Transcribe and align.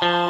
Uh... 0.00 0.27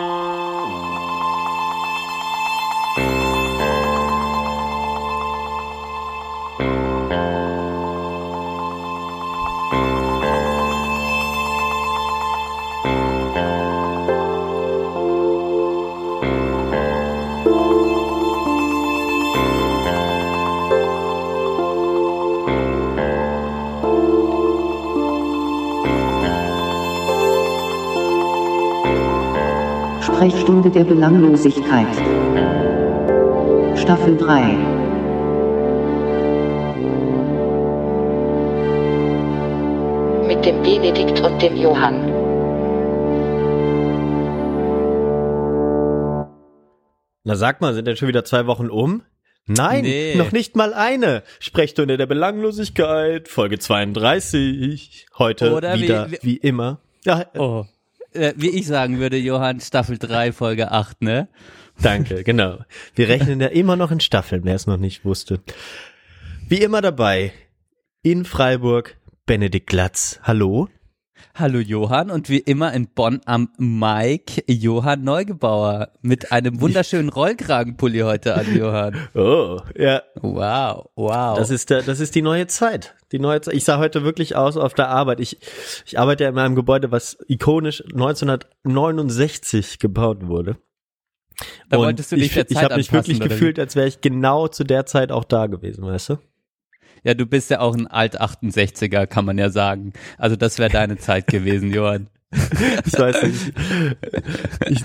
Sprechstunde 30.48 30.70
der 30.70 30.84
Belanglosigkeit. 30.84 31.94
Staffel 33.78 34.16
3. 34.16 34.56
Mit 40.26 40.44
dem 40.44 40.62
Benedikt 40.62 41.20
und 41.20 41.40
dem 41.40 41.56
Johann. 41.56 42.12
Na 47.24 47.34
sag 47.34 47.60
mal, 47.60 47.74
sind 47.74 47.86
denn 47.86 47.96
schon 47.96 48.08
wieder 48.08 48.24
zwei 48.24 48.46
Wochen 48.46 48.68
um? 48.68 49.02
Nein, 49.46 49.82
Nee. 49.84 50.14
noch 50.16 50.32
nicht 50.32 50.56
mal 50.56 50.74
eine. 50.74 51.22
Sprechstunde 51.40 51.96
der 51.96 52.06
Belanglosigkeit, 52.06 53.28
Folge 53.28 53.58
32. 53.58 55.06
Heute 55.18 55.54
Oder 55.54 55.74
wie- 55.76 55.82
wieder 55.82 56.10
wie- 56.10 56.18
wie, 56.22 56.36
immer. 56.36 56.80
Ja, 57.04 57.24
Oh. 57.36 57.64
Äh, 58.12 58.32
wie 58.36 58.50
ich 58.50 58.66
sagen 58.66 58.98
würde, 58.98 59.16
Johann, 59.18 59.60
Staffel 59.60 59.98
3, 59.98 60.32
Folge 60.32 60.72
8, 60.72 61.02
ne? 61.02 61.28
danke, 61.80 62.24
genau. 62.24 62.58
Wir 62.94 63.08
rechnen 63.08 63.40
ja 63.40 63.48
immer 63.48 63.76
noch 63.76 63.90
in 63.90 64.00
Staffeln, 64.00 64.44
wer 64.44 64.54
es 64.54 64.66
noch 64.66 64.78
nicht 64.78 65.04
wusste. 65.04 65.40
Wie 66.48 66.62
immer 66.62 66.80
dabei, 66.80 67.32
in 68.02 68.24
Freiburg, 68.24 68.96
Benedikt 69.26 69.66
Glatz. 69.66 70.18
Hallo. 70.22 70.68
Hallo 71.38 71.60
Johann 71.60 72.10
und 72.10 72.28
wie 72.28 72.38
immer 72.38 72.72
in 72.72 72.88
Bonn 72.88 73.20
am 73.24 73.50
Mike 73.58 74.42
Johann 74.48 75.04
Neugebauer 75.04 75.92
mit 76.02 76.32
einem 76.32 76.60
wunderschönen 76.60 77.10
Rollkragenpulli 77.10 78.00
heute 78.00 78.34
an, 78.34 78.56
Johann. 78.56 79.08
Oh, 79.14 79.60
ja, 79.76 80.02
Wow, 80.20 80.90
wow. 80.96 81.38
Das 81.38 81.50
ist 81.50 81.70
der, 81.70 81.82
das 81.82 82.00
ist 82.00 82.16
die 82.16 82.22
neue 82.22 82.48
Zeit. 82.48 82.96
Die 83.12 83.20
neue 83.20 83.40
Zeit. 83.40 83.54
Ich 83.54 83.62
sah 83.62 83.78
heute 83.78 84.02
wirklich 84.02 84.34
aus 84.34 84.56
auf 84.56 84.74
der 84.74 84.88
Arbeit. 84.88 85.20
Ich, 85.20 85.38
ich 85.86 85.96
arbeite 85.96 86.24
ja 86.24 86.30
in 86.30 86.38
einem 86.38 86.56
Gebäude, 86.56 86.90
was 86.90 87.16
ikonisch 87.28 87.84
1969 87.84 89.78
gebaut 89.78 90.26
wurde. 90.26 90.56
Da 91.68 91.76
Und 91.76 91.84
wolltest 91.84 92.10
du 92.10 92.16
dich 92.16 92.26
ich, 92.26 92.32
der 92.32 92.50
ich 92.50 92.56
Zeit 92.56 92.64
habe 92.64 92.74
mich 92.74 92.92
wirklich 92.92 93.20
gefühlt, 93.20 93.60
als 93.60 93.76
wäre 93.76 93.86
ich 93.86 94.00
genau 94.00 94.48
zu 94.48 94.64
der 94.64 94.86
Zeit 94.86 95.12
auch 95.12 95.22
da 95.22 95.46
gewesen, 95.46 95.84
weißt 95.84 96.08
du? 96.08 96.18
Ja, 97.04 97.14
du 97.14 97.26
bist 97.26 97.50
ja 97.50 97.60
auch 97.60 97.74
ein 97.74 97.86
Alt-68er, 97.86 99.06
kann 99.06 99.24
man 99.24 99.38
ja 99.38 99.50
sagen. 99.50 99.92
Also 100.18 100.36
das 100.36 100.58
wäre 100.58 100.70
deine 100.70 100.96
Zeit 100.98 101.26
gewesen, 101.26 101.72
Johann. 101.72 102.08
Ich 102.84 102.98
weiß 102.98 103.22
nicht. 103.22 103.52
Ich, 104.68 104.82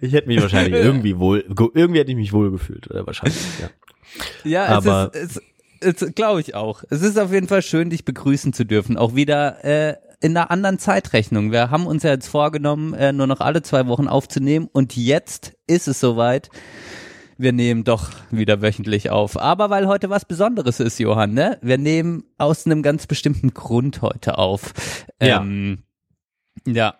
ich 0.00 0.12
hätte 0.12 0.28
mich 0.28 0.40
wahrscheinlich 0.42 0.74
irgendwie 0.74 1.18
wohl, 1.18 1.44
irgendwie 1.74 2.00
hätte 2.00 2.10
ich 2.10 2.16
mich 2.16 2.32
wohl 2.32 2.50
gefühlt, 2.50 2.90
oder 2.90 3.06
wahrscheinlich, 3.06 3.38
ja. 3.60 3.68
Ja, 4.44 4.66
Aber- 4.66 5.10
es 5.14 5.36
ist, 5.36 5.42
es, 5.80 6.02
es 6.02 6.14
glaube 6.14 6.40
ich 6.40 6.54
auch. 6.54 6.82
Es 6.90 7.02
ist 7.02 7.18
auf 7.18 7.32
jeden 7.32 7.46
Fall 7.48 7.62
schön, 7.62 7.90
dich 7.90 8.04
begrüßen 8.04 8.52
zu 8.52 8.64
dürfen. 8.64 8.96
Auch 8.96 9.14
wieder 9.14 9.64
äh, 9.64 9.94
in 10.20 10.36
einer 10.36 10.50
anderen 10.50 10.78
Zeitrechnung. 10.78 11.52
Wir 11.52 11.70
haben 11.70 11.86
uns 11.86 12.02
ja 12.02 12.10
jetzt 12.10 12.28
vorgenommen, 12.28 12.94
äh, 12.94 13.12
nur 13.12 13.26
noch 13.26 13.40
alle 13.40 13.62
zwei 13.62 13.86
Wochen 13.86 14.08
aufzunehmen 14.08 14.68
und 14.72 14.96
jetzt 14.96 15.54
ist 15.66 15.88
es 15.88 16.00
soweit. 16.00 16.50
Wir 17.40 17.52
nehmen 17.52 17.84
doch 17.84 18.10
wieder 18.30 18.60
wöchentlich 18.60 19.08
auf. 19.08 19.40
Aber 19.40 19.70
weil 19.70 19.86
heute 19.86 20.10
was 20.10 20.26
Besonderes 20.26 20.78
ist, 20.78 20.98
Johann, 20.98 21.32
ne? 21.32 21.56
Wir 21.62 21.78
nehmen 21.78 22.24
aus 22.36 22.66
einem 22.66 22.82
ganz 22.82 23.06
bestimmten 23.06 23.54
Grund 23.54 24.02
heute 24.02 24.36
auf. 24.36 24.74
Ja. 25.22 25.40
Ähm, 25.40 25.84
ja. 26.66 26.96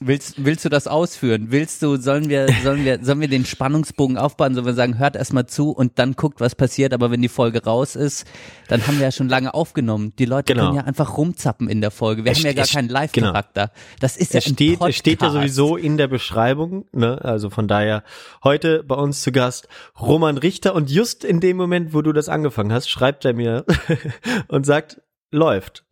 Willst, 0.00 0.44
willst 0.44 0.64
du 0.64 0.68
das 0.68 0.86
ausführen? 0.86 1.46
Willst 1.50 1.82
du, 1.82 1.96
sollen 1.96 2.28
wir, 2.28 2.46
sollen 2.62 2.84
wir, 2.84 3.04
sollen 3.04 3.20
wir 3.20 3.26
den 3.28 3.44
Spannungsbogen 3.44 4.16
aufbauen, 4.16 4.54
sollen 4.54 4.66
wir 4.66 4.74
sagen, 4.74 4.98
hört 4.98 5.16
erstmal 5.16 5.46
zu 5.46 5.70
und 5.72 5.98
dann 5.98 6.12
guckt, 6.14 6.40
was 6.40 6.54
passiert, 6.54 6.92
aber 6.94 7.10
wenn 7.10 7.20
die 7.20 7.28
Folge 7.28 7.64
raus 7.64 7.96
ist, 7.96 8.24
dann 8.68 8.86
haben 8.86 8.98
wir 8.98 9.06
ja 9.06 9.10
schon 9.12 9.28
lange 9.28 9.54
aufgenommen. 9.54 10.12
Die 10.18 10.24
Leute 10.24 10.52
Genau. 10.52 10.66
können 10.66 10.76
ja 10.76 10.84
einfach 10.84 11.16
rumzappen 11.16 11.68
in 11.68 11.80
der 11.80 11.90
Folge. 11.90 12.24
Wir 12.24 12.30
Es 12.32 12.38
haben 12.38 12.46
ja 12.46 12.52
gar 12.52 12.64
es- 12.64 12.72
keinen 12.72 12.88
Live-Charakter. 12.88 13.72
Das 13.98 14.16
ist 14.16 14.34
ja 14.34 14.38
Es 14.38 14.46
ein 14.46 14.54
steht, 14.54 14.80
es 14.80 14.96
steht 14.96 15.20
ja 15.20 15.28
Podcast. 15.28 15.34
sowieso 15.56 15.76
in 15.76 15.96
der 15.96 16.06
Beschreibung, 16.08 16.86
ne? 16.92 17.24
Also 17.24 17.50
von 17.50 17.66
daher 17.66 18.04
heute 18.44 18.84
bei 18.84 18.94
uns 18.94 19.22
zu 19.22 19.32
Gast 19.32 19.66
Roman 20.00 20.38
Richter 20.38 20.74
und 20.76 20.90
just 20.90 21.24
in 21.24 21.40
dem 21.40 21.56
Moment, 21.56 21.92
wo 21.92 22.02
du 22.02 22.12
das 22.12 22.28
angefangen 22.28 22.72
hast, 22.72 22.88
schreibt 22.88 23.24
er 23.24 23.32
mir 23.34 23.64
und 24.48 24.64
sagt, 24.64 25.02
läuft. 25.32 25.84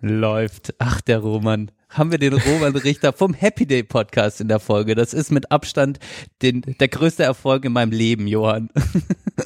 Läuft. 0.00 0.74
Ach, 0.78 1.00
der 1.00 1.20
Roman. 1.20 1.70
Haben 1.92 2.10
wir 2.10 2.18
den 2.18 2.32
Roman 2.32 2.74
Richter 2.74 3.12
vom 3.12 3.34
Happy 3.34 3.66
Day 3.66 3.82
Podcast 3.82 4.40
in 4.40 4.48
der 4.48 4.60
Folge. 4.60 4.94
Das 4.94 5.12
ist 5.12 5.30
mit 5.30 5.52
Abstand 5.52 5.98
den, 6.40 6.62
der 6.62 6.88
größte 6.88 7.22
Erfolg 7.22 7.64
in 7.66 7.72
meinem 7.72 7.92
Leben, 7.92 8.26
Johann. 8.26 8.70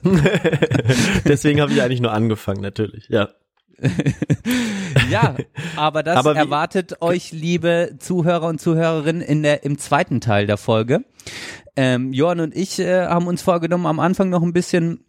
Deswegen 1.24 1.60
habe 1.60 1.72
ich 1.72 1.82
eigentlich 1.82 2.00
nur 2.00 2.12
angefangen, 2.12 2.60
natürlich. 2.60 3.08
Ja. 3.08 3.30
Ja, 5.10 5.36
aber 5.76 6.02
das 6.02 6.16
Aber 6.16 6.34
erwartet 6.34 7.00
euch, 7.00 7.30
liebe 7.30 7.96
Zuhörer 8.00 8.48
und 8.48 8.60
Zuhörerinnen, 8.60 9.22
in 9.22 9.44
der, 9.44 9.62
im 9.62 9.78
zweiten 9.78 10.20
Teil 10.20 10.46
der 10.46 10.56
Folge. 10.56 11.04
Ähm, 11.76 12.12
Johann 12.12 12.40
und 12.40 12.56
ich 12.56 12.80
äh, 12.80 13.06
haben 13.06 13.28
uns 13.28 13.42
vorgenommen, 13.42 13.86
am 13.86 14.00
Anfang 14.00 14.30
noch 14.30 14.42
ein 14.42 14.52
bisschen 14.52 15.04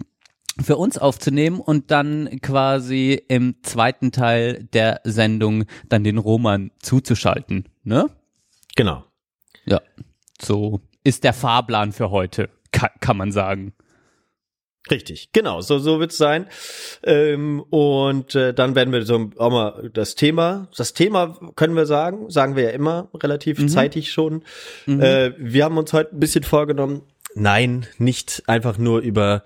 für 0.63 0.78
uns 0.78 0.97
aufzunehmen 0.97 1.59
und 1.59 1.91
dann 1.91 2.40
quasi 2.41 3.22
im 3.28 3.56
zweiten 3.63 4.12
Teil 4.12 4.68
der 4.73 5.01
Sendung 5.03 5.66
dann 5.90 6.03
den 6.03 6.18
Roman 6.18 6.72
zuzuschalten. 6.79 7.69
Ne? 7.84 8.09
Genau. 8.75 9.03
Ja, 9.66 9.81
so 10.41 10.81
ist 11.03 11.23
der 11.23 11.34
Fahrplan 11.34 11.91
für 11.91 12.12
heute, 12.12 12.50
kann, 12.72 12.90
kann 13.00 13.17
man 13.17 13.31
sagen. 13.31 13.73
Richtig, 14.90 15.34
genau, 15.34 15.59
so, 15.59 15.79
so 15.79 16.00
wird's 16.00 16.17
sein. 16.17 16.47
Ähm, 17.03 17.59
und 17.69 18.35
äh, 18.35 18.53
dann 18.53 18.73
werden 18.75 18.94
wir 18.94 19.03
so 19.03 19.31
auch 19.38 19.51
mal 19.51 19.90
das 19.94 20.16
Thema, 20.16 20.69
das 20.78 20.94
Thema 20.94 21.38
können 21.56 21.75
wir 21.75 21.85
sagen, 21.85 22.29
sagen 22.29 22.56
wir 22.56 22.63
ja 22.63 22.69
immer 22.69 23.09
relativ 23.13 23.59
Mhm. 23.59 23.67
zeitig 23.67 24.12
schon. 24.13 24.44
Äh, 24.88 25.31
wir 25.38 25.66
haben 25.66 25.78
uns 25.78 25.91
heute 25.91 26.16
ein 26.16 26.19
bisschen 26.22 26.44
vorgenommen, 26.44 27.01
nein, 27.35 27.85
nicht 27.97 28.44
einfach 28.47 28.78
nur 28.78 29.00
über 29.01 29.44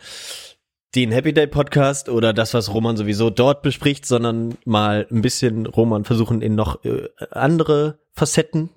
den 0.95 1.11
Happy 1.11 1.33
Day 1.33 1.47
Podcast 1.47 2.09
oder 2.09 2.33
das, 2.33 2.53
was 2.53 2.73
Roman 2.73 2.97
sowieso 2.97 3.29
dort 3.29 3.61
bespricht, 3.61 4.05
sondern 4.05 4.57
mal 4.65 5.07
ein 5.09 5.21
bisschen 5.21 5.65
Roman 5.65 6.03
versuchen 6.03 6.41
in 6.41 6.55
noch 6.55 6.83
äh, 6.83 7.07
andere 7.31 7.99
Facetten, 8.13 8.69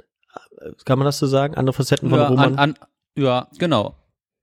äh, 0.60 0.70
kann 0.84 0.98
man 0.98 1.06
das 1.06 1.18
so 1.18 1.26
sagen, 1.26 1.54
andere 1.54 1.74
Facetten 1.74 2.10
von 2.10 2.18
Ja, 2.18 2.28
Roman. 2.28 2.56
an, 2.56 2.58
an, 2.58 2.74
ja, 3.16 3.48
genau. 3.58 3.96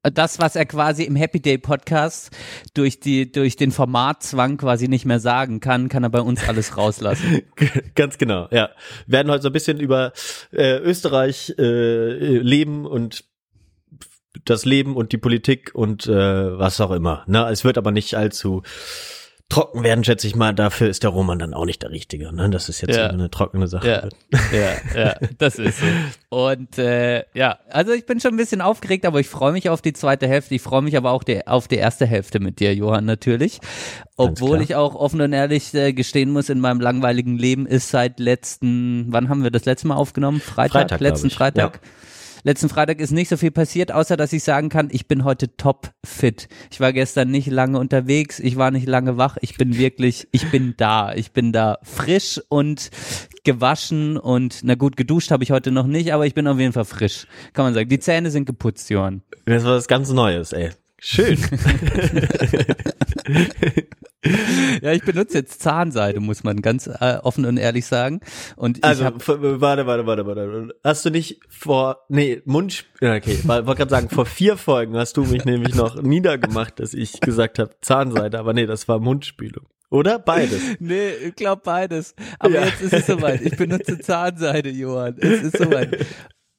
Das, 0.04 0.40
was 0.40 0.56
er 0.56 0.66
quasi 0.66 1.04
im 1.04 1.16
Happy 1.16 1.40
Day 1.40 1.60
Podcast 1.60 2.32
durch 2.74 3.00
die, 3.00 3.32
durch 3.32 3.56
den 3.56 3.72
Formatzwang 3.72 4.58
quasi 4.58 4.88
nicht 4.88 5.06
mehr 5.06 5.20
sagen 5.20 5.60
kann, 5.60 5.90
kann 5.90 6.04
er 6.04 6.10
bei 6.10 6.22
uns 6.22 6.50
alles 6.50 6.76
rauslassen. 6.76 7.44
Ganz 7.96 8.18
genau, 8.18 8.48
ja. 8.50 8.72
Wir 9.06 9.14
werden 9.14 9.32
heute 9.32 9.44
so 9.44 9.50
ein 9.50 9.54
bisschen 9.54 9.80
über 9.80 10.12
äh, 10.52 10.78
Österreich 10.80 11.54
äh, 11.60 12.38
leben 12.40 12.88
und 12.88 13.26
das 14.46 14.66
Leben 14.66 14.96
und 14.96 15.12
die 15.12 15.18
Politik 15.18 15.72
und 15.74 16.08
äh, 16.08 16.58
was 16.60 16.80
auch 16.82 16.92
immer. 16.92 17.24
Ne? 17.28 17.48
Es 17.50 17.64
wird 17.64 17.78
aber 17.78 17.92
nicht 17.92 18.16
allzu 18.16 18.64
trocken 19.50 19.84
werden, 19.84 20.06
schätze 20.06 20.28
ich 20.28 20.36
mal. 20.38 20.54
Dafür 20.54 20.88
ist 20.88 21.04
der 21.04 21.10
Roman 21.10 21.38
dann 21.38 21.54
auch 21.54 21.66
nicht 21.66 21.82
der 21.84 21.92
Richtige. 21.92 22.34
Ne? 22.34 22.50
Das 22.50 22.70
ist 22.70 22.80
jetzt 22.80 22.96
Ja. 22.96 23.08
eine 23.08 23.30
trockene 23.30 23.68
Sache. 23.68 24.10
Ja, 24.32 24.38
ja, 24.58 24.72
ja, 24.96 25.16
das 25.38 25.60
ist 25.60 25.80
so. 25.80 25.86
Und 26.30 26.78
äh, 26.78 27.26
ja, 27.34 27.60
also 27.70 27.92
ich 27.92 28.06
bin 28.06 28.22
schon 28.22 28.34
ein 28.34 28.38
bisschen 28.38 28.62
aufgeregt, 28.62 29.06
aber 29.06 29.20
ich 29.20 29.28
freue 29.28 29.52
mich 29.52 29.68
auf 29.70 29.82
die 29.82 29.92
zweite 29.92 30.26
Hälfte. 30.26 30.56
Ich 30.56 30.62
freue 30.62 30.82
mich 30.82 30.96
aber 30.96 31.12
auch 31.12 31.24
die, 31.24 31.46
auf 31.48 31.68
die 31.68 31.76
erste 31.76 32.06
Hälfte 32.06 32.40
mit 32.40 32.62
dir, 32.62 32.74
Johann, 32.74 33.04
natürlich. 33.04 33.60
Obwohl 34.16 34.62
ich 34.62 34.76
auch 34.76 34.96
offen 34.96 35.20
und 35.20 35.34
ehrlich 35.34 35.74
äh, 35.74 35.92
gestehen 35.92 36.32
muss, 36.32 36.48
in 36.48 36.62
meinem 36.62 36.80
langweiligen 36.80 37.38
Leben 37.38 37.66
ist 37.66 37.90
seit 37.90 38.22
letzten, 38.22 39.08
wann 39.10 39.28
haben 39.28 39.44
wir 39.44 39.52
das 39.52 39.66
letzte 39.66 39.88
Mal 39.88 39.96
aufgenommen? 39.96 40.40
Freitag, 40.40 40.84
Freitag, 40.84 41.02
letzten. 41.02 41.30
Freitag. 41.30 41.82
Ja. 41.84 41.90
Letzten 42.44 42.70
Freitag 42.70 43.00
ist 43.00 43.12
nicht 43.12 43.30
so 43.30 43.38
viel 43.38 43.52
passiert, 43.52 43.92
außer 43.92 44.18
dass 44.18 44.34
ich 44.34 44.44
sagen 44.44 44.70
kann, 44.70 44.90
ich 44.92 45.08
bin 45.08 45.24
heute 45.24 45.56
top 45.56 45.92
fit. 46.04 46.48
Ich 46.72 46.80
war 46.80 46.94
gestern 46.94 47.30
nicht 47.30 47.48
lange 47.48 47.78
unterwegs, 47.80 48.40
ich 48.40 48.56
war 48.58 48.72
nicht 48.72 48.88
lange 48.88 49.18
wach, 49.18 49.38
ich 49.42 49.58
bin 49.58 49.78
wirklich, 49.78 50.28
ich 50.32 50.50
bin 50.50 50.74
da. 50.78 51.14
Ich 51.14 51.32
bin 51.32 51.52
da 51.52 51.78
frisch 51.84 52.42
und 52.50 52.90
gewaschen 53.44 54.18
und 54.18 54.62
na 54.64 54.76
gut, 54.76 54.98
geduscht 54.98 55.32
habe 55.32 55.44
ich 55.44 55.52
heute 55.52 55.72
noch 55.72 55.88
nicht, 55.88 56.14
aber 56.14 56.26
ich 56.26 56.34
bin 56.34 56.48
auf 56.48 56.60
jeden 56.60 56.74
Fall 56.74 56.86
frisch. 56.86 57.28
Kann 57.54 57.66
man 57.66 57.74
sagen. 57.74 57.90
Die 57.90 58.00
Zähne 58.00 58.32
sind 58.32 58.46
geputzt, 58.46 58.90
Johann. 58.90 59.22
Das 59.46 59.64
war 59.64 59.76
was 59.76 59.88
ganz 59.88 60.10
Neues, 60.12 60.54
ey. 60.54 60.72
Schön. 61.00 61.38
Ja, 64.82 64.92
ich 64.92 65.04
benutze 65.04 65.40
jetzt 65.40 65.62
Zahnseide, 65.62 66.20
muss 66.20 66.44
man 66.44 66.62
ganz 66.62 66.88
äh, 66.88 67.18
offen 67.24 67.46
und 67.46 67.58
ehrlich 67.58 67.86
sagen. 67.88 68.20
Und 68.56 68.78
ich 68.78 68.84
Also, 68.84 69.06
hab, 69.06 69.28
warte, 69.28 69.86
warte, 69.88 70.06
warte, 70.06 70.26
warte. 70.26 70.76
Hast 70.84 71.06
du 71.06 71.10
nicht 71.10 71.40
vor, 71.50 72.06
nee, 72.10 72.42
Mund, 72.46 72.86
okay, 73.02 73.40
wollte 73.46 73.64
gerade 73.76 73.90
sagen, 73.90 74.10
vor 74.10 74.26
vier 74.28 74.58
Folgen 74.58 74.96
hast 74.96 75.18
du 75.18 75.24
mich 75.26 75.46
nämlich 75.46 75.74
noch 75.76 75.96
niedergemacht, 76.02 76.80
dass 76.80 76.94
ich 76.94 77.20
gesagt 77.20 77.58
habe 77.60 77.72
Zahnseide, 77.82 78.38
aber 78.40 78.54
nee, 78.54 78.66
das 78.68 78.88
war 78.88 79.00
Mundspülung. 79.00 79.66
Oder? 79.90 80.20
Beides. 80.20 80.62
nee, 80.80 81.10
ich 81.28 81.36
glaube 81.36 81.64
beides. 81.66 82.16
Aber 82.40 82.54
Ja. 82.54 82.66
jetzt 82.66 82.82
ist 82.82 82.94
es 82.94 83.08
soweit. 83.08 83.42
Ich 83.42 83.58
benutze 83.58 84.00
Zahnseide, 84.00 84.70
Johann. 84.70 85.18
Es 85.20 85.44
ist 85.44 85.58
soweit. 85.58 86.06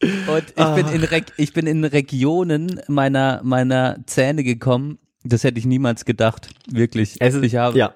Und 0.02 0.44
ich 0.50 0.56
Ah. 0.56 0.74
bin 0.74 0.88
in 0.88 1.04
Reg 1.04 1.26
ich 1.36 1.52
bin 1.52 1.66
in 1.68 1.84
Regionen 1.84 2.80
meiner 2.88 3.40
meiner 3.44 3.98
Zähne 4.06 4.42
gekommen. 4.42 4.98
Das 5.24 5.44
hätte 5.44 5.58
ich 5.58 5.66
niemals 5.66 6.04
gedacht, 6.04 6.48
wirklich. 6.70 7.16
Es 7.20 7.34
ist, 7.34 7.44
ich 7.44 7.56
habe 7.56 7.78
ja. 7.78 7.94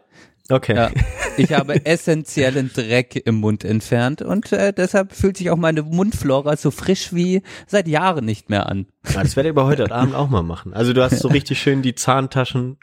Okay. 0.48 0.76
Ja, 0.76 0.90
ich 1.36 1.52
habe 1.52 1.84
essentiellen 1.86 2.70
Dreck 2.72 3.20
im 3.26 3.34
Mund 3.36 3.64
entfernt 3.64 4.22
und 4.22 4.52
äh, 4.52 4.72
deshalb 4.72 5.12
fühlt 5.12 5.36
sich 5.36 5.50
auch 5.50 5.56
meine 5.56 5.82
Mundflora 5.82 6.56
so 6.56 6.70
frisch 6.70 7.12
wie 7.12 7.42
seit 7.66 7.88
Jahren 7.88 8.24
nicht 8.24 8.48
mehr 8.48 8.68
an. 8.68 8.86
Ja, 9.12 9.24
das 9.24 9.34
werde 9.34 9.48
ich 9.48 9.56
aber 9.56 9.66
heute 9.66 9.90
Abend 9.90 10.14
auch 10.14 10.28
mal 10.30 10.42
machen. 10.44 10.72
Also 10.72 10.92
du 10.92 11.02
hast 11.02 11.18
so 11.18 11.26
richtig 11.26 11.60
schön 11.60 11.82
die 11.82 11.96
Zahntaschen 11.96 12.76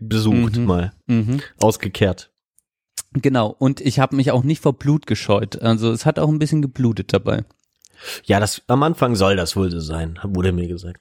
besucht 0.00 0.56
Mhm. 0.58 0.64
mal, 0.66 0.92
Mhm. 1.06 1.40
ausgekehrt. 1.60 2.30
Genau, 3.14 3.48
und 3.58 3.80
ich 3.80 3.98
habe 3.98 4.14
mich 4.16 4.30
auch 4.30 4.42
nicht 4.44 4.60
vor 4.62 4.74
Blut 4.74 5.06
gescheut. 5.06 5.62
Also 5.62 5.92
es 5.92 6.04
hat 6.04 6.18
auch 6.18 6.28
ein 6.28 6.38
bisschen 6.38 6.60
geblutet 6.60 7.14
dabei. 7.14 7.44
Ja, 8.24 8.38
das 8.38 8.62
am 8.66 8.82
Anfang 8.82 9.14
soll 9.16 9.36
das 9.36 9.56
wohl 9.56 9.70
so 9.70 9.80
sein, 9.80 10.18
wurde 10.24 10.52
mir 10.52 10.68
gesagt. 10.68 11.00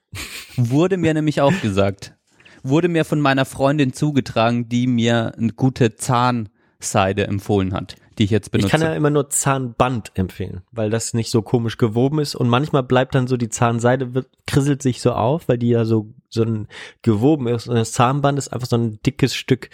Wurde 0.56 0.96
mir 0.98 1.14
nämlich 1.14 1.42
auch 1.42 1.60
gesagt. 1.62 2.14
Wurde 2.64 2.88
mir 2.88 3.06
von 3.06 3.20
meiner 3.22 3.46
Freundin 3.46 3.94
zugetragen, 3.94 4.70
die 4.70 4.88
mir 4.88 5.34
eine 5.38 5.54
gute 5.54 5.96
Zahnseide 5.96 7.28
empfohlen 7.28 7.74
hat, 7.74 7.96
die 8.18 8.24
ich 8.26 8.30
jetzt 8.30 8.52
benutze. 8.52 8.68
Ich 8.68 8.72
kann 8.72 8.82
ja 8.82 8.94
immer 8.94 9.10
nur 9.10 9.30
Zahnband 9.30 10.12
empfehlen, 10.16 10.62
weil 10.72 10.90
das 10.90 11.14
nicht 11.14 11.32
so 11.32 11.42
komisch 11.42 11.78
gewoben 11.78 12.20
ist 12.20 12.36
und 12.36 12.50
manchmal 12.50 12.84
bleibt 12.84 13.16
dann 13.16 13.28
so 13.28 13.38
die 13.38 13.50
Zahnseide 13.50 14.14
wird, 14.14 14.28
krisselt 14.48 14.82
sich 14.82 15.02
so 15.02 15.12
auf, 15.14 15.48
weil 15.48 15.58
die 15.58 15.70
ja 15.70 15.86
so 15.86 16.14
so 16.30 16.44
ein 16.44 16.68
gewoben 17.02 17.48
ist 17.48 17.68
und 17.68 17.76
das 17.76 17.92
Zahnband 17.92 18.38
ist 18.40 18.54
einfach 18.54 18.68
so 18.68 18.78
ein 18.78 19.00
dickes 19.06 19.36
Stück 19.36 19.70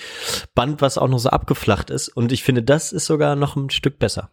Band, 0.55 0.81
was 0.81 0.97
auch 0.97 1.07
noch 1.07 1.19
so 1.19 1.29
abgeflacht 1.29 1.89
ist 1.91 2.09
und 2.09 2.31
ich 2.31 2.43
finde, 2.43 2.63
das 2.63 2.91
ist 2.91 3.05
sogar 3.05 3.35
noch 3.35 3.55
ein 3.55 3.69
Stück 3.69 3.99
besser. 3.99 4.31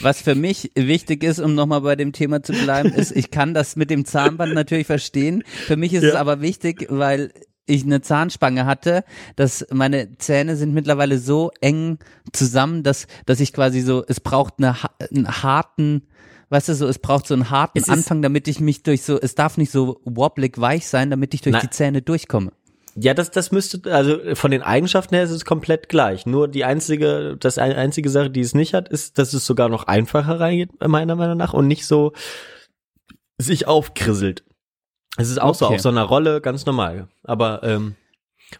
Was 0.00 0.22
für 0.22 0.34
mich 0.34 0.70
wichtig 0.74 1.22
ist, 1.22 1.38
um 1.38 1.54
nochmal 1.54 1.82
bei 1.82 1.94
dem 1.94 2.12
Thema 2.12 2.42
zu 2.42 2.52
bleiben, 2.54 2.88
ist, 2.94 3.14
ich 3.14 3.30
kann 3.30 3.52
das 3.52 3.76
mit 3.76 3.90
dem 3.90 4.06
Zahnband 4.06 4.54
natürlich 4.54 4.86
verstehen. 4.86 5.44
Für 5.66 5.76
mich 5.76 5.92
ist 5.92 6.02
es 6.02 6.14
Ja. 6.14 6.20
aber 6.20 6.40
wichtig, 6.40 6.86
weil 6.88 7.30
ich 7.66 7.84
eine 7.84 8.00
Zahnspange 8.00 8.66
hatte, 8.66 9.04
dass 9.36 9.66
meine 9.70 10.16
Zähne 10.18 10.56
sind 10.56 10.74
mittlerweile 10.74 11.18
so 11.18 11.50
eng 11.60 11.98
zusammen, 12.32 12.82
dass, 12.82 13.06
dass 13.26 13.40
ich 13.40 13.52
quasi 13.52 13.80
so, 13.80 14.04
es 14.06 14.20
braucht 14.20 14.54
eine, 14.58 14.76
einen 15.14 15.28
harten, 15.42 16.08
weißt 16.48 16.68
du, 16.68 16.74
so, 16.74 16.88
es 16.88 16.98
braucht 16.98 17.26
so 17.28 17.34
einen 17.34 17.50
harten 17.50 17.78
Es 17.78 17.88
Anfang, 17.88 18.22
damit 18.22 18.48
ich 18.48 18.58
mich 18.60 18.82
durch 18.82 19.02
so, 19.02 19.20
es 19.20 19.34
darf 19.36 19.56
nicht 19.56 19.70
so 19.70 20.00
wobblig 20.04 20.60
weich 20.60 20.88
sein, 20.88 21.10
damit 21.10 21.32
ich 21.34 21.42
durch 21.42 21.52
Nein. 21.52 21.62
die 21.62 21.70
Zähne 21.70 22.02
durchkomme. 22.02 22.52
Ja, 22.96 23.14
das, 23.14 23.30
das 23.30 23.52
müsste, 23.52 23.92
also 23.94 24.18
von 24.34 24.50
den 24.50 24.62
Eigenschaften 24.62 25.14
her 25.14 25.22
ist 25.22 25.30
es 25.30 25.44
komplett 25.44 25.88
gleich. 25.88 26.26
Nur 26.26 26.48
die 26.48 26.64
einzige, 26.64 27.36
das 27.38 27.56
ein- 27.56 27.72
einzige 27.76 28.10
Sache, 28.10 28.30
die 28.30 28.40
es 28.40 28.52
nicht 28.52 28.74
hat, 28.74 28.88
ist, 28.88 29.16
dass 29.16 29.32
es 29.32 29.46
sogar 29.46 29.68
noch 29.68 29.84
einfacher 29.84 30.40
reingeht, 30.40 30.70
meiner 30.84 31.14
Meinung 31.14 31.36
nach, 31.36 31.54
und 31.54 31.68
nicht 31.68 31.86
so 31.86 32.12
sich 33.38 33.68
aufkrisselt. 33.68 34.42
Es 35.20 35.28
ist 35.30 35.40
auch 35.40 35.54
so 35.54 35.66
Okay. 35.66 35.74
auf 35.76 35.80
so 35.80 35.88
einer 35.88 36.02
Rolle 36.02 36.40
ganz 36.40 36.66
normal. 36.66 37.08
Aber 37.24 37.62
ähm, 37.62 37.94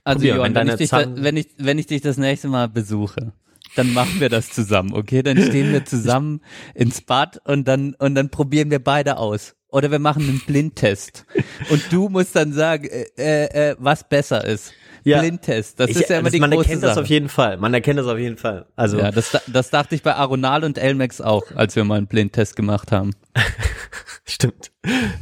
Also 0.05 0.19
Probier, 0.19 0.37
Johann, 0.37 0.55
wenn 0.55 0.67
wenn, 0.67 0.75
ich 0.75 0.79
dich 0.79 0.91
da, 0.91 1.05
wenn, 1.17 1.37
ich, 1.37 1.49
wenn 1.59 1.79
ich 1.79 1.87
dich 1.87 2.03
das 2.03 2.17
nächste 2.17 2.49
Mal 2.49 2.69
besuche, 2.69 3.33
dann 3.77 3.93
machen 3.93 4.21
wir 4.21 4.29
das 4.29 4.51
zusammen, 4.51 4.93
okay? 4.95 5.23
Dann 5.23 5.41
stehen 5.41 5.73
wir 5.73 5.85
zusammen 5.85 6.41
ins 6.75 7.01
Bad 7.03 7.41
und 7.45 7.67
dann, 7.69 7.95
und 7.99 8.15
dann 8.15 8.31
probieren 8.31 8.71
wir 8.71 8.83
beide 8.83 9.17
aus. 9.17 9.55
Oder 9.69 9.93
wir 9.93 10.01
machen 10.01 10.25
einen 10.29 10.41
Blindtest. 10.41 11.25
Und 11.71 11.93
du 11.93 12.09
musst 12.09 12.35
dann 12.35 12.53
sagen, 12.53 12.87
äh, 12.89 13.07
äh, 13.17 13.71
äh, 13.71 13.77
was 13.79 14.09
besser 14.09 14.45
ist. 14.45 14.73
Ja. 15.05 15.21
Blindtest, 15.21 15.81
das 15.81 15.91
ich, 15.91 15.97
ist 15.97 16.11
ja 16.11 16.19
immer 16.19 16.25
das, 16.25 16.33
die 16.33 16.41
man 16.41 16.51
große 16.51 16.65
erkennt 16.65 16.83
das 16.83 16.95
Sache. 16.95 17.01
auf 17.03 17.07
jeden 17.09 17.29
Fall. 17.29 17.57
Man 17.57 17.73
erkennt 17.75 17.99
das 17.99 18.07
auf 18.07 18.19
jeden 18.19 18.37
Fall. 18.37 18.67
Also 18.77 18.99
ja, 18.99 19.11
das, 19.11 19.37
das 19.47 19.71
dachte 19.71 19.95
ich 19.95 20.03
bei 20.03 20.15
Aronal 20.15 20.65
und 20.65 20.79
Elmex 20.79 21.21
auch, 21.21 21.45
als 21.55 21.77
wir 21.77 21.85
mal 21.85 21.99
einen 21.99 22.07
Blindtest 22.07 22.57
gemacht 22.57 22.93
haben. 22.93 23.13
stimmt. 24.25 24.71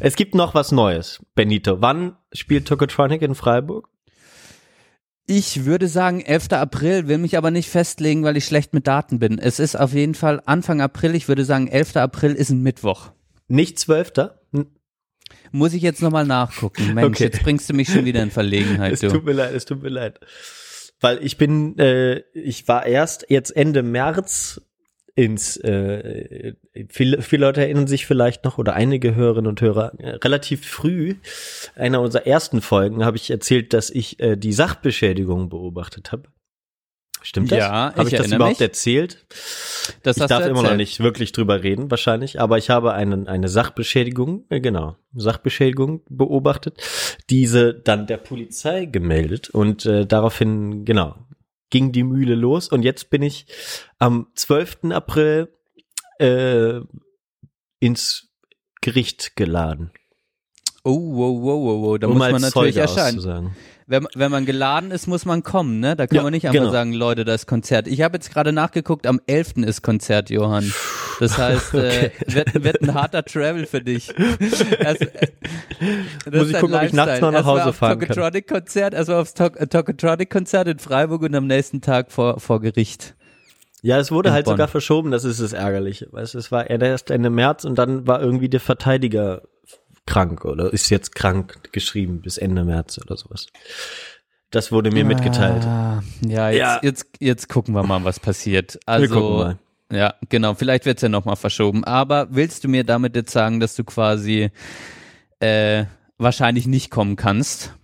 Es 0.00 0.16
gibt 0.16 0.34
noch 0.34 0.54
was 0.54 0.72
Neues, 0.72 1.20
Benito. 1.34 1.80
Wann 1.80 2.16
spielt 2.32 2.66
Tokotronic 2.66 3.22
in 3.22 3.34
Freiburg? 3.34 3.88
Ich 5.30 5.66
würde 5.66 5.88
sagen 5.88 6.22
11. 6.22 6.52
April, 6.52 7.06
will 7.06 7.18
mich 7.18 7.36
aber 7.36 7.50
nicht 7.50 7.68
festlegen, 7.68 8.22
weil 8.24 8.38
ich 8.38 8.46
schlecht 8.46 8.72
mit 8.72 8.86
Daten 8.86 9.18
bin. 9.18 9.38
Es 9.38 9.58
ist 9.58 9.78
auf 9.78 9.92
jeden 9.92 10.14
Fall 10.14 10.40
Anfang 10.46 10.80
April. 10.80 11.14
Ich 11.14 11.28
würde 11.28 11.44
sagen 11.44 11.68
11. 11.68 11.96
April 11.96 12.32
ist 12.32 12.48
ein 12.48 12.62
Mittwoch. 12.62 13.10
Nicht 13.46 13.78
12. 13.78 14.12
Muss 15.52 15.72
ich 15.74 15.82
jetzt 15.82 16.02
nochmal 16.02 16.26
nachgucken. 16.26 16.94
Mensch, 16.94 17.06
Okay. 17.16 17.24
jetzt 17.24 17.42
bringst 17.42 17.68
du 17.70 17.74
mich 17.74 17.88
schon 17.88 18.04
wieder 18.04 18.22
in 18.22 18.30
Verlegenheit, 18.30 18.92
Es 18.92 19.00
du. 19.00 19.08
tut 19.08 19.24
mir 19.24 19.32
leid, 19.32 19.54
es 19.54 19.64
tut 19.64 19.82
mir 19.82 19.88
leid. 19.88 20.20
Weil 21.00 21.24
ich 21.24 21.36
bin, 21.36 21.78
äh, 21.78 22.22
ich 22.32 22.66
war 22.68 22.84
erst 22.86 23.26
jetzt 23.28 23.54
Ende 23.56 23.82
März 23.82 24.60
ins, 25.14 25.56
äh, 25.58 26.54
viele, 26.88 27.22
viele 27.22 27.46
Leute 27.46 27.60
erinnern 27.60 27.86
sich 27.88 28.06
vielleicht 28.06 28.44
noch 28.44 28.56
oder 28.58 28.74
einige 28.74 29.14
Hörerinnen 29.16 29.48
und 29.48 29.60
Hörer, 29.60 29.92
äh, 29.98 30.10
relativ 30.10 30.64
früh, 30.66 31.16
einer 31.74 32.00
unserer 32.00 32.26
ersten 32.26 32.60
Folgen, 32.60 33.04
habe 33.04 33.16
ich 33.16 33.28
erzählt, 33.30 33.72
dass 33.72 33.90
ich 33.90 34.20
äh, 34.20 34.36
die 34.36 34.52
Sachbeschädigung 34.52 35.48
beobachtet 35.48 36.12
habe. 36.12 36.24
Stimmt 37.28 37.52
das? 37.52 37.58
Ja, 37.58 37.92
habe 37.94 38.08
ich 38.08 38.14
ich 38.14 38.18
das 38.18 38.32
überhaupt 38.32 38.58
mich. 38.58 38.60
erzählt? 38.62 39.26
Das 40.02 40.16
ich 40.16 40.24
darf 40.24 40.46
immer 40.46 40.62
noch 40.62 40.76
nicht 40.76 41.00
wirklich 41.00 41.32
drüber 41.32 41.62
reden, 41.62 41.90
wahrscheinlich, 41.90 42.40
aber 42.40 42.56
ich 42.56 42.70
habe 42.70 42.94
einen, 42.94 43.28
eine 43.28 43.50
Sachbeschädigung, 43.50 44.46
äh, 44.48 44.60
genau, 44.60 44.96
Sachbeschädigung 45.12 46.00
beobachtet, 46.08 46.80
diese 47.28 47.74
dann 47.74 48.06
der 48.06 48.16
Polizei 48.16 48.86
gemeldet 48.86 49.50
und 49.50 49.84
äh, 49.84 50.06
daraufhin, 50.06 50.86
genau, 50.86 51.16
ging 51.68 51.92
die 51.92 52.02
Mühle 52.02 52.34
los 52.34 52.68
und 52.68 52.82
jetzt 52.82 53.10
bin 53.10 53.20
ich 53.20 53.44
am 53.98 54.28
12. 54.34 54.84
April 54.92 55.52
äh, 56.18 56.80
ins 57.78 58.30
Gericht 58.80 59.36
geladen, 59.36 59.92
Oh, 60.82 61.12
wow, 61.12 61.42
wow, 61.42 61.60
wow, 61.60 61.82
wow. 61.82 61.98
Da 61.98 62.06
um 62.06 62.14
muss 62.16 62.30
man 62.30 62.40
natürlich 62.40 62.76
Zeuge 62.76 62.80
erscheinen. 62.80 63.54
Wenn, 63.90 64.06
wenn 64.14 64.30
man 64.30 64.44
geladen 64.44 64.90
ist, 64.90 65.06
muss 65.06 65.24
man 65.24 65.42
kommen, 65.42 65.80
ne? 65.80 65.96
Da 65.96 66.06
kann 66.06 66.16
Ja, 66.16 66.22
man 66.22 66.32
nicht 66.32 66.46
einfach 66.46 66.60
genau. 66.60 66.70
sagen, 66.70 66.92
Leute, 66.92 67.24
da 67.24 67.32
ist 67.32 67.46
Konzert. 67.46 67.88
Ich 67.88 68.02
habe 68.02 68.18
jetzt 68.18 68.30
gerade 68.30 68.52
nachgeguckt, 68.52 69.06
am 69.06 69.18
11. 69.26 69.56
ist 69.64 69.80
Konzert, 69.82 70.28
Johann. 70.28 70.70
Das 71.20 71.38
heißt, 71.38 71.72
äh, 71.74 72.10
wird, 72.26 72.62
wird 72.62 72.82
ein 72.82 72.92
harter 72.92 73.24
Travel 73.24 73.64
für 73.64 73.80
dich. 73.80 74.12
Erst, 74.78 75.00
äh, 75.00 75.28
das 76.26 76.34
Muss 76.34 76.42
ist 76.42 76.46
ich 76.48 76.52
dein 76.52 76.60
gucken, 76.60 76.76
ob 76.76 76.82
ich 76.82 76.92
nachts 76.92 77.20
noch 77.22 77.32
nach 77.32 77.46
Lifestyle. 77.46 77.64
Hause 77.64 77.72
fahren 77.72 77.98
kann. 77.98 78.08
Tokotronic-Konzert, 78.08 78.92
erstmal 78.92 79.20
aufs 79.22 79.32
äh, 79.40 79.66
Tokotronic-Konzert 79.66 80.68
in 80.68 80.78
Freiburg 80.78 81.22
und 81.22 81.34
am 81.34 81.46
nächsten 81.46 81.80
Tag 81.80 82.12
vor, 82.12 82.40
vor 82.40 82.60
Gericht. 82.60 83.14
Ja, 83.80 83.98
es 83.98 84.10
wurde 84.12 84.28
In 84.28 84.34
halt 84.34 84.44
Bonn. 84.44 84.52
sogar 84.52 84.68
verschoben, 84.68 85.10
das 85.12 85.24
ist 85.24 85.40
das 85.40 85.54
Ärgerliche. 85.54 86.08
Weißt, 86.10 86.34
es 86.34 86.52
war 86.52 86.68
erst 86.68 87.10
Ende 87.10 87.30
März 87.30 87.64
und 87.64 87.76
dann 87.78 88.06
war 88.06 88.20
irgendwie 88.20 88.50
der 88.50 88.60
Verteidiger 88.60 89.42
krank 90.08 90.44
oder 90.46 90.72
ist 90.72 90.88
jetzt 90.88 91.14
krank 91.14 91.70
geschrieben 91.72 92.22
bis 92.22 92.38
Ende 92.38 92.64
März 92.64 92.98
oder 92.98 93.16
sowas. 93.16 93.46
Das 94.50 94.72
wurde 94.72 94.90
mir 94.90 95.04
mitgeteilt. 95.04 95.62
Ah, 95.64 96.02
ja, 96.26 96.48
jetzt, 96.48 96.58
Ja. 96.58 96.80
Jetzt, 96.82 97.06
jetzt 97.20 97.48
gucken 97.50 97.74
wir 97.74 97.82
mal, 97.82 98.02
was 98.04 98.18
passiert. 98.18 98.80
Also, 98.86 99.02
Wir 99.02 99.20
gucken 99.20 99.36
mal. 99.36 99.58
Ja, 99.92 100.14
genau. 100.30 100.54
Vielleicht 100.54 100.86
wird's 100.86 101.02
ja 101.02 101.10
nochmal 101.10 101.36
verschoben. 101.36 101.84
Aber 101.84 102.28
willst 102.30 102.64
du 102.64 102.68
mir 102.68 102.84
damit 102.84 103.14
jetzt 103.16 103.32
sagen, 103.32 103.60
dass 103.60 103.76
du 103.76 103.84
quasi 103.84 104.50
äh, 105.40 105.84
wahrscheinlich 106.16 106.66
nicht 106.66 106.90
kommen 106.90 107.16
kannst? 107.16 107.74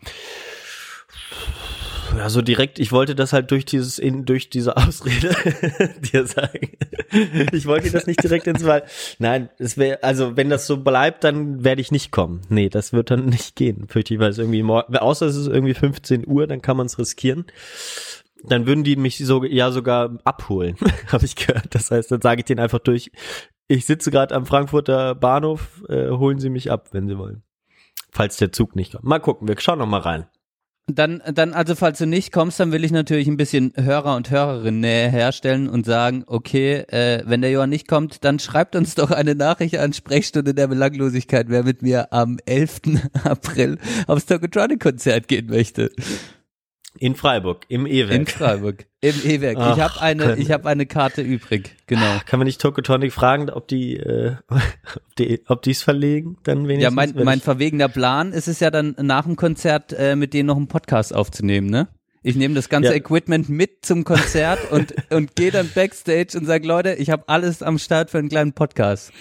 Ja, 2.17 2.29
so 2.29 2.43
direkt, 2.43 2.79
ich 2.79 2.93
wollte 2.93 3.15
das 3.15 3.33
halt 3.33 3.51
durch 3.51 3.65
dieses, 3.65 3.99
in, 3.99 4.25
durch 4.25 4.49
diese 4.49 4.77
Ausrede 4.77 5.35
dir 6.13 6.27
sagen. 6.27 6.71
Ich 7.53 7.67
wollte 7.67 7.91
das 7.91 8.07
nicht 8.07 8.23
direkt 8.23 8.47
ins 8.47 8.65
Wald. 8.65 8.85
Nein, 9.19 9.49
es 9.59 9.77
wäre, 9.77 10.03
also 10.03 10.37
wenn 10.37 10.49
das 10.49 10.67
so 10.67 10.79
bleibt, 10.79 11.25
dann 11.25 11.65
werde 11.65 11.81
ich 11.81 11.93
nicht 11.93 12.13
kommen. 12.13 12.43
Nee, 12.49 12.69
das 12.69 12.93
wird 12.93 13.11
dann 13.11 13.27
nicht 13.27 13.57
gehen, 13.57 13.89
fürchte 13.89 14.15
ich, 14.15 14.21
weil 14.21 14.31
es 14.31 14.39
irgendwie 14.39 14.63
morgen, 14.63 14.97
außer 14.97 15.27
es 15.27 15.37
ist 15.37 15.49
irgendwie 15.49 15.75
15 15.75 16.27
Uhr, 16.27 16.47
dann 16.47 16.63
kann 16.63 16.77
man 16.77 16.87
es 16.87 16.99
riskieren. 16.99 17.47
Dann 18.45 18.67
würden 18.67 18.85
die 18.85 18.97
mich 18.97 19.19
so, 19.19 19.43
ja 19.45 19.71
sogar 19.71 20.19
abholen, 20.25 20.77
habe 21.13 21.25
ich 21.25 21.35
gehört. 21.35 21.75
Das 21.75 21.91
heißt, 21.91 22.13
dann 22.13 22.21
sage 22.21 22.41
ich 22.41 22.45
denen 22.45 22.61
einfach 22.61 22.79
durch, 22.81 23.11
ich 23.67 23.87
sitze 23.87 24.11
gerade 24.11 24.35
am 24.35 24.47
Frankfurter 24.47 25.15
Bahnhof, 25.15 25.83
äh, 25.89 26.11
holen 26.11 26.39
Sie 26.39 26.51
mich 26.51 26.71
ab, 26.71 26.89
wenn 26.93 27.09
Sie 27.09 27.19
wollen. 27.19 27.43
Falls 28.13 28.37
der 28.37 28.53
Zug 28.53 28.77
nicht 28.77 28.93
kommt. 28.93 29.05
Mal 29.05 29.19
gucken, 29.19 29.49
wir 29.49 29.59
schauen 29.59 29.79
noch 29.79 29.87
mal 29.87 30.01
rein. 30.01 30.27
Dann, 30.87 31.23
dann, 31.33 31.55
also 31.55 31.75
falls 31.75 31.97
du 31.97 32.07
nicht 32.07 32.31
kommst, 32.31 32.61
dann 32.61 32.71
will 32.71 32.85
ich 32.85 32.93
natürlich 32.93 33.27
ein 33.27 33.39
bisschen 33.39 33.73
Hörer 33.75 34.17
und 34.17 34.31
Hörerinnen 34.31 34.81
näher 34.81 35.09
herstellen 35.09 35.67
und 35.67 35.87
sagen, 35.87 36.25
okay, 36.27 36.81
äh, 36.89 37.23
wenn 37.25 37.41
der 37.41 37.51
Johann 37.51 37.71
nicht 37.71 37.89
kommt, 37.89 38.23
dann 38.23 38.39
schreibt 38.39 38.77
uns 38.77 38.95
doch 38.95 39.11
eine 39.11 39.35
Nachricht 39.35 39.79
an 39.79 39.95
Sprechstunde 39.95 40.53
der 40.53 40.67
Belanglosigkeit, 40.67 41.47
wer 41.49 41.65
mit 41.65 41.81
mir 41.81 42.13
am 42.13 42.37
11. 42.45 42.83
April 43.25 43.79
aufs 44.07 44.27
Tokotronic-Konzert 44.27 45.27
gehen 45.27 45.47
möchte. 45.47 45.91
In 46.99 47.17
Freiburg, 47.17 47.65
im 47.69 47.87
In 47.87 47.93
E-Werk. 47.93 48.31
Freiburg, 48.31 48.87
im 49.01 49.15
E-Werk. 49.25 49.57
Ich 49.59 49.81
habe 49.83 50.01
eine, 50.01 50.37
ich 50.37 50.51
habe 50.53 50.69
eine 50.69 50.87
Karte 50.87 51.23
übrig. 51.23 51.75
Genau. 51.89 52.21
Kann 52.27 52.39
man 52.39 52.47
nicht 52.47 52.61
Tokotonic 52.61 53.13
fragen, 53.13 53.51
ob 53.51 53.67
die, 53.67 53.97
äh, 53.97 54.37
ob 54.49 55.17
die, 55.19 55.43
ob 55.49 55.63
die's 55.63 55.83
verlegen, 55.83 56.39
dann 56.45 56.69
wenigstens? 56.69 56.83
Ja, 56.85 56.91
mein, 56.93 57.13
mein 57.25 57.41
verwegener 57.41 57.89
Plan 57.89 58.33
ist 58.33 58.47
es 58.47 58.61
ja 58.61 58.71
dann 58.71 58.95
nach 59.01 59.25
dem 59.25 59.35
Konzert 59.37 59.93
äh, 59.93 60.15
mit 60.15 60.35
denen 60.35 60.47
noch 60.47 60.57
einen 60.57 60.69
Podcast 60.69 61.13
aufzunehmen, 61.15 61.69
ne? 61.69 61.89
Ich 62.23 62.37
nehme 62.37 62.55
das 62.55 62.69
ganze 62.71 62.91
Ja. 62.91 62.95
Equipment 62.97 63.49
mit 63.49 63.85
zum 63.85 64.05
Konzert 64.05 64.59
und 64.71 64.95
und 65.11 65.35
gehe 65.37 65.51
dann 65.51 65.69
backstage 65.75 66.39
und 66.39 66.47
sag 66.47 66.65
Leute, 66.65 66.95
ich 66.95 67.11
habe 67.11 67.25
alles 67.29 67.63
am 67.63 67.77
Start 67.79 68.11
für 68.11 68.19
einen 68.19 68.29
kleinen 68.31 68.53
Podcast. 68.55 69.13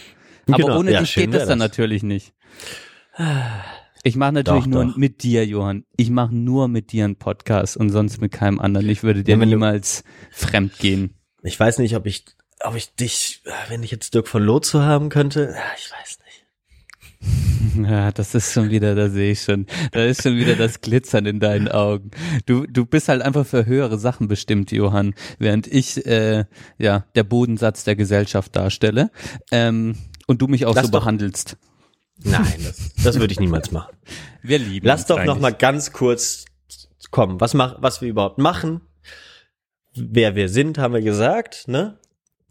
Aber 0.47 0.57
Genau. 0.57 0.77
ohne 0.79 0.91
Ja, 0.91 0.99
dich 0.99 1.15
geht 1.15 1.29
das 1.33 1.41
wär 1.41 1.47
dann 1.47 1.59
das. 1.59 1.69
natürlich 1.69 2.03
nicht. 2.03 2.33
Ich 4.05 4.15
mache 4.17 4.33
natürlich 4.33 4.65
Doch, 4.65 4.69
nur 4.69 4.85
doch. 4.85 4.97
mit 4.97 5.23
dir, 5.23 5.45
Johann. 5.45 5.85
Ich 5.95 6.09
mache 6.09 6.35
nur 6.35 6.67
mit 6.67 6.91
dir 6.91 7.05
einen 7.05 7.15
Podcast 7.15 7.77
und 7.77 7.89
sonst 7.89 8.19
mit 8.19 8.33
keinem 8.33 8.59
anderen. 8.59 8.89
Ich 8.89 9.01
würde 9.03 9.23
dir 9.23 9.37
Ja, 9.37 9.45
niemals 9.45 10.03
fremd 10.31 10.77
gehen. 10.77 11.15
Ich 11.41 11.57
weiß 11.59 11.77
nicht, 11.79 11.95
ob 11.95 12.05
ich, 12.05 12.25
ob 12.61 12.75
ich 12.75 12.95
dich, 12.95 13.43
wenn 13.69 13.81
ich 13.81 13.91
jetzt 13.91 14.13
Dirk 14.13 14.27
von 14.27 14.43
Loth 14.43 14.65
zu 14.65 14.81
haben 14.83 15.07
könnte, 15.09 15.53
ja, 15.55 15.63
ich 15.77 15.89
weiß 15.91 16.19
nicht. 16.25 16.43
Ja, 17.89 18.11
das 18.11 18.35
ist 18.35 18.53
schon 18.53 18.69
wieder, 18.69 18.93
da 18.93 19.09
sehe 19.09 19.31
ich 19.31 19.41
schon. 19.41 19.65
Da 19.93 20.03
ist 20.05 20.21
schon 20.21 20.35
wieder 20.35 20.55
das 20.55 20.81
Glitzern 20.81 21.25
in 21.25 21.39
deinen 21.39 21.69
Augen. 21.69 22.11
Du, 22.45 22.67
du 22.67 22.85
bist 22.85 23.07
halt 23.09 23.23
einfach 23.23 23.47
für 23.47 23.65
höhere 23.65 23.97
Sachen 23.97 24.27
bestimmt, 24.27 24.71
Johann, 24.71 25.15
während 25.39 25.65
ich 25.65 26.05
äh, 26.05 26.45
ja 26.77 27.05
der 27.15 27.23
Bodensatz 27.23 27.83
der 27.83 27.95
Gesellschaft 27.95 28.55
darstelle 28.55 29.09
ähm, 29.51 29.95
und 30.27 30.41
du 30.43 30.47
mich 30.47 30.67
auch 30.67 30.75
Lass 30.75 30.85
so 30.85 30.91
doch- 30.91 30.99
behandelst. 30.99 31.57
Nein, 32.23 32.59
das, 32.63 32.91
das 33.03 33.19
würde 33.19 33.33
ich 33.33 33.39
niemals 33.39 33.71
machen. 33.71 33.95
Wir 34.41 34.59
lieben 34.59 34.85
Lass 34.85 35.05
doch 35.05 35.23
noch 35.23 35.39
mal 35.39 35.53
ganz 35.53 35.93
kurz 35.93 36.45
kommen. 37.11 37.39
Was 37.39 37.53
mach, 37.53 37.81
was 37.81 38.01
wir 38.01 38.09
überhaupt 38.09 38.39
machen? 38.39 38.81
Wer 39.95 40.35
wir 40.35 40.49
sind, 40.49 40.77
haben 40.77 40.93
wir 40.93 41.01
gesagt, 41.01 41.67
ne? 41.67 41.97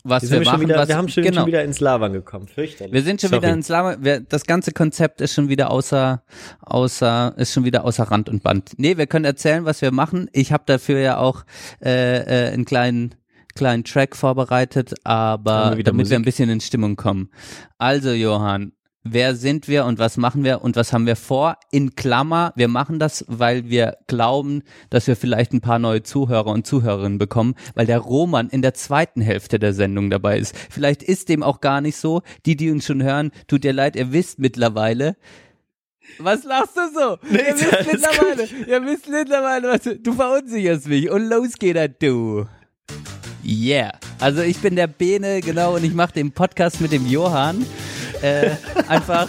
was 0.04 0.22
Wir, 0.22 0.30
wir, 0.30 0.36
sind 0.36 0.44
machen, 0.44 0.54
schon 0.54 0.68
wieder, 0.68 0.78
was, 0.78 0.88
wir 0.88 0.96
haben 0.96 1.08
schon, 1.08 1.22
genau. 1.22 1.40
schon 1.40 1.46
wieder 1.46 1.64
ins 1.64 1.80
Labern 1.80 2.12
gekommen. 2.12 2.48
Fürchterlich. 2.48 2.92
Wir 2.92 3.02
sind 3.02 3.20
schon 3.20 3.30
Sorry. 3.30 3.42
wieder 3.42 3.52
ins 3.52 3.68
Lama. 3.68 3.96
Wir, 4.00 4.20
das 4.20 4.44
ganze 4.44 4.72
Konzept 4.72 5.20
ist 5.20 5.34
schon 5.34 5.48
wieder 5.48 5.70
außer, 5.70 6.22
außer, 6.60 7.34
ist 7.36 7.52
schon 7.52 7.64
wieder 7.64 7.84
außer 7.84 8.04
Rand 8.04 8.28
und 8.28 8.42
Band. 8.42 8.72
Nee, 8.78 8.96
wir 8.96 9.06
können 9.06 9.24
erzählen, 9.24 9.64
was 9.64 9.80
wir 9.82 9.92
machen. 9.92 10.28
Ich 10.32 10.52
habe 10.52 10.64
dafür 10.66 10.98
ja 10.98 11.18
auch 11.18 11.44
äh, 11.84 12.48
äh, 12.48 12.52
einen 12.52 12.64
kleinen 12.64 13.14
kleinen 13.54 13.84
Track 13.84 14.16
vorbereitet, 14.16 14.94
aber 15.04 15.76
wir 15.76 15.84
damit 15.84 15.86
wir 15.86 15.92
Musik? 15.94 16.16
ein 16.16 16.22
bisschen 16.22 16.48
in 16.48 16.60
Stimmung 16.62 16.96
kommen. 16.96 17.28
Also 17.76 18.12
Johann, 18.12 18.72
wer 19.04 19.34
sind 19.34 19.68
wir 19.68 19.84
und 19.84 19.98
was 19.98 20.16
machen 20.16 20.44
wir 20.44 20.62
und 20.62 20.76
was 20.76 20.92
haben 20.92 21.06
wir 21.06 21.16
vor? 21.16 21.56
In 21.70 21.96
Klammer, 21.96 22.52
wir 22.56 22.68
machen 22.68 22.98
das, 22.98 23.24
weil 23.28 23.68
wir 23.68 23.98
glauben, 24.06 24.62
dass 24.90 25.06
wir 25.06 25.16
vielleicht 25.16 25.52
ein 25.52 25.60
paar 25.60 25.78
neue 25.78 26.02
Zuhörer 26.02 26.50
und 26.50 26.66
Zuhörerinnen 26.66 27.18
bekommen, 27.18 27.54
weil 27.74 27.86
der 27.86 27.98
Roman 27.98 28.48
in 28.48 28.62
der 28.62 28.74
zweiten 28.74 29.20
Hälfte 29.20 29.58
der 29.58 29.72
Sendung 29.72 30.10
dabei 30.10 30.38
ist. 30.38 30.56
Vielleicht 30.70 31.02
ist 31.02 31.28
dem 31.28 31.42
auch 31.42 31.60
gar 31.60 31.80
nicht 31.80 31.96
so. 31.96 32.22
Die, 32.46 32.56
die 32.56 32.70
uns 32.70 32.86
schon 32.86 33.02
hören, 33.02 33.32
tut 33.46 33.64
dir 33.64 33.72
leid, 33.72 33.96
ihr 33.96 34.12
wisst 34.12 34.38
mittlerweile, 34.38 35.16
was 36.18 36.44
lachst 36.44 36.76
du 36.76 36.80
so? 36.92 37.18
ihr 37.30 37.42
Nichts, 37.42 37.62
wisst 37.62 37.92
mittlerweile, 37.92 38.48
ihr 38.66 38.84
wisst 38.84 39.08
mittlerweile, 39.08 39.68
was 39.68 39.82
du, 39.82 39.98
du 39.98 40.12
verunsicherst 40.12 40.88
mich 40.88 41.08
und 41.10 41.28
los 41.28 41.54
geht 41.58 41.76
er, 41.76 41.88
du. 41.88 42.46
Yeah. 43.44 43.92
Also 44.20 44.42
ich 44.42 44.58
bin 44.58 44.76
der 44.76 44.86
Bene, 44.86 45.40
genau, 45.40 45.76
und 45.76 45.84
ich 45.84 45.94
mache 45.94 46.12
den 46.12 46.32
Podcast 46.32 46.80
mit 46.80 46.92
dem 46.92 47.06
Johann. 47.06 47.64
Äh, 48.22 48.50
einfach, 48.88 49.26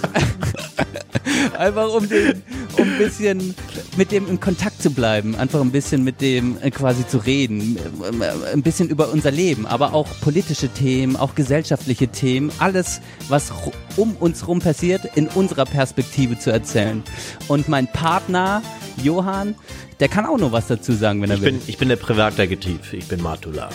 einfach 1.58 1.94
um 1.94 2.08
den, 2.08 2.44
um 2.78 2.84
ein 2.84 2.98
bisschen 2.98 3.56
mit 3.98 4.12
dem 4.12 4.28
in 4.28 4.40
Kontakt 4.40 4.82
zu 4.82 4.92
bleiben, 4.92 5.36
einfach 5.36 5.62
ein 5.62 5.72
bisschen 5.72 6.04
mit 6.04 6.22
dem 6.22 6.58
äh, 6.62 6.70
quasi 6.72 7.08
zu 7.08 7.18
reden, 7.18 7.78
äh, 8.22 8.52
ein 8.54 8.62
bisschen 8.62 8.90
über 8.90 9.12
unser 9.12 9.32
Leben, 9.32 9.66
aber 9.66 9.94
auch 9.94 10.08
politische 10.22 10.70
Themen, 10.70 11.16
auch 11.16 11.34
gesellschaftliche 11.36 12.08
Themen, 12.08 12.52
alles, 12.60 13.02
was 13.30 13.52
um 13.98 14.16
uns 14.18 14.48
rum 14.48 14.60
passiert, 14.60 15.06
in 15.16 15.28
unserer 15.28 15.66
Perspektive 15.66 16.38
zu 16.38 16.52
erzählen. 16.52 17.04
Und 17.48 17.68
mein 17.68 17.88
Partner 17.88 18.62
Johann, 19.02 19.56
der 20.00 20.08
kann 20.08 20.26
auch 20.26 20.38
noch 20.38 20.52
was 20.52 20.68
dazu 20.68 20.94
sagen, 20.94 21.22
wenn 21.22 21.32
er 21.32 21.38
Ich 21.38 21.42
will. 21.42 21.52
bin, 21.54 21.62
ich 21.66 21.78
bin 21.78 21.90
der 21.90 21.96
Privatdetektiv. 21.96 22.94
Ich 22.94 23.08
bin 23.08 23.22
Matula. 23.22 23.70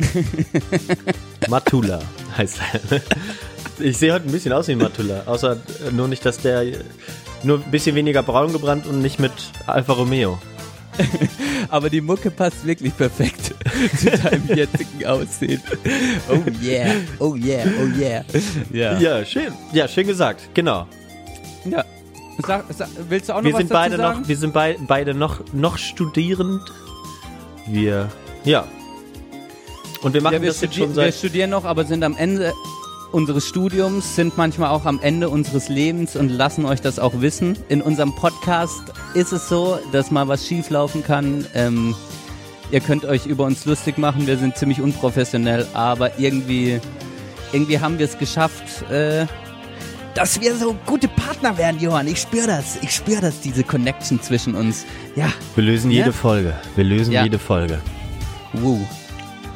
Matula 1.48 2.00
heißt 2.36 2.58
er. 2.90 3.00
Ich 3.82 3.98
sehe 3.98 4.12
heute 4.12 4.26
ein 4.26 4.32
bisschen 4.32 4.52
aus 4.52 4.68
wie 4.68 4.74
Matula. 4.74 5.22
Außer 5.26 5.56
nur 5.92 6.08
nicht, 6.08 6.24
dass 6.24 6.38
der 6.38 6.64
nur 7.42 7.58
ein 7.58 7.70
bisschen 7.70 7.96
weniger 7.96 8.22
braun 8.22 8.52
gebrannt 8.52 8.86
und 8.86 9.00
nicht 9.00 9.18
mit 9.18 9.32
Alfa 9.66 9.92
Romeo. 9.94 10.38
Aber 11.68 11.88
die 11.88 12.00
Mucke 12.00 12.30
passt 12.30 12.66
wirklich 12.66 12.96
perfekt 12.96 13.54
zu 13.96 14.10
deinem 14.10 14.46
jetzigen 14.48 15.06
Aussehen. 15.06 15.62
Oh 16.28 16.42
yeah, 16.62 16.94
oh 17.18 17.34
yeah, 17.36 17.64
oh 17.80 17.98
yeah. 17.98 18.24
Ja. 18.72 18.98
Ja, 18.98 19.24
schön. 19.24 19.52
Ja, 19.72 19.88
schön 19.88 20.06
gesagt. 20.06 20.48
Genau. 20.54 20.86
ja. 21.64 21.84
Sag, 22.46 22.64
sag, 22.70 22.88
willst 23.08 23.28
du 23.28 23.34
auch 23.34 23.38
noch 23.38 23.44
Wir 23.44 23.52
was 23.52 23.58
sind 23.58 23.70
beide 23.70 23.96
sagen? 23.96 24.20
noch, 24.20 24.28
wir 24.28 24.36
sind 24.36 24.54
bei, 24.54 24.76
beide 24.86 25.14
noch, 25.14 25.40
noch 25.52 25.76
studierend. 25.76 26.62
Wir, 27.66 28.08
ja. 28.44 28.66
Und 30.02 30.14
wir 30.14 30.22
machen 30.22 30.34
ja, 30.34 30.42
wir, 30.42 30.48
das 30.48 30.60
jetzt 30.62 30.74
schon 30.74 30.88
wir 30.88 30.94
seit, 30.94 31.14
studieren 31.14 31.50
noch, 31.50 31.64
aber 31.64 31.84
sind 31.84 32.02
am 32.02 32.16
Ende 32.16 32.54
unseres 33.12 33.46
Studiums, 33.46 34.16
sind 34.16 34.36
manchmal 34.36 34.70
auch 34.70 34.84
am 34.84 35.00
Ende 35.02 35.28
unseres 35.28 35.68
Lebens 35.68 36.16
und 36.16 36.28
lassen 36.28 36.64
euch 36.64 36.80
das 36.80 36.98
auch 36.98 37.20
wissen. 37.20 37.56
In 37.68 37.82
unserem 37.82 38.14
Podcast 38.14 38.82
ist 39.14 39.32
es 39.32 39.48
so, 39.48 39.78
dass 39.92 40.10
mal 40.10 40.28
was 40.28 40.46
schieflaufen 40.46 41.02
kann. 41.04 41.46
Ähm, 41.54 41.94
ihr 42.70 42.80
könnt 42.80 43.04
euch 43.04 43.26
über 43.26 43.44
uns 43.44 43.64
lustig 43.66 43.98
machen, 43.98 44.26
wir 44.26 44.36
sind 44.38 44.56
ziemlich 44.56 44.80
unprofessionell, 44.80 45.66
aber 45.74 46.18
irgendwie, 46.18 46.80
irgendwie 47.52 47.80
haben 47.80 47.98
wir 47.98 48.06
es 48.06 48.16
geschafft, 48.18 48.88
äh, 48.90 49.26
dass 50.14 50.40
wir 50.40 50.56
so 50.56 50.76
gute 50.86 51.06
Partner 51.08 51.56
werden, 51.56 51.80
Johann. 51.80 52.08
Ich 52.08 52.18
spüre 52.20 52.46
das. 52.48 52.78
Ich 52.82 52.90
spüre 52.94 53.20
das, 53.20 53.40
diese 53.40 53.62
Connection 53.62 54.20
zwischen 54.20 54.54
uns. 54.56 54.84
Ja, 55.14 55.28
wir 55.54 55.64
lösen 55.64 55.90
Ja? 55.90 55.98
jede 55.98 56.12
Folge. 56.12 56.54
Wir 56.74 56.84
lösen 56.84 57.12
Ja. 57.12 57.22
jede 57.22 57.38
Folge. 57.38 57.80
Woo. 58.54 58.80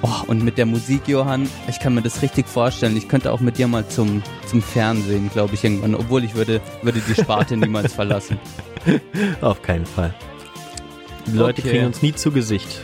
Oh, 0.07 0.23
und 0.27 0.45
mit 0.45 0.59
der 0.59 0.67
Musik, 0.67 1.09
Johann, 1.09 1.49
ich 1.67 1.81
kann 1.81 1.95
mir 1.95 2.03
das 2.03 2.21
richtig 2.21 2.47
vorstellen. 2.47 2.95
Ich 2.95 3.09
könnte 3.09 3.33
auch 3.33 3.41
mit 3.41 3.57
dir 3.57 3.67
mal 3.69 3.89
zum, 3.89 4.23
zum 4.47 4.61
Fernsehen, 4.61 5.31
glaube 5.31 5.55
ich, 5.55 5.65
irgendwann. 5.65 5.95
Obwohl 5.95 6.25
ich 6.25 6.35
würde, 6.35 6.61
würde 6.83 7.01
die 7.01 7.15
Sparte 7.15 7.57
niemals 7.57 7.93
verlassen. 7.95 8.39
Auf 9.41 9.63
keinen 9.63 9.87
Fall. 9.87 10.13
Die 11.27 11.35
Leute 11.39 11.63
Okay. 11.63 11.71
kriegen 11.71 11.87
uns 11.87 12.03
nie 12.03 12.13
zu 12.15 12.31
Gesicht. 12.33 12.81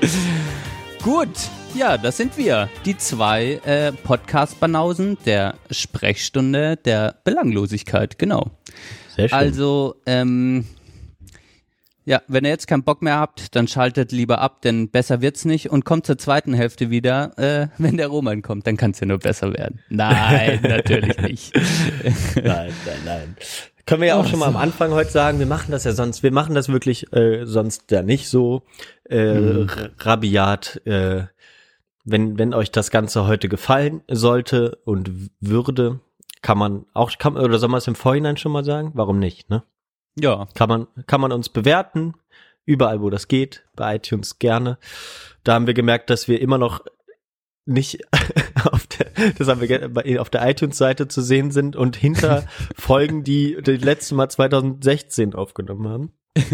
Gut, 1.02 1.28
ja, 1.74 1.98
das 1.98 2.16
sind 2.18 2.36
wir. 2.38 2.68
Die 2.84 2.96
zwei 2.96 3.60
äh, 3.64 3.90
Podcast-Banausen 3.90 5.18
der 5.26 5.56
Sprechstunde 5.72 6.76
der 6.76 7.16
Belanglosigkeit, 7.24 8.16
genau. 8.16 8.52
Sehr 9.16 9.28
schön. 9.28 9.38
Also, 9.38 9.96
ähm, 10.06 10.66
ja, 12.08 12.22
wenn 12.26 12.44
ihr 12.46 12.50
jetzt 12.50 12.66
keinen 12.66 12.84
Bock 12.84 13.02
mehr 13.02 13.18
habt, 13.18 13.54
dann 13.54 13.68
schaltet 13.68 14.12
lieber 14.12 14.40
ab, 14.40 14.62
denn 14.62 14.88
besser 14.88 15.20
wird's 15.20 15.44
nicht 15.44 15.68
und 15.68 15.84
kommt 15.84 16.06
zur 16.06 16.16
zweiten 16.16 16.54
Hälfte 16.54 16.88
wieder, 16.88 17.36
äh, 17.38 17.68
wenn 17.78 17.98
der 17.98 18.08
Roman 18.08 18.40
kommt, 18.40 18.66
dann 18.66 18.78
kann's 18.78 18.98
ja 19.00 19.06
nur 19.06 19.18
besser 19.18 19.52
werden. 19.52 19.80
Nein, 19.90 20.60
natürlich 20.62 21.18
nicht. 21.18 21.54
nein, 22.34 22.72
nein, 22.86 23.02
nein. 23.04 23.36
Können 23.84 24.00
wir 24.00 24.08
ja 24.08 24.14
auch 24.16 24.24
Ach 24.24 24.30
schon 24.30 24.38
mal 24.38 24.46
am 24.46 24.56
Anfang 24.56 24.90
heute 24.92 25.10
sagen, 25.10 25.38
wir 25.38 25.46
machen 25.46 25.70
das 25.70 25.84
ja 25.84 25.92
sonst, 25.92 26.22
wir 26.22 26.32
machen 26.32 26.54
das 26.54 26.70
wirklich 26.70 27.12
äh, 27.12 27.44
sonst 27.44 27.90
ja 27.90 28.02
nicht 28.02 28.28
so 28.28 28.62
äh, 29.08 29.34
Mhm. 29.34 29.68
rabiat. 29.98 30.80
Äh, 30.86 31.24
wenn, 32.04 32.38
wenn 32.38 32.54
euch 32.54 32.70
das 32.70 32.90
Ganze 32.90 33.26
heute 33.26 33.50
gefallen 33.50 34.00
sollte 34.08 34.78
und 34.86 35.10
würde, 35.40 36.00
kann 36.40 36.56
man 36.56 36.86
auch, 36.94 37.12
kann, 37.18 37.36
oder 37.36 37.58
soll 37.58 37.68
man 37.68 37.78
es 37.78 37.86
im 37.86 37.94
Vorhinein 37.94 38.38
schon 38.38 38.52
mal 38.52 38.64
sagen? 38.64 38.92
Warum 38.94 39.18
nicht, 39.18 39.50
ne? 39.50 39.62
Ja, 40.20 40.46
Kann 40.54 40.68
man, 40.68 40.86
kann 41.06 41.20
man 41.20 41.32
uns 41.32 41.48
bewerten, 41.48 42.14
überall 42.64 43.00
wo 43.00 43.10
das 43.10 43.28
geht, 43.28 43.64
bei 43.76 43.96
iTunes 43.96 44.38
gerne. 44.38 44.78
Da 45.44 45.54
haben 45.54 45.66
wir 45.66 45.74
gemerkt, 45.74 46.10
dass 46.10 46.28
wir 46.28 46.40
immer 46.40 46.58
noch 46.58 46.84
nicht 47.68 48.00
auf 48.70 48.86
der, 48.86 49.32
das 49.38 49.48
haben 49.48 49.60
wir 49.60 50.20
auf 50.20 50.30
der 50.30 50.48
iTunes-Seite 50.48 51.06
zu 51.08 51.22
sehen 51.22 51.50
sind 51.50 51.76
und 51.76 51.96
hinter 51.96 52.44
Folgen, 52.76 53.22
die 53.22 53.56
das 53.62 53.80
letzte 53.80 54.14
Mal 54.14 54.28
2016 54.28 55.34
aufgenommen 55.34 55.88
haben. 55.88 56.12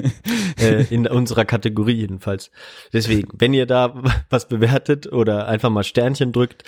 äh, 0.58 0.84
in 0.84 1.06
unserer 1.06 1.44
Kategorie 1.44 1.94
jedenfalls. 1.94 2.50
Deswegen, 2.92 3.28
wenn 3.34 3.52
ihr 3.52 3.66
da 3.66 4.02
was 4.30 4.48
bewertet 4.48 5.12
oder 5.12 5.46
einfach 5.46 5.68
mal 5.68 5.84
Sternchen 5.84 6.32
drückt, 6.32 6.64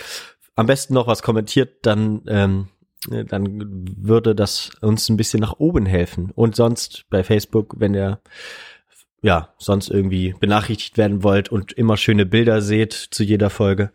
am 0.54 0.66
besten 0.66 0.94
noch 0.94 1.06
was 1.06 1.22
kommentiert, 1.22 1.86
dann 1.86 2.22
ähm, 2.26 2.68
äh, 2.68 2.75
dann 3.08 3.86
würde 3.96 4.34
das 4.34 4.70
uns 4.80 5.08
ein 5.08 5.16
bisschen 5.16 5.40
nach 5.40 5.58
oben 5.58 5.86
helfen. 5.86 6.30
Und 6.34 6.56
sonst 6.56 7.04
bei 7.10 7.22
Facebook, 7.24 7.76
wenn 7.78 7.94
ihr 7.94 8.20
ja 9.22 9.54
sonst 9.58 9.90
irgendwie 9.90 10.34
benachrichtigt 10.38 10.98
werden 10.98 11.22
wollt 11.22 11.50
und 11.50 11.72
immer 11.72 11.96
schöne 11.96 12.26
Bilder 12.26 12.60
seht 12.62 12.92
zu 12.92 13.22
jeder 13.22 13.50
Folge 13.50 13.90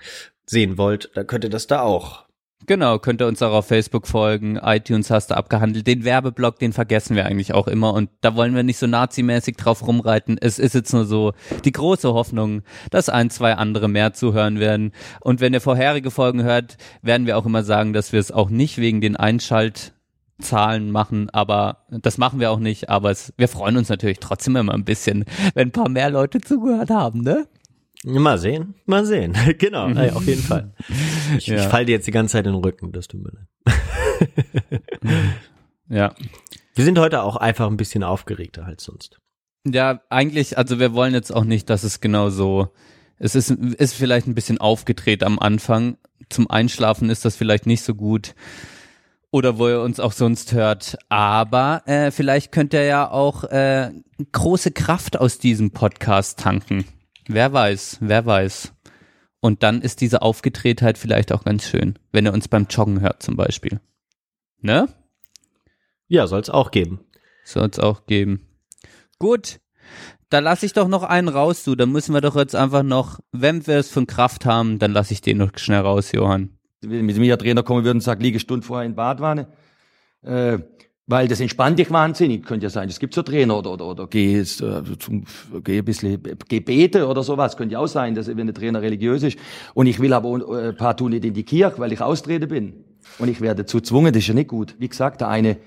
sehen 0.45 0.77
wollt, 0.77 1.11
dann 1.13 1.27
könnt 1.27 1.43
ihr 1.43 1.49
das 1.49 1.67
da 1.67 1.81
auch 1.81 2.25
Genau, 2.67 2.99
könnt 2.99 3.21
ihr 3.21 3.27
uns 3.27 3.41
auch 3.41 3.53
auf 3.53 3.67
Facebook 3.67 4.07
folgen. 4.07 4.57
iTunes 4.61 5.09
hast 5.09 5.31
du 5.31 5.37
abgehandelt. 5.37 5.87
Den 5.87 6.03
Werbeblock, 6.03 6.59
den 6.59 6.73
vergessen 6.73 7.15
wir 7.15 7.25
eigentlich 7.25 7.53
auch 7.53 7.67
immer. 7.67 7.93
Und 7.93 8.09
da 8.21 8.35
wollen 8.35 8.55
wir 8.55 8.63
nicht 8.63 8.77
so 8.77 8.87
nazimäßig 8.87 9.57
drauf 9.57 9.85
rumreiten. 9.85 10.37
Es 10.39 10.59
ist 10.59 10.75
jetzt 10.75 10.93
nur 10.93 11.05
so 11.05 11.33
die 11.65 11.71
große 11.71 12.13
Hoffnung, 12.13 12.61
dass 12.91 13.09
ein, 13.09 13.29
zwei 13.29 13.55
andere 13.55 13.87
mehr 13.87 14.13
zuhören 14.13 14.59
werden. 14.59 14.91
Und 15.21 15.41
wenn 15.41 15.53
ihr 15.53 15.61
vorherige 15.61 16.11
Folgen 16.11 16.43
hört, 16.43 16.77
werden 17.01 17.25
wir 17.25 17.37
auch 17.37 17.45
immer 17.45 17.63
sagen, 17.63 17.93
dass 17.93 18.13
wir 18.13 18.19
es 18.19 18.31
auch 18.31 18.49
nicht 18.49 18.77
wegen 18.77 19.01
den 19.01 19.15
Einschaltzahlen 19.15 20.91
machen, 20.91 21.29
aber 21.31 21.85
das 21.89 22.17
machen 22.17 22.39
wir 22.39 22.51
auch 22.51 22.59
nicht, 22.59 22.89
aber 22.89 23.09
es, 23.11 23.33
wir 23.37 23.47
freuen 23.47 23.77
uns 23.77 23.89
natürlich 23.89 24.19
trotzdem 24.19 24.55
immer 24.55 24.73
ein 24.73 24.85
bisschen, 24.85 25.25
wenn 25.55 25.69
ein 25.69 25.71
paar 25.71 25.89
mehr 25.89 26.09
Leute 26.09 26.39
zugehört 26.41 26.89
haben, 26.89 27.21
ne? 27.21 27.47
Mal 28.03 28.37
sehen, 28.39 28.73
mal 28.85 29.05
sehen. 29.05 29.35
genau, 29.59 29.87
ja, 29.89 30.13
auf 30.13 30.25
jeden 30.25 30.41
Fall. 30.41 30.73
Ich, 31.37 31.47
Ja. 31.47 31.57
ich 31.57 31.63
falle 31.67 31.85
dir 31.85 31.91
jetzt 31.93 32.07
die 32.07 32.11
ganze 32.11 32.33
Zeit 32.33 32.47
in 32.47 32.53
den 32.53 32.63
Rücken, 32.63 32.91
das 32.91 33.07
tut 33.07 33.21
mir 33.23 33.31
leid. 33.31 33.47
Ja. 35.89 36.13
Wir 36.73 36.85
sind 36.85 36.97
heute 36.99 37.21
auch 37.21 37.35
einfach 37.35 37.67
ein 37.67 37.75
bisschen 37.75 38.01
aufgeregter 38.01 38.65
als 38.65 38.85
sonst. 38.85 39.19
Ja, 39.67 39.99
eigentlich, 40.09 40.57
also 40.57 40.79
wir 40.79 40.93
wollen 40.93 41.13
jetzt 41.13 41.31
auch 41.35 41.43
nicht, 41.43 41.69
dass 41.69 41.83
es 41.83 41.99
genau 41.99 42.29
so, 42.29 42.69
es 43.19 43.35
ist, 43.35 43.51
ist 43.51 43.93
vielleicht 43.93 44.25
ein 44.25 44.33
bisschen 44.33 44.59
aufgedreht 44.59 45.21
am 45.21 45.37
Anfang. 45.37 45.97
Zum 46.29 46.49
Einschlafen 46.49 47.09
ist 47.09 47.25
das 47.25 47.35
vielleicht 47.35 47.65
nicht 47.65 47.83
so 47.83 47.93
gut. 47.93 48.35
Oder 49.31 49.57
wo 49.57 49.67
ihr 49.67 49.81
uns 49.81 49.99
auch 49.99 50.13
sonst 50.13 50.53
hört. 50.53 50.97
Aber 51.09 51.83
äh, 51.87 52.09
vielleicht 52.11 52.53
könnt 52.53 52.73
ihr 52.73 52.83
ja 52.85 53.09
auch 53.11 53.43
äh, 53.45 53.91
große 54.31 54.71
Kraft 54.71 55.19
aus 55.19 55.39
diesem 55.39 55.71
Podcast 55.71 56.39
tanken. 56.39 56.85
Wer 57.27 57.53
weiß, 57.53 57.97
wer 58.01 58.25
weiß. 58.25 58.73
Und 59.39 59.63
dann 59.63 59.81
ist 59.81 60.01
diese 60.01 60.21
Aufgedrehtheit 60.21 60.97
vielleicht 60.97 61.31
auch 61.31 61.43
ganz 61.43 61.67
schön, 61.67 61.97
wenn 62.11 62.25
ihr 62.25 62.33
uns 62.33 62.47
beim 62.47 62.67
Joggen 62.69 63.01
hört 63.01 63.23
zum 63.23 63.35
Beispiel. 63.35 63.79
Ne? 64.59 64.87
Ja, 66.07 66.27
soll 66.27 66.41
es 66.41 66.49
auch 66.49 66.71
geben. 66.71 66.99
Soll 67.43 67.69
es 67.71 67.79
auch 67.79 68.05
geben. 68.05 68.47
Gut, 69.17 69.59
da 70.29 70.39
lasse 70.39 70.65
ich 70.65 70.73
doch 70.73 70.87
noch 70.87 71.03
einen 71.03 71.27
raus, 71.27 71.63
du. 71.63 71.75
Da 71.75 71.85
müssen 71.85 72.13
wir 72.13 72.21
doch 72.21 72.35
jetzt 72.35 72.55
einfach 72.55 72.83
noch, 72.83 73.19
wenn 73.31 73.65
wir 73.67 73.77
es 73.77 73.91
von 73.91 74.07
Kraft 74.07 74.45
haben, 74.45 74.79
dann 74.79 74.93
lasse 74.93 75.13
ich 75.13 75.21
den 75.21 75.37
noch 75.37 75.51
schnell 75.57 75.81
raus, 75.81 76.11
Johann. 76.11 76.57
wenn 76.81 77.05
mit 77.05 77.17
mir 77.17 77.37
Trainer 77.37 77.63
kommen 77.63 77.83
würde 77.83 77.97
und 77.97 78.01
sagt, 78.01 78.21
liege 78.21 78.39
Stunde 78.39 78.65
vorher 78.65 78.85
in 78.85 78.95
Badwanne, 78.95 79.47
äh, 80.21 80.59
weil 81.07 81.27
das 81.27 81.39
entspannt 81.39 81.79
dich 81.79 81.91
wahnsinnig, 81.91 82.45
könnte 82.45 82.65
ja 82.65 82.69
sein. 82.69 82.87
Es 82.87 82.99
gibt 82.99 83.13
so 83.13 83.21
Trainer 83.21 83.57
oder, 83.57 83.73
oder, 83.73 83.85
oder 83.85 84.07
geh, 84.07 84.39
äh, 84.39 84.45
zum, 84.45 85.25
geh 85.63 85.79
ein 85.79 85.85
bisschen 85.85 86.21
Gebete 86.47 87.07
oder 87.07 87.23
sowas, 87.23 87.57
könnte 87.57 87.73
ja 87.73 87.79
auch 87.79 87.87
sein, 87.87 88.15
dass, 88.15 88.27
wenn 88.27 88.47
der 88.47 88.53
Trainer 88.53 88.81
religiös 88.81 89.23
ist. 89.23 89.37
Und 89.73 89.87
ich 89.87 89.99
will 89.99 90.13
aber 90.13 90.63
äh, 90.63 90.73
partout 90.73 91.09
nicht 91.09 91.25
in 91.25 91.33
die 91.33 91.43
Kirche, 91.43 91.79
weil 91.79 91.91
ich 91.91 92.01
austrete 92.01 92.47
bin. 92.47 92.85
Und 93.19 93.27
ich 93.27 93.41
werde 93.41 93.63
dazu 93.63 93.77
gezwungen, 93.77 94.13
das 94.13 94.23
ist 94.23 94.27
ja 94.27 94.33
nicht 94.33 94.49
gut. 94.49 94.75
Wie 94.79 94.87
gesagt, 94.87 95.21
der 95.21 95.29
eine 95.29 95.57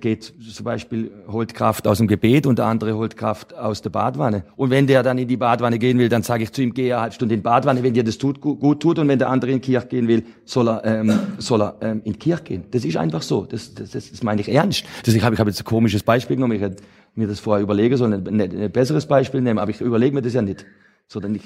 geht 0.00 0.32
zum 0.52 0.64
Beispiel, 0.64 1.10
holt 1.28 1.54
Kraft 1.54 1.86
aus 1.86 1.98
dem 1.98 2.08
Gebet 2.08 2.46
und 2.46 2.58
der 2.58 2.66
andere 2.66 2.96
holt 2.96 3.16
Kraft 3.16 3.56
aus 3.56 3.80
der 3.80 3.90
Badwanne. 3.90 4.44
Und 4.56 4.70
wenn 4.70 4.86
der 4.86 5.02
dann 5.02 5.18
in 5.18 5.28
die 5.28 5.36
Badwanne 5.36 5.78
gehen 5.78 5.98
will, 5.98 6.08
dann 6.08 6.22
sage 6.22 6.42
ich 6.42 6.52
zu 6.52 6.62
ihm, 6.62 6.74
geh 6.74 6.92
eine 6.92 7.02
halbe 7.02 7.14
Stunde 7.14 7.34
in 7.34 7.40
die 7.40 7.44
Badwanne, 7.44 7.82
wenn 7.82 7.94
dir 7.94 8.02
das 8.02 8.18
tut, 8.18 8.40
gut, 8.40 8.60
gut 8.60 8.80
tut. 8.80 8.98
Und 8.98 9.08
wenn 9.08 9.18
der 9.18 9.28
andere 9.28 9.52
in 9.52 9.60
die 9.60 9.66
Kirche 9.72 9.86
gehen 9.86 10.08
will, 10.08 10.24
soll 10.44 10.68
er, 10.68 10.84
ähm, 10.84 11.18
soll 11.38 11.62
er 11.62 11.76
ähm, 11.80 12.02
in 12.04 12.14
die 12.14 12.18
Kirche 12.18 12.42
gehen. 12.42 12.64
Das 12.70 12.84
ist 12.84 12.96
einfach 12.96 13.22
so. 13.22 13.44
Das, 13.44 13.74
das, 13.74 13.90
das, 13.90 14.10
das 14.10 14.22
meine 14.22 14.40
ich 14.40 14.48
ernst. 14.48 14.84
Das, 15.04 15.14
ich 15.14 15.22
habe 15.22 15.34
ich 15.34 15.40
hab 15.40 15.46
jetzt 15.46 15.60
ein 15.60 15.64
komisches 15.64 16.02
Beispiel 16.02 16.36
genommen. 16.36 16.56
Ich 16.56 16.62
hätte 16.62 16.82
mir 17.14 17.28
das 17.28 17.40
vorher 17.40 17.62
überlegen 17.62 17.96
sollen, 17.96 18.26
ein, 18.26 18.40
ein, 18.40 18.62
ein 18.62 18.72
besseres 18.72 19.06
Beispiel 19.06 19.40
nehmen, 19.40 19.58
aber 19.58 19.70
ich 19.70 19.80
überlege 19.80 20.14
mir 20.14 20.22
das 20.22 20.34
ja 20.34 20.42
nicht. 20.42 20.66
Sondern 21.06 21.36
ich, 21.36 21.42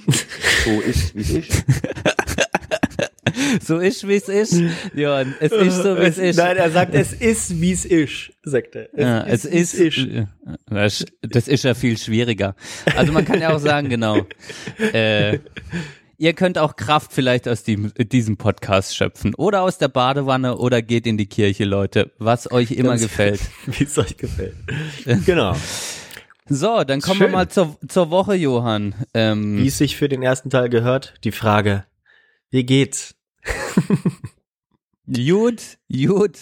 so 0.64 0.70
ist, 0.80 1.14
wie 1.14 1.20
es 1.20 1.30
ist. 1.30 1.64
So 3.64 3.78
ist, 3.78 4.06
wie 4.06 4.14
es 4.14 4.28
ist, 4.28 4.62
Johann. 4.94 5.34
Es 5.40 5.52
ist 5.52 5.82
so, 5.82 5.96
wie 5.96 6.02
es 6.02 6.18
ist. 6.18 6.36
Nein, 6.36 6.56
er 6.56 6.70
sagt, 6.70 6.94
es 6.94 7.12
ist, 7.12 7.60
wie 7.60 7.72
es 7.72 7.84
ist, 7.84 8.32
sagt 8.42 8.74
er. 8.74 8.88
Es 8.92 9.00
Ja, 9.00 9.22
es 9.26 9.44
ist, 9.44 9.78
wie's 9.78 10.26
das, 10.66 11.04
das 11.22 11.48
ist 11.48 11.64
ja 11.64 11.74
viel 11.74 11.98
schwieriger. 11.98 12.54
Also 12.96 13.12
man 13.12 13.24
kann 13.24 13.40
ja 13.40 13.54
auch 13.54 13.60
sagen, 13.60 13.88
genau. 13.88 14.18
Äh, 14.92 15.38
ihr 16.18 16.32
könnt 16.34 16.58
auch 16.58 16.76
Kraft 16.76 17.12
vielleicht 17.12 17.48
aus 17.48 17.62
dem, 17.62 17.92
diesem 17.96 18.36
Podcast 18.36 18.96
schöpfen 18.96 19.34
oder 19.34 19.62
aus 19.62 19.78
der 19.78 19.88
Badewanne 19.88 20.56
oder 20.56 20.82
geht 20.82 21.06
in 21.06 21.16
die 21.16 21.26
Kirche, 21.26 21.64
Leute, 21.64 22.12
was 22.18 22.50
euch 22.50 22.72
immer 22.72 22.90
Ganz- 22.90 23.02
gefällt. 23.02 23.40
Wie 23.66 23.84
es 23.84 23.98
euch 23.98 24.16
gefällt. 24.16 24.54
Genau. 25.26 25.56
So, 26.48 26.84
dann 26.84 27.00
kommen 27.00 27.20
wir 27.20 27.26
Schön. 27.26 27.32
mal 27.32 27.48
zur, 27.48 27.76
zur 27.88 28.10
Woche, 28.10 28.34
Johann. 28.34 28.94
Ähm, 29.14 29.58
Wie 29.58 29.68
es 29.68 29.78
sich 29.78 29.96
für 29.96 30.08
den 30.08 30.22
ersten 30.22 30.50
Teil 30.50 30.68
gehört, 30.68 31.14
die 31.24 31.32
Frage, 31.32 31.84
wie 32.50 32.64
geht's? 32.64 33.14
gut, 35.06 35.62
gut 35.90 36.38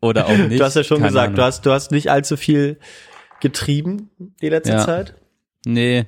oder 0.00 0.26
auch 0.26 0.36
nicht. 0.36 0.60
du 0.60 0.64
hast 0.64 0.76
ja 0.76 0.84
schon 0.84 0.98
keine 0.98 1.08
gesagt, 1.08 1.26
Ahnung. 1.28 1.36
du 1.36 1.42
hast, 1.42 1.66
du 1.66 1.70
hast 1.72 1.90
nicht 1.90 2.10
allzu 2.10 2.36
viel 2.36 2.78
getrieben 3.40 4.10
die 4.40 4.48
letzte 4.48 4.72
Ja. 4.72 4.84
Zeit. 4.84 5.14
Nee. 5.66 6.06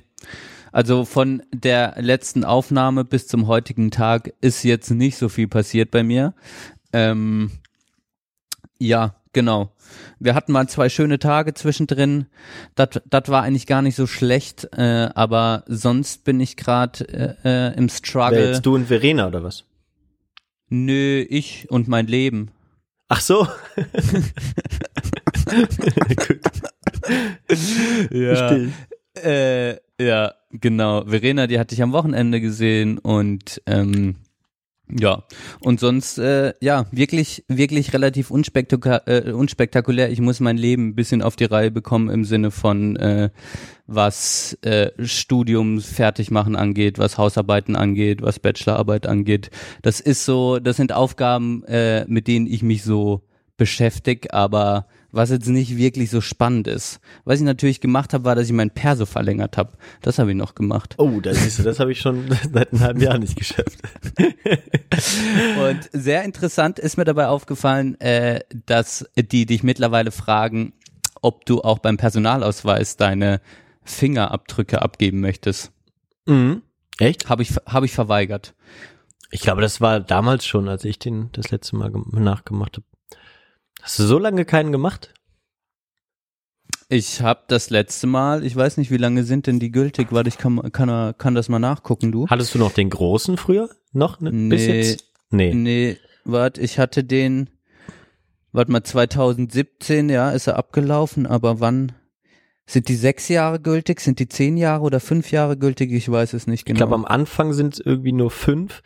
Also 0.71 1.05
von 1.05 1.41
der 1.53 1.95
letzten 1.99 2.43
Aufnahme 2.43 3.05
bis 3.05 3.27
zum 3.27 3.47
heutigen 3.47 3.91
Tag 3.91 4.33
ist 4.41 4.63
jetzt 4.63 4.89
nicht 4.91 5.17
so 5.17 5.29
viel 5.29 5.47
passiert 5.47 5.91
bei 5.91 6.03
mir. 6.03 6.33
Ähm, 6.91 7.51
ja, 8.77 9.15
genau. 9.31 9.71
Wir 10.19 10.35
hatten 10.35 10.51
mal 10.51 10.67
zwei 10.67 10.89
schöne 10.89 11.19
Tage 11.19 11.53
zwischendrin. 11.53 12.25
Das 12.75 13.29
war 13.29 13.43
eigentlich 13.43 13.67
gar 13.67 13.81
nicht 13.81 13.95
so 13.95 14.05
schlecht, 14.07 14.67
äh, 14.73 15.09
aber 15.15 15.63
sonst 15.67 16.25
bin 16.25 16.41
ich 16.41 16.57
gerade 16.57 17.07
äh, 17.43 17.69
äh, 17.69 17.77
im 17.77 17.87
Wer 17.87 17.95
Struggle. 17.95 18.47
jetzt 18.47 18.65
du 18.65 18.75
und 18.75 18.87
Verena 18.87 19.27
oder 19.27 19.43
was? 19.43 19.63
Nö, 20.69 21.25
ich 21.29 21.67
und 21.69 21.87
mein 21.87 22.07
Leben. 22.07 22.51
Ach 23.07 23.21
so. 23.21 23.47
Ja. 28.11 28.57
Äh, 29.15 29.77
ja, 29.99 30.33
genau. 30.51 31.05
Verena, 31.05 31.47
die 31.47 31.59
hatte 31.59 31.75
ich 31.75 31.81
am 31.81 31.93
Wochenende 31.93 32.41
gesehen 32.41 32.97
und 32.97 33.61
ähm, 33.65 34.15
ja, 34.87 35.23
und 35.61 35.79
sonst, 35.79 36.19
äh, 36.19 36.53
ja, 36.61 36.85
wirklich, 36.91 37.43
wirklich 37.47 37.91
relativ 37.93 38.29
unspektakulär, 38.29 39.07
äh, 39.07 39.31
unspektakulär. 39.31 40.11
Ich 40.11 40.21
muss 40.21 40.39
mein 40.39 40.57
Leben 40.57 40.89
ein 40.89 40.95
bisschen 40.95 41.23
auf 41.23 41.35
die 41.35 41.45
Reihe 41.45 41.71
bekommen 41.71 42.09
im 42.09 42.23
Sinne 42.23 42.51
von, 42.51 42.95
äh, 42.97 43.31
was 43.87 44.57
äh, 44.61 44.91
Studium 45.03 45.81
fertig 45.81 46.29
machen 46.29 46.55
angeht, 46.55 46.99
was 46.99 47.17
Hausarbeiten 47.17 47.75
angeht, 47.75 48.21
was 48.21 48.39
Bachelorarbeit 48.39 49.07
angeht. 49.07 49.49
Das 49.81 49.99
ist 49.99 50.23
so, 50.23 50.59
das 50.59 50.77
sind 50.77 50.93
Aufgaben, 50.93 51.63
äh, 51.63 52.05
mit 52.07 52.27
denen 52.27 52.45
ich 52.45 52.61
mich 52.61 52.83
so 52.83 53.23
beschäftige, 53.57 54.33
aber 54.33 54.85
was 55.15 55.29
jetzt 55.29 55.47
nicht 55.47 55.77
wirklich 55.77 56.09
so 56.09 56.21
spannend 56.21 56.67
ist. 56.67 56.99
Was 57.23 57.39
ich 57.39 57.45
natürlich 57.45 57.81
gemacht 57.81 58.13
habe, 58.13 58.25
war, 58.25 58.35
dass 58.35 58.47
ich 58.47 58.53
mein 58.53 58.71
Perso 58.71 59.05
verlängert 59.05 59.57
habe. 59.57 59.73
Das 60.01 60.19
habe 60.19 60.31
ich 60.31 60.37
noch 60.37 60.55
gemacht. 60.55 60.95
Oh, 60.97 61.19
da 61.21 61.33
siehst 61.33 61.59
du, 61.59 61.63
das 61.63 61.79
habe 61.79 61.91
ich 61.91 61.99
schon 61.99 62.25
seit 62.53 62.71
einem 62.71 62.81
halben 62.81 63.01
Jahr 63.01 63.17
nicht 63.17 63.35
geschafft. 63.35 63.77
Und 65.57 65.89
sehr 65.91 66.23
interessant 66.23 66.79
ist 66.79 66.97
mir 66.97 67.05
dabei 67.05 67.27
aufgefallen, 67.27 67.99
äh, 68.01 68.41
dass 68.65 69.05
die 69.15 69.45
dich 69.45 69.63
mittlerweile 69.63 70.11
fragen, 70.11 70.73
ob 71.21 71.45
du 71.45 71.61
auch 71.61 71.79
beim 71.79 71.97
Personalausweis 71.97 72.97
deine 72.97 73.41
Fingerabdrücke 73.83 74.81
abgeben 74.81 75.21
möchtest. 75.21 75.71
Mhm. 76.25 76.61
Echt? 76.97 77.29
Habe 77.29 77.43
ich, 77.43 77.55
habe 77.65 77.85
ich 77.85 77.93
verweigert. 77.93 78.53
Ich 79.31 79.41
glaube, 79.41 79.61
das 79.61 79.81
war 79.81 79.99
damals 79.99 80.45
schon, 80.45 80.69
als 80.69 80.85
ich 80.85 80.99
den 80.99 81.29
das 81.33 81.51
letzte 81.51 81.75
Mal 81.75 81.91
gem- 81.91 82.09
nachgemacht 82.13 82.77
habe. 82.77 82.85
Hast 83.85 83.99
du 83.99 84.03
so 84.07 84.17
lange 84.17 84.45
keinen 84.45 84.71
gemacht? 84.71 85.13
Ich 86.89 87.21
habe 87.21 87.41
das 87.47 87.69
letzte 87.69 88.07
Mal, 88.07 88.43
ich 88.43 88.55
weiß 88.55 88.77
nicht, 88.77 88.89
wie 88.89 88.97
lange 88.97 89.23
sind 89.23 89.45
denn 89.45 89.59
die 89.59 89.71
gültig? 89.71 90.07
Warte, 90.09 90.27
ich 90.29 90.39
kann, 90.39 90.59
kann, 90.71 91.15
kann 91.19 91.35
das 91.35 91.49
mal 91.49 91.59
nachgucken, 91.59 92.11
du? 92.11 92.27
Hattest 92.27 92.55
du 92.55 92.57
noch 92.57 92.71
den 92.71 92.89
großen 92.89 93.37
früher? 93.37 93.69
Noch? 93.93 94.19
Ne? 94.21 94.31
Bis 94.49 94.65
Nee. 94.65 94.73
jetzt? 94.81 95.05
Nee. 95.29 95.53
Nee, 95.53 95.97
warte, 96.23 96.61
ich 96.61 96.79
hatte 96.79 97.03
den, 97.03 97.51
warte 98.51 98.71
mal, 98.71 98.81
2017, 98.83 100.09
ja, 100.09 100.31
ist 100.31 100.47
er 100.47 100.57
abgelaufen, 100.57 101.27
aber 101.27 101.59
wann? 101.59 101.91
Sind 102.65 102.87
die 102.87 102.95
sechs 102.95 103.27
Jahre 103.29 103.59
gültig? 103.59 104.01
Sind 104.01 104.17
die 104.17 104.27
zehn 104.27 104.57
Jahre 104.57 104.81
oder 104.81 104.99
fünf 104.99 105.29
Jahre 105.29 105.57
gültig? 105.57 105.91
Ich 105.91 106.09
weiß 106.09 106.33
es 106.33 106.47
nicht 106.47 106.61
Ich 106.61 106.65
genau. 106.65 106.77
glaube, 106.79 106.95
am 106.95 107.05
Anfang 107.05 107.53
sind 107.53 107.75
es 107.75 107.79
irgendwie 107.79 108.13
nur 108.13 108.31
fünf, 108.31 108.81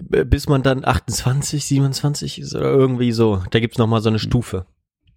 bis 0.00 0.48
man 0.48 0.62
dann 0.62 0.84
28, 0.84 1.64
27 1.64 2.40
ist 2.40 2.54
oder 2.54 2.70
irgendwie 2.70 3.12
so. 3.12 3.42
Da 3.50 3.60
gibt's 3.60 3.78
noch 3.78 3.86
mal 3.86 4.00
so 4.00 4.08
eine 4.08 4.18
Stufe. 4.18 4.66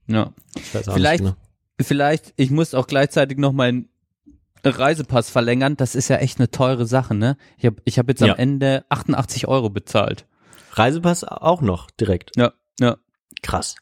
ja. 0.07 0.31
Vielleicht, 0.71 1.23
genau. 1.23 1.35
vielleicht, 1.81 2.33
ich 2.37 2.51
muss 2.51 2.73
auch 2.73 2.87
gleichzeitig 2.87 3.37
noch 3.37 3.51
meinen 3.51 3.89
Reisepass 4.63 5.29
verlängern. 5.29 5.77
Das 5.77 5.95
ist 5.95 6.07
ja 6.07 6.17
echt 6.17 6.39
eine 6.39 6.49
teure 6.49 6.85
Sache, 6.85 7.13
ne? 7.13 7.37
Ich 7.57 7.65
habe 7.65 7.77
ich 7.85 7.99
hab 7.99 8.07
jetzt 8.07 8.21
Ja. 8.21 8.33
am 8.33 8.39
Ende 8.39 8.85
88 8.89 9.47
Euro 9.47 9.69
bezahlt. 9.69 10.25
Reisepass 10.71 11.23
auch 11.23 11.61
noch 11.61 11.89
direkt. 11.91 12.31
Ja, 12.35 12.53
ja. 12.79 12.97
Krass. 13.41 13.75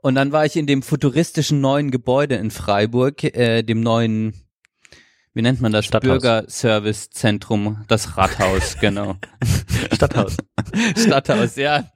Und 0.00 0.14
dann 0.16 0.32
war 0.32 0.44
ich 0.46 0.56
in 0.56 0.66
dem 0.66 0.82
futuristischen 0.82 1.60
neuen 1.60 1.90
Gebäude 1.90 2.36
in 2.36 2.50
Freiburg, 2.50 3.24
äh, 3.24 3.62
dem 3.62 3.80
neuen, 3.80 4.34
wie 5.34 5.42
nennt 5.42 5.60
man 5.60 5.72
das? 5.72 5.84
Stadthaus. 5.84 6.22
Bürgerservice-Zentrum, 6.22 7.84
das 7.88 8.16
Rathaus, 8.16 8.76
genau. 8.80 9.16
Stadthaus. 9.92 10.36
Stadthaus, 10.96 11.56
ja. 11.56 11.90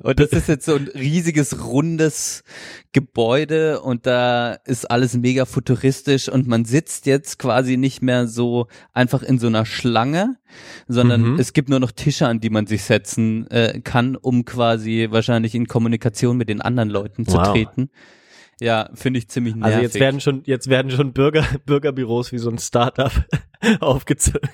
Und 0.00 0.20
das 0.20 0.30
ist 0.30 0.48
jetzt 0.48 0.66
so 0.66 0.74
ein 0.76 0.88
riesiges, 0.94 1.64
rundes 1.64 2.42
Gebäude 2.92 3.80
und 3.80 4.06
da 4.06 4.52
ist 4.66 4.90
alles 4.90 5.14
mega 5.16 5.44
futuristisch 5.46 6.28
und 6.28 6.46
man 6.46 6.64
sitzt 6.64 7.06
jetzt 7.06 7.38
quasi 7.38 7.76
nicht 7.76 8.02
mehr 8.02 8.26
so 8.26 8.66
einfach 8.92 9.22
in 9.22 9.38
so 9.38 9.46
einer 9.46 9.64
Schlange, 9.64 10.36
sondern 10.88 11.32
Mhm. 11.32 11.38
es 11.38 11.52
gibt 11.54 11.68
nur 11.70 11.80
noch 11.80 11.92
Tische, 11.92 12.26
an 12.26 12.40
die 12.40 12.50
man 12.50 12.66
sich 12.66 12.82
setzen 12.84 13.46
äh, 13.50 13.80
kann, 13.82 14.16
um 14.16 14.44
quasi 14.44 15.08
wahrscheinlich 15.10 15.54
in 15.54 15.66
Kommunikation 15.66 16.36
mit 16.36 16.48
den 16.50 16.60
anderen 16.60 16.90
Leuten 16.90 17.26
zu 17.26 17.36
Wow. 17.38 17.52
treten. 17.52 17.90
Ja, 18.62 18.88
finde 18.94 19.18
ich 19.18 19.28
ziemlich 19.28 19.54
nervig. 19.56 19.74
Also 19.74 19.82
jetzt 19.84 19.98
werden 20.00 20.20
schon, 20.20 20.42
jetzt 20.46 20.68
werden 20.68 20.90
schon 20.90 21.12
Bürger, 21.12 21.44
Bürgerbüros 21.66 22.30
wie 22.32 22.38
so 22.38 22.48
ein 22.50 22.58
Startup 22.58 23.10
aufgezogen. 23.80 24.48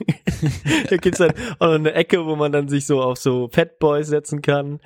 da 0.88 0.96
gibt's 0.96 1.18
dann 1.18 1.32
auch 1.58 1.68
noch 1.68 1.74
eine 1.74 1.92
Ecke, 1.92 2.24
wo 2.24 2.36
man 2.36 2.52
dann 2.52 2.68
sich 2.68 2.86
so 2.86 3.02
auf 3.02 3.18
so 3.18 3.48
Fatboys 3.52 4.08
setzen 4.08 4.42
kann. 4.42 4.80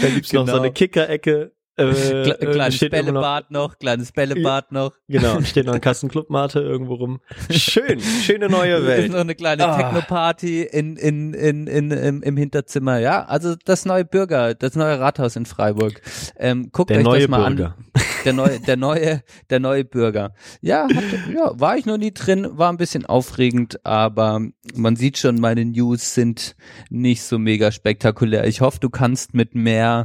Da 0.00 0.08
gibt's 0.08 0.32
noch 0.32 0.46
so 0.46 0.52
Genau. 0.52 0.62
eine 0.62 0.72
Kicker-Ecke. 0.72 1.52
Äh, 1.76 1.90
Kle 1.92 2.40
äh, 2.40 2.46
kleines 2.52 2.80
immer 2.82 2.96
noch- 2.98 3.04
Bällebad 3.04 3.50
noch, 3.50 3.78
kleines 3.80 4.12
Bällebad 4.12 4.70
noch. 4.70 4.92
Genau, 5.08 5.40
steht 5.42 5.66
noch 5.66 5.74
ein 5.74 5.80
Kassenclubmate 5.80 6.60
irgendwo 6.60 6.94
rum. 6.94 7.20
Schön, 7.50 7.98
schöne 8.00 8.48
neue 8.48 8.76
Ist 8.76 8.86
Welt. 8.86 9.10
noch 9.12 9.18
eine 9.18 9.34
kleine 9.34 9.66
Ah. 9.66 9.76
Techno-Party 9.76 10.62
in, 10.62 10.96
in, 10.96 11.34
in, 11.34 11.66
in, 11.66 11.90
im, 11.90 12.22
im 12.22 12.36
Hinterzimmer. 12.36 12.98
Ja, 13.00 13.24
also 13.24 13.56
das 13.64 13.86
neue 13.86 14.04
Bürger, 14.04 14.54
das 14.54 14.76
neue 14.76 15.00
Rathaus 15.00 15.34
in 15.34 15.46
Freiburg. 15.46 16.00
Ähm, 16.38 16.68
guckt 16.70 16.90
Der 16.90 17.04
euch 17.08 17.22
das 17.22 17.28
mal 17.28 17.50
Bürger. 17.52 17.74
an. 17.76 18.02
Der 18.24 18.32
neue, 18.32 18.60
der 18.60 18.76
neue, 18.76 19.22
der 19.50 19.60
neue 19.60 19.84
Bürger. 19.84 20.34
Ja, 20.60 20.84
hat, 20.84 21.04
ja, 21.34 21.60
war 21.60 21.76
ich 21.76 21.86
noch 21.86 21.98
nie 21.98 22.12
drin, 22.12 22.48
war 22.52 22.70
ein 22.70 22.78
bisschen 22.78 23.04
aufregend, 23.04 23.84
aber 23.84 24.40
man 24.74 24.96
sieht 24.96 25.18
schon, 25.18 25.36
meine 25.36 25.64
News 25.64 26.14
sind 26.14 26.56
nicht 26.88 27.22
so 27.22 27.38
mega 27.38 27.70
spektakulär. 27.70 28.46
Ich 28.46 28.60
hoffe, 28.60 28.80
du 28.80 28.90
kannst 28.90 29.34
mit 29.34 29.54
mehr 29.54 30.04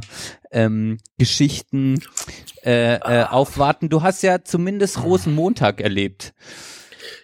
ähm, 0.50 0.98
Geschichten 1.18 2.00
äh, 2.64 2.96
äh, 2.96 3.24
aufwarten. 3.24 3.88
Du 3.88 4.02
hast 4.02 4.22
ja 4.22 4.44
zumindest 4.44 5.02
Rosenmontag 5.02 5.80
erlebt. 5.80 6.34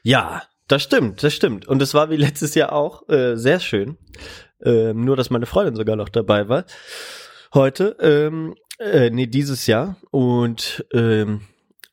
Ja, 0.03 0.43
das 0.69 0.83
stimmt, 0.83 1.23
das 1.23 1.35
stimmt. 1.35 1.67
Und 1.69 1.83
es 1.83 1.95
war 1.95 2.11
wie 2.11 2.17
letztes 2.17 2.55
Jahr 2.55 2.73
auch 2.73 3.09
äh, 3.09 3.37
sehr 3.37 3.61
schön. 3.61 3.99
Ähm, 4.65 5.05
nur, 5.05 5.17
dass 5.17 5.31
meine 5.31 5.47
Freundin 5.47 5.77
sogar 5.77 5.97
noch 5.97 6.09
dabei 6.09 6.49
war. 6.49 6.65
Heute, 7.53 7.97
ähm, 8.01 8.55
äh, 8.79 9.11
nee, 9.11 9.27
dieses 9.27 9.67
Jahr. 9.67 9.97
Und, 10.11 10.85
ähm, 10.93 11.43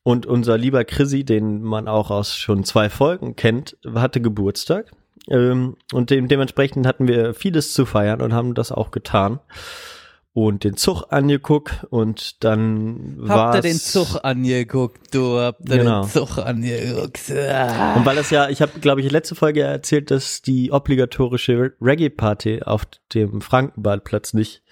und 0.02 0.26
unser 0.26 0.58
lieber 0.58 0.84
Chrissy, 0.84 1.24
den 1.24 1.62
man 1.62 1.88
auch 1.88 2.10
aus 2.10 2.36
schon 2.36 2.64
zwei 2.64 2.90
Folgen 2.90 3.36
kennt, 3.36 3.76
hatte 3.94 4.20
Geburtstag. 4.20 4.90
Ähm, 5.28 5.76
und 5.92 6.10
dem, 6.10 6.28
dementsprechend 6.28 6.86
hatten 6.86 7.08
wir 7.08 7.34
vieles 7.34 7.72
zu 7.72 7.86
feiern 7.86 8.20
und 8.20 8.32
haben 8.32 8.54
das 8.54 8.72
auch 8.72 8.90
getan. 8.90 9.40
Und 10.36 10.64
den 10.64 10.76
Zug 10.76 11.04
angeguckt 11.10 11.86
und 11.90 12.42
dann 12.42 13.14
war 13.18 13.54
Habt 13.54 13.54
ihr 13.54 13.70
den 13.70 13.78
Zug 13.78 14.18
angeguckt, 14.24 15.14
du? 15.14 15.38
Habt 15.38 15.68
ihr 15.68 15.78
Genau. 15.78 16.02
den 16.02 16.10
Zug 16.10 16.38
angeguckt? 16.38 17.30
Ah. 17.30 17.94
Und 17.94 18.04
weil 18.04 18.16
das 18.16 18.30
ja, 18.30 18.48
ich 18.48 18.60
habe, 18.60 18.80
glaube 18.80 19.00
ich, 19.00 19.08
letzte 19.12 19.36
Folge 19.36 19.62
erzählt, 19.62 20.10
dass 20.10 20.42
die 20.42 20.72
obligatorische 20.72 21.74
Reggae-Party 21.80 22.64
auf 22.64 22.84
dem 23.14 23.40
Frankenbadplatz 23.42 24.34
nicht 24.34 24.64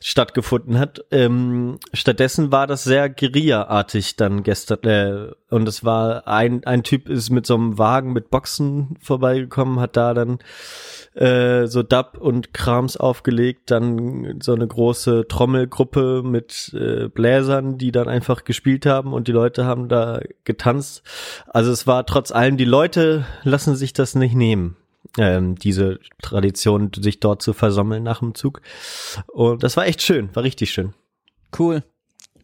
stattgefunden 0.00 0.78
hat. 0.78 1.04
Ähm, 1.10 1.78
stattdessen 1.92 2.50
war 2.50 2.66
das 2.66 2.84
sehr 2.84 3.10
Guerilla-artig 3.10 4.16
dann 4.16 4.42
gestern. 4.42 4.82
Äh, 4.84 5.32
und 5.50 5.68
es 5.68 5.84
war 5.84 6.26
ein, 6.26 6.64
ein 6.64 6.82
Typ 6.82 7.08
ist 7.10 7.28
mit 7.30 7.46
so 7.46 7.54
einem 7.56 7.76
Wagen 7.78 8.12
mit 8.14 8.30
Boxen 8.30 8.96
vorbeigekommen, 9.00 9.80
hat 9.80 9.96
da 9.96 10.14
dann 10.14 10.38
äh, 11.14 11.66
so 11.66 11.82
Dub 11.82 12.18
und 12.18 12.54
Krams 12.54 12.96
aufgelegt, 12.96 13.70
dann 13.70 14.40
so 14.42 14.54
eine 14.54 14.66
große 14.78 15.26
Trommelgruppe 15.26 16.22
mit 16.24 16.72
äh, 16.72 17.08
Bläsern, 17.08 17.78
die 17.78 17.90
dann 17.90 18.08
einfach 18.08 18.44
gespielt 18.44 18.86
haben 18.86 19.12
und 19.12 19.26
die 19.26 19.32
Leute 19.32 19.64
haben 19.64 19.88
da 19.88 20.20
getanzt. 20.44 21.02
Also 21.48 21.72
es 21.72 21.88
war 21.88 22.06
trotz 22.06 22.30
allem, 22.30 22.56
die 22.56 22.64
Leute 22.64 23.26
lassen 23.42 23.74
sich 23.74 23.92
das 23.92 24.14
nicht 24.14 24.36
nehmen, 24.36 24.76
ähm, 25.18 25.56
diese 25.56 25.98
Tradition, 26.22 26.92
sich 26.96 27.18
dort 27.18 27.42
zu 27.42 27.54
versammeln 27.54 28.04
nach 28.04 28.20
dem 28.20 28.36
Zug. 28.36 28.60
Und 29.26 29.64
das 29.64 29.76
war 29.76 29.84
echt 29.84 30.00
schön, 30.00 30.30
war 30.34 30.44
richtig 30.44 30.70
schön. 30.70 30.94
Cool. 31.58 31.82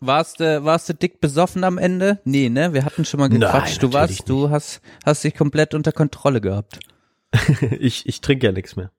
Warst 0.00 0.40
du, 0.40 0.64
warst 0.64 0.88
du 0.88 0.94
dick 0.94 1.20
besoffen 1.20 1.62
am 1.62 1.78
Ende? 1.78 2.18
Nee, 2.24 2.48
ne? 2.48 2.74
Wir 2.74 2.84
hatten 2.84 3.04
schon 3.04 3.20
mal 3.20 3.28
Nein, 3.28 3.42
gequatscht. 3.42 3.80
du 3.80 3.86
natürlich 3.86 4.18
warst, 4.18 4.28
du 4.28 4.50
hast, 4.50 4.80
hast 5.06 5.22
dich 5.22 5.36
komplett 5.36 5.72
unter 5.72 5.92
Kontrolle 5.92 6.40
gehabt. 6.40 6.80
ich, 7.78 8.08
ich 8.08 8.20
trinke 8.20 8.46
ja 8.46 8.52
nichts 8.52 8.74
mehr. 8.74 8.90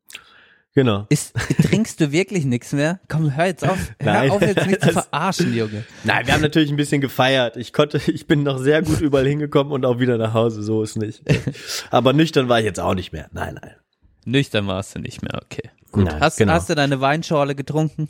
Genau. 0.75 1.05
Ist, 1.09 1.33
trinkst 1.63 2.01
du 2.01 2.11
wirklich 2.11 2.43
nichts 2.43 2.73
mehr? 2.73 2.99
Komm, 3.07 3.33
hör 3.35 3.45
jetzt 3.45 3.63
auf. 3.67 3.77
Hör 3.99 4.13
Nein. 4.13 4.29
auf 4.29 4.41
jetzt 4.41 4.67
nicht 4.67 4.81
zu 4.81 4.91
Das- 4.93 5.05
verarschen, 5.09 5.55
Junge. 5.55 5.85
Nein, 6.03 6.27
wir 6.27 6.33
haben 6.33 6.41
natürlich 6.41 6.69
ein 6.69 6.75
bisschen 6.75 6.99
gefeiert. 6.99 7.55
Ich 7.55 7.71
konnte, 7.71 7.99
ich 8.11 8.27
bin 8.27 8.43
noch 8.43 8.57
sehr 8.57 8.81
gut 8.81 8.99
überall 8.99 9.25
hingekommen 9.25 9.71
und 9.71 9.85
auch 9.85 9.99
wieder 9.99 10.17
nach 10.17 10.33
Hause. 10.33 10.61
So 10.63 10.83
ist 10.83 10.97
nicht. 10.97 11.23
Aber 11.91 12.11
nüchtern 12.11 12.49
war 12.49 12.59
ich 12.59 12.65
jetzt 12.65 12.81
auch 12.81 12.93
nicht 12.93 13.13
mehr. 13.13 13.29
Nein, 13.31 13.57
nein. 13.61 13.71
Nüchtern 14.25 14.67
warst 14.67 14.95
du 14.95 14.99
nicht 14.99 15.21
mehr, 15.21 15.39
okay. 15.43 15.69
Gut. 15.93 16.05
Nein, 16.05 16.19
hast, 16.19 16.37
genau. 16.37 16.51
hast 16.53 16.69
du 16.69 16.75
deine 16.75 16.99
Weinschorle 16.99 17.55
getrunken? 17.55 18.09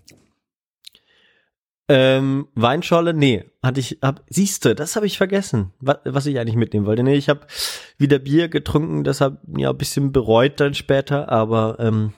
Ähm, 1.87 2.47
Weinschorle, 2.55 3.13
nee, 3.13 3.45
hatte 3.61 3.79
ich, 3.79 3.99
hab, 4.01 4.23
siehste, 4.27 4.73
das 4.73 4.95
habe 4.95 5.05
ich 5.05 5.17
vergessen, 5.19 5.71
was, 5.79 5.97
was 6.03 6.25
ich 6.25 6.39
eigentlich 6.39 6.55
mitnehmen 6.55 6.87
wollte. 6.87 7.03
Nee, 7.03 7.13
ich 7.13 7.29
habe 7.29 7.41
wieder 7.99 8.17
Bier 8.17 8.47
getrunken, 8.47 9.03
deshalb 9.03 9.37
ja 9.55 9.69
ein 9.69 9.77
bisschen 9.77 10.11
bereut 10.11 10.59
dann 10.59 10.73
später, 10.73 11.29
aber 11.29 11.77
ähm, 11.79 12.13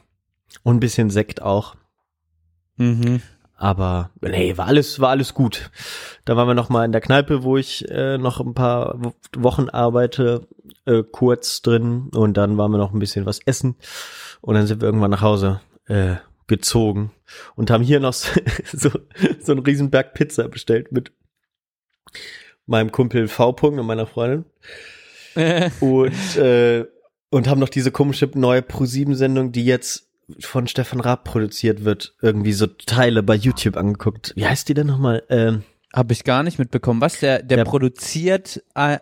und 0.64 0.78
ein 0.78 0.80
bisschen 0.80 1.10
Sekt 1.10 1.42
auch. 1.42 1.76
Mhm. 2.78 3.22
Aber 3.60 4.12
nee, 4.22 4.56
war 4.56 4.68
alles, 4.68 5.00
war 5.00 5.10
alles 5.10 5.34
gut. 5.34 5.72
Da 6.26 6.38
waren 6.38 6.48
wir 6.48 6.54
noch 6.54 6.70
mal 6.70 6.86
in 6.86 6.92
der 6.92 7.02
Kneipe, 7.02 7.44
wo 7.44 7.58
ich 7.58 7.90
äh, 7.90 8.18
noch 8.20 8.40
ein 8.40 8.54
paar 8.54 8.96
Wo- 9.04 9.16
Wochen 9.36 9.70
arbeite, 9.70 10.48
äh, 10.86 11.02
kurz 11.12 11.64
drin 11.64 12.10
und 12.14 12.38
dann 12.38 12.58
waren 12.58 12.72
wir 12.72 12.78
noch 12.78 12.94
ein 12.94 13.00
bisschen 13.00 13.26
was 13.26 13.40
essen 13.46 13.76
und 14.42 14.54
dann 14.54 14.68
sind 14.68 14.82
wir 14.82 14.86
irgendwann 14.88 15.10
nach 15.10 15.22
Hause 15.24 15.62
äh, 15.88 16.18
gezogen 16.46 17.12
und 17.56 17.72
haben 17.72 17.84
hier 17.84 18.00
noch 18.00 18.14
so, 18.14 18.30
so, 18.74 18.92
so 19.42 19.52
einen 19.54 19.64
Riesenberg 19.64 20.14
Pizza 20.14 20.48
bestellt 20.50 20.92
mit 20.92 21.12
meinem 22.68 22.92
Kumpel 22.92 23.28
V. 23.28 23.50
-Punkt 23.52 23.80
und 23.80 23.88
meiner 23.88 24.06
Freundin 24.06 24.46
und 25.80 26.36
äh, 26.38 26.86
und 27.30 27.48
haben 27.50 27.60
noch 27.60 27.70
diese 27.70 27.92
komische 27.92 28.30
neue 28.36 28.62
Pro-7-Sendung, 28.62 29.52
die 29.52 29.66
jetzt 29.66 30.07
von 30.40 30.68
Stefan 30.68 31.00
Raab 31.00 31.24
produziert 31.24 31.86
wird, 31.86 32.16
irgendwie 32.22 32.54
so 32.54 32.68
Teile 32.68 33.24
bei 33.24 33.36
YouTube 33.36 33.78
angeguckt. 33.78 34.34
Wie 34.36 34.46
heißt 34.46 34.68
die 34.70 34.74
denn 34.74 34.88
nochmal? 34.88 35.24
Ähm, 35.30 35.64
Habe 35.94 36.14
ich 36.14 36.24
gar 36.24 36.44
nicht 36.44 36.60
mitbekommen. 36.60 37.00
Was? 37.02 37.20
Der, 37.20 37.42
der, 37.42 37.58
Der- 37.58 37.66
produziert 37.66 38.62
äh, 38.76 38.98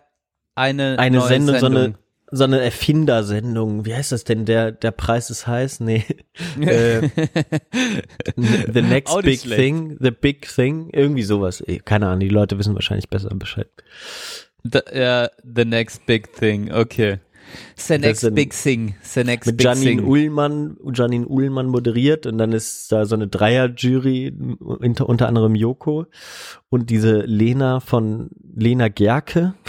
eine, 0.54 0.98
eine 0.98 1.18
neue 1.18 1.28
Sendung, 1.28 1.58
so 1.58 1.66
eine 1.66 1.80
Sendung. 1.80 1.98
so 2.30 2.44
eine 2.44 2.60
Erfindersendung. 2.60 3.84
Wie 3.84 3.94
heißt 3.94 4.12
das 4.12 4.24
denn? 4.24 4.44
Der 4.46 4.72
der 4.72 4.90
Preis 4.92 5.28
ist 5.30 5.46
heiß? 5.46 5.80
Nee. 5.80 6.04
äh, 6.60 7.08
the 8.36 8.82
next 8.82 9.14
nicht 9.16 9.24
big 9.24 9.40
schlecht. 9.40 9.60
thing, 9.60 9.96
the 10.00 10.10
big 10.10 10.46
thing, 10.48 10.90
irgendwie 10.92 11.22
sowas. 11.22 11.62
Keine 11.84 12.06
Ahnung, 12.06 12.20
die 12.20 12.28
Leute 12.28 12.58
wissen 12.58 12.74
wahrscheinlich 12.74 13.08
besser 13.08 13.30
Bescheid. 13.34 13.68
The, 14.64 14.80
ja, 14.92 15.28
the 15.44 15.64
next 15.64 16.06
big 16.06 16.32
thing, 16.32 16.72
okay. 16.72 17.18
The 17.76 17.98
next 17.98 18.20
sind- 18.20 18.34
big 18.34 18.52
thing, 18.52 18.94
the 19.02 19.24
next 19.24 19.46
Mit 19.46 19.56
big 19.58 19.66
Janine 19.66 19.84
thing. 20.02 20.04
Ullmann, 20.06 20.76
Janine 20.92 21.26
Ullmann 21.26 21.66
moderiert 21.66 22.26
und 22.26 22.38
dann 22.38 22.52
ist 22.52 22.90
da 22.92 23.04
so 23.06 23.14
eine 23.14 23.28
Dreier-Jury, 23.28 24.32
unter, 24.60 25.08
unter 25.08 25.28
anderem 25.28 25.54
Joko 25.54 26.06
und 26.68 26.90
diese 26.90 27.18
Lena 27.20 27.80
von 27.80 28.30
Lena 28.54 28.88
Gerke. 28.88 29.54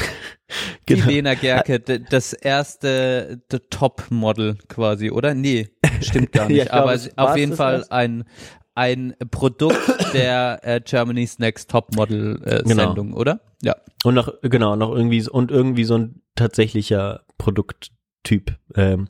Die 0.87 0.93
Genau. 0.95 1.07
Lena 1.07 1.33
Gerke, 1.33 1.81
das 1.81 2.31
erste 2.31 3.41
the 3.51 3.59
Top-Model 3.69 4.55
quasi, 4.69 5.11
oder? 5.11 5.33
Nee, 5.33 5.67
stimmt 6.01 6.31
gar 6.31 6.43
Ja, 6.49 6.49
nicht. 6.49 6.63
ich 6.63 6.69
glaube, 6.71 6.99
Aber 7.17 7.31
auf 7.31 7.37
jeden 7.37 7.53
Fall 7.53 7.83
ein, 7.89 8.23
ein 8.77 9.15
Produkt 9.31 10.13
der 10.13 10.59
äh, 10.63 10.79
Germany's 10.79 11.39
Next 11.39 11.69
Top-Model 11.71 12.41
äh, 12.45 12.63
Genau. 12.63 12.83
Sendung, 12.85 13.13
oder? 13.13 13.41
Ja. 13.61 13.75
Und 14.03 14.13
noch, 14.13 14.31
genau, 14.43 14.75
noch 14.75 14.91
irgendwie, 14.95 15.19
so- 15.21 15.31
und 15.31 15.51
irgendwie 15.51 15.83
so 15.83 15.97
ein 15.97 16.21
tatsächlicher 16.35 17.21
Produkttyp. 17.39 18.55
Ähm, 18.75 19.07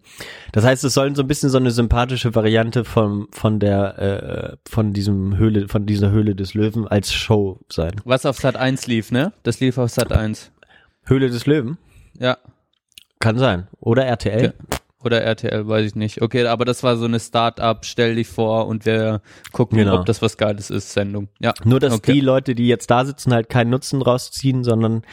das 0.54 0.64
heißt, 0.64 0.84
es 0.86 0.94
sollen 0.94 1.16
so 1.16 1.22
ein 1.24 1.28
bisschen 1.28 1.50
so 1.50 1.58
eine 1.58 1.72
sympathische 1.72 2.34
Variante 2.34 2.86
von, 2.86 3.28
von 3.32 3.60
der, 3.60 4.00
äh, 4.00 4.58
von 4.70 4.94
diesem 4.94 5.38
Höhle, 5.38 5.68
von 5.68 5.86
dieser 5.86 6.12
Höhle 6.12 6.34
des 6.36 6.54
Löwen 6.54 6.88
als 6.88 7.14
Show 7.14 7.60
sein. 7.70 7.92
Was 8.06 8.26
auf 8.26 8.38
Sat 8.38 8.56
1 8.56 8.88
lief, 8.88 9.12
ne? 9.12 9.34
Das 9.44 9.60
lief 9.60 9.78
auf 9.78 9.92
Sat 9.92 10.12
1. 10.14 10.52
Höhle 11.04 11.30
des 11.30 11.46
Löwen? 11.46 11.78
Ja. 12.18 12.38
Kann 13.20 13.38
sein. 13.38 13.68
Oder 13.80 14.06
RTL? 14.06 14.54
Oder 15.08 15.22
RTL, 15.24 15.67
weiß 15.67 15.86
ich 15.88 15.96
nicht. 15.96 16.22
Okay, 16.22 16.46
aber 16.46 16.65
das 16.65 16.84
war 16.84 16.98
so 16.98 17.06
eine 17.06 17.20
Start-up, 17.20 17.86
stell 17.86 18.15
dich 18.15 18.28
vor 18.28 18.67
und 18.67 18.86
wir 18.86 19.22
gucken, 19.54 19.78
Genau. 19.78 20.00
ob 20.00 20.06
das 20.06 20.22
was 20.22 20.38
Geiles 20.38 20.70
ist, 20.70 20.91
Sendung. 20.93 21.30
Ja. 21.39 21.54
Nur, 21.63 21.80
dass 21.80 21.93
Okay. 21.93 22.13
die 22.13 22.20
Leute, 22.22 22.54
die 22.56 22.67
jetzt 22.67 22.91
da 22.91 23.06
sitzen, 23.06 23.34
halt 23.34 23.50
keinen 23.50 23.70
Nutzen 23.70 24.02
rausziehen, 24.02 24.63
sondern 24.63 25.04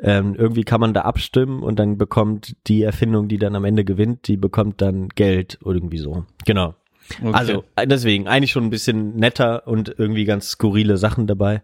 ähm, 0.00 0.34
irgendwie 0.36 0.64
kann 0.64 0.80
man 0.80 0.94
da 0.94 1.02
abstimmen 1.02 1.62
und 1.62 1.78
dann 1.78 1.98
bekommt 1.98 2.56
die 2.66 2.82
Erfindung, 2.82 3.28
die 3.28 3.38
dann 3.38 3.54
am 3.54 3.64
Ende 3.64 3.84
gewinnt, 3.84 4.26
die 4.26 4.36
bekommt 4.36 4.80
dann 4.80 5.08
Geld 5.10 5.58
oder 5.62 5.76
irgendwie 5.76 5.98
so. 5.98 6.24
Genau. 6.46 6.74
Okay. 7.20 7.30
Also 7.34 7.64
äh, 7.76 7.86
deswegen 7.86 8.26
eigentlich 8.26 8.52
schon 8.52 8.64
ein 8.64 8.70
bisschen 8.70 9.16
netter 9.16 9.66
und 9.66 9.94
irgendwie 9.98 10.24
ganz 10.24 10.48
skurrile 10.48 10.96
Sachen 10.96 11.26
dabei. 11.26 11.60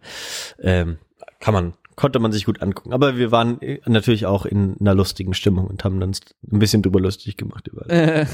Ähm, 0.60 0.98
kann 1.40 1.54
man, 1.54 1.72
konnte 1.98 2.20
man 2.20 2.30
sich 2.30 2.44
gut 2.44 2.62
angucken. 2.62 2.92
Aber 2.92 3.16
wir 3.16 3.32
waren 3.32 3.60
äh, 3.60 3.80
natürlich 3.86 4.24
auch 4.24 4.46
in 4.46 4.76
einer 4.78 4.94
lustigen 4.94 5.34
Stimmung 5.34 5.66
und 5.66 5.82
haben 5.82 6.00
uns 6.00 6.20
ein 6.50 6.60
bisschen 6.60 6.80
drüber 6.80 7.00
lustig 7.00 7.36
gemacht 7.36 7.66
über 7.66 7.86
alles. 7.88 8.28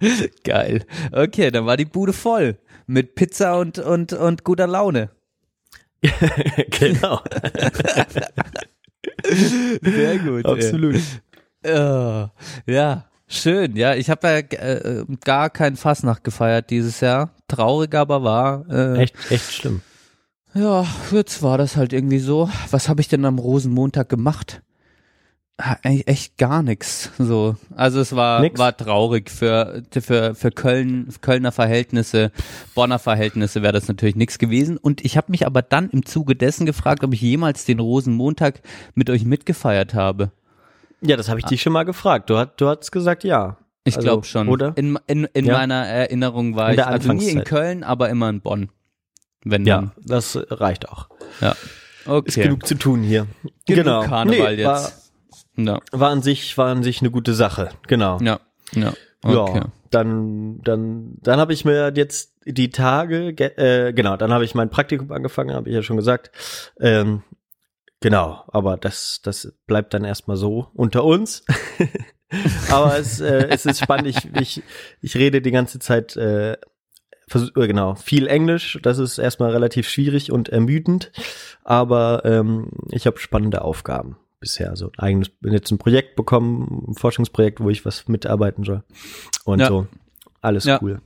Geil. 0.44 0.86
Okay, 1.12 1.50
dann 1.50 1.66
war 1.66 1.76
die 1.76 1.84
Bude 1.84 2.14
voll. 2.14 2.56
Mit 2.86 3.14
Pizza 3.14 3.58
und, 3.58 3.78
und, 3.78 4.14
und 4.14 4.42
guter 4.42 4.66
Laune. 4.66 5.10
genau. 6.70 7.20
Sehr 9.82 10.18
gut. 10.18 10.46
Absolut. 10.46 10.96
Ja, 11.64 12.32
ja, 12.64 13.04
schön. 13.28 13.76
Ja, 13.76 13.94
ich 13.94 14.08
habe 14.08 14.26
ja 14.26 14.38
äh, 14.38 15.04
gar 15.22 15.50
kein 15.50 15.76
Fastnacht 15.76 16.24
gefeiert 16.24 16.70
dieses 16.70 17.00
Jahr. 17.00 17.34
Traurig 17.48 17.94
aber 17.94 18.24
war. 18.24 18.64
Äh, 18.70 19.02
Echt, 19.02 19.30
echt 19.30 19.52
schlimm. 19.52 19.82
Ja, 20.54 20.86
jetzt 21.10 21.42
war 21.42 21.56
das 21.58 21.76
halt 21.76 21.92
irgendwie 21.92 22.18
so. 22.18 22.48
Was 22.70 22.88
habe 22.88 23.00
ich 23.00 23.08
denn 23.08 23.24
am 23.24 23.38
Rosenmontag 23.38 24.08
gemacht? 24.08 24.62
Eigentlich 25.56 26.08
echt 26.08 26.38
gar 26.38 26.62
nichts. 26.62 27.10
So, 27.18 27.54
also 27.76 28.00
es 28.00 28.16
war 28.16 28.40
Nix? 28.40 28.58
war 28.58 28.76
traurig 28.76 29.30
für 29.30 29.82
für 29.92 30.34
für 30.34 30.50
Köln 30.50 31.08
Kölner 31.20 31.52
Verhältnisse, 31.52 32.32
Bonner 32.74 32.98
Verhältnisse 32.98 33.62
wäre 33.62 33.72
das 33.72 33.86
natürlich 33.86 34.16
nichts 34.16 34.38
gewesen. 34.38 34.76
Und 34.76 35.04
ich 35.04 35.16
habe 35.16 35.30
mich 35.30 35.46
aber 35.46 35.62
dann 35.62 35.88
im 35.90 36.04
Zuge 36.04 36.34
dessen 36.34 36.66
gefragt, 36.66 37.04
ob 37.04 37.12
ich 37.14 37.20
jemals 37.20 37.64
den 37.64 37.78
Rosenmontag 37.78 38.60
mit 38.94 39.08
euch 39.08 39.24
mitgefeiert 39.24 39.94
habe. 39.94 40.32
Ja, 41.00 41.16
das 41.16 41.28
habe 41.28 41.38
ich 41.40 41.46
dich 41.46 41.62
schon 41.62 41.72
mal 41.72 41.84
gefragt. 41.84 42.28
Du, 42.30 42.38
hat, 42.38 42.60
du 42.60 42.68
hast 42.68 42.90
gesagt 42.90 43.22
ja. 43.22 43.56
Ich 43.84 43.96
Also, 43.96 44.06
glaube 44.06 44.26
schon. 44.26 44.48
Oder? 44.48 44.72
In, 44.76 44.98
in, 45.06 45.24
in 45.32 45.44
Ja. 45.44 45.54
meiner 45.58 45.86
Erinnerung 45.86 46.56
war 46.56 46.68
In 46.72 46.78
ich 46.78 46.84
also 46.86 47.12
nie 47.12 47.28
in. 47.28 47.44
Köln, 47.44 47.84
aber 47.84 48.08
immer 48.10 48.28
in 48.30 48.40
Bonn. 48.40 48.68
Wenn 49.44 49.66
Ja, 49.66 49.76
dann. 49.80 49.92
das 49.96 50.38
reicht 50.50 50.88
auch. 50.88 51.08
Ja. 51.40 51.54
Okay. 52.06 52.28
Ist 52.28 52.34
genug 52.36 52.66
zu 52.66 52.74
tun 52.76 53.02
hier. 53.02 53.26
Genug 53.66 53.84
genau. 53.84 54.02
Karneval 54.02 54.56
Nee, 54.56 54.62
jetzt. 54.62 55.10
Ja. 55.56 55.74
War, 55.92 56.00
war 56.00 56.10
an 56.10 56.22
sich, 56.22 56.56
war 56.58 56.68
an 56.68 56.82
sich 56.82 57.00
eine 57.00 57.10
gute 57.10 57.34
Sache. 57.34 57.70
Genau. 57.86 58.18
Ja. 58.20 58.40
Ja. 58.74 58.92
Okay. 59.24 59.58
Ja, 59.58 59.66
dann, 59.90 60.60
dann, 60.62 61.14
dann 61.20 61.38
habe 61.38 61.52
ich 61.52 61.64
mir 61.64 61.92
jetzt 61.94 62.32
die 62.44 62.70
Tage, 62.70 63.34
ge- 63.34 63.54
äh, 63.56 63.92
genau, 63.92 64.16
dann 64.16 64.32
habe 64.32 64.44
ich 64.44 64.54
mein 64.54 64.70
Praktikum 64.70 65.12
angefangen, 65.12 65.54
habe 65.54 65.68
ich 65.68 65.74
ja 65.76 65.82
schon 65.82 65.96
gesagt. 65.96 66.30
Ähm, 66.80 67.22
genau, 68.00 68.42
aber 68.48 68.76
das, 68.78 69.20
das 69.22 69.52
bleibt 69.66 69.94
dann 69.94 70.04
erstmal 70.04 70.36
so 70.36 70.68
unter 70.74 71.04
uns. 71.04 71.44
aber 72.70 72.98
es, 72.98 73.20
äh, 73.20 73.46
es 73.50 73.66
ist 73.66 73.80
spannend. 73.82 74.08
Ich, 74.08 74.28
ich, 74.40 74.62
ich 75.02 75.14
rede 75.16 75.42
die 75.42 75.50
ganze 75.50 75.78
Zeit, 75.78 76.16
äh, 76.16 76.56
genau, 77.54 77.94
viel 77.94 78.26
Englisch. 78.26 78.78
Das 78.82 78.98
ist 78.98 79.18
erstmal 79.18 79.50
relativ 79.50 79.88
schwierig 79.88 80.30
und 80.32 80.48
ermüdend, 80.48 81.12
aber 81.64 82.22
ähm, 82.24 82.68
ich 82.90 83.06
habe 83.06 83.18
spannende 83.18 83.62
Aufgaben 83.62 84.16
bisher. 84.40 84.70
Also 84.70 84.86
ein 84.88 84.98
eigenes, 84.98 85.28
bin 85.28 85.52
jetzt 85.52 85.70
ein 85.70 85.78
Projekt 85.78 86.16
bekommen, 86.16 86.86
ein 86.88 86.94
Forschungsprojekt, 86.94 87.60
wo 87.60 87.70
ich 87.70 87.84
was 87.84 88.08
mitarbeiten 88.08 88.64
soll. 88.64 88.82
Und 89.44 89.60
Ja. 89.60 89.68
so. 89.68 89.86
Alles 90.40 90.64
Ja. 90.64 90.78
cool. 90.82 91.00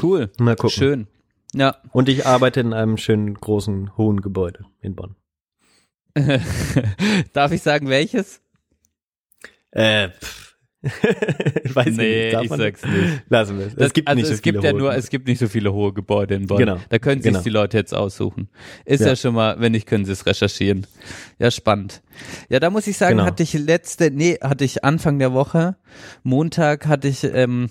Cool. 0.00 0.30
Mal 0.38 0.54
gucken. 0.56 0.70
Schön. 0.70 1.06
Ja. 1.54 1.76
Und 1.92 2.08
ich 2.08 2.26
arbeite 2.26 2.60
in 2.60 2.72
einem 2.74 2.98
schönen, 2.98 3.34
großen, 3.34 3.96
hohen 3.96 4.20
Gebäude 4.20 4.66
in 4.82 4.94
Bonn. 4.94 5.16
Darf 7.32 7.52
ich 7.52 7.62
sagen, 7.62 7.88
welches? 7.88 8.40
Äh, 9.70 10.10
pff. 10.10 10.47
Weiß 11.74 11.88
ich 11.88 11.96
nee, 11.96 12.22
nicht. 12.24 12.34
Darf 12.34 12.42
ich 12.44 12.50
sag's 12.50 12.84
nicht. 12.84 13.22
Lassen 13.28 13.58
wir 13.58 13.66
es. 13.66 13.74
Das, 13.74 13.86
es 13.88 13.92
gibt 13.92 14.08
also 14.08 14.16
nicht 14.16 14.26
so 14.28 14.34
es 14.34 14.40
viele 14.40 14.52
gibt 14.52 14.64
ja 14.64 14.72
nur, 14.72 14.94
es 14.94 15.10
gibt 15.10 15.26
nicht 15.26 15.38
so 15.40 15.48
viele 15.48 15.72
hohe 15.72 15.92
Gebäude 15.92 16.36
in 16.36 16.46
Bonn. 16.46 16.58
Genau. 16.58 16.78
Da 16.88 16.98
können 16.98 17.20
sich 17.20 17.32
Genau. 17.32 17.42
die 17.42 17.50
Leute 17.50 17.76
jetzt 17.78 17.94
aussuchen. 17.94 18.48
Ist 18.84 19.00
ja. 19.00 19.08
Ja. 19.08 19.16
schon 19.16 19.34
mal, 19.34 19.58
wenn 19.58 19.72
nicht, 19.72 19.86
können 19.86 20.04
sie 20.04 20.12
es 20.12 20.24
recherchieren. 20.26 20.86
Ja, 21.38 21.50
spannend. 21.50 22.02
Ja, 22.48 22.60
da 22.60 22.70
muss 22.70 22.86
ich 22.86 22.96
sagen, 22.96 23.16
Genau. 23.16 23.26
hatte 23.26 23.42
ich 23.42 23.54
letzte, 23.54 24.10
nee, 24.12 24.38
hatte 24.40 24.64
ich 24.64 24.84
Anfang 24.84 25.18
der 25.18 25.32
Woche, 25.32 25.76
Montag 26.22 26.86
hatte 26.86 27.08
ich 27.08 27.24
ähm, 27.24 27.70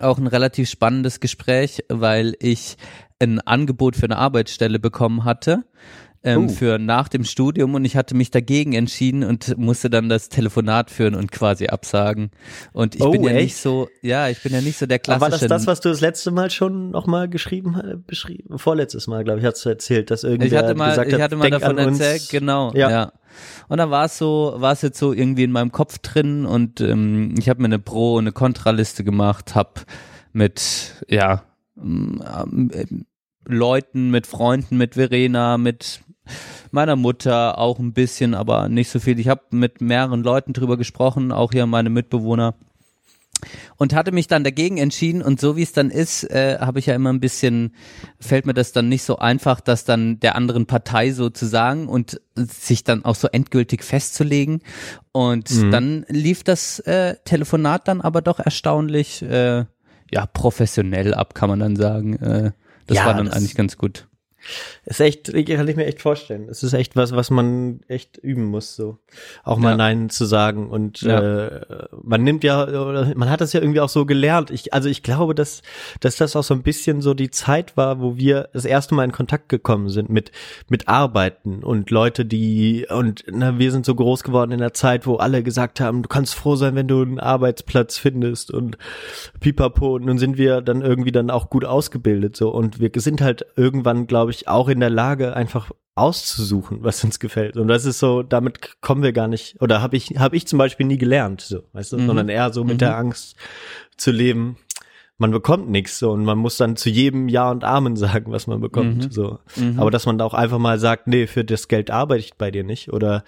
auch 0.00 0.18
ein 0.18 0.26
relativ 0.26 0.70
spannendes 0.70 1.20
Gespräch, 1.20 1.84
weil 1.88 2.34
ich 2.40 2.76
ein 3.18 3.40
Angebot 3.40 3.96
für 3.96 4.04
eine 4.04 4.16
Arbeitsstelle 4.16 4.78
bekommen 4.78 5.24
hatte. 5.24 5.64
Ähm, 6.26 6.46
Oh. 6.46 6.48
für 6.48 6.78
nach 6.78 7.08
dem 7.08 7.22
Studium 7.24 7.74
und 7.74 7.84
ich 7.84 7.96
hatte 7.96 8.14
mich 8.16 8.30
dagegen 8.30 8.72
entschieden 8.72 9.24
und 9.24 9.58
musste 9.58 9.90
dann 9.90 10.08
das 10.08 10.30
Telefonat 10.30 10.90
führen 10.90 11.14
und 11.14 11.30
quasi 11.30 11.66
absagen. 11.66 12.30
Und 12.72 12.94
ich 12.94 13.02
Oh, 13.02 13.10
bin 13.10 13.22
ja 13.24 13.32
nicht 13.34 13.42
echt? 13.52 13.56
so, 13.58 13.88
ja, 14.00 14.28
ich 14.30 14.42
bin 14.42 14.52
ja 14.54 14.62
nicht 14.62 14.78
so 14.78 14.86
der 14.86 14.96
Aber 14.96 15.02
klassische. 15.18 15.20
war 15.20 15.30
das 15.30 15.48
das, 15.48 15.66
was 15.66 15.80
du 15.82 15.90
das 15.90 16.00
letzte 16.00 16.30
Mal 16.30 16.50
schon 16.50 16.90
noch 16.92 17.06
mal 17.06 17.28
geschrieben, 17.28 18.02
beschrieben? 18.06 18.58
Vorletztes 18.58 19.06
Mal, 19.06 19.22
glaube 19.22 19.40
ich, 19.40 19.44
hast 19.44 19.62
du 19.66 19.68
erzählt, 19.68 20.10
dass 20.10 20.24
irgendwer 20.24 20.46
ich 20.46 20.56
hatte 20.56 20.74
mal, 20.74 20.88
gesagt 20.90 21.08
ich 21.08 21.14
hat, 21.14 21.20
hatte 21.20 21.36
mal 21.36 21.50
davon 21.50 21.76
erzählt, 21.76 22.28
genau, 22.30 22.72
ja. 22.74 22.90
Ja. 22.90 23.12
Und 23.68 23.76
dann 23.76 23.90
war 23.90 24.06
es 24.06 24.16
so, 24.16 24.54
war 24.56 24.72
es 24.72 24.80
jetzt 24.80 24.98
so 24.98 25.12
irgendwie 25.12 25.44
in 25.44 25.52
meinem 25.52 25.72
Kopf 25.72 25.98
drin 25.98 26.46
und 26.46 26.80
ähm, 26.80 27.34
ich 27.38 27.50
habe 27.50 27.60
mir 27.60 27.66
eine 27.66 27.78
Pro- 27.80 28.14
und 28.14 28.24
eine 28.24 28.32
Kontraliste 28.32 29.04
gemacht, 29.04 29.54
habe 29.54 29.82
mit, 30.32 31.04
ja, 31.08 31.42
ähm, 31.76 32.22
ähm, 32.72 33.06
Leuten, 33.46 34.10
mit 34.10 34.26
Freunden, 34.26 34.76
mit 34.76 34.94
Verena, 34.94 35.58
mit 35.58 36.00
meiner 36.70 36.96
Mutter 36.96 37.58
auch 37.58 37.78
ein 37.78 37.92
bisschen, 37.92 38.34
aber 38.34 38.68
nicht 38.68 38.90
so 38.90 38.98
viel. 38.98 39.18
Ich 39.18 39.28
habe 39.28 39.42
mit 39.50 39.80
mehreren 39.80 40.22
Leuten 40.22 40.52
drüber 40.52 40.76
gesprochen, 40.76 41.32
auch 41.32 41.52
hier 41.52 41.66
meine 41.66 41.90
Mitbewohner 41.90 42.54
und 43.76 43.94
hatte 43.94 44.12
mich 44.12 44.26
dann 44.26 44.44
dagegen 44.44 44.78
entschieden 44.78 45.22
und 45.22 45.40
so 45.40 45.56
wie 45.56 45.62
es 45.62 45.72
dann 45.72 45.90
ist, 45.90 46.24
äh, 46.30 46.58
habe 46.60 46.78
ich 46.78 46.86
ja 46.86 46.94
immer 46.94 47.12
ein 47.12 47.20
bisschen, 47.20 47.74
fällt 48.18 48.46
mir 48.46 48.54
das 48.54 48.72
dann 48.72 48.88
nicht 48.88 49.02
so 49.02 49.18
einfach, 49.18 49.60
das 49.60 49.84
dann 49.84 50.20
der 50.20 50.36
anderen 50.36 50.66
Partei 50.66 51.12
so 51.12 51.30
zu 51.30 51.46
sagen 51.46 51.88
und 51.88 52.20
sich 52.34 52.84
dann 52.84 53.04
auch 53.04 53.14
so 53.14 53.28
endgültig 53.28 53.84
festzulegen. 53.84 54.60
Und 55.12 55.72
dann 55.72 56.04
lief 56.08 56.42
das 56.42 56.80
äh, 56.80 57.16
Telefonat 57.24 57.88
dann 57.88 58.00
aber 58.00 58.22
doch 58.22 58.40
erstaunlich, 58.40 59.22
äh, 59.22 59.64
ja, 60.10 60.26
professionell 60.32 61.14
ab, 61.14 61.34
kann 61.34 61.48
man 61.48 61.60
dann 61.60 61.76
sagen. 61.76 62.16
Äh, 62.16 62.52
das 62.86 62.96
Ja, 62.98 63.06
war 63.06 63.14
dann 63.14 63.26
das- 63.26 63.36
eigentlich 63.36 63.54
ganz 63.54 63.76
gut. 63.76 64.06
Ist 64.84 65.00
echt, 65.00 65.32
kann 65.32 65.68
ich 65.68 65.76
mir 65.76 65.86
echt 65.86 66.00
vorstellen. 66.02 66.48
Es 66.48 66.62
ist 66.62 66.72
echt 66.72 66.96
was, 66.96 67.12
was 67.12 67.30
man 67.30 67.80
echt 67.88 68.18
üben 68.18 68.44
muss, 68.44 68.76
so. 68.76 68.98
Auch 69.44 69.58
mal 69.58 69.70
Ja. 69.70 69.76
Nein 69.76 70.10
zu 70.10 70.24
sagen. 70.24 70.68
Und 70.68 71.02
Ja. 71.02 71.20
äh, 71.46 71.86
man 72.02 72.22
nimmt 72.22 72.44
ja, 72.44 72.66
man 73.14 73.30
hat 73.30 73.40
das 73.40 73.52
ja 73.52 73.60
irgendwie 73.60 73.80
auch 73.80 73.88
so 73.88 74.06
gelernt. 74.06 74.50
Ich, 74.50 74.72
also 74.74 74.88
ich 74.88 75.02
glaube, 75.02 75.34
dass, 75.34 75.62
dass 76.00 76.16
das 76.16 76.36
auch 76.36 76.44
so 76.44 76.54
ein 76.54 76.62
bisschen 76.62 77.00
so 77.00 77.14
die 77.14 77.30
Zeit 77.30 77.76
war, 77.76 78.00
wo 78.00 78.16
wir 78.16 78.48
das 78.52 78.64
erste 78.64 78.94
Mal 78.94 79.04
in 79.04 79.12
Kontakt 79.12 79.48
gekommen 79.48 79.88
sind 79.88 80.10
mit, 80.10 80.32
mit 80.68 80.88
Arbeiten 80.88 81.62
und 81.62 81.90
Leute, 81.90 82.24
die, 82.24 82.86
und 82.90 83.24
na, 83.30 83.58
wir 83.58 83.72
sind 83.72 83.86
so 83.86 83.94
groß 83.94 84.22
geworden 84.24 84.52
in 84.52 84.58
der 84.58 84.74
Zeit, 84.74 85.06
wo 85.06 85.16
alle 85.16 85.42
gesagt 85.42 85.80
haben, 85.80 86.02
du 86.02 86.08
kannst 86.08 86.34
froh 86.34 86.56
sein, 86.56 86.74
wenn 86.74 86.88
du 86.88 87.00
einen 87.02 87.20
Arbeitsplatz 87.20 87.96
findest 87.96 88.50
und 88.50 88.76
pipapo. 89.40 89.94
Und 89.94 90.04
nun 90.06 90.18
sind 90.18 90.36
wir 90.38 90.60
dann 90.60 90.82
irgendwie 90.82 91.12
dann 91.12 91.30
auch 91.30 91.50
gut 91.50 91.64
ausgebildet, 91.64 92.36
so. 92.36 92.50
Und 92.50 92.80
wir 92.80 92.90
sind 92.96 93.20
halt 93.20 93.46
irgendwann, 93.56 94.06
glaube 94.06 94.30
ich, 94.30 94.33
auch 94.48 94.68
in 94.68 94.80
der 94.80 94.90
Lage, 94.90 95.34
einfach 95.34 95.70
auszusuchen, 95.96 96.78
was 96.82 97.04
uns 97.04 97.20
gefällt. 97.20 97.56
Und 97.56 97.68
das 97.68 97.84
ist 97.84 97.98
so, 98.00 98.22
damit 98.22 98.80
kommen 98.80 99.02
wir 99.02 99.12
gar 99.12 99.28
nicht, 99.28 99.60
oder 99.62 99.80
habe 99.80 99.96
ich, 99.96 100.18
habe 100.18 100.36
ich 100.36 100.46
zum 100.46 100.58
Beispiel 100.58 100.86
nie 100.86 100.98
gelernt, 100.98 101.40
so, 101.40 101.62
weißt 101.72 101.92
du, 101.92 101.98
Mhm. 101.98 102.06
sondern 102.06 102.28
eher 102.28 102.52
so 102.52 102.64
mit 102.64 102.80
der 102.80 102.96
Angst 102.96 103.36
zu 103.96 104.10
leben, 104.10 104.56
man 105.18 105.30
bekommt 105.30 105.70
nichts 105.70 106.00
so 106.00 106.10
und 106.10 106.24
man 106.24 106.38
muss 106.38 106.56
dann 106.56 106.74
zu 106.74 106.90
jedem 106.90 107.28
Ja 107.28 107.48
und 107.48 107.62
Amen 107.62 107.94
sagen, 107.96 108.32
was 108.32 108.48
man 108.48 108.60
bekommt. 108.60 109.04
Mhm. 109.04 109.10
So. 109.12 109.38
Mhm. 109.54 109.78
Aber 109.78 109.92
dass 109.92 110.06
man 110.06 110.18
da 110.18 110.24
auch 110.24 110.34
einfach 110.34 110.58
mal 110.58 110.80
sagt, 110.80 111.06
nee, 111.06 111.28
für 111.28 111.44
das 111.44 111.68
Geld 111.68 111.92
arbeite 111.92 112.18
ich 112.20 112.34
bei 112.34 112.50
dir 112.50 112.64
nicht. 112.64 112.92
Oder 112.92 113.22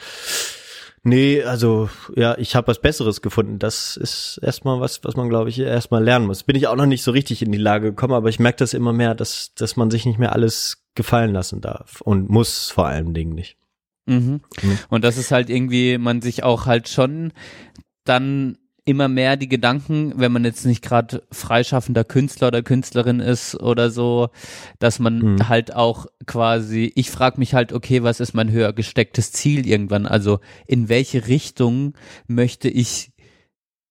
nee, 1.07 1.43
also 1.43 1.89
ja, 2.15 2.37
ich 2.37 2.55
habe 2.55 2.69
was 2.69 2.81
Besseres 2.81 3.23
gefunden. 3.23 3.59
Das 3.59 3.97
ist 3.97 4.39
erstmal 4.43 4.81
was, 4.81 5.03
was 5.05 5.17
man, 5.17 5.29
glaube 5.29 5.49
ich, 5.49 5.59
erstmal 5.59 6.05
lernen 6.05 6.27
muss. 6.27 6.43
Bin 6.43 6.57
ich 6.57 6.67
auch 6.67 6.77
noch 6.77 6.87
nicht 6.87 7.03
so 7.03 7.13
richtig 7.13 7.43
in 7.43 7.53
die 7.53 7.59
Lage 7.59 7.91
gekommen, 7.91 8.15
aber 8.15 8.29
ich 8.29 8.39
merke 8.39 8.59
das 8.59 8.75
immer 8.75 8.93
mehr, 8.93 9.15
dass, 9.15 9.55
dass 9.55 9.77
man 9.77 9.91
sich 9.91 10.05
nicht 10.05 10.19
mehr 10.19 10.33
alles 10.33 10.85
gefallen 10.95 11.33
lassen 11.33 11.61
darf 11.61 12.01
und 12.01 12.29
muss 12.29 12.71
vor 12.71 12.87
allen 12.87 13.15
Dingen 13.15 13.35
nicht. 13.35 13.57
Mhm. 14.07 14.41
Mhm. 14.63 14.79
Und 14.89 15.05
das 15.05 15.17
ist 15.17 15.31
halt 15.31 15.49
irgendwie, 15.49 15.99
man 15.99 16.23
sich 16.23 16.43
auch 16.43 16.67
halt 16.67 16.89
schon 16.89 17.33
dann 18.05 18.59
immer 18.87 19.09
mehr 19.09 19.37
die 19.37 19.49
Gedanken, 19.49 20.15
wenn 20.17 20.33
man 20.33 20.45
jetzt 20.45 20.65
nicht 20.65 20.81
gerade 20.81 21.23
freischaffender 21.31 22.05
Künstler 22.05 22.49
oder 22.49 22.63
Künstlerin 22.63 23.21
ist 23.21 23.61
oder 23.61 23.91
so, 23.91 24.29
dass 24.79 24.99
man 24.99 25.19
Mhm. 25.19 25.49
halt 25.49 25.75
auch 25.75 26.07
quasi, 26.25 26.93
ich 26.95 27.11
frage 27.11 27.39
mich 27.39 27.53
halt, 27.53 27.73
okay, 27.73 28.03
was 28.03 28.21
ist 28.21 28.33
mein 28.33 28.51
höher 28.51 28.73
gestecktes 28.73 29.33
Ziel 29.33 29.67
irgendwann? 29.67 30.07
Also 30.07 30.39
in 30.67 30.89
welche 30.89 31.27
Richtung 31.27 31.95
möchte 32.29 32.69
ich 32.69 33.13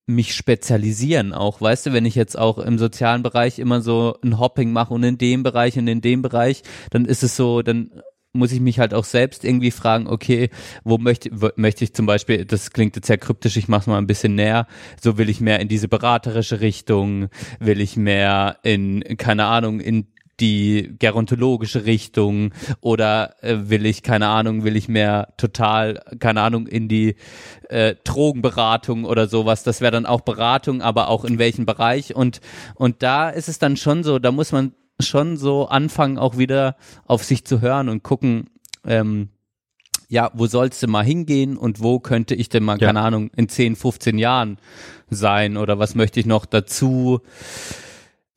mich 0.07 0.33
spezialisieren 0.35 1.33
auch, 1.33 1.61
weißt 1.61 1.87
du, 1.87 1.93
wenn 1.93 2.05
ich 2.05 2.15
jetzt 2.15 2.37
auch 2.37 2.59
im 2.59 2.77
sozialen 2.77 3.23
Bereich 3.23 3.59
immer 3.59 3.81
so 3.81 4.17
ein 4.23 4.39
Hopping 4.39 4.71
mache 4.71 4.93
und 4.93 5.03
in 5.03 5.17
dem 5.17 5.43
Bereich 5.43 5.77
und 5.77 5.87
in 5.87 5.99
dem 6.01 6.21
Bereich, 6.21 6.61
dann 6.91 7.05
ist 7.05 7.23
es 7.23 7.35
so, 7.35 7.61
dann 7.63 7.89
muss 8.35 8.51
ich 8.51 8.59
mich 8.59 8.79
halt 8.79 8.93
auch 8.93 9.05
selbst 9.05 9.43
irgendwie 9.43 9.71
fragen, 9.71 10.07
okay, 10.07 10.49
wo 10.83 10.97
möchte, 10.97 11.29
wo, 11.33 11.49
möchte 11.55 11.83
ich 11.83 11.93
zum 11.93 12.05
Beispiel, 12.05 12.45
das 12.45 12.71
klingt 12.71 12.95
jetzt 12.95 13.07
sehr 13.07 13.17
kryptisch, 13.17 13.57
ich 13.57 13.67
mach's 13.67 13.87
mal 13.87 13.97
ein 13.97 14.07
bisschen 14.07 14.35
näher, 14.35 14.67
so 15.01 15.17
will 15.17 15.29
ich 15.29 15.41
mehr 15.41 15.59
in 15.59 15.67
diese 15.67 15.87
beraterische 15.87 16.61
Richtung, 16.61 17.29
will 17.59 17.81
ich 17.81 17.97
mehr 17.97 18.57
in, 18.63 19.03
keine 19.17 19.45
Ahnung, 19.45 19.79
in 19.79 20.07
die 20.39 20.95
gerontologische 20.99 21.85
Richtung 21.85 22.53
oder 22.81 23.41
äh, 23.41 23.69
will 23.69 23.85
ich, 23.85 24.03
keine 24.03 24.27
Ahnung, 24.27 24.63
will 24.63 24.75
ich 24.75 24.87
mehr 24.87 25.33
total, 25.37 26.01
keine 26.19 26.41
Ahnung, 26.41 26.67
in 26.67 26.87
die 26.87 27.15
äh, 27.69 27.95
Drogenberatung 28.03 29.05
oder 29.05 29.27
sowas. 29.27 29.63
Das 29.63 29.81
wäre 29.81 29.91
dann 29.91 30.05
auch 30.05 30.21
Beratung, 30.21 30.81
aber 30.81 31.09
auch 31.09 31.23
in 31.23 31.39
welchem 31.39 31.65
Bereich. 31.65 32.15
Und, 32.15 32.41
und 32.75 33.01
da 33.01 33.29
ist 33.29 33.47
es 33.47 33.59
dann 33.59 33.77
schon 33.77 34.03
so, 34.03 34.19
da 34.19 34.31
muss 34.31 34.51
man 34.51 34.73
schon 34.99 35.37
so 35.37 35.67
anfangen, 35.67 36.17
auch 36.17 36.37
wieder 36.37 36.75
auf 37.05 37.23
sich 37.23 37.45
zu 37.45 37.61
hören 37.61 37.89
und 37.89 38.03
gucken, 38.03 38.49
ähm, 38.85 39.29
ja, 40.07 40.31
wo 40.33 40.45
sollst 40.47 40.83
du 40.83 40.87
mal 40.87 41.03
hingehen 41.03 41.57
und 41.57 41.81
wo 41.81 41.99
könnte 41.99 42.35
ich 42.35 42.49
denn 42.49 42.63
mal, 42.63 42.79
Ja. 42.79 42.87
keine 42.87 43.01
Ahnung, 43.01 43.31
in 43.35 43.49
10, 43.49 43.75
15 43.75 44.17
Jahren 44.17 44.57
sein 45.09 45.57
oder 45.57 45.79
was 45.79 45.95
möchte 45.95 46.19
ich 46.19 46.25
noch 46.25 46.45
dazu 46.45 47.21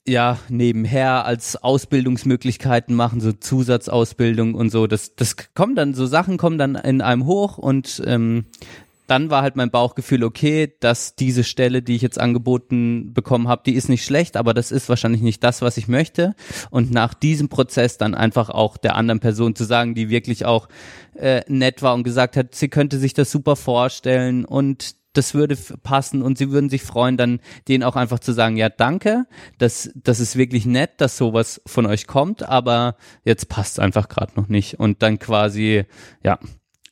ja, 0.06 0.38
nebenher 0.48 1.26
als 1.26 1.62
Ausbildungsmöglichkeiten 1.62 2.94
machen, 2.94 3.20
so 3.20 3.32
Zusatzausbildung 3.32 4.54
und 4.54 4.70
so. 4.70 4.86
Das, 4.86 5.14
das 5.16 5.36
kommen 5.54 5.74
dann, 5.74 5.92
so 5.92 6.06
Sachen 6.06 6.38
kommen 6.38 6.56
dann 6.56 6.76
in 6.76 7.02
einem 7.02 7.26
hoch 7.26 7.58
und 7.58 8.02
ähm, 8.06 8.46
dann 9.08 9.30
war 9.30 9.42
halt 9.42 9.56
mein 9.56 9.70
Bauchgefühl, 9.70 10.22
okay, 10.22 10.72
dass 10.80 11.16
diese 11.16 11.42
Stelle, 11.42 11.82
die 11.82 11.96
ich 11.96 12.02
jetzt 12.02 12.20
angeboten 12.20 13.14
bekommen 13.14 13.48
habe, 13.48 13.62
die 13.64 13.74
ist 13.74 13.88
nicht 13.88 14.04
schlecht, 14.04 14.36
aber 14.36 14.54
das 14.54 14.70
ist 14.70 14.88
wahrscheinlich 14.88 15.22
nicht 15.22 15.42
das, 15.42 15.62
was 15.62 15.78
ich 15.78 15.88
möchte. 15.88 16.34
Und 16.70 16.90
nach 16.90 17.14
diesem 17.14 17.48
Prozess 17.48 17.96
dann 17.96 18.14
einfach 18.14 18.50
auch 18.50 18.76
der 18.76 18.96
anderen 18.96 19.20
Person 19.20 19.56
zu 19.56 19.64
sagen, 19.64 19.94
die 19.94 20.10
wirklich 20.10 20.44
auch 20.44 20.68
äh, 21.14 21.40
nett 21.48 21.82
war 21.82 21.94
und 21.94 22.04
gesagt 22.04 22.36
hat, 22.36 22.54
sie 22.54 22.68
könnte 22.68 22.98
sich 22.98 23.14
das 23.14 23.30
super 23.30 23.56
vorstellen 23.56 24.44
und 24.44 24.98
das 25.14 25.34
würde 25.34 25.56
passen 25.82 26.22
und 26.22 26.38
sie 26.38 26.50
würden 26.50 26.70
sich 26.70 26.82
freuen, 26.82 27.16
dann 27.16 27.40
denen 27.66 27.82
auch 27.82 27.96
einfach 27.96 28.20
zu 28.20 28.32
sagen, 28.32 28.56
ja, 28.56 28.68
danke, 28.68 29.24
das, 29.58 29.90
das 29.94 30.20
ist 30.20 30.36
wirklich 30.36 30.66
nett, 30.66 30.92
dass 30.98 31.16
sowas 31.16 31.60
von 31.66 31.86
euch 31.86 32.06
kommt, 32.06 32.48
aber 32.48 32.96
jetzt 33.24 33.48
passt 33.48 33.80
einfach 33.80 34.08
gerade 34.08 34.32
noch 34.36 34.48
nicht. 34.48 34.78
Und 34.78 35.02
dann 35.02 35.18
quasi, 35.18 35.84
ja, 36.22 36.38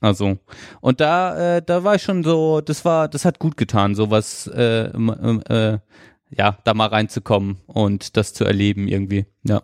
also, 0.07 0.39
und 0.81 1.01
da, 1.01 1.57
äh, 1.57 1.63
da 1.63 1.85
war 1.85 1.97
ich 1.97 2.03
schon 2.03 2.25
so, 2.25 2.61
das 2.61 2.85
war, 2.85 3.09
das 3.09 3.25
hat 3.25 3.39
gut 3.39 3.57
getan, 3.57 3.95
sowas, 3.95 4.47
äh, 4.47 4.87
m- 4.91 5.43
äh, 5.49 5.79
ja, 6.31 6.59
da 6.65 6.75
mal 6.75 6.89
reinzukommen 6.89 7.59
und 7.67 8.17
das 8.17 8.33
zu 8.33 8.45
erleben 8.45 8.89
irgendwie, 8.89 9.27
ja. 9.43 9.63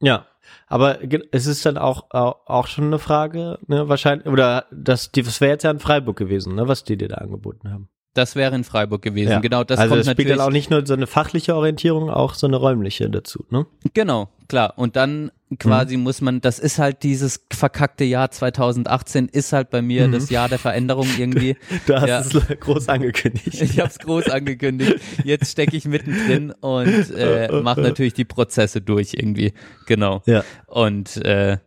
Ja, 0.00 0.26
aber 0.66 0.98
es 1.32 1.46
ist 1.46 1.64
dann 1.66 1.78
auch, 1.78 2.10
auch, 2.10 2.66
schon 2.66 2.84
eine 2.84 2.98
Frage, 2.98 3.58
ne, 3.66 3.88
wahrscheinlich, 3.88 4.26
oder 4.26 4.66
das, 4.70 5.10
das 5.12 5.40
wäre 5.40 5.52
jetzt 5.52 5.64
ja 5.64 5.70
in 5.70 5.78
Freiburg 5.80 6.16
gewesen, 6.16 6.54
ne, 6.54 6.68
was 6.68 6.84
die 6.84 6.96
dir 6.96 7.08
da 7.08 7.16
angeboten 7.16 7.70
haben. 7.70 7.88
Das 8.14 8.36
wäre 8.36 8.54
in 8.54 8.64
Freiburg 8.64 9.02
gewesen, 9.02 9.30
Ja. 9.32 9.40
genau, 9.40 9.64
das 9.64 9.78
also 9.78 9.94
kommt 9.96 10.06
es 10.06 10.10
spielt 10.12 10.30
dann 10.30 10.40
auch 10.40 10.50
nicht 10.50 10.70
nur 10.70 10.86
so 10.86 10.94
eine 10.94 11.06
fachliche 11.08 11.54
Orientierung, 11.56 12.10
auch 12.10 12.34
so 12.34 12.46
eine 12.46 12.56
räumliche 12.56 13.10
dazu, 13.10 13.44
ne? 13.50 13.66
Genau, 13.92 14.28
klar. 14.48 14.74
Und 14.76 14.94
dann 14.96 15.30
quasi 15.58 15.96
muss 15.96 16.20
man, 16.20 16.40
das 16.40 16.58
ist 16.58 16.78
halt 16.78 17.02
dieses 17.02 17.44
verkackte 17.52 18.04
Jahr 18.04 18.30
2018, 18.30 19.26
ist 19.28 19.52
halt 19.52 19.70
bei 19.70 19.82
mir 19.82 20.08
das 20.08 20.30
Jahr 20.30 20.48
der 20.48 20.58
Veränderung 20.58 21.06
irgendwie. 21.18 21.56
Du 21.86 21.94
hast 22.00 22.08
Ja. 22.08 22.20
es 22.20 22.30
groß 22.60 22.88
angekündigt. 22.88 23.60
Ich 23.60 23.78
habe 23.80 23.88
es 23.90 23.98
groß 23.98 24.28
angekündigt. 24.30 24.96
Jetzt 25.24 25.50
stecke 25.52 25.76
ich 25.76 25.84
mittendrin 25.84 26.52
und 26.60 27.10
äh, 27.16 27.50
mache 27.62 27.80
natürlich 27.82 28.14
die 28.14 28.24
Prozesse 28.24 28.80
durch 28.80 29.14
irgendwie. 29.14 29.52
Genau. 29.86 30.22
Ja. 30.26 30.44
Und 30.66 31.16
äh, 31.24 31.58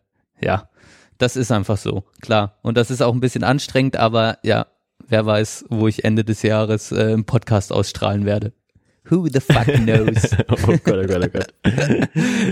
ja, 0.41 0.69
das 1.17 1.35
ist 1.35 1.51
einfach 1.51 1.77
so, 1.77 2.03
klar. 2.21 2.57
Und 2.61 2.77
das 2.77 2.91
ist 2.91 3.01
auch 3.01 3.13
ein 3.13 3.19
bisschen 3.21 3.43
anstrengend, 3.43 3.95
aber 3.97 4.37
ja, 4.43 4.67
wer 5.07 5.25
weiß, 5.25 5.65
wo 5.69 5.87
ich 5.87 6.03
Ende 6.03 6.23
des 6.23 6.41
Jahres 6.41 6.91
äh, 6.91 7.13
einen 7.13 7.25
Podcast 7.25 7.71
ausstrahlen 7.71 8.25
werde. 8.25 8.53
Who 9.09 9.27
the 9.27 9.39
fuck 9.39 9.65
knows? 9.65 10.35
oh 10.49 10.77
Gott, 10.83 10.99
oh 11.03 11.07
Gott, 11.07 11.23
oh 11.23 11.29
Gott. 11.29 11.53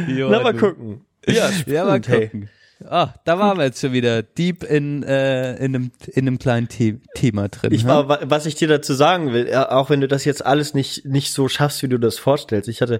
Jo, 0.07 0.29
Na, 0.31 0.41
mal 0.41 0.53
gucken. 0.53 1.01
Ja, 1.27 1.49
Ja, 1.65 1.85
mal 1.85 2.01
spannend, 2.03 2.07
hey. 2.07 2.47
Ah, 2.83 3.13
da 3.23 3.39
waren 3.39 3.57
wir 3.57 3.63
jetzt 3.63 3.79
schon 3.79 3.93
wieder 3.93 4.21
deep 4.21 4.63
in, 4.63 5.01
äh, 5.03 5.55
in, 5.55 5.73
einem, 5.75 5.91
in 6.07 6.27
einem 6.27 6.39
kleinen 6.39 6.67
The 6.69 6.99
Thema 7.15 7.47
drin. 7.47 7.71
Ich 7.73 7.85
war, 7.87 8.09
wa- 8.09 8.19
was 8.23 8.45
ich 8.45 8.55
dir 8.55 8.67
dazu 8.67 8.93
sagen 8.93 9.31
will, 9.31 9.53
auch 9.55 9.89
wenn 9.89 10.01
du 10.01 10.09
das 10.09 10.25
jetzt 10.25 10.45
alles 10.45 10.73
nicht, 10.73 11.05
nicht 11.05 11.31
so 11.31 11.47
schaffst, 11.47 11.83
wie 11.83 11.87
du 11.87 11.97
das 11.97 12.19
vorstellst. 12.19 12.67
Ich 12.67 12.81
hatte 12.81 12.99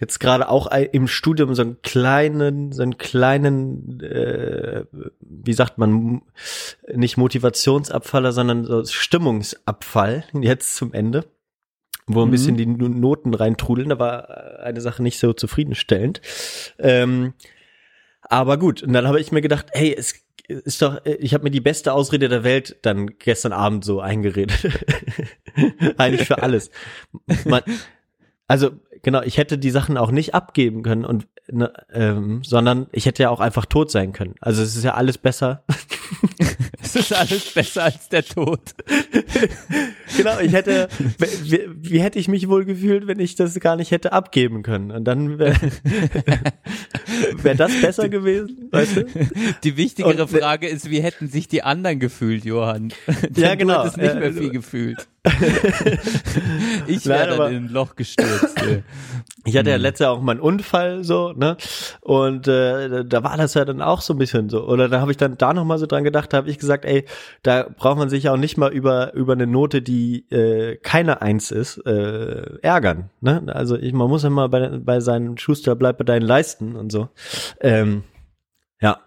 jetzt 0.00 0.18
gerade 0.18 0.48
auch 0.48 0.66
im 0.72 1.06
Studium 1.06 1.54
so 1.54 1.62
einen 1.62 1.80
kleinen, 1.82 2.72
so 2.72 2.82
einen 2.82 2.98
kleinen, 2.98 4.00
äh, 4.00 4.84
wie 5.20 5.52
sagt 5.52 5.78
man, 5.78 6.22
nicht 6.92 7.16
Motivationsabfaller, 7.16 8.32
sondern 8.32 8.64
so 8.64 8.84
Stimmungsabfall 8.84 10.24
jetzt 10.40 10.74
zum 10.74 10.92
Ende. 10.92 11.24
Wo 12.08 12.22
ein 12.22 12.26
Mhm. 12.28 12.32
bisschen 12.32 12.56
die 12.56 12.66
Noten 12.66 13.32
reintrudeln, 13.32 13.90
da 13.90 13.98
war 14.00 14.58
eine 14.60 14.80
Sache 14.80 15.04
nicht 15.04 15.20
so 15.20 15.32
zufriedenstellend. 15.32 16.20
Ähm, 16.80 17.34
aber 18.32 18.56
gut, 18.56 18.82
und 18.82 18.94
dann 18.94 19.06
habe 19.06 19.20
ich 19.20 19.30
mir 19.30 19.42
gedacht, 19.42 19.66
hey, 19.72 19.94
es 19.94 20.24
ist 20.48 20.80
doch, 20.80 21.04
ich 21.04 21.34
habe 21.34 21.44
mir 21.44 21.50
die 21.50 21.60
beste 21.60 21.92
Ausrede 21.92 22.30
der 22.30 22.44
Welt 22.44 22.78
dann 22.80 23.18
gestern 23.18 23.52
Abend 23.52 23.84
so 23.84 24.00
eingeredet. 24.00 24.70
Eigentlich 25.98 26.26
für 26.26 26.42
alles. 26.42 26.70
Man, 27.44 27.60
also 28.48 28.70
genau, 29.02 29.20
ich 29.20 29.36
hätte 29.36 29.58
die 29.58 29.70
Sachen 29.70 29.98
auch 29.98 30.10
nicht 30.10 30.34
abgeben 30.34 30.82
können 30.82 31.04
und 31.04 31.28
ne, 31.46 31.74
ähm, 31.92 32.42
sondern 32.42 32.86
ich 32.92 33.04
hätte 33.04 33.22
ja 33.22 33.28
auch 33.28 33.40
einfach 33.40 33.66
tot 33.66 33.90
sein 33.90 34.14
können. 34.14 34.36
Also 34.40 34.62
es 34.62 34.76
ist 34.76 34.84
ja 34.84 34.94
alles 34.94 35.18
besser. 35.18 35.64
Es 36.84 36.96
ist 36.96 37.12
alles 37.14 37.52
besser 37.54 37.84
als 37.84 38.08
der 38.08 38.24
Tod. 38.24 38.60
genau, 40.16 40.38
ich 40.40 40.52
hätte, 40.52 40.88
wie, 41.44 41.60
wie 41.80 42.00
hätte 42.00 42.18
ich 42.18 42.26
mich 42.28 42.48
wohl 42.48 42.64
gefühlt, 42.64 43.06
wenn 43.06 43.20
ich 43.20 43.36
das 43.36 43.58
gar 43.60 43.76
nicht 43.76 43.92
hätte 43.92 44.12
abgeben 44.12 44.62
können? 44.62 44.90
Und 44.90 45.04
dann 45.04 45.38
wäre 45.38 45.54
wär 47.42 47.54
das 47.54 47.72
besser 47.80 48.08
gewesen, 48.08 48.68
weißt 48.72 48.96
du? 48.96 49.04
Die 49.62 49.76
wichtigere 49.76 50.22
Und- 50.24 50.30
Frage 50.30 50.68
ist, 50.68 50.90
wie 50.90 51.00
hätten 51.00 51.28
sich 51.28 51.46
die 51.48 51.62
anderen 51.62 52.00
gefühlt, 52.00 52.44
Johann? 52.44 52.92
Ja, 53.36 53.54
genau. 53.54 53.74
Du 53.74 53.80
hättest 53.92 53.96
nicht 53.98 54.14
mehr 54.16 54.32
viel 54.32 54.50
gefühlt. 54.50 55.06
ich 56.88 57.06
wäre 57.06 57.36
dann 57.36 57.52
in 57.52 57.64
ein 57.66 57.68
Loch 57.68 57.94
gestürzt. 57.94 58.60
ey. 58.60 58.82
Ich 59.44 59.56
hatte 59.56 59.70
ja 59.70 59.76
letztes 59.76 60.04
Jahr 60.04 60.12
auch 60.12 60.20
mal 60.20 60.32
einen 60.32 60.40
Unfall 60.40 61.04
so, 61.04 61.32
ne? 61.32 61.56
Und 62.00 62.48
äh, 62.48 63.04
da 63.04 63.22
war 63.24 63.36
das 63.36 63.54
ja 63.54 63.64
dann 63.64 63.82
auch 63.82 64.00
so 64.00 64.14
ein 64.14 64.18
bisschen 64.18 64.48
so. 64.48 64.64
Oder 64.66 64.88
da 64.88 65.00
habe 65.00 65.10
ich 65.12 65.16
dann 65.16 65.36
da 65.38 65.52
noch 65.54 65.64
mal 65.64 65.78
so 65.78 65.86
dran 65.86 66.01
gedacht, 66.04 66.32
da 66.32 66.38
habe 66.38 66.50
ich 66.50 66.58
gesagt, 66.58 66.84
ey, 66.84 67.04
da 67.42 67.68
braucht 67.76 67.98
man 67.98 68.08
sich 68.08 68.24
ja 68.24 68.32
auch 68.32 68.36
nicht 68.38 68.56
mal 68.56 68.72
über 68.72 69.12
über 69.14 69.32
eine 69.32 69.46
Note, 69.46 69.82
die 69.82 70.28
äh, 70.30 70.76
keine 70.76 71.22
Eins 71.22 71.50
ist, 71.50 71.78
äh, 71.78 72.58
ärgern. 72.62 73.10
Ne? 73.20 73.42
Also 73.48 73.76
ich, 73.76 73.92
man 73.92 74.08
muss 74.08 74.22
ja 74.22 74.30
mal 74.30 74.48
bei, 74.48 74.68
bei 74.78 75.00
seinen 75.00 75.38
Schuster 75.38 75.74
bleibt 75.76 75.98
bei 75.98 76.04
deinen 76.04 76.22
Leisten 76.26 76.76
und 76.76 76.90
so. 76.92 77.08
Ähm, 77.60 78.04
ja, 78.80 78.98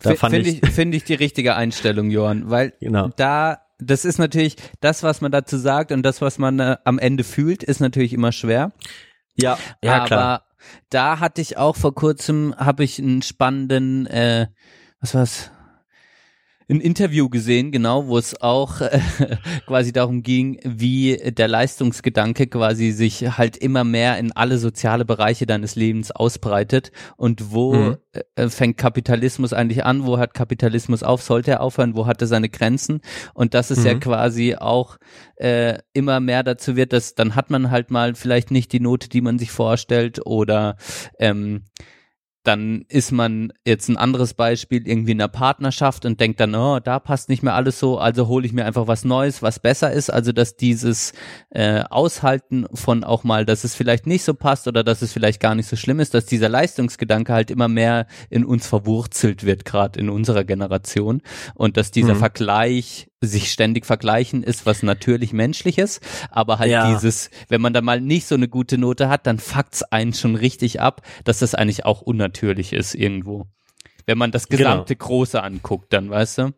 da 0.00 0.10
F- 0.12 0.18
fand 0.18 0.34
Finde 0.34 0.50
ich, 0.50 0.62
ich, 0.62 0.70
finde 0.70 0.96
ich 0.96 1.04
die 1.04 1.14
richtige 1.14 1.56
Einstellung, 1.56 2.10
Johann, 2.10 2.50
weil 2.50 2.74
Genau. 2.80 3.08
da, 3.16 3.58
das 3.78 4.04
ist 4.04 4.18
natürlich, 4.18 4.56
das, 4.80 5.02
was 5.02 5.20
man 5.20 5.32
dazu 5.32 5.56
sagt 5.56 5.92
und 5.92 6.02
das, 6.02 6.20
was 6.20 6.38
man 6.38 6.58
äh, 6.60 6.76
am 6.84 6.98
Ende 6.98 7.24
fühlt, 7.24 7.62
ist 7.62 7.80
natürlich 7.80 8.12
immer 8.12 8.32
schwer. 8.32 8.72
ja, 9.36 9.58
ja 9.82 9.96
aber 9.98 10.06
klar. 10.06 10.42
da 10.90 11.20
hatte 11.20 11.40
ich 11.40 11.56
auch 11.58 11.76
vor 11.76 11.94
kurzem, 11.94 12.54
habe 12.56 12.84
ich 12.84 12.98
einen 12.98 13.22
spannenden, 13.22 14.06
äh, 14.06 14.46
was 15.00 15.14
war's? 15.14 15.50
Ein 16.68 16.80
Interview 16.80 17.28
gesehen, 17.28 17.70
genau, 17.70 18.08
wo 18.08 18.18
es 18.18 18.40
auch 18.40 18.80
äh, 18.80 18.98
quasi 19.66 19.92
darum 19.92 20.22
ging, 20.24 20.58
wie 20.64 21.16
der 21.16 21.46
Leistungsgedanke 21.46 22.48
quasi 22.48 22.90
sich 22.90 23.38
halt 23.38 23.56
immer 23.56 23.84
mehr 23.84 24.18
in 24.18 24.32
alle 24.32 24.58
soziale 24.58 25.04
Bereiche 25.04 25.46
deines 25.46 25.76
Lebens 25.76 26.10
ausbreitet 26.10 26.90
und 27.16 27.52
wo 27.52 27.72
Mhm. 27.74 27.96
äh, 28.34 28.48
fängt 28.48 28.78
Kapitalismus 28.78 29.52
eigentlich 29.52 29.84
an, 29.84 30.06
wo 30.06 30.18
hat 30.18 30.34
Kapitalismus 30.34 31.02
auf, 31.04 31.22
sollte 31.22 31.52
er 31.52 31.60
aufhören, 31.60 31.94
wo 31.94 32.06
hat 32.06 32.20
er 32.20 32.26
seine 32.26 32.48
Grenzen 32.48 33.00
und 33.34 33.54
dass 33.54 33.70
es 33.70 33.84
ja 33.84 33.94
Mhm. 33.94 34.00
quasi 34.00 34.56
auch 34.56 34.96
äh, 35.36 35.78
immer 35.92 36.18
mehr 36.18 36.42
dazu 36.42 36.74
wird, 36.74 36.92
dass 36.92 37.14
dann 37.14 37.36
hat 37.36 37.48
man 37.50 37.70
halt 37.70 37.90
mal 37.92 38.14
vielleicht 38.16 38.50
nicht 38.50 38.72
die 38.72 38.80
Note, 38.80 39.08
die 39.08 39.20
man 39.20 39.38
sich 39.38 39.52
vorstellt 39.52 40.26
oder 40.26 40.76
ähm, 41.20 41.62
dann 42.46 42.84
ist 42.88 43.12
man 43.12 43.52
jetzt 43.64 43.88
ein 43.88 43.96
anderes 43.96 44.34
Beispiel 44.34 44.86
irgendwie 44.86 45.12
in 45.12 45.20
einer 45.20 45.28
Partnerschaft 45.28 46.04
und 46.04 46.20
denkt 46.20 46.40
dann, 46.40 46.54
oh, 46.54 46.78
da 46.80 46.98
passt 46.98 47.28
nicht 47.28 47.42
mehr 47.42 47.54
alles 47.54 47.78
so, 47.78 47.98
also 47.98 48.28
hole 48.28 48.46
ich 48.46 48.52
mir 48.52 48.64
einfach 48.64 48.86
was 48.86 49.04
Neues, 49.04 49.42
was 49.42 49.58
besser 49.58 49.92
ist. 49.92 50.10
Also 50.10 50.32
dass 50.32 50.56
dieses 50.56 51.12
äh, 51.50 51.82
Aushalten 51.90 52.66
von 52.72 53.04
auch 53.04 53.24
mal, 53.24 53.44
dass 53.44 53.64
es 53.64 53.74
vielleicht 53.74 54.06
nicht 54.06 54.22
so 54.24 54.34
passt 54.34 54.68
oder 54.68 54.84
dass 54.84 55.02
es 55.02 55.12
vielleicht 55.12 55.40
gar 55.40 55.54
nicht 55.54 55.68
so 55.68 55.76
schlimm 55.76 56.00
ist, 56.00 56.14
dass 56.14 56.26
dieser 56.26 56.48
Leistungsgedanke 56.48 57.32
halt 57.32 57.50
immer 57.50 57.68
mehr 57.68 58.06
in 58.30 58.44
uns 58.44 58.66
verwurzelt 58.66 59.44
wird, 59.44 59.64
gerade 59.64 59.98
in 59.98 60.08
unserer 60.08 60.44
Generation 60.44 61.22
und 61.54 61.76
dass 61.76 61.90
dieser 61.90 62.14
Mhm. 62.14 62.18
Vergleich 62.18 63.08
sich 63.22 63.50
ständig 63.50 63.86
vergleichen 63.86 64.42
ist 64.42 64.66
was 64.66 64.82
natürlich 64.82 65.32
menschliches, 65.32 66.00
aber 66.30 66.58
halt 66.58 66.70
Ja. 66.70 66.92
dieses, 66.92 67.30
wenn 67.48 67.60
man 67.62 67.72
da 67.72 67.80
mal 67.80 68.00
nicht 68.00 68.26
so 68.26 68.34
eine 68.34 68.46
gute 68.48 68.76
Note 68.78 69.08
hat, 69.08 69.26
dann 69.26 69.38
fuckt's 69.38 69.82
einen 69.82 70.12
schon 70.12 70.34
richtig 70.36 70.80
ab, 70.80 71.00
dass 71.24 71.38
das 71.38 71.54
eigentlich 71.54 71.84
auch 71.86 72.02
unnatürlich 72.02 72.72
ist 72.72 72.94
irgendwo. 72.94 73.46
wenn 74.08 74.18
man 74.18 74.30
das 74.30 74.48
Genau. 74.48 74.58
gesamte 74.70 74.94
Große 74.94 75.42
anguckt, 75.42 75.92
dann, 75.92 76.08
weißt 76.10 76.38
du? 76.38 76.52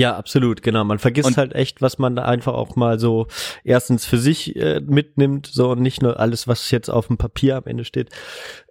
Ja, 0.00 0.16
absolut, 0.16 0.62
genau. 0.62 0.82
Man 0.84 0.98
vergisst 0.98 1.26
Und- 1.28 1.36
halt 1.36 1.54
echt, 1.54 1.82
was 1.82 1.98
man 1.98 2.16
da 2.16 2.22
einfach 2.22 2.54
auch 2.54 2.74
mal 2.74 2.98
so 2.98 3.26
erstens 3.64 4.06
für 4.06 4.16
sich 4.16 4.56
äh, 4.56 4.80
mitnimmt, 4.80 5.46
so 5.46 5.72
und 5.72 5.82
nicht 5.82 6.00
nur 6.00 6.18
alles, 6.18 6.48
was 6.48 6.70
jetzt 6.70 6.88
auf 6.88 7.08
dem 7.08 7.18
Papier 7.18 7.56
am 7.58 7.64
Ende 7.66 7.84
steht. 7.84 8.08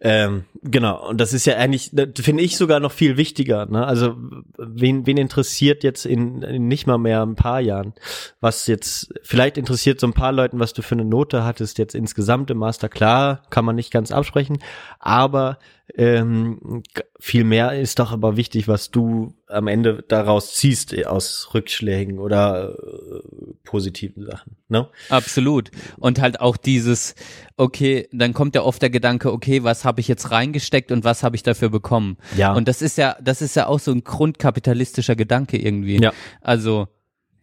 Ähm, 0.02 0.46
genau, 0.64 1.08
und 1.08 1.22
das 1.22 1.32
ist 1.34 1.46
ja 1.46 1.56
eigentlich, 1.58 1.92
das 1.94 2.08
finde 2.22 2.42
ich 2.42 2.58
sogar 2.58 2.80
noch 2.80 2.92
viel 2.92 3.16
wichtiger. 3.16 3.68
Ne? 3.68 3.86
Also 3.86 4.16
wen, 4.58 5.06
wen 5.06 5.18
interessiert 5.18 5.84
jetzt 5.84 6.08
in, 6.08 6.42
in 6.42 6.68
nicht 6.68 6.88
mal 6.88 6.98
mehr 6.98 7.22
ein 7.22 7.36
paar 7.36 7.60
Jahren, 7.62 7.94
was 8.40 8.66
jetzt, 8.66 9.14
vielleicht 9.22 9.60
interessiert 9.60 10.00
so 10.00 10.08
ein 10.08 10.14
paar 10.14 10.32
Leuten, 10.32 10.60
was 10.60 10.74
du 10.74 10.82
für 10.82 10.96
eine 10.96 11.06
Note 11.06 11.44
hattest 11.44 11.78
jetzt 11.78 11.94
insgesamt 11.94 12.50
im 12.50 12.58
Master. 12.58 12.90
Klar, 12.90 13.44
kann 13.52 13.66
man 13.66 13.76
nicht 13.76 13.92
ganz 13.92 14.12
absprechen, 14.12 14.58
aber 14.98 15.60
ähm, 15.96 16.84
viel 17.20 17.44
mehr 17.44 17.80
ist 17.80 17.98
doch 18.00 18.12
aber 18.12 18.38
wichtig, 18.38 18.68
was 18.68 18.92
du 18.92 19.34
am 19.48 19.68
Ende 19.68 20.04
daraus 20.08 20.54
ziehst 20.54 20.94
eh, 20.94 21.06
aus 21.20 21.54
Rückschlägen 21.54 22.18
oder 22.18 22.76
äh, 22.78 23.54
positiven 23.64 24.26
Sachen. 24.26 24.56
Ne? 24.70 24.88
Absolut. 25.10 25.70
Und 25.98 26.22
halt 26.22 26.40
auch 26.40 26.56
dieses, 26.56 27.14
okay, 27.58 28.08
dann 28.14 28.34
kommt 28.34 28.56
ja 28.56 28.62
oft 28.62 28.82
der 28.82 28.90
Gedanke, 28.90 29.34
okay, 29.34 29.64
was 29.64 29.84
habe 29.84 30.00
ich 30.00 30.08
jetzt 30.08 30.32
reingesteckt 30.32 30.94
und 30.94 31.04
was 31.04 31.24
habe 31.24 31.36
ich 31.36 31.44
dafür 31.44 31.70
bekommen? 31.70 32.18
Ja. 32.38 32.54
Und 32.54 32.70
das 32.70 32.82
ist 32.82 32.98
ja, 32.98 33.18
das 33.22 33.42
ist 33.42 33.58
ja 33.58 33.68
auch 33.68 33.80
so 33.80 33.92
ein 33.92 34.06
grundkapitalistischer 34.06 35.18
Gedanke 35.18 35.58
irgendwie. 35.58 36.02
Ja. 36.02 36.14
Also, 36.40 36.88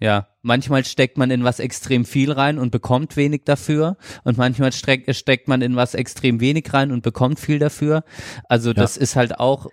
ja, 0.00 0.28
manchmal 0.40 0.84
steckt 0.84 1.18
man 1.18 1.30
in 1.30 1.44
was 1.44 1.60
extrem 1.60 2.06
viel 2.06 2.32
rein 2.32 2.58
und 2.58 2.70
bekommt 2.70 3.16
wenig 3.16 3.42
dafür 3.44 3.98
und 4.24 4.38
manchmal 4.38 4.72
steck, 4.72 5.14
steckt 5.14 5.48
man 5.48 5.60
in 5.60 5.76
was 5.76 5.94
extrem 5.94 6.40
wenig 6.40 6.72
rein 6.72 6.92
und 6.92 7.02
bekommt 7.02 7.38
viel 7.40 7.58
dafür. 7.58 8.04
Also 8.48 8.72
das 8.72 8.96
ist 8.96 9.16
halt 9.16 9.38
auch, 9.38 9.68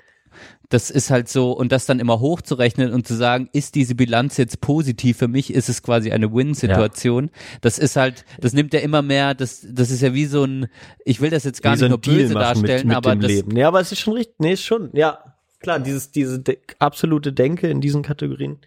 das 0.70 0.90
ist 0.90 1.12
halt 1.12 1.30
so 1.30 1.52
und 1.52 1.72
das 1.72 1.86
dann 1.86 2.00
immer 2.00 2.20
hochzurechnen 2.20 2.94
und 2.94 3.08
zu 3.08 3.14
sagen, 3.14 3.48
ist 3.54 3.76
diese 3.76 3.94
Bilanz 3.94 4.38
jetzt 4.38 4.60
positiv 4.60 5.18
für 5.18 5.28
mich, 5.28 5.54
ist 5.54 5.70
es 5.70 5.84
quasi 5.84 6.12
eine 6.12 6.34
Win-Situation. 6.34 7.30
Das 7.62 7.78
ist 7.78 7.96
halt, 7.96 8.26
das 8.42 8.54
nimmt 8.54 8.74
ja 8.74 8.80
immer 8.80 9.04
mehr, 9.04 9.36
das, 9.36 9.66
das 9.70 9.92
ist 9.92 10.02
ja 10.02 10.14
wie 10.16 10.26
so 10.26 10.46
ein, 10.46 10.68
ich 11.06 11.22
will 11.22 11.30
das 11.30 11.44
jetzt 11.44 11.62
gar 11.62 11.74
Wie 11.74 11.80
so 11.80 11.86
nicht 11.86 11.90
ein 11.90 11.92
nur 11.92 12.02
Deal 12.02 12.18
böse 12.18 12.34
machen 12.34 12.62
mit, 12.62 12.70
darstellen, 12.70 12.88
mit 12.88 12.98
aber 12.98 13.16
das, 13.16 13.28
Leben. 13.28 13.56
Ja, 13.56 13.68
aber 13.68 13.82
es 13.82 13.92
ist 13.92 14.00
schon 14.00 14.14
richtig. 14.14 14.36
Nee, 14.40 14.54
ist 14.54 14.64
schon, 14.64 14.90
ja. 14.94 15.20
Klar, 15.60 15.80
dieses, 15.80 16.12
diese 16.12 16.40
de 16.40 16.58
absolute 16.80 17.32
Denke 17.32 17.70
in 17.70 17.80
diesen 17.80 18.02
Kategorien. 18.02 18.58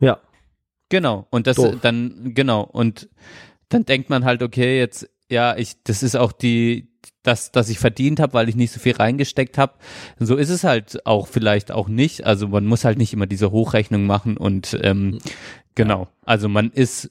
Ja. 0.00 0.18
Genau, 0.88 1.26
und 1.30 1.46
das 1.46 1.56
Doof. 1.56 1.76
dann, 1.82 2.32
genau, 2.34 2.62
und 2.62 3.08
dann 3.68 3.84
denkt 3.84 4.10
man 4.10 4.24
halt, 4.24 4.42
okay, 4.42 4.78
jetzt, 4.78 5.08
ja, 5.30 5.56
ich, 5.56 5.82
das 5.84 6.02
ist 6.02 6.16
auch 6.16 6.32
die, 6.32 6.88
das, 7.22 7.52
das 7.52 7.68
ich 7.68 7.78
verdient 7.78 8.20
habe, 8.20 8.34
weil 8.34 8.48
ich 8.48 8.56
nicht 8.56 8.72
so 8.72 8.80
viel 8.80 8.96
reingesteckt 8.96 9.58
habe. 9.58 9.74
So 10.18 10.36
ist 10.36 10.50
es 10.50 10.64
halt 10.64 11.06
auch 11.06 11.28
vielleicht 11.28 11.72
auch 11.72 11.88
nicht. 11.88 12.26
Also 12.26 12.48
man 12.48 12.66
muss 12.66 12.84
halt 12.84 12.98
nicht 12.98 13.12
immer 13.12 13.26
diese 13.26 13.50
Hochrechnung 13.50 14.06
machen 14.06 14.36
und 14.36 14.78
ähm, 14.82 15.18
genau, 15.74 16.08
also 16.24 16.48
man 16.48 16.70
ist, 16.70 17.10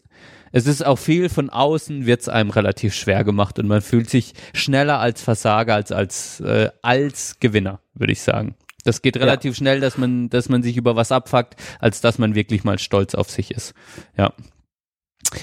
es 0.51 0.67
ist 0.67 0.85
auch 0.85 0.97
viel 0.97 1.29
von 1.29 1.49
außen, 1.49 2.05
wird 2.05 2.21
es 2.21 2.29
einem 2.29 2.49
relativ 2.49 2.93
schwer 2.93 3.23
gemacht 3.23 3.59
und 3.59 3.67
man 3.67 3.81
fühlt 3.81 4.09
sich 4.09 4.33
schneller 4.53 4.99
als 4.99 5.21
Versager 5.21 5.75
als 5.75 5.91
als, 5.91 6.39
äh, 6.41 6.69
als 6.81 7.39
Gewinner, 7.39 7.79
würde 7.93 8.13
ich 8.13 8.21
sagen. 8.21 8.55
Das 8.83 9.01
geht 9.01 9.17
relativ 9.17 9.55
schnell, 9.55 9.81
dass 9.81 9.97
man, 9.97 10.29
dass 10.29 10.49
man 10.49 10.63
sich 10.63 10.77
über 10.77 10.95
was 10.95 11.11
abfuckt, 11.11 11.55
als 11.79 12.01
dass 12.01 12.17
man 12.17 12.33
wirklich 12.33 12.63
mal 12.63 12.79
stolz 12.79 13.13
auf 13.13 13.29
sich 13.29 13.51
ist. 13.51 13.73
Ja. 14.17 14.33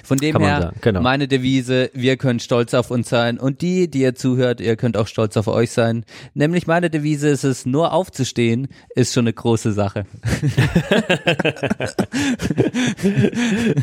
Von 0.03 0.19
dem 0.19 0.37
her, 0.39 0.63
sagen, 0.63 0.79
genau. 0.81 1.01
meine 1.01 1.29
Devise, 1.29 1.91
wir 1.95 2.17
können 2.17 2.41
stolz 2.41 2.75
auf 2.75 2.91
uns 2.91 3.09
sein 3.09 3.39
und 3.39 3.61
die, 3.63 3.89
die 3.89 4.01
ihr 4.01 4.17
zuhört, 4.17 4.61
ihr 4.61 4.75
könnt 4.77 4.97
auch 4.97 5.07
stolz 5.07 5.37
auf 5.37 5.47
euch 5.47 5.71
sein. 5.71 6.05
Nämlich 6.35 6.67
meine 6.67 6.91
Devise 6.91 7.29
ist 7.29 7.45
es, 7.45 7.67
nur 7.67 7.93
aufzustehen, 7.93 8.67
ist 8.97 9.15
schon 9.15 9.25
eine 9.25 9.33
große 9.33 9.73
Sache. 9.73 10.05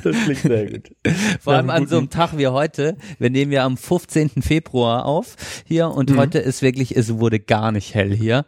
Das 0.04 0.16
klingt 0.26 0.42
sehr 0.42 0.70
gut. 0.72 0.92
Vor 1.40 1.54
allem 1.54 1.70
an 1.70 1.88
so 1.88 1.98
einem 1.98 2.10
Tag 2.10 2.38
wie 2.38 2.48
heute. 2.48 2.98
Wir 3.20 3.30
nehmen 3.30 3.52
ja 3.52 3.66
am 3.66 3.78
15. 3.78 4.30
Februar 4.42 5.06
auf 5.06 5.36
hier 5.66 5.90
und 5.90 6.10
Mhm. 6.12 6.18
heute 6.18 6.40
ist 6.40 6.62
wirklich, 6.62 6.96
es 6.96 7.18
wurde 7.18 7.40
gar 7.40 7.72
nicht 7.72 7.94
hell 7.96 8.14
hier. 8.14 8.46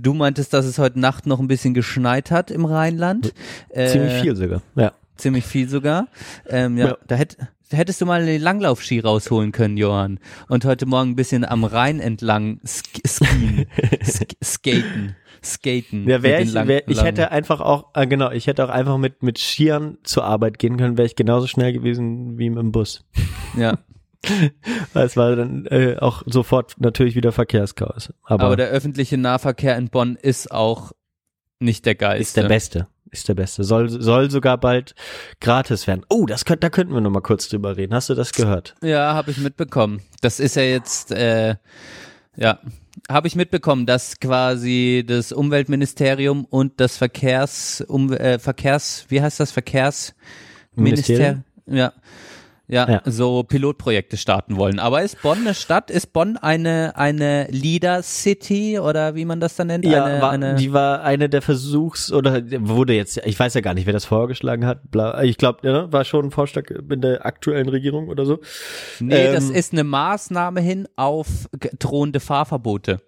Du 0.00 0.14
meintest, 0.14 0.52
dass 0.52 0.64
es 0.66 0.78
heute 0.78 1.00
Nacht 1.00 1.26
noch 1.26 1.40
ein 1.40 1.48
bisschen 1.48 1.74
geschneit 1.74 2.30
hat 2.30 2.50
im 2.50 2.64
Rheinland. 2.64 3.32
Ziemlich 3.74 4.12
Äh, 4.12 4.20
viel 4.22 4.36
sogar. 4.36 4.62
Ja. 4.76 4.92
Ziemlich 5.22 5.44
viel 5.44 5.68
sogar. 5.68 6.08
Ähm, 6.48 6.76
ja, 6.76 6.88
Ja. 6.88 6.98
Da, 7.06 7.14
hätt, 7.14 7.36
da 7.70 7.76
hättest 7.76 8.00
du 8.00 8.06
mal 8.06 8.26
den 8.26 8.42
Langlaufski 8.42 8.98
rausholen 8.98 9.52
können, 9.52 9.76
Johann. 9.76 10.18
Und 10.48 10.64
heute 10.64 10.84
Morgen 10.84 11.10
ein 11.10 11.16
bisschen 11.16 11.44
am 11.44 11.62
Rhein 11.62 12.00
entlang 12.00 12.58
sk 12.66 13.00
skien, 13.06 13.66
sk 14.04 14.34
skaten, 14.42 15.14
skaten. 15.40 16.08
Ja, 16.08 16.24
wär 16.24 16.40
mit 16.40 16.48
ich, 16.48 16.54
wär, 16.54 16.88
ich 16.88 17.02
hätte 17.04 17.30
einfach 17.30 17.60
auch, 17.60 17.94
äh, 17.94 18.08
genau, 18.08 18.32
ich 18.32 18.48
hätte 18.48 18.64
auch 18.64 18.68
einfach 18.68 18.98
mit, 18.98 19.22
mit 19.22 19.38
Skiern 19.38 19.98
zur 20.02 20.24
Arbeit 20.24 20.58
gehen 20.58 20.76
können, 20.76 20.98
wäre 20.98 21.06
ich 21.06 21.14
genauso 21.14 21.46
schnell 21.46 21.72
gewesen 21.72 22.36
wie 22.36 22.46
im 22.46 22.72
Bus. 22.72 23.04
Ja, 23.56 23.78
Es 24.94 25.16
war 25.16 25.36
dann 25.36 25.66
äh, 25.66 25.98
auch 25.98 26.24
sofort 26.26 26.74
natürlich 26.80 27.14
wieder 27.14 27.30
Verkehrschaos. 27.30 28.12
Aber, 28.24 28.44
aber 28.44 28.56
der 28.56 28.70
öffentliche 28.70 29.18
Nahverkehr 29.18 29.76
in 29.76 29.88
Bonn 29.88 30.16
ist 30.16 30.50
auch 30.50 30.90
nicht 31.60 31.86
der 31.86 31.94
geilste. 31.94 32.22
ist 32.22 32.36
der 32.36 32.48
beste. 32.48 32.88
Ist 33.12 33.28
der 33.28 33.34
beste. 33.34 33.62
Soll, 33.62 33.90
soll 33.90 34.30
sogar 34.30 34.56
bald 34.56 34.94
gratis 35.38 35.86
werden. 35.86 36.02
Oh, 36.08 36.24
das 36.24 36.46
könnt, 36.46 36.64
da 36.64 36.70
könnten 36.70 36.94
wir 36.94 37.00
noch 37.02 37.10
mal 37.10 37.20
kurz 37.20 37.46
drüber 37.46 37.76
reden. 37.76 37.92
Hast 37.92 38.08
du 38.08 38.14
das 38.14 38.32
gehört? 38.32 38.74
Ja, 38.82 39.12
habe 39.12 39.30
ich 39.30 39.36
mitbekommen. 39.36 40.00
Das 40.22 40.40
ist 40.40 40.56
ja 40.56 40.62
jetzt, 40.62 41.12
äh, 41.12 41.56
ja, 42.36 42.58
habe 43.10 43.28
ich 43.28 43.36
mitbekommen, 43.36 43.84
dass 43.84 44.18
quasi 44.18 45.04
das 45.06 45.30
Umweltministerium 45.30 46.46
und 46.46 46.80
das 46.80 46.96
Verkehrs, 46.96 47.84
um, 47.86 48.14
äh, 48.14 48.38
Verkehrs, 48.38 49.04
wie 49.08 49.20
heißt 49.20 49.38
das, 49.40 49.52
Verkehrsministerium? 49.52 51.44
Ja. 51.66 51.92
Ja, 52.68 52.88
Ja. 52.88 53.02
so 53.04 53.42
Pilotprojekte 53.42 54.16
starten 54.16 54.56
wollen. 54.56 54.78
Aber 54.78 55.02
ist 55.02 55.20
Bonn 55.20 55.38
eine 55.38 55.54
Stadt? 55.54 55.90
Ist 55.90 56.12
Bonn 56.12 56.36
eine, 56.36 56.96
eine 56.96 57.46
Leader 57.50 58.02
City 58.02 58.78
oder 58.78 59.14
wie 59.14 59.24
man 59.24 59.40
das 59.40 59.56
dann 59.56 59.66
nennt? 59.66 59.84
Ja, 59.84 60.04
eine, 60.04 60.22
war, 60.22 60.30
eine, 60.30 60.54
die 60.54 60.72
war 60.72 61.02
eine 61.02 61.28
der 61.28 61.42
Versuchs 61.42 62.12
oder 62.12 62.40
wurde 62.60 62.94
jetzt, 62.94 63.18
ich 63.24 63.38
weiß 63.38 63.54
ja 63.54 63.60
gar 63.60 63.74
nicht, 63.74 63.86
wer 63.86 63.92
das 63.92 64.04
vorgeschlagen 64.04 64.64
hat. 64.64 64.90
Bla, 64.90 65.22
ich 65.22 65.36
glaube, 65.38 65.68
ja, 65.68 65.92
war 65.92 66.04
schon 66.04 66.26
ein 66.26 66.30
Vorschlag 66.30 66.70
in 66.70 67.00
der 67.00 67.26
aktuellen 67.26 67.68
Regierung 67.68 68.08
oder 68.08 68.24
so. 68.24 68.38
nee, 69.00 69.32
das 69.32 69.50
ähm, 69.50 69.54
ist 69.54 69.72
eine 69.72 69.84
Maßnahme 69.84 70.60
hin 70.60 70.88
auf 70.96 71.26
drohende 71.78 72.20
Fahrverbote. 72.20 73.00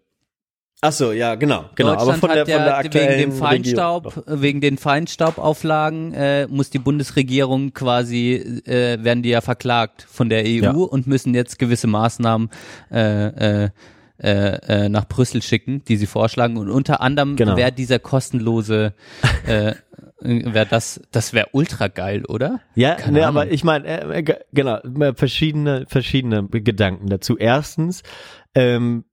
Ach 0.86 0.92
so, 0.92 1.12
ja, 1.12 1.34
genau, 1.34 1.64
genau. 1.76 1.92
Aber 1.92 1.98
Deutschland 2.12 2.20
von 2.20 2.28
der, 2.30 2.44
von 2.46 2.64
der 2.64 2.76
aktuellen 2.76 3.18
wegen 3.18 3.30
dem 3.30 3.32
Feinstaub, 3.38 4.16
Regierung. 4.18 4.42
wegen 4.42 4.60
den 4.60 4.76
Feinstaubauflagen 4.78 6.12
äh, 6.12 6.46
muss 6.48 6.68
die 6.68 6.78
Bundesregierung 6.78 7.72
quasi 7.72 8.34
äh, 8.66 9.02
werden 9.02 9.22
die 9.22 9.30
ja 9.30 9.40
verklagt 9.40 10.06
von 10.10 10.28
der 10.28 10.44
EU 10.44 10.62
Ja. 10.62 10.70
und 10.72 11.06
müssen 11.06 11.32
jetzt 11.34 11.58
gewisse 11.58 11.86
Maßnahmen 11.86 12.50
äh, 12.92 13.64
äh, 13.64 13.70
äh, 14.22 14.84
äh, 14.84 14.88
nach 14.90 15.08
Brüssel 15.08 15.40
schicken, 15.42 15.82
die 15.86 15.96
sie 15.96 16.06
vorschlagen 16.06 16.58
und 16.58 16.68
unter 16.70 17.00
anderem 17.00 17.36
Genau. 17.36 17.56
wäre 17.56 17.72
dieser 17.72 17.98
kostenlose 17.98 18.92
äh, 19.46 19.72
wäre 20.20 20.66
das 20.66 21.00
das 21.12 21.32
wäre 21.32 21.48
ultra 21.52 21.88
geil, 21.88 22.24
oder? 22.26 22.60
Ja, 22.74 22.94
Keine 22.96 23.20
ne, 23.20 23.26
Ahnung. 23.26 23.42
aber 23.42 23.50
ich 23.50 23.64
meine, 23.64 23.86
äh, 24.14 24.22
ge- 24.22 24.38
genau, 24.52 24.76
äh, 24.80 25.14
verschiedene, 25.14 25.86
verschiedene 25.88 26.46
Gedanken 26.48 27.08
dazu. 27.08 27.36
Erstens, 27.38 28.02
ähm, 28.54 29.04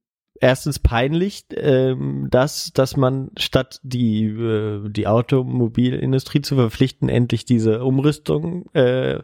erstens 0.41 0.79
peinlich, 0.79 1.45
ähm, 1.55 2.27
dass, 2.29 2.73
dass 2.73 2.97
man 2.97 3.31
statt 3.37 3.79
die, 3.83 4.25
äh, 4.25 4.89
die 4.89 5.07
Automobilindustrie 5.07 6.41
zu 6.41 6.55
verpflichten, 6.55 7.07
endlich 7.07 7.45
diese 7.45 7.85
Umrüstung 7.85 8.65
äh, 8.73 9.19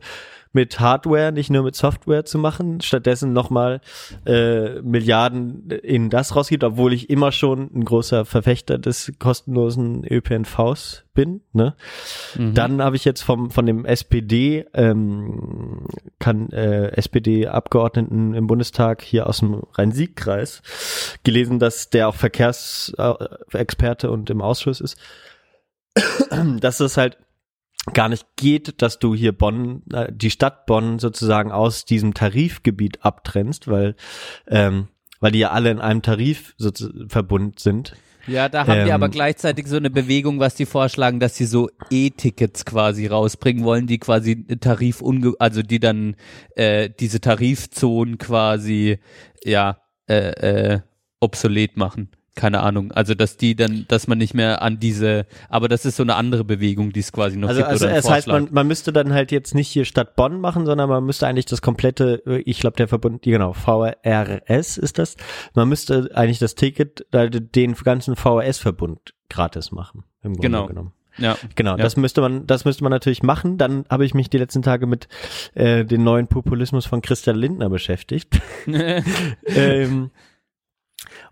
mit 0.51 0.79
Hardware, 0.79 1.31
nicht 1.31 1.49
nur 1.49 1.63
mit 1.63 1.75
Software 1.75 2.25
zu 2.25 2.37
machen, 2.37 2.81
stattdessen 2.81 3.33
nochmal 3.33 3.81
äh, 4.25 4.81
Milliarden 4.81 5.69
in 5.69 6.09
das 6.09 6.35
rausgibt, 6.35 6.63
obwohl 6.63 6.93
ich 6.93 7.09
immer 7.09 7.31
schon 7.31 7.69
ein 7.73 7.85
großer 7.85 8.25
Verfechter 8.25 8.77
des 8.77 9.13
kostenlosen 9.19 10.05
ÖPNVs 10.05 11.03
bin. 11.13 11.41
Ne? 11.51 11.75
Mhm. 12.35 12.53
Dann 12.53 12.81
habe 12.81 12.95
ich 12.95 13.03
jetzt 13.03 13.23
vom 13.23 13.49
von 13.49 13.65
dem 13.65 13.85
SPD 13.85 14.65
ähm, 14.73 15.87
kann 16.19 16.51
äh, 16.51 16.89
SPD 16.95 17.47
Abgeordneten 17.47 18.33
im 18.33 18.47
Bundestag 18.47 19.01
hier 19.01 19.27
aus 19.27 19.39
dem 19.39 19.63
Rhein-Sieg-Kreis 19.73 20.61
gelesen, 21.23 21.59
dass 21.59 21.89
der 21.89 22.07
auch 22.07 22.15
Verkehrsexperte 22.15 24.11
und 24.11 24.29
im 24.29 24.41
Ausschuss 24.41 24.79
ist, 24.79 24.97
dass 26.59 26.79
es 26.79 26.97
halt 26.97 27.17
gar 27.93 28.09
nicht 28.09 28.25
geht, 28.35 28.81
dass 28.81 28.99
du 28.99 29.15
hier 29.15 29.31
Bonn, 29.31 29.83
äh, 29.93 30.11
die 30.11 30.31
Stadt 30.31 30.65
Bonn 30.65 30.99
sozusagen 30.99 31.51
aus 31.51 31.85
diesem 31.85 32.13
Tarifgebiet 32.13 33.03
abtrennst, 33.03 33.67
weil 33.67 33.95
ähm, 34.47 34.88
weil 35.19 35.31
die 35.31 35.39
ja 35.39 35.51
alle 35.51 35.71
in 35.71 35.79
einem 35.79 36.01
Tarif 36.01 36.53
so 36.57 36.71
verbunden 37.07 37.57
sind. 37.57 37.95
Ja, 38.27 38.49
da 38.49 38.67
haben 38.67 38.83
die 38.83 38.89
Ähm, 38.89 38.91
aber 38.91 39.09
gleichzeitig 39.09 39.67
so 39.67 39.77
eine 39.77 39.89
Bewegung, 39.89 40.39
was 40.39 40.55
die 40.55 40.65
vorschlagen, 40.65 41.19
dass 41.19 41.38
sie 41.38 41.45
so 41.45 41.69
E-Tickets 41.89 42.65
quasi 42.65 43.07
rausbringen 43.07 43.63
wollen, 43.63 43.88
die 43.88 43.99
quasi 43.99 44.45
Tarif 44.59 45.01
unge 45.01 45.33
also 45.39 45.61
die 45.61 45.79
dann 45.79 46.15
äh, 46.55 46.89
diese 46.89 47.21
Tarifzonen 47.21 48.17
quasi 48.17 48.99
ja 49.43 49.77
äh, 50.09 50.73
äh, 50.73 50.79
obsolet 51.21 51.77
machen. 51.77 52.09
Keine 52.38 52.61
Ahnung. 52.61 52.93
Also 52.93 53.15
dass 53.15 53.35
die 53.35 53.55
dann, 53.55 53.83
dass 53.89 54.07
man 54.07 54.17
nicht 54.19 54.33
mehr 54.33 54.61
an 54.61 54.79
diese, 54.79 55.25
aber 55.49 55.67
das 55.67 55.85
ist 55.85 55.97
so 55.97 56.03
eine 56.03 56.15
andere 56.15 56.45
Bewegung, 56.45 56.93
die 56.93 57.01
es 57.01 57.11
quasi 57.11 57.35
noch 57.35 57.49
Also, 57.49 57.59
gibt. 57.61 57.71
also 57.71 57.88
es 57.88 58.09
heißt, 58.09 58.27
man, 58.27 58.47
man 58.51 58.67
müsste 58.67 58.93
dann 58.93 59.11
halt 59.11 59.31
jetzt 59.33 59.55
nicht 59.55 59.67
hier 59.67 59.83
Stadt 59.83 60.15
Bonn 60.15 60.39
machen, 60.39 60.65
sondern 60.65 60.88
man 60.88 61.03
müsste 61.03 61.27
eigentlich 61.27 61.45
das 61.47 61.61
komplette, 61.61 62.21
äh, 62.25 62.38
ich 62.45 62.59
glaube 62.59 62.77
der 62.77 62.88
Verbund, 62.88 63.23
genau, 63.23 63.51
VRS 63.53 64.77
ist 64.77 64.99
das. 64.99 65.17
Man 65.55 65.67
müsste 65.67 66.11
eigentlich 66.13 66.39
das 66.39 66.55
Ticket, 66.55 67.05
den 67.11 67.73
ganzen 67.73 68.15
VRS-Verbund 68.15 69.13
gratis 69.29 69.71
machen. 69.71 70.03
Im 70.21 70.33
Grunde 70.33 70.41
Genau. 70.47 70.67
Genommen. 70.67 70.93
ja. 71.17 71.35
Genau, 71.55 71.71
Ja. 71.71 71.77
das 71.83 71.97
müsste 71.97 72.21
man, 72.21 72.45
das 72.45 72.65
müsste 72.65 72.83
man 72.83 72.91
natürlich 72.91 73.23
machen. 73.23 73.57
Dann 73.57 73.85
habe 73.89 74.05
ich 74.05 74.13
mich 74.13 74.29
die 74.29 74.38
letzten 74.38 74.61
Tage 74.61 74.85
mit 74.85 75.07
äh, 75.55 75.83
dem 75.85 76.03
neuen 76.03 76.27
Populismus 76.27 76.85
von 76.85 77.01
Christian 77.01 77.35
Lindner 77.35 77.69
beschäftigt. 77.69 78.39
ähm, 79.47 80.11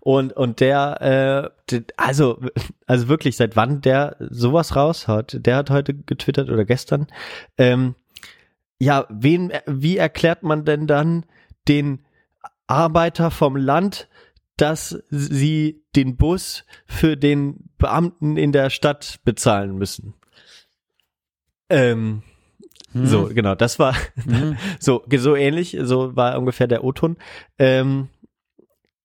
und 0.00 0.32
und 0.32 0.60
der, 0.60 1.52
äh, 1.70 1.80
also 1.96 2.40
also 2.86 3.08
wirklich 3.08 3.36
seit 3.36 3.56
wann 3.56 3.80
der 3.80 4.16
sowas 4.20 4.76
raushaut? 4.76 5.38
Der 5.40 5.56
hat 5.56 5.70
heute 5.70 5.94
getwittert 5.94 6.50
oder 6.50 6.64
gestern. 6.64 7.06
Ähm, 7.58 7.94
ja, 8.78 9.06
wen, 9.08 9.52
wie 9.66 9.96
erklärt 9.96 10.42
man 10.42 10.64
denn 10.64 10.86
dann 10.86 11.24
den 11.66 12.04
Arbeiter 12.66 13.30
vom 13.30 13.56
Land, 13.56 14.08
dass 14.56 15.02
sie 15.10 15.82
den 15.94 16.16
Bus 16.16 16.64
für 16.86 17.16
den 17.16 17.70
Beamten 17.78 18.36
in 18.36 18.52
der 18.52 18.70
Stadt 18.70 19.20
bezahlen 19.24 19.76
müssen? 19.76 20.14
Ähm, 21.68 22.22
Hm. 22.92 23.06
so, 23.06 23.24
genau, 23.26 23.54
das 23.54 23.78
war 23.78 23.94
Mhm. 24.24 24.56
so, 24.80 25.04
so 25.16 25.36
ähnlich, 25.36 25.76
so 25.82 26.16
war 26.16 26.38
ungefähr 26.38 26.66
der 26.66 26.84
O-Ton. 26.84 27.16
Ähm, 27.58 28.08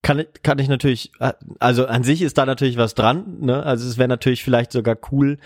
kann, 0.02 0.18
ich- 0.20 0.42
kann 0.42 0.58
ich 0.58 0.68
natürlich, 0.68 1.12
äh, 1.20 1.32
also 1.58 1.86
an 1.86 2.02
sich 2.04 2.22
ist 2.22 2.38
da 2.38 2.44
natürlich 2.46 2.76
was 2.76 2.94
dran, 2.94 3.38
ne? 3.40 3.62
Also 3.64 3.88
es 3.88 3.98
wäre 3.98 4.08
natürlich 4.08 4.42
vielleicht 4.44 4.72
sogar 4.72 4.96
cool, 5.10 5.38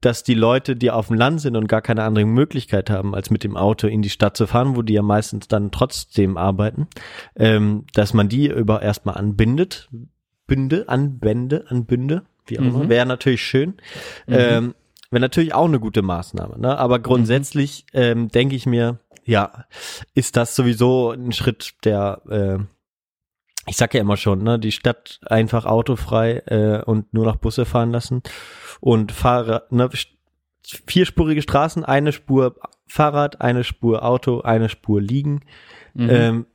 dass 0.00 0.22
die 0.22 0.34
Leute, 0.34 0.76
die 0.76 0.92
auf 0.92 1.08
dem 1.08 1.16
Land 1.16 1.40
sind 1.40 1.56
und 1.56 1.66
gar 1.66 1.82
keine 1.82 2.04
andere 2.04 2.24
Möglichkeit 2.24 2.88
haben, 2.88 3.16
als 3.16 3.30
mit 3.30 3.42
dem 3.42 3.56
Auto 3.56 3.88
in 3.88 4.00
die 4.00 4.10
Stadt 4.10 4.36
zu 4.36 4.46
fahren, 4.46 4.76
wo 4.76 4.82
die 4.82 4.92
ja 4.92 5.02
meistens 5.02 5.48
dann 5.48 5.72
trotzdem 5.72 6.36
arbeiten, 6.36 6.86
ähm, 7.34 7.84
dass 7.94 8.14
man 8.14 8.28
die 8.28 8.46
über 8.46 8.80
erstmal 8.82 9.16
anbindet, 9.16 9.88
Bünde, 10.46 10.88
anbände, 10.88 11.64
anbünde, 11.68 12.22
wie 12.46 12.58
auch 12.60 12.62
immer, 12.62 12.84
Mhm. 12.84 12.88
wäre 12.88 13.06
natürlich 13.06 13.42
schön. 13.44 13.74
Ähm, 14.28 14.74
wäre 15.10 15.20
natürlich 15.20 15.52
auch 15.52 15.66
eine 15.66 15.80
gute 15.80 16.02
Maßnahme, 16.02 16.58
ne? 16.60 16.78
Aber 16.78 17.00
grundsätzlich 17.00 17.84
ähm, 17.92 18.28
denke 18.28 18.54
ich 18.54 18.66
mir, 18.66 19.00
ja, 19.24 19.64
ist 20.14 20.36
das 20.36 20.54
sowieso 20.54 21.10
ein 21.10 21.32
Schritt, 21.32 21.74
der 21.84 22.22
äh, 22.30 22.58
ich 23.68 23.76
sag 23.76 23.94
ja 23.94 24.00
immer 24.00 24.16
schon, 24.16 24.42
ne, 24.42 24.58
die 24.58 24.72
Stadt 24.72 25.20
einfach 25.26 25.64
autofrei 25.66 26.42
äh, 26.46 26.82
und 26.84 27.12
nur 27.12 27.24
noch 27.24 27.36
Busse 27.36 27.64
fahren 27.64 27.90
lassen 27.90 28.22
und 28.80 29.12
Fahrrad, 29.12 29.70
ne, 29.72 29.90
vierspurige 30.86 31.42
Straßen, 31.42 31.84
eine 31.84 32.12
Spur 32.12 32.56
Fahrrad, 32.86 33.40
eine 33.40 33.64
Spur 33.64 34.02
Auto, 34.04 34.40
eine 34.40 34.68
Spur 34.68 35.00
liegen, 35.00 35.40
Mhm. 35.94 36.10
ähm, 36.10 36.46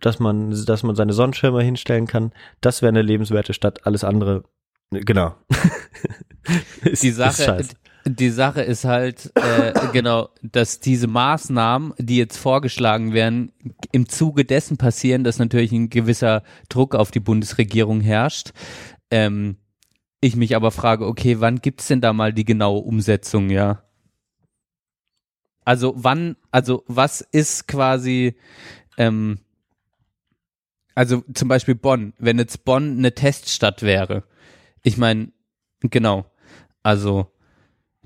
dass 0.00 0.18
man, 0.18 0.50
dass 0.66 0.82
man 0.82 0.94
seine 0.96 1.12
Sonnenschirme 1.14 1.62
hinstellen 1.62 2.06
kann. 2.06 2.32
Das 2.60 2.82
wäre 2.82 2.90
eine 2.90 3.02
lebenswerte 3.02 3.54
Stadt. 3.54 3.86
Alles 3.86 4.04
andere, 4.04 4.44
genau. 4.90 5.34
ist, 6.82 7.02
die 7.02 7.08
ist 7.08 7.16
Sache, 7.16 7.42
scheiße. 7.42 7.74
Die 8.06 8.30
Sache 8.30 8.62
ist 8.62 8.84
halt, 8.84 9.32
äh, 9.34 9.72
genau, 9.92 10.30
dass 10.42 10.80
diese 10.80 11.06
Maßnahmen, 11.06 11.94
die 11.98 12.16
jetzt 12.16 12.36
vorgeschlagen 12.36 13.12
werden, 13.12 13.52
im 13.92 14.08
Zuge 14.08 14.44
dessen 14.44 14.76
passieren, 14.76 15.24
dass 15.24 15.38
natürlich 15.38 15.72
ein 15.72 15.90
gewisser 15.90 16.42
Druck 16.68 16.94
auf 16.94 17.10
die 17.10 17.20
Bundesregierung 17.20 18.00
herrscht. 18.00 18.52
Ähm, 19.10 19.56
ich 20.20 20.36
mich 20.36 20.56
aber 20.56 20.70
frage, 20.70 21.06
okay, 21.06 21.40
wann 21.40 21.60
gibt's 21.60 21.88
denn 21.88 22.00
da 22.00 22.12
mal 22.12 22.32
die 22.32 22.44
genaue 22.44 22.80
Umsetzung, 22.80 23.50
ja? 23.50 23.82
Also 25.64 25.94
wann, 25.96 26.36
also 26.52 26.84
was 26.86 27.20
ist 27.20 27.66
quasi, 27.66 28.36
ähm, 28.96 29.40
also 30.94 31.24
zum 31.34 31.48
Beispiel 31.48 31.74
Bonn, 31.74 32.14
wenn 32.18 32.38
jetzt 32.38 32.64
Bonn 32.64 32.98
eine 32.98 33.14
Teststadt 33.14 33.82
wäre, 33.82 34.22
ich 34.82 34.96
meine, 34.96 35.32
genau, 35.80 36.24
also 36.84 37.32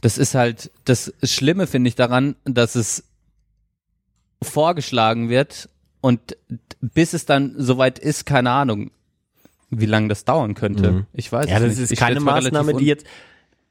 das 0.01 0.19
ist 0.19 0.35
halt 0.35 0.71
das 0.85 1.13
Schlimme 1.23 1.67
finde 1.67 1.89
ich 1.89 1.95
daran, 1.95 2.37
dass 2.45 2.75
es 2.75 3.05
vorgeschlagen 4.43 5.29
wird 5.29 5.69
und 6.01 6.37
bis 6.81 7.13
es 7.13 7.27
dann 7.27 7.55
soweit 7.59 7.99
ist, 7.99 8.25
keine 8.25 8.51
Ahnung, 8.51 8.91
wie 9.69 9.87
lange 9.87 10.09
das 10.09 10.25
dauern 10.25 10.55
könnte. 10.55 10.93
Mhm. 10.93 11.07
Ich 11.13 11.31
weiß 11.31 11.49
Ja, 11.49 11.57
es 11.57 11.63
das 11.63 11.71
nicht. 11.73 11.79
ist 11.85 11.93
Ich 11.93 11.99
keine 11.99 12.21
Maßnahme, 12.21 12.75
die 12.75 12.87
jetzt, 12.87 13.07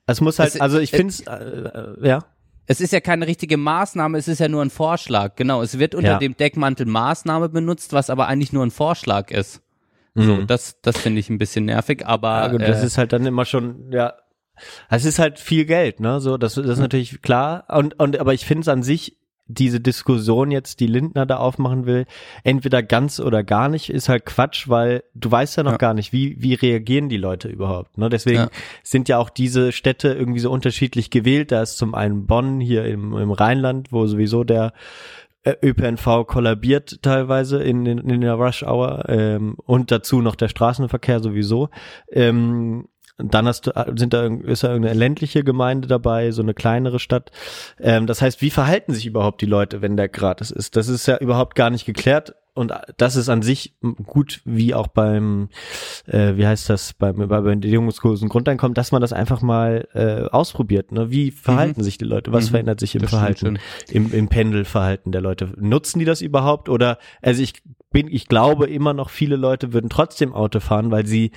es 0.06 0.22
muss 0.22 0.38
halt, 0.40 0.54
Es- 0.56 0.62
also 0.62 0.80
ich 0.80 0.92
finde 0.92 1.12
es, 1.14 1.22
äh, 1.22 1.34
äh, 1.34 2.08
ja. 2.08 2.26
Es 2.68 2.82
ist 2.82 2.94
ja 2.94 3.00
keine 3.02 3.26
richtige 3.26 3.58
Maßnahme, 3.58 4.20
es 4.20 4.28
ist 4.28 4.38
ja 4.38 4.48
nur 4.48 4.62
ein 4.62 4.70
Vorschlag. 4.70 5.36
Genau, 5.36 5.64
es 5.64 5.80
wird 5.80 5.96
unter 5.96 6.12
Ja. 6.12 6.18
dem 6.20 6.38
Deckmantel 6.38 6.86
Maßnahme 6.86 7.50
benutzt, 7.50 7.94
was 7.94 8.12
aber 8.12 8.28
eigentlich 8.28 8.54
nur 8.54 8.64
ein 8.64 8.70
Vorschlag 8.70 9.32
ist. 9.32 9.62
So, 10.14 10.36
Mhm. 10.36 10.48
das, 10.48 10.78
das 10.84 11.00
finde 11.00 11.20
ich 11.20 11.32
ein 11.32 11.40
bisschen 11.40 11.66
nervig, 11.66 12.06
aber 12.06 12.30
Ja, 12.42 12.48
gut, 12.50 12.62
das 12.62 12.84
äh, 12.84 12.86
ist 12.86 13.00
halt 13.00 13.12
dann 13.12 13.26
immer 13.26 13.46
schon, 13.46 13.92
ja. 13.92 14.14
Es 14.90 15.06
ist 15.06 15.20
halt 15.20 15.40
viel 15.40 15.66
Geld, 15.66 16.00
ne? 16.00 16.20
So, 16.20 16.38
das, 16.38 16.56
das 16.56 16.66
ist 16.66 16.80
natürlich 16.80 17.22
klar. 17.22 17.66
Und, 17.70 18.00
und 18.00 18.20
aber 18.20 18.34
ich 18.34 18.46
finde 18.46 18.62
es 18.62 18.68
an 18.68 18.84
sich, 18.84 19.16
diese 19.52 19.80
Diskussion 19.80 20.52
jetzt, 20.52 20.80
die 20.80 20.86
Lindner 20.86 21.26
da 21.26 21.38
aufmachen 21.38 21.88
will, 21.88 22.06
entweder 22.44 22.84
ganz 22.84 23.20
oder 23.20 23.44
gar 23.44 23.68
nicht, 23.68 23.90
ist 23.90 24.08
halt 24.08 24.26
Quatsch, 24.28 24.70
weil 24.70 25.04
du 25.16 25.32
weißt 25.32 25.58
ja 25.58 25.64
noch 25.64 25.72
Ja. 25.72 25.78
gar 25.78 25.96
nicht, 25.96 26.14
wie, 26.14 26.36
wie 26.40 26.54
reagieren 26.54 27.10
die 27.10 27.18
Leute 27.18 27.48
überhaupt. 27.48 27.98
Ne? 27.98 28.10
Deswegen 28.10 28.38
Ja. 28.42 28.50
sind 28.84 29.10
ja 29.10 29.18
auch 29.18 29.32
diese 29.32 29.72
Städte 29.72 30.10
irgendwie 30.14 30.40
so 30.40 30.52
unterschiedlich 30.52 31.10
gewählt. 31.10 31.52
Da 31.52 31.64
ist 31.64 31.78
zum 31.80 31.96
einen 31.96 32.28
Bonn 32.28 32.60
hier 32.60 32.86
im, 32.86 33.18
im 33.18 33.32
Rheinland, 33.32 33.92
wo 33.92 34.06
sowieso 34.06 34.44
der 34.44 34.72
äh, 35.42 35.56
ÖPNV 35.64 36.28
kollabiert 36.28 37.02
teilweise 37.02 37.64
in, 37.64 37.88
in, 37.88 37.98
in 37.98 38.22
der 38.22 38.36
Rush 38.36 38.62
Hour 38.62 39.06
ähm, 39.10 39.56
und 39.66 39.90
dazu 39.90 40.22
noch 40.22 40.36
der 40.36 40.50
Straßenverkehr 40.50 41.22
sowieso. 41.22 41.70
Ähm, 42.12 42.88
dann 43.22 43.48
hast 43.48 43.68
du, 43.68 43.72
sind 43.96 44.14
da, 44.14 44.26
ist 44.26 44.64
da 44.64 44.70
irgendeine 44.70 44.98
ländliche 44.98 45.44
Gemeinde 45.44 45.88
dabei, 45.88 46.32
so 46.32 46.42
eine 46.42 46.54
kleinere 46.54 47.00
Stadt. 47.00 47.32
Ähm, 47.80 48.08
das 48.08 48.22
heißt, 48.22 48.42
wie 48.42 48.50
verhalten 48.50 48.94
sich 48.94 49.06
überhaupt 49.06 49.42
die 49.42 49.46
Leute, 49.46 49.82
wenn 49.82 49.98
der 49.98 50.10
gratis 50.10 50.52
ist? 50.52 50.76
Das 50.76 50.88
ist 50.88 51.06
ja 51.08 51.18
überhaupt 51.18 51.56
gar 51.56 51.70
nicht 51.70 51.86
geklärt. 51.86 52.36
Und 52.56 52.74
das 52.98 53.16
ist 53.16 53.30
an 53.30 53.42
sich 53.42 53.76
gut, 54.06 54.42
wie 54.44 54.74
auch 54.74 54.88
beim, 54.88 55.48
äh, 56.08 56.36
wie 56.36 56.46
heißt 56.46 56.70
das, 56.70 56.92
beim, 56.94 57.16
bei 57.30 57.40
Bedingungslosen 57.40 58.28
Grundeinkommen, 58.28 58.74
dass 58.74 58.92
man 58.92 59.02
das 59.02 59.14
einfach 59.14 59.42
mal 59.42 59.88
äh, 59.94 60.24
ausprobiert. 60.30 60.92
Ne? 60.92 61.10
Wie 61.10 61.32
verhalten 61.32 61.84
sich 61.84 61.98
die 61.98 62.06
Leute? 62.06 62.34
Was 62.34 62.48
Mhm. 62.48 62.50
verändert 62.52 62.80
sich 62.82 62.96
im 62.96 63.02
Das 63.04 63.12
Verhalten? 63.12 63.60
im, 63.90 64.12
im 64.12 64.28
Pendelverhalten 64.28 65.14
der 65.14 65.22
Leute. 65.22 65.54
Nutzen 65.58 66.00
die 66.00 66.06
das 66.06 66.20
überhaupt? 66.22 66.68
Oder, 66.68 66.98
also 67.22 67.42
ich 67.42 67.54
bin, 67.92 68.08
ich 68.12 68.28
glaube 68.28 68.68
immer 68.68 68.94
noch, 68.94 69.10
viele 69.10 69.38
Leute 69.38 69.72
würden 69.72 69.90
trotzdem 69.90 70.34
Auto 70.34 70.60
fahren, 70.60 70.92
weil 70.92 71.06
sie 71.06 71.32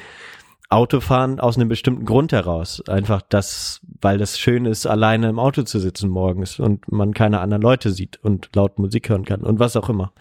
Auto 0.72 1.00
fahren 1.00 1.38
aus 1.38 1.56
einem 1.56 1.68
bestimmten 1.68 2.04
Grund 2.04 2.32
heraus. 2.32 2.82
Einfach 2.88 3.22
das, 3.28 3.80
weil 4.00 4.18
das 4.18 4.38
schön 4.38 4.66
ist, 4.66 4.86
alleine 4.86 5.28
im 5.28 5.38
Auto 5.38 5.62
zu 5.62 5.78
sitzen 5.78 6.08
morgens 6.08 6.58
und 6.58 6.90
man 6.90 7.14
keine 7.14 7.40
anderen 7.40 7.62
Leute 7.62 7.90
sieht 7.90 8.18
und 8.22 8.50
laut 8.54 8.78
Musik 8.78 9.08
hören 9.08 9.24
kann 9.24 9.42
und 9.42 9.58
was 9.58 9.76
auch 9.76 9.88
immer. 9.88 10.12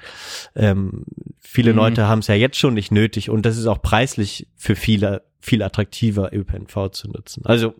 Ähm, 0.55 1.05
viele 1.39 1.71
Mhm. 1.71 1.77
Leute 1.77 2.07
haben 2.07 2.19
es 2.19 2.27
ja 2.27 2.35
jetzt 2.35 2.57
schon 2.57 2.73
nicht 2.73 2.91
nötig 2.91 3.29
und 3.29 3.45
das 3.45 3.57
ist 3.57 3.67
auch 3.67 3.81
preislich 3.81 4.47
für 4.55 4.75
viele 4.75 5.23
viel 5.43 5.63
attraktiver 5.63 6.31
ÖPNV 6.31 6.91
zu 6.91 7.09
nutzen. 7.09 7.43
Also 7.45 7.73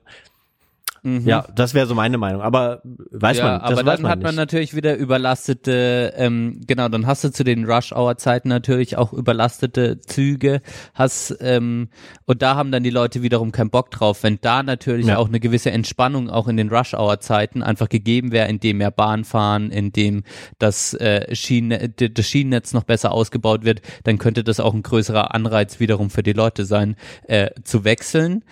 mhm. 1.04 1.28
ja, 1.28 1.46
das 1.56 1.74
wäre 1.74 1.88
so 1.88 1.96
meine 1.96 2.18
Meinung. 2.18 2.42
Aber 2.42 2.82
weiß 2.84 3.38
ja, 3.38 3.44
man, 3.46 3.62
das 3.62 3.72
aber 3.72 3.84
dann 3.84 4.02
man 4.02 4.12
hat 4.12 4.22
man 4.22 4.32
nicht. 4.32 4.38
natürlich 4.38 4.76
wieder 4.76 4.96
überlastete, 4.96 6.14
ähm, 6.16 6.62
genau, 6.68 6.88
dann 6.90 7.08
hast 7.08 7.24
du 7.24 7.32
zu 7.32 7.44
den 7.44 7.66
Rush-Hour-Zeiten 7.66 8.50
natürlich 8.50 8.98
auch 8.98 9.14
überlastete 9.14 10.00
Züge, 10.00 10.62
hast, 10.94 11.36
ähm, 11.42 11.90
und 12.26 12.42
da 12.42 12.56
haben 12.56 12.72
dann 12.72 12.84
die 12.84 12.90
Leute 12.90 13.22
wiederum 13.22 13.52
keinen 13.52 13.70
Bock 13.70 13.92
drauf, 13.92 14.24
wenn 14.24 14.40
da 14.42 14.64
natürlich 14.64 15.08
Ja. 15.08 15.18
auch 15.18 15.28
eine 15.28 15.40
gewisse 15.40 15.72
Entspannung 15.72 16.30
auch 16.30 16.48
in 16.48 16.58
den 16.58 16.70
Rush-Hour-Zeiten 16.70 17.64
einfach 17.64 17.90
gegeben 17.90 18.32
wäre, 18.32 18.48
indem 18.48 18.78
mehr 18.78 18.92
Bahn 18.92 19.24
fahren, 19.24 19.72
indem 19.72 20.24
das, 20.60 20.94
äh, 20.94 21.34
Schiene, 21.36 21.90
d- 21.90 22.10
das 22.10 22.28
Schienennetz 22.28 22.74
noch 22.74 22.84
besser 22.84 23.12
ausgebaut 23.12 23.64
wird, 23.66 23.82
dann 24.04 24.18
könnte 24.18 24.44
das 24.44 24.60
auch 24.60 24.74
ein 24.74 24.84
größerer 24.84 25.34
Anreiz 25.34 25.80
wiederum 25.80 26.10
für 26.10 26.24
die 26.24 26.34
Leute 26.34 26.66
sein, 26.66 26.96
äh, 27.28 27.50
zu 27.64 27.84
wechseln. 27.84 28.44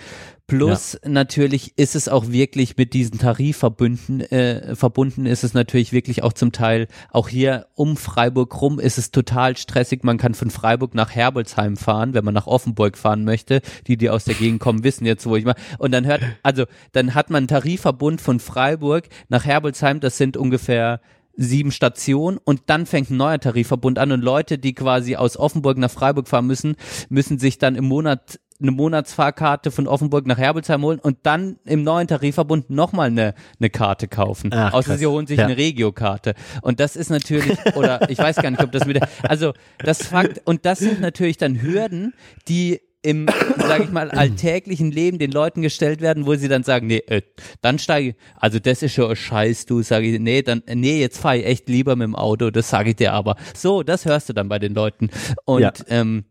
Plus 0.49 0.99
natürlich 1.05 1.73
ist 1.77 1.95
es 1.95 2.09
auch 2.09 2.27
wirklich 2.27 2.77
mit 2.77 2.93
diesen 2.93 3.19
Tarifverbünden 3.19 4.21
äh, 4.21 4.75
verbunden 4.75 5.25
ist 5.25 5.43
es 5.43 5.53
natürlich 5.53 5.91
wirklich 5.91 6.23
auch 6.23 6.33
zum 6.33 6.51
Teil 6.51 6.87
auch 7.11 7.29
hier 7.29 7.67
um 7.75 7.97
Freiburg 7.97 8.61
rum 8.61 8.79
ist 8.79 8.97
es 8.97 9.11
total 9.11 9.57
stressig. 9.57 10.03
Man 10.03 10.17
kann 10.17 10.33
von 10.33 10.49
Freiburg 10.49 10.93
nach 10.95 11.15
Herbolzheim 11.15 11.77
fahren, 11.77 12.13
wenn 12.13 12.25
man 12.25 12.33
nach 12.33 12.47
Offenburg 12.47 12.97
fahren 12.97 13.23
möchte. 13.23 13.61
Die, 13.87 13.97
die 13.97 14.09
aus 14.09 14.25
der 14.25 14.35
Gegend 14.35 14.59
kommen, 14.59 14.83
wissen 14.83 15.05
jetzt, 15.05 15.25
wo 15.25 15.35
ich 15.35 15.45
mal. 15.45 15.55
Und 15.77 15.91
dann 15.91 16.05
hört, 16.05 16.21
also 16.43 16.65
dann 16.91 17.15
hat 17.15 17.29
man 17.29 17.39
einen 17.39 17.47
Tarifverbund 17.47 18.21
von 18.21 18.39
Freiburg 18.39 19.07
nach 19.29 19.45
Herbolzheim. 19.45 19.99
Das 19.99 20.17
sind 20.17 20.37
ungefähr 20.37 21.01
sieben 21.39 21.71
Stationen 21.71 22.37
und 22.43 22.63
dann 22.65 22.85
fängt 22.85 23.09
ein 23.09 23.17
neuer 23.17 23.39
Tarifverbund 23.39 23.97
an 23.97 24.11
und 24.11 24.21
Leute, 24.21 24.57
die 24.57 24.73
quasi 24.73 25.15
aus 25.15 25.37
Offenburg 25.37 25.77
nach 25.77 25.89
Freiburg 25.89 26.27
fahren 26.27 26.47
müssen, 26.47 26.75
müssen 27.07 27.39
sich 27.39 27.57
dann 27.57 27.75
im 27.75 27.85
Monat 27.85 28.39
eine 28.61 28.71
Monatsfahrkarte 28.71 29.71
von 29.71 29.87
Offenburg 29.87 30.27
nach 30.27 30.37
Herbelsheim 30.37 30.81
holen 30.83 30.99
und 30.99 31.17
dann 31.23 31.57
im 31.65 31.83
neuen 31.83 32.07
Tarifverbund 32.07 32.69
nochmal 32.69 33.07
eine, 33.07 33.33
eine 33.59 33.69
Karte 33.69 34.07
kaufen. 34.07 34.49
Ach, 34.53 34.73
Außer 34.73 34.89
krass. 34.91 34.99
sie 34.99 35.07
holen 35.07 35.27
sich 35.27 35.37
Ja. 35.39 35.45
eine 35.45 35.55
Regiokarte. 35.57 36.33
Und 36.61 36.79
das 36.79 36.95
ist 36.95 37.09
natürlich, 37.09 37.57
oder 37.75 38.09
ich 38.09 38.17
weiß 38.19 38.37
gar 38.37 38.51
nicht, 38.51 38.61
ob 38.63 38.71
das 38.71 38.85
wieder, 38.87 39.07
also 39.23 39.53
das 39.79 40.05
Fakt, 40.05 40.41
und 40.45 40.65
das 40.65 40.79
sind 40.79 40.99
natürlich 40.99 41.37
dann 41.37 41.61
Hürden, 41.61 42.13
die 42.47 42.81
im, 43.01 43.27
sage 43.55 43.85
ich 43.85 43.91
mal, 43.91 44.11
alltäglichen 44.11 44.91
Leben 44.91 45.19
den 45.19 45.31
Leuten 45.31 45.61
gestellt 45.61 46.01
werden, 46.01 46.25
wo 46.25 46.35
sie 46.35 46.49
dann 46.49 46.63
sagen, 46.63 46.87
nee, 46.87 46.97
äh, 47.07 47.21
dann 47.61 47.79
steige, 47.79 48.15
also 48.35 48.59
das 48.59 48.83
ist 48.83 48.91
schon 48.93 49.09
ein 49.09 49.15
Scheiß, 49.15 49.65
du, 49.67 49.81
sage 49.83 50.07
ich, 50.07 50.19
nee, 50.19 50.41
dann, 50.41 50.63
nee, 50.73 50.99
jetzt 50.99 51.17
fahre 51.17 51.37
ich 51.37 51.45
echt 51.45 51.69
lieber 51.69 51.95
mit 51.95 52.03
dem 52.07 52.15
Auto, 52.17 52.49
das 52.51 52.69
sage 52.69 52.89
ich 52.89 52.95
dir 52.97 53.13
aber. 53.13 53.37
So, 53.55 53.83
das 53.83 54.03
hörst 54.03 54.27
du 54.27 54.33
dann 54.33 54.49
bei 54.49 54.59
den 54.59 54.73
Leuten. 54.73 55.09
Und 55.45 55.61
Ja. 55.61 55.71
ähm, 55.87 56.25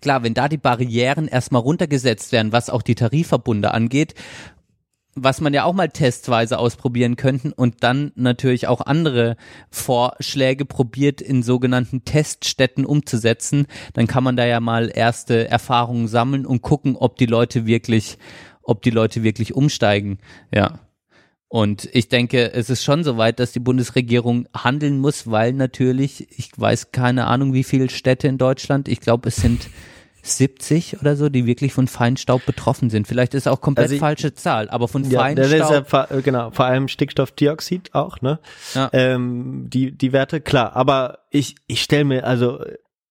klar, 0.00 0.22
wenn 0.22 0.34
da 0.34 0.48
die 0.48 0.58
Barrieren 0.58 1.28
erstmal 1.28 1.62
runtergesetzt 1.62 2.32
werden, 2.32 2.52
was 2.52 2.70
auch 2.70 2.82
die 2.82 2.94
Tarifverbunde 2.94 3.72
angeht, 3.72 4.14
was 5.16 5.40
man 5.40 5.54
ja 5.54 5.64
auch 5.64 5.72
mal 5.72 5.88
testweise 5.88 6.58
ausprobieren 6.58 7.16
könnten 7.16 7.52
und 7.52 7.82
dann 7.82 8.12
natürlich 8.16 8.66
auch 8.66 8.80
andere 8.80 9.36
Vorschläge 9.70 10.64
probiert 10.64 11.20
in 11.20 11.42
sogenannten 11.42 12.04
Teststätten 12.04 12.84
umzusetzen, 12.84 13.66
dann 13.92 14.06
kann 14.06 14.24
man 14.24 14.36
da 14.36 14.44
ja 14.44 14.60
mal 14.60 14.90
erste 14.92 15.48
Erfahrungen 15.48 16.08
sammeln 16.08 16.46
und 16.46 16.62
gucken, 16.62 16.96
ob 16.96 17.16
die 17.16 17.26
Leute 17.26 17.66
wirklich, 17.66 18.18
ob 18.62 18.82
die 18.82 18.90
Leute 18.90 19.22
wirklich 19.22 19.54
umsteigen. 19.54 20.18
Ja. 20.52 20.80
Und 21.54 21.88
ich 21.92 22.08
denke, 22.08 22.52
es 22.52 22.68
ist 22.68 22.82
schon 22.82 23.04
soweit, 23.04 23.38
dass 23.38 23.52
die 23.52 23.60
Bundesregierung 23.60 24.48
handeln 24.56 24.98
muss, 24.98 25.30
weil 25.30 25.52
natürlich, 25.52 26.26
ich 26.36 26.50
weiß 26.56 26.90
keine 26.90 27.28
Ahnung, 27.28 27.54
wie 27.54 27.62
viele 27.62 27.90
Städte 27.90 28.26
in 28.26 28.38
Deutschland, 28.38 28.88
ich 28.88 28.98
glaube, 28.98 29.28
es 29.28 29.36
sind 29.36 29.68
70 30.24 31.00
oder 31.00 31.14
so, 31.14 31.28
die 31.28 31.46
wirklich 31.46 31.72
von 31.72 31.86
Feinstaub 31.86 32.44
betroffen 32.44 32.90
sind. 32.90 33.06
Vielleicht 33.06 33.34
ist 33.34 33.46
auch 33.46 33.60
komplett 33.60 33.84
Also 33.84 33.94
ich- 33.94 34.00
falsche 34.00 34.34
Zahl, 34.34 34.68
aber 34.68 34.88
von 34.88 35.08
Ja, 35.08 35.32
das 35.32 35.46
ist 35.46 35.52
ja, 35.58 35.84
Feinstaub. 35.84 36.10
äh, 36.10 36.22
genau, 36.22 36.50
vor 36.50 36.64
allem 36.64 36.88
Stickstoffdioxid 36.88 37.94
auch, 37.94 38.20
ne? 38.20 38.40
Ja. 38.74 38.90
Ähm, 38.92 39.66
die, 39.68 39.96
die 39.96 40.12
Werte, 40.12 40.40
klar. 40.40 40.74
Aber 40.74 41.20
ich, 41.30 41.54
ich 41.68 41.82
stelle 41.82 42.04
mir, 42.04 42.26
also, 42.26 42.64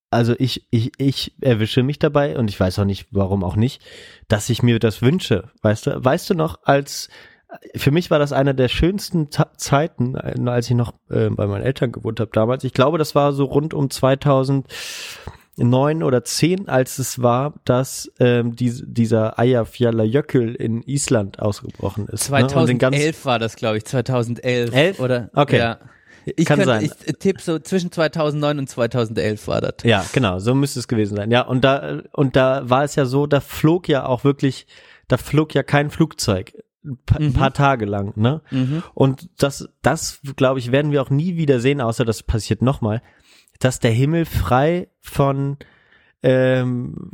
also 0.10 0.36
ich, 0.38 0.68
ich, 0.70 0.92
ich 0.98 1.34
erwische 1.40 1.82
mich 1.82 1.98
dabei 1.98 2.38
und 2.38 2.50
ich 2.50 2.60
weiß 2.60 2.78
auch 2.80 2.86
nicht, 2.86 3.08
warum 3.12 3.42
auch 3.46 3.56
nicht, 3.56 3.82
dass 4.28 4.50
ich 4.50 4.64
mir 4.64 4.80
das 4.80 5.02
wünsche. 5.02 5.50
Weißt 5.62 5.88
du, 5.88 6.04
weißt 6.04 6.30
du 6.32 6.34
noch, 6.34 6.60
als 6.64 7.08
für 7.76 7.92
mich 7.92 8.10
war 8.12 8.20
das 8.20 8.32
eine 8.34 8.54
der 8.56 8.68
schönsten 8.68 9.30
Ta 9.30 9.52
Zeiten, 9.58 10.16
äh, 10.16 10.36
als 10.50 10.70
ich 10.70 10.76
noch 10.76 10.94
äh, 11.10 11.30
bei 11.30 11.48
meinen 11.48 11.64
Eltern 11.64 11.92
gewohnt 11.92 12.20
habe 12.20 12.32
damals. 12.34 12.64
Ich 12.64 12.74
glaube, 12.74 12.98
das 12.98 13.16
war 13.16 13.34
so 13.34 13.46
rund 13.46 13.74
um 13.74 13.90
2009 13.90 14.66
oder 16.04 16.24
10, 16.24 16.68
als 16.70 17.00
es 17.00 17.22
war, 17.22 17.54
dass 17.66 18.12
ähm, 18.20 18.56
die, 18.56 18.72
dieser 18.86 19.38
Eyjafjallajökull 19.40 20.56
in 20.56 20.82
Island 20.84 21.40
ausgebrochen 21.40 22.08
ist. 22.08 22.32
ne? 22.32 22.38
Und 22.44 22.68
den 22.70 22.80
ganz- 22.80 22.96
2011 22.96 23.26
war 23.26 23.40
das, 23.40 23.56
glaube 23.56 23.78
ich, 23.78 23.86
2011. 23.86 24.74
Elf? 24.74 25.00
Oder, 25.00 25.30
Okay. 25.34 25.58
Ja. 25.58 25.78
Ich 26.26 26.46
Kann 26.46 26.60
könnte, 26.60 26.72
sein. 26.72 26.84
Ich 27.06 27.18
tippe 27.18 27.42
so 27.42 27.60
zwischen 27.60 27.92
2009 27.92 28.60
und 28.60 28.70
2011 28.70 29.46
war 29.50 29.60
das. 29.60 29.74
Ja, 29.84 30.06
genau, 30.14 30.40
so 30.40 30.56
müsste 30.56 30.80
es 30.80 30.88
gewesen 30.88 31.18
sein. 31.18 31.32
Ja, 31.32 31.42
und 31.42 31.66
da 31.66 32.02
und 32.14 32.38
da 32.38 32.62
war 32.70 32.86
es 32.86 32.96
ja 32.96 33.04
so, 33.04 33.28
da 33.28 33.42
flog 33.42 33.90
ja 33.90 34.06
auch 34.06 34.24
wirklich, 34.24 34.66
da 35.10 35.18
flog 35.18 35.54
ja 35.54 35.64
kein 35.64 35.90
Flugzeug 35.90 36.54
ein 36.84 36.98
ein 37.14 37.34
paar 37.34 37.54
Tage 37.54 37.86
lang, 37.86 38.14
ne? 38.16 38.42
Und 38.94 39.30
das 39.38 39.70
das 39.82 40.20
glaube 40.36 40.60
ich 40.60 40.72
werden 40.72 40.92
wir 40.92 41.02
auch 41.02 41.10
nie 41.10 41.38
wieder 41.38 41.60
sehen, 41.60 41.82
außer 41.82 42.06
das 42.06 42.24
passiert 42.24 42.62
nochmal, 42.62 43.02
dass 43.60 43.80
der 43.80 43.92
Himmel 43.92 44.26
frei 44.26 44.90
von 45.02 45.58
ähm, 46.22 47.12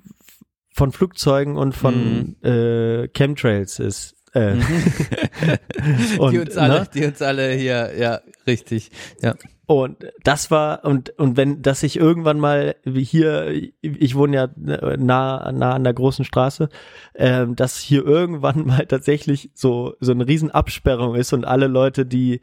von 0.74 0.91
Flugzeugen 0.91 1.57
und 1.57 1.76
von 1.76 2.41
äh, 2.43 3.09
Chemtrails 3.09 3.80
ist. 3.80 4.15
Äh, 4.34 4.53
und, 6.20 6.32
die 6.32 6.39
uns 6.39 6.55
alle, 6.55 6.82
ne? 6.82 6.88
die 6.93 7.05
uns 7.05 7.22
alle 7.22 7.51
hier, 7.51 7.97
ja, 7.97 8.22
richtig. 8.47 8.91
Ja. 9.22 9.36
Und 9.70 10.11
das 10.24 10.49
war, 10.49 10.84
und, 10.84 11.11
und 11.20 11.38
wenn, 11.38 11.61
dass 11.61 11.84
ich 11.84 11.95
irgendwann 11.95 12.39
mal 12.39 12.76
wie 12.86 13.03
hier, 13.03 13.51
ich 13.82 14.15
wohne 14.15 14.36
ja 14.36 14.49
nah, 14.97 15.51
nah 15.51 15.74
an 15.74 15.84
der 15.84 15.93
großen 15.93 16.26
Straße, 16.26 16.70
ähm, 17.13 17.55
dass 17.55 17.78
hier 17.78 18.03
irgendwann 18.03 18.65
mal 18.65 18.88
tatsächlich 18.88 19.51
so, 19.53 19.93
so 19.99 20.11
eine 20.11 20.28
Riesenabsperrung 20.28 21.13
ist 21.13 21.34
und 21.34 21.45
alle 21.45 21.67
Leute, 21.67 22.07
die 22.07 22.41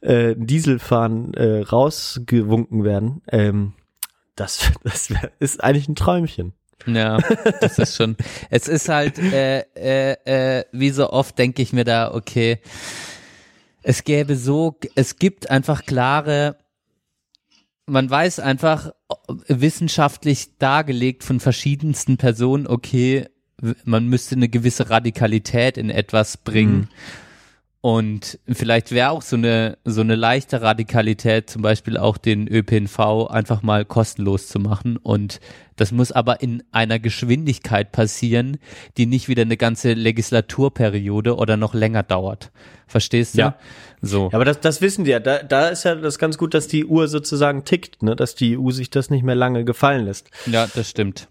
äh, 0.00 0.34
Diesel 0.36 0.80
fahren, 0.80 1.32
äh, 1.34 1.60
rausgewunken 1.60 2.82
werden, 2.82 3.22
ähm, 3.30 3.74
das, 4.34 4.72
das 4.82 5.10
ist 5.38 5.62
eigentlich 5.62 5.88
ein 5.88 5.94
Träumchen. 5.94 6.54
Ja, 6.86 7.18
das 7.60 7.78
ist 7.78 7.94
schon. 7.94 8.16
Es 8.50 8.66
ist 8.66 8.88
halt, 8.88 9.20
äh, 9.20 9.60
äh, 9.76 10.16
äh, 10.24 10.64
wie 10.72 10.90
so 10.90 11.08
oft 11.10 11.38
denke 11.38 11.62
ich 11.62 11.72
mir 11.72 11.84
da, 11.84 12.12
okay, 12.12 12.58
es 13.84 14.02
gäbe 14.02 14.34
so, 14.34 14.76
es 14.96 15.20
gibt 15.20 15.50
einfach 15.50 15.84
klare, 15.84 16.56
man 17.86 18.08
weiß 18.08 18.40
einfach 18.40 18.92
wissenschaftlich 19.48 20.58
dargelegt 20.58 21.24
von 21.24 21.40
verschiedensten 21.40 22.16
Personen, 22.16 22.66
okay, 22.66 23.26
man 23.84 24.08
müsste 24.08 24.34
eine 24.34 24.48
gewisse 24.48 24.90
Radikalität 24.90 25.78
in 25.78 25.90
etwas 25.90 26.36
bringen. 26.36 26.88
Und 27.84 28.38
vielleicht 28.50 28.92
wäre 28.92 29.10
auch 29.10 29.20
so 29.20 29.36
eine, 29.36 29.76
so 29.84 30.00
eine 30.00 30.14
leichte 30.14 30.62
Radikalität, 30.62 31.50
zum 31.50 31.60
Beispiel 31.60 31.98
auch 31.98 32.16
den 32.16 32.48
ÖPNV 32.48 33.26
einfach 33.28 33.62
mal 33.62 33.84
kostenlos 33.84 34.48
zu 34.48 34.58
machen. 34.58 34.96
Und 34.96 35.38
das 35.76 35.92
muss 35.92 36.10
aber 36.10 36.40
in 36.40 36.62
einer 36.72 36.98
Geschwindigkeit 36.98 37.92
passieren, 37.92 38.56
die 38.96 39.04
nicht 39.04 39.28
wieder 39.28 39.42
eine 39.42 39.58
ganze 39.58 39.92
Legislaturperiode 39.92 41.36
oder 41.36 41.58
noch 41.58 41.74
länger 41.74 42.02
dauert. 42.02 42.52
Verstehst 42.86 43.34
du? 43.34 43.40
Ja. 43.40 43.58
So. 44.00 44.30
Ja, 44.32 44.36
aber 44.36 44.46
das, 44.46 44.60
das 44.60 44.80
wissen 44.80 45.04
die 45.04 45.10
ja. 45.10 45.20
Da, 45.20 45.42
da 45.42 45.68
ist 45.68 45.84
ja 45.84 45.94
das 45.94 46.18
ganz 46.18 46.38
gut, 46.38 46.54
dass 46.54 46.68
die 46.68 46.86
Uhr 46.86 47.06
sozusagen 47.06 47.66
tickt, 47.66 48.02
ne? 48.02 48.16
dass 48.16 48.34
die 48.34 48.56
EU 48.56 48.70
sich 48.70 48.88
das 48.88 49.10
nicht 49.10 49.24
mehr 49.24 49.34
lange 49.34 49.66
gefallen 49.66 50.06
lässt. 50.06 50.30
Ja, 50.46 50.66
das 50.74 50.88
stimmt. 50.88 51.28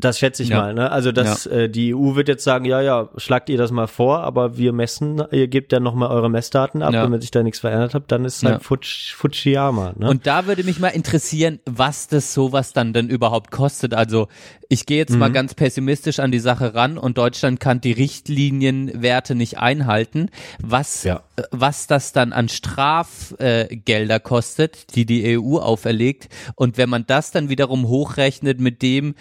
Das 0.00 0.18
schätze 0.18 0.42
ich 0.42 0.48
Ja. 0.48 0.58
mal, 0.60 0.74
ne? 0.74 0.90
Also 0.90 1.12
dass 1.12 1.46
äh, 1.46 1.68
die 1.70 1.94
EU 1.94 2.16
wird 2.16 2.26
jetzt 2.26 2.42
sagen, 2.42 2.64
ja, 2.64 2.80
ja, 2.82 3.10
schlagt 3.16 3.48
ihr 3.48 3.56
das 3.56 3.70
mal 3.70 3.86
vor, 3.86 4.24
aber 4.24 4.56
wir 4.56 4.72
messen, 4.72 5.22
ihr 5.30 5.46
gebt 5.46 5.72
ja 5.72 5.78
nochmal 5.78 6.10
eure 6.10 6.28
Messdaten 6.28 6.82
ab, 6.82 6.92
Ja. 6.92 7.08
wenn 7.10 7.20
sich 7.20 7.30
da 7.30 7.44
nichts 7.44 7.60
verändert 7.60 7.94
hat, 7.94 8.10
dann 8.10 8.24
ist 8.24 8.42
Ja. 8.42 8.50
halt 8.50 8.64
Futsch, 8.64 9.14
Fujiyama, 9.14 9.94
ne? 9.96 10.08
Und 10.10 10.26
da 10.26 10.46
würde 10.46 10.64
mich 10.64 10.80
mal 10.80 10.88
interessieren, 10.88 11.60
was 11.64 12.08
das 12.08 12.34
sowas 12.34 12.72
dann 12.72 12.92
denn 12.92 13.08
überhaupt 13.08 13.52
kostet. 13.52 13.94
Also 13.94 14.26
ich 14.68 14.84
gehe 14.84 14.98
jetzt 14.98 15.14
mal 15.16 15.28
Mhm. 15.28 15.34
ganz 15.34 15.54
pessimistisch 15.54 16.18
an 16.18 16.32
die 16.32 16.40
Sache 16.40 16.74
ran 16.74 16.98
und 16.98 17.16
Deutschland 17.16 17.60
kann 17.60 17.80
die 17.80 17.92
Richtlinienwerte 17.92 19.36
nicht 19.36 19.58
einhalten. 19.58 20.28
Was, 20.60 21.04
Ja. 21.04 21.22
äh, 21.36 21.42
was 21.52 21.86
das 21.86 22.12
dann 22.12 22.32
an 22.32 22.48
Strafgelder 22.48 24.16
äh, 24.16 24.20
kostet, 24.20 24.96
die 24.96 25.06
die 25.06 25.38
EU 25.38 25.58
auferlegt. 25.58 26.28
Und 26.56 26.78
wenn 26.78 26.88
man 26.90 27.06
das 27.06 27.30
dann 27.30 27.48
wiederum 27.48 27.86
hochrechnet 27.86 28.58
mit 28.60 28.82
dem, 28.82 29.14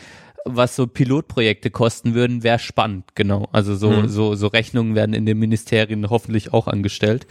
was 0.46 0.76
so 0.76 0.88
Pilotprojekte 0.88 1.72
kosten 1.72 2.14
würden, 2.16 2.44
wäre 2.44 2.60
spannend, 2.60 3.16
genau. 3.16 3.48
Also 3.52 3.76
so, 3.76 3.89
Mhm. 3.91 4.08
so, 4.10 4.36
so 4.36 4.48
Rechnungen 4.48 4.94
werden 4.96 5.14
in 5.14 5.26
den 5.26 5.39
Ministerien 5.39 6.10
hoffentlich 6.10 6.54
auch 6.54 6.68
angestellt. 6.68 7.26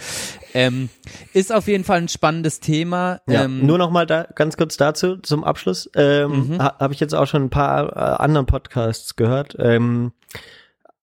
Ähm, 0.54 0.88
ist 1.34 1.52
auf 1.52 1.68
jeden 1.68 1.84
Fall 1.84 1.98
ein 1.98 2.08
spannendes 2.08 2.60
Thema. 2.60 3.20
Ja, 3.28 3.44
ähm, 3.44 3.66
nur 3.66 3.78
noch 3.78 3.90
mal 3.90 4.06
da 4.06 4.22
ganz 4.34 4.56
kurz 4.56 4.76
dazu 4.76 5.16
zum 5.18 5.44
Abschluss. 5.44 5.90
Ähm, 5.94 6.58
ha, 6.58 6.78
Habe 6.78 6.94
ich 6.94 7.00
jetzt 7.00 7.14
auch 7.14 7.26
schon 7.26 7.42
ein 7.44 7.50
paar 7.50 7.96
äh, 7.96 8.22
anderen 8.22 8.46
Podcasts 8.46 9.16
gehört. 9.16 9.56
Ähm, 9.58 10.12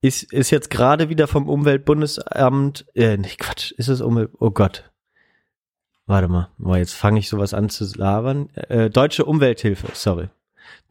ist, 0.02 0.32
ist 0.32 0.50
jetzt 0.50 0.70
gerade 0.70 1.10
wieder 1.10 1.28
vom 1.28 1.48
Umweltbundesamt, 1.50 2.86
äh, 2.96 3.18
nee, 3.18 3.28
Quatsch, 3.38 3.72
ist 3.72 3.88
es 3.90 4.02
Umwelt, 4.02 4.32
oh 4.40 4.52
Gott. 4.52 4.90
Warte 6.08 6.28
mal, 6.28 6.50
jetzt 6.80 6.94
fange 6.94 7.20
ich 7.20 7.30
sowas 7.30 7.54
an 7.54 7.70
zu 7.70 7.86
labern. 7.96 8.50
Äh, 8.56 8.90
Deutsche 8.90 9.26
Umwelthilfe, 9.26 9.90
sorry. 9.94 10.30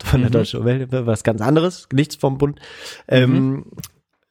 Von 0.02 0.20
der 0.20 0.30
Mhm. 0.30 0.34
Deutschen 0.34 0.60
Umwelthilfe, 0.60 1.06
was 1.06 1.24
ganz 1.24 1.40
anderes, 1.40 1.88
nichts 1.92 2.16
vom 2.16 2.38
Bund. 2.38 2.60
Ähm, 3.08 3.66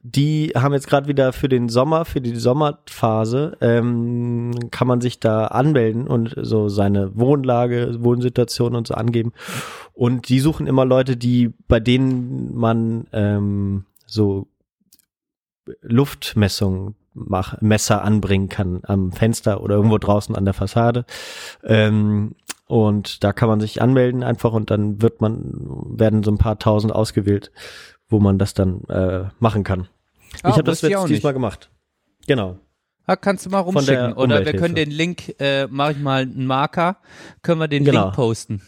die 0.01 0.53
haben 0.55 0.73
jetzt 0.73 0.87
gerade 0.87 1.07
wieder 1.07 1.33
für 1.33 1.49
den 1.49 1.67
Sommer, 1.67 2.05
für 2.05 2.21
die 2.21 2.35
Sommerphase, 2.35 3.57
ähm, 3.59 4.51
kann 4.71 4.87
man 4.87 5.01
sich 5.01 5.19
da 5.19 5.47
anmelden 5.47 6.07
und 6.07 6.33
so 6.41 6.69
seine 6.69 7.17
Wohnlage, 7.17 7.97
Wohnsituation 7.99 8.75
und 8.75 8.87
so 8.87 8.93
angeben. 8.93 9.33
Und 9.93 10.29
die 10.29 10.39
suchen 10.39 10.67
immer 10.67 10.85
Leute, 10.85 11.17
die, 11.17 11.51
bei 11.67 11.81
denen 11.81 12.55
man 12.55 13.07
ähm, 13.11 13.85
so 14.05 14.47
Luftmessungen 15.81 16.95
mach, 17.13 17.59
Messer 17.61 18.03
anbringen 18.03 18.47
kann 18.47 18.81
am 18.83 19.11
Fenster 19.11 19.61
oder 19.61 19.75
irgendwo 19.75 19.97
draußen 19.97 20.35
an 20.35 20.45
der 20.45 20.53
Fassade. 20.53 21.05
Ähm, 21.63 22.35
und 22.67 23.23
da 23.23 23.33
kann 23.33 23.49
man 23.49 23.59
sich 23.59 23.81
anmelden 23.81 24.23
einfach 24.23 24.53
und 24.53 24.69
dann 24.71 25.01
wird 25.01 25.21
man, 25.21 25.51
werden 25.97 26.23
so 26.23 26.31
ein 26.31 26.37
paar 26.37 26.59
tausend 26.59 26.93
ausgewählt, 26.93 27.51
wo 28.09 28.19
man 28.19 28.37
das 28.37 28.53
dann 28.53 28.83
äh, 28.85 29.25
machen 29.39 29.63
kann. 29.63 29.87
Ah, 30.43 30.49
ich 30.49 30.53
habe 30.53 30.63
das 30.63 30.81
jetzt 30.81 31.07
diesmal 31.09 31.33
gemacht. 31.33 31.69
Genau. 32.27 32.57
Ah, 33.05 33.15
kannst 33.15 33.45
du 33.45 33.49
mal 33.49 33.59
rumschicken. 33.59 34.13
Oder 34.13 34.45
wir 34.45 34.53
können 34.53 34.75
den 34.75 34.91
Link, 34.91 35.35
äh, 35.39 35.67
mache 35.67 35.93
ich 35.93 35.99
mal 35.99 36.23
einen 36.23 36.45
Marker, 36.45 36.97
können 37.41 37.61
wir 37.61 37.69
den 37.69 37.85
Genau. 37.85 38.03
Link 38.05 38.15
posten. 38.15 38.61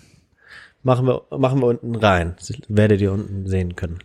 Machen 0.82 1.06
wir, 1.06 1.24
machen 1.38 1.60
wir 1.60 1.68
unten 1.68 1.94
rein. 1.96 2.38
Werdet 2.70 3.02
ihr 3.02 3.12
unten 3.12 3.48
sehen 3.48 3.76
können. 3.76 4.00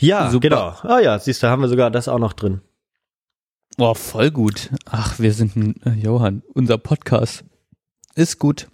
Ja, 0.00 0.30
Super. 0.30 0.48
genau. 0.48 0.68
Ah 0.82 0.98
ja, 0.98 1.16
siehst 1.20 1.44
du, 1.44 1.46
haben 1.46 1.62
wir 1.62 1.68
sogar 1.68 1.92
das 1.92 2.08
auch 2.08 2.18
noch 2.18 2.32
drin. 2.32 2.60
Boah, 3.76 3.94
voll 3.94 4.32
gut. 4.32 4.70
Ach, 4.84 5.20
wir 5.20 5.32
sind 5.32 5.54
ein, 5.54 5.80
äh, 5.84 5.90
Johann, 5.92 6.42
unser 6.54 6.76
Podcast 6.76 7.44
ist 8.16 8.40
gut. 8.40 8.66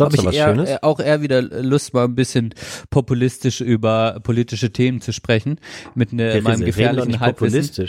Habe 0.00 0.16
ich 0.16 0.24
eher, 0.24 0.48
Schönes? 0.48 0.70
äh, 0.70 0.78
auch 0.82 1.00
eher 1.00 1.22
wieder 1.22 1.42
Lust, 1.42 1.94
mal 1.94 2.04
ein 2.04 2.14
bisschen 2.14 2.54
populistisch 2.90 3.60
über 3.60 4.20
politische 4.22 4.72
Themen 4.72 5.00
zu 5.00 5.12
sprechen 5.12 5.60
mit 5.94 6.12
ne, 6.12 6.40
meinem 6.42 6.64
gefährlichen 6.64 7.20
Halbwissen. 7.20 7.88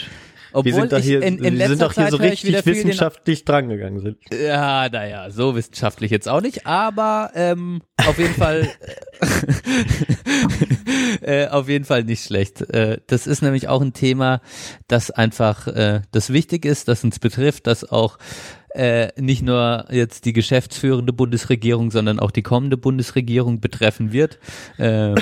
Obwohl 0.56 0.72
wir 0.72 0.80
sind 0.80 0.92
doch 0.94 1.00
hier, 1.00 1.22
in, 1.22 1.44
in 1.44 1.60
wir 1.60 1.68
sind 1.68 1.82
doch 1.82 1.92
hier 1.92 2.04
Zeit 2.04 2.12
so 2.12 2.18
richtig 2.18 2.66
wissenschaftlich 2.66 3.44
drangegangen 3.44 4.00
sind. 4.00 4.18
Ja, 4.32 4.88
naja, 4.88 5.30
so 5.30 5.54
wissenschaftlich 5.54 6.12
jetzt 6.12 6.30
auch 6.30 6.40
nicht, 6.40 6.66
aber 6.66 7.32
ähm, 7.36 7.82
auf 7.98 8.18
jeden 8.18 8.36
Fall 8.36 8.70
äh, 11.22 11.48
auf 11.48 11.68
jeden 11.68 11.84
Fall 11.84 12.06
nicht 12.06 12.24
schlecht. 12.24 12.62
Äh, 12.74 13.02
das 13.08 13.28
ist 13.28 13.42
nämlich 13.42 13.68
auch 13.68 13.82
ein 13.82 13.92
Thema, 13.92 14.40
das 14.88 15.12
einfach 15.12 15.68
äh, 15.68 16.02
das 16.12 16.32
wichtig 16.32 16.64
ist, 16.64 16.88
das 16.88 17.04
uns 17.04 17.20
betrifft, 17.20 17.68
das 17.68 17.92
auch 17.92 18.18
äh, 18.76 19.10
nicht 19.20 19.42
nur 19.42 19.86
jetzt 19.90 20.26
die 20.26 20.34
geschäftsführende 20.34 21.14
Bundesregierung, 21.14 21.92
sondern 21.92 22.20
auch 22.20 22.32
die 22.32 22.44
kommende 22.44 22.78
Bundesregierung 22.78 23.62
betreffen 23.62 24.12
wird. 24.12 24.38
Äh, 24.78 25.16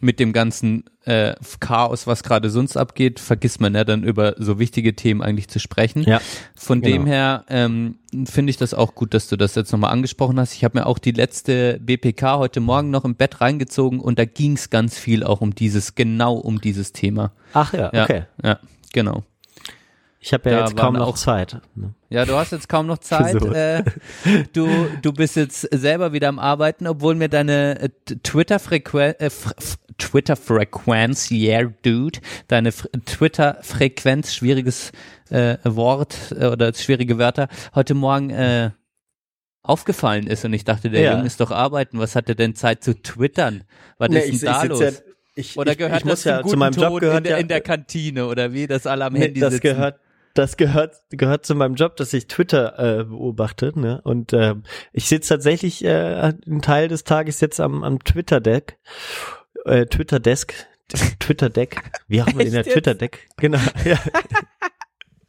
mit 0.00 0.20
dem 0.20 0.32
ganzen 0.32 0.84
äh, 1.04 1.34
Chaos, 1.60 2.06
was 2.06 2.22
gerade 2.22 2.50
sonst 2.50 2.76
abgeht, 2.76 3.18
vergisst 3.18 3.60
man 3.60 3.74
ja 3.74 3.84
dann 3.84 4.04
über 4.04 4.34
so 4.38 4.58
wichtige 4.58 4.94
Themen 4.94 5.22
eigentlich 5.22 5.48
zu 5.48 5.58
sprechen. 5.58 6.02
Ja, 6.02 6.20
Von 6.54 6.82
dem 6.82 7.04
genau. 7.04 7.06
her 7.06 7.44
ähm, 7.48 7.96
finde 8.26 8.50
ich 8.50 8.58
das 8.58 8.74
auch 8.74 8.94
gut, 8.94 9.14
dass 9.14 9.28
du 9.28 9.36
das 9.36 9.54
jetzt 9.54 9.72
nochmal 9.72 9.90
angesprochen 9.90 10.38
hast. 10.38 10.54
Ich 10.54 10.64
habe 10.64 10.78
mir 10.78 10.86
auch 10.86 10.98
die 10.98 11.12
letzte 11.12 11.80
BPK 11.80 12.38
heute 12.38 12.60
Morgen 12.60 12.90
noch 12.90 13.04
im 13.04 13.16
Bett 13.16 13.40
reingezogen 13.40 14.00
und 14.00 14.18
da 14.18 14.24
ging 14.24 14.52
es 14.52 14.70
ganz 14.70 14.98
viel 14.98 15.24
auch 15.24 15.40
um 15.40 15.54
dieses, 15.54 15.94
genau 15.94 16.34
um 16.34 16.60
dieses 16.60 16.92
Thema. 16.92 17.32
Ach 17.54 17.72
ja, 17.72 17.90
Ja, 17.92 18.04
okay. 18.04 18.24
ja 18.42 18.58
genau. 18.92 19.24
Ich 20.20 20.32
habe 20.32 20.50
ja 20.50 20.58
Da 20.58 20.64
jetzt 20.64 20.76
kaum 20.76 20.94
noch 20.94 21.08
auch- 21.08 21.16
Zeit. 21.16 21.58
ne? 21.76 21.94
Ja, 22.10 22.24
du 22.24 22.34
hast 22.34 22.50
jetzt 22.52 22.68
kaum 22.68 22.86
noch 22.86 22.98
Zeit. 22.98 23.40
sowas. 23.40 23.54
äh, 23.56 23.84
du, 24.52 24.68
du 25.00 25.12
bist 25.12 25.36
jetzt 25.36 25.60
selber 25.72 26.12
wieder 26.12 26.28
am 26.28 26.38
Arbeiten, 26.40 26.86
obwohl 26.88 27.14
mir 27.14 27.28
deine 27.28 27.80
äh, 27.80 27.88
Twitter-Frequenz, 28.22 29.16
äh, 29.20 29.30
Twitter-Frequenz, 29.98 31.30
yeah, 31.30 31.70
dude, 31.82 32.18
deine 32.48 32.72
Twitter-Frequenz, 32.72 34.34
schwieriges 34.34 34.92
äh, 35.30 35.56
Wort 35.64 36.34
äh, 36.38 36.46
oder 36.46 36.72
schwierige 36.74 37.18
Wörter, 37.18 37.48
heute 37.74 37.94
Morgen 37.94 38.30
äh, 38.30 38.70
aufgefallen 39.62 40.26
ist 40.26 40.44
und 40.44 40.52
ich 40.52 40.64
dachte, 40.64 40.90
der 40.90 41.00
Ja. 41.02 41.12
Junge 41.14 41.26
ist 41.26 41.40
doch 41.40 41.50
arbeiten. 41.50 41.98
Was 41.98 42.16
hat 42.16 42.28
er 42.28 42.34
denn 42.34 42.54
Zeit 42.54 42.82
zu 42.82 42.94
twittern? 43.00 43.64
Was 43.98 44.08
Nee, 44.10 44.18
ist 44.20 44.26
denn 44.26 44.34
ich- 44.34 44.40
da 44.42 44.62
ich 44.64 44.68
los? 44.70 44.80
ja- 44.80 44.90
ich, 45.34 45.56
oder 45.56 45.72
ich, 45.72 45.78
gehört 45.78 45.98
ich 46.00 46.04
muss 46.04 46.22
das 46.22 46.24
ja 46.24 46.36
zum 46.38 46.42
guten 46.42 46.50
zu 46.54 46.58
meinem 46.58 46.72
Job 46.72 47.00
gehört 47.00 47.18
in, 47.18 47.22
der, 47.24 47.32
ja, 47.32 47.38
in 47.38 47.46
der 47.48 47.60
Kantine 47.60 48.26
oder 48.26 48.52
wie, 48.52 48.66
dass 48.66 48.86
alle 48.88 49.04
am 49.04 49.12
Nee, 49.12 49.20
Handy 49.20 49.38
das 49.40 49.52
sitzen? 49.54 49.62
gehört 49.68 50.00
das 50.38 50.56
gehört 50.56 50.96
gehört 51.10 51.44
zu 51.44 51.56
meinem 51.56 51.74
Job, 51.74 51.96
dass 51.96 52.12
ich 52.12 52.28
Twitter 52.28 53.00
äh, 53.00 53.04
beobachte, 53.04 53.72
ne? 53.78 54.00
Und 54.04 54.32
äh, 54.32 54.54
ich 54.92 55.06
sitze 55.06 55.34
tatsächlich 55.34 55.84
äh, 55.84 55.90
einen 55.90 56.62
Teil 56.62 56.86
des 56.86 57.02
Tages 57.02 57.40
jetzt 57.40 57.60
am 57.60 57.82
am 57.82 58.04
Twitter 58.04 58.40
Deck, 58.40 58.78
äh, 59.64 59.86
Twitter 59.86 60.20
Desk, 60.20 60.54
Twitter 61.18 61.50
Deck, 61.50 61.82
wie 62.06 62.22
auch 62.22 62.28
immer 62.28 62.40
in 62.44 62.52
der 62.52 62.60
Echt 62.60 62.66
jetzt? 62.66 62.74
Twitter 62.74 62.94
Deck, 62.94 63.28
genau. 63.36 63.58
Ja. 63.84 63.98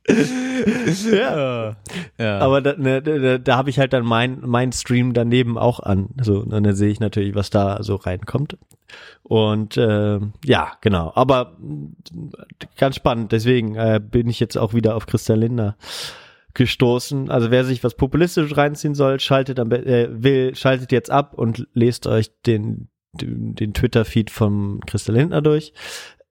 ja. 1.12 1.76
ja. 2.18 2.40
Aber 2.40 2.62
da, 2.62 2.76
ne, 2.78 3.02
da, 3.02 3.38
da 3.38 3.58
habe 3.58 3.70
ich 3.70 3.80
halt 3.80 3.94
dann 3.94 4.06
mein 4.06 4.42
mein 4.46 4.72
Stream 4.72 5.14
daneben 5.14 5.58
auch 5.58 5.80
an, 5.80 6.10
so 6.22 6.40
und 6.40 6.52
dann 6.52 6.76
sehe 6.76 6.90
ich 6.90 7.00
natürlich, 7.00 7.36
was 7.36 7.50
da 7.50 7.82
so 7.84 7.96
reinkommt. 7.96 8.58
Und 9.24 9.78
äh, 9.78 10.20
ja, 10.46 10.72
genau. 10.82 11.12
Aber 11.16 11.58
mh, 11.60 11.92
ganz 12.78 12.96
spannend. 12.96 13.32
Deswegen 13.32 13.76
äh, 13.76 14.02
bin 14.04 14.28
ich 14.28 14.40
jetzt 14.40 14.58
auch 14.58 14.74
wieder 14.74 14.96
auf 14.96 15.06
Christian 15.06 15.40
Lindner 15.40 15.78
gestoßen. 16.56 17.30
Also 17.30 17.52
wer 17.52 17.64
sich 17.64 17.84
was 17.84 17.96
populistisch 17.96 18.58
reinziehen 18.58 18.96
soll, 18.96 19.20
schaltet 19.20 19.60
am 19.60 19.72
äh, 19.72 20.08
will, 20.12 20.56
schaltet 20.56 20.92
jetzt 20.92 21.12
ab 21.12 21.34
und 21.36 21.68
lest 21.74 22.08
euch 22.08 22.32
den 22.46 22.90
den, 23.14 23.56
den 23.56 23.74
Twitter-Feed 23.74 24.30
vom 24.30 24.82
Christian 24.86 25.18
Lindner 25.18 25.42
durch. 25.42 25.74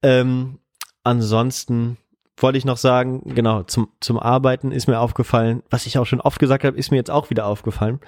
Ähm, 0.02 0.58
ansonsten 1.02 1.96
wollte 2.40 2.58
ich 2.58 2.64
noch 2.64 2.76
sagen, 2.76 3.22
genau, 3.34 3.62
zum, 3.64 3.88
zum 4.00 4.18
Arbeiten 4.18 4.72
ist 4.72 4.86
mir 4.86 5.00
aufgefallen, 5.00 5.62
was 5.70 5.86
ich 5.86 5.98
auch 5.98 6.06
schon 6.06 6.20
oft 6.20 6.38
gesagt 6.38 6.64
habe, 6.64 6.76
ist 6.76 6.90
mir 6.90 6.96
jetzt 6.96 7.10
auch 7.10 7.30
wieder 7.30 7.46
aufgefallen. 7.46 8.00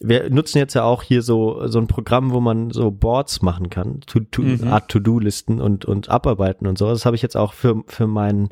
Wir 0.00 0.28
nutzen 0.28 0.58
jetzt 0.58 0.74
ja 0.74 0.82
auch 0.82 1.02
hier 1.02 1.22
so, 1.22 1.66
so 1.66 1.78
ein 1.78 1.86
Programm, 1.86 2.32
wo 2.32 2.40
man 2.40 2.70
so 2.70 2.90
Boards 2.90 3.42
machen 3.42 3.70
kann, 3.70 4.00
to, 4.06 4.20
to, 4.20 4.42
Mhm. 4.42 4.68
Art 4.68 4.90
To-Do-Listen 4.90 5.60
und, 5.60 5.84
und 5.84 6.10
abarbeiten 6.10 6.66
und 6.66 6.76
so. 6.76 6.88
Das 6.88 7.06
habe 7.06 7.16
ich 7.16 7.22
jetzt 7.22 7.36
auch 7.36 7.54
für, 7.54 7.82
für 7.86 8.06
mein 8.06 8.50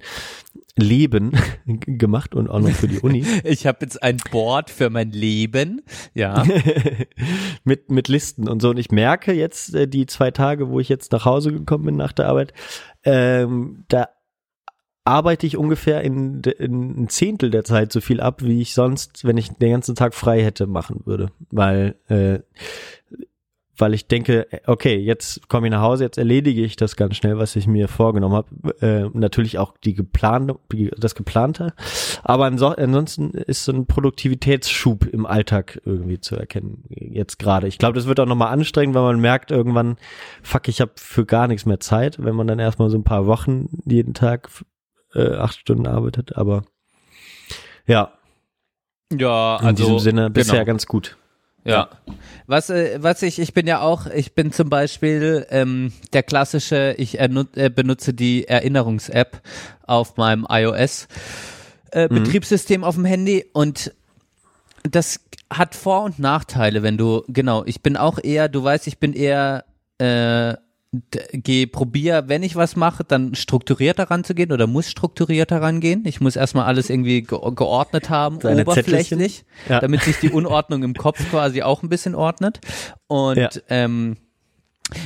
Leben 0.76 1.32
gemacht 1.66 2.34
und 2.34 2.48
auch 2.48 2.60
noch 2.60 2.70
für 2.70 2.88
die 2.88 3.00
Uni. 3.00 3.24
Ich 3.44 3.66
habe 3.66 3.78
jetzt 3.82 4.02
ein 4.02 4.16
Board 4.30 4.70
für 4.70 4.88
mein 4.88 5.10
Leben. 5.10 5.82
Ja. 6.14 6.44
mit, 7.64 7.90
mit 7.90 8.08
Listen 8.08 8.48
und 8.48 8.62
so. 8.62 8.70
Und 8.70 8.78
ich 8.78 8.90
merke 8.90 9.32
jetzt, 9.32 9.74
äh, 9.74 9.86
die 9.86 10.06
zwei 10.06 10.30
Tage, 10.30 10.70
wo 10.70 10.80
ich 10.80 10.88
jetzt 10.88 11.12
nach 11.12 11.24
Hause 11.26 11.52
gekommen 11.52 11.84
bin 11.84 11.96
nach 11.96 12.12
der 12.12 12.28
Arbeit, 12.28 12.54
ähm, 13.04 13.84
da 13.88 14.08
arbeite 15.04 15.46
ich 15.46 15.56
ungefähr 15.56 16.02
in, 16.02 16.42
in 16.42 17.02
ein 17.02 17.08
Zehntel 17.08 17.50
der 17.50 17.64
Zeit 17.64 17.92
so 17.92 18.00
viel 18.00 18.20
ab, 18.20 18.42
wie 18.42 18.60
ich 18.60 18.74
sonst, 18.74 19.24
wenn 19.24 19.36
ich 19.36 19.50
den 19.50 19.72
ganzen 19.72 19.94
Tag 19.94 20.14
frei 20.14 20.42
hätte, 20.42 20.66
machen 20.66 21.02
würde. 21.04 21.30
Weil, 21.50 21.96
äh, 22.08 22.40
weil 23.76 23.94
ich 23.94 24.06
denke, 24.06 24.46
okay, 24.66 24.96
jetzt 24.96 25.48
komme 25.48 25.66
ich 25.66 25.72
nach 25.72 25.80
Hause, 25.80 26.04
jetzt 26.04 26.18
erledige 26.18 26.62
ich 26.62 26.76
das 26.76 26.94
ganz 26.94 27.16
schnell, 27.16 27.38
was 27.38 27.56
ich 27.56 27.66
mir 27.66 27.88
vorgenommen 27.88 28.36
habe. 28.36 28.80
Äh, 28.80 29.10
natürlich 29.18 29.58
auch 29.58 29.74
die 29.82 29.94
geplante, 29.94 30.56
das 30.96 31.16
geplante. 31.16 31.72
Aber 32.22 32.44
anso 32.44 32.68
ansonsten 32.68 33.30
ist 33.30 33.64
so 33.64 33.72
ein 33.72 33.86
Produktivitätsschub 33.86 35.06
im 35.06 35.26
Alltag 35.26 35.80
irgendwie 35.84 36.20
zu 36.20 36.36
erkennen. 36.36 36.84
Jetzt 36.90 37.40
gerade. 37.40 37.66
Ich 37.66 37.78
glaube, 37.78 37.94
das 37.94 38.06
wird 38.06 38.20
auch 38.20 38.26
nochmal 38.26 38.52
anstrengend, 38.52 38.94
weil 38.94 39.02
man 39.02 39.20
merkt 39.20 39.50
irgendwann, 39.50 39.96
fuck, 40.42 40.68
ich 40.68 40.80
habe 40.80 40.92
für 40.94 41.26
gar 41.26 41.48
nichts 41.48 41.66
mehr 41.66 41.80
Zeit, 41.80 42.22
wenn 42.22 42.36
man 42.36 42.46
dann 42.46 42.60
erstmal 42.60 42.88
so 42.88 42.98
ein 42.98 43.04
paar 43.04 43.26
Wochen 43.26 43.68
jeden 43.84 44.14
Tag 44.14 44.48
äh, 45.14 45.34
acht 45.34 45.58
Stunden 45.58 45.86
arbeitet. 45.86 46.36
Aber 46.36 46.64
ja, 47.86 48.12
Ja, 49.12 49.58
in 49.60 49.66
also 49.66 49.84
diesem 49.84 49.98
Sinne 49.98 50.30
bisher 50.30 50.54
genau. 50.54 50.66
ganz 50.66 50.86
gut. 50.86 51.16
Ja. 51.64 51.90
Was, 52.46 52.70
äh, 52.70 52.98
was 53.02 53.22
ich, 53.22 53.38
ich 53.38 53.54
bin 53.54 53.66
ja 53.66 53.80
auch, 53.80 54.06
ich 54.06 54.34
bin 54.34 54.52
zum 54.52 54.68
Beispiel 54.68 55.46
ähm, 55.50 55.92
der 56.12 56.22
klassische, 56.24 56.94
ich 56.98 57.20
äh, 57.20 57.28
benutze 57.74 58.14
die 58.14 58.48
Erinnerungs-App 58.48 59.40
auf 59.86 60.16
meinem 60.16 60.46
iOS 60.48 61.06
äh, 61.92 62.08
Betriebssystem 62.08 62.82
auf 62.82 62.96
dem 62.96 63.04
Handy 63.04 63.44
und 63.52 63.92
das 64.82 65.20
hat 65.52 65.74
Vor- 65.76 66.02
und 66.02 66.18
Nachteile, 66.18 66.82
wenn 66.82 66.96
du, 66.96 67.22
genau, 67.28 67.64
ich 67.64 67.82
bin 67.82 67.96
auch 67.96 68.18
eher, 68.20 68.48
du 68.48 68.64
weißt, 68.64 68.86
ich 68.88 68.98
bin 68.98 69.12
eher 69.12 69.64
äh, 69.98 70.54
geh, 71.32 71.66
probier, 71.66 72.24
wenn 72.26 72.42
ich 72.42 72.54
was 72.54 72.76
mache, 72.76 73.02
dann 73.04 73.34
strukturierter 73.34 74.10
ranzugehen 74.10 74.52
oder 74.52 74.66
muss 74.66 74.90
strukturierter 74.90 75.62
rangehen. 75.62 76.04
Ich 76.06 76.20
muss 76.20 76.36
erstmal 76.36 76.66
alles 76.66 76.90
irgendwie 76.90 77.22
ge 77.22 77.38
geordnet 77.54 78.10
haben, 78.10 78.38
Deine 78.40 78.62
oberflächlich? 78.62 79.44
Ja. 79.68 79.80
damit 79.80 80.02
sich 80.02 80.18
die 80.18 80.28
Unordnung 80.30 80.82
im 80.82 80.94
Kopf 80.94 81.18
quasi 81.30 81.62
auch 81.62 81.82
ein 81.82 81.88
bisschen 81.88 82.14
ordnet. 82.14 82.60
Und 83.06 83.36
Ja. 83.38 83.48
ähm, 83.68 84.18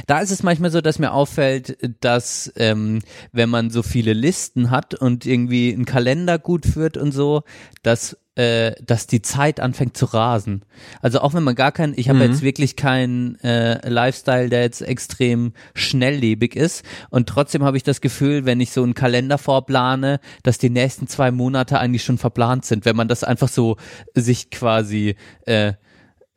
da 0.08 0.18
ist 0.18 0.32
es 0.32 0.42
manchmal 0.42 0.70
so, 0.72 0.80
dass 0.80 0.98
mir 0.98 1.12
auffällt, 1.12 1.78
dass 2.00 2.52
ähm, 2.56 3.00
wenn 3.30 3.48
man 3.48 3.70
so 3.70 3.84
viele 3.84 4.12
Listen 4.12 4.70
hat 4.72 4.94
und 4.94 5.24
irgendwie 5.24 5.72
einen 5.72 5.84
Kalender 5.84 6.40
gut 6.40 6.66
führt 6.66 6.96
und 6.96 7.12
so, 7.12 7.42
dass 7.84 8.16
äh, 8.36 8.72
dass 8.84 9.06
die 9.06 9.22
Zeit 9.22 9.60
anfängt 9.60 9.96
zu 9.96 10.06
rasen. 10.06 10.64
Also 11.00 11.20
auch 11.20 11.34
wenn 11.34 11.42
man 11.42 11.54
gar 11.54 11.72
kein, 11.72 11.94
ich 11.96 12.08
habe 12.08 12.22
jetzt 12.22 12.42
wirklich 12.42 12.76
keinen 12.76 13.40
äh, 13.40 13.88
Lifestyle, 13.88 14.48
der 14.50 14.60
jetzt 14.60 14.82
extrem 14.82 15.54
schnelllebig 15.74 16.54
ist. 16.54 16.84
Und 17.10 17.28
trotzdem 17.28 17.64
habe 17.64 17.78
ich 17.78 17.82
das 17.82 18.00
Gefühl, 18.00 18.44
wenn 18.44 18.60
ich 18.60 18.72
so 18.72 18.82
einen 18.82 18.94
Kalender 18.94 19.38
vorplane, 19.38 20.20
dass 20.42 20.58
die 20.58 20.70
nächsten 20.70 21.08
zwei 21.08 21.30
Monate 21.30 21.78
eigentlich 21.78 22.04
schon 22.04 22.18
verplant 22.18 22.66
sind, 22.66 22.84
wenn 22.84 22.96
man 22.96 23.08
das 23.08 23.24
einfach 23.24 23.48
so 23.48 23.76
sich 24.14 24.50
quasi 24.50 25.16
äh, 25.46 25.72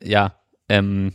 ja 0.02 0.34
ähm, 0.70 1.12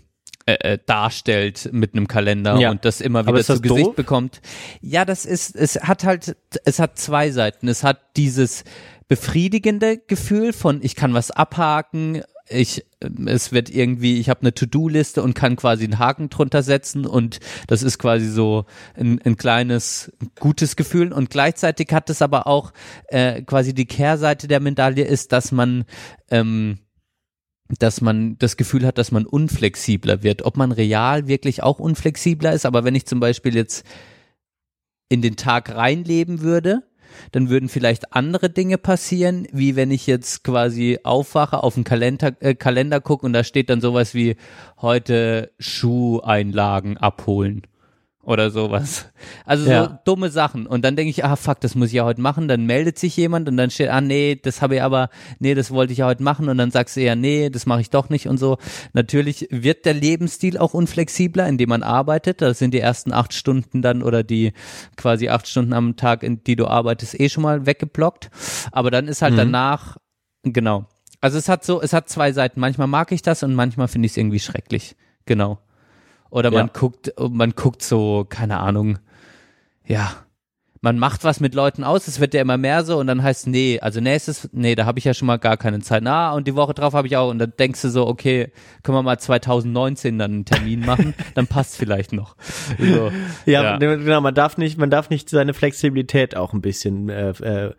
äh, 0.47 0.73
äh, 0.73 0.79
darstellt 0.85 1.69
mit 1.71 1.93
einem 1.95 2.07
Kalender 2.07 2.59
Ja. 2.59 2.71
und 2.71 2.85
das 2.85 3.01
immer 3.01 3.25
wieder 3.25 3.43
zu 3.43 3.59
Gesicht 3.61 3.87
doof? 3.87 3.95
bekommt. 3.95 4.41
Ja, 4.81 5.03
das 5.03 5.25
ist, 5.25 5.55
es 5.55 5.75
hat 5.81 6.03
halt, 6.03 6.37
es 6.65 6.79
hat 6.79 6.99
zwei 6.99 7.31
Seiten. 7.31 7.67
Es 7.67 7.83
hat 7.83 7.99
dieses 8.15 8.63
befriedigende 9.07 9.97
Gefühl 9.97 10.53
von, 10.53 10.81
ich 10.83 10.95
kann 10.95 11.13
was 11.13 11.31
abhaken, 11.31 12.21
ich, 12.47 12.85
es 13.25 13.51
wird 13.51 13.71
irgendwie, 13.71 14.19
ich 14.19 14.29
habe 14.29 14.41
eine 14.41 14.53
To-Do-Liste 14.53 15.23
und 15.23 15.33
kann 15.33 15.55
quasi 15.55 15.83
einen 15.83 15.97
Haken 15.97 16.29
drunter 16.29 16.61
setzen 16.61 17.07
und 17.07 17.39
das 17.65 17.81
ist 17.81 17.97
quasi 17.97 18.27
so 18.27 18.65
ein, 18.93 19.19
ein 19.23 19.35
kleines 19.37 20.11
gutes 20.39 20.75
Gefühl 20.75 21.11
und 21.11 21.31
gleichzeitig 21.31 21.91
hat 21.91 22.09
es 22.11 22.21
aber 22.21 22.45
auch 22.45 22.71
äh, 23.07 23.41
quasi 23.41 23.73
die 23.73 23.87
Kehrseite 23.87 24.47
der 24.47 24.59
Medaille 24.59 25.05
ist, 25.05 25.31
dass 25.31 25.51
man 25.51 25.85
ähm, 26.29 26.79
dass 27.79 28.01
man 28.01 28.37
das 28.37 28.57
Gefühl 28.57 28.85
hat, 28.85 28.97
dass 28.97 29.11
man 29.11 29.25
unflexibler 29.25 30.23
wird. 30.23 30.43
Ob 30.43 30.57
man 30.57 30.71
real 30.71 31.27
wirklich 31.27 31.63
auch 31.63 31.79
unflexibler 31.79 32.53
ist, 32.53 32.65
aber 32.65 32.83
wenn 32.83 32.95
ich 32.95 33.05
zum 33.05 33.19
Beispiel 33.19 33.55
jetzt 33.55 33.85
in 35.09 35.21
den 35.21 35.35
Tag 35.35 35.75
reinleben 35.75 36.41
würde, 36.41 36.83
dann 37.31 37.49
würden 37.49 37.69
vielleicht 37.69 38.13
andere 38.13 38.49
Dinge 38.49 38.77
passieren, 38.77 39.47
wie 39.51 39.75
wenn 39.75 39.91
ich 39.91 40.05
jetzt 40.05 40.43
quasi 40.43 40.99
aufwache, 41.03 41.63
auf 41.63 41.75
den 41.75 41.83
Kalender, 41.83 42.33
äh, 42.39 42.55
Kalender 42.55 42.99
gucke 43.01 43.25
und 43.25 43.33
da 43.33 43.43
steht 43.43 43.69
dann 43.69 43.81
sowas 43.81 44.13
wie 44.13 44.35
heute 44.81 45.51
Schuheinlagen 45.59 46.97
abholen 46.97 47.63
oder 48.25 48.49
sowas. 48.51 49.05
Also 49.47 49.69
Ja. 49.69 49.83
so 49.85 49.97
dumme 50.05 50.29
Sachen. 50.31 50.65
Und 50.65 50.83
dann 50.83 50.95
denke 50.95 51.11
ich, 51.11 51.23
ah 51.23 51.35
fuck, 51.35 51.59
das 51.59 51.75
muss 51.75 51.89
ich 51.89 51.93
ja 51.93 52.03
heute 52.05 52.19
machen. 52.21 52.47
Dann 52.47 52.65
meldet 52.65 52.97
sich 52.97 53.15
jemand 53.15 53.47
und 53.47 53.57
dann 53.57 53.69
steht, 53.69 53.89
ah 53.89 54.01
nee, 54.01 54.35
das 54.41 54.61
habe 54.61 54.75
ich 54.75 54.81
aber, 54.81 55.09
nee, 55.39 55.53
das 55.53 55.69
wollte 55.69 55.93
ich 55.93 55.99
ja 55.99 56.07
heute 56.07 56.23
machen. 56.23 56.49
Und 56.49 56.57
dann 56.57 56.71
sagst 56.71 56.95
du 56.95 57.01
ja, 57.01 57.15
nee, 57.15 57.49
das 57.51 57.65
mache 57.67 57.81
ich 57.81 57.91
doch 57.91 58.09
nicht 58.09 58.27
und 58.27 58.37
so. 58.39 58.57
Natürlich 58.93 59.47
wird 59.51 59.85
der 59.85 59.93
Lebensstil 59.93 60.57
auch 60.57 60.73
unflexibler, 60.73 61.47
indem 61.47 61.69
man 61.69 61.83
arbeitet. 61.83 62.41
Das 62.41 62.57
sind 62.57 62.73
die 62.73 62.79
ersten 62.79 63.13
acht 63.13 63.33
Stunden 63.33 63.81
dann 63.83 64.01
oder 64.01 64.23
die 64.23 64.53
quasi 64.97 65.29
acht 65.29 65.47
Stunden 65.47 65.73
am 65.73 65.95
Tag, 65.95 66.23
in 66.23 66.43
die 66.43 66.55
du 66.55 66.65
arbeitest, 66.67 67.19
eh 67.19 67.29
schon 67.29 67.43
mal 67.43 67.65
weggeblockt. 67.67 68.31
Aber 68.71 68.89
dann 68.89 69.07
ist 69.07 69.21
halt 69.21 69.33
Mhm. 69.33 69.37
danach, 69.37 69.97
genau. 70.43 70.85
Also 71.21 71.37
es 71.37 71.47
hat 71.49 71.63
so, 71.63 71.81
es 71.81 71.93
hat 71.93 72.09
zwei 72.09 72.31
Seiten. 72.31 72.59
Manchmal 72.59 72.87
mag 72.87 73.11
ich 73.11 73.21
das 73.21 73.43
und 73.43 73.53
manchmal 73.53 73.87
finde 73.87 74.07
ich 74.07 74.13
es 74.13 74.17
irgendwie 74.17 74.39
schrecklich. 74.39 74.95
Genau. 75.27 75.59
Oder 76.29 76.51
man 76.51 76.67
Ja. 76.67 76.71
guckt, 76.73 77.13
man 77.29 77.51
guckt 77.51 77.81
so, 77.81 78.25
keine 78.27 78.59
Ahnung, 78.59 78.99
ja, 79.85 80.11
man 80.81 80.99
macht 80.99 81.23
was 81.23 81.39
mit 81.39 81.55
Leuten 81.55 81.83
aus, 81.83 82.07
es 82.07 82.19
wird 82.19 82.35
ja 82.35 82.41
immer 82.41 82.57
mehr 82.57 82.83
so 82.83 82.99
und 82.99 83.07
dann 83.07 83.23
heißt, 83.23 83.47
nee, 83.47 83.79
also 83.79 84.01
nächstes, 84.01 84.49
nee, 84.51 84.75
da 84.75 84.85
habe 84.85 84.99
ich 84.99 85.05
ja 85.05 85.15
schon 85.15 85.25
mal 85.25 85.37
gar 85.37 85.57
keine 85.57 85.79
Zeit. 85.79 86.03
Na, 86.03 86.31
und 86.33 86.47
die 86.47 86.55
Woche 86.55 86.75
drauf 86.75 86.93
habe 86.93 87.07
ich 87.07 87.17
auch 87.17 87.31
und 87.31 87.39
dann 87.39 87.53
denkst 87.57 87.81
du 87.81 87.89
so, 87.89 88.05
okay, 88.05 88.51
können 88.83 88.95
wir 88.97 89.01
mal 89.01 89.17
2019 89.17 90.19
dann 90.19 90.31
einen 90.31 90.45
Termin 90.45 90.81
machen, 90.81 91.15
dann 91.33 91.47
passt 91.47 91.77
vielleicht 91.77 92.13
noch. 92.13 92.35
So, 92.77 93.11
Ja, 93.47 93.77
genau, 93.77 94.21
man 94.21 94.35
darf 94.35 94.57
nicht, 94.57 94.77
man 94.77 94.91
darf 94.91 95.09
nicht 95.09 95.27
seine 95.29 95.55
Flexibilität 95.55 96.35
auch 96.37 96.53
ein 96.53 96.61
bisschen, 96.61 97.09
äh, 97.09 97.29
äh, 97.29 97.73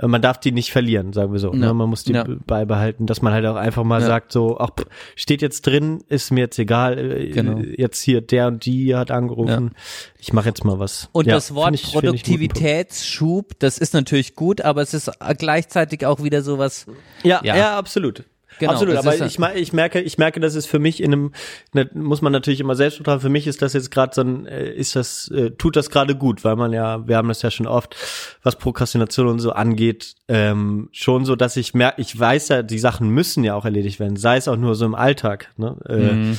man 0.00 0.20
darf 0.20 0.38
die 0.38 0.52
nicht 0.52 0.70
verlieren, 0.72 1.12
sagen 1.12 1.32
wir 1.32 1.38
so. 1.38 1.52
Ja. 1.52 1.58
Ne? 1.58 1.74
Man 1.74 1.88
muss 1.88 2.04
die 2.04 2.12
Ja. 2.12 2.24
be- 2.24 2.36
beibehalten, 2.46 3.06
dass 3.06 3.22
man 3.22 3.32
halt 3.32 3.46
auch 3.46 3.56
einfach 3.56 3.82
mal 3.84 4.00
Ja. 4.00 4.06
sagt, 4.06 4.30
so, 4.32 4.58
ach, 4.58 4.70
pff, 4.78 4.86
steht 5.14 5.40
jetzt 5.42 5.62
drin, 5.66 6.02
ist 6.08 6.30
mir 6.30 6.40
jetzt 6.40 6.58
egal, 6.58 6.98
äh, 6.98 7.30
Genau. 7.30 7.58
jetzt 7.60 8.02
hier 8.02 8.20
der 8.20 8.48
und 8.48 8.66
die 8.66 8.94
hat 8.94 9.10
angerufen, 9.10 9.72
ich 10.18 10.32
mache 10.32 10.48
jetzt 10.48 10.64
mal 10.64 10.78
was. 10.78 11.08
Und 11.12 11.28
das 11.28 11.54
Wort 11.54 11.74
ich-. 11.74 11.84
Produktivitätsschub, 11.92 13.58
das 13.58 13.78
ist 13.78 13.94
natürlich 13.94 14.34
gut, 14.34 14.60
aber 14.60 14.82
es 14.82 14.94
ist 14.94 15.10
gleichzeitig 15.38 16.04
auch 16.06 16.22
wieder 16.22 16.42
sowas, 16.42 16.86
Ja. 17.22 17.40
ja, 17.42 17.78
absolut. 17.78 18.24
Genau, 18.58 18.72
absolut, 18.72 18.96
aber 18.96 19.14
ich, 19.14 19.38
ich 19.54 19.72
merke, 19.72 20.00
ich 20.00 20.18
merke, 20.18 20.40
dass 20.40 20.54
es 20.54 20.66
für 20.66 20.78
mich 20.78 21.02
in 21.02 21.12
einem, 21.12 21.32
ne, 21.72 21.90
muss 21.94 22.22
man 22.22 22.32
natürlich 22.32 22.60
immer 22.60 22.74
selbst 22.74 22.98
betrachten, 22.98 23.20
für 23.20 23.28
mich 23.28 23.46
ist 23.46 23.60
das 23.62 23.72
jetzt 23.72 23.90
gerade 23.90 24.14
so 24.14 24.22
ein, 24.22 24.46
äh, 24.46 24.70
ist 24.70 24.96
das, 24.96 25.28
äh, 25.28 25.50
tut 25.50 25.76
das 25.76 25.90
gerade 25.90 26.14
gut, 26.16 26.44
weil 26.44 26.56
man 26.56 26.72
ja, 26.72 27.06
wir 27.06 27.16
haben 27.16 27.28
das 27.28 27.42
ja 27.42 27.50
schon 27.50 27.66
oft, 27.66 27.94
was 28.42 28.56
Prokrastination 28.56 29.26
und 29.26 29.38
so 29.40 29.52
angeht, 29.52 30.14
ähm, 30.28 30.88
schon 30.92 31.24
so, 31.24 31.36
dass 31.36 31.56
ich 31.56 31.74
merke, 31.74 32.00
ich 32.00 32.18
weiß 32.18 32.48
ja, 32.48 32.62
die 32.62 32.78
Sachen 32.78 33.10
müssen 33.10 33.44
ja 33.44 33.54
auch 33.54 33.64
erledigt 33.64 34.00
werden, 34.00 34.16
sei 34.16 34.36
es 34.38 34.48
auch 34.48 34.56
nur 34.56 34.74
so 34.74 34.86
im 34.86 34.94
Alltag, 34.94 35.50
ne? 35.56 35.76
Äh, 35.88 35.96
Mhm. 35.96 36.38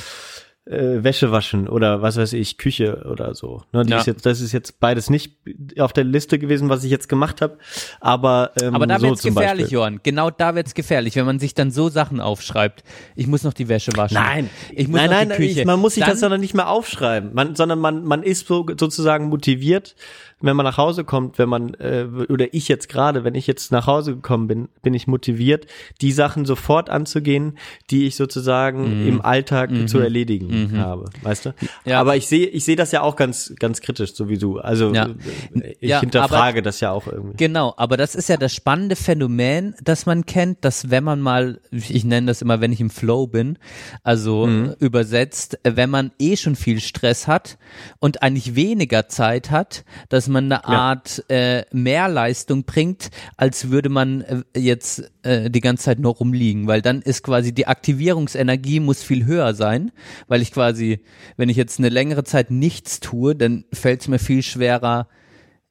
Äh, 0.68 1.02
Wäsche 1.02 1.32
waschen 1.32 1.68
oder 1.68 2.02
was 2.02 2.16
weiß 2.16 2.34
ich, 2.34 2.58
Küche 2.58 3.06
oder 3.10 3.34
so. 3.34 3.62
Ne, 3.72 3.84
Ja. 3.86 3.98
ist 3.98 4.06
jetzt, 4.06 4.26
das 4.26 4.40
ist 4.40 4.52
jetzt 4.52 4.80
beides 4.80 5.08
nicht 5.08 5.36
auf 5.78 5.92
der 5.92 6.04
Liste 6.04 6.38
gewesen, 6.38 6.68
was 6.68 6.84
ich 6.84 6.90
jetzt 6.90 7.08
gemacht 7.08 7.40
habe, 7.40 7.58
aber 8.00 8.52
ähm, 8.60 8.74
Aber 8.74 8.86
da 8.86 8.98
so 8.98 9.06
wird's 9.06 9.22
gefährlich, 9.22 9.64
Beispiel. 9.64 9.78
Johann. 9.78 10.00
Genau 10.02 10.30
da 10.30 10.54
wird's 10.54 10.74
gefährlich, 10.74 11.16
wenn 11.16 11.26
man 11.26 11.38
sich 11.38 11.54
dann 11.54 11.70
so 11.70 11.88
Sachen 11.88 12.20
aufschreibt. 12.20 12.84
Ich 13.16 13.26
muss 13.26 13.44
noch 13.44 13.54
die 13.54 13.68
Wäsche 13.68 13.92
waschen. 13.96 14.14
Nein, 14.14 14.50
ich 14.74 14.88
muss 14.88 14.96
nein, 15.00 15.10
noch 15.10 15.16
nein, 15.16 15.28
die 15.30 15.34
Küche. 15.36 15.60
Ich, 15.60 15.66
man 15.66 15.80
muss 15.80 15.94
sich 15.94 16.04
dann, 16.04 16.12
das 16.12 16.20
dann 16.20 16.38
nicht 16.40 16.54
mehr 16.54 16.68
aufschreiben, 16.68 17.32
man, 17.32 17.56
sondern 17.56 17.78
man, 17.78 18.04
man 18.04 18.22
ist 18.22 18.46
so, 18.46 18.66
sozusagen 18.78 19.28
motiviert, 19.28 19.94
wenn 20.40 20.54
man 20.56 20.64
nach 20.64 20.76
Hause 20.76 21.04
kommt, 21.04 21.38
wenn 21.38 21.48
man, 21.48 21.74
äh, 21.74 22.06
oder 22.28 22.52
ich 22.54 22.68
jetzt 22.68 22.88
gerade, 22.88 23.24
wenn 23.24 23.34
ich 23.34 23.46
jetzt 23.46 23.72
nach 23.72 23.86
Hause 23.86 24.14
gekommen 24.14 24.46
bin, 24.46 24.68
bin 24.82 24.94
ich 24.94 25.06
motiviert, 25.06 25.66
die 26.00 26.12
Sachen 26.12 26.44
sofort 26.44 26.90
anzugehen, 26.90 27.58
die 27.90 28.06
ich 28.06 28.16
sozusagen 28.16 29.00
Mhm. 29.00 29.06
im 29.06 29.20
Alltag 29.20 29.70
zu 29.88 29.98
erledigen 29.98 30.78
habe, 30.78 31.06
weißt 31.22 31.46
du? 31.46 31.54
Ja. 31.84 32.00
Aber 32.00 32.16
ich 32.16 32.26
sehe, 32.28 32.46
ich 32.46 32.64
sehe 32.64 32.76
das 32.76 32.92
ja 32.92 33.02
auch 33.02 33.16
ganz, 33.16 33.52
ganz 33.58 33.80
kritisch, 33.80 34.14
so 34.14 34.28
wie 34.28 34.38
du. 34.38 34.58
Also 34.58 34.92
Ja. 34.94 35.06
äh, 35.54 35.74
ich 35.80 35.88
Ja, 35.90 36.00
hinterfrage 36.00 36.62
das 36.62 36.80
ja 36.80 36.92
auch 36.92 37.06
irgendwie. 37.08 37.36
Genau, 37.36 37.74
aber 37.76 37.96
das 37.96 38.14
ist 38.14 38.28
ja 38.28 38.36
das 38.36 38.54
spannende 38.54 38.94
Phänomen, 38.96 39.74
das 39.82 40.06
man 40.06 40.24
kennt, 40.26 40.64
dass 40.64 40.90
wenn 40.90 41.02
man 41.04 41.20
mal, 41.20 41.60
ich 41.72 42.04
nenne 42.04 42.28
das 42.28 42.42
immer, 42.42 42.60
wenn 42.60 42.72
ich 42.72 42.80
im 42.80 42.90
Flow 42.90 43.26
bin, 43.26 43.58
also 44.04 44.46
Mhm. 44.46 44.74
übersetzt, 44.78 45.58
wenn 45.64 45.90
man 45.90 46.12
eh 46.18 46.36
schon 46.36 46.54
viel 46.56 46.80
Stress 46.80 47.26
hat 47.26 47.58
und 47.98 48.22
eigentlich 48.22 48.54
weniger 48.54 49.08
Zeit 49.08 49.50
hat, 49.50 49.84
dass 50.08 50.27
man 50.28 50.44
eine 50.44 50.64
Art 50.64 51.24
äh, 51.28 51.64
Mehrleistung 51.72 52.64
bringt, 52.64 53.10
als 53.36 53.70
würde 53.70 53.88
man 53.88 54.22
äh, 54.22 54.42
jetzt 54.56 55.10
äh, 55.22 55.50
die 55.50 55.60
ganze 55.60 55.84
Zeit 55.84 55.98
nur 55.98 56.14
rumliegen, 56.14 56.66
weil 56.66 56.82
dann 56.82 57.02
ist 57.02 57.22
quasi 57.22 57.52
die 57.52 57.66
Aktivierungsenergie 57.66 58.80
muss 58.80 59.02
viel 59.02 59.26
höher 59.26 59.54
sein, 59.54 59.92
weil 60.26 60.42
ich 60.42 60.52
quasi, 60.52 61.00
wenn 61.36 61.48
ich 61.48 61.56
jetzt 61.56 61.78
eine 61.78 61.88
längere 61.88 62.24
Zeit 62.24 62.50
nichts 62.50 63.00
tue, 63.00 63.34
dann 63.34 63.64
fällt 63.72 64.02
es 64.02 64.08
mir 64.08 64.18
viel 64.18 64.42
schwerer, 64.42 65.08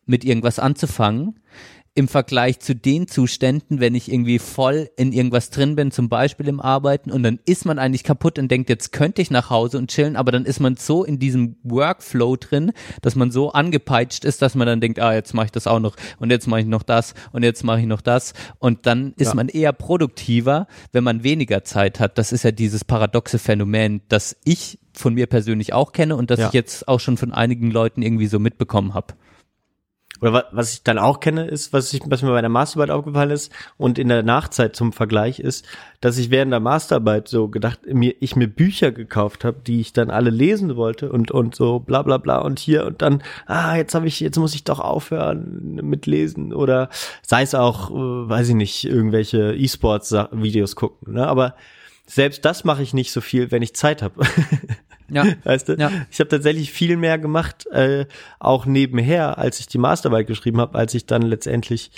mit 0.07 0.23
irgendwas 0.23 0.57
anzufangen. 0.57 1.39
Im 1.97 2.07
Vergleich 2.07 2.59
zu 2.59 2.75
den 2.75 3.07
Zuständen, 3.07 3.79
wenn 3.79 3.95
ich 3.95 4.11
irgendwie 4.11 4.37
voll 4.37 4.87
in 4.97 5.11
irgendwas 5.11 5.49
drin 5.49 5.75
bin, 5.75 5.89
zum 5.89 6.09
Beispiel 6.09 6.47
im 6.47 6.59
Arbeiten, 6.59 7.09
und 7.11 7.23
dann 7.23 7.39
ist 7.45 7.65
man 7.65 7.79
eigentlich 7.79 8.03
kaputt 8.03 8.37
und 8.37 8.51
denkt, 8.51 8.69
jetzt 8.69 8.91
könnte 8.91 9.19
ich 9.19 9.31
nach 9.31 9.49
Hause 9.49 9.79
und 9.79 9.89
chillen, 9.89 10.15
aber 10.15 10.31
dann 10.31 10.45
ist 10.45 10.59
man 10.59 10.75
so 10.75 11.03
in 11.03 11.17
diesem 11.17 11.55
Workflow 11.63 12.35
drin, 12.35 12.71
dass 13.01 13.15
man 13.15 13.31
so 13.31 13.51
angepeitscht 13.51 14.25
ist, 14.25 14.43
dass 14.43 14.53
man 14.53 14.67
dann 14.67 14.79
denkt, 14.79 14.99
ah, 14.99 15.11
jetzt 15.15 15.33
mache 15.33 15.47
ich 15.47 15.51
das 15.51 15.65
auch 15.65 15.79
noch 15.79 15.95
und 16.19 16.29
jetzt 16.29 16.45
mache 16.45 16.59
ich 16.59 16.67
noch 16.67 16.83
das 16.83 17.15
und 17.31 17.41
jetzt 17.41 17.63
mache 17.63 17.79
ich 17.79 17.87
noch 17.87 18.01
das. 18.01 18.33
Und 18.59 18.85
dann 18.85 19.13
ist 19.17 19.29
Ja. 19.29 19.33
man 19.33 19.49
eher 19.49 19.73
produktiver, 19.73 20.67
wenn 20.91 21.03
man 21.03 21.23
weniger 21.23 21.63
Zeit 21.63 21.99
hat. 21.99 22.19
Das 22.19 22.31
ist 22.31 22.43
ja 22.43 22.51
dieses 22.51 22.85
paradoxe 22.85 23.39
Phänomen, 23.39 24.01
das 24.07 24.37
ich 24.43 24.77
von 24.93 25.15
mir 25.15 25.25
persönlich 25.25 25.73
auch 25.73 25.93
kenne 25.93 26.15
und 26.15 26.29
das 26.29 26.39
Ja. 26.39 26.47
ich 26.49 26.53
jetzt 26.53 26.87
auch 26.87 26.99
schon 26.99 27.17
von 27.17 27.33
einigen 27.33 27.71
Leuten 27.71 28.03
irgendwie 28.03 28.27
so 28.27 28.37
mitbekommen 28.37 28.93
habe. 28.93 29.15
Oder 30.21 30.33
wa- 30.33 30.43
was 30.51 30.73
ich 30.73 30.83
dann 30.83 30.97
auch 30.97 31.19
kenne, 31.19 31.45
ist, 31.47 31.73
was, 31.73 31.93
ich, 31.93 32.01
was 32.05 32.21
mir 32.21 32.31
bei 32.31 32.41
der 32.41 32.49
Masterarbeit 32.49 32.91
aufgefallen 32.91 33.31
ist 33.31 33.51
und 33.77 33.99
in 33.99 34.07
der 34.09 34.23
Nachzeit 34.23 34.75
zum 34.75 34.93
Vergleich 34.93 35.39
ist, 35.39 35.65
dass 36.01 36.17
ich 36.17 36.29
während 36.29 36.51
der 36.51 36.59
Masterarbeit 36.59 37.27
so 37.27 37.47
gedacht, 37.47 37.79
mir, 37.87 38.15
ich 38.19 38.35
mir 38.35 38.47
Bücher 38.47 38.91
gekauft 38.91 39.43
habe, 39.45 39.59
die 39.65 39.79
ich 39.81 39.93
dann 39.93 40.09
alle 40.09 40.29
lesen 40.29 40.75
wollte 40.75 41.11
und, 41.11 41.31
und 41.31 41.55
so 41.55 41.79
bla 41.79 42.01
bla 42.03 42.17
bla 42.17 42.37
und 42.39 42.59
hier 42.59 42.85
und 42.85 43.01
dann, 43.01 43.23
ah, 43.45 43.75
jetzt 43.75 43.95
habe 43.95 44.07
ich, 44.07 44.19
jetzt 44.19 44.37
muss 44.37 44.55
ich 44.55 44.63
doch 44.63 44.79
aufhören 44.79 45.75
mit 45.83 46.05
Lesen 46.05 46.53
oder 46.53 46.89
sei 47.21 47.41
es 47.43 47.55
auch, 47.55 47.91
äh, 47.91 47.93
weiß 48.29 48.49
ich 48.49 48.55
nicht, 48.55 48.85
irgendwelche 48.85 49.53
E-Sports-Videos 49.55 50.75
gucken, 50.75 51.13
ne? 51.13 51.27
Aber 51.27 51.55
selbst 52.05 52.45
das 52.45 52.63
mache 52.63 52.83
ich 52.83 52.93
nicht 52.93 53.11
so 53.11 53.19
viel, 53.21 53.51
wenn 53.51 53.61
ich 53.61 53.75
Zeit 53.75 54.01
habe. 54.01 54.21
Ja. 55.09 55.25
Weißt 55.43 55.69
du? 55.69 55.73
Ja. 55.73 55.91
Ich 56.11 56.19
habe 56.19 56.29
tatsächlich 56.29 56.71
viel 56.71 56.97
mehr 56.97 57.17
gemacht, 57.17 57.65
äh, 57.67 58.05
auch 58.39 58.65
nebenher, 58.65 59.37
als 59.37 59.59
ich 59.59 59.67
die 59.67 59.77
Masterarbeit 59.77 60.27
geschrieben 60.27 60.59
habe, 60.59 60.77
als 60.77 60.93
ich 60.93 61.05
dann 61.05 61.21
letztendlich, 61.21 61.91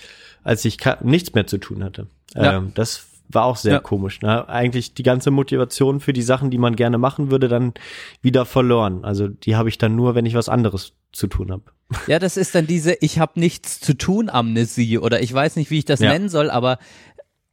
als 0.43 0.63
ich 0.65 0.77
nichts 1.01 1.33
mehr 1.33 1.47
zu 1.47 1.57
tun 1.57 1.83
hatte. 1.83 2.07
Ja. 2.35 2.57
Ähm, 2.57 2.71
das 2.75 3.05
war 3.31 3.45
auch 3.45 3.57
sehr 3.57 3.73
Ja. 3.73 3.79
komisch. 3.79 4.21
Ne? 4.21 4.47
Eigentlich 4.49 4.93
die 4.95 5.03
ganze 5.03 5.29
Motivation 5.31 5.99
für 5.99 6.13
die 6.13 6.21
Sachen, 6.23 6.49
die 6.49 6.57
man 6.57 6.75
gerne 6.75 6.97
machen 6.97 7.29
würde, 7.31 7.47
dann 7.47 7.73
wieder 8.21 8.45
verloren. 8.45 9.03
Also 9.05 9.27
die 9.27 9.55
habe 9.55 9.69
ich 9.69 9.77
dann 9.77 9.95
nur, 9.95 10.15
wenn 10.15 10.25
ich 10.25 10.33
was 10.33 10.49
anderes 10.49 10.93
zu 11.11 11.27
tun 11.27 11.51
habe. 11.51 11.63
Ja, 12.07 12.19
das 12.19 12.37
ist 12.37 12.53
dann 12.53 12.67
diese 12.67 12.93
Ich 13.01 13.17
habe 13.17 13.39
nichts 13.39 13.79
zu 13.79 13.95
tun 13.97 14.29
Amnesie 14.29 14.99
oder 14.99 15.21
ich 15.21 15.33
weiß 15.33 15.55
nicht, 15.55 15.71
wie 15.71 15.79
ich 15.79 15.85
das 15.85 15.99
Ja. 15.99 16.11
nennen 16.11 16.29
soll, 16.29 16.49
aber 16.51 16.77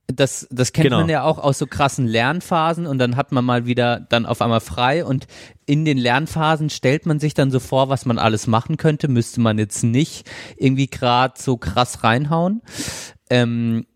das, 0.08 0.46
das 0.50 0.72
kennt 0.72 0.84
Genau. 0.86 1.00
man 1.00 1.08
ja 1.08 1.24
auch 1.24 1.38
aus 1.38 1.58
so 1.58 1.66
krassen 1.66 2.06
Lernphasen 2.06 2.86
und 2.86 2.98
dann 2.98 3.16
hat 3.16 3.32
man 3.32 3.44
mal 3.44 3.66
wieder 3.66 4.00
dann 4.00 4.24
auf 4.24 4.40
einmal 4.40 4.60
frei 4.60 5.04
und 5.04 5.26
in 5.66 5.84
den 5.84 5.98
Lernphasen 5.98 6.70
stellt 6.70 7.06
man 7.06 7.18
sich 7.18 7.34
dann 7.34 7.50
so 7.50 7.58
vor, 7.58 7.88
was 7.88 8.06
man 8.06 8.18
alles 8.18 8.46
machen 8.46 8.76
könnte, 8.76 9.08
müsste 9.08 9.40
man 9.40 9.58
jetzt 9.58 9.82
nicht 9.82 10.30
irgendwie 10.56 10.86
gerade 10.86 11.34
so 11.36 11.56
krass 11.56 12.04
reinhauen. 12.04 12.62
Ähm, 13.30 13.86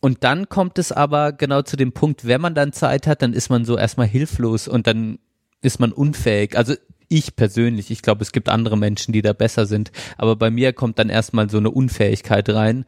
und 0.00 0.24
dann 0.24 0.48
kommt 0.48 0.78
es 0.78 0.92
aber 0.92 1.32
genau 1.32 1.62
zu 1.62 1.76
dem 1.76 1.92
Punkt, 1.92 2.26
wenn 2.26 2.40
man 2.40 2.54
dann 2.54 2.72
Zeit 2.72 3.06
hat, 3.06 3.22
dann 3.22 3.32
ist 3.32 3.48
man 3.48 3.64
so 3.64 3.76
erstmal 3.78 4.06
hilflos 4.08 4.66
und 4.66 4.86
dann 4.86 5.18
ist 5.62 5.78
man 5.78 5.92
unfähig. 5.92 6.56
Also 6.56 6.74
ich 7.08 7.36
persönlich, 7.36 7.92
ich 7.92 8.02
glaube, 8.02 8.22
es 8.22 8.32
gibt 8.32 8.48
andere 8.48 8.76
Menschen, 8.76 9.12
die 9.12 9.22
da 9.22 9.32
besser 9.32 9.66
sind, 9.66 9.92
aber 10.18 10.34
bei 10.34 10.50
mir 10.50 10.72
kommt 10.72 10.98
dann 10.98 11.08
erstmal 11.08 11.48
so 11.48 11.58
eine 11.58 11.70
Unfähigkeit 11.70 12.48
rein 12.50 12.84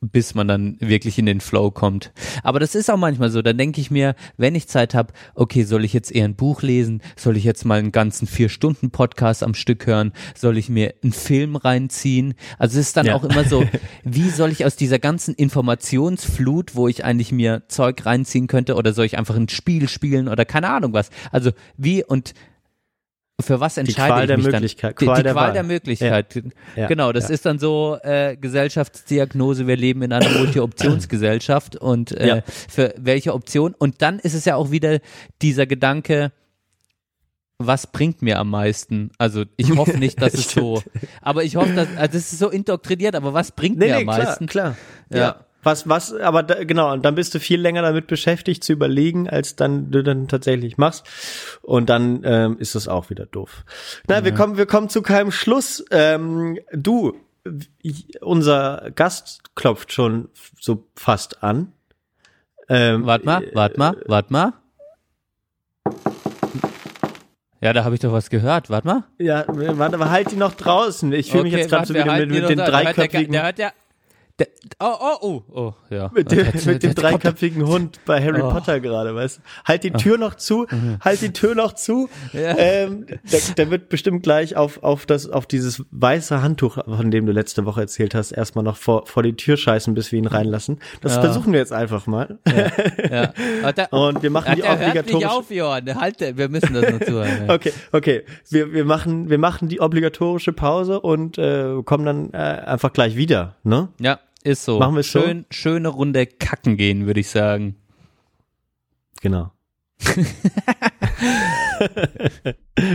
bis 0.00 0.34
man 0.34 0.48
dann 0.48 0.76
wirklich 0.80 1.18
in 1.18 1.26
den 1.26 1.40
Flow 1.40 1.70
kommt. 1.70 2.12
Aber 2.42 2.58
das 2.58 2.74
ist 2.74 2.90
auch 2.90 2.96
manchmal 2.96 3.30
so. 3.30 3.42
Dann 3.42 3.58
denke 3.58 3.80
ich 3.80 3.90
mir, 3.90 4.14
wenn 4.36 4.54
ich 4.54 4.66
Zeit 4.68 4.94
habe, 4.94 5.12
okay, 5.34 5.64
soll 5.64 5.84
ich 5.84 5.92
jetzt 5.92 6.10
eher 6.10 6.24
ein 6.24 6.36
Buch 6.36 6.62
lesen? 6.62 7.02
Soll 7.16 7.36
ich 7.36 7.44
jetzt 7.44 7.64
mal 7.64 7.78
einen 7.78 7.92
ganzen 7.92 8.26
vier 8.26 8.48
Stunden 8.48 8.90
Podcast 8.90 9.42
am 9.42 9.54
Stück 9.54 9.86
hören? 9.86 10.12
Soll 10.34 10.56
ich 10.58 10.68
mir 10.68 10.94
einen 11.02 11.12
Film 11.12 11.56
reinziehen? 11.56 12.34
Also 12.58 12.78
es 12.80 12.88
ist 12.88 12.96
dann 12.96 13.06
Ja. 13.06 13.14
auch 13.14 13.24
immer 13.24 13.44
so, 13.44 13.66
wie 14.04 14.30
soll 14.30 14.50
ich 14.50 14.64
aus 14.64 14.76
dieser 14.76 14.98
ganzen 14.98 15.34
Informationsflut, 15.34 16.74
wo 16.74 16.88
ich 16.88 17.04
eigentlich 17.04 17.32
mir 17.32 17.62
Zeug 17.68 18.06
reinziehen 18.06 18.46
könnte, 18.46 18.74
oder 18.76 18.92
soll 18.92 19.04
ich 19.04 19.18
einfach 19.18 19.36
ein 19.36 19.48
Spiel 19.48 19.88
spielen 19.88 20.28
oder 20.28 20.44
keine 20.44 20.70
Ahnung 20.70 20.92
was? 20.92 21.10
Also 21.30 21.50
wie 21.76 22.04
und 22.04 22.32
für 23.42 23.60
was 23.60 23.76
entscheide 23.76 24.20
ich 24.22 24.26
der 24.28 24.36
mich 24.38 24.46
Möglichkeit, 24.46 24.92
dann? 24.92 24.98
Die, 25.00 25.04
Qual 25.06 25.16
die 25.16 25.22
der 25.22 25.32
Qual 25.32 25.46
Wahl. 25.48 25.52
der 25.52 25.62
Möglichkeit. 25.62 26.42
Ja. 26.76 26.86
Genau, 26.86 27.12
das 27.12 27.28
Ja. 27.28 27.34
ist 27.34 27.46
dann 27.46 27.58
so 27.58 27.98
äh, 28.02 28.36
Gesellschaftsdiagnose, 28.36 29.66
wir 29.66 29.76
leben 29.76 30.02
in 30.02 30.12
einer 30.12 30.28
Multi-Optionsgesellschaft 30.30 31.76
und 31.76 32.12
äh, 32.12 32.42
für 32.68 32.94
welche 32.98 33.34
Option? 33.34 33.74
Und 33.78 34.02
dann 34.02 34.18
ist 34.18 34.34
es 34.34 34.44
ja 34.44 34.56
auch 34.56 34.70
wieder 34.70 34.98
dieser 35.42 35.66
Gedanke, 35.66 36.32
was 37.62 37.86
bringt 37.86 38.22
mir 38.22 38.38
am 38.38 38.48
meisten? 38.50 39.10
Also 39.18 39.44
ich 39.56 39.76
hoffe 39.76 39.98
nicht, 39.98 40.22
dass 40.22 40.32
es 40.34 40.50
so, 40.50 40.82
aber 41.20 41.44
ich 41.44 41.56
hoffe, 41.56 41.74
dass, 41.74 41.88
also 41.96 42.16
es 42.16 42.32
ist 42.32 42.38
so 42.38 42.48
indoktriniert, 42.48 43.14
aber 43.14 43.34
was 43.34 43.52
bringt 43.52 43.78
mir 43.78 43.96
am 43.98 44.04
meisten? 44.04 44.46
klar. 44.46 44.76
Ja. 45.12 45.44
Ja. 45.60 45.70
Was, 45.70 45.88
was, 45.88 46.12
aber 46.14 46.42
da, 46.42 46.64
genau, 46.64 46.92
und 46.92 47.04
dann 47.04 47.14
bist 47.14 47.34
du 47.34 47.40
viel 47.40 47.60
länger 47.60 47.82
damit 47.82 48.06
beschäftigt 48.06 48.64
zu 48.64 48.72
überlegen, 48.72 49.28
als 49.28 49.56
dann 49.56 49.90
du 49.90 50.02
dann 50.02 50.26
tatsächlich 50.28 50.78
machst. 50.78 51.06
Und 51.62 51.90
dann 51.90 52.22
ähm, 52.24 52.56
ist 52.58 52.74
es 52.74 52.88
auch 52.88 53.10
wieder 53.10 53.26
doof. 53.26 53.64
Na, 54.08 54.24
wir 54.24 54.32
kommen, 54.32 54.56
wir 54.56 54.66
kommen 54.66 54.88
zu 54.88 55.02
keinem 55.02 55.30
Schluss. 55.30 55.84
Ähm, 55.90 56.58
du, 56.72 57.14
unser 58.20 58.90
Gast 58.94 59.40
klopft 59.54 59.92
schon 59.92 60.28
so 60.58 60.86
fast 60.96 61.42
an. 61.42 61.72
Ähm, 62.68 63.04
Warte 63.04 63.26
mal, 63.26 63.50
warte 63.52 63.78
mal, 63.78 63.96
warte 64.06 64.32
mal. 64.32 64.52
Ja, 67.62 67.74
da 67.74 67.84
habe 67.84 67.94
ich 67.94 68.00
doch 68.00 68.12
was 68.12 68.30
gehört. 68.30 68.70
Warte 68.70 68.86
mal. 68.86 69.04
Ja, 69.18 69.44
warte, 69.48 69.96
aber 69.96 70.10
halt 70.10 70.30
die 70.30 70.36
noch 70.36 70.54
draußen. 70.54 71.12
Ich 71.12 71.30
fühle 71.30 71.42
mich 71.44 71.52
jetzt 71.52 71.68
gerade 71.68 71.86
so 71.86 71.94
wieder 71.94 72.06
wir 72.06 72.26
mit, 72.26 72.30
mit 72.30 72.48
den 72.48 72.58
da. 72.58 72.64
Der 72.66 72.74
ja- 72.74 72.92
dreiköpfigen, 72.92 73.32
Der 73.32 73.42
hört 73.42 73.58
ja. 73.58 73.72
Der, 74.40 74.48
oh, 74.80 74.94
oh, 75.00 75.18
oh, 75.20 75.42
oh, 75.54 75.72
ja. 75.94 76.10
mit 76.14 76.32
dem, 76.32 76.38
Jetzt- 76.46 76.66
mit 76.66 76.82
dem 76.82 76.94
dreiköpfigen 76.94 77.66
Hund 77.66 78.00
bei 78.06 78.20
Harry 78.24 78.40
Oh. 78.42 78.48
Potter 78.50 78.80
gerade, 78.80 79.14
weißt 79.14 79.38
du? 79.38 79.42
Halt 79.66 79.84
die 79.84 79.90
Tür 79.92 80.16
noch 80.18 80.34
zu, 80.34 80.66
halt 81.04 81.20
die 81.20 81.32
Tür 81.32 81.54
noch 81.54 81.74
zu. 81.74 82.08
Ja. 82.32 82.56
Ähm, 82.56 83.06
der, 83.30 83.40
der 83.56 83.70
wird 83.70 83.88
bestimmt 83.90 84.22
gleich 84.22 84.56
auf, 84.56 84.82
auf 84.82 85.04
das, 85.06 85.28
auf 85.28 85.46
dieses 85.46 85.84
weiße 85.90 86.40
Handtuch, 86.42 86.78
von 86.84 87.10
dem 87.10 87.26
du 87.26 87.32
letzte 87.32 87.66
Woche 87.66 87.82
erzählt 87.82 88.14
hast, 88.14 88.32
erstmal 88.32 88.64
noch 88.64 88.76
vor, 88.78 89.06
vor 89.06 89.22
die 89.22 89.34
Tür 89.36 89.56
scheißen, 89.58 89.92
bis 89.94 90.10
wir 90.10 90.18
ihn 90.18 90.26
reinlassen. 90.26 90.78
Das 91.02 91.16
Ja. 91.16 91.20
versuchen 91.20 91.52
wir 91.52 91.60
jetzt 91.60 91.72
einfach 91.72 92.06
mal. 92.06 92.38
Ja. 93.10 93.32
Aber 93.62 93.72
der- 93.74 93.92
Und 94.00 94.22
wir 94.22 94.30
machen 94.30 94.46
Ja, 94.48 94.54
die 94.54 94.62
der 94.62 94.70
hört 94.70 94.78
nicht 94.78 95.14
obligatorische. 95.14 95.30
auf, 95.30 95.50
Johann. 95.50 96.00
Halt, 96.00 96.20
wir 96.36 96.48
müssen 96.48 96.72
das 96.74 96.90
noch 96.90 97.00
zuhören. 97.00 97.46
Ja. 97.46 97.54
Okay, 97.60 97.72
okay. 97.92 98.22
Wir, 98.48 98.72
wir 98.72 98.84
machen, 98.86 99.28
wir 99.28 99.38
machen 99.38 99.68
die 99.68 99.80
obligatorische 99.80 100.52
Pause 100.54 101.00
und 101.00 101.36
äh, 101.36 101.82
kommen 101.84 102.06
dann 102.06 102.32
äh, 102.32 102.36
einfach 102.36 102.92
gleich 102.92 103.16
wieder, 103.16 103.56
ne? 103.64 103.88
Ja, 104.00 104.18
ist 104.42 104.64
so. 104.64 104.78
Machen 104.78 104.94
wir 104.94 105.00
es 105.00 105.12
so? 105.12 105.20
Schön, 105.20 105.46
Schöne 105.50 105.88
Runde 105.88 106.26
kacken 106.26 106.76
gehen, 106.76 107.06
würde 107.06 107.20
ich 107.20 107.28
sagen. 107.28 107.76
Genau. 109.20 109.52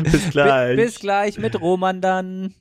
bis 0.04 0.30
gleich. 0.32 0.76
Bis 0.76 1.00
gleich 1.00 1.38
mit 1.38 1.62
Roman 1.62 2.02
dann. 2.02 2.54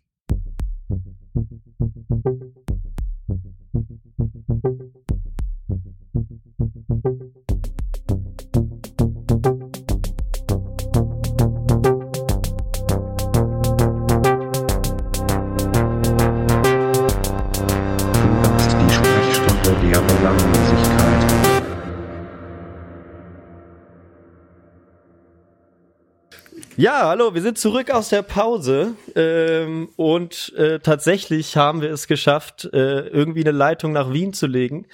Ja, 26.76 27.06
hallo, 27.06 27.34
wir 27.34 27.42
sind 27.42 27.56
zurück 27.56 27.92
aus 27.92 28.08
der 28.08 28.22
Pause 28.22 28.96
ähm, 29.14 29.90
und 29.94 30.52
äh, 30.56 30.80
tatsächlich 30.80 31.56
haben 31.56 31.82
wir 31.82 31.92
es 31.92 32.08
geschafft, 32.08 32.68
äh, 32.72 33.06
irgendwie 33.06 33.42
eine 33.42 33.52
Leitung 33.52 33.92
nach 33.92 34.12
Wien 34.12 34.32
zu 34.32 34.48
legen. 34.48 34.86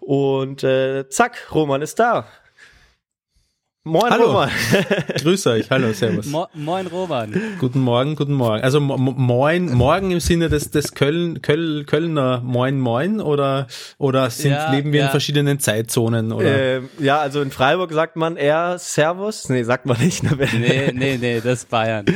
Und 0.00 0.64
äh, 0.64 1.10
zack, 1.10 1.48
Roman 1.52 1.82
ist 1.82 1.98
da. 1.98 2.26
Moin, 3.88 4.10
Hallo. 4.10 4.26
Roman. 4.32 4.50
Grüß 5.22 5.46
euch, 5.46 5.70
hallo, 5.70 5.92
servus. 5.92 6.26
Mo 6.26 6.48
Moin, 6.54 6.88
Roman. 6.88 7.32
guten 7.60 7.78
Morgen, 7.78 8.16
guten 8.16 8.32
Morgen. 8.32 8.64
Also 8.64 8.80
mo 8.80 8.96
mo- 8.98 9.14
moin, 9.16 9.72
morgen 9.72 10.10
im 10.10 10.18
Sinne 10.18 10.48
des, 10.48 10.72
des 10.72 10.92
Köln, 10.94 11.40
Köl, 11.40 11.84
Kölner 11.84 12.40
Moin 12.40 12.80
Moin 12.80 13.20
oder, 13.20 13.68
oder 13.98 14.28
sind, 14.30 14.50
Ja, 14.50 14.72
leben 14.72 14.90
wir 14.92 14.98
ja. 15.00 15.04
in 15.06 15.10
verschiedenen 15.12 15.60
Zeitzonen 15.60 16.32
oder? 16.32 16.78
Ähm, 16.78 16.88
ja, 16.98 17.18
also 17.20 17.40
in 17.40 17.52
Freiburg 17.52 17.92
sagt 17.92 18.16
man 18.16 18.36
eher 18.36 18.76
Servus. 18.80 19.48
Nee, 19.50 19.62
sagt 19.62 19.86
man 19.86 20.00
nicht. 20.00 20.24
Ne? 20.24 20.30
Nee, 20.52 20.90
nee, 20.92 21.16
nee, 21.20 21.36
das 21.36 21.60
ist 21.60 21.70
Bayern. 21.70 22.06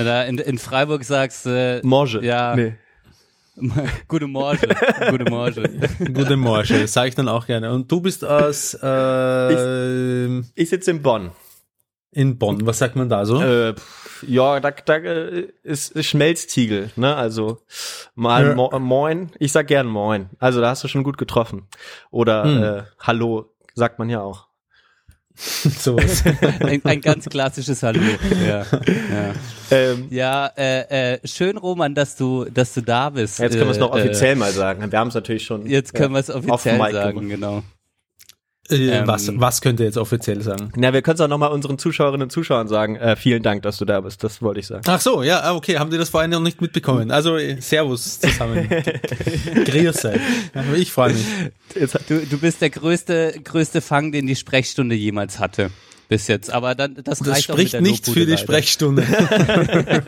Oder 0.00 0.24
in, 0.24 0.38
in 0.38 0.56
Freiburg 0.56 1.04
sagst 1.04 1.44
du. 1.44 1.80
Morge. 1.84 2.20
Ja. 2.22 2.56
Nee. 2.56 2.72
Gute 4.08 4.26
Morge. 4.26 4.66
Gute 5.10 5.30
Morge. 5.30 5.62
Gute 6.12 6.36
Morgen, 6.36 6.80
das 6.80 6.92
sage 6.92 7.08
ich 7.08 7.14
dann 7.14 7.28
auch 7.28 7.46
gerne. 7.46 7.72
Und 7.72 7.90
du 7.90 8.00
bist 8.00 8.24
aus 8.24 8.74
äh, 8.82 10.38
Ich 10.54 10.68
sitze 10.70 10.90
in 10.90 11.02
Bonn. 11.02 11.30
in 12.10 12.38
Bonn. 12.38 12.66
Was 12.66 12.78
sagt 12.78 12.96
man 12.96 13.08
da 13.08 13.24
so? 13.24 13.40
Äh, 13.42 13.74
ja, 14.26 14.58
da, 14.60 14.70
da 14.70 14.96
äh, 14.96 15.48
ist, 15.62 15.92
ist 15.92 16.06
Schmelztiegel, 16.06 16.90
ne? 16.96 17.14
Also 17.14 17.60
mal 18.14 18.46
Ja. 18.48 18.54
mo 18.54 18.70
Moin. 18.78 19.30
Ich 19.38 19.52
sag 19.52 19.66
gern 19.68 19.86
Moin. 19.86 20.30
Also 20.38 20.60
da 20.60 20.70
hast 20.70 20.82
du 20.84 20.88
schon 20.88 21.04
gut 21.04 21.18
getroffen. 21.18 21.68
Oder 22.10 22.44
Hm. 22.44 22.62
äh, 22.62 22.82
Hallo 23.00 23.52
sagt 23.74 23.98
man 23.98 24.08
ja 24.10 24.20
auch. 24.20 24.48
Sowas. 25.78 26.22
Ein, 26.60 26.84
ein 26.84 27.00
ganz 27.00 27.28
klassisches 27.28 27.82
Hallo. 27.82 28.00
Ja, 28.46 28.58
ja. 28.60 29.34
Ähm, 29.70 30.06
ja 30.10 30.46
äh, 30.56 31.14
äh, 31.14 31.18
schön, 31.26 31.56
Roman, 31.56 31.94
dass 31.94 32.16
du, 32.16 32.44
dass 32.44 32.74
du 32.74 32.82
da 32.82 33.10
bist. 33.10 33.38
jetzt 33.38 33.52
können 33.52 33.66
wir 33.66 33.72
es 33.72 33.78
noch 33.78 33.94
Äh, 33.96 34.00
offiziell 34.00 34.36
mal 34.36 34.52
sagen. 34.52 34.90
Wir 34.90 34.98
haben 34.98 35.08
es 35.08 35.14
natürlich 35.14 35.44
schon. 35.44 35.66
Äh, 35.66 35.70
jetzt 35.70 35.94
können 35.94 36.12
wir 36.14 36.20
es 36.20 36.30
offiziell 36.30 36.78
sagen, 36.92 37.18
gemacht. 37.18 37.34
genau. 37.34 37.62
Äh, 38.70 38.88
Ähm, 38.98 39.06
was, 39.06 39.30
was 39.38 39.60
könnt 39.60 39.80
ihr 39.80 39.86
jetzt 39.86 39.98
offiziell 39.98 40.40
sagen? 40.42 40.72
Na, 40.76 40.92
wir 40.92 41.02
können 41.02 41.16
es 41.16 41.20
auch 41.20 41.28
noch 41.28 41.38
mal 41.38 41.48
unseren 41.48 41.78
Zuschauerinnen 41.78 42.22
und 42.24 42.30
Zuschauern 42.30 42.68
sagen. 42.68 42.96
Äh, 42.96 43.16
vielen 43.16 43.42
Dank, 43.42 43.62
dass 43.62 43.76
du 43.78 43.84
da 43.84 44.00
bist. 44.00 44.24
Das 44.24 44.40
wollte 44.42 44.60
ich 44.60 44.66
sagen. 44.66 44.82
Ach 44.86 45.00
so, 45.00 45.22
ja, 45.22 45.40
ah, 45.40 45.54
okay, 45.54 45.78
haben 45.78 45.90
die 45.90 45.98
das 45.98 46.08
vorhin 46.08 46.30
noch 46.30 46.40
nicht 46.40 46.60
mitbekommen. 46.60 47.10
Also, 47.10 47.36
äh, 47.36 47.60
Servus 47.60 48.20
zusammen. 48.20 48.68
Grüß 49.64 50.04
euch. 50.06 50.20
Ich 50.76 50.92
freue 50.92 51.12
mich. 51.12 51.24
Jetzt, 51.78 51.98
Du, 52.08 52.18
du 52.20 52.38
bist 52.38 52.60
der 52.60 52.70
größte, 52.70 53.34
größte 53.42 53.80
Fang, 53.80 54.12
den 54.12 54.26
die 54.26 54.36
Sprechstunde 54.36 54.94
jemals 54.94 55.38
hatte. 55.38 55.70
Bis 56.08 56.28
jetzt. 56.28 56.52
Aber 56.52 56.74
dann, 56.74 56.96
das, 57.02 57.20
Das 57.20 57.28
reicht 57.28 57.44
spricht 57.44 57.80
nicht 57.80 58.04
für 58.06 58.20
die 58.26 58.32
leider. 58.32 58.38
Sprechstunde. 58.38 59.04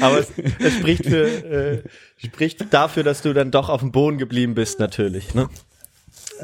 aber 0.00 0.18
es, 0.20 0.28
es 0.58 0.74
spricht 0.74 1.06
für 1.06 1.24
äh, 1.26 1.82
spricht 2.18 2.72
dafür, 2.72 3.02
dass 3.02 3.22
du 3.22 3.32
dann 3.32 3.50
doch 3.50 3.68
auf 3.70 3.80
dem 3.80 3.92
Boden 3.92 4.18
geblieben 4.18 4.54
bist, 4.54 4.78
natürlich. 4.78 5.34
Ne? 5.34 5.48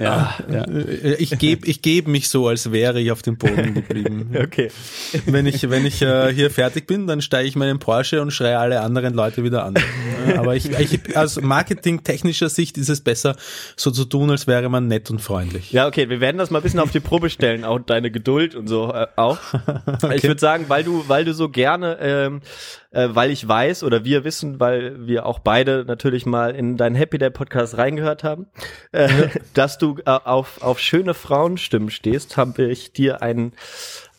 Ja, 0.01 0.35
ja. 0.51 0.65
Äh, 0.65 1.15
Ich 1.19 1.39
gebe 1.39 1.67
ich 1.67 1.83
geb 1.83 2.09
mich 2.09 2.29
so, 2.29 2.49
als 2.49 2.73
wäre 2.73 3.01
ich 3.01 3.11
auf 3.11 3.23
dem 3.23 3.37
Boden 3.37 3.75
geblieben. 3.75 4.31
Okay. 4.37 4.71
Wenn 5.25 5.47
ich, 5.47 5.69
wenn 5.71 5.87
ich 5.87 6.03
äh, 6.03 6.33
hier 6.33 6.51
fertig 6.51 6.87
bin, 6.87 7.07
dann 7.07 7.21
steige 7.23 7.49
ich 7.49 7.57
meinen 7.57 7.79
Porsche 7.79 8.21
und 8.23 8.33
schreie 8.33 8.59
alle 8.59 8.81
anderen 8.81 9.15
Leute 9.15 9.43
wieder 9.45 9.65
an. 9.65 9.75
Aber 10.37 10.55
ich, 10.57 10.71
ich, 10.79 11.17
aus 11.17 11.41
marketingtechnischer 11.41 12.49
Sicht 12.49 12.77
ist 12.79 12.89
es 12.89 13.01
besser, 13.01 13.37
so 13.77 13.91
zu 13.91 14.05
tun, 14.05 14.31
als 14.31 14.47
wäre 14.47 14.69
man 14.69 14.89
nett 14.89 15.11
und 15.11 15.21
freundlich. 15.21 15.73
Ja, 15.73 15.87
okay, 15.87 16.09
wir 16.09 16.21
werden 16.21 16.39
das 16.39 16.51
mal 16.51 16.59
ein 16.59 16.63
bisschen 16.63 16.81
auf 16.81 16.91
die 16.91 17.01
Probe 17.01 17.31
stellen, 17.31 17.65
auch 17.65 17.79
deine 17.81 18.11
Geduld 18.11 18.55
und 18.55 18.69
so 18.69 18.93
äh, 18.93 19.07
auch. 19.17 19.39
Ich 20.15 20.23
würde 20.25 20.41
sagen, 20.41 20.67
weil 20.69 20.85
du, 20.85 21.05
weil 21.09 21.25
du 21.25 21.33
so 21.35 21.49
gerne, 21.49 21.99
ähm, 22.01 22.41
äh, 22.97 23.15
weil 23.15 23.31
ich 23.31 23.47
weiß 23.47 23.85
oder 23.85 24.05
wir 24.05 24.25
wissen, 24.25 24.59
weil 24.59 25.07
wir 25.07 25.27
auch 25.27 25.39
beide 25.39 25.85
natürlich 25.87 26.25
mal 26.25 26.55
in 26.55 26.77
deinen 26.77 26.95
Happy 26.97 27.19
Day 27.19 27.31
Podcast 27.31 27.77
reingehört 27.77 28.25
haben, 28.25 28.47
äh, 28.93 29.09
dass 29.55 29.79
du 29.79 29.99
äh, 30.05 30.11
auf, 30.11 30.63
auf 30.63 30.81
schöne 30.81 31.13
Frauenstimmen 31.15 31.91
stehst, 31.91 32.37
habe 32.37 32.65
ich 32.65 32.93
dir 32.93 33.23
einen 33.23 33.53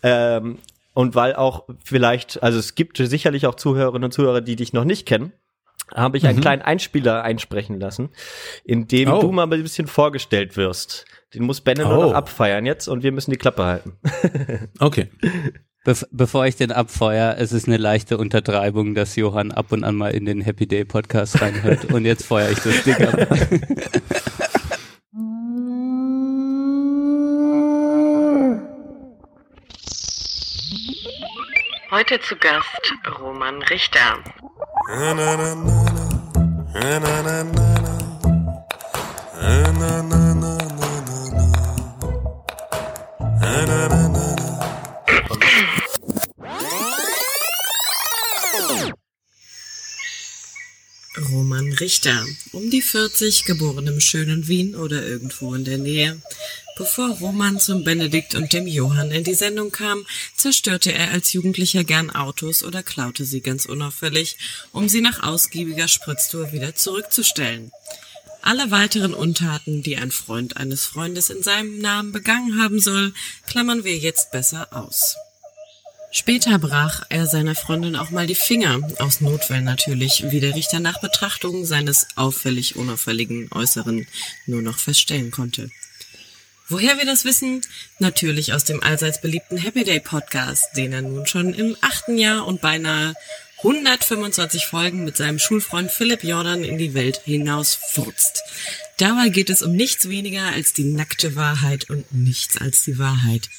ähm, 0.03 0.59
und 0.93 1.15
weil 1.15 1.36
auch 1.36 1.65
vielleicht, 1.84 2.41
also 2.43 2.57
es 2.59 2.75
gibt 2.75 2.97
sicherlich 2.97 3.45
auch 3.47 3.55
Zuhörerinnen 3.55 4.05
und 4.05 4.11
Zuhörer, 4.11 4.41
die 4.41 4.55
dich 4.55 4.73
noch 4.73 4.84
nicht 4.86 5.05
kennen, 5.07 5.32
habe 5.95 6.17
ich 6.17 6.28
einen 6.28 6.41
kleinen 6.41 6.61
Einspieler 6.61 7.23
einsprechen 7.23 7.80
lassen, 7.80 8.09
in 8.63 8.88
dem 8.88 9.09
Oh. 9.11 9.21
du 9.21 9.32
mal 9.32 9.43
ein 9.43 9.63
bisschen 9.63 9.88
vorgestellt 9.88 10.57
wirst. 10.57 11.05
Den 11.34 11.43
muss 11.43 11.61
Benne 11.61 11.86
Oh. 11.86 12.01
noch 12.01 12.13
abfeiern 12.13 12.65
jetzt 12.65 12.88
und 12.88 13.03
wir 13.03 13.11
müssen 13.11 13.32
die 13.32 13.38
Klappe 13.38 13.63
halten. 13.65 13.93
Okay 14.80 15.09
bevor 16.11 16.45
ich 16.45 16.55
den 16.55 16.71
abfeuer, 16.71 17.35
es 17.38 17.51
ist 17.51 17.67
eine 17.67 17.77
leichte 17.77 18.17
Untertreibung, 18.17 18.93
dass 18.93 19.15
Johann 19.15 19.51
ab 19.51 19.71
und 19.71 19.83
an 19.83 19.95
mal 19.95 20.11
in 20.11 20.25
den 20.25 20.41
Happy 20.41 20.67
Day 20.67 20.83
Podcast 20.83 21.41
reinhört. 21.41 21.85
und 21.93 22.05
jetzt 22.05 22.25
feuere 22.25 22.51
ich 22.51 22.59
das 22.59 22.83
Ding 22.83 22.95
ab. 22.95 23.27
Heute 31.89 32.19
zu 32.19 32.35
Gast 32.35 32.93
Roman 33.19 33.61
Richter. 33.63 33.99
Na, 34.89 35.13
na, 35.13 35.38
na, 35.38 35.55
na, 36.73 36.99
na, 36.99 37.21
na, 37.23 37.43
Na, 43.39 43.65
na, 43.65 43.77
na, 43.77 43.96
Richter, 51.80 52.25
um 52.51 52.69
die 52.69 52.82
40, 52.82 53.45
geboren 53.45 53.88
im 53.88 53.99
schönen 53.99 54.47
Wien 54.47 54.75
oder 54.75 55.05
irgendwo 55.05 55.53
in 55.53 55.65
der 55.65 55.78
Nähe. 55.78 56.21
Bevor 56.78 57.09
Roman 57.17 57.59
zum 57.59 57.84
Benedikt 57.84 58.36
und 58.36 58.53
dem 58.53 58.67
Johann 58.67 59.11
in 59.11 59.23
die 59.23 59.34
Sendung 59.34 59.71
kam, 59.71 60.05
zerstörte 60.36 60.93
er 60.93 61.11
als 61.11 61.34
Jugendlicher 61.34 61.84
gern 61.84 62.09
Autos 62.09 62.63
oder 62.63 62.84
klaute 62.84 63.25
sie 63.25 63.41
ganz 63.41 63.65
unauffällig, 63.65 64.38
um 64.71 64.88
sie 64.88 65.01
nach 65.01 65.23
ausgiebiger 65.23 65.88
Spritztour 65.88 66.51
wieder 66.51 66.75
zurückzustellen. 66.75 67.71
Alle 68.41 68.71
weiteren 68.71 69.13
Untaten, 69.13 69.82
die 69.82 69.97
ein 69.97 70.11
Freund 70.11 70.57
eines 70.57 70.86
Freundes 70.86 71.30
in 71.30 71.43
seinem 71.43 71.80
Namen 71.80 72.11
begangen 72.11 72.61
haben 72.61 72.80
soll, 72.80 73.13
klammern 73.47 73.84
wir 73.84 73.97
jetzt 73.97 74.32
besser 74.32 74.67
aus. 74.71 75.15
Später 76.18 76.57
brach 76.57 77.03
er 77.09 77.28
seiner 77.28 77.53
Freundin 77.53 77.95
auch 77.95 78.09
mal 78.09 78.26
die 78.26 78.34
Finger, 78.34 78.82
aus 78.97 79.22
Notwehr 79.22 79.61
natürlich, 79.61 80.32
wie 80.32 80.39
der 80.39 80.55
Richter 80.55 80.80
nach 80.80 80.99
Betrachtung 80.99 81.63
seines 81.63 82.07
auffällig 82.15 82.76
unauffälligen 82.76 83.51
Äußeren 83.51 84.07
nur 84.47 84.63
noch 84.63 84.80
feststellen 84.80 85.30
konnte. 85.30 85.70
Woher 86.68 86.97
wir 86.97 87.05
das 87.05 87.24
wissen? 87.24 87.61
Natürlich 87.99 88.51
aus 88.53 88.63
dem 88.63 88.82
allseits 88.82 89.22
beliebten 89.22 89.57
Happy 89.57 89.84
Day 89.84 89.99
Podcast, 89.99 90.76
den 90.76 90.91
er 90.91 91.03
nun 91.03 91.28
schon 91.28 91.53
im 91.53 91.78
achten 91.82 92.18
Jahr 92.18 92.47
und 92.47 92.61
beinahe 92.61 93.13
125 93.59 94.65
Folgen 94.65 95.05
mit 95.05 95.18
seinem 95.18 95.38
Schulfreund 95.38 95.91
Philipp 95.91 96.24
Jordan 96.24 96.63
in 96.63 96.80
die 96.80 96.95
Welt 96.95 97.22
hinaus 97.26 97.76
furzt. 97.76 98.41
Dabei 98.97 99.30
geht 99.30 99.51
es 99.51 99.61
um 99.61 99.74
nichts 99.74 100.09
weniger 100.09 100.47
als 100.47 100.74
die 100.74 100.86
nackte 100.86 101.36
Wahrheit 101.36 101.91
und 101.91 102.11
nichts 102.11 102.57
als 102.57 102.84
die 102.84 102.97
Wahrheit. 102.97 103.51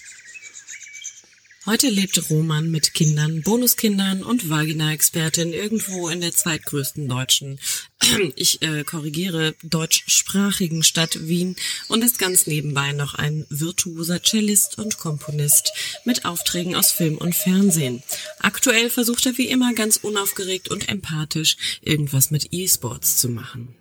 Heute 1.69 1.91
lebt 1.91 2.31
Roman 2.31 2.71
mit 2.71 2.95
Kindern, 2.95 3.43
Bonuskindern 3.43 4.23
und 4.23 4.49
Vagina-Expertin 4.49 5.53
irgendwo 5.53 6.09
in 6.09 6.23
der 6.23 6.33
zweitgrößten 6.33 7.07
deutschen, 7.07 7.61
ich 8.37 8.62
äh, 8.62 8.85
korrigiere, 8.85 9.55
deutschsprachigen 9.62 10.83
Stadt 10.83 11.29
Wien 11.29 11.57
und 11.89 12.03
ist 12.03 12.19
ganz 12.19 12.47
nebenbei 12.47 12.93
noch 12.93 13.16
ein 13.16 13.45
virtuoser 13.51 14.23
Cellist 14.23 14.79
und 14.79 14.97
Komponist 14.97 15.71
mit 16.07 16.25
Aufträgen 16.25 16.75
aus 16.75 16.91
Film 16.91 17.19
und 17.19 17.35
Fernsehen. 17.35 18.03
Aktuell 18.39 18.89
versucht 18.89 19.27
er 19.27 19.37
wie 19.37 19.49
immer 19.49 19.75
ganz 19.75 19.99
unaufgeregt 19.99 20.71
und 20.71 20.89
empathisch 20.89 21.59
irgendwas 21.83 22.31
mit 22.31 22.49
E-Sports 22.51 23.19
zu 23.19 23.29
machen. 23.29 23.75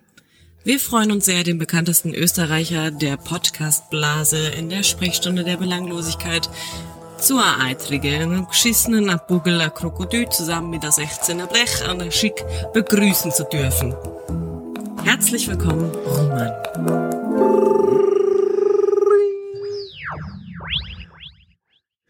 Wir 0.62 0.78
freuen 0.78 1.10
uns 1.10 1.24
sehr, 1.24 1.42
den 1.42 1.56
bekanntesten 1.56 2.14
Österreicher 2.14 2.90
der 2.90 3.16
Podcast-Blase 3.16 4.48
in 4.48 4.68
der 4.68 4.82
Sprechstunde 4.82 5.42
der 5.42 5.56
Belanglosigkeit 5.56 6.50
zur 7.18 7.42
eitrigen, 7.60 8.46
geschissenen 8.48 9.20
Bugel 9.26 9.70
Krokodil 9.70 10.28
zusammen 10.28 10.70
mit 10.70 10.82
der 10.82 10.90
16er 10.90 11.46
Blech 11.46 11.88
an 11.88 11.98
der 11.98 12.10
Schick 12.10 12.44
begrüßen 12.72 13.32
zu 13.32 13.44
dürfen. 13.44 13.94
Herzlich 15.04 15.48
willkommen, 15.48 15.90
Roman. 16.06 17.17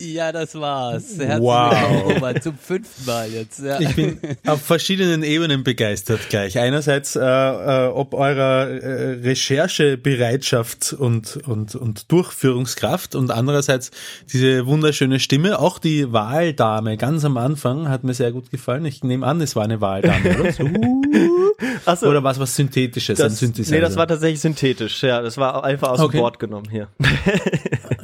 Ja, 0.01 0.31
das 0.31 0.55
war's. 0.55 1.19
Herzlich 1.19 1.41
Wow. 1.43 2.07
willkommen, 2.07 2.41
zum 2.41 2.57
fünften 2.57 3.05
Mal 3.05 3.29
jetzt. 3.33 3.59
Ja. 3.59 3.81
Ich 3.81 3.97
bin 3.97 4.21
auf 4.47 4.63
verschiedenen 4.63 5.25
Ebenen 5.25 5.65
begeistert 5.65 6.21
gleich. 6.29 6.57
Einerseits, 6.57 7.17
äh, 7.17 7.21
äh, 7.21 7.89
ob 7.89 8.15
eurer 8.15 8.69
äh, 8.69 9.15
Recherchebereitschaft 9.25 10.93
und, 10.93 11.39
und, 11.49 11.75
und 11.75 12.13
Durchführungskraft 12.13 13.17
und 13.17 13.33
andererseits 13.33 13.91
diese 14.33 14.67
wunderschöne 14.67 15.19
Stimme. 15.19 15.59
Auch 15.59 15.81
die 15.81 16.13
Wahldame 16.13 16.97
ganz 16.97 17.25
am 17.25 17.37
Anfang 17.37 17.89
hat 17.89 18.05
mir 18.05 18.15
sehr 18.15 18.31
gut 18.31 18.53
gefallen. 18.53 18.85
Ich 18.85 19.03
nehme 19.03 19.27
an, 19.27 19.41
es 19.41 19.57
war 19.57 19.65
eine 19.65 19.81
Wahldame, 19.81 20.39
oder? 20.39 20.53
So. 20.59 21.91
Achso, 21.91 22.09
Oder 22.09 22.23
was 22.23 22.39
was 22.39 22.55
Synthetisches, 22.55 23.19
ein 23.21 23.29
das, 23.31 23.39
Synthesizer. 23.41 23.75
nee, 23.75 23.81
das 23.81 23.97
war 23.97 24.07
tatsächlich 24.07 24.41
synthetisch. 24.41 25.03
Ja, 25.03 25.21
das 25.23 25.39
war 25.39 25.65
einfach 25.65 25.89
aus 25.89 25.99
Okay. 26.01 26.19
dem 26.19 26.23
Wort 26.23 26.39
genommen 26.39 26.69
hier. 26.71 26.87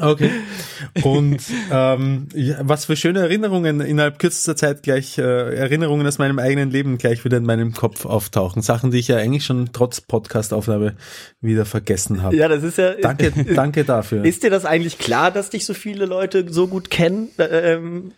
Okay. 0.01 0.31
Und 1.03 1.41
ähm, 1.93 2.29
was 2.61 2.85
für 2.85 2.97
schöne 2.97 3.21
Erinnerungen 3.21 3.81
innerhalb 3.81 4.19
kürzester 4.19 4.57
Zeit 4.57 4.83
gleich, 4.83 5.19
äh, 5.19 5.23
Erinnerungen 5.23 6.07
aus 6.07 6.19
meinem 6.19 6.39
eigenen 6.39 6.71
Leben 6.71 6.99
gleich 6.99 7.25
wieder 7.25 7.37
in 7.37 7.45
meinem 7.45 7.73
Kopf 7.73 8.07
auftauchen. 8.07 8.63
Sachen, 8.63 8.91
die 8.91 8.99
ich 8.99 9.09
ja 9.09 9.17
eigentlich 9.17 9.45
schon 9.45 9.71
trotz 9.73 10.01
Podcast-Aufnahme 10.01 10.97
wieder 11.41 11.65
vergessen 11.65 12.23
habe. 12.23 12.37
Ja, 12.37 12.49
das 12.49 12.63
ist 12.63 12.79
ja. 12.79 12.95
Danke, 12.95 13.33
danke 13.55 13.85
dafür. 13.85 14.25
Ist 14.25 14.43
dir 14.43 14.51
das 14.51 14.65
eigentlich 14.65 14.99
klar, 14.99 15.31
dass 15.31 15.51
dich 15.51 15.65
so 15.67 15.75
viele 15.75 16.07
Leute 16.07 16.47
so 16.53 16.69
gut 16.69 16.91
kennen? 16.91 17.29
Äh, 17.39 17.75
Ähm, 17.75 18.13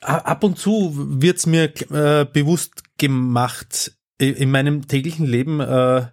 Ab 0.00 0.44
und 0.44 0.58
zu 0.58 0.92
wird's 0.94 1.46
mir 1.46 1.64
äh, 1.90 2.26
bewusst 2.26 2.82
gemacht, 2.98 3.92
in 4.18 4.50
meinem 4.50 4.86
täglichen 4.86 5.26
Leben 5.26 5.60
äh, 5.60 6.06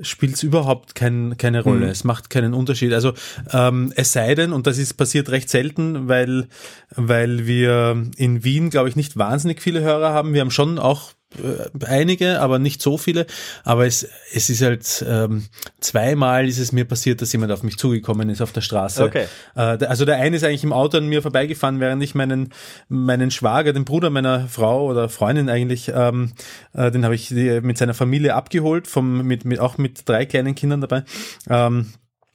spielt 0.00 0.34
es 0.34 0.42
überhaupt 0.42 0.94
kein, 0.94 1.36
keine 1.38 1.62
Rolle. 1.62 1.86
Mhm. 1.86 1.92
Es 1.92 2.04
macht 2.04 2.30
keinen 2.30 2.54
Unterschied. 2.54 2.92
Also 2.92 3.14
ähm, 3.52 3.92
es 3.96 4.12
sei 4.12 4.34
denn, 4.34 4.52
und 4.52 4.66
das 4.66 4.78
ist 4.78 4.94
passiert 4.94 5.30
recht 5.30 5.48
selten, 5.48 6.08
weil, 6.08 6.48
weil 6.94 7.46
wir 7.46 8.04
in 8.16 8.44
Wien, 8.44 8.70
glaube 8.70 8.88
ich, 8.88 8.96
nicht 8.96 9.16
wahnsinnig 9.16 9.62
viele 9.62 9.80
Hörer 9.80 10.12
haben. 10.12 10.34
Wir 10.34 10.40
haben 10.40 10.50
schon 10.50 10.78
auch 10.78 11.13
einige, 11.86 12.40
aber 12.40 12.58
nicht 12.58 12.82
so 12.82 12.98
viele. 12.98 13.26
Aber 13.64 13.86
es, 13.86 14.06
es 14.32 14.50
ist 14.50 14.62
halt 14.62 15.04
ähm, 15.08 15.44
zweimal 15.80 16.48
ist 16.48 16.58
es 16.58 16.72
mir 16.72 16.84
passiert, 16.84 17.22
dass 17.22 17.32
jemand 17.32 17.52
auf 17.52 17.62
mich 17.62 17.76
zugekommen 17.78 18.28
ist 18.28 18.40
auf 18.40 18.52
der 18.52 18.60
Straße. 18.60 19.04
Okay. 19.04 19.26
Äh, 19.56 19.84
also 19.86 20.04
der 20.04 20.16
eine 20.16 20.36
ist 20.36 20.44
eigentlich 20.44 20.64
im 20.64 20.72
Auto 20.72 20.98
an 20.98 21.06
mir 21.06 21.22
vorbeigefahren, 21.22 21.80
während 21.80 22.02
ich 22.02 22.14
meinen 22.14 22.52
meinen 22.88 23.30
Schwager, 23.30 23.72
den 23.72 23.84
Bruder 23.84 24.10
meiner 24.10 24.48
Frau 24.48 24.86
oder 24.86 25.08
Freundin 25.08 25.48
eigentlich, 25.48 25.92
ähm, 25.94 26.32
äh, 26.72 26.90
den 26.90 27.04
habe 27.04 27.14
ich 27.14 27.28
die, 27.28 27.60
mit 27.60 27.78
seiner 27.78 27.94
Familie 27.94 28.34
abgeholt, 28.34 28.86
vom 28.86 29.26
mit, 29.26 29.44
mit 29.44 29.60
auch 29.60 29.78
mit 29.78 30.08
drei 30.08 30.26
kleinen 30.26 30.54
Kindern 30.54 30.80
dabei. 30.80 31.04
Ähm, 31.48 31.92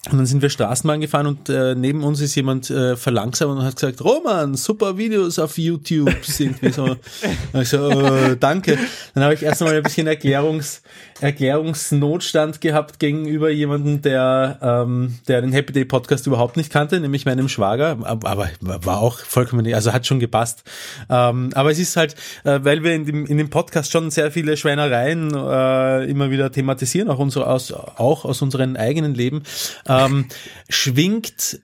und 0.08 0.18
dann 0.18 0.26
sind 0.26 0.42
wir 0.42 0.50
Straßenbahn 0.50 1.02
gefahren 1.02 1.28
und 1.28 1.50
äh, 1.50 1.76
neben 1.76 2.06
uns 2.06 2.22
ist 2.22 2.34
jemand 2.36 2.70
äh, 2.70 2.96
verlangsamt 2.96 3.60
und 3.60 3.66
hat 3.66 3.76
gesagt, 3.76 4.02
Roman, 4.02 4.56
super 4.56 4.98
Videos 4.98 5.38
auf 5.40 5.58
YouTube. 5.58 6.16
Irgendwie 6.40 6.72
so. 6.72 6.84
Und 7.54 7.62
ich 7.62 7.68
so, 7.68 7.90
äh, 7.90 8.38
danke. 8.38 8.78
Dann 9.14 9.26
habe 9.26 9.34
ich 9.34 9.44
erst 9.44 9.60
mal 9.60 9.76
ein 9.76 9.84
bisschen 9.84 10.08
Erklärungs, 10.08 10.84
Erklärungsnotstand 11.22 12.62
gehabt 12.62 13.00
gegenüber 13.00 13.50
jemandem, 13.50 14.02
der, 14.02 14.60
ähm, 14.62 15.20
der 15.28 15.42
den 15.42 15.52
Happy 15.52 15.74
Day 15.74 15.86
Podcast 15.86 16.28
überhaupt 16.28 16.58
nicht 16.58 16.72
kannte, 16.72 17.00
nämlich 17.00 17.26
meinem 17.26 17.50
Schwager. 17.50 17.98
Aber 18.04 18.50
war 18.62 19.00
auch 19.00 19.20
vollkommen, 19.20 19.72
also 19.74 19.94
hat 19.94 20.06
schon 20.06 20.20
gepasst. 20.20 20.64
Ähm, 21.10 21.52
aber 21.54 21.72
es 21.72 21.80
ist 21.80 21.96
halt, 21.98 22.16
äh, 22.44 22.60
weil 22.64 22.84
wir 22.84 22.94
in 22.94 23.06
dem, 23.06 23.26
in 23.26 23.38
dem 23.38 23.50
Podcast 23.50 23.92
schon 23.92 24.12
sehr 24.12 24.32
viele 24.32 24.58
Schweinereien 24.58 25.34
äh, 25.34 26.06
immer 26.06 26.32
wieder 26.32 26.52
thematisieren, 26.52 27.10
auch, 27.10 27.20
unsere, 27.20 27.48
aus, 27.48 27.72
auch 27.72 28.26
aus 28.26 28.42
unserem 28.42 28.76
eigenen 28.76 29.14
Leben, 29.14 29.44
ähm, 29.88 30.26
schwingt 30.70 31.60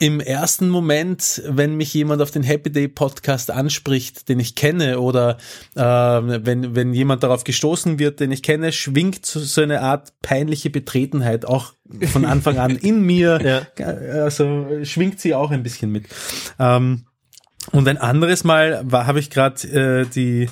im 0.00 0.18
ersten 0.18 0.70
Moment, 0.70 1.42
wenn 1.46 1.76
mich 1.76 1.92
jemand 1.92 2.22
auf 2.22 2.30
den 2.30 2.42
Happy 2.42 2.72
Day 2.72 2.88
Podcast 2.88 3.50
anspricht, 3.50 4.30
den 4.30 4.40
ich 4.40 4.54
kenne, 4.54 4.98
oder 4.98 5.36
äh, 5.76 5.82
wenn, 5.82 6.74
wenn 6.74 6.94
jemand 6.94 7.22
darauf 7.22 7.44
gestoßen 7.44 7.98
wird, 7.98 8.18
den 8.18 8.32
ich 8.32 8.42
kenne, 8.42 8.72
schwingt 8.72 9.26
so, 9.26 9.40
so 9.40 9.60
eine 9.60 9.82
Art 9.82 10.14
peinliche 10.22 10.70
Betretenheit 10.70 11.44
auch 11.44 11.74
von 12.10 12.24
Anfang 12.24 12.58
an 12.58 12.76
in 12.76 13.02
mir. 13.06 13.66
Ja. 13.78 13.84
Also 14.24 14.66
schwingt 14.84 15.20
sie 15.20 15.34
auch 15.34 15.50
ein 15.50 15.62
bisschen 15.62 15.92
mit. 15.92 16.06
Ähm, 16.58 17.04
und 17.72 17.86
ein 17.86 17.98
anderes 17.98 18.42
Mal 18.42 18.80
war, 18.84 19.06
habe 19.06 19.20
ich 19.20 19.28
gerade 19.28 19.68
äh, 19.68 20.06
die 20.06 20.48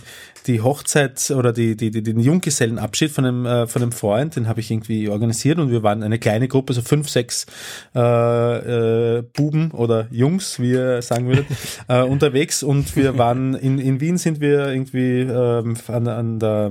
die 0.49 0.61
Hochzeit 0.61 1.31
oder 1.31 1.53
die, 1.53 1.77
die, 1.77 1.91
die 1.91 2.03
den 2.03 2.21
Junggesellenabschied 2.21 3.11
von 3.11 3.25
einem 3.25 3.47
äh, 3.47 3.67
von 3.67 3.83
einem 3.83 3.93
Freund, 3.93 4.37
den 4.37 4.49
habe 4.49 4.61
ich 4.61 4.71
irgendwie 4.71 5.09
organisiert 5.09 5.59
und 5.59 5.71
wir 5.71 5.83
waren 5.83 6.03
eine 6.03 6.19
kleine 6.19 6.49
Gruppe, 6.49 6.73
so 6.73 6.83
fünf, 6.83 7.09
sechs 7.09 7.47
äh, 7.95 9.19
äh, 9.19 9.23
Buben 9.23 9.71
oder 9.73 10.07
Jungs, 10.11 10.61
wie 10.61 10.73
ihr 10.73 11.03
sagen 11.03 11.27
würdet, 11.27 11.47
äh, 11.89 12.03
unterwegs 12.03 12.63
und 12.63 12.95
wir 12.97 13.19
waren 13.19 13.55
in, 13.55 13.79
in 13.79 14.01
Wien 14.01 14.19
sind 14.19 14.41
wir 14.41 14.69
irgendwie 14.69 15.21
ähm, 15.21 15.77
an, 15.89 16.09
an, 16.09 16.39
der, 16.39 16.71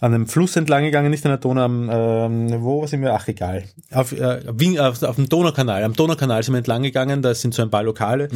an 0.00 0.14
einem 0.14 0.26
Fluss 0.26 0.56
entlang 0.56 0.84
gegangen, 0.84 1.10
nicht 1.10 1.24
an 1.24 1.32
der 1.32 1.38
Donau, 1.38 1.60
am, 1.60 1.90
ähm, 1.92 2.62
wo 2.62 2.86
sind 2.86 3.02
wir? 3.02 3.14
Ach 3.14 3.28
egal, 3.28 3.64
auf, 3.92 4.12
äh, 4.12 4.40
Wien, 4.58 4.78
auf, 4.78 5.02
auf 5.02 5.16
dem 5.16 5.28
Donaukanal, 5.28 5.84
am 5.84 5.92
Donaukanal 5.92 6.42
sind 6.42 6.54
wir 6.54 6.58
entlang 6.58 6.82
gegangen, 6.82 7.22
da 7.22 7.34
sind 7.34 7.54
so 7.54 7.62
ein 7.62 7.70
paar 7.70 7.82
Lokale 7.82 8.28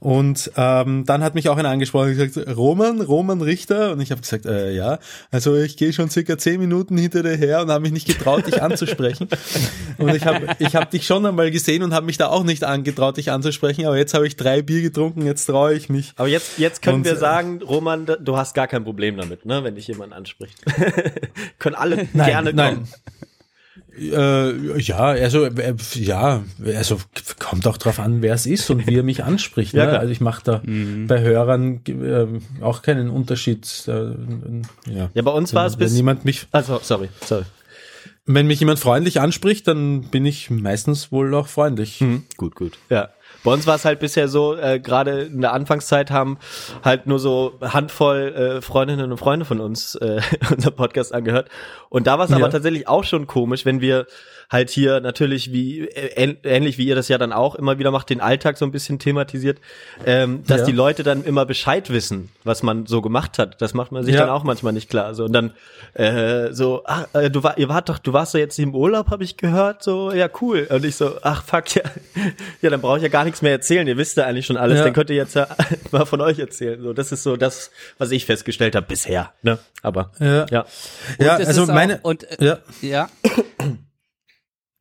und 0.00 0.50
äh, 0.56 0.78
ähm, 0.78 1.04
dann 1.04 1.22
hat 1.22 1.34
mich 1.34 1.48
auch 1.48 1.56
einer 1.56 1.70
angesprochen 1.70 2.10
und 2.10 2.16
gesagt, 2.16 2.56
Roman, 2.56 3.00
Roman 3.00 3.40
Richter. 3.40 3.92
Und 3.92 4.00
ich 4.00 4.07
habe 4.10 4.20
gesagt, 4.20 4.46
äh, 4.46 4.72
ja. 4.72 4.98
Also 5.30 5.56
ich 5.56 5.76
gehe 5.76 5.92
schon 5.92 6.10
circa 6.10 6.38
zehn 6.38 6.60
Minuten 6.60 6.96
hinter 6.96 7.22
dir 7.22 7.36
her 7.36 7.62
und 7.62 7.70
habe 7.70 7.82
mich 7.82 7.92
nicht 7.92 8.06
getraut, 8.06 8.46
dich 8.46 8.62
anzusprechen. 8.62 9.28
Und 9.98 10.14
ich 10.14 10.24
habe 10.26 10.46
ich 10.60 10.76
hab 10.76 10.90
dich 10.92 11.04
schon 11.06 11.26
einmal 11.26 11.50
gesehen 11.50 11.82
und 11.82 11.92
habe 11.92 12.06
mich 12.06 12.16
da 12.16 12.28
auch 12.28 12.44
nicht 12.44 12.62
angetraut, 12.62 13.16
dich 13.16 13.32
anzusprechen. 13.32 13.84
Aber 13.84 13.96
jetzt 13.96 14.14
habe 14.14 14.28
ich 14.28 14.36
drei 14.36 14.62
Bier 14.62 14.80
getrunken, 14.80 15.26
jetzt 15.26 15.46
traue 15.46 15.74
ich 15.74 15.88
mich. 15.88 16.12
Aber 16.16 16.28
jetzt, 16.28 16.56
jetzt 16.58 16.82
können 16.82 16.98
Und, 16.98 17.04
wir 17.04 17.14
äh, 17.14 17.16
sagen, 17.16 17.60
Roman, 17.62 18.06
du 18.06 18.36
hast 18.36 18.54
gar 18.54 18.68
kein 18.68 18.84
Problem 18.84 19.16
damit, 19.16 19.44
ne, 19.44 19.64
wenn 19.64 19.74
dich 19.74 19.88
jemand 19.88 20.12
anspricht. 20.12 20.56
können 21.58 21.74
alle 21.74 22.08
Nein, 22.12 22.26
gerne 22.26 22.52
nein. 22.52 22.88
Äh, 24.00 24.78
ja, 24.80 24.98
also 24.98 25.44
äh, 25.44 25.74
ja, 25.94 26.44
also 26.64 26.98
kommt 27.38 27.66
auch 27.66 27.76
drauf 27.76 27.98
an, 27.98 28.22
wer 28.22 28.34
es 28.34 28.46
ist 28.46 28.70
und 28.70 28.86
wie 28.86 28.96
er 28.96 29.02
mich 29.02 29.24
anspricht. 29.24 29.74
Ja, 29.78 29.86
ne? 29.86 29.98
Also 29.98 30.12
ich 30.12 30.20
mache 30.20 30.42
da 30.44 30.62
bei 31.06 31.20
Hörern 31.20 31.80
äh, 31.86 32.62
auch 32.62 32.82
keinen 32.82 33.10
Unterschied. 33.10 33.66
Äh, 33.88 33.92
ja. 34.86 35.10
Ja, 35.14 35.22
bei 35.22 35.30
uns 35.32 35.52
war 35.54 35.66
es 35.66 35.76
bis. 35.76 35.94
jemand 35.94 36.24
mich, 36.24 36.46
Also, 36.52 36.80
sorry, 36.82 37.08
sorry. 37.24 37.44
wenn 38.26 38.46
mich 38.46 38.60
jemand 38.60 38.78
freundlich 38.78 39.20
anspricht, 39.20 39.66
dann 39.68 40.02
bin 40.10 40.24
ich 40.26 40.50
meistens 40.50 41.10
wohl 41.12 41.34
auch 41.34 41.48
freundlich. 41.48 42.02
Gut, 42.36 42.54
gut. 42.54 42.78
Ja. 42.90 43.08
Bei 43.44 43.52
uns 43.52 43.66
war 43.66 43.76
es 43.76 43.84
halt 43.84 44.00
bisher 44.00 44.28
so, 44.28 44.56
äh, 44.56 44.80
gerade 44.80 45.22
in 45.22 45.40
der 45.40 45.52
Anfangszeit 45.52 46.10
haben 46.10 46.38
halt 46.84 47.06
nur 47.06 47.18
so 47.18 47.54
Handvoll 47.62 48.56
äh, 48.58 48.62
Freundinnen 48.62 49.10
und 49.12 49.18
Freunde 49.18 49.44
von 49.44 49.60
uns 49.60 49.94
äh, 49.96 50.20
unser 50.52 50.70
Podcast 50.70 51.14
angehört. 51.14 51.48
Und 51.88 52.06
da 52.06 52.18
war 52.18 52.24
es 52.26 52.32
aber 52.32 52.46
Ja. 52.46 52.48
tatsächlich 52.48 52.88
auch 52.88 53.04
schon 53.04 53.26
komisch, 53.26 53.64
wenn 53.64 53.80
wir 53.80 54.06
halt 54.50 54.70
hier 54.70 55.00
natürlich 55.00 55.52
wie 55.52 55.80
äh, 55.88 56.24
ähn- 56.24 56.38
ähnlich 56.42 56.78
wie 56.78 56.86
ihr 56.86 56.94
das 56.94 57.08
ja 57.08 57.18
dann 57.18 57.32
auch 57.32 57.54
immer 57.54 57.78
wieder 57.78 57.90
macht, 57.90 58.08
den 58.08 58.20
Alltag 58.20 58.56
so 58.56 58.64
ein 58.64 58.70
bisschen 58.72 58.98
thematisiert, 58.98 59.58
ähm, 60.06 60.42
dass 60.46 60.60
Ja. 60.60 60.66
die 60.66 60.72
Leute 60.72 61.02
dann 61.02 61.22
immer 61.24 61.44
Bescheid 61.44 61.90
wissen, 61.90 62.30
was 62.44 62.62
man 62.62 62.86
so 62.86 63.02
gemacht 63.02 63.38
hat. 63.38 63.60
Das 63.60 63.74
macht 63.74 63.92
man 63.92 64.04
sich 64.04 64.14
Ja. 64.14 64.20
dann 64.22 64.30
auch 64.30 64.44
manchmal 64.44 64.72
nicht 64.72 64.88
klar. 64.88 65.14
So 65.14 65.24
und 65.26 65.32
dann 65.32 65.52
äh, 65.94 66.52
so, 66.52 66.82
ach, 66.86 67.06
äh, 67.12 67.30
du 67.30 67.42
war, 67.42 67.58
ihr 67.58 67.68
wart 67.68 67.88
doch, 67.90 67.98
du 67.98 68.12
warst 68.12 68.34
doch 68.34 68.38
jetzt 68.38 68.58
im 68.58 68.74
Urlaub, 68.74 69.10
habe 69.10 69.22
ich 69.24 69.36
gehört. 69.36 69.82
So, 69.82 70.12
ja 70.12 70.28
cool. 70.40 70.66
Und 70.70 70.84
ich 70.84 70.96
so, 70.96 71.16
ach 71.22 71.44
fuck 71.44 71.74
ja, 71.74 71.82
ja, 72.62 72.70
dann 72.70 72.80
brauche 72.80 72.96
ich 72.96 73.02
ja 73.02 73.08
gar 73.10 73.24
nichts 73.24 73.42
mehr 73.42 73.52
erzählen. 73.52 73.86
Ihr 73.86 73.96
wisst 73.98 74.16
ja 74.16 74.24
eigentlich 74.24 74.46
schon 74.46 74.56
alles. 74.56 74.78
Ja. 74.78 74.84
Dann 74.84 74.92
könnt 74.94 75.10
ihr 75.10 75.16
jetzt 75.16 75.34
ja 75.34 75.46
mal 75.90 76.06
von 76.06 76.20
euch 76.22 76.38
erzählen. 76.38 76.80
So, 76.80 76.92
das 76.94 77.12
ist 77.12 77.22
so 77.22 77.36
das, 77.36 77.70
was 77.98 78.10
ich 78.12 78.24
festgestellt 78.24 78.74
habe 78.74 78.86
bisher. 78.86 79.32
Ne, 79.42 79.58
aber 79.82 80.12
Ja. 80.20 80.46
ja. 80.50 80.64
Ja, 81.18 81.34
Und 81.36 81.42
es 81.42 81.48
also 81.48 81.62
ist 81.64 81.68
auch- 81.70 81.74
meine, 81.74 81.98
und, 82.02 82.24
äh, 82.40 82.44
ja. 82.46 82.58
Ja. 82.80 83.08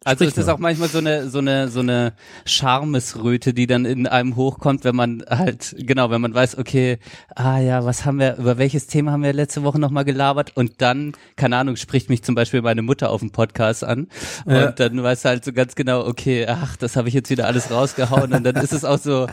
Also 0.07 0.23
Sprich 0.25 0.37
ist 0.37 0.45
nur. 0.47 0.55
auch 0.55 0.59
manchmal 0.59 0.89
so 0.89 0.99
eine 0.99 1.29
so 1.29 1.39
eine 1.39 1.67
so 1.69 1.79
eine 1.81 2.13
Schamesröte, 2.45 3.53
die 3.53 3.67
dann 3.67 3.85
in 3.85 4.07
einem 4.07 4.35
hochkommt, 4.35 4.83
wenn 4.83 4.95
man 4.95 5.23
halt 5.29 5.75
genau, 5.79 6.09
wenn 6.09 6.21
man 6.21 6.33
weiß, 6.33 6.57
okay, 6.57 6.99
ah 7.35 7.59
ja, 7.59 7.85
was 7.85 8.05
haben 8.05 8.19
wir 8.19 8.37
über 8.37 8.57
welches 8.57 8.87
Thema 8.87 9.11
haben 9.11 9.23
wir 9.23 9.33
letzte 9.33 9.63
Woche 9.63 9.79
noch 9.79 9.91
mal 9.91 10.03
gelabert 10.03 10.51
und 10.55 10.81
dann 10.81 11.13
keine 11.35 11.57
Ahnung 11.57 11.75
spricht 11.75 12.09
mich 12.09 12.23
zum 12.23 12.35
Beispiel 12.35 12.61
meine 12.61 12.81
Mutter 12.81 13.09
auf 13.09 13.19
dem 13.21 13.31
Podcast 13.31 13.83
an 13.83 14.07
Ja. 14.45 14.67
und 14.67 14.79
dann 14.79 15.01
weißt 15.01 15.25
du 15.25 15.29
halt 15.29 15.45
so 15.45 15.53
ganz 15.53 15.75
genau, 15.75 16.05
okay, 16.05 16.45
ach, 16.47 16.75
das 16.77 16.95
habe 16.95 17.07
ich 17.07 17.13
jetzt 17.13 17.29
wieder 17.29 17.45
alles 17.47 17.71
rausgehauen 17.71 18.33
und 18.33 18.43
dann 18.43 18.55
ist 18.55 18.73
es 18.73 18.85
auch 18.85 18.99
so 18.99 19.27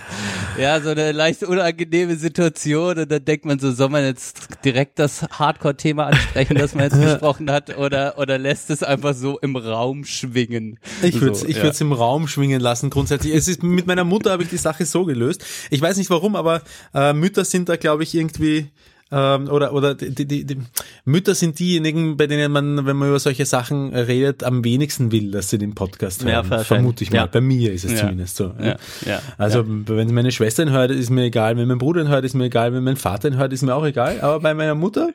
ja 0.58 0.80
so 0.80 0.90
eine 0.90 1.12
leicht 1.12 1.42
unangenehme 1.44 2.16
Situation 2.16 2.98
und 2.98 3.10
dann 3.10 3.24
denkt 3.24 3.44
man 3.44 3.58
so, 3.58 3.72
soll 3.72 3.88
man 3.90 4.04
jetzt 4.04 4.48
direkt 4.64 4.98
das 4.98 5.22
Hardcore-Thema 5.22 6.06
ansprechen, 6.06 6.56
das 6.56 6.74
man 6.74 6.84
jetzt 6.84 7.00
besprochen 7.00 7.50
hat 7.50 7.76
oder 7.78 8.18
oder 8.18 8.38
lässt 8.38 8.70
es 8.70 8.82
einfach 8.82 9.14
so 9.14 9.38
im 9.38 9.56
Raum 9.56 10.04
schwingen? 10.04 10.63
Ich 11.02 11.20
würde 11.20 11.32
es 11.32 11.40
so, 11.40 11.46
ich 11.46 11.56
ja. 11.56 11.72
im 11.80 11.92
Raum 11.92 12.28
schwingen 12.28 12.60
lassen 12.60 12.90
grundsätzlich. 12.90 13.34
Es 13.34 13.48
ist 13.48 13.62
mit 13.62 13.86
meiner 13.86 14.04
Mutter 14.04 14.30
habe 14.30 14.42
ich 14.42 14.48
die 14.48 14.56
Sache 14.56 14.86
so 14.86 15.04
gelöst. 15.04 15.44
Ich 15.70 15.80
weiß 15.80 15.96
nicht 15.96 16.10
warum, 16.10 16.36
aber 16.36 16.62
äh, 16.94 17.12
Mütter 17.12 17.44
sind 17.44 17.68
da 17.68 17.76
glaube 17.76 18.02
ich 18.02 18.14
irgendwie 18.14 18.70
ähm, 19.12 19.48
oder 19.48 19.72
oder 19.72 19.94
die, 19.94 20.26
die, 20.26 20.44
die, 20.44 20.58
Mütter 21.04 21.34
sind 21.34 21.58
diejenigen, 21.58 22.16
bei 22.16 22.26
denen 22.26 22.50
man, 22.50 22.86
wenn 22.86 22.96
man 22.96 23.08
über 23.08 23.18
solche 23.18 23.44
Sachen 23.44 23.94
redet, 23.94 24.42
am 24.42 24.64
wenigsten 24.64 25.12
will, 25.12 25.30
dass 25.30 25.50
sie 25.50 25.58
den 25.58 25.74
Podcast 25.74 26.22
Ja, 26.22 26.44
hören. 26.44 26.64
Vermute 26.64 27.04
ich 27.04 27.10
mal. 27.10 27.18
Ja. 27.18 27.26
Bei 27.26 27.40
mir 27.40 27.72
ist 27.72 27.84
es 27.84 27.92
Ja. 27.92 27.98
zumindest 27.98 28.36
so. 28.36 28.54
Ja, 28.58 28.76
ja. 29.06 29.20
Also 29.36 29.64
wenn 29.66 30.12
meine 30.14 30.32
Schwester 30.32 30.62
ihn 30.62 30.70
hört, 30.70 30.90
ist 30.90 31.10
mir 31.10 31.24
egal. 31.24 31.56
Wenn 31.56 31.68
mein 31.68 31.78
Bruder 31.78 32.00
ihn 32.02 32.08
hört, 32.08 32.24
ist 32.24 32.34
mir 32.34 32.44
egal. 32.44 32.72
Wenn 32.72 32.84
mein 32.84 32.96
Vater 32.96 33.28
ihn 33.28 33.36
hört, 33.36 33.52
ist 33.52 33.62
mir 33.62 33.74
auch 33.74 33.84
egal. 33.84 34.20
Aber 34.20 34.40
bei 34.40 34.54
meiner 34.54 34.74
Mutter 34.74 35.10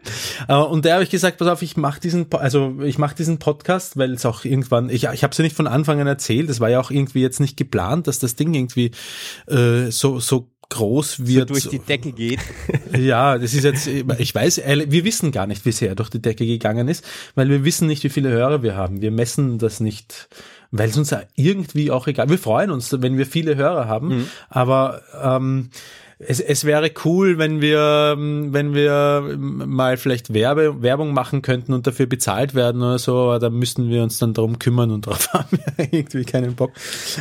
äh, 0.48 0.56
und 0.56 0.86
der 0.86 0.94
habe 0.94 1.04
ich 1.04 1.10
gesagt, 1.10 1.38
pass 1.38 1.48
auf, 1.48 1.62
ich 1.62 1.76
mache 1.78 2.00
diesen, 2.00 2.28
also 2.32 2.76
ich 2.84 2.98
mache 3.00 3.16
diesen 3.16 3.40
Podcast, 3.40 3.98
weil 3.98 4.14
es 4.14 4.26
auch 4.26 4.46
irgendwann, 4.46 4.90
ich, 4.90 5.06
ich 5.06 5.24
habe 5.24 5.32
es 5.32 5.38
ja 5.38 5.44
nicht 5.44 5.56
von 5.56 5.68
Anfang 5.68 6.00
an 6.00 6.08
erzählt. 6.08 6.50
Das 6.50 6.60
war 6.60 6.70
ja 6.70 6.80
auch 6.80 6.92
irgendwie 6.92 7.22
jetzt 7.22 7.40
nicht 7.40 7.58
geplant, 7.58 8.08
dass 8.08 8.20
das 8.20 8.36
Ding 8.36 8.54
irgendwie 8.54 8.92
äh, 9.48 9.90
so 9.90 10.20
so 10.20 10.50
groß 10.70 11.26
wird. 11.26 11.50
durch 11.50 11.68
die 11.68 11.80
Decke 11.80 12.12
geht. 12.12 12.40
Ja, 12.98 13.38
das 13.38 13.54
ist 13.54 13.64
jetzt, 13.64 13.88
ich 13.88 14.34
weiß, 14.34 14.62
wir 14.66 15.06
wissen 15.06 15.32
gar 15.32 15.46
nicht, 15.46 15.64
wie 15.64 15.72
sehr 15.72 15.90
er 15.90 15.96
durch 15.96 16.10
die 16.10 16.22
Decke 16.22 16.46
gegangen 16.46 16.88
ist, 16.88 17.06
weil 17.36 17.48
wir 17.48 17.64
wissen 17.64 17.88
nicht, 17.88 18.04
wie 18.04 18.10
viele 18.10 18.30
Hörer 18.30 18.64
wir 18.64 18.76
haben. 18.76 19.02
Wir 19.02 19.12
messen 19.12 19.60
das 19.60 19.80
nicht, 19.80 20.28
weil 20.72 20.90
es 20.90 20.98
uns 20.98 21.16
irgendwie 21.36 21.92
auch 21.92 22.08
egal. 22.08 22.30
Wir 22.30 22.40
freuen 22.40 22.72
uns, 22.72 22.92
wenn 23.00 23.18
wir 23.18 23.28
viele 23.28 23.56
Hörer 23.56 23.88
haben, 23.88 24.30
aber 24.50 25.02
ähm, 25.22 25.70
es, 26.20 26.42
es 26.42 26.66
wäre 26.66 26.92
cool, 27.06 27.38
wenn 27.38 27.62
wir, 27.62 28.16
ähm, 28.18 28.52
wenn 28.52 28.74
wir 28.74 29.30
ähm, 29.32 29.64
mal 29.70 29.96
vielleicht 29.96 30.34
Werbe, 30.34 30.82
Werbung 30.82 31.14
machen 31.14 31.42
könnten 31.42 31.74
und 31.74 31.88
dafür 31.88 32.08
bezahlt 32.08 32.54
werden 32.54 32.82
oder 32.82 33.00
so, 33.00 33.18
aber 33.18 33.40
da 33.40 33.50
müssten 33.50 33.90
wir 33.90 34.04
uns 34.04 34.20
dann 34.20 34.34
darum 34.34 34.60
kümmern 34.60 34.92
und 34.92 35.08
darauf 35.08 35.32
haben 35.34 35.58
wir 35.78 35.94
irgendwie 35.94 36.26
keinen 36.26 36.56
Bock. 36.56 36.72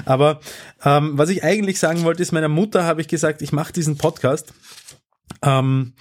Aber 0.04 0.40
ähm, 0.84 1.12
was 1.16 1.30
ich 1.30 1.44
eigentlich 1.44 1.78
sagen 1.78 2.02
wollte, 2.02 2.22
ist, 2.22 2.32
meiner 2.32 2.48
Mutter 2.48 2.84
habe 2.84 3.00
ich 3.00 3.08
gesagt, 3.08 3.40
ich 3.40 3.52
mache 3.52 3.72
diesen 3.72 3.96
Podcast. 3.96 4.52
Ähm, 5.42 5.92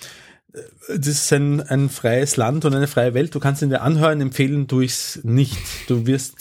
das 0.89 1.07
ist 1.07 1.34
ein, 1.34 1.61
ein 1.61 1.89
freies 1.89 2.38
Land 2.38 2.65
und 2.65 2.73
eine 2.73 2.88
freie 2.88 3.13
Welt. 3.13 3.35
Du 3.35 3.39
kannst 3.39 3.61
ihn 3.61 3.69
dir 3.69 3.81
anhören, 3.81 4.21
empfehlen 4.21 4.67
durchs 4.67 5.19
nicht. 5.23 5.57
Du 5.88 6.05
wirst 6.07 6.35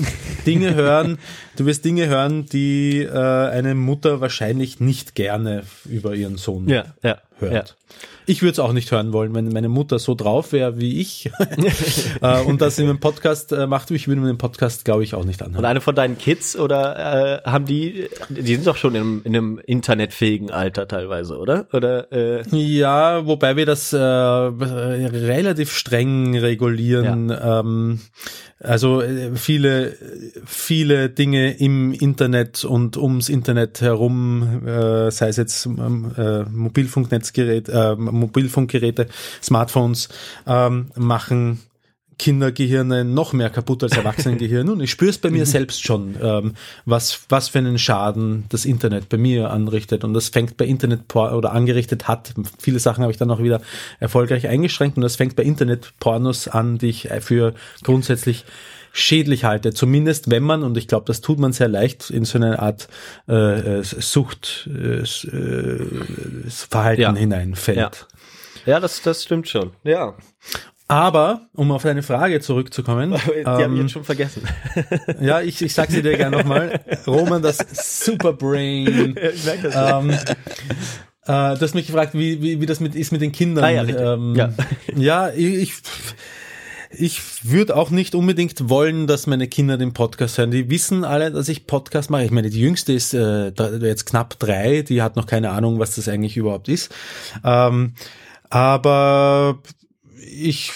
Dinge 0.46 0.74
hören, 0.74 1.18
du 1.56 1.66
wirst 1.66 1.84
Dinge 1.84 2.06
hören, 2.06 2.46
die 2.46 3.02
äh, 3.02 3.10
eine 3.10 3.74
Mutter 3.74 4.20
wahrscheinlich 4.20 4.80
nicht 4.80 5.14
gerne 5.14 5.64
über 5.84 6.14
ihren 6.14 6.36
Sohn 6.36 6.68
Ja, 6.68 6.84
ja, 7.02 7.18
hört. 7.38 7.52
ja. 7.52 7.96
Ich 8.26 8.42
würde 8.42 8.52
es 8.52 8.58
auch 8.58 8.72
nicht 8.72 8.90
hören 8.90 9.12
wollen, 9.12 9.34
wenn 9.34 9.48
meine 9.48 9.68
Mutter 9.68 9.98
so 9.98 10.14
drauf 10.14 10.52
wäre 10.52 10.78
wie 10.80 11.00
ich 11.00 11.30
äh, 12.22 12.40
und 12.42 12.60
das 12.60 12.78
in 12.78 12.88
einem 12.88 12.98
Podcast 12.98 13.52
äh, 13.52 13.66
macht. 13.66 13.90
Ich 13.90 14.08
würde 14.08 14.20
mir 14.20 14.26
den 14.26 14.38
Podcast, 14.38 14.84
glaube 14.84 15.04
ich, 15.04 15.14
auch 15.14 15.24
nicht 15.24 15.40
Und 15.40 15.48
anhören. 15.48 15.64
eine 15.64 15.80
von 15.80 15.94
deinen 15.94 16.18
Kids 16.18 16.56
oder 16.56 17.42
äh, 17.44 17.50
haben 17.50 17.66
die, 17.66 18.08
die 18.28 18.54
sind 18.54 18.66
doch 18.66 18.76
schon 18.76 18.94
in, 18.94 19.22
in 19.22 19.36
einem 19.36 19.60
internetfähigen 19.64 20.50
Alter 20.50 20.88
teilweise, 20.88 21.38
oder? 21.38 21.66
Oder 21.72 22.12
äh, 22.12 22.42
Ja, 22.50 23.26
wobei 23.26 23.56
wir 23.56 23.66
das 23.66 23.92
äh, 23.92 23.98
relativ 23.98 25.72
streng 25.72 26.36
regulieren. 26.36 27.32
Ähm, 27.42 28.00
also 28.58 29.02
äh, 29.02 29.36
viele, 29.36 29.94
viele 30.46 31.10
Dinge 31.10 31.52
im 31.58 31.92
Internet 31.92 32.64
und 32.64 32.96
ums 32.96 33.28
Internet 33.28 33.82
herum, 33.82 34.66
äh, 34.66 35.10
sei 35.10 35.28
es 35.28 35.36
jetzt 35.36 35.66
ähm, 35.66 36.12
äh, 36.16 36.42
Mobilfunknetzgerät, 36.44 37.68
äh, 37.68 37.94
Mobilfunkgeräte, 38.16 39.08
Smartphones, 39.42 40.08
ähm, 40.46 40.90
machen 40.96 41.60
Kindergehirne 42.18 43.04
noch 43.04 43.34
mehr 43.34 43.50
kaputt 43.50 43.82
als 43.82 43.96
Erwachsenengehirne. 43.96 44.72
Und 44.72 44.80
ich 44.80 44.90
spüre 44.90 45.10
es 45.10 45.18
bei 45.18 45.30
mir 45.30 45.44
selbst 45.44 45.84
schon, 45.84 46.16
ähm, 46.20 46.54
was, 46.86 47.26
was 47.28 47.50
für 47.50 47.58
einen 47.58 47.78
Schaden 47.78 48.44
das 48.48 48.64
Internet 48.64 49.08
bei 49.08 49.18
mir 49.18 49.50
anrichtet. 49.50 50.02
Und 50.02 50.14
das 50.14 50.30
fängt 50.30 50.56
bei 50.56 50.64
Internet 50.64 51.14
oder 51.14 51.52
angerichtet 51.52 52.08
hat. 52.08 52.32
Viele 52.58 52.78
Sachen 52.78 53.02
habe 53.02 53.12
ich 53.12 53.18
dann 53.18 53.30
auch 53.30 53.42
wieder 53.42 53.60
erfolgreich 54.00 54.48
eingeschränkt. 54.48 54.96
Und 54.96 55.02
das 55.02 55.16
fängt 55.16 55.36
bei 55.36 55.42
Internetpornos 55.42 56.48
an, 56.48 56.78
die 56.78 56.88
ich 56.88 57.08
für 57.20 57.54
grundsätzlich 57.82 58.44
schädlich 58.98 59.44
halte. 59.44 59.72
Zumindest 59.74 60.30
wenn 60.30 60.42
man, 60.42 60.62
und 60.62 60.76
ich 60.78 60.88
glaube, 60.88 61.04
das 61.06 61.20
tut 61.20 61.38
man 61.38 61.52
sehr 61.52 61.68
leicht, 61.68 62.08
in 62.10 62.24
so 62.24 62.38
eine 62.38 62.60
Art 62.60 62.88
äh, 63.28 63.78
äh, 63.80 63.82
Sucht 63.82 64.68
äh, 64.72 65.02
äh, 65.02 65.80
Verhalten 66.48 67.00
Ja. 67.02 67.14
hineinfällt. 67.14 67.76
ja. 67.78 67.90
Ja, 68.64 68.80
das, 68.80 69.00
das 69.02 69.22
stimmt 69.22 69.48
schon. 69.48 69.70
Ja. 69.84 70.14
Aber, 70.88 71.42
um 71.52 71.70
auf 71.72 71.82
deine 71.82 72.02
Frage 72.02 72.40
zurückzukommen, 72.40 73.14
Die 73.26 73.30
ähm, 73.44 73.76
jetzt 73.76 73.92
schon 73.92 74.04
vergessen. 74.04 74.42
ja, 75.20 75.40
ich, 75.40 75.60
ich 75.62 75.74
sag 75.74 75.90
sie 75.90 76.02
dir 76.02 76.16
gerne 76.16 76.38
nochmal. 76.38 76.80
Roman, 77.06 77.42
das 77.42 77.58
Superbrain. 78.04 79.16
ich 79.34 79.44
merke 79.44 79.68
das. 79.70 80.02
ähm, 80.04 80.10
äh, 80.10 80.16
du 81.56 81.60
hast 81.60 81.74
mich 81.74 81.86
gefragt, 81.86 82.14
wie, 82.14 82.40
wie, 82.42 82.60
wie 82.60 82.66
das 82.66 82.80
mit, 82.80 82.94
ist 82.94 83.12
mit 83.12 83.20
den 83.20 83.32
Kindern. 83.32 83.64
Ah 83.64 83.70
ja, 83.70 83.82
ähm, 84.14 84.34
Ja. 84.34 84.52
ja, 84.96 85.28
ich, 85.30 85.54
ich 85.54 85.72
würde 87.42 87.76
auch 87.76 87.90
nicht 87.90 88.14
unbedingt 88.14 88.68
wollen, 88.68 89.06
dass 89.06 89.26
meine 89.26 89.48
Kinder 89.48 89.76
den 89.76 89.92
Podcast 89.92 90.38
hören. 90.38 90.50
Die 90.50 90.70
wissen 90.70 91.04
alle, 91.04 91.30
dass 91.30 91.48
ich 91.48 91.66
Podcast 91.66 92.10
mache. 92.10 92.24
Ich 92.24 92.30
meine, 92.30 92.50
die 92.50 92.60
jüngste 92.60 92.92
ist 92.92 93.14
äh, 93.14 93.48
jetzt 93.80 94.06
knapp 94.06 94.38
drei, 94.38 94.82
die 94.82 95.02
hat 95.02 95.16
noch 95.16 95.26
keine 95.26 95.50
Ahnung, 95.50 95.78
was 95.78 95.94
das 95.96 96.08
eigentlich 96.08 96.36
überhaupt 96.36 96.68
ist. 96.68 96.94
Ähm, 97.44 97.92
aber 98.50 99.58
ich, 100.32 100.72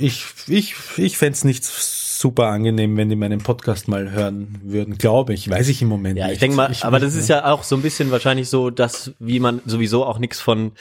ich, 0.00 0.24
ich, 0.48 0.74
ich 0.96 1.18
fänd's 1.18 1.44
nicht 1.44 1.64
super 1.64 2.46
angenehm, 2.46 2.96
wenn 2.96 3.08
die 3.08 3.16
meinen 3.16 3.40
Podcast 3.40 3.88
mal 3.88 4.12
hören 4.12 4.60
würden, 4.62 4.96
glaube 4.96 5.34
ich. 5.34 5.50
Weiß 5.50 5.68
ich 5.68 5.82
im 5.82 5.88
Moment 5.88 6.18
Ja, 6.18 6.26
nicht. 6.26 6.34
ich 6.34 6.40
denke 6.40 6.56
mal, 6.56 6.72
aber 6.82 7.00
das 7.00 7.14
ich- 7.14 7.20
ist 7.20 7.28
ja 7.28 7.46
auch 7.50 7.64
so 7.64 7.74
ein 7.76 7.82
bisschen 7.82 8.10
wahrscheinlich 8.12 8.48
so, 8.48 8.70
dass 8.70 9.12
wie 9.18 9.40
man 9.40 9.60
sowieso 9.66 10.04
auch 10.06 10.18
nichts 10.18 10.40
von 10.40 10.72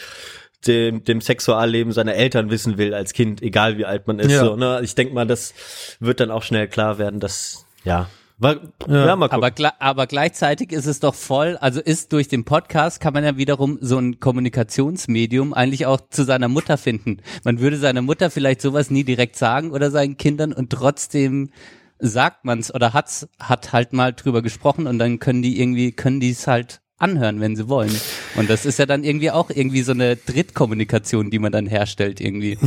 dem, 0.67 1.03
dem 1.03 1.21
Sexualleben 1.21 1.91
seiner 1.91 2.13
Eltern 2.13 2.49
wissen 2.51 2.77
will 2.77 2.93
als 2.93 3.13
Kind, 3.13 3.41
egal 3.41 3.77
wie 3.77 3.85
alt 3.85 4.07
man 4.07 4.19
ist. 4.19 4.31
Ja. 4.31 4.45
So, 4.45 4.55
ne? 4.55 4.81
Ich 4.83 4.95
denke 4.95 5.13
mal, 5.13 5.25
das 5.25 5.53
wird 5.99 6.19
dann 6.19 6.31
auch 6.31 6.43
schnell 6.43 6.67
klar 6.67 6.97
werden, 6.97 7.19
dass 7.19 7.65
ja, 7.83 8.07
war, 8.41 8.55
ja. 8.87 9.15
mal 9.15 9.29
gucken. 9.29 9.43
Aber, 9.43 9.73
aber 9.79 10.07
gleichzeitig 10.07 10.71
ist 10.71 10.87
es 10.87 10.99
doch 10.99 11.13
voll, 11.13 11.57
also 11.61 11.79
ist 11.79 12.11
durch 12.11 12.27
den 12.27 12.43
Podcast 12.43 12.99
kann 12.99 13.13
man 13.13 13.23
ja 13.23 13.37
wiederum 13.37 13.77
so 13.81 13.99
ein 13.99 14.19
Kommunikationsmedium 14.19 15.53
eigentlich 15.53 15.85
auch 15.85 16.01
zu 16.09 16.23
seiner 16.23 16.47
Mutter 16.47 16.77
finden. 16.77 17.17
Man 17.43 17.59
würde 17.59 17.77
seiner 17.77 18.01
Mutter 18.01 18.31
vielleicht 18.31 18.61
sowas 18.61 18.89
nie 18.89 19.03
direkt 19.03 19.35
sagen 19.35 19.69
oder 19.69 19.91
seinen 19.91 20.17
Kindern 20.17 20.53
und 20.53 20.71
trotzdem 20.71 21.51
sagt 21.99 22.43
man's 22.43 22.73
oder 22.73 22.93
hat's, 22.93 23.27
hat 23.39 23.73
halt 23.73 23.93
mal 23.93 24.11
drüber 24.11 24.41
gesprochen 24.41 24.87
und 24.87 24.97
dann 24.97 25.19
können 25.19 25.43
die 25.43 25.61
irgendwie, 25.61 25.91
können 25.91 26.19
die 26.19 26.31
es 26.31 26.47
halt 26.47 26.80
anhören, 27.01 27.39
wenn 27.41 27.55
sie 27.55 27.67
wollen. 27.67 27.91
Und 28.35 28.49
das 28.49 28.65
ist 28.65 28.79
ja 28.79 28.85
dann 28.85 29.03
irgendwie 29.03 29.31
auch 29.31 29.49
irgendwie 29.49 29.81
so 29.81 29.91
eine 29.91 30.15
Drittkommunikation, 30.15 31.29
die 31.29 31.39
man 31.39 31.51
dann 31.51 31.65
herstellt 31.65 32.21
irgendwie. 32.21 32.57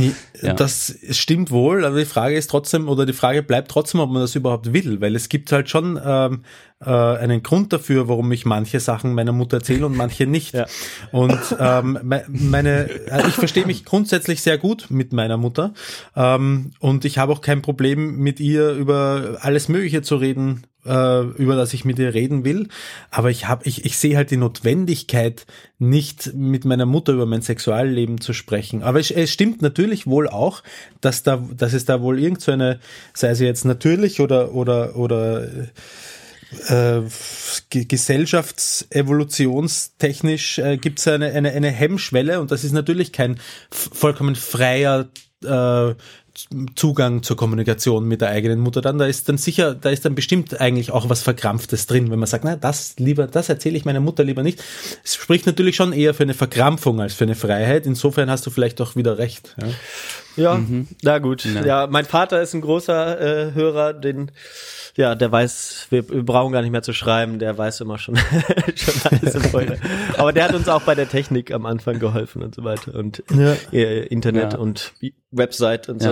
Ja. 0.41 0.53
Das 0.53 0.95
stimmt 1.11 1.51
wohl, 1.51 1.85
aber 1.85 1.97
die 1.99 2.05
Frage 2.05 2.35
ist 2.35 2.49
trotzdem, 2.49 2.87
oder 2.87 3.05
die 3.05 3.13
Frage 3.13 3.43
bleibt 3.43 3.71
trotzdem, 3.71 3.99
ob 4.01 4.11
man 4.11 4.21
das 4.21 4.35
überhaupt 4.35 4.73
will, 4.73 5.01
weil 5.01 5.15
es 5.15 5.29
gibt 5.29 5.51
halt 5.51 5.69
schon 5.69 5.99
ähm, 6.03 6.43
äh, 6.85 6.89
einen 6.89 7.41
Grund 7.43 7.71
dafür, 7.73 8.07
warum 8.07 8.31
ich 8.31 8.45
manche 8.45 8.79
Sachen 8.79 9.13
meiner 9.13 9.31
Mutter 9.31 9.57
erzähle 9.57 9.85
und 9.85 9.95
manche 9.95 10.27
nicht. 10.27 10.53
Ja. 10.53 10.65
Und 11.11 11.39
ähm, 11.59 11.99
me- 12.03 12.25
meine, 12.27 12.89
äh, 12.89 13.27
ich 13.27 13.35
verstehe 13.35 13.65
mich 13.65 13.85
grundsätzlich 13.85 14.41
sehr 14.41 14.57
gut 14.57 14.87
mit 14.89 15.13
meiner 15.13 15.37
Mutter 15.37 15.73
ähm, 16.15 16.71
und 16.79 17.05
ich 17.05 17.17
habe 17.17 17.31
auch 17.31 17.41
kein 17.41 17.61
Problem 17.61 18.17
mit 18.17 18.39
ihr 18.39 18.71
über 18.71 19.37
alles 19.41 19.69
Mögliche 19.69 20.01
zu 20.01 20.17
reden, 20.17 20.63
äh, 20.85 21.21
über 21.21 21.55
das 21.55 21.73
ich 21.73 21.85
mit 21.85 21.97
ihr 21.99 22.13
reden 22.13 22.43
will. 22.45 22.67
Aber 23.11 23.29
ich 23.31 23.47
habe, 23.47 23.65
ich, 23.65 23.85
ich 23.85 23.97
sehe 23.97 24.17
halt 24.17 24.31
die 24.31 24.37
Notwendigkeit, 24.37 25.45
nicht 25.79 26.33
mit 26.33 26.65
meiner 26.65 26.85
Mutter 26.85 27.13
über 27.13 27.25
mein 27.25 27.41
Sexualleben 27.41 28.19
zu 28.21 28.33
sprechen. 28.33 28.83
Aber 28.83 28.99
es, 28.99 29.11
es 29.11 29.31
stimmt 29.31 29.61
natürlich 29.61 30.07
wohl 30.07 30.27
auch, 30.29 30.63
dass 31.01 31.23
da, 31.23 31.43
dass 31.55 31.73
es 31.73 31.85
da 31.85 32.01
wohl 32.01 32.19
irgend 32.19 32.41
so 32.41 32.51
eine, 32.51 32.79
sei 33.13 33.33
sie 33.33 33.45
jetzt 33.45 33.65
natürlich 33.65 34.19
oder 34.21 34.53
oder 34.53 34.95
oder 34.95 35.47
äh, 36.67 37.01
ge- 37.69 37.85
gesellschaftsevolutionstechnisch 37.85 40.59
äh, 40.59 40.77
gibt 40.77 40.99
es 40.99 41.07
eine, 41.07 41.31
eine, 41.33 41.51
eine 41.51 41.71
Hemmschwelle 41.71 42.39
und 42.39 42.51
das 42.51 42.63
ist 42.63 42.71
natürlich 42.71 43.11
kein 43.11 43.39
vollkommen 43.71 44.35
freier 44.35 45.09
äh, 45.43 45.95
Zugang 46.75 47.23
zur 47.23 47.37
Kommunikation 47.37 48.07
mit 48.07 48.21
der 48.21 48.29
eigenen 48.29 48.59
Mutter 48.59 48.81
dann. 48.81 48.97
Da 48.97 49.05
ist 49.05 49.29
dann 49.29 49.37
sicher, 49.37 49.73
da 49.73 49.89
ist 49.89 50.05
dann 50.05 50.15
bestimmt 50.15 50.59
eigentlich 50.59 50.91
auch 50.91 51.09
was 51.09 51.21
Verkrampftes 51.21 51.87
drin, 51.87 52.11
wenn 52.11 52.19
man 52.19 52.27
sagt, 52.27 52.43
na, 52.43 52.55
das 52.55 52.95
lieber, 52.97 53.27
das 53.27 53.49
erzähle 53.49 53.77
ich 53.77 53.85
meiner 53.85 54.01
Mutter 54.01 54.23
lieber 54.23 54.43
nicht. 54.43 54.63
Es 55.03 55.15
spricht 55.15 55.45
natürlich 55.45 55.75
schon 55.75 55.93
eher 55.93 56.13
für 56.13 56.23
eine 56.23 56.33
Verkrampfung 56.33 56.99
als 56.99 57.13
für 57.13 57.23
eine 57.23 57.35
Freiheit. 57.35 57.85
Insofern 57.85 58.29
hast 58.29 58.45
du 58.45 58.49
vielleicht 58.49 58.81
auch 58.81 58.95
wieder 58.95 59.17
recht. 59.17 59.55
Ja. 59.61 59.67
Ja, 60.37 60.61
na 61.01 61.19
gut. 61.19 61.45
Ja. 61.45 61.87
mein 61.87 62.03
Vater 62.03 62.41
ist 62.41 62.53
ein 62.53 62.59
großer 62.61 63.21
äh, 63.21 63.53
Hörer, 63.53 63.93
den 63.93 64.31
ja, 64.95 65.15
der 65.15 65.31
weiß, 65.31 65.87
wir, 65.89 66.09
wir 66.09 66.23
brauchen 66.23 66.51
gar 66.53 66.61
nicht 66.61 66.71
mehr 66.71 66.81
zu 66.83 66.93
schreiben, 66.93 67.39
der 67.39 67.57
weiß 67.57 67.81
immer 67.81 67.97
schon, 67.97 68.15
schon 68.75 68.93
alles 69.11 69.35
im 69.35 69.41
Vorhinein. 69.43 69.79
Aber 70.17 70.31
der 70.33 70.45
hat 70.45 70.53
uns 70.55 70.67
auch 70.69 70.81
bei 70.83 70.95
der 70.95 71.09
Technik 71.09 71.51
am 71.51 71.65
Anfang 71.65 71.99
geholfen 71.99 72.41
und 72.43 72.55
so 72.55 72.63
weiter 72.63 72.95
und 72.95 73.23
äh, 73.73 74.05
Internet 74.07 74.53
Ja. 74.53 74.59
und 74.59 74.93
Website 75.31 75.89
und 75.89 76.01
so, 76.01 76.09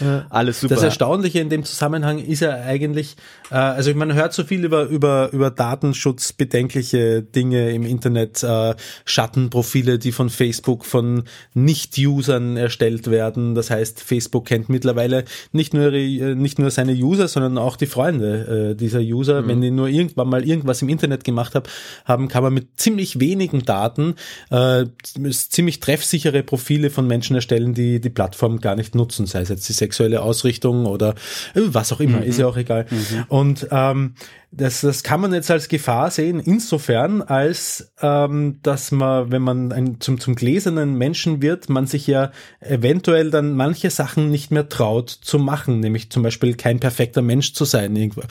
Ja. 0.00 0.26
Alles 0.28 0.60
super. 0.60 0.74
Das 0.74 0.84
Erstaunliche 0.84 1.40
in 1.40 1.48
dem 1.48 1.64
Zusammenhang 1.64 2.18
ist 2.18 2.40
ja 2.40 2.50
eigentlich, 2.50 3.16
äh, 3.50 3.54
also 3.54 3.94
man 3.94 4.12
hört 4.14 4.34
so 4.34 4.44
viel 4.44 4.64
über, 4.64 4.84
über, 4.84 5.30
über 5.32 5.50
datenschutzbedenkliche 5.50 7.22
Dinge 7.22 7.70
im 7.70 7.84
Internet, 7.84 8.42
äh, 8.42 8.74
Schattenprofile, 9.04 9.98
die 9.98 10.12
von 10.12 10.28
Facebook 10.28 10.84
von 10.84 11.24
Nicht-Usern 11.54 12.56
erstellt 12.56 13.10
werden. 13.10 13.54
Das 13.54 13.70
heißt, 13.70 14.02
Facebook 14.02 14.46
kennt 14.46 14.68
mittlerweile 14.68 15.24
nicht 15.52 15.72
nur, 15.72 15.92
ihre, 15.92 16.32
äh, 16.32 16.34
nicht 16.34 16.58
nur 16.58 16.70
seine 16.70 16.92
User, 16.92 17.28
sondern 17.28 17.56
auch 17.56 17.76
die 17.76 17.86
Freunde 17.86 18.72
äh, 18.72 18.76
dieser 18.76 19.00
User. 19.00 19.46
Wenn 19.46 19.60
die 19.60 19.70
nur 19.70 19.88
irgendwann 19.88 20.28
mal 20.28 20.46
irgendwas 20.46 20.82
im 20.82 20.88
Internet 20.88 21.24
gemacht 21.24 21.54
haben, 21.54 21.64
haben 22.04 22.28
kann 22.28 22.42
man 22.42 22.52
mit 22.52 22.78
ziemlich 22.78 23.18
wenigen 23.18 23.64
Daten 23.64 24.14
äh, 24.50 24.84
ziemlich 25.32 25.80
treffsichere 25.80 26.42
Profile 26.42 26.90
von 26.90 27.06
Menschen 27.06 27.34
erstellen, 27.34 27.72
die 27.72 28.00
die 28.00 28.10
Plattform 28.10 28.60
gar 28.60 28.76
nicht 28.76 28.94
nutzen, 28.94 29.26
sei 29.26 29.40
es 29.40 29.48
jetzt 29.48 29.69
die 29.70 29.74
sexuelle 29.74 30.22
Ausrichtung 30.22 30.86
oder 30.86 31.14
äh, 31.54 31.60
was 31.66 31.92
auch 31.92 32.00
immer, 32.00 32.22
ist 32.24 32.38
ja 32.38 32.46
auch 32.46 32.56
egal. 32.56 32.86
Und 33.28 33.68
ähm, 33.70 34.14
das, 34.52 34.80
das 34.80 35.04
kann 35.04 35.20
man 35.20 35.32
jetzt 35.32 35.50
als 35.50 35.68
Gefahr 35.68 36.10
sehen, 36.10 36.40
insofern, 36.40 37.22
als 37.22 37.92
ähm, 38.02 38.58
dass 38.64 38.90
man, 38.90 39.30
wenn 39.30 39.42
man 39.42 39.70
ein, 39.70 40.00
zum, 40.00 40.18
zum 40.18 40.34
gläsernen 40.34 40.94
Menschen 40.94 41.40
wird, 41.40 41.68
man 41.68 41.86
sich 41.86 42.08
ja 42.08 42.32
eventuell 42.58 43.30
dann 43.30 43.54
manche 43.54 43.90
Sachen 43.90 44.28
nicht 44.30 44.50
mehr 44.50 44.68
traut 44.68 45.08
zu 45.08 45.38
machen, 45.38 45.78
nämlich 45.78 46.10
zum 46.10 46.24
Beispiel 46.24 46.54
kein 46.54 46.80
perfekter 46.80 47.22
Mensch 47.22 47.52
zu 47.52 47.64
sein. 47.64 47.94
Irgendw 47.94 48.22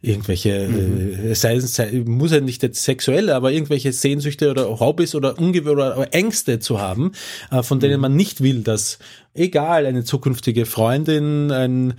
irgendwelche, 0.00 0.50
äh, 0.50 1.34
sei, 1.34 1.58
sei, 1.58 2.04
muss 2.06 2.30
ja 2.30 2.40
nicht 2.40 2.62
jetzt 2.62 2.84
sexuell, 2.84 3.30
aber 3.30 3.50
irgendwelche 3.50 3.92
Sehnsüchte 3.92 4.50
oder 4.50 4.78
Hobbys 4.78 5.16
oder, 5.16 5.38
Ungew 5.38 5.68
oder, 5.68 5.98
oder 5.98 6.14
Ängste 6.14 6.60
zu 6.60 6.80
haben, 6.80 7.12
äh, 7.50 7.64
von 7.64 7.80
denen 7.80 8.00
man 8.00 8.14
nicht 8.14 8.42
will, 8.42 8.62
dass 8.62 9.00
egal, 9.34 9.86
eine 9.86 10.04
zukünftige 10.04 10.66
Freundin, 10.66 11.50
ein, 11.50 11.94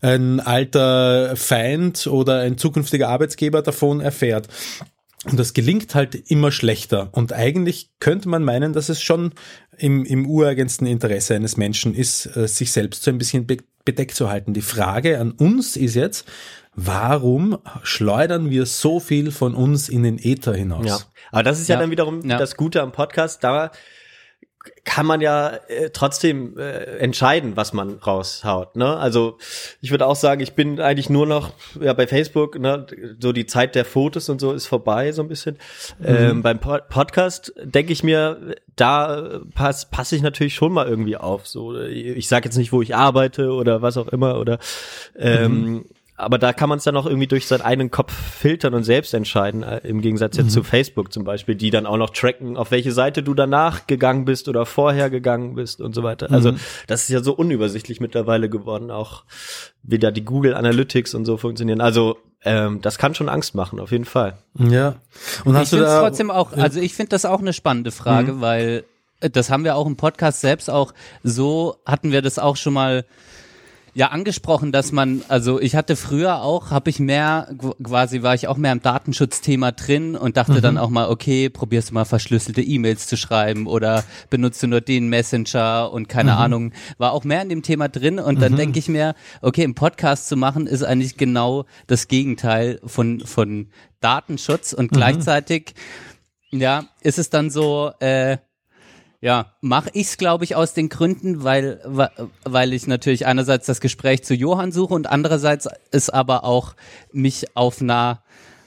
ein 0.00 0.40
alter 0.40 1.36
Feind 1.36 2.06
oder 2.06 2.40
ein 2.40 2.58
zukünftiger 2.58 3.08
Arbeitsgeber 3.08 3.62
davon 3.62 4.00
erfährt. 4.00 4.48
Und 5.24 5.38
das 5.38 5.52
gelingt 5.52 5.94
halt 5.94 6.14
immer 6.30 6.50
schlechter. 6.50 7.08
Und 7.12 7.32
eigentlich 7.32 7.90
könnte 8.00 8.28
man 8.28 8.42
meinen, 8.42 8.72
dass 8.72 8.88
es 8.88 9.02
schon 9.02 9.32
im, 9.76 10.04
im 10.04 10.26
ureigensten 10.26 10.86
Interesse 10.86 11.34
eines 11.34 11.56
Menschen 11.56 11.94
ist, 11.94 12.34
äh, 12.36 12.48
sich 12.48 12.72
selbst 12.72 13.02
so 13.02 13.10
ein 13.10 13.18
bisschen 13.18 13.46
be 13.46 13.58
bedeckt 13.82 14.14
zu 14.14 14.28
halten. 14.28 14.52
Die 14.52 14.60
Frage 14.60 15.18
an 15.18 15.30
uns 15.32 15.74
ist 15.74 15.94
jetzt, 15.94 16.26
warum 16.74 17.56
schleudern 17.82 18.50
wir 18.50 18.66
so 18.66 19.00
viel 19.00 19.30
von 19.30 19.54
uns 19.54 19.88
in 19.88 20.02
den 20.02 20.18
Äther 20.18 20.54
hinaus? 20.54 20.86
Ja. 20.86 20.98
Aber 21.32 21.42
das 21.42 21.60
ist 21.60 21.68
ja, 21.68 21.76
Ja. 21.76 21.80
dann 21.80 21.90
wiederum 21.90 22.20
Ja. 22.28 22.36
das 22.36 22.56
Gute 22.56 22.82
am 22.82 22.92
Podcast. 22.92 23.42
Da 23.42 23.70
kann 24.84 25.06
man 25.06 25.20
ja 25.20 25.58
äh, 25.68 25.90
trotzdem 25.90 26.58
äh, 26.58 26.98
entscheiden, 26.98 27.56
was 27.56 27.72
man 27.72 27.94
raushaut. 27.94 28.76
Ne? 28.76 28.96
Also 28.96 29.38
ich 29.80 29.90
würde 29.90 30.06
auch 30.06 30.16
sagen, 30.16 30.40
ich 30.40 30.52
bin 30.52 30.80
eigentlich 30.80 31.08
nur 31.08 31.26
noch 31.26 31.52
ja 31.80 31.92
bei 31.92 32.06
Facebook. 32.06 32.58
Ne? 32.58 32.86
So 33.18 33.32
die 33.32 33.46
Zeit 33.46 33.74
der 33.74 33.84
Fotos 33.84 34.28
und 34.28 34.40
so 34.40 34.52
ist 34.52 34.66
vorbei 34.66 35.12
so 35.12 35.22
ein 35.22 35.28
bisschen. 35.28 35.58
Ähm, 36.04 36.42
beim 36.42 36.58
po 36.58 36.78
Podcast 36.88 37.52
denke 37.62 37.92
ich 37.92 38.02
mir, 38.02 38.54
da 38.76 39.40
passe 39.54 39.86
pass 39.90 40.12
ich 40.12 40.22
natürlich 40.22 40.54
schon 40.54 40.72
mal 40.72 40.86
irgendwie 40.86 41.16
auf. 41.16 41.46
So 41.46 41.78
ich 41.78 42.28
sage 42.28 42.46
jetzt 42.46 42.56
nicht, 42.56 42.72
wo 42.72 42.82
ich 42.82 42.94
arbeite 42.94 43.52
oder 43.52 43.82
was 43.82 43.96
auch 43.96 44.08
immer 44.08 44.38
oder 44.38 44.58
ähm, 45.18 45.86
aber 46.20 46.38
da 46.38 46.52
kann 46.52 46.68
man 46.68 46.78
es 46.78 46.84
dann 46.84 46.96
auch 46.96 47.06
irgendwie 47.06 47.26
durch 47.26 47.46
seinen 47.46 47.62
eigenen 47.62 47.90
Kopf 47.90 48.12
filtern 48.12 48.74
und 48.74 48.84
selbst 48.84 49.12
entscheiden, 49.14 49.62
äh, 49.62 49.78
im 49.78 50.00
Gegensatz 50.00 50.36
jetzt 50.36 50.50
zu 50.52 50.62
Facebook 50.62 51.12
zum 51.12 51.24
Beispiel, 51.24 51.54
die 51.54 51.70
dann 51.70 51.86
auch 51.86 51.96
noch 51.96 52.10
tracken, 52.10 52.56
auf 52.56 52.70
welche 52.70 52.92
Seite 52.92 53.22
du 53.22 53.34
danach 53.34 53.86
gegangen 53.86 54.24
bist 54.24 54.48
oder 54.48 54.66
vorher 54.66 55.10
gegangen 55.10 55.54
bist 55.54 55.80
und 55.80 55.94
so 55.94 56.02
weiter. 56.02 56.30
Also 56.30 56.52
das 56.86 57.02
ist 57.02 57.08
ja 57.08 57.22
so 57.22 57.34
unübersichtlich 57.34 58.00
mittlerweile 58.00 58.48
geworden, 58.48 58.90
auch 58.90 59.24
wie 59.82 59.98
da 59.98 60.10
die 60.10 60.24
Google 60.24 60.54
Analytics 60.54 61.14
und 61.14 61.24
so 61.24 61.36
funktionieren. 61.36 61.80
Also 61.80 62.18
ähm, 62.44 62.80
das 62.80 62.98
kann 62.98 63.14
schon 63.14 63.28
Angst 63.28 63.54
machen, 63.54 63.80
auf 63.80 63.90
jeden 63.92 64.04
Fall. 64.06 64.38
Ja. 64.58 64.96
Und 65.44 65.52
ich 65.54 65.58
hast 65.60 65.72
du 65.72 65.76
finde 65.76 65.90
es 65.92 65.98
trotzdem 66.00 66.30
auch, 66.30 66.52
also 66.52 66.80
ich 66.80 66.94
finde 66.94 67.10
das 67.10 67.24
auch 67.24 67.40
eine 67.40 67.52
spannende 67.52 67.90
Frage, 67.90 68.32
Mhm. 68.34 68.40
weil 68.40 68.84
äh, 69.20 69.30
das 69.30 69.50
haben 69.50 69.64
wir 69.64 69.76
auch 69.76 69.86
im 69.86 69.96
Podcast 69.96 70.40
selbst 70.40 70.70
auch 70.70 70.92
so, 71.22 71.76
hatten 71.84 72.12
wir 72.12 72.22
das 72.22 72.38
auch 72.38 72.56
schon 72.56 72.72
mal 72.72 73.04
ja 73.94 74.08
angesprochen, 74.08 74.72
dass 74.72 74.92
man, 74.92 75.22
also 75.28 75.60
ich 75.60 75.74
hatte 75.74 75.96
früher 75.96 76.42
auch, 76.42 76.70
habe 76.70 76.90
ich 76.90 77.00
mehr, 77.00 77.48
qu- 77.58 77.74
quasi 77.82 78.22
war 78.22 78.34
ich 78.34 78.46
auch 78.48 78.56
mehr 78.56 78.72
im 78.72 78.82
Datenschutzthema 78.82 79.72
drin 79.72 80.14
und 80.16 80.36
dachte 80.36 80.52
Mhm. 80.54 80.60
dann 80.62 80.78
auch 80.78 80.90
mal, 80.90 81.08
okay, 81.08 81.48
probierst 81.50 81.90
du 81.90 81.94
mal 81.94 82.04
verschlüsselte 82.04 82.62
E-Mails 82.62 83.06
zu 83.06 83.16
schreiben 83.16 83.66
oder 83.66 84.04
benutzt 84.30 84.62
du 84.62 84.66
nur 84.68 84.80
den 84.80 85.08
Messenger 85.08 85.90
und 85.92 86.08
keine 86.08 86.32
Mhm. 86.32 86.38
Ahnung, 86.38 86.72
war 86.98 87.12
auch 87.12 87.24
mehr 87.24 87.42
in 87.42 87.48
dem 87.48 87.62
Thema 87.62 87.88
drin 87.88 88.18
und 88.18 88.40
dann 88.40 88.56
denke 88.56 88.78
ich 88.78 88.88
mir, 88.88 89.14
okay, 89.42 89.64
einen 89.64 89.74
Podcast 89.74 90.28
zu 90.28 90.36
machen 90.36 90.66
ist 90.66 90.82
eigentlich 90.82 91.16
genau 91.16 91.64
das 91.86 92.06
Gegenteil 92.08 92.80
von, 92.86 93.20
von 93.20 93.68
Datenschutz 94.00 94.72
Mhm. 94.72 94.78
und 94.78 94.92
gleichzeitig, 94.92 95.74
ja, 96.50 96.84
ist 97.02 97.18
es 97.18 97.30
dann 97.30 97.50
so, 97.50 97.90
äh, 98.00 98.38
ja, 99.20 99.52
mache 99.60 99.90
ich's 99.92 100.16
glaube 100.16 100.44
ich 100.44 100.56
aus 100.56 100.72
den 100.72 100.88
Gründen, 100.88 101.44
weil 101.44 101.80
weil 102.44 102.72
ich 102.72 102.86
natürlich 102.86 103.26
einerseits 103.26 103.66
das 103.66 103.80
Gespräch 103.80 104.24
zu 104.24 104.34
Johann 104.34 104.72
suche 104.72 104.94
und 104.94 105.08
andererseits 105.08 105.68
es 105.90 106.08
aber 106.10 106.44
auch 106.44 106.74
mich 107.12 107.56
auf 107.56 107.80
einer 107.80 108.22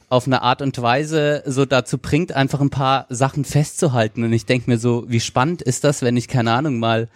auf 0.10 0.28
eine 0.28 0.44
Art 0.44 0.62
und 0.62 0.80
Weise 0.80 1.42
so 1.48 1.66
dazu 1.66 1.98
bringt, 1.98 2.34
einfach 2.34 2.62
ein 2.62 2.70
paar 2.70 3.08
Sachen 3.10 3.46
festzuhalten. 3.46 4.24
Und 4.24 4.32
ich 4.32 4.46
denke 4.46 4.70
mir 4.70 4.78
so, 4.78 5.06
wie 5.08 5.20
spannend 5.20 5.64
ist 5.64 5.84
das, 5.84 6.04
wenn 6.04 6.16
ich 6.18 6.28
keine 6.28 6.52
Ahnung 6.52 6.78
mal 6.78 7.10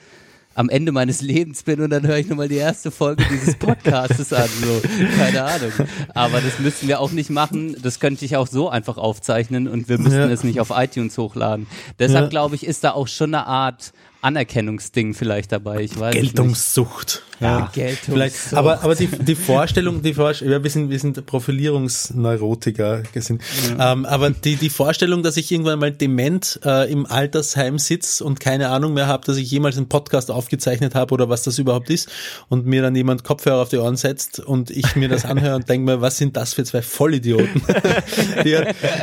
am 0.57 0.69
Ende 0.69 0.91
meines 0.91 1.21
Lebens 1.21 1.61
bin 1.63 1.79
und 1.81 1.91
dann 1.91 2.05
höre 2.07 2.17
ich 2.17 2.27
nochmal 2.27 2.47
die 2.49 2.55
erste 2.55 2.89
Folge 2.89 3.23
dieses 3.31 3.55
Podcastes 3.57 4.33
an. 4.33 4.49
So, 4.61 4.81
keine 5.17 5.43
Ahnung. 5.43 5.71
Aber 6.15 6.41
das 6.41 6.57
müssen 6.59 6.87
wir 6.87 6.99
auch 6.99 7.11
nicht 7.11 7.29
machen. 7.29 7.75
Das 7.81 7.99
könnte 7.99 8.25
ich 8.25 8.35
auch 8.37 8.47
so 8.47 8.67
einfach 8.67 8.97
aufzeichnen 8.97 9.67
und 9.67 9.87
wir 9.87 9.99
müssten 9.99 10.17
Ja. 10.19 10.27
es 10.29 10.43
nicht 10.43 10.59
auf 10.59 10.71
iTunes 10.75 11.15
hochladen. 11.17 11.67
Deshalb 11.99 12.25
Ja. 12.25 12.29
glaube 12.29 12.55
ich, 12.55 12.65
ist 12.65 12.83
da 12.83 12.91
auch 12.91 13.07
schon 13.07 13.35
eine 13.35 13.45
Art 13.45 13.93
Anerkennungsding 14.27 15.13
vielleicht 15.13 15.51
dabei. 15.51 15.81
Ich 15.81 15.97
weiß 15.99 16.15
es 16.15 16.21
nicht. 16.21 16.35
Geltungssucht. 16.35 17.23
Ja, 17.39 17.69
Geltungssucht. 17.73 18.11
Vielleicht, 18.11 18.53
aber, 18.53 18.83
aber 18.83 18.95
die, 18.95 19.07
die 19.07 19.35
Vorstellung, 19.35 20.01
die 20.01 20.13
Vorstellung, 20.13 20.53
ja, 20.53 20.63
wir 20.63 20.69
sind, 20.71 20.89
wir 20.89 20.99
sind 20.99 21.23
Profilierungsneurotiker, 21.25 23.03
sind, 23.15 23.41
ähm, 23.79 24.05
aber 24.05 24.31
die, 24.31 24.55
die 24.55 24.69
Vorstellung, 24.69 25.23
dass 25.23 25.37
ich 25.37 25.51
irgendwann 25.51 25.79
mal 25.79 25.91
dement 25.91 26.59
äh, 26.65 26.91
im 26.91 27.05
Altersheim 27.05 27.77
sitz 27.79 28.21
und 28.21 28.39
keine 28.39 28.69
Ahnung 28.69 28.93
mehr 28.93 29.07
habe, 29.07 29.25
dass 29.25 29.37
ich 29.37 29.49
jemals 29.51 29.77
einen 29.77 29.87
Podcast 29.89 30.31
aufgezeichnet 30.31 30.95
habe 30.95 31.13
oder 31.13 31.29
was 31.29 31.43
das 31.43 31.59
überhaupt 31.59 31.89
ist 31.89 32.09
und 32.49 32.65
mir 32.65 32.81
dann 32.81 32.95
jemand 32.95 33.23
Kopfhörer 33.23 33.61
auf 33.61 33.69
die 33.69 33.77
Ohren 33.77 33.97
setzt 33.97 34.39
und 34.39 34.69
ich 34.71 34.95
mir 34.95 35.09
das 35.09 35.25
anhöre 35.25 35.55
und 35.55 35.69
denke 35.69 35.85
mir, 35.85 36.01
was 36.01 36.17
sind 36.17 36.35
das 36.37 36.53
für 36.53 36.63
zwei 36.63 36.81
Vollidioten? 36.81 37.61
die, 38.43 38.57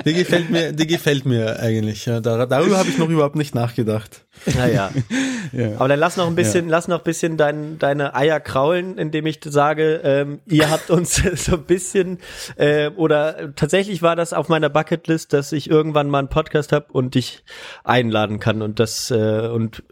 die 0.04 0.12
gefällt 0.12 0.50
mir, 0.50 0.72
die 0.72 0.86
gefällt 0.86 1.24
mir 1.24 1.60
eigentlich. 1.60 2.06
Ja, 2.06 2.20
dar- 2.20 2.46
darüber 2.46 2.78
habe 2.78 2.88
ich 2.88 2.98
noch 2.98 3.08
überhaupt 3.08 3.36
nicht 3.36 3.54
nachgedacht. 3.54 4.23
Naja. 4.54 4.90
Aber 5.76 5.88
dann 5.88 5.98
lass 5.98 6.16
noch 6.16 6.26
ein 6.26 6.34
bisschen, 6.34 6.68
lass 6.68 6.88
noch 6.88 6.98
ein 6.98 7.04
bisschen 7.04 7.36
dein, 7.36 7.78
deine 7.78 8.14
Eier 8.14 8.40
kraulen, 8.40 8.98
indem 8.98 9.26
ich 9.26 9.40
sage, 9.44 10.00
ähm, 10.04 10.40
ihr 10.46 10.70
habt 10.70 10.90
uns 10.90 11.16
so 11.34 11.54
ein 11.56 11.64
bisschen 11.64 12.18
äh, 12.56 12.90
oder 12.90 13.54
tatsächlich 13.54 14.02
war 14.02 14.16
das 14.16 14.32
auf 14.32 14.48
meiner 14.48 14.68
Bucketlist, 14.68 15.32
dass 15.32 15.52
ich 15.52 15.70
irgendwann 15.70 16.10
mal 16.10 16.20
einen 16.20 16.28
Podcast 16.28 16.72
habe 16.72 16.86
und 16.92 17.14
dich 17.14 17.44
einladen 17.84 18.40
kann 18.40 18.62
und 18.62 18.80
das 18.80 19.10
äh, 19.10 19.48
und 19.48 19.82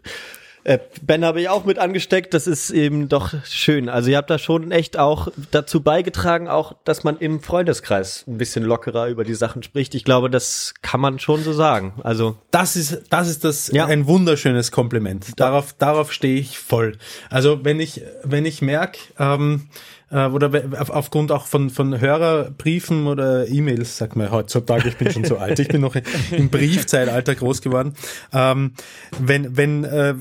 äh, 0.65 0.79
Ben 1.01 1.25
habe 1.25 1.41
ich 1.41 1.49
auch 1.49 1.65
mit 1.65 1.77
angesteckt, 1.79 2.33
das 2.33 2.47
ist 2.47 2.69
eben 2.69 3.09
doch 3.09 3.33
schön. 3.45 3.89
Also 3.89 4.09
ihr 4.09 4.17
habt 4.17 4.29
da 4.29 4.37
schon 4.37 4.71
echt 4.71 4.97
auch 4.97 5.27
dazu 5.51 5.81
beigetragen, 5.81 6.47
auch, 6.47 6.73
dass 6.85 7.03
man 7.03 7.17
im 7.17 7.41
Freundeskreis 7.41 8.23
ein 8.27 8.37
bisschen 8.37 8.63
lockerer 8.63 9.07
über 9.07 9.23
die 9.23 9.33
Sachen 9.33 9.63
spricht. 9.63 9.95
Ich 9.95 10.03
glaube, 10.03 10.29
das 10.29 10.73
kann 10.81 10.99
man 10.99 11.19
schon 11.19 11.43
so 11.43 11.53
sagen. 11.53 11.93
Also 12.03 12.37
Das 12.51 12.75
ist, 12.75 13.01
das 13.09 13.29
ist 13.29 13.43
das, 13.43 13.67
Ja. 13.73 13.85
ein 13.87 14.07
wunderschönes 14.07 14.71
Kompliment. 14.71 15.39
Darauf, 15.39 15.73
darauf 15.73 16.11
stehe 16.13 16.39
ich 16.39 16.57
voll. 16.59 16.97
Also 17.29 17.63
wenn 17.63 17.79
ich, 17.79 18.01
wenn 18.23 18.45
ich 18.45 18.61
merke, 18.61 18.99
ähm, 19.19 19.67
äh, 20.13 20.27
oder 20.27 20.51
auf, 20.79 20.89
aufgrund 20.89 21.31
auch 21.31 21.47
von, 21.47 21.69
von 21.69 21.99
Hörerbriefen 21.99 23.07
oder 23.07 23.47
E-Mails, 23.47 23.97
sag 23.97 24.15
mal 24.15 24.31
heutzutage, 24.31 24.89
ich 24.89 24.97
bin 24.97 25.11
schon 25.11 25.25
so 25.25 25.37
alt, 25.37 25.59
ich 25.59 25.67
bin 25.67 25.81
noch 25.81 25.95
im 26.31 26.49
Briefzeitalter 26.49 27.35
groß 27.35 27.61
geworden. 27.61 27.95
Ähm, 28.31 28.73
wenn 29.19 29.57
wenn 29.57 29.83
äh, 29.83 30.13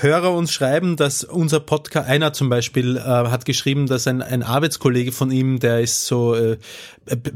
Hörer 0.00 0.34
uns 0.34 0.52
schreiben, 0.52 0.96
dass 0.96 1.24
unser 1.24 1.60
Podcast, 1.60 2.08
einer 2.08 2.32
zum 2.32 2.48
Beispiel 2.48 2.96
äh, 2.96 3.00
hat 3.00 3.44
geschrieben, 3.44 3.86
dass 3.86 4.06
ein, 4.06 4.22
ein 4.22 4.42
Arbeitskollege 4.42 5.12
von 5.12 5.30
ihm, 5.30 5.60
der 5.60 5.80
ist 5.80 6.06
so 6.06 6.34
äh, 6.34 6.58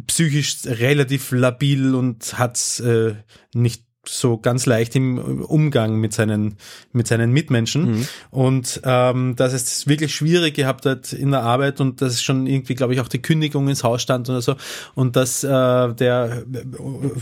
psychisch 0.06 0.58
relativ 0.66 1.30
labil 1.30 1.94
und 1.94 2.38
hat's 2.38 2.80
äh, 2.80 3.14
nicht 3.54 3.84
so 4.04 4.36
ganz 4.36 4.66
leicht 4.66 4.96
im 4.96 5.44
Umgang 5.44 5.96
mit 5.96 6.12
seinen 6.12 6.56
mit 6.92 7.06
seinen 7.06 7.30
Mitmenschen. 7.30 8.08
Und 8.30 8.80
ähm, 8.84 9.36
dass 9.36 9.52
es 9.52 9.86
wirklich 9.86 10.12
schwierig 10.12 10.54
gehabt 10.54 10.86
hat 10.86 11.12
in 11.12 11.30
der 11.30 11.42
Arbeit 11.42 11.80
und 11.80 12.02
dass 12.02 12.20
schon 12.20 12.48
irgendwie 12.48 12.74
glaube 12.74 12.94
ich 12.94 13.00
auch 13.00 13.06
die 13.06 13.22
Kündigung 13.22 13.68
ins 13.68 13.84
Haus 13.84 14.02
stand 14.02 14.28
oder 14.28 14.42
so. 14.42 14.56
Und 14.96 15.14
dass 15.14 15.44
äh, 15.44 15.48
der 15.48 16.42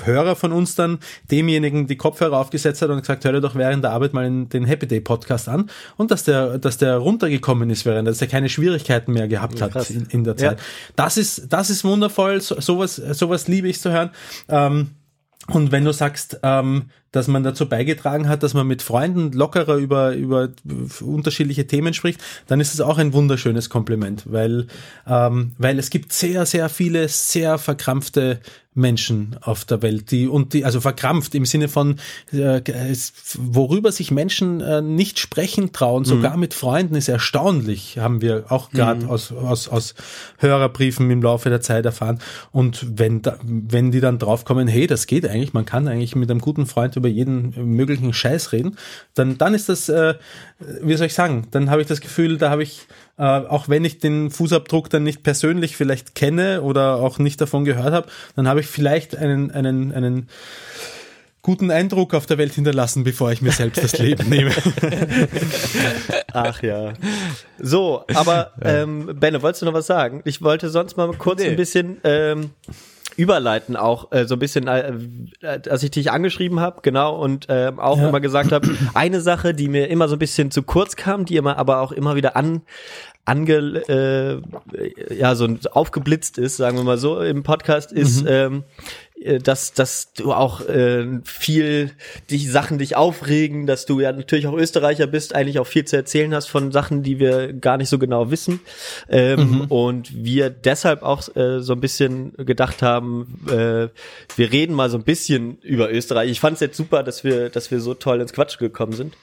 Hörer 0.04 0.36
von 0.36 0.52
uns 0.52 0.74
dann 0.74 1.00
demjenigen 1.30 1.86
die 1.86 1.96
Kopfhörer 1.96 2.38
aufgesetzt 2.38 2.80
hat 2.80 2.88
und 2.88 3.00
gesagt 3.00 3.24
hör 3.26 3.32
dir 3.32 3.42
doch 3.42 3.54
während 3.54 3.84
der 3.84 3.92
Arbeit 3.92 4.14
mal 4.14 4.24
in 4.24 4.48
den 4.48 4.64
Happy 4.64 4.86
Day 4.86 5.00
Podcast 5.00 5.50
an. 5.50 5.68
Und 5.98 6.10
dass 6.10 6.24
der 6.24 6.58
dass 6.58 6.78
der 6.78 6.96
runtergekommen 6.96 7.68
ist 7.68 7.84
während 7.84 8.08
dass 8.08 8.22
er 8.22 8.28
keine 8.28 8.48
Schwierigkeiten 8.48 9.12
mehr 9.12 9.28
gehabt 9.28 9.60
hat 9.60 9.90
in, 9.90 10.06
in 10.06 10.24
der 10.24 10.38
Zeit. 10.38 10.58
Das 10.96 11.18
ist 11.18 11.52
das 11.52 11.68
ist 11.68 11.84
wundervoll. 11.84 12.40
So, 12.40 12.58
sowas 12.58 12.96
sowas 12.96 13.48
liebe 13.48 13.68
ich 13.68 13.80
zu 13.80 13.92
hören. 13.92 14.10
Ähm, 14.48 14.92
und 15.48 15.72
wenn 15.72 15.84
du 15.84 15.92
sagst, 15.92 16.38
ähm, 16.42 16.90
dass 17.12 17.26
man 17.26 17.42
dazu 17.42 17.68
beigetragen 17.68 18.28
hat, 18.28 18.42
dass 18.42 18.54
man 18.54 18.66
mit 18.66 18.82
Freunden 18.82 19.32
lockerer 19.32 19.76
über, 19.76 20.14
über 20.14 20.50
unterschiedliche 21.00 21.66
Themen 21.66 21.92
spricht, 21.92 22.20
dann 22.46 22.60
ist 22.60 22.72
es 22.72 22.80
auch 22.80 22.98
ein 22.98 23.12
wunderschönes 23.12 23.68
Kompliment, 23.68 24.24
weil, 24.26 24.68
ähm, 25.08 25.52
weil 25.58 25.78
es 25.78 25.90
gibt 25.90 26.12
sehr, 26.12 26.46
sehr 26.46 26.68
viele 26.68 27.08
sehr 27.08 27.58
verkrampfte 27.58 28.40
Menschen 28.80 29.36
auf 29.40 29.64
der 29.64 29.82
Welt, 29.82 30.10
die 30.10 30.26
und 30.26 30.52
die, 30.54 30.64
also 30.64 30.80
verkrampft 30.80 31.34
im 31.34 31.44
Sinne 31.44 31.68
von, 31.68 31.96
äh, 32.32 32.60
worüber 33.36 33.92
sich 33.92 34.10
Menschen 34.10 34.60
äh, 34.60 34.82
nicht 34.82 35.18
sprechen 35.18 35.72
trauen, 35.72 36.04
sogar 36.04 36.36
mit 36.36 36.54
Freunden, 36.54 36.94
ist 36.94 37.08
erstaunlich, 37.08 37.98
haben 37.98 38.20
wir 38.20 38.44
auch 38.48 38.70
gerade 38.70 39.08
aus, 39.08 39.32
aus, 39.32 39.68
aus 39.68 39.94
Hörerbriefen 40.38 41.10
im 41.10 41.22
Laufe 41.22 41.50
der 41.50 41.60
Zeit 41.60 41.84
erfahren. 41.84 42.18
Und 42.52 42.98
wenn, 42.98 43.22
da, 43.22 43.38
wenn 43.42 43.90
die 43.90 44.00
dann 44.00 44.18
draufkommen, 44.18 44.68
hey, 44.68 44.86
das 44.86 45.06
geht 45.06 45.26
eigentlich, 45.26 45.52
man 45.52 45.66
kann 45.66 45.88
eigentlich 45.88 46.16
mit 46.16 46.30
einem 46.30 46.40
guten 46.40 46.66
Freund 46.66 46.96
über 46.96 47.08
jeden 47.08 47.74
möglichen 47.76 48.12
Scheiß 48.12 48.52
reden, 48.52 48.76
dann, 49.14 49.38
dann 49.38 49.54
ist 49.54 49.68
das, 49.68 49.88
äh, 49.88 50.14
wie 50.82 50.96
soll 50.96 51.06
ich 51.06 51.14
sagen, 51.14 51.46
dann 51.50 51.70
habe 51.70 51.82
ich 51.82 51.88
das 51.88 52.00
Gefühl, 52.00 52.38
da 52.38 52.50
habe 52.50 52.62
ich 52.62 52.86
äh, 53.20 53.22
auch 53.22 53.68
wenn 53.68 53.84
ich 53.84 53.98
den 53.98 54.30
Fußabdruck 54.30 54.88
dann 54.88 55.02
nicht 55.02 55.22
persönlich 55.22 55.76
vielleicht 55.76 56.14
kenne 56.14 56.62
oder 56.62 56.96
auch 56.96 57.18
nicht 57.18 57.38
davon 57.38 57.66
gehört 57.66 57.92
habe, 57.92 58.08
dann 58.34 58.48
habe 58.48 58.60
ich 58.60 58.66
vielleicht 58.66 59.14
einen, 59.14 59.50
einen, 59.50 59.92
einen 59.92 60.28
guten 61.42 61.70
Eindruck 61.70 62.14
auf 62.14 62.24
der 62.24 62.38
Welt 62.38 62.54
hinterlassen, 62.54 63.04
bevor 63.04 63.30
ich 63.30 63.42
mir 63.42 63.52
selbst 63.52 63.84
das 63.84 63.98
Leben 63.98 64.28
nehme. 64.30 64.52
Ach 66.32 66.62
ja. 66.62 66.94
So, 67.58 68.04
aber 68.14 68.52
ähm, 68.62 69.14
Benne, 69.20 69.42
wolltest 69.42 69.60
du 69.60 69.66
noch 69.66 69.74
was 69.74 69.86
sagen? 69.86 70.22
Ich 70.24 70.40
wollte 70.40 70.70
sonst 70.70 70.96
mal 70.96 71.12
kurz 71.12 71.42
ein 71.42 71.56
bisschen 71.56 71.98
ähm, 72.04 72.50
überleiten, 73.16 73.76
auch 73.76 74.12
äh, 74.12 74.26
so 74.26 74.36
ein 74.36 74.38
bisschen, 74.38 74.66
äh, 74.66 74.92
äh, 75.40 75.60
als 75.68 75.82
ich 75.82 75.90
dich 75.90 76.10
angeschrieben 76.10 76.60
habe, 76.60 76.80
genau, 76.82 77.16
und 77.16 77.46
ähm, 77.48 77.78
auch 77.78 77.98
immer 77.98 78.20
gesagt 78.20 78.52
habe, 78.52 78.68
eine 78.94 79.20
Sache, 79.20 79.54
die 79.54 79.68
mir 79.68 79.88
immer 79.88 80.08
so 80.08 80.16
ein 80.16 80.18
bisschen 80.18 80.50
zu 80.50 80.62
kurz 80.62 80.96
kam, 80.96 81.24
die 81.24 81.36
immer 81.36 81.56
aber 81.58 81.80
auch 81.80 81.92
immer 81.92 82.16
wieder 82.16 82.36
an 82.36 82.62
ange 83.26 83.82
äh, 83.88 85.14
ja 85.14 85.34
so 85.34 85.46
aufgeblitzt 85.70 86.38
ist, 86.38 86.56
sagen 86.56 86.76
wir 86.78 86.84
mal 86.84 86.98
so 86.98 87.20
im 87.20 87.42
Podcast 87.42 87.92
ist 87.92 88.24
ähm, 88.26 88.64
äh, 89.09 89.09
dass 89.42 89.74
dass 89.74 90.12
du 90.14 90.32
auch 90.32 90.66
äh, 90.66 91.06
viel 91.24 91.90
dich 92.30 92.50
Sachen 92.50 92.78
dich 92.78 92.96
aufregen, 92.96 93.66
dass 93.66 93.84
du 93.84 94.00
ja 94.00 94.12
natürlich 94.12 94.46
auch 94.46 94.54
Österreicher 94.54 95.06
bist, 95.06 95.34
eigentlich 95.34 95.58
auch 95.58 95.66
viel 95.66 95.84
zu 95.84 95.96
erzählen 95.96 96.34
hast 96.34 96.46
von 96.46 96.72
Sachen, 96.72 97.02
die 97.02 97.18
wir 97.18 97.52
gar 97.52 97.76
nicht 97.76 97.90
so 97.90 97.98
genau 97.98 98.30
wissen 98.30 98.60
ähm, 99.10 99.66
und 99.68 100.24
wir 100.24 100.48
deshalb 100.48 101.02
auch 101.02 101.28
äh, 101.36 101.60
so 101.60 101.74
ein 101.74 101.80
bisschen 101.80 102.32
gedacht 102.38 102.80
haben, 102.80 103.44
äh, 103.48 103.88
wir 104.36 104.52
reden 104.52 104.74
mal 104.74 104.88
so 104.88 104.96
ein 104.96 105.04
bisschen 105.04 105.58
über 105.62 105.92
Österreich. 105.92 106.30
Ich 106.30 106.40
fand 106.40 106.54
es 106.54 106.60
jetzt 106.60 106.76
super, 106.76 107.02
dass 107.02 107.22
wir 107.22 107.50
dass 107.50 107.70
wir 107.70 107.80
so 107.80 107.94
toll 107.94 108.20
ins 108.20 108.32
Quatsch 108.32 108.58
gekommen 108.58 108.92
sind. 108.92 109.14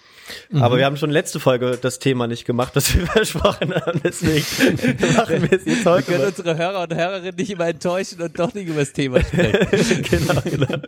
Aber 0.59 0.77
wir 0.77 0.85
haben 0.85 0.97
schon 0.97 1.09
letzte 1.09 1.39
Folge 1.39 1.77
das 1.81 1.99
Thema 1.99 2.27
nicht 2.27 2.45
gemacht, 2.45 2.75
das 2.75 2.95
wir 2.95 3.05
versprochen 3.07 3.73
haben. 3.73 4.01
Deswegen 4.03 4.45
machen 5.15 5.41
wir 5.43 5.53
es 5.53 5.65
jetzt 5.65 5.85
Wir 5.85 5.91
heute. 5.91 6.03
können 6.03 6.19
Mal. 6.19 6.27
unsere 6.27 6.57
Hörer 6.57 6.83
und 6.83 6.95
Hörerinnen 6.95 7.35
nicht 7.35 7.49
immer 7.51 7.67
enttäuschen 7.67 8.21
und 8.21 8.37
doch 8.39 8.53
nicht 8.53 8.67
über 8.67 8.79
das 8.79 8.93
Thema 8.93 9.21
sprechen. 9.21 10.01
genau, 10.09 10.41
genau. 10.43 10.81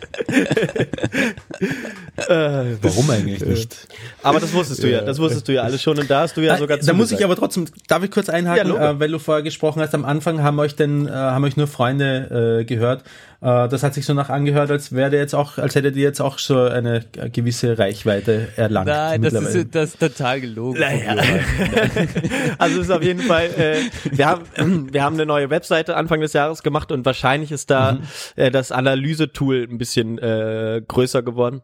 äh, 2.17 2.75
Warum 2.81 3.09
eigentlich 3.09 3.41
nicht? 3.43 3.87
aber 4.23 4.39
das 4.39 4.53
wusstest 4.53 4.83
du 4.83 4.89
ja, 4.89 5.01
das 5.01 5.19
wusstest 5.19 5.47
du 5.47 5.53
ja 5.53 5.63
alles 5.63 5.81
schon 5.81 5.97
und 5.99 6.09
da 6.09 6.21
hast 6.21 6.37
du 6.37 6.41
ja 6.41 6.57
sogar 6.57 6.77
Äh, 6.77 6.81
da 6.85 6.93
muss 6.93 7.11
ich 7.11 7.23
aber 7.23 7.35
trotzdem, 7.35 7.65
darf 7.87 8.03
ich 8.03 8.11
kurz 8.11 8.27
Ja, 8.27 8.33
einhaken, 8.33 8.69
Logo. 8.69 8.83
äh, 8.83 8.99
weil 8.99 9.11
du 9.11 9.19
vorher 9.19 9.43
gesprochen 9.43 9.81
hast, 9.81 9.93
am 9.95 10.05
Anfang 10.05 10.43
haben 10.43 10.59
euch 10.59 10.75
denn, 10.75 11.07
äh, 11.07 11.11
haben 11.11 11.43
euch 11.43 11.57
nur 11.57 11.67
Freunde 11.67 12.59
äh, 12.61 12.65
gehört. 12.65 13.03
Äh, 13.41 13.69
das 13.69 13.83
hat 13.83 13.93
sich 13.93 14.05
so 14.05 14.13
nach 14.13 14.29
angehört, 14.29 14.69
als 14.69 14.91
wäre 14.93 15.15
jetzt 15.15 15.33
auch, 15.33 15.57
als 15.57 15.75
hättet 15.75 15.95
ihr 15.95 16.03
jetzt 16.03 16.19
auch 16.19 16.39
so 16.39 16.59
eine 16.61 17.05
gewisse 17.31 17.77
Reichweite 17.79 18.49
erlangt. 18.57 18.87
Nein, 18.87 19.21
das 19.21 19.33
ist, 19.33 19.73
das 19.75 19.91
ist 19.91 19.99
total 19.99 20.41
gelogen. 20.41 20.79
Naja. 20.79 21.15
also 22.57 22.79
es 22.81 22.87
ist 22.87 22.91
auf 22.91 23.03
jeden 23.03 23.21
Fall, 23.21 23.45
äh, 23.57 23.77
wir 24.11 24.25
haben 24.27 24.43
wir 24.93 25.03
haben 25.03 25.15
eine 25.15 25.25
neue 25.25 25.49
Webseite 25.49 25.95
Anfang 25.95 26.19
des 26.21 26.33
Jahres 26.33 26.63
gemacht 26.63 26.91
und 26.91 27.05
wahrscheinlich 27.05 27.51
ist 27.51 27.69
da 27.69 27.93
Mhm. 27.93 27.99
äh, 28.35 28.51
das 28.51 28.71
Analysetool 28.71 29.67
ein 29.69 29.77
bisschen 29.77 30.17
äh, 30.19 30.81
größer 30.87 31.23
geworden. 31.23 31.61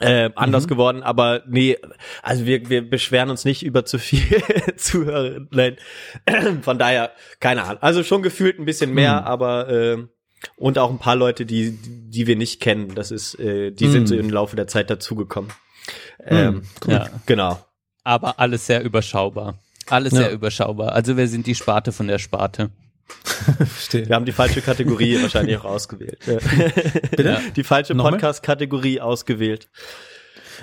Äh, 0.00 0.30
anders 0.34 0.64
Mhm. 0.64 0.68
geworden, 0.68 1.02
aber 1.04 1.42
nee, 1.46 1.78
also 2.20 2.46
wir, 2.46 2.68
wir 2.68 2.90
beschweren 2.90 3.30
uns 3.30 3.44
nicht 3.44 3.62
über 3.64 3.84
zu 3.84 3.98
viel 4.00 4.24
Zuhörer. 4.76 5.42
Nein. 5.52 5.76
Von 6.62 6.80
daher, 6.80 7.12
keine 7.38 7.62
Ahnung. 7.62 7.80
Also 7.80 8.02
schon 8.02 8.22
gefühlt 8.22 8.58
ein 8.58 8.64
bisschen 8.64 8.92
mehr, 8.92 9.20
Mhm. 9.20 9.26
aber 9.28 9.68
äh, 9.68 9.98
und 10.56 10.78
auch 10.78 10.90
ein 10.90 10.98
paar 10.98 11.16
Leute, 11.16 11.46
die, 11.46 11.72
die 11.82 12.26
wir 12.26 12.36
nicht 12.36 12.60
kennen. 12.60 12.94
Das 12.94 13.10
ist, 13.10 13.38
äh, 13.38 13.70
die 13.70 13.88
sind 13.88 14.02
Mhm. 14.02 14.06
so 14.06 14.14
im 14.16 14.30
Laufe 14.30 14.56
der 14.56 14.66
Zeit 14.66 14.90
dazugekommen. 14.90 15.50
Ähm, 16.24 16.62
Ja. 16.86 17.08
Genau. 17.26 17.64
Aber 18.04 18.38
alles 18.38 18.66
sehr 18.66 18.82
überschaubar. 18.84 19.58
Alles 19.88 20.12
Ja. 20.12 20.20
sehr 20.20 20.32
überschaubar. 20.32 20.92
Also 20.92 21.16
wir 21.16 21.28
sind 21.28 21.46
die 21.46 21.54
Sparte 21.54 21.92
von 21.92 22.06
der 22.08 22.18
Sparte. 22.18 22.70
Verstehe. 23.06 24.06
Wir 24.08 24.16
haben 24.16 24.24
die 24.24 24.32
falsche 24.32 24.62
Kategorie 24.62 25.18
wahrscheinlich 25.22 25.58
auch 25.58 25.64
ausgewählt. 25.66 26.18
Ja. 26.26 26.38
Bitte? 27.10 27.40
Die 27.54 27.62
falsche? 27.64 27.94
Podcast-Kategorie 27.94 29.00
ausgewählt. 29.00 29.68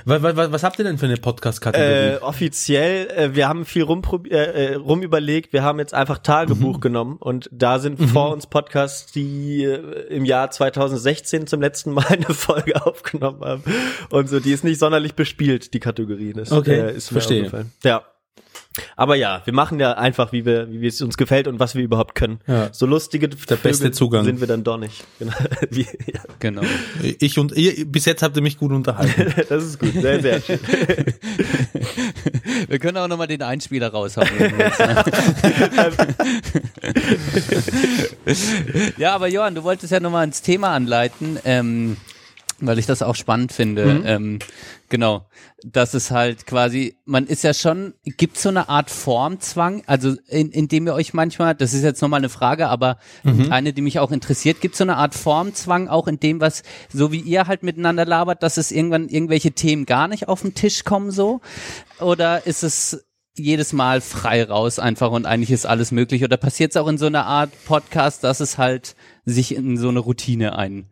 Was, 0.05 0.21
was, 0.23 0.51
was 0.51 0.63
habt 0.63 0.79
ihr 0.79 0.85
denn 0.85 0.97
für 0.97 1.05
eine 1.05 1.17
Podcast-Kategorie? 1.17 2.15
Äh, 2.15 2.17
offiziell, 2.21 3.07
äh, 3.09 3.35
wir 3.35 3.47
haben 3.47 3.65
viel 3.65 3.83
äh, 3.83 4.35
äh, 4.35 4.75
rumüberlegt, 4.75 5.53
wir 5.53 5.63
haben 5.63 5.79
jetzt 5.79 5.93
einfach 5.93 6.17
Tagebuch 6.19 6.77
Mhm. 6.77 6.81
genommen 6.81 7.17
und 7.19 7.49
da 7.51 7.79
sind 7.79 7.97
vor 8.01 8.31
uns 8.31 8.47
Podcasts, 8.47 9.11
die 9.11 9.63
äh, 9.63 10.07
im 10.09 10.25
Jahr 10.25 10.51
2016 10.51 11.47
zum 11.47 11.61
letzten 11.61 11.91
Mal 11.91 12.05
eine 12.09 12.25
Folge 12.33 12.85
aufgenommen 12.85 13.41
haben 13.43 13.63
und 14.09 14.29
so, 14.29 14.39
die 14.39 14.51
ist 14.51 14.63
nicht 14.63 14.79
sonderlich 14.79 15.13
bespielt, 15.15 15.73
die 15.73 15.79
Kategorie. 15.79 16.33
Das, 16.33 16.51
Okay, 16.51 16.79
äh, 16.79 16.95
ist 16.95 17.11
mir 17.11 17.15
verstehe. 17.15 17.39
aufgefallen. 17.41 17.71
Ja. 17.83 18.03
Aber 18.95 19.15
ja, 19.15 19.41
wir 19.43 19.53
machen 19.53 19.79
ja 19.81 19.93
einfach, 19.93 20.31
wie 20.31 20.45
wir, 20.45 20.71
wie 20.71 20.87
es 20.87 21.01
uns 21.01 21.17
gefällt 21.17 21.47
und 21.47 21.59
was 21.59 21.75
wir 21.75 21.83
überhaupt 21.83 22.15
können. 22.15 22.39
Ja. 22.47 22.69
So 22.71 22.85
lustige 22.85 23.27
Der 23.27 23.55
beste 23.57 23.83
Vögel 23.85 23.91
Zugang. 23.91 24.23
sind 24.23 24.39
wir 24.39 24.47
dann 24.47 24.63
doch 24.63 24.77
nicht. 24.77 25.03
Genau. 25.19 25.33
Wie, 25.69 25.81
ja, 26.11 26.21
Genau. 26.39 26.61
Ich 27.19 27.37
und 27.37 27.51
ihr, 27.51 27.85
bis 27.85 28.05
jetzt 28.05 28.23
habt 28.23 28.35
ihr 28.35 28.41
mich 28.41 28.57
gut 28.57 28.71
unterhalten. 28.71 29.33
das 29.49 29.63
ist 29.65 29.79
gut, 29.79 29.93
sehr, 29.93 30.21
sehr 30.21 30.41
schön. 30.41 30.59
Wir 32.67 32.79
können 32.79 32.97
auch 32.97 33.07
nochmal 33.07 33.27
den 33.27 33.43
Einspieler 33.43 33.89
raushauen. 33.89 34.27
jetzt, 34.39 34.79
ne? 34.79 35.03
ja, 38.97 39.13
aber 39.13 39.27
Johann, 39.27 39.55
du 39.55 39.63
wolltest 39.63 39.91
ja 39.91 39.99
nochmal 39.99 40.25
ins 40.25 40.41
Thema 40.41 40.73
anleiten, 40.73 41.39
ähm, 41.45 41.97
weil 42.59 42.79
ich 42.79 42.85
das 42.85 43.01
auch 43.01 43.15
spannend 43.15 43.51
finde. 43.51 44.01
Ähm, 44.05 44.39
genau, 44.91 45.25
das 45.63 45.95
ist 45.95 46.11
halt 46.11 46.45
quasi, 46.45 46.97
man 47.05 47.25
ist 47.25 47.43
ja 47.43 47.55
schon, 47.55 47.95
gibt 48.03 48.37
so 48.37 48.49
eine 48.49 48.69
Art 48.69 48.91
Formzwang, 48.91 49.81
also 49.87 50.15
in, 50.27 50.51
in 50.51 50.67
dem 50.67 50.85
ihr 50.85 50.93
euch 50.93 51.15
manchmal, 51.15 51.55
das 51.55 51.73
ist 51.73 51.81
jetzt 51.81 52.01
nochmal 52.03 52.19
eine 52.19 52.29
Frage, 52.29 52.67
aber 52.67 52.97
eine, 53.49 53.73
die 53.73 53.81
mich 53.81 53.97
auch 53.97 54.11
interessiert, 54.11 54.61
gibt 54.61 54.75
so 54.75 54.83
eine 54.83 54.97
Art 54.97 55.15
Formzwang 55.15 55.87
auch 55.87 56.07
in 56.07 56.19
dem, 56.19 56.39
was, 56.39 56.61
so 56.93 57.11
wie 57.11 57.21
ihr 57.21 57.47
halt 57.47 57.63
miteinander 57.63 58.05
labert, 58.05 58.43
dass 58.43 58.57
es 58.57 58.71
irgendwann 58.71 59.09
irgendwelche 59.09 59.53
Themen 59.53 59.87
gar 59.87 60.07
nicht 60.07 60.27
auf 60.27 60.41
den 60.41 60.53
Tisch 60.53 60.83
kommen 60.83 61.09
so? 61.09 61.41
Oder 61.99 62.45
ist 62.45 62.63
es 62.63 63.05
jedes 63.35 63.73
Mal 63.73 64.01
frei 64.01 64.43
raus 64.43 64.77
einfach 64.77 65.11
und 65.11 65.25
eigentlich 65.25 65.51
ist 65.51 65.65
alles 65.65 65.91
möglich? 65.91 66.23
Oder 66.23 66.37
passiert 66.37 66.71
es 66.71 66.77
auch 66.77 66.87
in 66.87 66.97
so 66.97 67.05
einer 67.05 67.25
Art 67.25 67.51
Podcast, 67.65 68.23
dass 68.23 68.41
es 68.41 68.57
halt 68.57 68.95
sich 69.25 69.55
in 69.55 69.77
so 69.77 69.89
eine 69.89 69.99
Routine 69.99 70.57
ein, 70.57 70.91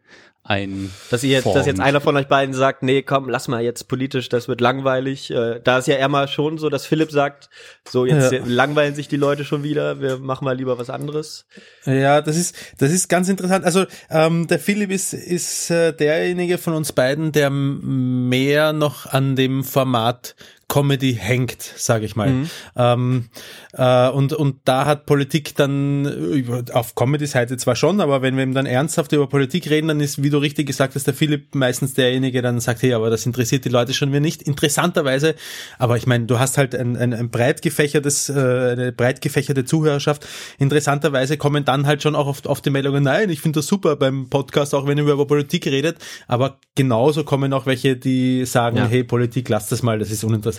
ein 0.50 0.92
Dass 1.12 1.24
ihr 1.24 1.30
jetzt, 1.30 1.46
dass 1.46 1.66
jetzt 1.68 1.78
formt? 1.78 1.88
einer 1.88 2.02
von 2.02 2.18
euch 2.18 2.28
beiden 2.28 2.54
sagt, 2.56 2.82
nee, 2.84 3.04
komm, 3.04 3.30
lass 3.30 3.48
mal 3.48 3.62
jetzt 3.62 3.88
politisch, 3.88 4.30
das 4.30 4.48
wird 4.48 4.62
langweilig. 4.62 5.30
Äh, 5.32 5.62
da 5.64 5.78
ist 5.78 5.88
ja 5.88 5.96
eher 5.96 6.10
mal 6.10 6.28
schon 6.28 6.58
so, 6.58 6.70
dass 6.70 6.86
Philipp 6.86 7.12
sagt, 7.12 7.50
so 7.88 8.06
jetzt 8.06 8.32
Ja. 8.32 8.42
langweilen 8.46 8.96
sich 8.96 9.08
die 9.08 9.16
Leute 9.18 9.46
schon 9.46 9.64
wieder, 9.64 10.02
wir 10.02 10.18
machen 10.18 10.46
mal 10.46 10.58
lieber 10.58 10.78
was 10.80 10.90
anderes. 10.90 11.46
Ja, 11.86 12.22
das 12.22 12.36
ist, 12.36 12.56
das 12.80 12.92
ist 12.92 13.08
ganz 13.10 13.30
interessant. 13.30 13.64
Also 13.64 13.86
ähm, 14.10 14.48
der 14.48 14.60
Philipp 14.60 14.92
ist, 14.92 15.14
ist 15.14 15.70
äh, 15.70 15.94
derjenige 15.94 16.58
von 16.58 16.74
uns 16.74 16.92
beiden, 16.94 17.32
der 17.32 17.50
mehr 17.52 18.74
noch 18.74 19.06
an 19.06 19.36
dem 19.36 19.64
Format 19.64 20.36
Comedy 20.70 21.16
hängt, 21.16 21.62
sage 21.62 22.06
ich 22.06 22.16
mal. 22.16 22.46
Ähm, 22.78 23.26
äh, 23.74 24.08
und, 24.10 24.32
und 24.34 24.58
da 24.66 24.86
hat 24.86 25.06
Politik 25.08 25.56
dann 25.56 26.06
über- 26.06 26.64
auf 26.74 26.96
Comedy-Seite 26.96 27.58
zwar 27.58 27.76
schon, 27.76 28.00
aber 28.00 28.22
wenn 28.22 28.36
wir 28.38 28.44
eben 28.44 28.54
dann 28.54 28.68
ernsthaft 28.68 29.12
über 29.12 29.28
Politik 29.28 29.70
reden, 29.70 29.88
dann 29.90 30.00
ist, 30.00 30.24
wie 30.24 30.30
du 30.30 30.38
richtig 30.38 30.68
gesagt 30.68 30.94
hast, 30.96 31.08
der 31.08 31.14
Philipp 31.16 31.56
meistens 31.56 31.96
derjenige, 31.96 32.42
der 32.42 32.52
dann 32.52 32.60
sagt, 32.60 32.84
hey, 32.84 32.94
aber 32.94 33.10
das 33.10 33.26
interessiert 33.26 33.66
die 33.66 33.70
Leute 33.70 33.94
schon 33.94 34.10
wieder 34.10 34.20
nicht. 34.20 34.44
Interessanterweise, 34.44 35.34
aber 35.80 35.98
ich 35.98 36.06
meine, 36.06 36.26
du 36.28 36.38
hast 36.40 36.58
halt 36.60 36.76
ein, 36.76 36.96
ein, 36.96 37.14
ein 37.16 37.30
breit 37.32 37.64
gefächertes, 37.64 38.30
äh, 38.30 38.34
eine 38.34 38.92
breit 38.92 39.22
gefächerte 39.22 39.66
Zuhörerschaft. 39.66 40.28
Interessanterweise 40.60 41.38
kommen 41.38 41.66
dann 41.66 41.88
halt 41.88 42.04
schon 42.04 42.16
auch 42.16 42.28
oft, 42.28 42.46
oft 42.46 42.64
die 42.64 42.70
Meldungen, 42.70 43.04
nein, 43.04 43.32
ich 43.32 43.42
finde 43.42 43.60
das 43.60 43.68
super 43.68 43.96
beim 43.96 44.30
Podcast, 44.30 44.76
auch 44.76 44.86
wenn 44.86 45.00
ihr 45.00 45.04
über 45.04 45.26
Politik 45.26 45.66
redet, 45.66 45.98
aber 46.28 46.60
genauso 46.76 47.24
kommen 47.24 47.54
auch 47.54 47.66
welche, 47.66 47.96
die 47.98 48.46
sagen, 48.46 48.78
Ja. 48.78 48.86
hey, 48.86 49.04
Politik, 49.04 49.50
lass 49.50 49.68
das 49.68 49.82
mal, 49.82 49.98
das 49.98 50.12
ist 50.12 50.24
uninteressant. 50.24 50.59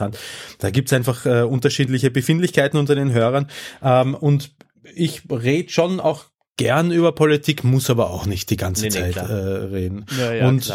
Da 0.58 0.70
gibt's 0.70 0.92
einfach 0.92 1.26
äh, 1.26 1.42
unterschiedliche 1.42 2.10
Befindlichkeiten 2.10 2.78
unter 2.78 2.94
den 2.94 3.12
Hörern 3.12 3.48
ähm, 3.82 4.14
und 4.14 4.52
ich 4.94 5.22
rede 5.30 5.70
schon 5.70 6.00
auch 6.00 6.24
gern 6.56 6.90
über 6.90 7.12
Politik, 7.12 7.64
muss 7.64 7.88
aber 7.90 8.10
auch 8.10 8.26
nicht 8.26 8.50
die 8.50 8.56
ganze 8.56 8.82
Nee, 8.82 8.88
nee, 8.90 9.12
Zeit 9.12 9.16
äh, 9.16 9.32
reden. 9.32 10.06
Ja, 10.18 10.32
ja, 10.32 10.48
und 10.48 10.66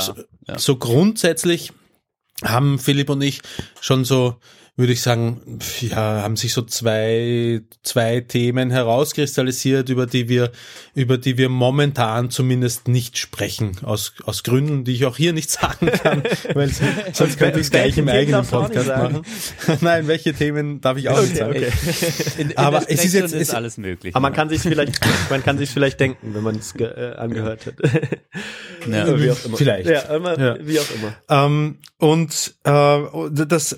Ja. 0.47 0.57
so 0.59 0.77
grundsätzlich 0.77 1.71
haben 2.43 2.79
Philipp 2.79 3.09
und 3.09 3.21
ich 3.21 3.41
schon 3.81 4.03
so, 4.05 4.35
würde 4.77 4.91
ich 4.91 5.01
sagen, 5.01 5.59
ja, 5.79 6.21
haben 6.21 6.35
sich 6.35 6.51
so 6.51 6.61
zwei, 6.61 7.61
zwei 7.83 8.19
Themen 8.19 8.71
herauskristallisiert, 8.71 9.87
über 9.87 10.05
die 10.05 10.27
wir, 10.27 10.51
über 10.95 11.17
die 11.17 11.37
wir 11.37 11.47
momentan 11.47 12.29
zumindest 12.29 12.89
nicht 12.89 13.17
sprechen, 13.17 13.77
aus, 13.83 14.13
aus 14.25 14.43
Gründen, 14.43 14.83
die 14.83 14.91
ich 14.93 15.05
auch 15.05 15.15
hier 15.15 15.31
nicht 15.31 15.49
sagen 15.61 15.87
kann, 15.87 16.23
weil 16.53 16.69
sonst 17.13 17.37
könnte 17.39 17.59
ich 17.59 17.67
es 17.67 17.71
gleich 17.71 17.97
im 17.97 18.09
eigenen 18.09 18.45
Podcast 18.45 18.87
machen. 18.89 19.21
Nein, 19.81 20.07
welche 20.07 20.33
Themen 20.33 20.81
darf 20.81 20.97
ich 20.97 21.07
auch 21.07 21.21
nicht 21.21 21.37
sagen. 21.37 21.51
okay. 21.51 21.71
In, 22.37 22.49
in 22.49 22.57
Aber 22.57 22.83
es 22.89 23.03
ist 23.05 23.13
jetzt- 23.13 23.33
ist 23.33 23.53
alles 23.55 23.77
möglich. 23.77 24.13
Aber 24.13 24.23
man 24.23 24.33
kann 24.33 24.49
sich 24.49 24.59
vielleicht, 24.61 24.99
man 25.29 25.41
kann 25.41 25.57
sich 25.57 25.69
vielleicht 25.69 25.99
denken, 26.01 26.33
wenn 26.33 26.43
man 26.43 26.55
es 26.57 26.75
äh, 26.75 27.13
angehört 27.15 27.65
hat. 27.65 27.75
Ja. 28.89 29.19
wie 29.19 29.31
auch 29.31 29.45
immer. 29.45 29.57
Vielleicht. 29.57 29.89
Ja, 29.89 30.01
immer, 30.15 30.37
Ja. 30.39 30.57
wie 30.61 30.79
auch 30.79 30.85
immer. 30.95 31.15
Ähm, 31.29 31.77
und 31.97 32.55
äh, 32.65 32.99
das 33.47 33.77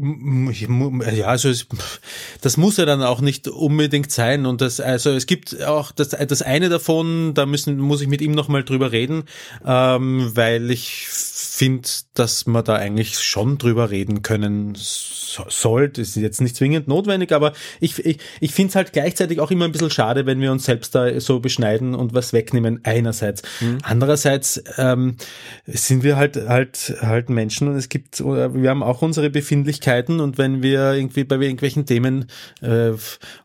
ja, 0.00 1.26
also 1.26 1.48
es, 1.48 1.66
das 2.40 2.56
muss 2.56 2.76
ja 2.76 2.84
dann 2.84 3.02
auch 3.02 3.20
nicht 3.20 3.48
unbedingt 3.48 4.10
sein 4.10 4.46
und 4.46 4.60
das 4.60 4.80
also 4.80 5.10
es 5.10 5.26
gibt 5.26 5.62
auch 5.64 5.92
das 5.92 6.10
das 6.10 6.42
eine 6.42 6.68
davon, 6.68 7.34
da 7.34 7.46
müssen 7.46 7.78
muss 7.78 8.00
ich 8.00 8.08
mit 8.08 8.20
ihm 8.20 8.32
noch 8.32 8.48
mal 8.48 8.64
drüber 8.64 8.92
reden, 8.92 9.24
ähm, 9.64 10.30
weil 10.34 10.70
ich 10.70 11.06
finde, 11.56 11.88
dass 12.12 12.46
man 12.46 12.64
da 12.64 12.74
eigentlich 12.74 13.18
schon 13.18 13.56
drüber 13.56 13.90
reden 13.90 14.20
können 14.20 14.74
so, 14.76 15.44
sollte. 15.48 16.02
Ist 16.02 16.14
jetzt 16.16 16.42
nicht 16.42 16.54
zwingend 16.54 16.86
notwendig, 16.86 17.32
aber 17.32 17.54
ich 17.80 17.98
ich, 18.04 18.18
ich 18.40 18.52
finde 18.52 18.70
es 18.70 18.76
halt 18.76 18.92
gleichzeitig 18.92 19.40
auch 19.40 19.50
immer 19.50 19.64
ein 19.64 19.72
bisschen 19.72 19.90
schade, 19.90 20.26
wenn 20.26 20.40
wir 20.40 20.52
uns 20.52 20.66
selbst 20.66 20.94
da 20.94 21.18
so 21.18 21.40
beschneiden 21.40 21.94
und 21.94 22.12
was 22.12 22.34
wegnehmen 22.34 22.80
einerseits. 22.84 23.42
Andererseits 23.82 24.62
ähm, 24.76 25.16
sind 25.66 26.02
wir 26.02 26.16
halt 26.16 26.36
halt 26.36 26.94
halt 27.00 27.30
Menschen 27.30 27.68
und 27.68 27.76
es 27.76 27.88
gibt 27.88 28.20
wir 28.20 28.68
haben 28.70 28.82
auch 28.82 29.00
unsere 29.00 29.30
Befindlichkeiten 29.30 29.85
und 30.20 30.38
wenn 30.38 30.62
wir 30.62 30.92
irgendwie 30.92 31.24
bei 31.24 31.36
irgendwelchen 31.36 31.86
Themen 31.86 32.26
äh, 32.60 32.92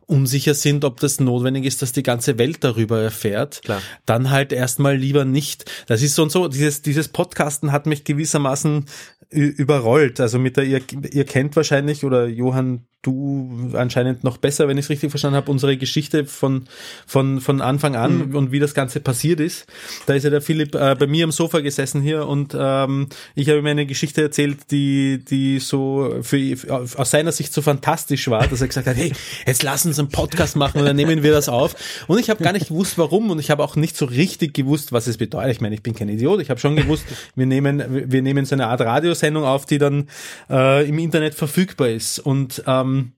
unsicher 0.08 0.54
sind, 0.54 0.84
ob 0.84 1.00
das 1.00 1.20
notwendig 1.20 1.66
ist, 1.66 1.82
dass 1.82 1.92
die 1.92 2.04
ganze 2.04 2.38
Welt 2.38 2.64
darüber 2.64 3.02
erfährt, 3.02 3.62
Klar. 3.64 3.82
dann 4.06 4.30
halt 4.30 4.52
erstmal 4.52 4.96
lieber 4.96 5.26
nicht. 5.26 5.72
Das 5.88 6.02
ist 6.02 6.16
so 6.16 6.24
und 6.24 6.32
so, 6.32 6.48
dieses, 6.48 6.82
dieses 6.82 7.08
Podcasten 7.08 7.72
hat 7.72 7.86
mich 7.86 8.04
gewissermaßen 8.04 8.86
überrollt. 9.32 10.20
Also 10.20 10.40
mit 10.40 10.58
der, 10.58 10.66
ihr, 10.66 10.82
ihr 11.12 11.26
kennt 11.26 11.56
wahrscheinlich, 11.56 12.04
oder 12.04 12.28
Johann, 12.28 12.86
du 13.02 13.72
anscheinend 13.74 14.24
noch 14.24 14.38
besser, 14.38 14.68
wenn 14.68 14.78
ich 14.78 14.86
es 14.86 14.90
richtig 14.90 15.10
verstanden 15.10 15.38
habe, 15.38 15.50
unsere 15.50 15.76
Geschichte 15.76 16.26
von, 16.26 16.66
von, 17.08 17.42
von 17.42 17.60
Anfang 17.62 17.96
an 17.96 18.36
und 18.36 18.52
wie 18.52 18.60
das 18.60 18.76
Ganze 18.76 19.00
passiert 19.00 19.40
ist. 19.40 19.66
Da 20.06 20.14
ist 20.14 20.24
ja 20.24 20.30
der 20.30 20.42
Philipp 20.42 20.76
äh, 20.76 20.96
bei 20.96 21.08
mir 21.08 21.24
am 21.24 21.32
Sofa 21.32 21.62
gesessen 21.62 22.02
hier 22.02 22.28
und 22.28 22.56
ähm, 22.58 23.08
ich 23.34 23.50
habe 23.50 23.60
ihm 23.60 23.66
eine 23.66 23.88
Geschichte 23.88 24.22
erzählt, 24.22 24.70
die, 24.70 25.24
die 25.26 25.60
so 25.60 26.18
für, 26.22 26.58
aus 26.96 27.10
seiner 27.10 27.32
Sicht 27.32 27.54
so 27.54 27.64
fantastisch 27.64 28.30
war, 28.30 28.48
dass 28.48 28.62
er 28.62 28.68
gesagt 28.68 28.86
hat, 28.86 28.96
hey, 28.96 29.14
jetzt 29.48 29.64
lass 29.64 29.86
uns 29.86 29.98
einen 29.98 30.10
Podcast 30.10 30.56
machen 30.56 30.80
und 30.80 30.86
dann 30.86 30.96
nehmen 30.96 31.24
wir 31.24 31.32
das 31.32 31.50
auf. 31.50 31.76
Und 32.08 32.20
ich 32.20 32.30
habe 32.30 32.44
gar 32.44 32.54
nicht 32.54 32.68
gewusst, 32.68 33.00
warum 33.00 33.32
und 33.32 33.40
ich 33.40 33.50
habe 33.50 33.64
auch 33.64 33.76
nicht 33.76 33.98
so 33.98 34.06
richtig 34.06 34.54
gewusst, 34.54 34.92
was 34.92 35.08
es 35.08 35.18
bedeutet. 35.18 35.54
Ich 35.54 35.62
meine, 35.62 35.74
ich 35.74 35.82
bin 35.82 35.96
kein 35.96 36.10
Idiot. 36.10 36.40
Ich 36.42 36.52
habe 36.52 36.60
schon 36.60 36.76
gewusst, 36.76 37.06
wir 37.36 37.48
nehmen, 37.48 38.12
wir 38.12 38.22
nehmen 38.22 38.46
so 38.46 38.54
eine 38.54 38.68
Art 38.68 38.82
Radiosendung 39.22 39.46
auf, 39.46 39.66
die 39.66 39.78
dann 39.78 40.08
äh, 40.50 40.88
im 40.88 41.00
Internet 41.00 41.36
verfügbar 41.36 41.90
ist. 41.90 42.20
Und 42.20 42.64
ähm, 42.68 43.14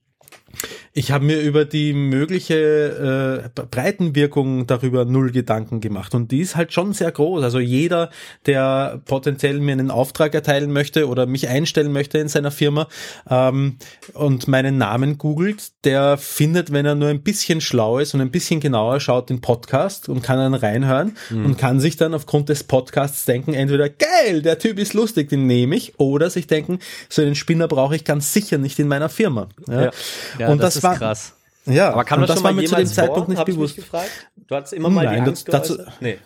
ich 0.94 1.12
habe 1.12 1.26
mir 1.26 1.42
über 1.42 1.66
die 1.66 1.94
mögliche 1.94 3.44
äh, 3.56 3.62
Breitenwirkung 3.72 4.68
darüber 4.68 5.06
null 5.06 5.32
Gedanken 5.32 5.82
gemacht 5.82 6.14
und 6.14 6.32
die 6.32 6.40
ist 6.40 6.56
halt 6.56 6.74
schon 6.74 6.94
sehr 6.94 7.12
groß. 7.12 7.44
Also 7.44 7.60
jeder, 7.60 8.10
der 8.46 9.02
potenziell 9.06 9.60
mir 9.60 9.74
einen 9.74 9.92
Auftrag 9.92 10.34
erteilen 10.34 10.72
möchte 10.72 11.08
oder 11.08 11.26
mich 11.26 11.48
einstellen 11.48 11.92
möchte 11.92 12.20
in 12.20 12.28
seiner 12.28 12.52
Firma 12.52 12.88
ähm, 13.30 13.78
und 14.14 14.48
meinen 14.48 14.78
Namen 14.78 15.18
googelt, 15.18 15.72
der 15.84 16.18
findet, 16.18 16.72
wenn 16.72 16.86
er 16.86 16.96
nur 16.96 17.10
ein 17.10 17.24
bisschen 17.24 17.60
schlau 17.60 18.00
ist 18.00 18.14
und 18.14 18.22
ein 18.22 18.32
bisschen 18.32 18.60
genauer 18.60 19.00
schaut, 19.00 19.30
den 19.30 19.42
Podcast 19.42 20.10
und 20.10 20.22
kann 20.22 20.38
dann 20.38 20.54
reinhören 20.54 21.18
und 21.30 21.58
kann 21.58 21.80
sich 21.80 21.98
dann 21.98 22.14
aufgrund 22.14 22.50
des 22.50 22.64
Podcasts 22.64 23.26
denken, 23.26 23.54
entweder 23.54 23.90
geil, 23.90 24.42
der 24.42 24.60
Typ 24.60 24.80
ist 24.80 24.94
lustig, 24.94 25.30
den 25.30 25.48
nehme 25.48 25.76
ich, 25.76 26.00
oder 26.00 26.30
sich 26.30 26.48
denken, 26.48 26.80
so 27.10 27.22
einen 27.22 27.36
Spinner 27.36 27.68
brauche 27.68 27.96
ich 27.96 28.04
ganz 28.04 28.34
sicher 28.34 28.58
nicht 28.58 28.80
in 28.80 28.88
meiner 28.88 29.10
Firma. 29.10 29.48
Ja. 29.68 29.92
Ja. 30.40 30.43
Ja, 30.44 30.50
und 30.52 30.58
das, 30.60 30.66
das 30.74 30.76
ist 30.78 30.84
war- 30.84 30.96
krass. 30.98 31.34
Ja, 31.66 31.92
Aber 31.94 32.04
kam 32.04 32.20
das, 32.20 32.28
das 32.28 32.38
schon 32.38 32.44
war 32.44 32.52
mal 32.52 32.62
mir 32.62 32.68
zu 32.68 32.76
dem 32.76 32.86
Zeitpunkt 32.88 33.20
vor? 33.26 33.30
nicht 33.30 33.40
Hab 33.40 33.46
bewusst. 33.46 33.76
gefragt? 33.78 34.10
Du 34.48 34.56
hattest 34.56 34.74
immer 34.74 34.90
mal 34.90 35.06
Nein, 35.06 35.14
die 35.14 35.20
das- 35.20 35.28
Angst 35.30 35.54
dazu- 35.54 35.78
geäußert? 35.78 36.02
Nee. 36.02 36.18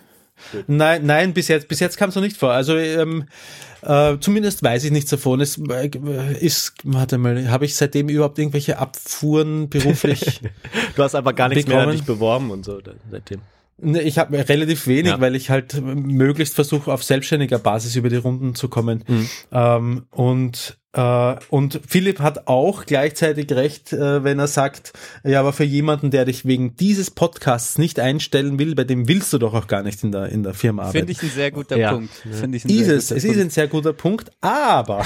Nein, 0.68 1.06
nein, 1.06 1.34
bis 1.34 1.48
jetzt, 1.48 1.68
bis 1.68 1.80
jetzt 1.80 1.98
kam 1.98 2.10
es 2.10 2.16
noch 2.16 2.22
nicht 2.22 2.38
vor. 2.38 2.52
Also 2.52 2.76
ähm, 2.78 3.26
äh, 3.82 4.18
zumindest 4.20 4.62
weiß 4.64 4.84
ich 4.84 4.92
nichts 4.92 5.10
davon. 5.10 5.42
Es 5.42 5.58
äh, 5.58 6.38
ist, 6.40 6.74
warte 6.84 7.18
mal, 7.18 7.50
habe 7.50 7.66
ich 7.66 7.76
seitdem 7.76 8.10
überhaupt 8.10 8.38
irgendwelche 8.40 8.78
Abfuhren 8.80 9.70
beruflich? 9.70 10.42
Du 10.96 11.04
hast 11.04 11.14
einfach 11.16 11.36
gar 11.36 11.50
nichts 11.50 11.68
mehr 11.68 11.78
an 11.78 11.86
Bekommen. 11.86 11.98
dich 11.98 12.06
beworben 12.06 12.52
und 12.52 12.66
so 12.66 12.80
seitdem. 13.12 13.42
Ne, 13.80 14.02
Ich 14.02 14.18
habe 14.18 14.36
relativ 14.50 14.88
wenig, 14.88 15.12
Ja. 15.12 15.22
weil 15.22 15.36
ich 15.36 15.52
halt 15.52 15.80
möglichst 15.84 16.56
versuche, 16.56 16.92
auf 16.92 17.04
selbstständiger 17.04 17.60
Basis 17.60 17.96
über 17.96 18.10
die 18.10 18.16
Runden 18.16 18.56
zu 18.56 18.70
kommen. 18.70 19.04
Mhm. 19.08 19.30
Ähm, 19.52 20.06
und 20.12 20.78
und 21.50 21.80
Philipp 21.88 22.20
hat 22.20 22.48
auch 22.48 22.86
gleichzeitig 22.86 23.52
recht, 23.52 23.94
äh, 23.94 24.24
wenn 24.24 24.40
er 24.40 24.48
sagt, 24.48 24.94
ja, 25.24 25.40
aber 25.40 25.54
für 25.54 25.64
jemanden, 25.64 26.12
der 26.12 26.26
dich 26.26 26.46
wegen 26.46 26.76
dieses 26.76 27.12
Podcasts 27.12 27.78
nicht 27.78 28.00
einstellen 28.00 28.58
will, 28.58 28.74
bei 28.76 28.84
dem 28.84 29.08
willst 29.08 29.32
du 29.34 29.38
doch 29.38 29.54
auch 29.54 29.68
gar 29.68 29.84
nicht 29.84 30.04
in 30.04 30.12
der 30.12 30.30
in 30.30 30.44
der 30.44 30.54
Firma 30.54 30.84
arbeiten. 30.84 31.08
Finde 31.08 31.12
ich 31.12 31.24
ein 31.24 31.30
sehr 31.30 31.52
guter 31.52 31.78
Ja. 31.78 31.92
Punkt. 31.94 32.12
Finde 32.32 32.58
ich 32.58 32.66
ein 32.66 32.70
Ist 32.70 32.86
sehr 32.86 32.96
es, 32.96 33.08
guter 33.08 33.18
es 33.18 33.24
ist 33.24 33.40
ein 33.40 33.50
sehr 33.50 33.68
guter 33.68 33.94
Punkt, 33.94 34.32
aber 34.42 35.06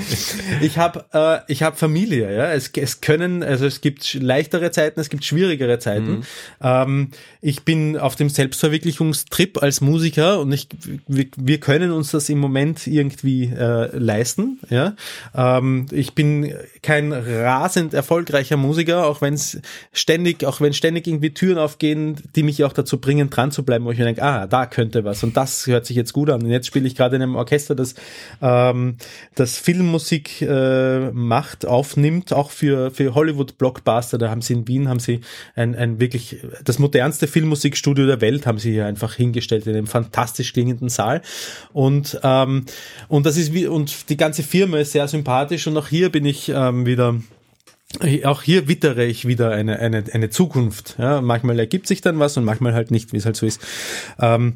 ich 0.60 0.78
habe 0.78 1.04
äh, 1.12 1.52
ich 1.52 1.62
habe 1.62 1.76
Familie, 1.76 2.34
ja. 2.34 2.52
Es, 2.52 2.70
es 2.76 3.00
können, 3.00 3.42
also 3.42 3.66
es 3.66 3.80
gibt 3.80 4.14
leichtere 4.14 4.70
Zeiten, 4.70 5.00
es 5.00 5.08
gibt 5.10 5.24
schwierigere 5.24 5.78
Zeiten. 5.78 6.24
Ähm, 6.62 7.10
ich 7.40 7.64
bin 7.64 7.96
auf 7.96 8.16
dem 8.16 8.28
Selbstverwirklichungstrip 8.28 9.62
als 9.62 9.80
Musiker 9.80 10.40
und 10.40 10.52
ich, 10.52 10.68
wir, 11.06 11.26
wir 11.36 11.60
können 11.60 11.92
uns 11.92 12.10
das 12.10 12.28
im 12.28 12.38
Moment 12.38 12.86
irgendwie 12.86 13.44
äh, 13.44 13.96
leisten, 13.96 14.58
ja. 14.68 14.94
Ähm, 15.34 15.86
ich 15.90 16.14
bin 16.14 16.54
kein 16.82 17.12
rasend 17.12 17.94
erfolgreicher 17.94 18.56
Musiker, 18.56 19.06
auch 19.06 19.20
wenn 19.20 19.34
es 19.34 19.60
ständig, 19.92 20.44
auch 20.44 20.60
wenn 20.60 20.72
ständig 20.72 21.06
irgendwie 21.06 21.32
Türen 21.34 21.58
aufgehen, 21.58 22.16
die 22.34 22.42
mich 22.42 22.64
auch 22.64 22.72
dazu 22.72 22.98
bringen, 22.98 23.30
dran 23.30 23.50
zu 23.50 23.64
bleiben, 23.64 23.84
wo 23.84 23.90
ich 23.90 23.98
mir 23.98 24.04
denke, 24.04 24.22
ah, 24.22 24.46
da 24.46 24.66
könnte 24.66 25.04
was 25.04 25.22
und 25.22 25.36
das 25.36 25.66
hört 25.66 25.86
sich 25.86 25.96
jetzt 25.96 26.12
gut 26.12 26.30
an. 26.30 26.42
Und 26.42 26.50
jetzt 26.50 26.66
spiele 26.66 26.86
ich 26.86 26.94
gerade 26.94 27.16
in 27.16 27.22
einem 27.22 27.36
Orchester, 27.36 27.74
das 27.74 27.94
ähm, 28.40 28.96
das 29.34 29.58
Filmmusik 29.58 30.42
äh, 30.42 31.10
macht, 31.10 31.66
aufnimmt, 31.66 32.32
auch 32.32 32.50
für 32.50 32.90
für 32.90 33.14
Hollywood 33.14 33.58
Blockbuster. 33.58 34.18
Da 34.18 34.30
haben 34.30 34.42
sie 34.42 34.54
in 34.54 34.68
Wien 34.68 34.88
haben 34.88 35.00
sie 35.00 35.20
ein, 35.54 35.74
ein 35.74 36.00
wirklich 36.00 36.38
das 36.64 36.78
modernste 36.78 37.26
Filmmusikstudio 37.26 38.06
der 38.06 38.20
Welt 38.20 38.46
haben 38.46 38.58
sie 38.58 38.72
hier 38.72 38.86
einfach 38.86 39.14
hingestellt 39.14 39.66
in 39.66 39.76
einem 39.76 39.86
fantastisch 39.86 40.52
klingenden 40.52 40.88
Saal 40.88 41.22
und 41.72 42.18
ähm, 42.22 42.64
und 43.08 43.26
das 43.26 43.36
ist 43.36 43.52
wie 43.52 43.66
und 43.66 44.08
die 44.08 44.16
ganze 44.16 44.42
Firma 44.42 44.78
ist 44.78 44.92
sehr 44.92 45.02
sympathisch 45.10 45.66
und 45.66 45.76
auch 45.76 45.88
hier 45.88 46.10
bin 46.10 46.24
ich 46.24 46.48
ähm, 46.48 46.86
wieder 46.86 47.16
auch 48.24 48.42
hier 48.42 48.68
wittere 48.68 49.04
ich 49.04 49.26
wieder 49.26 49.50
eine, 49.50 49.80
eine, 49.80 50.04
eine 50.12 50.30
Zukunft. 50.30 50.96
Ja, 50.98 51.20
manchmal 51.20 51.58
ergibt 51.58 51.88
sich 51.88 52.00
dann 52.00 52.20
was 52.20 52.36
und 52.36 52.44
manchmal 52.44 52.72
halt 52.72 52.90
nicht, 52.90 53.12
wie 53.12 53.16
es 53.16 53.26
halt 53.26 53.36
so 53.36 53.46
ist. 53.46 53.60
Ähm, 54.20 54.54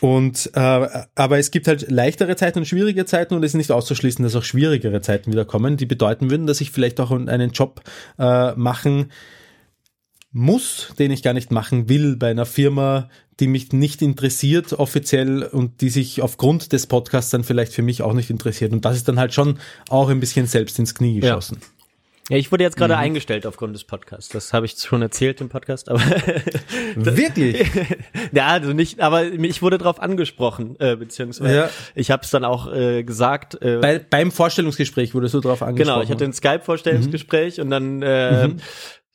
und 0.00 0.50
äh, 0.54 0.88
aber 1.14 1.38
es 1.38 1.50
gibt 1.50 1.68
halt 1.68 1.90
leichtere 1.90 2.36
Zeiten 2.36 2.58
und 2.58 2.66
schwierige 2.66 3.06
Zeiten 3.06 3.34
und 3.34 3.42
es 3.42 3.52
ist 3.52 3.56
nicht 3.56 3.72
auszuschließen, 3.72 4.22
dass 4.22 4.36
auch 4.36 4.44
schwierigere 4.44 5.00
Zeiten 5.00 5.32
wieder 5.32 5.46
kommen, 5.46 5.78
die 5.78 5.86
bedeuten 5.86 6.30
würden, 6.30 6.46
dass 6.46 6.60
ich 6.60 6.70
vielleicht 6.70 7.00
auch 7.00 7.10
einen 7.10 7.50
Job 7.52 7.80
äh, 8.18 8.52
machen 8.52 9.10
muss, 10.36 10.92
den 10.98 11.10
ich 11.10 11.22
gar 11.22 11.32
nicht 11.32 11.50
machen 11.50 11.88
will 11.88 12.16
bei 12.16 12.30
einer 12.30 12.46
Firma, 12.46 13.08
die 13.40 13.48
mich 13.48 13.72
nicht 13.72 14.02
interessiert 14.02 14.72
offiziell 14.74 15.42
und 15.44 15.80
die 15.80 15.88
sich 15.88 16.20
aufgrund 16.22 16.72
des 16.72 16.86
Podcasts 16.86 17.30
dann 17.30 17.42
vielleicht 17.44 17.72
für 17.72 17.82
mich 17.82 18.02
auch 18.02 18.12
nicht 18.12 18.30
interessiert. 18.30 18.72
Und 18.72 18.84
das 18.84 18.96
ist 18.96 19.08
dann 19.08 19.18
halt 19.18 19.32
schon 19.34 19.58
auch 19.88 20.08
ein 20.10 20.20
bisschen 20.20 20.46
selbst 20.46 20.78
ins 20.78 20.94
Knie 20.94 21.14
Ja. 21.20 21.20
geschossen. 21.34 21.60
Ja, 22.28 22.36
ich 22.36 22.50
wurde 22.50 22.64
jetzt 22.64 22.76
gerade 22.76 22.94
Mhm. 22.94 23.00
eingestellt 23.00 23.46
aufgrund 23.46 23.74
des 23.76 23.84
Podcasts. 23.84 24.28
Das 24.30 24.52
habe 24.52 24.66
ich 24.66 24.72
schon 24.76 25.00
erzählt 25.00 25.40
im 25.40 25.48
Podcast, 25.48 25.88
aber 25.88 26.00
Wirklich? 26.96 27.64
ja, 28.32 28.46
also 28.48 28.72
nicht, 28.72 29.00
aber 29.00 29.24
ich 29.24 29.62
wurde 29.62 29.78
darauf 29.78 30.00
angesprochen, 30.02 30.76
äh, 30.80 30.96
beziehungsweise 30.96 31.54
Ja. 31.54 31.70
ich 31.94 32.10
habe 32.10 32.24
es 32.24 32.30
dann 32.30 32.44
auch 32.44 32.72
äh, 32.72 33.04
gesagt. 33.04 33.60
Äh, 33.62 33.78
Bei, 33.80 33.98
beim 34.00 34.32
Vorstellungsgespräch 34.32 35.14
wurde 35.14 35.28
so 35.28 35.40
drauf 35.40 35.62
angesprochen. 35.62 35.94
genau, 35.98 36.02
ich 36.02 36.10
hatte 36.10 36.24
ein 36.24 36.32
Skype-Vorstellungsgespräch 36.32 37.60
und 37.60 37.70
dann 37.70 38.02
äh, 38.02 38.48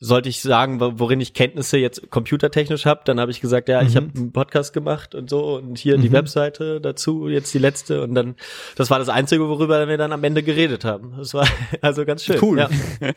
sollte 0.04 0.28
ich 0.28 0.40
sagen, 0.40 0.80
wo- 0.80 0.94
worin 0.98 1.20
ich 1.20 1.32
Kenntnisse 1.32 1.78
jetzt 1.78 2.10
computertechnisch 2.10 2.86
habe. 2.86 3.02
Dann 3.04 3.20
habe 3.20 3.30
ich 3.30 3.40
gesagt, 3.40 3.68
ja, 3.68 3.82
ich 3.82 3.94
habe 3.94 4.08
einen 4.16 4.32
Podcast 4.32 4.72
gemacht 4.72 5.14
und 5.14 5.30
so 5.30 5.58
und 5.58 5.78
hier 5.78 5.96
die 5.96 6.10
Webseite 6.10 6.80
dazu, 6.80 7.28
jetzt 7.28 7.54
die 7.54 7.58
letzte 7.58 8.02
und 8.02 8.16
dann, 8.16 8.34
das 8.74 8.90
war 8.90 8.98
das 8.98 9.08
Einzige, 9.08 9.48
worüber 9.48 9.86
wir 9.86 9.96
dann 9.96 10.12
am 10.12 10.24
Ende 10.24 10.42
geredet 10.42 10.84
haben. 10.84 11.14
Das 11.16 11.34
war 11.34 11.46
also 11.80 12.04
ganz 12.04 12.24
schön. 12.24 12.38
Cool. 12.42 12.58
Ja. 12.58 12.68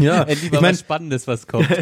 ja, 0.00 0.22
Endlich 0.22 0.46
ich 0.46 0.50
mal 0.52 0.62
meine, 0.62 0.72
was 0.72 0.80
Spannendes, 0.80 1.28
was 1.28 1.46
kommt. 1.46 1.68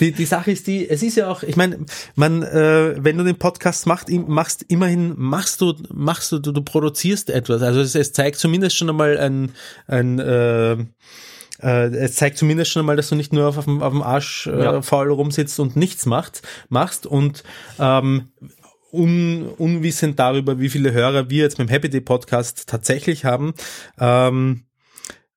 die, 0.00 0.12
die 0.12 0.24
Sache 0.26 0.50
ist 0.52 0.66
die, 0.66 0.88
es 0.88 1.02
ist 1.02 1.16
ja 1.16 1.28
auch, 1.28 1.42
ich 1.42 1.56
meine, 1.56 1.78
man, 2.14 2.42
äh, 2.42 2.94
wenn 3.02 3.16
du 3.18 3.24
den 3.24 3.36
Podcast 3.36 3.86
macht, 3.86 4.08
im- 4.10 4.28
machst, 4.28 4.64
immerhin 4.68 5.14
machst 5.16 5.60
du, 5.60 5.74
machst 5.92 6.32
du, 6.32 6.38
du, 6.38 6.52
du 6.52 6.62
produzierst 6.62 7.30
etwas. 7.30 7.62
Also 7.62 7.80
es, 7.80 7.94
es 7.94 8.12
zeigt 8.12 8.38
zumindest 8.38 8.76
schon 8.76 8.90
einmal 8.90 9.18
ein, 9.18 9.52
ein 9.86 10.18
äh, 10.18 10.76
äh, 11.62 11.86
es 11.96 12.16
zeigt 12.16 12.38
zumindest 12.38 12.70
schon 12.70 12.80
einmal, 12.80 12.96
dass 12.96 13.08
du 13.08 13.14
nicht 13.14 13.32
nur 13.32 13.48
auf, 13.48 13.58
auf, 13.58 13.64
dem, 13.64 13.82
auf 13.82 13.92
dem 13.92 14.02
Arsch 14.02 14.46
äh, 14.46 14.62
Ja. 14.62 14.82
faul 14.82 15.10
rumsitzt 15.10 15.58
und 15.60 15.76
nichts 15.76 16.06
macht, 16.06 16.42
machst 16.68 17.06
und 17.06 17.42
ähm, 17.78 18.28
un, 18.92 19.46
unwissend 19.58 20.18
darüber, 20.18 20.58
wie 20.58 20.68
viele 20.68 20.92
Hörer 20.92 21.28
wir 21.30 21.42
jetzt 21.42 21.58
mit 21.58 21.68
dem 21.68 21.70
Happy 21.70 21.88
Day 21.90 22.00
Podcast 22.00 22.68
tatsächlich 22.68 23.24
haben, 23.24 23.54
ähm, 23.98 24.64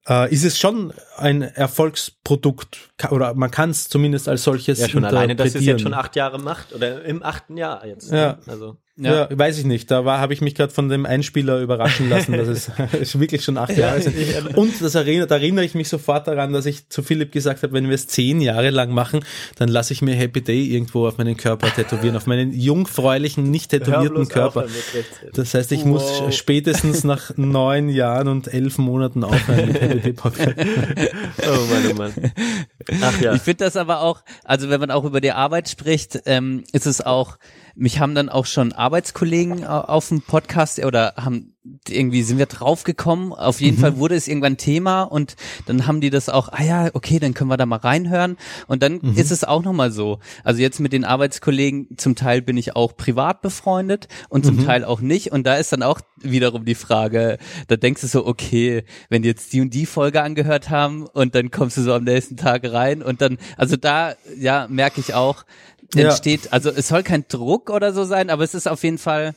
äh, 0.08 0.34
ist 0.34 0.44
es 0.46 0.58
schon 0.58 0.94
ein 1.18 1.42
Erfolgsprodukt 1.42 2.92
oder 3.12 3.34
man 3.34 3.52
kann 3.52 3.70
es 3.70 3.90
zumindest 3.90 4.28
als 4.28 4.44
solches 4.44 4.80
Ja, 4.80 4.90
schon 4.90 5.06
alleine, 5.06 5.36
dass 5.36 5.54
ihr 5.54 5.60
es 5.60 5.66
jetzt 5.66 5.82
schon 5.82 5.94
acht 5.94 6.16
Jahre 6.16 6.40
macht 6.40 6.74
oder 6.74 7.04
im 7.06 7.22
achten 7.24 7.58
Jahr 7.58 7.86
jetzt. 7.86 8.12
Ja. 8.12 8.34
ne? 8.34 8.40
Also 8.48 8.78
Ja. 9.00 9.28
weiß 9.32 9.58
ich 9.60 9.66
nicht. 9.66 9.90
Da 9.92 10.06
war, 10.06 10.20
habe 10.20 10.34
ich 10.34 10.42
mich 10.42 10.56
gerade 10.56 10.74
von 10.74 10.90
dem 10.90 11.06
Einspieler 11.06 11.60
überraschen 11.60 12.10
lassen, 12.10 12.34
dass 12.38 12.48
es, 12.48 12.72
es 13.00 13.20
wirklich 13.20 13.44
schon 13.44 13.58
acht 13.58 13.76
Jahre 13.78 14.02
sind. 14.02 14.16
Und 14.58 14.82
das 14.82 14.96
erinnert, 14.96 15.32
da 15.32 15.36
erinnere 15.36 15.66
ich 15.66 15.74
mich 15.76 15.90
sofort 15.90 16.28
daran, 16.28 16.54
dass 16.54 16.66
ich 16.66 16.90
zu 16.90 17.02
Philipp 17.02 17.32
gesagt 17.32 17.64
habe, 17.64 17.74
wenn 17.74 17.88
wir 17.88 17.96
es 17.96 18.08
zehn 18.08 18.42
Jahre 18.42 18.70
lang 18.70 18.92
machen, 18.92 19.24
dann 19.58 19.70
lasse 19.70 19.94
ich 19.94 20.02
mir 20.02 20.16
Happy 20.16 20.42
Day 20.42 20.66
irgendwo 20.66 21.08
auf 21.08 21.18
meinen 21.18 21.38
Körper 21.38 21.74
tätowieren, 21.74 22.16
auf 22.16 22.28
meinen 22.28 22.52
jungfräulichen, 22.54 23.50
nicht 23.50 23.72
tätowierten 23.72 24.28
Körper. 24.28 24.66
Das 25.34 25.54
heißt, 25.54 25.72
ich 25.72 25.86
muss 25.86 26.04
Wow. 26.22 26.34
spätestens 26.34 27.04
nach 27.04 27.32
neun 27.38 27.90
Jahren 27.90 28.28
und 28.28 28.54
elf 28.54 28.78
Monaten 28.78 29.24
aufhören 29.24 29.68
mit 29.68 29.82
Happy 29.82 30.00
Day 30.00 30.14
Podcast. 30.14 30.56
Oh 31.48 31.66
Mann, 31.72 31.92
oh 31.92 31.94
Mann. 31.96 32.14
Ach 33.02 33.22
ja. 33.22 33.34
Ich 33.34 33.42
finde 33.42 33.66
das 33.66 33.76
aber 33.76 34.02
auch, 34.02 34.22
also 34.44 34.70
wenn 34.70 34.80
man 34.80 34.92
auch 34.92 35.04
über 35.06 35.22
die 35.22 35.32
Arbeit 35.32 35.70
spricht, 35.70 36.22
ähm, 36.26 36.64
ist 36.74 36.86
es 36.86 37.02
auch, 37.02 37.38
mich 37.80 38.00
haben 38.00 38.14
dann 38.14 38.30
auch 38.30 38.46
schon 38.46 38.74
Arbeitskollegen 38.74 39.66
au- 39.66 39.82
auf 39.82 40.10
dem 40.10 40.22
Podcast 40.22 40.84
oder 40.84 41.14
haben 41.18 41.56
irgendwie 41.88 42.24
sind 42.24 42.38
wir 42.40 42.46
draufgekommen. 42.46 43.32
Auf 43.34 43.62
jeden 43.62 43.78
Fall 43.78 43.98
wurde 43.98 44.16
es 44.16 44.28
irgendwann 44.28 44.58
Thema 44.58 45.04
und 45.04 45.36
dann 45.68 45.86
haben 45.86 46.02
die 46.02 46.10
das 46.10 46.28
auch, 46.30 46.50
ah 46.52 46.64
ja, 46.64 46.90
okay, 46.94 47.20
dann 47.20 47.34
können 47.34 47.50
wir 47.50 47.58
da 47.58 47.66
mal 47.66 47.78
reinhören. 47.78 48.38
Und 48.68 48.82
dann 48.82 49.00
ist 49.16 49.30
es 49.32 49.44
auch 49.44 49.64
nochmal 49.64 49.92
so. 49.92 50.20
Also 50.44 50.62
jetzt 50.62 50.80
mit 50.80 50.94
den 50.94 51.04
Arbeitskollegen, 51.06 51.98
zum 51.98 52.16
Teil 52.16 52.42
bin 52.42 52.58
ich 52.58 52.76
auch 52.76 52.96
privat 52.96 53.42
befreundet 53.42 54.08
und 54.30 54.46
zum 54.46 54.66
Teil 54.66 54.84
auch 54.84 55.02
nicht. 55.02 55.32
Und 55.32 55.46
da 55.46 55.56
ist 55.56 55.72
dann 55.72 55.84
auch 55.84 56.02
wiederum 56.22 56.66
die 56.66 56.76
Frage, 56.76 57.38
da 57.68 57.76
denkst 57.76 58.02
du 58.02 58.08
so, 58.08 58.26
okay, 58.26 58.84
wenn 59.10 59.22
die 59.22 59.30
jetzt 59.30 59.54
die 59.54 59.62
und 59.62 59.74
die 59.74 59.86
Folge 59.86 60.24
angehört 60.24 60.70
haben 60.70 61.06
und 61.08 61.36
dann 61.36 61.52
kommst 61.52 61.78
du 61.78 61.82
so 61.84 61.94
am 61.94 62.04
nächsten 62.04 62.36
Tag 62.38 62.64
rein 62.72 63.04
und 63.04 63.22
dann, 63.22 63.38
also 63.58 63.76
da, 63.76 64.16
ja, 64.38 64.68
merke 64.70 65.02
ich 65.02 65.14
auch, 65.14 65.44
Ja. 65.96 66.04
entsteht, 66.10 66.52
also 66.54 66.70
es 66.70 66.88
soll 66.90 67.04
kein 67.04 67.26
Druck 67.28 67.70
oder 67.70 67.94
so 67.94 68.04
sein, 68.04 68.30
aber 68.30 68.44
es 68.44 68.54
ist 68.54 68.68
auf 68.68 68.84
jeden 68.84 68.98
Fall 69.00 69.34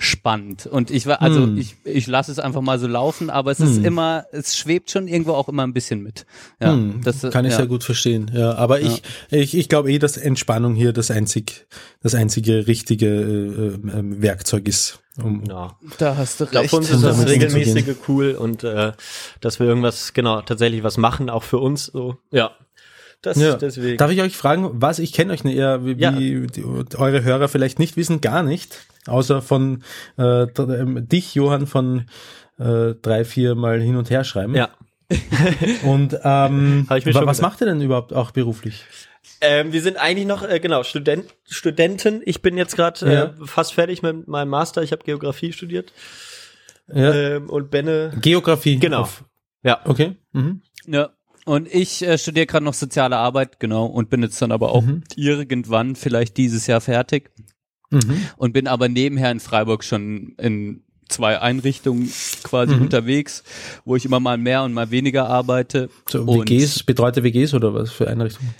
spannend. 0.00 0.66
Und 0.66 0.92
ich 0.92 1.06
war, 1.06 1.20
also 1.22 1.40
Hm. 1.42 1.58
ich, 1.58 1.74
ich 1.82 2.06
lasse 2.06 2.30
es 2.30 2.38
einfach 2.38 2.60
mal 2.60 2.78
so 2.78 2.86
laufen, 2.86 3.30
aber 3.30 3.50
es 3.50 3.58
ist 3.58 3.78
immer, 3.84 4.26
es 4.30 4.56
schwebt 4.56 4.92
schon 4.92 5.08
irgendwo 5.08 5.32
auch 5.32 5.48
immer 5.48 5.64
ein 5.64 5.72
bisschen 5.72 6.04
mit. 6.04 6.24
Ja, 6.60 6.72
Hm, 6.74 7.00
das 7.02 7.22
Kann 7.32 7.44
ich 7.44 7.50
ja. 7.50 7.56
sehr 7.56 7.66
gut 7.66 7.82
verstehen. 7.82 8.30
Ja, 8.32 8.54
aber 8.54 8.80
ich, 8.80 9.02
ich, 9.30 9.56
ich 9.56 9.68
glaube 9.68 9.90
eh, 9.90 9.98
dass 9.98 10.16
Entspannung 10.16 10.76
hier 10.76 10.92
das 10.92 11.10
einzig, 11.10 11.66
das 12.00 12.14
einzige 12.14 12.68
richtige 12.68 13.06
äh, 13.08 13.74
äh, 13.74 14.22
Werkzeug 14.22 14.68
ist. 14.68 15.00
Um, 15.20 15.42
Ja. 15.48 15.76
Da 15.98 16.16
hast 16.16 16.38
du 16.38 16.44
Ich 16.44 16.50
glaube, 16.52 16.62
recht. 16.62 16.70
für 16.70 16.76
uns 16.76 16.90
ist 16.90 17.02
das 17.02 17.26
regelmäßige 17.26 17.96
cool 18.06 18.36
und 18.38 18.62
äh, 18.62 18.92
dass 19.40 19.58
wir 19.58 19.66
irgendwas, 19.66 20.12
genau, 20.12 20.42
tatsächlich 20.42 20.84
was 20.84 20.96
machen, 20.96 21.28
auch 21.28 21.42
für 21.42 21.58
uns 21.58 21.86
so. 21.86 22.16
Ja. 22.30 22.52
Das 23.22 23.36
Ja. 23.38 23.56
deswegen. 23.56 23.96
Darf 23.98 24.10
ich 24.12 24.20
euch 24.22 24.36
fragen, 24.36 24.70
was 24.74 24.98
ich 25.00 25.12
kenne 25.12 25.32
euch 25.32 25.42
nicht 25.44 25.56
eher, 25.56 25.84
wie, 25.84 25.92
Ja. 25.94 26.16
wie 26.18 26.46
die, 26.46 26.64
eure 26.64 27.24
Hörer 27.24 27.48
vielleicht 27.48 27.78
nicht 27.78 27.96
wissen, 27.96 28.20
gar 28.20 28.42
nicht, 28.42 28.86
außer 29.06 29.42
von 29.42 29.82
äh, 30.18 30.42
ähm, 30.44 31.08
dich, 31.08 31.34
Johann, 31.34 31.66
von 31.66 32.06
äh, 32.58 32.94
drei, 33.02 33.24
vier 33.24 33.54
Mal 33.54 33.80
hin 33.80 33.96
und 33.96 34.10
her 34.10 34.24
schreiben. 34.24 34.54
ja. 34.54 34.68
Und 35.84 36.18
ähm, 36.22 36.84
was 36.88 37.02
gedacht. 37.02 37.40
macht 37.40 37.60
ihr 37.62 37.66
denn 37.66 37.80
überhaupt 37.80 38.12
auch 38.12 38.30
beruflich? 38.30 38.84
Ähm, 39.40 39.72
wir 39.72 39.80
sind 39.80 39.96
eigentlich 39.96 40.26
noch, 40.26 40.42
äh, 40.46 40.60
genau, 40.60 40.82
Student, 40.82 41.24
Studenten. 41.48 42.20
Ich 42.26 42.42
bin 42.42 42.58
jetzt 42.58 42.76
gerade 42.76 43.06
äh, 43.06 43.14
Ja. 43.14 43.34
fast 43.46 43.72
fertig 43.72 44.02
mit 44.02 44.28
meinem 44.28 44.48
Master. 44.50 44.82
Ich 44.82 44.92
habe 44.92 45.02
Geografie 45.04 45.52
studiert. 45.54 45.92
Ja. 46.92 47.14
Ähm, 47.14 47.48
und 47.48 47.70
Benne. 47.70 48.12
Geografie. 48.20 48.78
Genau. 48.78 49.00
Auf- 49.02 49.24
Ja. 49.62 49.80
Okay. 49.86 50.16
Mhm. 50.32 50.60
Ja. 50.86 51.10
Und 51.48 51.66
ich 51.72 52.02
äh, 52.02 52.18
studiere 52.18 52.46
gerade 52.46 52.64
noch 52.64 52.74
soziale 52.74 53.16
Arbeit, 53.16 53.58
genau, 53.58 53.86
und 53.86 54.10
bin 54.10 54.22
jetzt 54.22 54.40
dann 54.42 54.52
aber 54.52 54.72
auch 54.72 54.84
irgendwann 55.16 55.96
vielleicht 55.96 56.36
dieses 56.36 56.66
Jahr 56.66 56.80
fertig 56.80 57.30
Mhm. 57.90 58.26
und 58.36 58.52
bin 58.52 58.66
aber 58.66 58.90
nebenher 58.90 59.30
in 59.30 59.40
Freiburg 59.40 59.82
schon 59.82 60.34
in 60.36 60.82
zwei 61.08 61.40
Einrichtungen 61.40 62.12
quasi 62.42 62.74
unterwegs, 62.74 63.42
wo 63.86 63.96
ich 63.96 64.04
immer 64.04 64.20
mal 64.20 64.36
mehr 64.36 64.62
und 64.62 64.74
mal 64.74 64.90
weniger 64.90 65.26
arbeite. 65.26 65.88
So 66.06 66.20
und 66.22 66.50
WGs, 66.50 66.82
betreute 66.82 67.24
WGs 67.24 67.54
oder 67.54 67.72
was 67.72 67.90
für 67.90 68.06
Einrichtungen? 68.08 68.54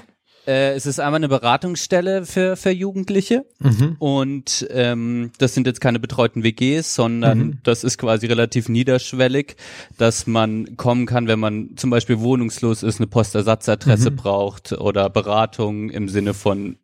Äh, 0.48 0.72
es 0.74 0.86
ist 0.86 0.98
einmal 0.98 1.16
eine 1.18 1.28
Beratungsstelle 1.28 2.24
für, 2.24 2.56
für 2.56 2.70
Jugendliche 2.70 3.44
Mhm. 3.60 3.96
und 3.98 4.66
ähm, 4.70 5.30
das 5.38 5.54
sind 5.54 5.66
jetzt 5.66 5.80
keine 5.82 5.98
betreuten 6.00 6.42
WGs, 6.42 6.94
sondern 6.94 7.38
Mhm. 7.38 7.58
das 7.64 7.84
ist 7.84 7.98
quasi 7.98 8.26
relativ 8.26 8.68
niederschwellig, 8.70 9.56
dass 9.98 10.26
man 10.26 10.76
kommen 10.78 11.04
kann, 11.04 11.28
wenn 11.28 11.38
man 11.38 11.76
zum 11.76 11.90
Beispiel 11.90 12.20
wohnungslos 12.20 12.82
ist, 12.82 12.98
eine 12.98 13.06
Postersatzadresse 13.08 14.10
Mhm. 14.12 14.16
braucht 14.16 14.72
oder 14.72 15.10
Beratung 15.10 15.90
im 15.90 16.08
Sinne 16.08 16.32
von 16.34 16.76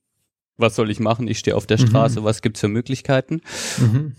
was 0.57 0.77
soll 0.77 0.89
ich 0.89 1.01
machen? 1.01 1.27
Ich 1.27 1.41
stehe 1.41 1.57
auf 1.57 1.67
der 1.67 1.81
Mhm. 1.81 1.87
Straße, 1.89 2.23
was 2.23 2.41
gibt's 2.41 2.61
für 2.61 2.69
Möglichkeiten? 2.69 3.41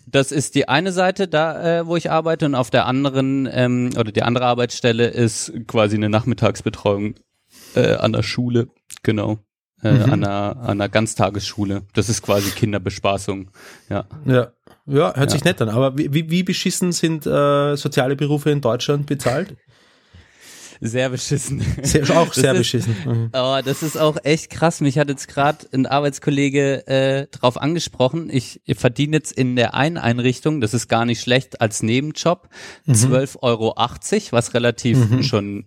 Das 0.05 0.33
ist 0.33 0.55
die 0.55 0.67
eine 0.67 0.91
Seite, 0.91 1.29
da 1.29 1.79
äh, 1.79 1.87
wo 1.87 1.95
ich 1.95 2.11
arbeite, 2.11 2.45
und 2.45 2.55
auf 2.55 2.69
der 2.69 2.87
anderen 2.87 3.47
ähm, 3.49 3.91
oder 3.97 4.11
die 4.11 4.21
andere 4.21 4.45
Arbeitsstelle 4.45 5.07
ist 5.07 5.53
quasi 5.65 5.95
eine 5.95 6.09
Nachmittagsbetreuung 6.09 7.15
äh, 7.75 7.95
an 7.95 8.13
der 8.13 8.23
Schule, 8.23 8.67
genau, 9.03 9.39
äh, 9.83 9.91
Mhm. 9.91 10.01
an, 10.03 10.11
einer, 10.23 10.57
an 10.57 10.67
einer 10.69 10.89
Ganztagesschule. 10.89 11.83
Das 11.93 12.09
ist 12.09 12.21
quasi 12.21 12.51
Kinderbespaßung, 12.51 13.51
ja. 13.89 14.05
Ja. 14.25 14.51
Ja, 14.87 15.15
hört 15.15 15.31
sich 15.31 15.41
Ja. 15.41 15.47
nett 15.47 15.61
an. 15.63 15.69
Aber 15.69 15.97
wie, 15.97 16.29
wie, 16.29 16.43
beschissen 16.43 16.91
sind 16.91 17.25
äh, 17.25 17.75
soziale 17.75 18.15
Berufe 18.15 18.51
in 18.51 18.61
Deutschland 18.61 19.07
bezahlt? 19.07 19.55
Sehr 20.81 21.09
beschissen. 21.09 21.63
Sehr, 21.83 22.03
auch 22.17 22.27
Das 22.27 22.35
sehr 22.35 22.51
ist- 22.51 22.57
beschissen. 22.59 22.95
Mhm. 23.05 23.29
Aber 23.31 23.63
das 23.63 23.81
ist 23.81 23.97
auch 23.97 24.17
echt 24.23 24.49
krass. 24.49 24.81
Mich 24.81 24.99
hat 24.99 25.07
jetzt 25.09 25.27
gerade 25.29 25.65
ein 25.73 25.85
Arbeitskollege 25.87 26.85
äh, 26.87 27.27
drauf 27.31 27.59
angesprochen. 27.59 28.29
Ich, 28.29 28.61
ich 28.65 28.77
verdiene 28.77 29.15
jetzt 29.17 29.31
in 29.31 29.55
der 29.55 29.73
einen 29.73 29.97
Einrichtung, 29.97 30.59
das 30.61 30.73
ist 30.73 30.87
gar 30.89 31.05
nicht 31.05 31.21
schlecht, 31.21 31.61
als 31.61 31.81
Nebenjob 31.81 32.49
12,80 32.87 33.37
Euro, 33.41 33.73
was 34.31 34.53
relativ 34.53 34.97
schon 35.25 35.65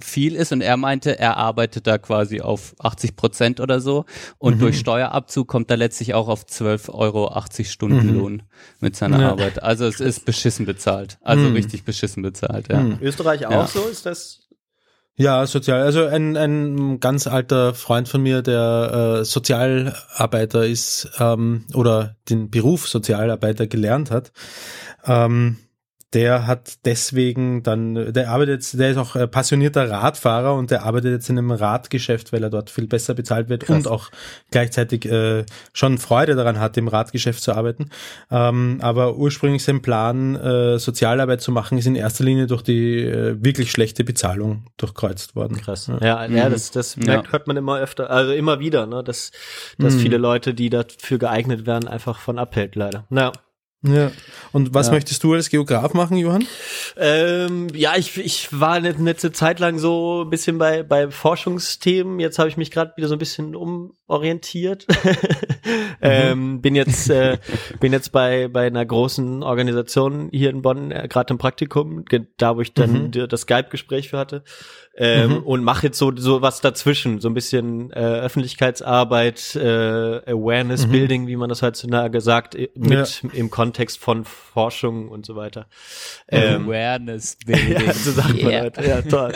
viel 0.00 0.34
ist. 0.36 0.52
Und 0.52 0.60
er 0.60 0.76
meinte, 0.76 1.18
er 1.18 1.36
arbeitet 1.36 1.86
da 1.86 1.98
quasi 1.98 2.40
auf 2.40 2.74
80 2.78 3.16
Prozent 3.16 3.60
oder 3.60 3.80
so. 3.80 4.04
Und 4.38 4.60
durch 4.60 4.78
Steuerabzug 4.78 5.48
kommt 5.48 5.70
er 5.70 5.76
letztlich 5.76 6.14
auch 6.14 6.28
auf 6.28 6.44
12,80 6.44 6.92
Euro 6.92 7.32
Stundenlohn 7.64 8.42
mit 8.80 8.96
seiner 8.96 9.20
Ja. 9.20 9.30
Arbeit. 9.30 9.62
Also 9.62 9.86
es 9.86 10.00
ist 10.00 10.24
beschissen 10.24 10.66
bezahlt. 10.66 11.18
Also 11.22 11.48
richtig 11.48 11.84
beschissen 11.84 12.22
bezahlt, 12.22 12.68
ja. 12.70 12.84
Österreich 13.00 13.46
auch 13.46 13.50
Ja. 13.50 13.66
so? 13.66 13.86
Ist 13.86 14.06
das? 14.06 14.40
Ja, 15.18 15.46
sozial. 15.46 15.80
Also 15.82 16.04
ein, 16.04 16.36
ein 16.36 17.00
ganz 17.00 17.26
alter 17.26 17.72
Freund 17.72 18.06
von 18.06 18.22
mir, 18.22 18.42
der 18.42 19.20
äh, 19.20 19.24
Sozialarbeiter 19.24 20.66
ist 20.66 21.08
ähm, 21.18 21.64
oder 21.72 22.16
den 22.28 22.50
Beruf 22.50 22.86
Sozialarbeiter 22.86 23.66
gelernt 23.66 24.10
hat, 24.10 24.32
ähm, 25.06 25.56
der 26.12 26.46
hat 26.46 26.84
deswegen 26.84 27.62
dann, 27.64 28.12
der 28.12 28.30
arbeitet 28.30 28.54
jetzt, 28.54 28.78
der 28.78 28.90
ist 28.90 28.96
auch 28.96 29.16
äh, 29.16 29.26
passionierter 29.26 29.90
Radfahrer 29.90 30.54
und 30.54 30.70
der 30.70 30.84
arbeitet 30.84 31.12
jetzt 31.12 31.28
in 31.28 31.36
einem 31.36 31.50
Radgeschäft, 31.50 32.32
weil 32.32 32.44
er 32.44 32.50
dort 32.50 32.70
viel 32.70 32.86
besser 32.86 33.14
bezahlt 33.14 33.48
wird 33.48 33.68
und 33.68 33.88
auch 33.88 34.10
gleichzeitig 34.52 35.04
äh, 35.06 35.44
schon 35.72 35.98
Freude 35.98 36.36
daran 36.36 36.60
hat, 36.60 36.76
im 36.76 36.86
Radgeschäft 36.86 37.42
zu 37.42 37.52
arbeiten. 37.52 37.90
Ähm, 38.30 38.78
aber 38.82 39.16
ursprünglich 39.16 39.64
sein 39.64 39.82
Plan, 39.82 40.36
äh, 40.36 40.78
Sozialarbeit 40.78 41.40
zu 41.40 41.50
machen, 41.50 41.76
ist 41.76 41.86
in 41.86 41.96
erster 41.96 42.22
Linie 42.22 42.46
durch 42.46 42.62
die 42.62 43.02
äh, 43.02 43.36
wirklich 43.42 43.72
schlechte 43.72 44.04
Bezahlung 44.04 44.66
durchkreuzt 44.76 45.34
worden. 45.34 45.56
Krass. 45.56 45.90
Ja, 46.00 46.24
ja, 46.26 46.48
das, 46.48 46.70
das 46.70 46.96
merkt, 46.96 47.32
hört 47.32 47.48
man 47.48 47.56
immer 47.56 47.78
öfter, 47.78 48.10
also 48.10 48.32
immer 48.32 48.60
wieder, 48.60 48.86
ne, 48.86 49.02
dass, 49.02 49.32
dass 49.78 49.96
viele 49.96 50.18
Leute, 50.18 50.54
die 50.54 50.70
dafür 50.70 51.18
geeignet 51.18 51.66
wären, 51.66 51.88
einfach 51.88 52.20
von 52.20 52.38
abhält, 52.38 52.76
leider. 52.76 53.06
Ja. 53.10 53.32
Ja. 53.86 54.10
Und 54.52 54.72
was 54.72 54.90
möchtest 54.90 55.22
du 55.22 55.34
als 55.34 55.50
Geograf 55.50 55.92
machen, 55.92 56.16
Johann? 56.16 56.46
Ähm, 56.96 57.66
ja, 57.74 57.92
ich, 57.96 58.16
ich 58.16 58.48
war 58.58 58.72
eine 58.74 58.92
letzte 58.92 59.30
Zeit 59.32 59.58
lang 59.60 59.78
so 59.78 60.22
ein 60.24 60.30
bisschen 60.30 60.56
bei, 60.56 60.82
bei 60.82 61.10
Forschungsthemen. 61.10 62.20
Jetzt 62.20 62.38
habe 62.38 62.48
ich 62.48 62.56
mich 62.56 62.70
gerade 62.70 62.92
wieder 62.96 63.08
so 63.08 63.14
ein 63.16 63.18
bisschen 63.18 63.54
umorientiert. 63.54 64.86
ähm, 66.00 66.60
bin 66.62 66.74
jetzt 66.74 67.10
äh, 67.10 67.38
bin 67.80 67.92
jetzt 67.92 68.12
bei 68.12 68.48
bei 68.48 68.66
einer 68.66 68.84
großen 68.86 69.42
Organisation 69.42 70.28
hier 70.32 70.50
in 70.50 70.62
Bonn 70.62 70.90
äh, 70.90 71.06
gerade 71.08 71.32
im 71.34 71.38
Praktikum, 71.38 72.04
da 72.38 72.56
wo 72.56 72.60
ich 72.60 72.72
dann 72.72 73.10
die- 73.10 73.26
das 73.28 73.42
Skype-Gespräch 73.42 74.08
für 74.10 74.18
hatte. 74.18 74.42
Ähm, 74.98 75.42
Und 75.42 75.62
mache 75.62 75.88
jetzt 75.88 75.98
so 75.98 76.10
so 76.16 76.40
was 76.40 76.62
dazwischen, 76.62 77.20
so 77.20 77.28
ein 77.28 77.34
bisschen 77.34 77.90
äh, 77.90 77.96
Öffentlichkeitsarbeit, 77.96 79.54
äh, 79.56 80.22
Awareness 80.30 80.86
Building, 80.86 81.26
wie 81.26 81.36
man 81.36 81.50
das 81.50 81.60
heutzutage 81.60 82.20
sagt, 82.22 82.54
i- 82.54 82.70
mit 82.74 83.22
im 83.34 83.50
Kontext 83.50 83.98
von 83.98 84.24
Forschung 84.24 85.08
und 85.10 85.26
so 85.26 85.36
weiter. 85.36 85.66
Ähm, 86.28 86.64
Awareness 86.64 87.36
Building. 87.46 87.72
ja, 87.86 87.92
so 87.92 88.10
sagt 88.12 88.42
man 88.42 88.50
Yeah. 88.52 88.60
halt. 88.62 88.78
Ja, 88.86 89.02
toll. 89.02 89.32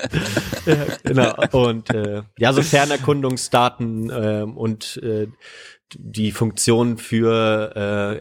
ja, 0.67 0.77
genau. 1.05 1.35
Und 1.53 1.91
äh, 1.95 2.23
ja, 2.39 2.53
so 2.55 2.63
Fernerkundungsdaten 2.63 4.11
ähm, 4.15 4.57
und 4.57 4.99
äh, 5.03 5.27
die 5.99 6.33
Funktion 6.33 6.99
für, 6.99 8.21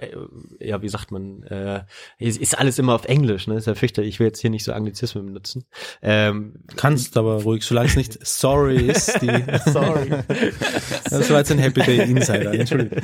äh, 0.61 0.67
ja, 0.67 0.81
wie 0.81 0.89
sagt 0.89 1.11
man, 1.11 1.43
äh, 1.43 1.83
ist, 2.17 2.57
alles 2.57 2.79
immer 2.79 2.95
auf 2.95 3.05
Englisch, 3.05 3.47
ne? 3.47 3.55
Ist 3.55 3.67
ja 3.67 3.75
fürchterlich. 3.75 4.15
Ich 4.15 4.19
will 4.19 4.27
jetzt 4.27 4.39
hier 4.39 4.49
nicht 4.49 4.63
so 4.63 4.73
Anglizismen 4.73 5.25
benutzen. 5.25 5.65
Ähm, 6.01 6.55
Kannst 6.75 7.17
aber 7.17 7.43
ruhig, 7.43 7.63
solange 7.63 7.89
es 7.89 7.95
nicht 7.95 8.17
sorry 8.25 8.87
ist. 8.87 9.21
Die, 9.21 9.43
sorry. 9.71 10.09
das 11.09 11.29
war 11.29 11.39
jetzt 11.39 11.51
ein 11.51 11.59
Happy 11.59 11.81
Day 11.81 12.09
Insider, 12.09 12.53
Entschuldigung. 12.59 12.97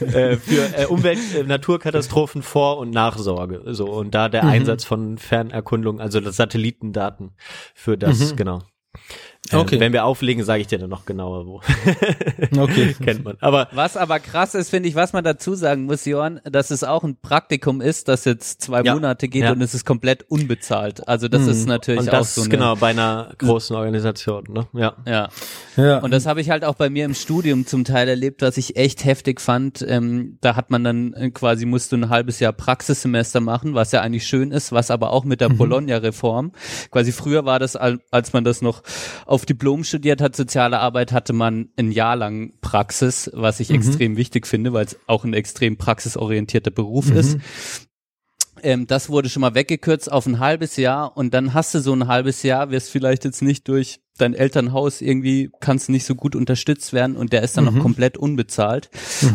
äh, 0.00 0.36
für 0.36 0.78
äh, 0.78 0.86
Umwelt, 0.86 1.18
äh, 1.34 1.42
Naturkatastrophen 1.42 2.42
Vor- 2.42 2.78
und 2.78 2.90
Nachsorge. 2.90 3.62
So 3.74 3.86
und 3.86 4.14
da 4.14 4.28
der 4.28 4.44
Einsatz 4.44 4.84
von 4.84 5.18
Fernerkundung, 5.18 6.00
also 6.00 6.20
das 6.20 6.36
Satellitendaten 6.36 7.32
für 7.74 7.96
das, 7.96 8.36
genau. 8.36 8.62
Äh, 9.50 9.56
Okay. 9.56 9.78
Wenn 9.78 9.92
wir 9.92 10.04
auflegen, 10.06 10.42
sage 10.42 10.62
ich 10.62 10.68
dir 10.68 10.78
dann 10.78 10.88
noch 10.90 11.04
genauer, 11.04 11.46
wo. 11.46 11.60
Okay. 12.58 12.94
Kennt 13.02 13.24
man. 13.24 13.36
Aber 13.40 13.68
Was 13.72 13.96
aber 13.96 14.18
krass 14.18 14.54
ist, 14.54 14.70
finde 14.70 14.88
ich, 14.88 14.94
was 14.94 15.12
man 15.12 15.22
dazu 15.24 15.54
sagen 15.54 15.84
muss, 15.84 16.04
Johann, 16.06 16.40
dass 16.44 16.70
es 16.70 16.82
auch 16.84 17.04
ein 17.04 17.16
Praktikum 17.20 17.80
ist, 17.80 18.08
das 18.08 18.24
jetzt 18.24 18.62
zwei 18.62 18.82
Ja. 18.82 18.94
Monate 18.94 19.28
geht 19.28 19.42
Ja. 19.44 19.52
und 19.52 19.60
es 19.60 19.74
ist 19.74 19.84
komplett 19.84 20.24
unbezahlt. 20.30 21.06
Also 21.08 21.28
das 21.28 21.46
ist 21.46 21.66
natürlich 21.66 22.00
und 22.02 22.08
auch 22.08 22.12
das 22.20 22.34
so 22.34 22.42
eine, 22.42 22.50
genau 22.50 22.76
bei 22.76 22.88
einer 22.90 23.32
großen 23.38 23.76
Organisation, 23.76 24.44
ne? 24.48 24.66
Ja. 24.72 24.94
Ja. 25.06 25.28
Ja. 25.76 25.98
Und 25.98 26.10
das 26.12 26.24
habe 26.26 26.40
ich 26.40 26.50
halt 26.50 26.64
auch 26.64 26.74
bei 26.76 26.88
mir 26.88 27.04
im 27.04 27.14
Studium 27.14 27.66
zum 27.66 27.84
Teil 27.84 28.08
erlebt, 28.08 28.40
was 28.42 28.56
ich 28.56 28.76
echt 28.76 29.04
heftig 29.04 29.40
fand. 29.40 29.84
Ähm, 29.86 30.38
da 30.40 30.56
hat 30.56 30.70
man 30.70 30.84
dann 30.84 31.12
äh, 31.14 31.30
quasi, 31.30 31.66
musst 31.66 31.92
du 31.92 31.96
ein 31.96 32.08
halbes 32.08 32.40
Jahr 32.40 32.52
Praxissemester 32.52 33.40
machen, 33.40 33.74
was 33.74 33.92
ja 33.92 34.00
eigentlich 34.00 34.26
schön 34.26 34.52
ist, 34.52 34.72
was 34.72 34.90
aber 34.90 35.10
auch 35.12 35.24
mit 35.24 35.40
der 35.40 35.48
Bologna-Reform. 35.50 36.52
Quasi 36.90 37.12
früher 37.12 37.44
war 37.44 37.58
das, 37.58 37.76
al- 37.76 38.00
als 38.10 38.32
man 38.32 38.44
das 38.44 38.62
noch 38.62 38.82
auf 39.34 39.46
Diplom 39.46 39.82
studiert 39.82 40.20
hat, 40.20 40.36
soziale 40.36 40.78
Arbeit, 40.78 41.10
hatte 41.10 41.32
man 41.32 41.68
ein 41.76 41.90
Jahr 41.90 42.14
lang 42.14 42.52
Praxis, 42.60 43.28
was 43.34 43.58
ich 43.58 43.70
extrem 43.70 44.16
wichtig 44.16 44.46
finde, 44.46 44.72
weil 44.72 44.86
es 44.86 44.96
auch 45.08 45.24
ein 45.24 45.34
extrem 45.34 45.76
praxisorientierter 45.76 46.70
Beruf 46.70 47.10
ist. 47.10 47.38
Ähm, 48.62 48.86
das 48.86 49.10
wurde 49.10 49.28
schon 49.28 49.40
mal 49.40 49.54
weggekürzt 49.56 50.10
auf 50.10 50.26
ein 50.26 50.38
halbes 50.38 50.76
Jahr 50.76 51.16
und 51.16 51.34
dann 51.34 51.52
hast 51.52 51.74
du 51.74 51.80
so 51.80 51.92
ein 51.92 52.06
halbes 52.06 52.44
Jahr, 52.44 52.70
wirst 52.70 52.90
vielleicht 52.90 53.24
jetzt 53.24 53.42
nicht 53.42 53.66
durch 53.66 54.00
dein 54.16 54.32
Elternhaus 54.34 55.00
irgendwie 55.00 55.50
kannst 55.58 55.88
nicht 55.88 56.04
so 56.06 56.14
gut 56.14 56.36
unterstützt 56.36 56.92
werden 56.92 57.16
und 57.16 57.32
der 57.32 57.42
ist 57.42 57.56
dann 57.56 57.64
noch 57.64 57.76
komplett 57.80 58.16
unbezahlt 58.16 58.88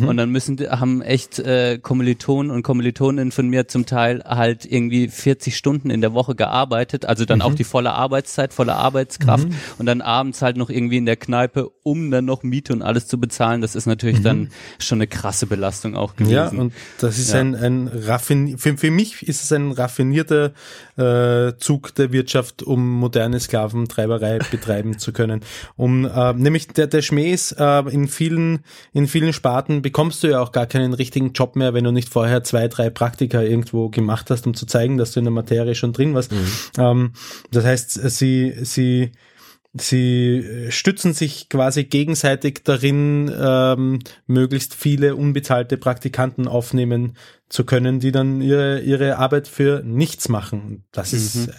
und 0.07 0.15
dann 0.15 0.29
müssen 0.29 0.57
haben 0.69 1.01
echt 1.01 1.37
äh, 1.39 1.79
Kommilitonen 1.79 2.49
und 2.49 2.63
Kommilitoninnen 2.63 3.33
von 3.33 3.49
mir 3.49 3.67
zum 3.67 3.85
Teil 3.85 4.23
halt 4.25 4.65
irgendwie 4.65 5.09
40 5.09 5.57
Stunden 5.57 5.89
in 5.89 5.99
der 5.99 6.13
Woche 6.13 6.33
gearbeitet, 6.33 7.05
also 7.05 7.25
dann 7.25 7.41
auch 7.41 7.55
die 7.55 7.65
volle 7.65 7.91
Arbeitszeit, 7.91 8.53
volle 8.53 8.75
Arbeitskraft 8.75 9.49
und 9.79 9.85
dann 9.85 9.99
abends 9.99 10.41
halt 10.41 10.55
noch 10.55 10.69
irgendwie 10.69 10.97
in 10.97 11.05
der 11.05 11.17
Kneipe, 11.17 11.69
um 11.83 12.09
dann 12.09 12.23
noch 12.23 12.43
Miete 12.43 12.71
und 12.71 12.81
alles 12.81 13.07
zu 13.07 13.19
bezahlen. 13.19 13.59
Das 13.59 13.75
ist 13.75 13.85
natürlich 13.85 14.21
dann 14.21 14.49
schon 14.79 14.99
eine 14.99 15.07
krasse 15.07 15.45
Belastung 15.45 15.95
auch 15.97 16.15
gewesen. 16.15 16.31
Ja, 16.33 16.47
und 16.51 16.73
das 16.99 17.19
ist 17.19 17.33
Ja. 17.33 17.41
ein, 17.41 17.53
ein 17.53 17.87
raffin 17.89 18.57
für, 18.57 18.77
für 18.77 18.91
mich 18.91 19.27
ist 19.27 19.43
es 19.43 19.51
ein 19.51 19.73
raffinierter 19.73 20.53
äh, 20.95 21.57
Zug 21.57 21.93
der 21.95 22.13
Wirtschaft, 22.13 22.63
um 22.63 22.89
moderne 22.99 23.41
Sklaventreiberei 23.41 24.39
betreiben 24.49 24.68
zu 24.97 25.11
können. 25.11 25.41
Um 25.75 26.05
äh, 26.05 26.33
nämlich 26.33 26.67
der, 26.67 26.87
der 26.87 27.01
Schmäh 27.01 27.31
ist, 27.31 27.53
äh, 27.59 27.79
in 27.89 28.07
vielen, 28.07 28.59
in 28.93 29.07
vielen 29.07 29.33
Sparten 29.33 29.81
bekommst 29.81 30.23
du 30.23 30.27
ja 30.27 30.41
auch 30.41 30.51
gar 30.51 30.65
keinen 30.65 30.93
richtigen 30.93 31.33
Job 31.33 31.55
mehr, 31.55 31.73
wenn 31.73 31.83
du 31.83 31.91
nicht 31.91 32.09
vorher 32.09 32.43
zwei, 32.43 32.67
drei 32.67 32.89
Praktika 32.89 33.41
irgendwo 33.41 33.89
gemacht 33.89 34.29
hast, 34.29 34.47
um 34.47 34.53
zu 34.53 34.65
zeigen, 34.65 34.97
dass 34.97 35.11
du 35.11 35.19
in 35.19 35.25
der 35.25 35.33
Materie 35.33 35.75
schon 35.75 35.93
drin 35.93 36.13
warst. 36.13 36.31
Ähm, 36.77 37.13
das 37.51 37.65
heißt, 37.65 38.09
sie, 38.09 38.53
sie 38.61 39.11
Sie 39.73 40.67
stützen 40.69 41.13
sich 41.13 41.47
quasi 41.47 41.83
gegenseitig 41.83 42.61
darin, 42.63 43.31
ähm, 43.39 43.99
möglichst 44.25 44.73
viele 44.73 45.15
unbezahlte 45.15 45.77
Praktikanten 45.77 46.47
aufnehmen 46.47 47.15
zu 47.49 47.65
können, 47.65 47.99
die 47.99 48.11
dann 48.11 48.41
ihre, 48.41 48.79
ihre 48.79 49.17
Arbeit 49.17 49.47
für 49.47 49.83
nichts 49.85 50.27
machen. 50.27 50.85
Das 50.91 51.13
ist, 51.13 51.49
äh, 51.49 51.53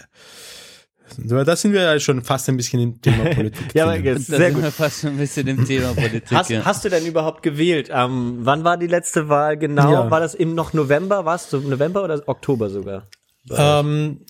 da 1.18 1.56
sind 1.56 1.72
wir 1.72 1.82
ja 1.82 1.98
schon 2.00 2.22
fast 2.22 2.48
ein 2.48 2.56
bisschen 2.56 2.80
im 2.80 3.00
Thema 3.00 3.24
Politik. 3.34 3.74
Ja, 3.74 3.84
aber 3.84 3.96
jetzt 3.96 4.30
da 4.32 4.36
sehr 4.36 4.46
sind 4.46 4.54
gut. 4.54 4.62
wir 4.64 4.70
fast 4.72 5.00
schon 5.00 5.10
ein 5.10 5.16
bisschen 5.18 5.46
im 5.46 5.64
Thema 5.64 5.88
Politik. 5.94 6.30
Hast, 6.32 6.50
ja. 6.50 6.64
hast 6.64 6.84
du 6.84 6.88
denn 6.88 7.06
überhaupt 7.06 7.42
gewählt? 7.42 7.90
Ähm, 7.92 8.38
wann 8.40 8.64
war 8.64 8.76
die 8.76 8.86
letzte 8.86 9.28
Wahl 9.28 9.56
genau? 9.56 9.92
Ja. 9.92 10.10
War 10.10 10.20
das 10.20 10.34
im 10.34 10.54
noch 10.54 10.72
November? 10.72 11.24
War 11.24 11.36
es 11.36 11.48
so 11.50 11.58
November 11.58 12.04
oder 12.04 12.22
Oktober 12.26 12.68
sogar? 12.70 13.06
ähm, 13.56 14.20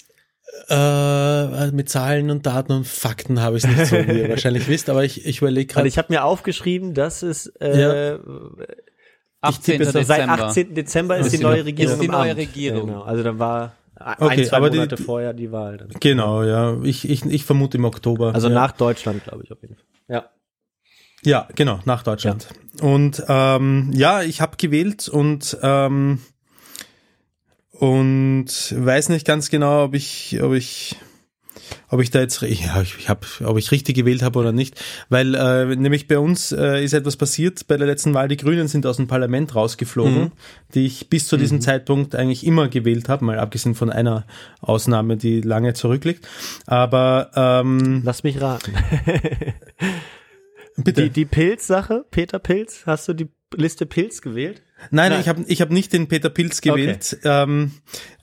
Äh, 0.69 1.71
mit 1.71 1.89
Zahlen 1.89 2.31
und 2.31 2.45
Daten 2.47 2.73
und 2.73 2.87
Fakten 2.87 3.41
habe 3.41 3.57
ich 3.57 3.65
es 3.65 3.71
nicht 3.71 3.87
so, 3.87 3.97
wie 3.97 4.19
ihr 4.21 4.29
wahrscheinlich 4.31 4.67
wisst, 4.69 4.91
aber 4.91 5.05
ich, 5.05 5.25
ich 5.25 5.39
überlege 5.41 5.73
gerade. 5.73 5.87
ich 5.89 5.97
habe 5.99 6.13
mir 6.13 6.25
aufgeschrieben, 6.25 6.93
dass 6.95 7.23
es 7.23 7.47
äh, 7.61 8.15
ich 8.17 8.21
18. 9.43 9.63
tippe 9.79 9.85
noch, 9.85 9.93
seit 9.93 10.19
Dezember. 10.21 10.45
18. 10.47 10.75
Dezember 10.75 11.17
ist, 11.19 11.27
Ist 11.27 11.33
die 11.33 11.37
die 11.39 11.43
neue 11.45 11.65
Regierung. 11.65 11.93
ist 11.95 12.03
die 12.03 12.09
neue. 12.09 12.37
Regierung. 12.37 12.87
Genau. 12.89 13.03
Also 13.03 13.23
dann 13.23 13.39
war 13.39 13.73
ein, 14.01 14.17
Okay, 14.19 14.45
zwei 14.45 14.57
aber 14.57 14.71
Monate 14.71 14.97
die- 14.97 15.03
vorher 15.03 15.33
die 15.35 15.53
Wahl. 15.53 15.77
Dann. 15.79 15.89
Genau, 16.01 16.43
ja. 16.43 16.77
Ich, 16.83 17.09
ich, 17.09 17.25
ich 17.27 17.45
vermute 17.45 17.77
im 17.77 17.85
Oktober. 17.85 18.35
Also 18.35 18.49
ja. 18.49 18.55
nach 18.55 18.73
Deutschland, 18.73 19.23
glaube 19.25 19.45
ich, 19.45 19.53
auf 19.53 19.61
jeden 19.63 19.77
Fall. 19.77 19.85
Ja. 20.09 20.31
Ja, 21.23 21.49
genau, 21.55 21.81
nach 21.85 22.03
Deutschland. 22.03 22.49
Und 22.81 23.23
ähm, 23.29 23.91
ja, 23.93 24.23
ich 24.23 24.41
habe 24.41 24.57
gewählt 24.57 25.07
und 25.09 25.57
ähm, 25.63 26.19
und 27.73 28.47
weiß 28.77 29.09
nicht 29.11 29.27
ganz 29.27 29.51
genau, 29.51 29.85
ob 29.85 29.95
ich, 29.95 30.39
ob 30.43 30.53
ich, 30.53 30.97
ob 31.89 32.01
ich 32.01 32.11
da 32.11 32.21
jetzt, 32.21 32.41
ja, 32.43 32.49
ich, 32.83 33.09
habe, 33.09 33.27
ob 33.45 33.59
ich 33.59 33.71
richtig 33.71 33.97
gewählt 33.97 34.23
habe 34.23 34.39
oder 34.39 34.53
nicht, 34.53 34.83
weil 35.09 35.35
äh, 35.35 35.77
nämlich 35.77 36.09
bei 36.09 36.19
uns 36.19 36.53
äh, 36.53 36.83
ist 36.83 36.93
etwas 36.93 37.17
passiert 37.17 37.67
bei 37.67 37.77
der 37.77 37.87
letzten 37.87 38.15
Wahl. 38.15 38.29
Die 38.29 38.37
Grünen 38.37 38.69
sind 38.69 38.87
aus 38.87 38.97
dem 38.97 39.07
Parlament 39.07 39.55
rausgeflogen, 39.55 40.33
die 40.75 40.87
ich 40.87 41.09
bis 41.09 41.27
zu 41.27 41.37
diesem 41.37 41.61
Zeitpunkt 41.61 42.15
eigentlich 42.15 42.47
immer 42.47 42.69
gewählt 42.69 43.09
habe, 43.09 43.25
mal 43.25 43.39
abgesehen 43.39 43.75
von 43.75 43.91
einer 43.91 44.27
Ausnahme, 44.61 45.17
die 45.17 45.41
lange 45.41 45.75
zurückliegt. 45.75 46.27
Aber 46.67 47.31
ähm, 47.35 48.03
Lass 48.05 48.23
mich 48.23 48.41
raten. 48.41 48.75
bitte. 50.77 51.03
Die, 51.03 51.11
die 51.11 51.25
Pilz-Sache, 51.25 52.05
Peter 52.11 52.39
Pilz, 52.39 52.83
hast 52.87 53.09
du 53.09 53.15
die 53.15 53.29
Liste 53.55 53.87
Pilz 53.87 54.23
gewählt? 54.23 54.63
Nein, 54.91 55.13
Nein. 55.13 55.21
ich 55.21 55.29
habe 55.29 55.45
ich 55.47 55.61
hab 55.61 55.71
nicht 55.71 55.93
den 55.93 56.09
Peter 56.09 56.31
Pilz 56.31 56.61
gewählt. 56.61 57.19
Ähm, 57.25 57.73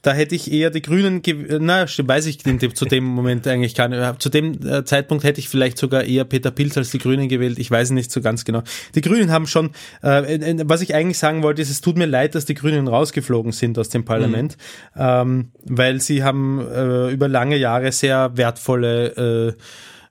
da 0.02 0.14
hätte 0.14 0.36
ich 0.36 0.52
eher 0.52 0.70
die 0.70 0.82
Grünen, 0.82 1.22
gew- 1.22 1.60
na, 1.60 1.86
stimmt, 1.88 2.10
weiß 2.10 2.26
ich 2.28 2.38
dem, 2.38 2.60
zu 2.74 2.86
dem 2.86 3.04
Moment 3.04 3.46
eigentlich 3.48 3.76
gar 3.76 3.88
nicht. 3.88 4.22
Zu 4.22 4.30
dem 4.30 4.66
äh, 4.66 4.84
Zeitpunkt 4.86 5.24
hätte 5.24 5.40
ich 5.40 5.50
vielleicht 5.50 5.78
sogar 5.78 6.04
eher 6.04 6.24
Peter 6.24 6.52
Pilz 6.52 6.78
als 6.78 6.92
die 6.92 6.98
Grünen 6.98 7.28
gewählt. 7.30 7.60
Ich 7.60 7.70
weiß 7.70 7.92
nicht 7.92 8.12
so 8.12 8.22
ganz 8.22 8.46
genau. 8.46 8.64
Die 8.96 9.02
Grünen 9.02 9.32
haben 9.32 9.48
schon, 9.48 9.72
äh, 10.02 10.56
was 10.66 10.82
ich 10.82 10.96
eigentlich 10.96 11.18
sagen 11.18 11.44
wollte, 11.44 11.62
ist, 11.62 11.70
es 11.70 11.82
tut 11.82 11.98
mir 11.98 12.06
leid, 12.06 12.36
dass 12.36 12.46
die 12.46 12.54
Grünen 12.54 12.88
rausgeflogen 12.88 13.52
sind 13.52 13.78
aus 13.78 13.90
dem 13.90 14.06
Parlament, 14.06 14.58
ähm, 14.96 15.52
weil 15.64 16.02
sie 16.02 16.24
haben 16.24 16.60
äh, 16.60 17.12
über 17.12 17.28
lange 17.28 17.58
Jahre 17.58 17.92
sehr 17.92 18.36
wertvolle 18.36 19.56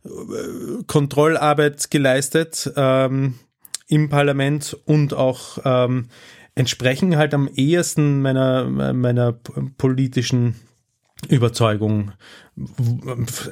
äh, 0.05 0.83
Kontrollarbeit 0.87 1.91
geleistet 1.91 2.71
ähm, 2.77 3.35
im 3.89 4.09
Parlament 4.09 4.77
und 4.85 5.15
auch 5.15 5.59
ähm, 5.65 6.09
entsprechen 6.57 7.17
halt 7.17 7.33
am 7.35 7.49
ehesten 7.55 8.21
meiner, 8.21 8.65
meiner 8.93 9.33
politischen 9.79 10.57
Überzeugung. 11.29 12.13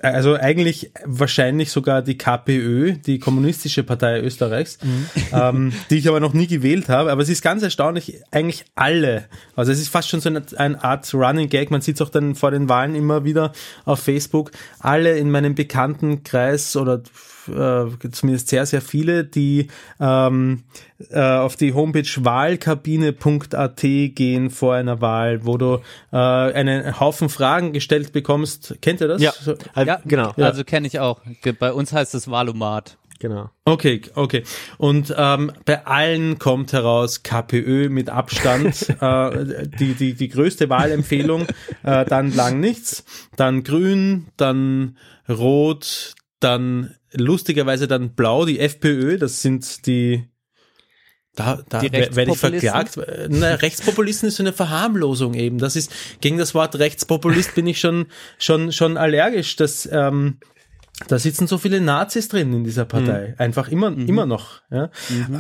Also 0.02 0.35
eigentlich 0.35 0.93
wahrscheinlich 1.05 1.70
sogar 1.70 2.02
die 2.02 2.18
KPÖ, 2.18 2.93
die 2.93 3.18
Kommunistische 3.18 3.82
Partei 3.82 4.20
Österreichs, 4.20 4.78
ähm, 5.32 5.72
die 5.89 5.97
ich 5.97 6.09
aber 6.09 6.20
noch 6.20 6.35
nie 6.35 6.47
gewählt 6.47 6.89
habe. 6.89 7.10
Aber 7.10 7.22
es 7.22 7.28
ist 7.28 7.43
ganz 7.43 7.62
erstaunlich, 7.62 8.20
eigentlich 8.31 8.64
alle. 8.74 9.28
Also 9.56 9.72
es 9.72 9.81
ist 9.81 9.89
fast 9.89 10.09
schon 10.09 10.20
so 10.20 10.28
eine, 10.28 10.43
eine 10.56 10.82
Art 10.82 11.12
Running 11.14 11.48
Gag. 11.48 11.70
Man 11.70 11.81
sieht 11.81 11.97
es 11.97 12.02
auch 12.02 12.10
dann 12.10 12.35
vor 12.35 12.51
den 12.51 12.68
Wahlen 12.68 12.94
immer 12.94 13.24
wieder 13.24 13.52
auf 13.85 14.01
Facebook. 14.01 14.51
Alle 14.78 15.18
in 15.18 15.31
meinem 15.31 15.55
Bekanntenkreis 15.55 16.76
oder 16.76 17.02
äh, 17.49 18.11
zumindest 18.11 18.49
sehr, 18.49 18.66
sehr 18.66 18.81
viele, 18.81 19.25
die 19.25 19.69
ähm, 20.01 20.65
äh, 21.11 21.21
auf 21.21 21.57
die 21.57 21.75
Homepage 21.75 22.09
wahlkabine.at 22.19 23.81
gehen 23.81 24.51
vor 24.51 24.75
einer 24.75 25.01
Wahl, 25.01 25.45
wo 25.45 25.57
du 25.57 25.81
äh, 26.12 26.16
einen 26.16 26.99
Haufen 27.01 27.29
Fragen 27.29 27.73
gestellt 27.73 28.12
bekommst. 28.12 28.77
Kennt 28.81 29.01
ihr 29.01 29.09
das? 29.09 29.23
Ja. 29.23 29.33
So, 29.33 29.55
Ja, 29.77 30.01
genau. 30.05 30.33
Also 30.37 30.65
kenne 30.65 30.87
ich 30.87 31.01
auch. 31.01 31.21
Bei 31.59 31.73
uns 31.73 31.93
heißt 31.93 32.15
es 32.15 32.31
Valomat. 32.31 32.97
Genau. 33.21 33.49
Okay, 33.65 34.03
okay. 34.15 34.43
Und 34.77 35.15
ähm, 35.16 35.53
bei 35.65 35.87
allen 35.87 36.39
kommt 36.39 36.75
heraus 36.75 37.23
KPÖ 37.23 37.89
mit 37.89 38.11
Abstand 38.11 38.89
äh, 39.01 39.66
die, 39.79 39.95
die, 39.95 40.15
die 40.15 40.29
größte 40.29 40.69
Wahlempfehlung, 40.69 41.47
äh, 41.85 42.05
dann 42.05 42.35
lang 42.35 42.61
nichts, 42.61 43.05
dann 43.37 43.62
grün, 43.62 44.27
dann 44.37 44.99
rot, 45.27 46.15
dann 46.45 46.95
lustigerweise 47.12 47.89
dann 47.89 48.15
blau, 48.15 48.45
die 48.45 48.61
FPÖ, 48.61 49.19
das 49.19 49.43
sind 49.43 49.87
die 49.87 50.29
da, 51.37 51.62
da 51.69 51.83
werde 51.83 52.31
ich 52.31 52.39
verklagt. 52.39 52.97
Na, 53.29 53.55
Rechtspopulisten 53.57 54.29
ist 54.29 54.37
so 54.37 54.45
eine 54.45 54.53
Verharmlosung 54.53 55.35
eben. 55.35 55.59
Das 55.59 55.75
ist 55.75 55.91
gegen 56.21 56.39
das 56.39 56.55
Wort 56.55 56.79
Rechtspopulist 56.79 57.57
bin 57.57 57.66
ich 57.66 57.81
schon 57.81 58.07
schon 58.39 58.71
schon 58.71 58.97
allergisch. 58.97 59.57
Das 59.57 59.89
ähm, 59.91 60.39
da 61.09 61.19
sitzen 61.19 61.49
so 61.49 61.59
viele 61.59 61.81
Nazis 61.81 62.29
drin 62.29 62.53
in 62.53 62.62
dieser 62.62 62.85
Partei. 62.85 63.35
Einfach 63.37 63.66
immer, 63.69 63.89
immer 63.89 64.27
noch. 64.27 64.62
Ja? 64.71 64.91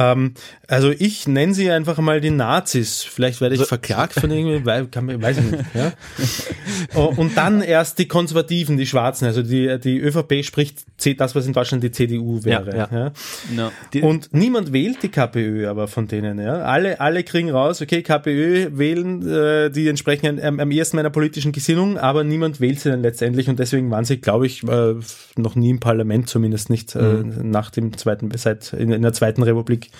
Ähm, 0.00 0.34
also 0.66 0.90
ich 0.90 1.28
nenne 1.28 1.54
sie 1.54 1.70
einfach 1.70 1.96
mal 1.98 2.20
die 2.20 2.30
Nazis. 2.32 3.04
Vielleicht 3.04 3.40
werde 3.40 3.54
ich 3.54 3.64
verklagt 3.64 4.14
von 4.14 4.32
irgendwie, 4.32 4.66
weil, 4.66 4.88
kann, 4.88 5.06
man- 5.06 5.22
weiß 5.22 5.38
ich 5.38 5.44
nicht. 5.44 5.64
Ja? 5.74 5.92
Oh, 6.96 7.12
Und 7.16 7.36
dann 7.36 7.60
erst 7.62 7.98
die 8.00 8.08
Konservativen, 8.08 8.76
die 8.76 8.86
Schwarzen. 8.86 9.26
Also 9.26 9.42
die, 9.42 9.78
die 9.78 9.98
ÖVP 9.98 10.44
spricht 10.44 10.84
das, 11.12 11.34
was 11.34 11.46
in 11.46 11.52
Deutschland 11.52 11.84
die 11.84 11.90
CDU 11.90 12.42
wäre. 12.44 12.74
Ja, 12.76 12.88
Ja, 12.90 13.12
No. 13.54 13.70
Und 14.08 14.30
niemand 14.32 14.72
wählt 14.72 15.02
die 15.02 15.10
KPÖ 15.10 15.68
aber 15.68 15.86
von 15.86 16.08
denen. 16.08 16.38
Ja? 16.40 16.60
Alle, 16.62 17.00
alle 17.00 17.22
kriegen 17.22 17.50
raus, 17.50 17.82
okay, 17.82 18.02
KPÖ 18.02 18.70
wählen, 18.78 19.26
äh, 19.28 19.70
die 19.70 19.88
entsprechen 19.88 20.40
am, 20.42 20.58
am 20.60 20.70
ersten 20.70 20.96
meiner 20.96 21.10
politischen 21.10 21.52
Gesinnung, 21.52 21.98
aber 21.98 22.24
niemand 22.24 22.60
wählt 22.60 22.80
sie 22.80 22.90
dann 22.90 23.02
letztendlich 23.02 23.48
und 23.48 23.58
deswegen 23.58 23.90
waren 23.90 24.04
sie, 24.06 24.18
glaube 24.20 24.46
ich, 24.46 24.62
äh, 24.64 24.94
noch 25.36 25.54
nie 25.54 25.70
im 25.70 25.80
Parlament, 25.80 26.28
zumindest 26.28 26.70
nicht 26.70 26.94
äh, 26.94 27.22
nach 27.22 27.70
dem 27.70 27.96
zweiten, 27.98 28.30
seit 28.36 28.72
in, 28.72 28.90
in 28.90 29.02
der 29.02 29.12
zweiten 29.12 29.42
Republik. 29.42 29.90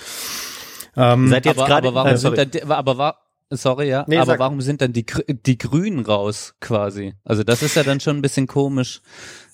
Ähm, 0.97 1.29
Seid 1.29 1.45
ihr 1.47 1.51
jetzt 1.53 1.59
aber, 1.59 1.69
gerade, 1.69 1.89
aber 1.89 1.95
warum 1.97 2.13
äh, 2.13 2.17
sind 2.17 2.21
sorry. 2.21 2.37
dann, 2.37 2.51
die- 2.51 2.63
aber 2.63 2.99
war, 2.99 3.19
sorry, 3.51 3.89
ja, 3.89 4.05
Nee, 4.07 4.17
aber 4.19 4.27
sag. 4.33 4.39
warum 4.39 4.61
sind 4.61 4.81
dann 4.81 4.93
die, 4.93 5.05
die 5.29 5.59
Grünen 5.59 6.01
raus 6.01 6.55
quasi? 6.61 7.15
Also 7.25 7.43
das 7.43 7.63
ist 7.63 7.75
ja 7.77 7.83
dann 7.83 8.01
schon 8.01 8.17
ein 8.17 8.23
bisschen 8.23 8.47
komisch. 8.47 9.01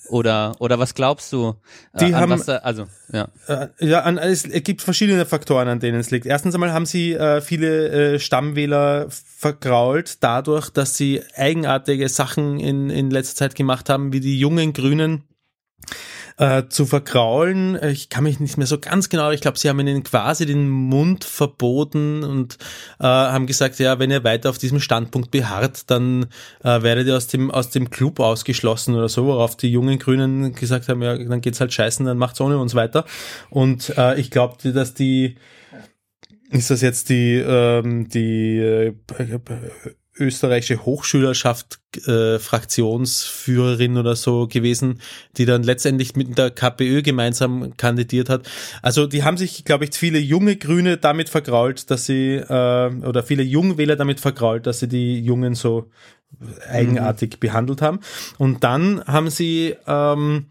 Oder, 0.09 0.55
oder 0.59 0.77
was 0.79 0.93
glaubst 0.93 1.31
du? 1.31 1.55
äh, 1.93 1.99
Die 1.99 2.05
an 2.13 2.21
haben- 2.21 2.31
was 2.31 2.45
da, 2.45 2.57
also, 2.57 2.87
ja. 3.13 3.29
Äh, 3.47 3.67
Ja, 3.79 4.01
an, 4.01 4.17
es 4.17 4.43
gibt 4.43 4.81
verschiedene 4.81 5.25
Faktoren, 5.25 5.67
an 5.67 5.79
denen 5.79 5.99
es 5.99 6.11
liegt. 6.11 6.25
Erstens 6.25 6.53
einmal 6.53 6.73
haben 6.73 6.85
sie 6.85 7.13
äh, 7.13 7.39
viele 7.41 8.15
äh, 8.15 8.19
Stammwähler 8.19 9.07
vergrault, 9.09 10.17
dadurch, 10.23 10.69
dass 10.69 10.97
sie 10.97 11.21
eigenartige 11.35 12.09
Sachen 12.09 12.59
in, 12.59 12.89
in 12.89 13.09
letzter 13.09 13.35
Zeit 13.37 13.55
gemacht 13.55 13.89
haben, 13.89 14.11
wie 14.11 14.19
die 14.19 14.37
jungen 14.39 14.73
Grünen 14.73 15.23
äh, 16.41 16.67
zu 16.69 16.87
vergraulen. 16.87 17.77
Ich 17.83 18.09
kann 18.09 18.23
mich 18.23 18.39
nicht 18.39 18.57
mehr 18.57 18.65
so 18.65 18.79
ganz 18.79 19.09
genau, 19.09 19.29
ich 19.29 19.41
glaube, 19.41 19.59
sie 19.59 19.69
haben 19.69 19.79
ihnen 19.79 20.01
quasi 20.01 20.47
den 20.47 20.67
Mund 20.69 21.23
verboten 21.23 22.23
und 22.23 22.57
äh, 22.99 23.03
haben 23.03 23.45
gesagt, 23.45 23.77
ja, 23.77 23.99
wenn 23.99 24.09
ihr 24.09 24.23
weiter 24.23 24.49
auf 24.49 24.57
diesem 24.57 24.79
Standpunkt 24.79 25.29
beharrt, 25.29 25.91
dann 25.91 26.25
äh, 26.63 26.81
werdet 26.81 27.05
ihr 27.05 27.15
aus 27.15 27.27
dem, 27.27 27.51
aus 27.51 27.69
dem 27.69 27.91
Club 27.91 28.19
ausgeschlossen 28.19 28.95
oder 28.95 29.07
so, 29.07 29.27
worauf 29.27 29.55
die 29.55 29.71
jungen 29.71 29.99
Grünen 29.99 30.55
gesagt 30.55 30.89
haben, 30.89 31.03
ja, 31.03 31.15
dann 31.15 31.41
geht's 31.41 31.61
halt 31.61 31.73
scheißen, 31.73 32.07
dann 32.07 32.17
macht's 32.17 32.41
ohne 32.41 32.57
uns 32.57 32.73
weiter. 32.73 33.05
Und 33.51 33.95
äh, 33.95 34.19
ich 34.19 34.31
glaube, 34.31 34.71
dass 34.71 34.95
die 34.95 35.35
ist 36.49 36.71
das 36.71 36.81
jetzt 36.81 37.09
die, 37.09 37.35
ähm, 37.35 38.09
die 38.09 38.57
äh, 38.57 38.93
österreichische 40.17 40.85
Hochschülerschaft 40.85 41.79
äh, 42.07 42.39
Fraktionsführerin 42.39 43.97
oder 43.97 44.15
so 44.15 44.47
gewesen, 44.47 45.01
die 45.37 45.45
dann 45.45 45.63
letztendlich 45.63 46.15
mit 46.15 46.37
der 46.37 46.51
KPÖ 46.51 47.01
gemeinsam 47.01 47.75
kandidiert 47.77 48.29
hat. 48.29 48.49
Also 48.81 49.07
die 49.07 49.23
haben 49.23 49.37
sich, 49.37 49.65
glaube 49.65 49.85
ich, 49.85 49.93
viele 49.93 50.19
junge 50.19 50.55
Grüne 50.57 50.97
damit 50.97 51.29
vergrault, 51.29 51.89
dass 51.89 52.05
sie 52.05 52.35
äh, 52.35 52.91
oder 53.05 53.23
viele 53.23 53.43
Jungwähler 53.43 53.95
damit 53.95 54.19
vergrault, 54.19 54.67
dass 54.67 54.79
sie 54.79 54.87
die 54.87 55.19
Jungen 55.19 55.55
so 55.55 55.89
eigenartig 56.69 57.39
behandelt 57.39 57.81
haben. 57.81 57.99
Und 58.37 58.63
dann 58.63 59.03
haben 59.05 59.29
sie 59.29 59.75
ähm, 59.87 60.47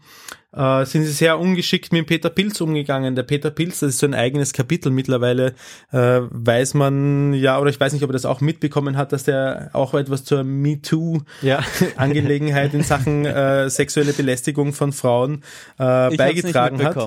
äh, 0.53 0.85
sind 0.85 1.03
sie 1.03 1.11
sehr 1.11 1.39
ungeschickt 1.39 1.93
mit 1.93 2.07
Peter 2.07 2.29
Pilz 2.29 2.59
umgegangen. 2.61 3.15
Der 3.15 3.23
Peter 3.23 3.51
Pilz, 3.51 3.79
das 3.79 3.91
ist 3.91 3.99
so 3.99 4.07
ein 4.07 4.13
eigenes 4.13 4.53
Kapitel 4.53 4.91
mittlerweile, 4.91 5.53
äh, 5.91 6.21
weiß 6.29 6.73
man 6.73 7.33
ja, 7.33 7.59
oder 7.59 7.69
ich 7.69 7.79
weiß 7.79 7.93
nicht, 7.93 8.03
ob 8.03 8.09
er 8.09 8.13
das 8.13 8.25
auch 8.25 8.41
mitbekommen 8.41 8.97
hat, 8.97 9.11
dass 9.11 9.23
der 9.23 9.69
auch 9.73 9.93
etwas 9.93 10.23
zur 10.23 10.39
Ja. 10.39 10.45
MeToo-Angelegenheit 10.61 12.73
in 12.73 12.83
Sachen 12.83 13.25
äh, 13.25 13.69
sexuelle 13.69 14.13
Belästigung 14.13 14.73
von 14.73 14.91
Frauen 14.91 15.43
äh, 15.79 16.11
Ich 16.11 16.17
beigetragen 16.17 16.83
hat. 16.83 16.97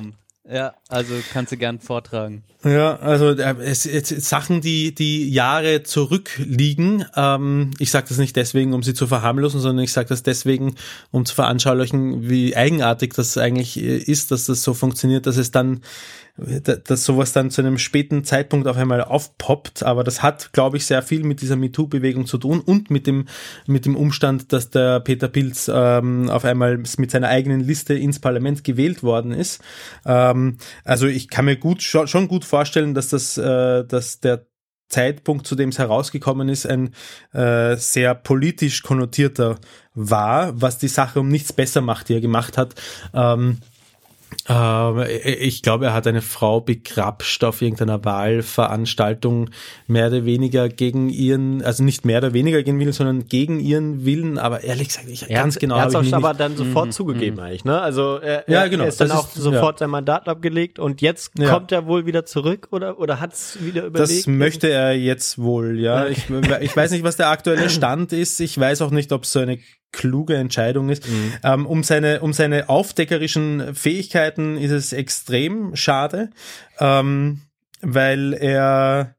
Ja, 0.50 0.74
also 0.88 1.14
kannst 1.32 1.52
du 1.52 1.56
gern 1.56 1.80
vortragen. 1.80 2.44
Ja, 2.64 2.96
also 2.96 3.30
äh, 3.30 3.54
es, 3.62 3.86
es, 3.86 4.08
Sachen, 4.28 4.60
die 4.60 4.94
die 4.94 5.30
Jahre 5.30 5.82
zurückliegen. 5.84 7.04
Ähm, 7.16 7.70
ich 7.78 7.90
sage 7.90 8.06
das 8.08 8.18
nicht 8.18 8.36
deswegen, 8.36 8.74
um 8.74 8.82
sie 8.82 8.94
zu 8.94 9.06
verharmlosen, 9.06 9.60
sondern 9.60 9.84
ich 9.84 9.92
sage 9.92 10.08
das 10.08 10.22
deswegen, 10.22 10.74
um 11.10 11.24
zu 11.24 11.34
veranschaulichen, 11.34 12.28
wie 12.28 12.56
eigenartig 12.56 13.14
das 13.14 13.38
eigentlich 13.38 13.78
äh, 13.78 13.96
ist, 13.96 14.30
dass 14.30 14.44
das 14.46 14.62
so 14.62 14.74
funktioniert, 14.74 15.26
dass 15.26 15.36
es 15.38 15.50
dann 15.50 15.76
da- 15.76 15.80
dass 16.36 17.04
sowas 17.04 17.32
dann 17.32 17.50
zu 17.50 17.62
einem 17.62 17.78
späten 17.78 18.24
Zeitpunkt 18.24 18.66
auf 18.66 18.76
einmal 18.76 19.02
aufpoppt, 19.02 19.84
aber 19.84 20.02
das 20.02 20.20
hat, 20.20 20.52
glaube 20.52 20.76
ich, 20.76 20.86
sehr 20.86 21.02
viel 21.02 21.22
mit 21.22 21.40
dieser 21.40 21.54
MeToo-Bewegung 21.54 22.26
zu 22.26 22.38
tun 22.38 22.60
und 22.60 22.90
mit 22.90 23.06
dem, 23.06 23.26
mit 23.66 23.86
dem 23.86 23.94
Umstand, 23.94 24.52
dass 24.52 24.70
der 24.70 24.98
Peter 24.98 25.28
Pilz 25.28 25.70
ähm, 25.72 26.28
auf 26.28 26.44
einmal 26.44 26.76
mit 26.76 27.10
seiner 27.10 27.28
eigenen 27.28 27.60
Liste 27.60 27.94
ins 27.94 28.18
Parlament 28.18 28.64
gewählt 28.64 29.04
worden 29.04 29.30
ist. 29.30 29.62
Ähm, 30.04 30.58
also 30.84 31.06
ich 31.06 31.28
kann 31.28 31.44
mir 31.44 31.56
gut, 31.56 31.82
schon, 31.82 32.26
gut 32.26 32.44
vorstellen, 32.44 32.94
dass 32.94 33.10
das, 33.10 33.38
äh, 33.38 33.84
dass 33.84 34.18
der 34.18 34.46
Zeitpunkt, 34.88 35.46
zu 35.46 35.54
dem 35.54 35.70
es 35.70 35.78
herausgekommen 35.78 36.48
ist, 36.48 36.66
ein 36.66 36.94
äh, 37.32 37.76
sehr 37.76 38.14
politisch 38.14 38.82
konnotierter 38.82 39.58
war, 39.94 40.60
was 40.60 40.78
die 40.78 40.88
Sache 40.88 41.20
um 41.20 41.28
nichts 41.28 41.52
besser 41.52 41.80
macht, 41.80 42.08
die 42.08 42.14
er 42.14 42.20
gemacht 42.20 42.58
hat. 42.58 42.74
Ähm, 43.12 43.58
ich 44.48 45.62
glaube, 45.62 45.86
er 45.86 45.94
hat 45.94 46.06
eine 46.06 46.20
Frau 46.20 46.60
begrapscht 46.60 47.42
auf 47.44 47.62
irgendeiner 47.62 48.04
Wahlveranstaltung, 48.04 49.50
mehr 49.86 50.08
oder 50.08 50.24
weniger 50.24 50.68
gegen 50.68 51.08
ihren, 51.08 51.62
also 51.62 51.82
nicht 51.82 52.04
mehr 52.04 52.18
oder 52.18 52.34
weniger 52.34 52.62
gegen 52.62 52.78
Willen, 52.78 52.92
sondern 52.92 53.26
gegen 53.26 53.58
ihren 53.60 54.04
Willen, 54.04 54.36
aber 54.38 54.62
ehrlich 54.62 54.88
gesagt, 54.88 55.08
ich 55.08 55.26
ganz 55.28 55.58
genau 55.58 55.76
Er 55.76 55.82
hat 55.82 55.94
es 55.94 56.12
aber 56.12 56.28
nicht, 56.30 56.40
dann 56.40 56.56
sofort 56.56 56.92
zugegeben 56.92 57.40
eigentlich, 57.40 57.64
ne? 57.64 57.80
Also 57.80 58.16
er, 58.18 58.44
Ja, 58.46 58.62
er, 58.62 58.68
genau, 58.68 58.82
er 58.84 58.88
ist 58.88 59.00
dann 59.00 59.10
auch 59.12 59.28
ist- 59.28 59.42
sofort 59.42 59.76
ja. 59.80 59.84
sein 59.84 59.90
Mandat 59.90 60.28
abgelegt 60.28 60.78
und 60.78 61.00
jetzt 61.00 61.32
Ja. 61.38 61.48
kommt 61.50 61.72
er 61.72 61.86
wohl 61.86 62.06
wieder 62.06 62.26
zurück 62.26 62.68
oder 62.70 62.98
oder 62.98 63.20
hat 63.20 63.32
es 63.32 63.58
wieder 63.64 63.86
überlegt? 63.86 64.10
Das 64.18 64.26
möchte 64.26 64.68
er 64.70 64.92
jetzt 64.96 65.38
wohl, 65.38 65.78
ja. 65.80 66.06
Ich, 66.06 66.24
ich 66.60 66.76
weiß 66.76 66.90
nicht, 66.90 67.02
was 67.04 67.16
der 67.16 67.28
aktuelle 67.30 67.70
Stand 67.70 68.12
ist. 68.12 68.40
Ich 68.40 68.58
weiß 68.58 68.82
auch 68.82 68.90
nicht, 68.90 69.10
ob 69.12 69.24
es 69.24 69.32
so 69.32 69.40
eine 69.40 69.58
kluge 69.94 70.36
Entscheidung 70.36 70.90
ist. 70.90 71.06
Ähm, 71.42 71.66
um 71.66 71.82
seine, 71.82 72.20
um 72.20 72.32
seine 72.32 72.68
aufdeckerischen 72.68 73.74
Fähigkeiten 73.74 74.58
ist 74.58 74.72
es 74.72 74.92
extrem 74.92 75.74
schade, 75.76 76.30
ähm, 76.78 77.40
weil 77.80 78.34
er, 78.34 79.14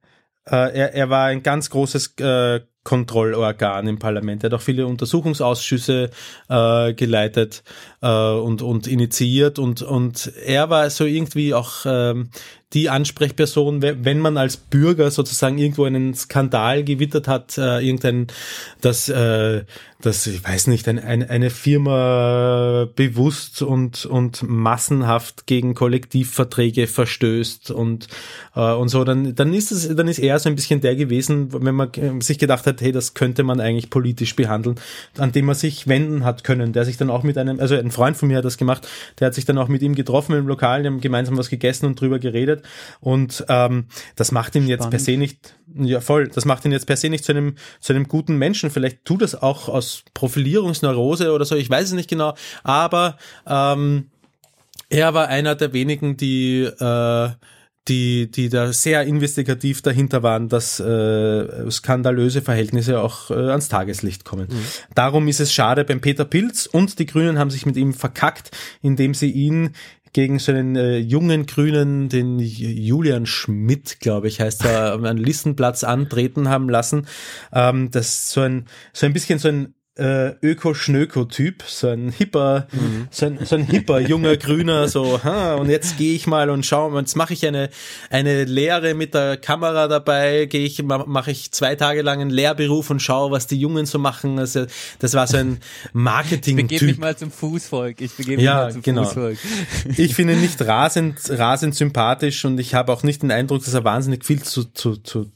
äh, 0.45 0.55
er, 0.55 0.93
er 0.93 1.09
war 1.09 1.25
ein 1.25 1.41
ganz 1.41 1.69
großes 1.69 2.15
äh, 2.19 2.59
Kontrollorgan 2.83 3.87
im 3.87 3.97
Parlament. 3.97 4.43
Er 4.43 4.51
hat 4.51 4.53
auch 4.53 4.61
viele 4.61 4.85
Untersuchungsausschüsse 4.85 6.11
äh, 6.49 6.93
geleitet 6.93 7.63
äh, 8.01 8.07
und, 8.07 8.61
und 8.61 8.85
initiiert 8.85 9.57
und, 9.57 9.81
und 9.81 10.31
er 10.45 10.69
war 10.69 10.89
so 10.91 11.05
irgendwie 11.05 11.55
auch 11.55 11.85
ähm, 11.85 12.29
die 12.75 12.89
Ansprechperson, 12.89 13.81
we- 13.81 13.97
wenn 14.03 14.19
man 14.19 14.37
als 14.37 14.57
Bürger 14.57 15.09
sozusagen 15.09 15.57
irgendwo 15.57 15.85
einen 15.85 16.13
Skandal 16.13 16.83
gewittert 16.83 17.27
hat, 17.27 17.57
äh, 17.57 17.79
irgendein, 17.79 18.27
dass, 18.81 19.09
äh, 19.09 19.63
dass 20.01 20.27
ich 20.27 20.43
weiß 20.43 20.67
nicht, 20.67 20.87
ein, 20.87 20.99
ein, 20.99 21.27
eine 21.27 21.49
Firma 21.49 22.87
bewusst 22.95 23.61
und, 23.61 24.05
und 24.05 24.43
massenhaft 24.43 25.47
gegen 25.47 25.73
Kollektivverträge 25.73 26.87
verstößt 26.87 27.71
und, 27.71 28.07
äh, 28.55 28.59
und 28.73 28.89
so, 28.89 29.03
dann, 29.03 29.33
dann 29.35 29.53
ist 29.53 29.71
es, 29.71 29.95
dann 29.95 30.07
ist 30.07 30.19
er 30.19 30.37
so 30.39 30.49
ein 30.49 30.55
bisschen 30.55 30.81
der 30.81 30.95
gewesen, 30.95 31.53
wenn 31.53 31.75
man 31.75 31.91
äh, 31.93 32.21
sich 32.21 32.37
gedacht 32.37 32.67
hat, 32.67 32.81
hey, 32.81 32.91
das 32.91 33.13
könnte 33.13 33.43
man 33.43 33.59
eigentlich 33.61 33.89
politisch 33.89 34.35
behandeln, 34.35 34.75
an 35.17 35.31
dem 35.31 35.45
man 35.45 35.55
sich 35.55 35.87
wenden 35.87 36.25
hat 36.25 36.43
können, 36.43 36.73
der 36.73 36.83
sich 36.85 36.97
dann 36.97 37.09
auch 37.09 37.23
mit 37.23 37.37
einem, 37.37 37.59
also 37.59 37.75
ein 37.75 37.91
Freund 37.91 38.17
von 38.17 38.27
mir 38.27 38.37
hat 38.37 38.45
das 38.45 38.57
gemacht, 38.57 38.87
der 39.19 39.27
hat 39.27 39.33
sich 39.33 39.45
dann 39.45 39.57
auch 39.57 39.69
mit 39.69 39.81
ihm 39.81 39.95
getroffen 39.95 40.35
im 40.35 40.47
Lokal, 40.47 40.81
die 40.83 40.87
haben 40.87 40.99
gemeinsam 40.99 41.37
was 41.37 41.49
gegessen 41.49 41.85
und 41.85 41.99
drüber 41.99 42.19
geredet 42.19 42.63
und 42.99 43.45
ähm, 43.49 43.85
das 44.15 44.31
macht 44.31 44.55
ihn 44.55 44.67
jetzt 44.67 44.89
per 44.89 44.99
se 44.99 45.17
nicht, 45.17 45.55
ja 45.73 46.01
voll, 46.01 46.27
das 46.27 46.45
macht 46.45 46.65
ihn 46.65 46.71
jetzt 46.71 46.87
per 46.87 46.97
se 46.97 47.09
nicht 47.09 47.25
zu 47.25 47.31
einem, 47.31 47.55
zu 47.79 47.93
einem 47.93 48.07
guten 48.07 48.37
Menschen, 48.37 48.69
vielleicht 48.69 49.05
tut 49.05 49.21
das 49.21 49.41
auch 49.41 49.69
aus 49.69 50.03
Profilierungsneurose 50.13 51.31
oder 51.31 51.45
so, 51.45 51.55
ich 51.55 51.69
weiß 51.69 51.87
es 51.87 51.93
nicht 51.93 52.09
genau, 52.09 52.35
aber 52.63 53.17
ähm, 53.47 54.09
er 54.89 55.13
war 55.13 55.27
einer 55.27 55.55
der 55.55 55.73
wenigen, 55.73 56.17
die 56.17 56.63
äh, 56.63 57.29
die, 57.87 58.31
die 58.31 58.49
da 58.49 58.73
sehr 58.73 59.03
investigativ 59.03 59.81
dahinter 59.81 60.23
waren, 60.23 60.49
dass 60.49 60.79
äh, 60.79 61.69
skandalöse 61.69 62.41
Verhältnisse 62.41 62.99
auch 62.99 63.29
äh, 63.29 63.35
ans 63.35 63.69
Tageslicht 63.69 64.25
kommen. 64.25 64.47
Darum 64.95 65.27
ist 65.27 65.39
es 65.39 65.53
schade 65.53 65.83
beim 65.83 66.01
Peter 66.01 66.25
Pilz 66.25 66.65
und 66.65 66.97
die 66.97 67.05
Grünen 67.05 67.37
haben 67.37 67.51
sich 67.51 67.65
mit 67.65 67.77
ihm 67.77 67.93
verkackt, 67.93 68.51
indem 68.81 69.13
sie 69.13 69.29
ihn 69.29 69.71
gegen 70.15 70.39
so 70.39 70.53
einen 70.53 70.77
äh, 70.77 70.97
jungen 70.97 71.45
Grünen, 71.45 72.07
den 72.07 72.39
Julian 72.39 73.25
Schmidt, 73.25 73.99
glaube 73.99 74.29
ich, 74.29 74.39
heißt 74.39 74.63
er, 74.63 74.93
einen 75.03 75.17
Listenplatz 75.17 75.83
antreten 75.83 76.47
haben 76.47 76.69
lassen. 76.69 77.05
Ähm, 77.51 77.91
das 77.91 78.31
so 78.31 78.39
ein, 78.39 78.65
so 78.93 79.05
ein 79.07 79.11
bisschen 79.11 79.39
so 79.39 79.49
ein 79.49 79.73
äh, 79.97 80.33
Öko-Schnöko-Typ, 80.45 81.63
so 81.65 81.87
ein 81.87 82.09
hipper, 82.11 82.67
so, 83.11 83.27
ein, 83.27 83.39
so 83.45 83.55
ein 83.55 83.63
hipper 83.65 83.99
junger 83.99 84.35
Grüner, 84.45 84.87
so, 84.89 85.23
ha, 85.23 85.55
und 85.55 85.69
jetzt 85.69 85.97
gehe 85.97 86.13
ich 86.13 86.27
mal 86.27 86.49
und 86.49 86.65
schau, 86.65 86.97
jetzt 86.99 87.15
mache 87.15 87.33
ich 87.33 87.45
eine, 87.47 87.69
eine 88.09 88.43
Lehre 88.43 88.93
mit 88.93 89.13
der 89.13 89.37
Kamera 89.37 89.87
dabei, 89.87 90.45
gehe 90.45 90.65
ich, 90.65 90.83
ma- 90.83 91.05
mache 91.07 91.31
ich 91.31 91.51
zwei 91.51 91.75
Tage 91.75 92.01
lang 92.01 92.19
einen 92.21 92.29
Lehrberuf 92.29 92.89
und 92.89 93.01
schaue, 93.01 93.31
was 93.31 93.47
die 93.47 93.57
Jungen 93.59 93.85
so 93.85 93.97
machen. 93.97 94.37
Also, 94.37 94.65
das 94.99 95.13
war 95.13 95.27
so 95.27 95.37
ein 95.37 95.59
Ich 95.85 95.93
begebe 95.93 95.95
mich 95.95 96.03
Marketing-Typ. 96.03 96.97
mal 96.99 97.17
zum 97.17 97.31
Fußvolk. 97.31 98.01
Ich 98.01 98.13
begebe 98.15 98.41
Ja, 98.41 98.55
mich 98.55 98.63
mal 98.65 98.71
zum 98.73 98.81
genau. 98.81 99.03
Fußvolk. 99.05 99.37
Ich 99.97 100.13
finde 100.15 100.33
ihn 100.33 100.41
nicht 100.41 100.61
rasend, 100.61 101.19
rasend 101.29 101.73
sympathisch 101.75 102.43
und 102.45 102.59
ich 102.59 102.73
habe 102.75 102.91
auch 102.91 103.03
nicht 103.03 103.21
den 103.23 103.31
Eindruck, 103.31 103.63
dass 103.63 103.73
er 103.73 103.83
wahnsinnig 103.83 104.25
viel 104.25 104.41
zu, 104.43 104.65
zu, 104.65 104.97
zu, 104.97 105.31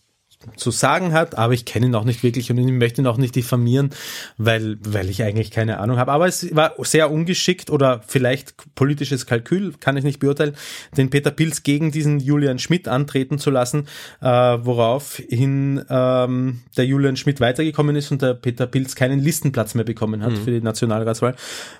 zu 0.55 0.71
sagen 0.71 1.11
hat, 1.11 1.37
aber 1.37 1.53
ich 1.53 1.65
kenne 1.65 1.87
ihn 1.87 1.95
auch 1.95 2.05
nicht 2.05 2.23
wirklich 2.23 2.49
und 2.49 2.57
ich 2.57 2.65
möchte 2.65 3.01
ihn 3.01 3.07
auch 3.07 3.17
nicht 3.17 3.35
diffamieren, 3.35 3.89
weil, 4.37 4.77
weil 4.81 5.09
ich 5.09 5.21
eigentlich 5.21 5.51
keine 5.51 5.79
Ahnung 5.79 5.97
habe. 5.97 6.13
Aber 6.13 6.27
es 6.27 6.55
war 6.55 6.73
sehr 6.79 7.11
ungeschickt 7.11 7.69
oder 7.69 8.01
vielleicht 8.07 8.53
politisches 8.73 9.25
Kalkül, 9.25 9.73
kann 9.81 9.97
ich 9.97 10.05
nicht 10.05 10.19
beurteilen, 10.19 10.55
den 10.95 11.09
Peter 11.09 11.31
Pilz 11.31 11.63
gegen 11.63 11.91
diesen 11.91 12.21
Julian 12.21 12.57
Schmidt 12.57 12.87
antreten 12.87 13.37
zu 13.37 13.51
lassen, 13.51 13.87
äh, 14.21 14.27
woraufhin 14.27 15.83
ähm, 15.89 16.61
der 16.77 16.85
Julian 16.85 17.17
Schmidt 17.17 17.41
weitergekommen 17.41 17.97
ist 17.97 18.09
und 18.09 18.21
der 18.21 18.33
Peter 18.33 18.65
Pilz 18.65 18.95
keinen 18.95 19.19
Listenplatz 19.19 19.75
mehr 19.75 19.83
bekommen 19.83 20.23
hat 20.23 20.37
für 20.37 20.51
die 20.51 20.61
Nationalratswahl. 20.61 21.35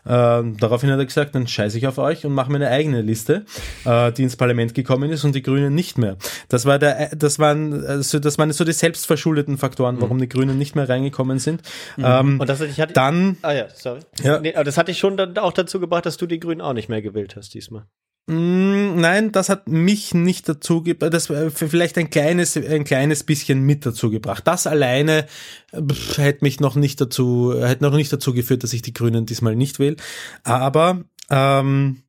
Ähm, 0.05 0.57
daraufhin 0.57 0.91
hat 0.91 0.99
er 0.99 1.05
gesagt, 1.05 1.33
dann 1.33 1.47
scheiße 1.47 1.77
ich 1.77 1.87
auf 1.87 1.97
euch 1.97 2.25
und 2.25 2.33
mache 2.33 2.51
mir 2.51 2.57
eine 2.57 2.69
eigene 2.69 3.01
Liste, 3.01 3.45
äh, 3.85 4.11
die 4.11 4.23
ins 4.23 4.35
Parlament 4.35 4.73
gekommen 4.73 5.09
ist 5.11 5.23
und 5.23 5.33
die 5.33 5.43
Grünen 5.43 5.73
nicht 5.73 5.97
mehr. 5.97 6.17
Das 6.49 6.65
war 6.65 6.77
der, 6.77 7.15
das 7.15 7.39
waren, 7.39 7.85
also 7.85 8.19
das 8.19 8.37
waren 8.37 8.48
so 8.53 8.63
die 8.63 8.73
selbstverschuldeten 8.73 9.57
Faktoren, 9.57 10.01
warum 10.01 10.19
die 10.19 10.29
Grünen 10.29 10.57
nicht 10.57 10.75
mehr 10.75 10.87
reingekommen 10.87 11.39
sind. 11.39 11.61
Ähm, 11.97 12.39
Und 12.39 12.47
das 12.49 12.61
ich 12.61 12.79
hatte 12.79 12.93
dann 12.93 13.37
Ah 13.41 13.53
ja, 13.53 13.67
sorry. 13.73 13.99
Ja. 14.23 14.39
Nee, 14.39 14.53
aber 14.55 14.63
das 14.63 14.77
hatte 14.77 14.91
ich 14.91 14.99
schon 14.99 15.17
dann 15.17 15.37
auch 15.37 15.53
dazu 15.53 15.79
gebracht, 15.79 16.05
dass 16.05 16.17
du 16.17 16.25
die 16.25 16.39
Grünen 16.39 16.61
auch 16.61 16.73
nicht 16.73 16.89
mehr 16.89 17.01
gewählt 17.01 17.35
hast 17.35 17.53
diesmal. 17.53 17.85
Mm, 18.27 18.99
Nein, 18.99 19.31
das 19.31 19.49
hat 19.49 19.67
mich 19.67 20.13
nicht 20.13 20.47
dazu 20.47 20.83
gebracht, 20.83 21.13
das 21.13 21.29
war 21.31 21.49
vielleicht 21.49 21.97
ein 21.97 22.11
kleines, 22.11 22.55
ein 22.55 22.83
kleines 22.83 23.23
bisschen 23.23 23.61
mit 23.61 23.85
dazu 23.85 24.11
gebracht. 24.11 24.45
Das 24.45 24.67
alleine 24.67 25.25
äh, 25.71 25.81
pff, 25.81 26.19
hätte 26.19 26.45
mich 26.45 26.59
noch 26.59 26.75
nicht 26.75 27.01
dazu, 27.01 27.55
hätte 27.59 27.83
noch 27.83 27.95
nicht 27.95 28.13
dazu 28.13 28.33
geführt, 28.33 28.63
dass 28.63 28.73
ich 28.73 28.83
die 28.83 28.93
Grünen 28.93 29.25
diesmal 29.25 29.55
nicht 29.55 29.79
wähle. 29.79 29.95
Aber 30.43 31.03
ähm, 31.31 32.03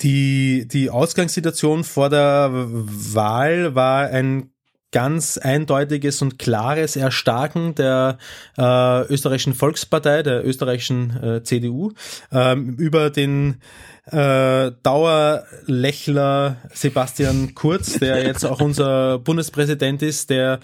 die, 0.00 0.68
die 0.68 0.90
Ausgangssituation 0.90 1.84
vor 1.84 2.10
der 2.10 2.50
Wahl 2.52 3.74
war 3.74 4.06
ein 4.06 4.50
ganz 4.90 5.36
eindeutiges 5.36 6.22
und 6.22 6.38
klares 6.38 6.96
Erstarken 6.96 7.74
der 7.74 8.18
äh, 8.56 9.02
österreichischen 9.12 9.54
Volkspartei, 9.54 10.22
der 10.22 10.46
österreichischen 10.46 11.22
äh, 11.22 11.42
CDU, 11.42 11.92
ähm, 12.32 12.74
über 12.76 13.10
den 13.10 13.60
äh, 14.06 14.70
Dauerlächler 14.82 16.56
Sebastian 16.72 17.54
Kurz, 17.54 17.98
der 17.98 18.24
jetzt 18.26 18.44
auch 18.46 18.60
unser 18.62 19.18
Bundespräsident 19.18 20.00
ist, 20.00 20.30
der 20.30 20.60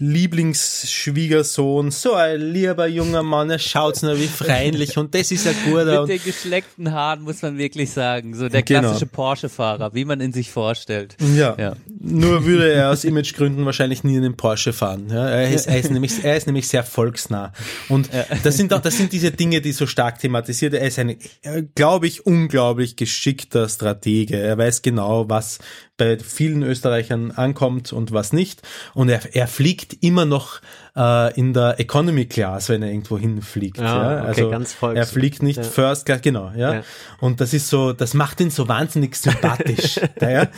Lieblingsschwiegersohn, 0.00 1.90
so 1.90 2.14
ein 2.14 2.40
lieber 2.40 2.86
junger 2.86 3.22
Mann, 3.22 3.50
er 3.50 3.58
schaut's 3.58 4.02
nur 4.02 4.18
wie 4.18 4.26
freundlich 4.26 4.96
und 4.96 5.14
das 5.14 5.30
ist 5.30 5.46
ja 5.46 5.52
gut. 5.64 5.86
Mit 5.86 6.08
den 6.08 6.24
geschleckten 6.24 6.92
Haaren 6.92 7.22
muss 7.22 7.42
man 7.42 7.58
wirklich 7.58 7.90
sagen. 7.90 8.34
So 8.34 8.48
der 8.48 8.62
Genau. 8.62 8.80
klassische 8.80 9.06
Porsche-Fahrer, 9.06 9.94
wie 9.94 10.04
man 10.04 10.20
ihn 10.20 10.32
sich 10.32 10.50
vorstellt. 10.50 11.16
Ja. 11.34 11.54
Ja. 11.58 11.74
Nur 11.98 12.44
würde 12.44 12.72
er 12.72 12.90
aus 12.90 13.04
Imagegründen 13.04 13.64
wahrscheinlich 13.66 14.04
nie 14.04 14.16
in 14.16 14.22
den 14.22 14.36
Porsche 14.36 14.72
fahren. 14.72 15.08
Ja, 15.10 15.28
er, 15.28 15.50
ist, 15.50 15.66
er, 15.66 15.78
ist 15.78 15.90
nämlich, 15.90 16.24
er 16.24 16.36
ist 16.36 16.46
nämlich 16.46 16.68
sehr 16.68 16.84
volksnah. 16.84 17.52
Und 17.88 18.08
das 18.42 18.56
sind 18.56 18.72
auch, 18.72 18.80
das 18.80 18.96
sind 18.96 19.12
diese 19.12 19.30
Dinge, 19.30 19.60
die 19.60 19.72
so 19.72 19.86
stark 19.86 20.18
thematisiert. 20.18 20.74
Er 20.74 20.86
ist 20.86 20.98
ein, 20.98 21.10
äh, 21.42 21.62
glaube 21.74 22.06
ich, 22.06 22.26
unglaublich 22.26 22.96
geschickter 22.96 23.68
Stratege. 23.68 24.36
Er 24.38 24.56
weiß 24.58 24.82
genau, 24.82 25.28
was 25.28 25.58
bei 26.00 26.18
vielen 26.18 26.62
Österreichern 26.62 27.30
ankommt 27.30 27.92
und 27.92 28.10
was 28.10 28.32
nicht. 28.32 28.62
Und 28.94 29.10
er, 29.10 29.20
er 29.34 29.46
fliegt 29.46 30.02
immer 30.02 30.24
noch 30.24 30.60
äh, 30.96 31.34
in 31.38 31.52
der 31.52 31.78
Economy 31.78 32.26
Class, 32.26 32.68
wenn 32.68 32.82
er 32.82 32.88
irgendwo 32.90 33.18
hinfliegt. 33.18 33.78
Ah, 33.80 33.84
ja, 33.84 34.18
okay, 34.18 34.26
also 34.28 34.50
ganz 34.50 34.72
volks- 34.72 34.98
er 34.98 35.06
fliegt 35.06 35.42
nicht 35.42 35.58
ja. 35.58 35.62
First 35.62 36.06
Class, 36.06 36.20
genau, 36.22 36.50
ja. 36.56 36.74
Ja. 36.74 36.82
Und 37.20 37.40
das 37.40 37.52
ist 37.54 37.68
so, 37.68 37.92
das 37.92 38.14
macht 38.14 38.40
ihn 38.40 38.50
so 38.50 38.68
wahnsinnig 38.68 39.14
sympathisch. 39.16 39.96
ja. 40.20 40.48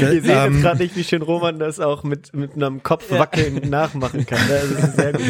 Ihr 0.00 0.08
seht 0.22 0.24
Ähm, 0.28 0.52
jetzt 0.54 0.62
gerade 0.62 0.82
nicht, 0.82 0.96
wie 0.96 1.04
schön 1.04 1.22
Roman 1.22 1.58
das 1.58 1.80
auch 1.80 2.02
mit, 2.04 2.34
mit 2.34 2.54
einem 2.54 2.82
Kopf 2.82 3.10
wackeln 3.10 3.68
nachmachen 3.70 4.26
kann. 4.26 4.40
Das 4.48 4.64
ist 4.64 4.96
sehr 4.96 5.12
gut. 5.12 5.24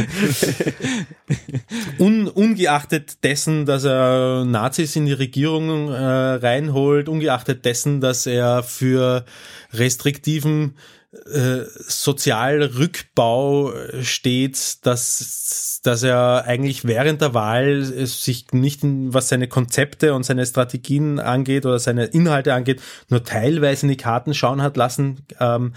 Un, 1.98 2.28
ungeachtet 2.28 3.22
dessen, 3.24 3.66
dass 3.66 3.84
er 3.84 4.44
Nazis 4.44 4.96
in 4.96 5.06
die 5.06 5.12
Regierung 5.12 5.90
äh, 5.92 5.96
reinholt, 5.96 7.08
ungeachtet 7.08 7.64
dessen, 7.64 8.00
dass 8.00 8.26
er 8.26 8.62
für 8.62 9.24
restriktiven 9.72 10.74
äh, 11.12 11.64
Sozialrückbau 11.88 13.72
steht, 14.00 14.86
dass, 14.86 15.80
dass 15.82 16.02
er 16.04 16.44
eigentlich 16.46 16.84
während 16.84 17.20
der 17.20 17.34
Wahl 17.34 17.66
es 17.66 18.24
sich 18.24 18.52
nicht, 18.52 18.84
in, 18.84 19.12
was 19.12 19.28
seine 19.28 19.48
Konzepte 19.48 20.14
und 20.14 20.22
seine 20.22 20.46
Strategien 20.46 21.18
angeht 21.18 21.66
oder 21.66 21.80
seine 21.80 22.04
Inhalte 22.04 22.54
angeht, 22.54 22.80
nur 23.08 23.24
teilweise 23.24 23.86
in 23.86 23.88
die 23.88 23.96
Karten 23.96 24.34
schauen 24.34 24.62
hat 24.62 24.76
lassen, 24.76 25.26
ähm, 25.40 25.72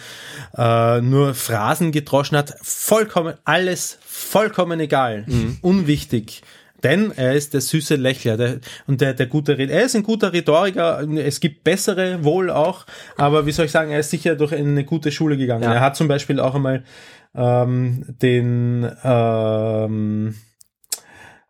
äh, 0.56 1.02
nur 1.02 1.34
Phrasen 1.34 1.92
gedroschen 1.92 2.38
hat, 2.38 2.54
vollkommen 2.62 3.34
alles 3.44 3.98
vollkommen 4.14 4.80
egal, 4.80 5.26
unwichtig. 5.62 6.44
Denn 6.84 7.12
er 7.16 7.34
ist 7.34 7.54
der 7.54 7.62
süße 7.62 7.96
Lächler 7.96 8.38
der, 8.38 8.60
und 8.88 9.02
der, 9.02 9.14
der 9.14 9.28
gute 9.28 9.58
Red- 9.58 9.70
Er 9.70 9.84
ist 9.84 9.96
ein 9.96 10.04
guter 10.04 10.34
Rhetoriker. 10.34 11.02
Es 11.18 11.40
gibt 11.40 11.64
bessere 11.64 12.24
wohl 12.24 12.50
auch, 12.50 12.86
aber 13.18 13.46
wie 13.46 13.52
soll 13.52 13.66
ich 13.66 13.72
sagen, 13.72 13.92
er 13.92 14.00
ist 14.00 14.10
sicher 14.10 14.36
durch 14.36 14.54
eine 14.54 14.84
gute 14.84 15.12
Schule 15.12 15.38
gegangen. 15.38 15.64
Ja. 15.64 15.74
Er 15.74 15.82
hat 15.82 15.96
zum 15.96 16.08
Beispiel 16.08 16.40
auch 16.40 16.56
einmal 16.56 16.84
ähm, 17.36 18.06
den 18.22 18.92
ähm, 19.04 20.36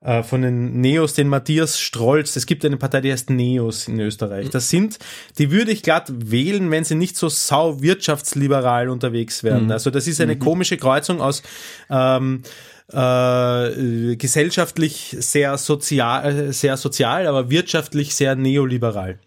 äh, 0.02 0.22
von 0.22 0.42
den 0.42 0.82
Neos, 0.82 1.14
den 1.14 1.30
Matthias 1.30 1.80
Strolz. 1.80 2.36
Es 2.36 2.46
gibt 2.46 2.66
eine 2.66 2.78
Partei, 2.78 3.02
die 3.02 3.12
heißt 3.12 3.30
Neos 3.30 3.88
in 3.88 4.00
Österreich. 4.00 4.50
Das 4.50 4.70
sind, 4.70 5.00
die 5.38 5.50
würde 5.50 5.72
ich 5.72 5.82
glatt 5.82 6.12
wählen, 6.14 6.70
wenn 6.72 6.84
sie 6.84 6.96
nicht 6.96 7.16
so 7.16 7.30
sau 7.30 7.82
wirtschaftsliberal 7.82 8.90
unterwegs 8.90 9.44
wären. 9.44 9.72
Also 9.72 9.90
das 9.90 10.08
ist 10.08 10.20
eine 10.22 10.38
komische 10.38 10.78
Kreuzung 10.78 11.22
aus 11.22 11.42
ähm, 11.90 12.44
äh, 12.92 14.16
gesellschaftlich 14.16 15.16
sehr 15.20 15.58
sozial, 15.58 16.50
äh, 16.50 16.54
sehr 16.54 16.78
sozial, 16.78 17.28
aber 17.28 17.50
wirtschaftlich 17.50 18.14
sehr 18.16 18.36
neoliberal. 18.36 19.20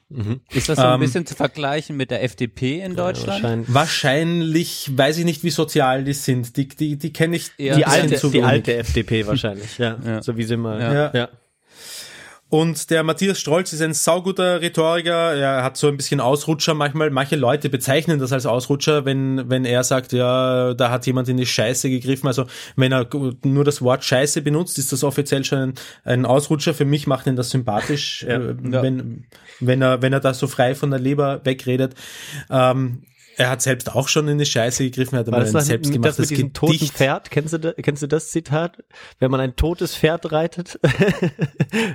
Ist 0.53 0.69
das 0.69 0.79
so 0.79 0.85
ein 0.85 0.95
Ähm, 0.95 1.01
bisschen 1.01 1.27
zu 1.27 1.35
vergleichen 1.35 1.97
mit 1.97 2.11
der 2.11 2.23
FDP 2.23 2.81
in 2.81 2.95
Deutschland? 2.95 3.43
Wahrscheinlich. 3.43 3.75
Wahrscheinlich, 3.75 4.91
weiß 4.97 5.19
ich 5.19 5.25
nicht, 5.25 5.43
wie 5.43 5.51
sozial 5.51 6.05
die 6.05 6.13
sind. 6.13 6.57
Die, 6.57 6.69
die, 6.69 6.97
die 6.97 7.13
kenne 7.13 7.37
ich 7.37 7.51
Ja, 7.59 7.77
Die 7.77 7.87
alte, 7.87 8.17
zu 8.17 8.31
die 8.31 8.43
alte 8.43 8.75
FDP 8.77 9.27
wahrscheinlich, 9.27 9.79
ja. 9.79 9.99
Ja. 10.07 10.23
So 10.23 10.37
wie 10.37 10.45
sie 10.45 10.57
mal. 10.57 10.81
Ja. 10.81 11.11
Ja. 11.15 11.29
Und 12.49 12.91
der 12.91 13.03
Matthias 13.03 13.41
Strolz 13.41 13.73
ist 13.73 13.83
ein 13.83 13.93
sauguter 13.93 14.61
Rhetoriker. 14.61 15.35
Er 15.35 15.65
hat 15.65 15.77
so 15.77 15.89
ein 15.89 15.97
bisschen 15.97 16.21
Ausrutscher 16.21 16.75
manchmal. 16.75 17.11
Manche 17.11 17.35
Leute 17.35 17.69
bezeichnen 17.69 18.21
das 18.21 18.33
als 18.33 18.47
Ausrutscher, 18.47 19.05
wenn, 19.05 19.51
wenn 19.51 19.65
er 19.65 19.83
sagt, 19.83 20.13
ja, 20.13 20.73
da 20.75 20.91
hat 20.91 21.07
jemand 21.07 21.29
in 21.29 21.39
die 21.39 21.47
Scheiße 21.47 21.91
gegriffen. 21.91 22.29
Also 22.29 22.47
wenn 22.77 22.93
er 22.93 23.09
nur 23.43 23.65
das 23.65 23.83
Wort 23.83 24.05
Scheiße 24.05 24.43
benutzt, 24.43 24.79
ist 24.79 24.93
das 24.93 25.03
offiziell 25.03 25.43
schon 25.43 25.59
ein, 25.59 25.75
ein 26.05 26.25
Ausrutscher. 26.25 26.73
Für 26.73 26.85
mich 26.85 27.09
macht 27.09 27.27
ihn 27.27 27.35
das 27.35 27.51
sympathisch, 27.51 28.23
Ja. 28.29 28.37
äh, 28.37 28.55
wenn, 28.61 29.25
wenn 29.59 29.83
er, 29.83 30.01
wenn 30.03 30.13
er 30.13 30.21
da 30.21 30.33
so 30.33 30.47
frei 30.47 30.77
von 30.77 30.91
der 30.91 31.01
Leber 31.01 31.41
wegredet. 31.43 31.95
Ähm, 32.49 33.03
er 33.37 33.51
hat 33.51 33.63
selbst 33.63 33.95
auch 33.95 34.09
schon 34.09 34.29
in 34.29 34.39
die 34.39 34.47
Scheiße 34.47 34.85
gegriffen, 34.85 35.17
er 35.17 35.21
hat 35.21 35.29
das 35.29 35.35
ein 35.35 35.41
das, 35.41 35.53
das 35.53 35.67
selbstgemachtes 35.67 36.19
mit 36.19 36.31
diesem 36.31 36.53
toten 36.53 36.73
Gedicht. 36.73 36.95
Pferd? 36.95 37.31
Kennst 37.31 37.53
du, 37.53 37.59
da, 37.59 37.73
kennst 37.73 38.03
du 38.03 38.07
das 38.07 38.31
Zitat? 38.31 38.83
Wenn 39.19 39.31
man 39.31 39.41
ein 39.41 39.57
totes 39.57 39.97
Pferd 39.97 40.33
reitet? 40.33 40.79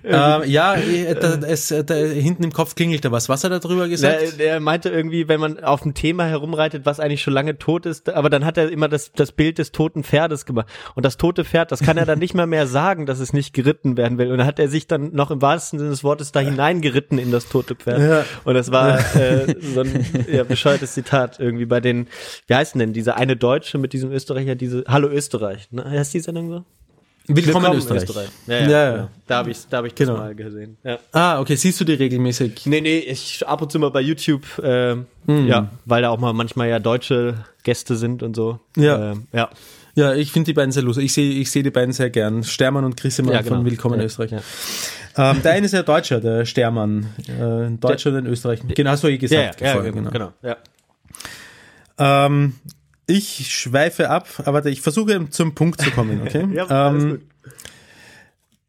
Ähm, 0.04 0.44
ja, 0.46 0.76
äh, 0.76 1.16
da, 1.16 1.36
es, 1.48 1.72
äh, 1.72 1.84
da, 1.84 1.96
hinten 1.96 2.44
im 2.44 2.52
Kopf 2.52 2.76
klingelt 2.76 3.06
da 3.06 3.12
was. 3.12 3.30
Was 3.30 3.44
hat 3.44 3.52
er 3.52 3.60
darüber 3.60 3.88
gesagt? 3.88 4.22
Der, 4.22 4.32
der 4.32 4.60
meinte 4.60 4.90
irgendwie, 4.90 5.28
wenn 5.28 5.40
man 5.40 5.64
auf 5.64 5.86
ein 5.86 5.94
Thema 5.94 6.26
herumreitet, 6.26 6.86
was 6.86 7.00
eigentlich 7.00 7.22
schon 7.22 7.34
lange 7.34 7.58
tot 7.58 7.86
ist, 7.86 8.10
aber 8.10 8.30
dann 8.30 8.46
hat 8.46 8.58
er 8.58 8.70
immer 8.70 8.90
das, 8.90 9.12
das 9.14 9.32
Bild 9.32 9.58
des 9.58 9.72
toten 9.72 10.04
Pferdes 10.04 10.46
gemacht. 10.46 10.68
Und 10.96 11.06
das 11.06 11.18
tote 11.18 11.46
Pferd, 11.46 11.72
das 11.72 11.80
kann 11.82 11.98
er 11.98 12.06
dann 12.06 12.20
nicht 12.20 12.34
mal 12.34 12.48
mehr 12.48 12.68
sagen, 12.68 13.06
dass 13.06 13.20
es 13.20 13.34
nicht 13.34 13.54
geritten 13.54 13.98
werden 13.98 14.18
will. 14.18 14.32
Und 14.32 14.40
dann 14.40 14.48
hat 14.48 14.60
er 14.60 14.68
sich 14.68 14.88
dann 14.88 15.14
noch 15.14 15.32
im 15.32 15.42
wahrsten 15.42 15.80
Sinne 15.80 15.92
des 15.92 16.04
Wortes 16.04 16.32
da 16.32 16.42
hineingeritten 16.42 17.18
in 17.18 17.32
das 17.32 17.48
tote 17.48 17.76
Pferd. 17.76 18.00
Ja. 18.00 18.26
Und 18.44 18.54
das 18.54 18.72
war 18.72 19.00
äh, 19.16 19.56
so 19.62 19.82
ein 19.82 20.06
ja, 20.32 20.44
bescheuertes 20.44 20.94
Zitat 20.94 21.31
irgendwie 21.40 21.66
bei 21.66 21.80
den, 21.80 22.08
wie 22.48 22.56
heißt 22.56 22.76
denn 22.76 22.94
diese 22.94 23.16
eine 23.16 23.36
Deutsche 23.36 23.78
mit 23.78 23.94
diesem 23.94 24.12
Österreicher, 24.12 24.56
diese 24.56 24.84
Hallo 24.88 25.08
Österreich, 25.10 25.68
ne? 25.72 25.84
Heißt 25.90 26.14
die 26.14 26.20
Sendung 26.20 26.50
so? 26.50 26.64
Willkommen, 27.28 27.72
in 27.72 27.78
Österreich. 27.78 28.30
Ja, 28.48 28.54
ja, 28.56 28.60
Ja, 28.60 28.68
ja. 28.68 28.92
Genau. 28.94 29.10
Da 29.28 29.38
habe 29.38 29.52
ich, 29.52 29.58
da 29.70 29.78
hab 29.78 29.86
ich 29.86 29.96
Genau. 29.96 30.14
das 30.14 30.22
mal 30.22 30.36
gesehen. 30.36 30.78
Ja. 30.84 31.00
Ah, 31.12 31.40
okay, 31.40 31.56
siehst 31.56 31.80
du 31.80 31.86
die 31.86 31.94
regelmäßig? 31.94 32.66
Nee, 32.66 32.82
nee, 32.82 32.98
ich 32.98 33.48
ab 33.48 33.62
und 33.62 33.72
zu 33.72 33.80
mal 33.80 33.92
bei 33.92 34.02
YouTube, 34.02 34.44
ähm, 34.64 35.06
ja, 35.28 35.70
weil 35.86 36.02
da 36.02 36.10
auch 36.10 36.20
mal 36.20 36.34
manchmal 36.34 36.68
ja 36.68 36.80
deutsche 36.80 37.36
Gäste 37.64 37.96
sind 37.96 38.24
und 38.24 38.36
so. 38.36 38.60
Ja. 38.76 39.12
Ähm, 39.12 39.28
ja. 39.32 39.50
Ja, 39.94 40.14
ich 40.16 40.32
finde 40.32 40.46
die 40.48 40.54
beiden 40.54 40.72
sehr 40.72 40.84
lustig. 40.84 41.06
Ich 41.06 41.14
sehe 41.14 41.32
ich 41.34 41.52
sehe 41.52 41.64
die 41.64 41.70
beiden 41.70 41.92
sehr 41.94 42.10
gern. 42.10 42.44
Stermann 42.46 42.86
und 42.86 42.96
Grissemann 42.98 43.34
Ja, 43.34 43.42
genau. 43.42 43.58
von 43.58 43.66
Willkommen 43.66 44.00
in 44.00 44.06
Österreich. 44.06 44.32
Ähm, 45.18 45.42
der 45.44 45.52
eine 45.52 45.66
ist 45.66 45.74
ja 45.74 45.84
Deutscher, 45.84 46.22
der 46.22 46.46
Stermann. 46.46 47.08
Äh, 47.28 47.78
Deutscher 47.78 48.10
oder 48.12 48.20
in 48.20 48.26
Österreich. 48.28 48.62
Genau, 48.70 48.92
hast 48.92 49.04
du 49.04 49.10
eh 49.10 49.18
gesagt. 49.18 49.60
Ja, 49.60 49.68
ja, 49.68 49.74
vorher, 49.74 49.92
genau. 49.92 50.10
genau. 50.10 50.32
Ja. 50.42 50.56
Ähm, 52.02 52.54
ich 53.06 53.54
schweife 53.54 54.10
ab, 54.10 54.28
aber 54.46 54.66
ich 54.66 54.82
versuche 54.82 55.30
zum 55.30 55.54
Punkt 55.54 55.82
zu 55.82 55.92
kommen, 55.92 56.22
okay? 56.22 56.48
Ja, 56.54 56.66
alles 56.66 57.04
ähm, 57.04 57.10
gut. 57.12 57.22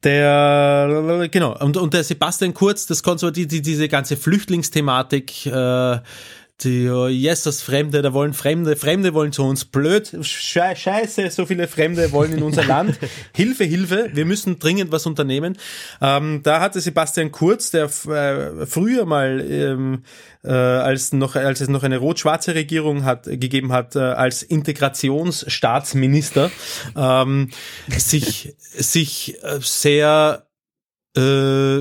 Der, 0.04 1.28
genau, 1.30 1.56
und, 1.60 1.76
und 1.76 1.94
der 1.94 2.02
Sebastian 2.02 2.54
Kurz, 2.54 2.86
das 2.86 3.04
konservativ, 3.04 3.46
die, 3.46 3.62
diese 3.62 3.88
ganze 3.88 4.16
Flüchtlingsthematik, 4.16 5.46
äh, 5.46 5.98
die, 6.60 6.84
yes, 6.84 7.42
das 7.42 7.62
Fremde, 7.62 8.02
da 8.02 8.12
wollen 8.12 8.34
Fremde, 8.34 8.76
Fremde 8.76 9.14
wollen 9.14 9.32
zu 9.32 9.42
uns, 9.42 9.64
blöd, 9.64 10.16
Sche 10.22 10.76
scheiße, 10.76 11.30
so 11.30 11.46
viele 11.46 11.66
Fremde 11.66 12.12
wollen 12.12 12.32
in 12.32 12.42
unser 12.42 12.64
Land, 12.64 12.98
Hilfe, 13.34 13.64
Hilfe, 13.64 14.10
wir 14.12 14.26
müssen 14.26 14.60
dringend 14.60 14.92
was 14.92 15.06
unternehmen. 15.06 15.58
Ähm, 16.00 16.40
da 16.44 16.60
hatte 16.60 16.80
Sebastian 16.80 17.32
Kurz, 17.32 17.72
der 17.72 17.86
äh, 17.86 18.66
früher 18.66 19.06
mal, 19.06 19.40
ähm, 19.40 20.04
äh, 20.44 20.52
als 20.52 21.12
noch, 21.12 21.34
als 21.34 21.60
es 21.60 21.68
noch 21.68 21.82
eine 21.82 21.98
rot-schwarze 21.98 22.54
Regierung 22.54 23.04
hat, 23.04 23.24
gegeben 23.24 23.72
hat, 23.72 23.96
äh, 23.96 24.00
als 24.00 24.42
Integrationsstaatsminister, 24.42 26.52
ähm, 26.96 27.50
sich, 27.88 28.54
sich 28.58 29.42
äh, 29.42 29.58
sehr 29.60 30.46
äh, 31.16 31.80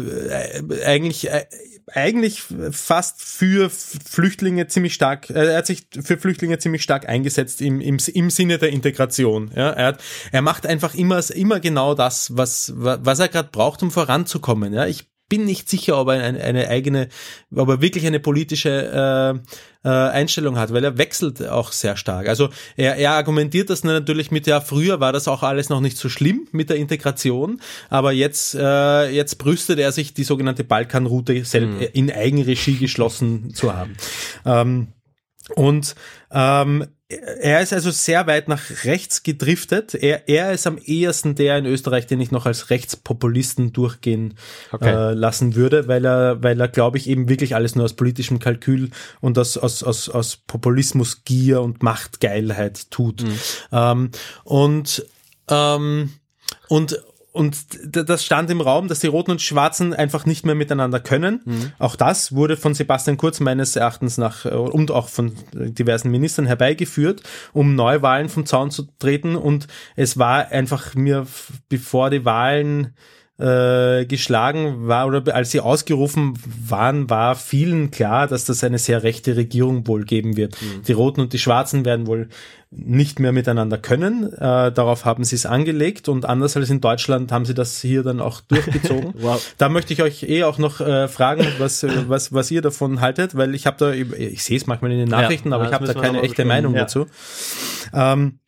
eigentlich 0.86 1.30
äh, 1.30 1.46
eigentlich 1.94 2.44
fast 2.72 3.22
für 3.22 3.70
Flüchtlinge 3.70 4.68
ziemlich 4.68 4.94
stark, 4.94 5.30
äh, 5.30 5.48
er 5.48 5.58
hat 5.58 5.68
sich 5.68 5.88
für 6.02 6.18
Flüchtlinge 6.18 6.60
ziemlich 6.60 6.84
stark 6.84 7.08
eingesetzt 7.08 7.62
im, 7.62 7.82
im, 7.82 7.98
im 8.14 8.30
Sinne 8.30 8.58
der 8.58 8.70
Integration. 8.70 9.52
Ja, 9.56 9.70
er, 9.72 9.86
hat, 9.88 10.04
er 10.32 10.42
macht 10.42 10.66
einfach 10.66 10.94
immer, 10.94 11.22
immer 11.32 11.60
genau 11.60 11.94
das, 11.94 12.36
was, 12.36 12.74
was 12.76 13.20
er 13.20 13.28
gerade 13.28 13.50
braucht, 13.52 13.84
um 13.84 13.92
voranzukommen. 13.92 14.74
Ja, 14.74 14.86
ich 14.88 15.11
bin 15.32 15.46
nicht 15.46 15.70
sicher, 15.70 15.98
ob 15.98 16.10
er 16.10 16.22
eine, 16.22 16.44
eine 16.44 16.68
eigene, 16.68 17.08
ob 17.56 17.70
er 17.70 17.82
wirklich 17.82 18.06
eine 18.06 18.20
politische 18.20 19.40
äh, 19.86 19.88
äh, 19.88 19.90
Einstellung 19.90 20.60
hat, 20.60 20.74
weil 20.74 20.84
er 20.84 20.98
wechselt 20.98 21.48
auch 21.48 21.72
sehr 21.72 21.96
stark. 21.96 22.28
Also 22.28 22.50
er, 22.76 22.98
er 22.98 23.14
argumentiert 23.14 23.70
das 23.70 23.86
natürlich 23.86 24.30
mit, 24.30 24.46
ja, 24.46 24.60
früher 24.60 25.00
war 25.00 25.14
das 25.14 25.30
auch 25.30 25.42
alles 25.42 25.70
noch 25.70 25.80
nicht 25.80 25.96
so 25.96 26.10
schlimm 26.10 26.50
mit 26.52 26.70
der 26.70 26.76
Integration, 26.76 27.62
aber 27.90 28.12
jetzt, 28.12 28.56
äh, 28.56 29.10
jetzt 29.10 29.38
brüstet 29.38 29.80
er 29.80 29.94
sich, 29.94 30.14
die 30.14 30.26
sogenannte 30.26 30.66
Balkanroute 30.66 31.46
selbst 31.46 31.82
in 31.94 32.12
Eigenregie 32.12 32.76
geschlossen 32.76 33.54
zu 33.54 33.74
haben. 33.74 33.96
Ähm, 34.46 34.90
und 35.56 35.96
ähm, 36.30 36.88
er 37.42 37.62
ist 37.62 37.74
also 37.74 37.92
sehr 37.92 38.28
weit 38.28 38.48
nach 38.48 38.62
rechts 38.84 39.24
gedriftet. 39.24 39.94
Er, 39.96 40.28
er 40.30 40.52
ist 40.54 40.68
am 40.68 40.78
ehesten 40.78 41.36
der 41.36 41.58
in 41.58 41.66
Österreich, 41.66 42.08
den 42.08 42.22
ich 42.22 42.32
noch 42.32 42.46
als 42.46 42.70
Rechtspopulisten 42.70 43.74
durchgehen 43.74 44.36
Okay. 44.72 45.12
äh, 45.12 45.14
lassen 45.14 45.56
würde, 45.56 45.88
weil 45.88 46.06
er, 46.06 46.42
weil 46.44 46.60
er, 46.60 46.68
glaube 46.68 46.98
ich, 46.98 47.08
eben 47.08 47.28
wirklich 47.30 47.56
alles 47.56 47.76
nur 47.76 47.86
aus 47.86 47.94
politischem 47.94 48.40
Kalkül 48.40 48.90
und 49.20 49.38
aus, 49.38 49.58
aus, 49.58 49.84
aus, 49.84 50.10
aus 50.10 50.38
Populismus, 50.38 51.24
Gier 51.24 51.62
und 51.62 51.84
Machtgeilheit 51.84 52.90
tut. 52.92 53.24
Ähm, 53.72 54.12
und 54.44 55.06
ähm, 55.50 56.12
und 56.68 57.02
und 57.34 57.58
das 57.86 58.26
stand 58.26 58.50
im 58.50 58.60
Raum, 58.60 58.90
dass 58.90 59.00
die 59.00 59.08
Roten 59.08 59.32
und 59.32 59.42
Schwarzen 59.42 59.94
einfach 59.94 60.26
nicht 60.26 60.46
mehr 60.46 60.56
miteinander 60.56 61.00
können. 61.00 61.42
Auch 61.80 61.96
das 61.96 62.36
wurde 62.36 62.58
von 62.58 62.74
Sebastian 62.74 63.16
Kurz 63.18 63.40
meines 63.40 63.76
Erachtens 63.76 64.18
nach 64.18 64.46
äh, 64.46 64.50
und 64.50 64.92
auch 64.92 65.08
von 65.08 65.34
diversen 65.54 66.12
Ministern 66.12 66.46
herbeigeführt, 66.46 67.24
um 67.54 67.76
Neuwahlen 67.76 68.28
vom 68.28 68.46
Zaun 68.46 68.70
zu 68.70 68.88
treten. 69.00 69.36
Und 69.36 69.68
es 69.96 70.18
war 70.18 70.50
einfach 70.50 70.94
mir, 70.94 71.26
bevor 71.70 72.10
die 72.10 72.26
Wahlen 72.26 72.94
äh, 73.42 74.06
geschlagen 74.06 74.88
war 74.88 75.08
oder 75.08 75.34
als 75.36 75.52
sie 75.52 75.60
ausgerufen 75.60 76.34
waren, 76.68 77.10
war 77.10 77.36
vielen 77.36 77.90
klar, 77.92 78.28
dass 78.28 78.46
das 78.46 78.64
eine 78.64 78.78
sehr 78.78 79.04
rechte 79.04 79.36
Regierung 79.36 79.88
wohl 79.88 80.04
geben 80.04 80.38
wird. 80.38 80.56
Die 80.88 80.92
Roten 80.94 81.22
und 81.22 81.34
die 81.34 81.40
Schwarzen 81.40 81.84
werden 81.86 82.08
wohl 82.08 82.30
nicht 82.74 83.20
mehr 83.20 83.34
miteinander 83.34 83.78
können. 83.78 84.32
Äh, 84.32 84.72
darauf 84.72 85.04
haben 85.04 85.26
sie 85.26 85.36
es 85.36 85.46
angelegt 85.46 86.08
und 86.08 86.24
anders 86.26 86.56
als 86.56 86.70
in 86.70 86.80
Deutschland 86.80 87.32
haben 87.34 87.44
sie 87.44 87.54
das 87.54 87.82
hier 87.82 88.02
dann 88.04 88.22
auch 88.22 88.40
durchgezogen. 88.42 89.14
Wow. 89.22 89.46
Da 89.58 89.68
möchte 89.68 89.92
ich 89.94 90.02
euch 90.02 90.24
eh 90.24 90.44
auch 90.46 90.58
noch 90.58 90.80
äh, 90.80 91.08
fragen, 91.10 91.46
was, 91.58 91.84
äh, 91.84 91.90
was, 92.08 92.32
was 92.34 92.50
ihr 92.50 92.62
davon 92.62 93.02
haltet, 93.02 93.36
weil 93.36 93.56
ich 93.56 93.66
habe 93.68 93.76
da, 93.78 93.92
ich 93.92 94.42
sehe 94.44 94.56
es 94.56 94.68
manchmal 94.68 94.92
in 94.92 95.00
den 95.00 95.10
Nachrichten, 95.10 95.50
Ja, 95.50 95.56
aber 95.56 95.66
ich 95.68 95.74
habe 95.74 95.86
da 95.86 95.94
keine 95.94 96.22
echte. 96.22 96.46
Meinung 96.46 96.74
Ja. 96.76 96.82
dazu. 96.82 97.08
Ähm, 97.94 98.40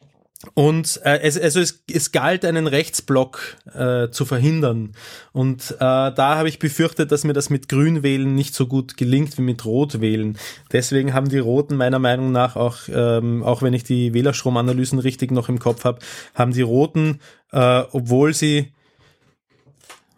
Und 0.54 1.00
äh, 1.04 1.20
es, 1.22 1.40
also 1.40 1.60
es, 1.60 1.84
es 1.92 2.12
galt, 2.12 2.44
einen 2.46 2.68
Rechtsblock 2.68 3.58
äh, 3.74 4.10
zu 4.10 4.26
verhindern. 4.26 4.92
Und 5.32 5.72
äh, 5.72 5.78
da 5.80 6.36
habe 6.36 6.50
ich 6.50 6.60
befürchtet, 6.60 7.12
dass 7.12 7.24
mir 7.24 7.34
das 7.34 7.50
mit 7.50 7.70
Grünwählen 7.70 8.36
nicht 8.36 8.54
so 8.54 8.68
gut 8.68 8.98
gelingt 8.98 9.38
wie 9.38 9.42
mit 9.42 9.66
Rotwählen. 9.66 10.38
Deswegen 10.72 11.14
haben 11.14 11.30
die 11.30 11.40
Roten 11.40 11.76
meiner 11.76 12.00
Meinung 12.00 12.32
nach 12.32 12.56
auch, 12.56 12.78
ähm, 12.90 13.44
auch 13.44 13.62
wenn 13.62 13.74
ich 13.74 13.84
die 13.84 14.14
Wählerstromanalysen 14.14 15.00
richtig 15.00 15.32
noch 15.32 15.50
im 15.50 15.60
Kopf 15.60 15.86
habe, 15.86 16.00
haben 16.36 16.54
die 16.54 16.62
Roten, 16.62 17.20
äh, 17.52 17.84
obwohl 17.92 18.34
sie 18.34 18.74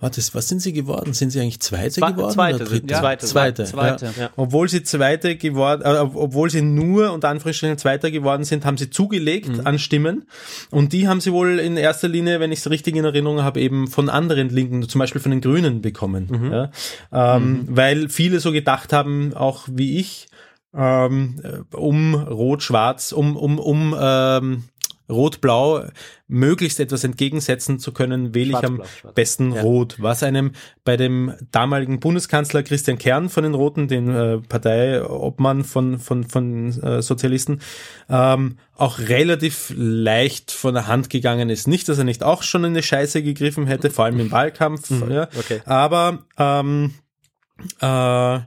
Warte, 0.01 0.22
was 0.34 0.47
sind 0.49 0.61
sie 0.61 0.73
geworden? 0.73 1.13
Sind 1.13 1.30
sie 1.31 1.39
eigentlich 1.39 1.61
Zweite 1.61 2.01
Zwe- 2.01 2.11
geworden? 2.13 2.31
Zweite 2.34 2.55
oder 2.57 2.65
Dritte? 2.65 2.93
ja, 2.93 2.99
Zweite. 2.99 3.26
Zweite. 3.26 3.63
Zweite. 3.63 4.05
Ja. 4.05 4.11
Ja. 4.23 4.30
Obwohl 4.35 4.67
sie 4.67 4.84
Zweite 4.84 5.38
geworden, 5.38 5.84
äh, 5.85 5.97
obwohl 5.99 6.49
sie 6.49 6.61
nur 6.61 7.13
unter 7.13 7.30
Anführungsstrichen 7.30 7.77
Zweiter 7.77 8.11
geworden 8.11 8.43
sind, 8.43 8.65
haben 8.65 8.77
sie 8.77 8.89
zugelegt 8.89 9.47
Mhm. 9.47 9.61
an 9.65 9.80
Stimmen. 9.80 10.26
Und 10.69 10.91
die 10.91 11.07
haben 11.07 11.22
sie 11.22 11.31
wohl 11.31 11.59
in 11.59 11.77
erster 11.77 12.09
Linie, 12.09 12.39
wenn 12.41 12.51
ich 12.51 12.59
es 12.59 12.69
richtig 12.69 12.95
in 12.97 13.05
Erinnerung 13.05 13.41
habe, 13.41 13.61
eben 13.61 13.88
von 13.88 14.09
anderen 14.09 14.49
Linken, 14.49 14.88
zum 14.88 14.99
Beispiel 14.99 15.22
von 15.22 15.31
den 15.31 15.39
Grünen 15.41 15.81
bekommen. 15.81 16.27
Mhm. 16.30 16.51
Ja? 16.51 16.72
Ähm, 17.13 17.65
Weil 17.69 18.09
viele 18.09 18.41
so 18.41 18.51
gedacht 18.51 18.91
haben, 18.91 19.34
auch 19.34 19.63
wie 19.72 19.97
ich, 19.99 20.27
ähm, 20.77 21.39
äh, 21.41 21.76
um 21.76 22.15
Rot-Schwarz, 22.15 23.13
um, 23.13 23.38
um, 23.38 23.59
um 23.59 23.95
ähm, 23.97 24.63
Rot-Blau 25.10 25.86
möglichst 26.27 26.80
etwas 26.80 27.03
entgegensetzen 27.03 27.80
zu 27.80 27.91
können, 27.91 28.34
wähle 28.34 28.57
ich 28.57 28.65
am 28.65 28.82
schwarz. 28.84 29.14
besten 29.14 29.53
Ja. 29.53 29.61
Rot, 29.61 29.98
was 29.99 30.23
einem 30.23 30.53
bei 30.84 30.98
dem 30.98 31.34
damaligen 31.52 31.99
Bundeskanzler 31.99 32.64
Christian 32.64 32.98
Kern 32.98 33.30
von 33.30 33.44
den 33.44 33.53
Roten, 33.53 33.88
den 33.88 34.10
äh, 34.10 34.38
Parteiobmann 34.40 35.64
von, 35.64 35.99
von, 35.99 36.23
von 36.23 36.82
äh, 36.82 37.02
Sozialisten, 37.02 37.61
ähm, 38.10 38.57
auch 38.76 38.99
relativ 38.99 39.72
leicht 39.76 40.52
von 40.52 40.73
der 40.73 40.88
Hand 40.88 41.10
gegangen 41.10 41.49
ist. 41.49 41.68
Nicht, 41.68 41.88
dass 41.88 41.98
er 41.98 42.03
nicht 42.03 42.23
auch 42.23 42.44
schon 42.44 42.64
in 42.64 42.72
eine 42.72 42.84
Scheiße 42.84 43.22
gegriffen 43.22 43.68
hätte, 43.68 43.90
vor 43.91 44.06
allem 44.06 44.19
im 44.19 44.32
Wahlkampf, 44.32 44.91
ja, 45.10 45.30
okay. 45.38 45.61
aber 45.65 46.26
ähm, 46.38 46.95
äh, 47.82 48.40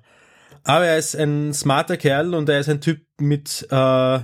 aber 0.68 0.85
er 0.85 0.98
ist 0.98 1.16
ein 1.16 1.55
smarter 1.55 1.97
Kerl 1.97 2.35
und 2.35 2.48
er 2.51 2.60
ist 2.60 2.68
ein 2.68 2.82
Typ 2.82 3.01
mit 3.18 3.66
äh, 3.70 4.18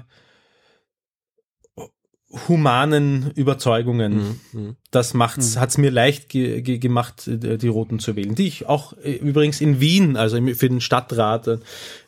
humanen 2.49 3.31
Überzeugungen. 3.35 4.41
Mhm. 4.53 4.77
Das 4.91 5.15
macht's, 5.15 5.57
hat's 5.57 5.79
mir 5.79 5.91
leicht 5.91 6.29
ge 6.29 6.63
ge 6.63 6.79
gemacht, 6.79 7.27
äh, 7.27 7.57
die 7.59 7.69
Roten 7.69 7.99
zu 7.99 8.15
wählen. 8.17 8.35
Die 8.35 8.47
ich 8.47 8.67
auch 8.67 8.93
äh, 9.03 9.13
übrigens 9.13 9.61
in 9.61 9.81
Wien, 9.81 10.17
also 10.17 10.37
für 10.55 10.69
den 10.69 10.81
Stadtrat, 10.81 11.47
äh, 11.49 11.59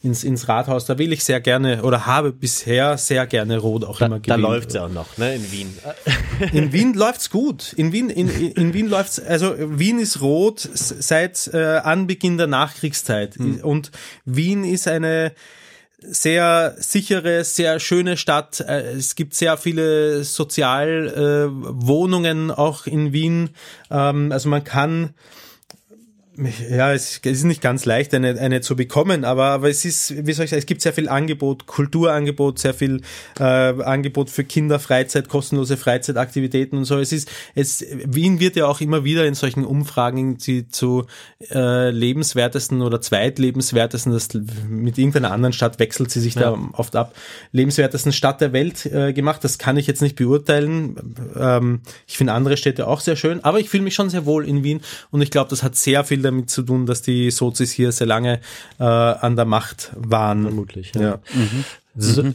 ins, 0.02 0.24
ins 0.24 0.48
Rathaus, 0.48 0.84
da 0.86 0.98
wähle 0.98 1.14
ich 1.14 1.24
sehr 1.24 1.40
gerne 1.40 1.82
oder 1.82 2.06
habe 2.06 2.32
bisher 2.32 2.98
sehr 2.98 3.26
gerne 3.26 3.58
Rot 3.58 3.84
auch 3.84 3.98
Da, 3.98 4.06
immer 4.06 4.20
da 4.20 4.36
gewählt. 4.36 4.40
läuft's 4.40 4.74
ja 4.74 4.86
auch 4.86 4.92
noch, 4.92 5.16
ne, 5.18 5.34
in 5.34 5.52
Wien. 5.52 5.78
In 6.52 6.72
Wien 6.72 6.94
läuft's 6.94 7.30
gut. 7.30 7.72
In 7.72 7.92
Wien, 7.92 8.10
in, 8.10 8.28
in 8.28 8.66
in 8.66 8.74
Wien 8.74 8.88
läuft's, 8.88 9.20
also 9.20 9.54
Wien 9.58 9.98
ist 9.98 10.20
rot 10.20 10.68
seit 10.74 11.48
äh, 11.52 11.78
Anbeginn 11.78 12.36
der 12.36 12.48
Nachkriegszeit. 12.48 13.36
Und 13.62 13.90
Wien 14.24 14.64
ist 14.64 14.88
eine 14.88 15.32
sehr 16.08 16.74
sichere, 16.78 17.44
sehr 17.44 17.78
schöne 17.80 18.16
Stadt. 18.16 18.60
Äh, 18.60 18.92
Es 18.92 19.14
gibt 19.14 19.34
sehr 19.34 19.56
viele 19.56 20.24
Sozialwohnungen 20.24 22.50
äh, 22.50 22.52
auch 22.52 22.86
in 22.86 23.12
Wien. 23.12 23.50
Ähm, 23.90 24.32
also 24.32 24.48
man 24.48 24.64
kann 24.64 25.14
ja, 26.70 26.92
es 26.92 27.18
ist 27.18 27.44
nicht 27.44 27.62
ganz 27.62 27.86
leicht, 27.86 28.12
eine, 28.12 28.38
eine 28.38 28.60
zu 28.60 28.76
bekommen, 28.76 29.24
aber, 29.24 29.46
aber 29.46 29.70
es 29.70 29.84
ist, 29.84 30.26
wie 30.26 30.32
soll 30.32 30.44
ich 30.44 30.50
sagen, 30.50 30.58
es 30.58 30.66
gibt 30.66 30.82
sehr 30.82 30.92
viel 30.92 31.08
Angebot, 31.08 31.66
Kulturangebot, 31.66 32.58
sehr 32.58 32.74
viel 32.74 33.00
äh, 33.38 33.42
Angebot 33.42 34.28
für 34.28 34.44
Kinder, 34.44 34.78
Freizeit, 34.78 35.28
kostenlose 35.28 35.76
Freizeitaktivitäten 35.76 36.78
und 36.78 36.84
so. 36.84 36.98
Es 36.98 37.12
ist, 37.12 37.30
es, 37.54 37.84
Wien 38.04 38.38
wird 38.38 38.56
ja 38.56 38.66
auch 38.66 38.80
immer 38.80 39.04
wieder 39.04 39.26
in 39.26 39.34
solchen 39.34 39.64
Umfragen 39.64 40.36
die 40.36 40.68
zu 40.68 41.06
äh, 41.50 41.90
lebenswertesten 41.90 42.82
oder 42.82 43.00
zweitlebenswertesten, 43.00 44.12
das 44.12 44.28
mit 44.68 44.98
irgendeiner 44.98 45.30
anderen 45.30 45.54
Stadt 45.54 45.78
wechselt 45.78 46.10
sie 46.10 46.20
sich 46.20 46.34
da 46.34 46.58
oft 46.72 46.96
ab, 46.96 47.14
lebenswertesten 47.52 48.12
Stadt 48.12 48.42
der 48.42 48.52
Welt 48.52 48.84
äh, 48.86 49.12
gemacht. 49.14 49.42
Das 49.42 49.58
kann 49.58 49.76
ich 49.78 49.86
jetzt 49.86 50.02
nicht 50.02 50.16
beurteilen. 50.16 51.14
Ähm, 51.38 51.80
ich 52.06 52.18
finde 52.18 52.34
andere 52.34 52.58
Städte 52.58 52.86
auch 52.86 53.00
sehr 53.00 53.16
schön, 53.16 53.42
aber 53.42 53.58
ich 53.58 53.70
fühle 53.70 53.84
mich 53.84 53.94
schon 53.94 54.10
sehr 54.10 54.26
wohl 54.26 54.46
in 54.46 54.62
Wien 54.64 54.82
und 55.10 55.22
ich 55.22 55.30
glaube, 55.30 55.48
das 55.48 55.62
hat 55.62 55.76
sehr 55.76 56.04
viel 56.04 56.25
damit 56.26 56.50
zu 56.50 56.62
tun, 56.62 56.86
dass 56.86 57.02
die 57.02 57.30
Sozis 57.30 57.70
hier 57.72 57.92
sehr 57.92 58.06
lange 58.06 58.40
äh, 58.78 58.84
an 58.84 59.36
der 59.36 59.44
Macht 59.44 59.92
waren. 59.96 60.42
Vermutlich, 60.42 60.92
ja. 60.94 61.00
Ja. 61.02 61.18
So, 61.96 62.34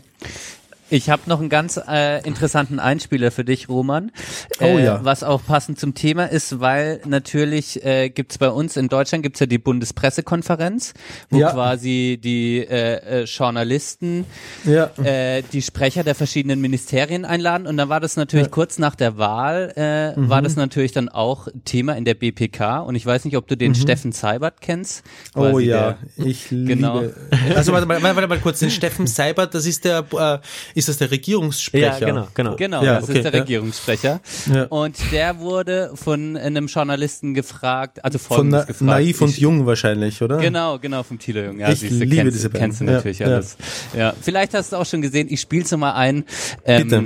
Ich 0.93 1.09
habe 1.09 1.22
noch 1.27 1.39
einen 1.39 1.47
ganz 1.47 1.80
äh, 1.88 2.22
interessanten 2.27 2.77
Einspieler 2.77 3.31
für 3.31 3.45
dich, 3.45 3.69
Roman. 3.69 4.11
Oh 4.59 4.65
äh, 4.65 4.84
ja. 4.84 4.99
Was 5.03 5.23
auch 5.23 5.41
passend 5.45 5.80
zum 5.80 5.93
Thema 5.93 6.26
ist, 6.26 6.59
weil 6.59 6.99
natürlich 7.07 7.84
äh, 7.85 8.09
gibt's 8.09 8.38
bei 8.38 8.49
uns 8.49 8.76
in 8.76 8.89
Deutschland 8.89 9.23
gibt's 9.23 9.39
ja 9.39 9.45
die 9.45 9.57
Bundespressekonferenz, 9.57 10.93
wo 11.30 11.39
Ja. 11.39 11.51
quasi 11.53 12.19
die 12.22 12.57
äh, 12.59 13.22
äh, 13.22 13.23
Journalisten 13.23 14.26
Ja. 14.65 14.91
äh, 15.01 15.43
die 15.53 15.61
Sprecher 15.61 16.03
der 16.03 16.13
verschiedenen 16.13 16.59
Ministerien 16.59 17.23
einladen. 17.23 17.68
Und 17.68 17.77
dann 17.77 17.88
war 17.88 18.01
das 18.01 18.18
natürlich 18.18 18.51
kurz 18.51 18.77
nach 18.77 18.95
der 18.95 19.18
Wahl, 19.18 19.72
äh, 19.77 20.13
war 20.30 20.41
das 20.41 20.57
natürlich 20.57 20.91
dann 20.91 21.07
auch 21.07 21.47
Thema 21.63 21.93
in 21.95 22.03
der 22.03 22.15
BPK. 22.15 22.80
Und 22.81 22.95
ich 22.95 23.05
weiß 23.05 23.23
nicht, 23.23 23.38
ob 23.38 23.47
du 23.47 23.55
den 23.55 23.76
Steffen 23.76 24.11
Seibert 24.11 24.59
kennst. 24.59 25.03
Oh 25.35 25.57
ja, 25.57 25.97
der- 26.18 26.26
ich 26.27 26.49
Genau. 26.49 26.99
liebe. 26.99 27.15
Also 27.55 27.72
warte 27.72 27.85
mal, 27.88 28.03
warte 28.03 28.27
mal 28.27 28.39
kurz, 28.39 28.59
den 28.59 28.72
Steffen 28.72 29.07
Seibert, 29.07 29.53
das 29.55 29.65
ist 29.65 29.85
der, 29.85 30.03
äh, 30.11 30.39
ist 30.81 30.89
das 30.89 30.97
der 30.97 31.11
Regierungssprecher? 31.11 31.99
ja, 31.99 32.05
genau, 32.05 32.27
genau. 32.33 32.55
Genau, 32.55 32.83
Ja, 32.83 32.95
das 32.95 33.05
okay, 33.09 33.19
ist 33.19 33.23
der 33.25 33.33
ja. 33.33 33.39
Regierungssprecher. 33.41 34.19
Ja. 34.53 34.63
Und 34.65 34.97
der 35.11 35.39
wurde 35.39 35.91
von 35.95 36.35
einem 36.35 36.67
Journalisten 36.67 37.33
gefragt, 37.33 38.03
also 38.03 38.17
Von 38.19 38.35
folgendes 38.35 38.59
Na 38.61 38.65
gefragt. 38.65 38.81
Naiv 38.81 39.21
und 39.21 39.29
Ich- 39.29 39.37
Jung 39.37 39.65
wahrscheinlich, 39.65 40.21
oder? 40.21 40.37
Genau, 40.37 40.79
genau, 40.79 41.03
vom 41.03 41.19
Thilo 41.19 41.41
Jung. 41.41 41.59
Ja, 41.59 41.69
Ich 41.69 41.79
siehst 41.79 41.93
du, 42.01 42.03
liebe 42.03 42.15
kennst, 42.23 42.35
diese 42.35 42.49
Band. 42.49 42.63
kennst 42.63 42.81
du 42.81 42.85
natürlich 42.85 43.19
ja. 43.19 43.27
alles. 43.27 43.57
Ja. 43.95 44.13
Vielleicht 44.21 44.53
hast 44.53 44.71
du 44.73 44.77
auch 44.77 44.85
schon 44.85 45.01
gesehen, 45.01 45.27
ich 45.29 45.39
spiel's 45.39 45.69
nochmal 45.71 45.93
ein. 45.93 46.25
Ähm, 46.65 46.83
Bitte. 46.87 47.05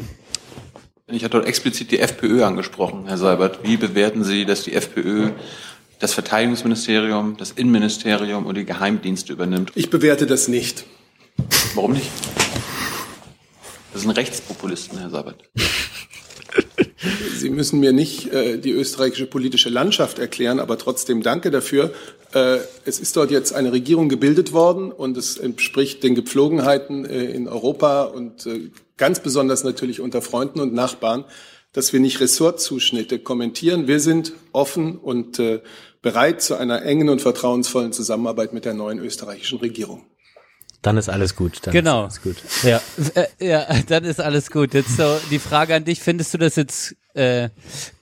Ich 1.07 1.23
hatte 1.23 1.31
dort 1.37 1.45
explizit 1.47 1.91
die 1.91 1.99
FPÖ 1.99 2.43
angesprochen, 2.43 3.03
Herr 3.07 3.17
Seibert. 3.17 3.59
Wie 3.63 3.77
bewerten 3.77 4.23
Sie, 4.23 4.45
dass 4.45 4.63
die 4.63 4.73
FPÖ 4.73 5.29
das 5.99 6.13
Verteidigungsministerium, 6.13 7.37
das 7.37 7.51
Innenministerium 7.51 8.45
und 8.47 8.57
die 8.57 8.65
Geheimdienste 8.65 9.33
übernimmt? 9.33 9.71
Ich 9.75 9.89
bewerte 9.91 10.25
das 10.25 10.47
nicht. 10.47 10.85
Warum 11.75 11.91
nicht? 11.93 12.09
Das 13.95 14.01
sind 14.01 14.11
Rechtspopulisten, 14.11 14.99
Herr 14.99 15.09
Seibert. 15.09 15.49
Sie 17.37 17.49
müssen 17.49 17.79
mir 17.79 17.93
nicht 17.93 18.27
äh, 18.27 18.57
die 18.57 18.71
österreichische 18.71 19.25
politische 19.25 19.69
Landschaft 19.69 20.19
erklären, 20.19 20.59
aber 20.59 20.77
trotzdem 20.77 21.23
danke 21.23 21.49
dafür. 21.49 21.93
Äh, 22.33 22.57
es 22.83 22.99
ist 22.99 23.15
dort 23.15 23.31
jetzt 23.31 23.53
eine 23.53 23.71
Regierung 23.71 24.09
gebildet 24.09 24.51
worden 24.51 24.91
und 24.91 25.15
es 25.15 25.37
entspricht 25.37 26.03
den 26.03 26.13
Gepflogenheiten 26.13 27.05
äh, 27.05 27.23
in 27.23 27.47
Europa 27.47 28.03
und 28.03 28.45
äh, 28.45 28.69
ganz 28.97 29.21
besonders 29.21 29.63
natürlich 29.63 30.01
unter 30.01 30.21
Freunden 30.21 30.59
und 30.59 30.73
Nachbarn, 30.73 31.23
dass 31.71 31.93
wir 31.93 32.01
nicht 32.01 32.19
Ressortzuschnitte 32.19 33.19
kommentieren. 33.19 33.87
Wir 33.87 34.01
sind 34.01 34.33
offen 34.51 34.97
und 34.97 35.39
äh, 35.39 35.61
bereit 36.01 36.41
zu 36.41 36.55
einer 36.55 36.81
engen 36.81 37.07
und 37.07 37.21
vertrauensvollen 37.21 37.93
Zusammenarbeit 37.93 38.51
mit 38.51 38.65
der 38.65 38.73
neuen 38.73 38.99
österreichischen 38.99 39.59
Regierung. 39.59 40.03
Dann 40.85 40.97
ist 40.97 41.09
alles 41.09 41.35
gut. 41.35 41.61
Dann 41.63 41.73
Genau. 41.73 42.05
Ist 42.05 42.19
alles 42.19 42.21
gut. 42.21 42.63
Ja. 42.63 42.81
Äh, 43.15 43.47
ja, 43.47 43.65
dann 43.87 44.03
ist 44.03 44.21
alles 44.21 44.51
gut. 44.51 44.73
Jetzt 44.75 44.97
so 44.97 45.17
die 45.31 45.39
Frage 45.39 45.73
an 45.73 45.83
dich, 45.83 45.99
findest 45.99 46.33
du 46.33 46.37
das 46.37 46.55
jetzt 46.55 46.95
äh, 47.15 47.49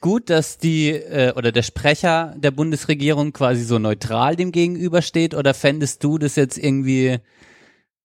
gut, 0.01 0.29
dass 0.29 0.57
die 0.57 0.89
äh, 0.89 1.31
oder 1.35 1.51
der 1.53 1.63
Sprecher 1.63 2.33
der 2.37 2.51
Bundesregierung 2.51 3.31
quasi 3.31 3.63
so 3.63 3.79
neutral 3.79 4.35
dem 4.35 4.51
gegenübersteht 4.51 5.33
oder 5.33 5.53
fändest 5.53 6.03
du 6.03 6.17
das 6.17 6.35
jetzt 6.35 6.57
irgendwie 6.57 7.19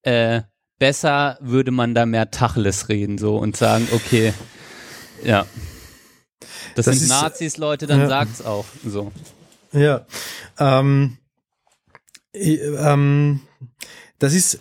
äh, 0.03 0.43
besser, 0.79 1.39
würde 1.41 1.73
man 1.73 1.95
da 1.97 2.07
mehr 2.07 2.31
Tacheles 2.31 2.89
reden 2.89 3.19
so 3.19 3.37
und 3.37 3.57
sagen, 3.57 3.89
okay, 3.93 4.33
ja. 5.25 5.45
Das, 6.77 6.85
Das 6.85 6.95
sind 6.95 7.03
ist- 7.05 7.09
Nazis, 7.09 7.57
Leute, 7.57 7.89
dann 7.89 8.01
ja. 8.03 8.09
sagt's 8.09 8.43
auch 8.45 8.67
so. 8.87 9.11
Ja. 9.73 10.07
Ähm, 10.61 11.17
ähm, 12.33 13.41
das 14.19 14.35
ist 14.35 14.61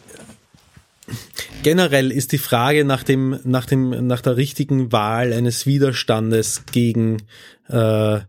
generell 1.63 2.11
ist 2.11 2.31
die 2.31 2.37
Frage 2.37 2.85
nach 2.85 3.03
dem, 3.03 3.39
nach 3.43 3.65
dem, 3.65 4.07
nach 4.07 4.21
der 4.21 4.37
richtigen 4.37 4.91
Wahl 4.91 5.33
eines 5.33 5.65
Widerstandes 5.65 6.63
gegen, 6.71 7.23
äh, 7.67 8.19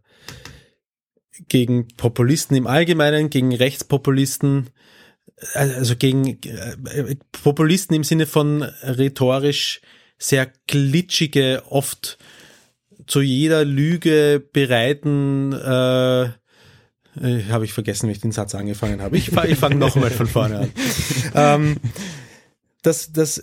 gegen 1.48 1.88
Populisten 1.96 2.56
im 2.56 2.66
Allgemeinen, 2.66 3.30
gegen 3.30 3.54
Rechtspopulisten, 3.54 4.70
also 5.54 5.96
gegen 5.96 6.38
äh, 6.42 7.16
Populisten 7.32 7.94
im 7.94 8.04
Sinne 8.04 8.26
von 8.26 8.62
rhetorisch 8.62 9.80
sehr 10.18 10.50
glitschige, 10.66 11.62
oft 11.68 12.18
zu 13.06 13.20
jeder 13.20 13.64
Lüge 13.64 14.44
bereiten, 14.52 15.52
äh, 15.52 16.30
äh, 17.22 17.44
habe 17.50 17.64
ich 17.64 17.72
vergessen, 17.72 18.08
wie 18.08 18.12
ich 18.12 18.20
den 18.20 18.32
Satz 18.32 18.54
angefangen 18.54 19.00
habe. 19.02 19.16
Ich, 19.16 19.28
ich 19.32 19.58
fange 19.58 19.76
nochmal 19.76 20.10
von 20.10 20.26
vorne 20.26 20.58
an. 20.60 20.72
ähm, 21.34 21.76
das, 22.82 23.12
das, 23.12 23.42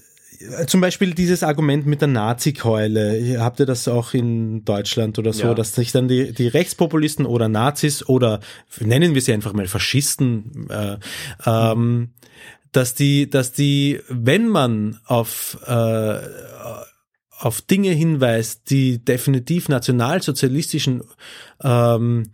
zum 0.67 0.81
Beispiel 0.81 1.13
dieses 1.13 1.43
Argument 1.43 1.85
mit 1.85 2.01
der 2.01 2.07
Nazi-Keule. 2.07 3.37
Habt 3.39 3.59
ihr 3.59 3.65
das 3.65 3.87
auch 3.87 4.13
in 4.13 4.65
Deutschland 4.65 5.17
oder 5.19 5.33
so, 5.33 5.47
Ja. 5.47 5.53
dass 5.53 5.73
sich 5.73 5.91
dann 5.91 6.07
die, 6.07 6.33
die 6.33 6.47
Rechtspopulisten 6.47 7.25
oder 7.25 7.47
Nazis 7.49 8.07
oder 8.07 8.39
nennen 8.79 9.13
wir 9.15 9.21
sie 9.21 9.33
einfach 9.33 9.53
mal 9.53 9.67
Faschisten, 9.67 10.67
äh, 10.69 10.97
ähm, 11.45 12.11
dass 12.71 12.93
die, 12.93 13.29
dass 13.29 13.53
die, 13.53 14.01
wenn 14.09 14.47
man 14.47 14.99
auf 15.05 15.57
äh, 15.65 16.17
auf 17.37 17.61
Dinge 17.61 17.91
hinweist, 17.91 18.69
die 18.69 19.03
definitiv 19.03 19.67
nationalsozialistischen 19.69 21.03
ähm, 21.61 22.31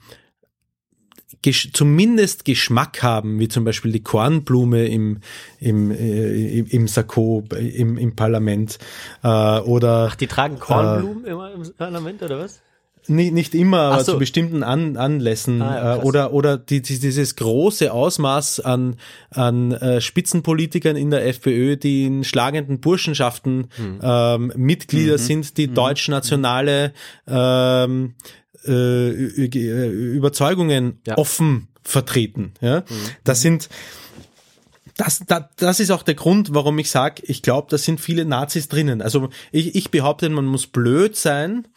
gesch 1.42 1.72
zumindest 1.74 2.46
Geschmack 2.46 3.02
haben, 3.04 3.40
wie 3.40 3.48
zum 3.48 3.64
Beispiel 3.64 3.92
die 3.92 4.04
Kornblume 4.04 4.86
im, 4.88 5.20
im, 5.60 5.92
äh, 5.92 6.60
im, 6.60 6.66
im 6.68 6.88
Sakko, 6.88 7.44
im, 7.58 7.98
im 7.98 8.16
Parlament 8.16 8.78
äh, 9.24 9.28
oder 9.60 10.10
Ach, 10.12 10.16
die 10.16 10.28
tragen 10.28 10.60
Kornblumen 10.60 11.26
immer 11.26 11.52
im 11.54 11.64
Parlament, 11.78 12.22
oder 12.24 12.40
was? 12.40 12.62
nicht, 13.08 13.34
nicht 13.34 13.56
immer, 13.56 13.80
aber 13.80 14.04
so. 14.04 14.12
zu 14.14 14.20
bestimmten 14.20 14.62
An 14.62 14.96
Anlässen 14.96 15.60
Ah, 15.60 15.76
ja, 15.76 15.96
äh, 15.96 16.00
oder 16.04 16.34
oder 16.34 16.58
die, 16.60 16.84
die, 16.84 17.00
dieses 17.00 17.36
große 17.36 17.92
Ausmaß 17.92 18.60
an 18.60 18.98
an 19.32 19.72
äh, 19.72 20.02
Spitzenpolitikern 20.02 20.96
in 20.96 21.10
der 21.10 21.26
FPÖ, 21.26 21.78
die 21.78 22.06
in 22.06 22.24
schlagenden 22.24 22.80
Burschenschaften 22.80 23.70
Hm. 23.76 24.00
ähm, 24.04 24.54
Mitglieder 24.56 25.14
Mhm. 25.14 25.18
sind, 25.18 25.58
die 25.58 25.74
deutsch-nationale 25.74 26.94
ähm, 27.28 28.14
äh, 28.66 28.72
Ü- 28.72 30.14
Überzeugungen 30.16 31.00
Ja. 31.08 31.18
offen 31.18 31.68
vertreten. 31.84 32.54
Ja, 32.62 32.82
Mhm. 32.82 32.86
das 33.24 33.42
sind 33.42 33.70
das, 34.98 35.24
das, 35.26 35.44
das 35.56 35.80
ist 35.80 35.90
auch 35.90 36.04
der 36.04 36.14
Grund, 36.16 36.54
warum 36.54 36.78
ich 36.78 36.92
sage, 36.92 37.24
ich 37.26 37.42
glaube, 37.42 37.68
da 37.72 37.78
sind 37.78 38.00
viele 38.00 38.26
Nazis 38.26 38.68
drinnen. 38.68 39.02
Also 39.02 39.30
ich, 39.52 39.74
ich 39.76 39.90
behaupte, 39.90 40.30
man 40.30 40.46
muss 40.46 40.68
blöd 40.68 41.16
sein, 41.16 41.68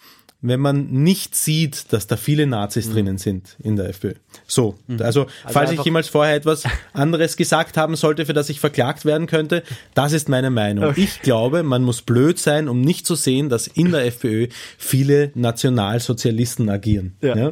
wenn 0.47 0.61
man 0.61 0.89
nicht 0.91 1.35
sieht, 1.35 1.93
dass 1.93 2.07
da 2.07 2.17
viele 2.19 2.47
Nazis 2.47 2.91
drinnen 2.91 3.17
sind 3.17 3.57
in 3.63 3.77
der 3.77 3.89
FPÖ. 3.89 4.13
So, 4.47 4.75
also, 5.01 5.27
falls 5.49 5.71
ich 5.71 5.83
jemals 5.83 6.09
vorher 6.09 6.35
etwas 6.37 6.65
anderes 6.93 7.39
gesagt 7.39 7.79
haben 7.79 7.97
sollte, 7.97 8.27
für 8.27 8.35
das 8.35 8.51
ich 8.51 8.61
verklagt 8.61 9.07
werden 9.07 9.27
könnte, 9.27 9.63
das 9.95 10.13
ist 10.13 10.29
meine 10.29 10.51
Meinung. 10.51 10.93
Ich 10.97 11.23
glaube, 11.23 11.63
man 11.63 11.83
muss 11.83 12.03
blöd 12.03 12.39
sein, 12.39 12.69
um 12.69 12.83
nicht 12.83 13.07
zu 13.07 13.15
sehen, 13.15 13.49
dass 13.49 13.67
in 13.67 13.91
der 13.91 14.05
FPÖ 14.05 14.49
viele 14.77 15.31
Nationalsozialisten 15.35 16.69
agieren. 16.69 17.15
Ja. 17.23 17.37
Ja? 17.37 17.51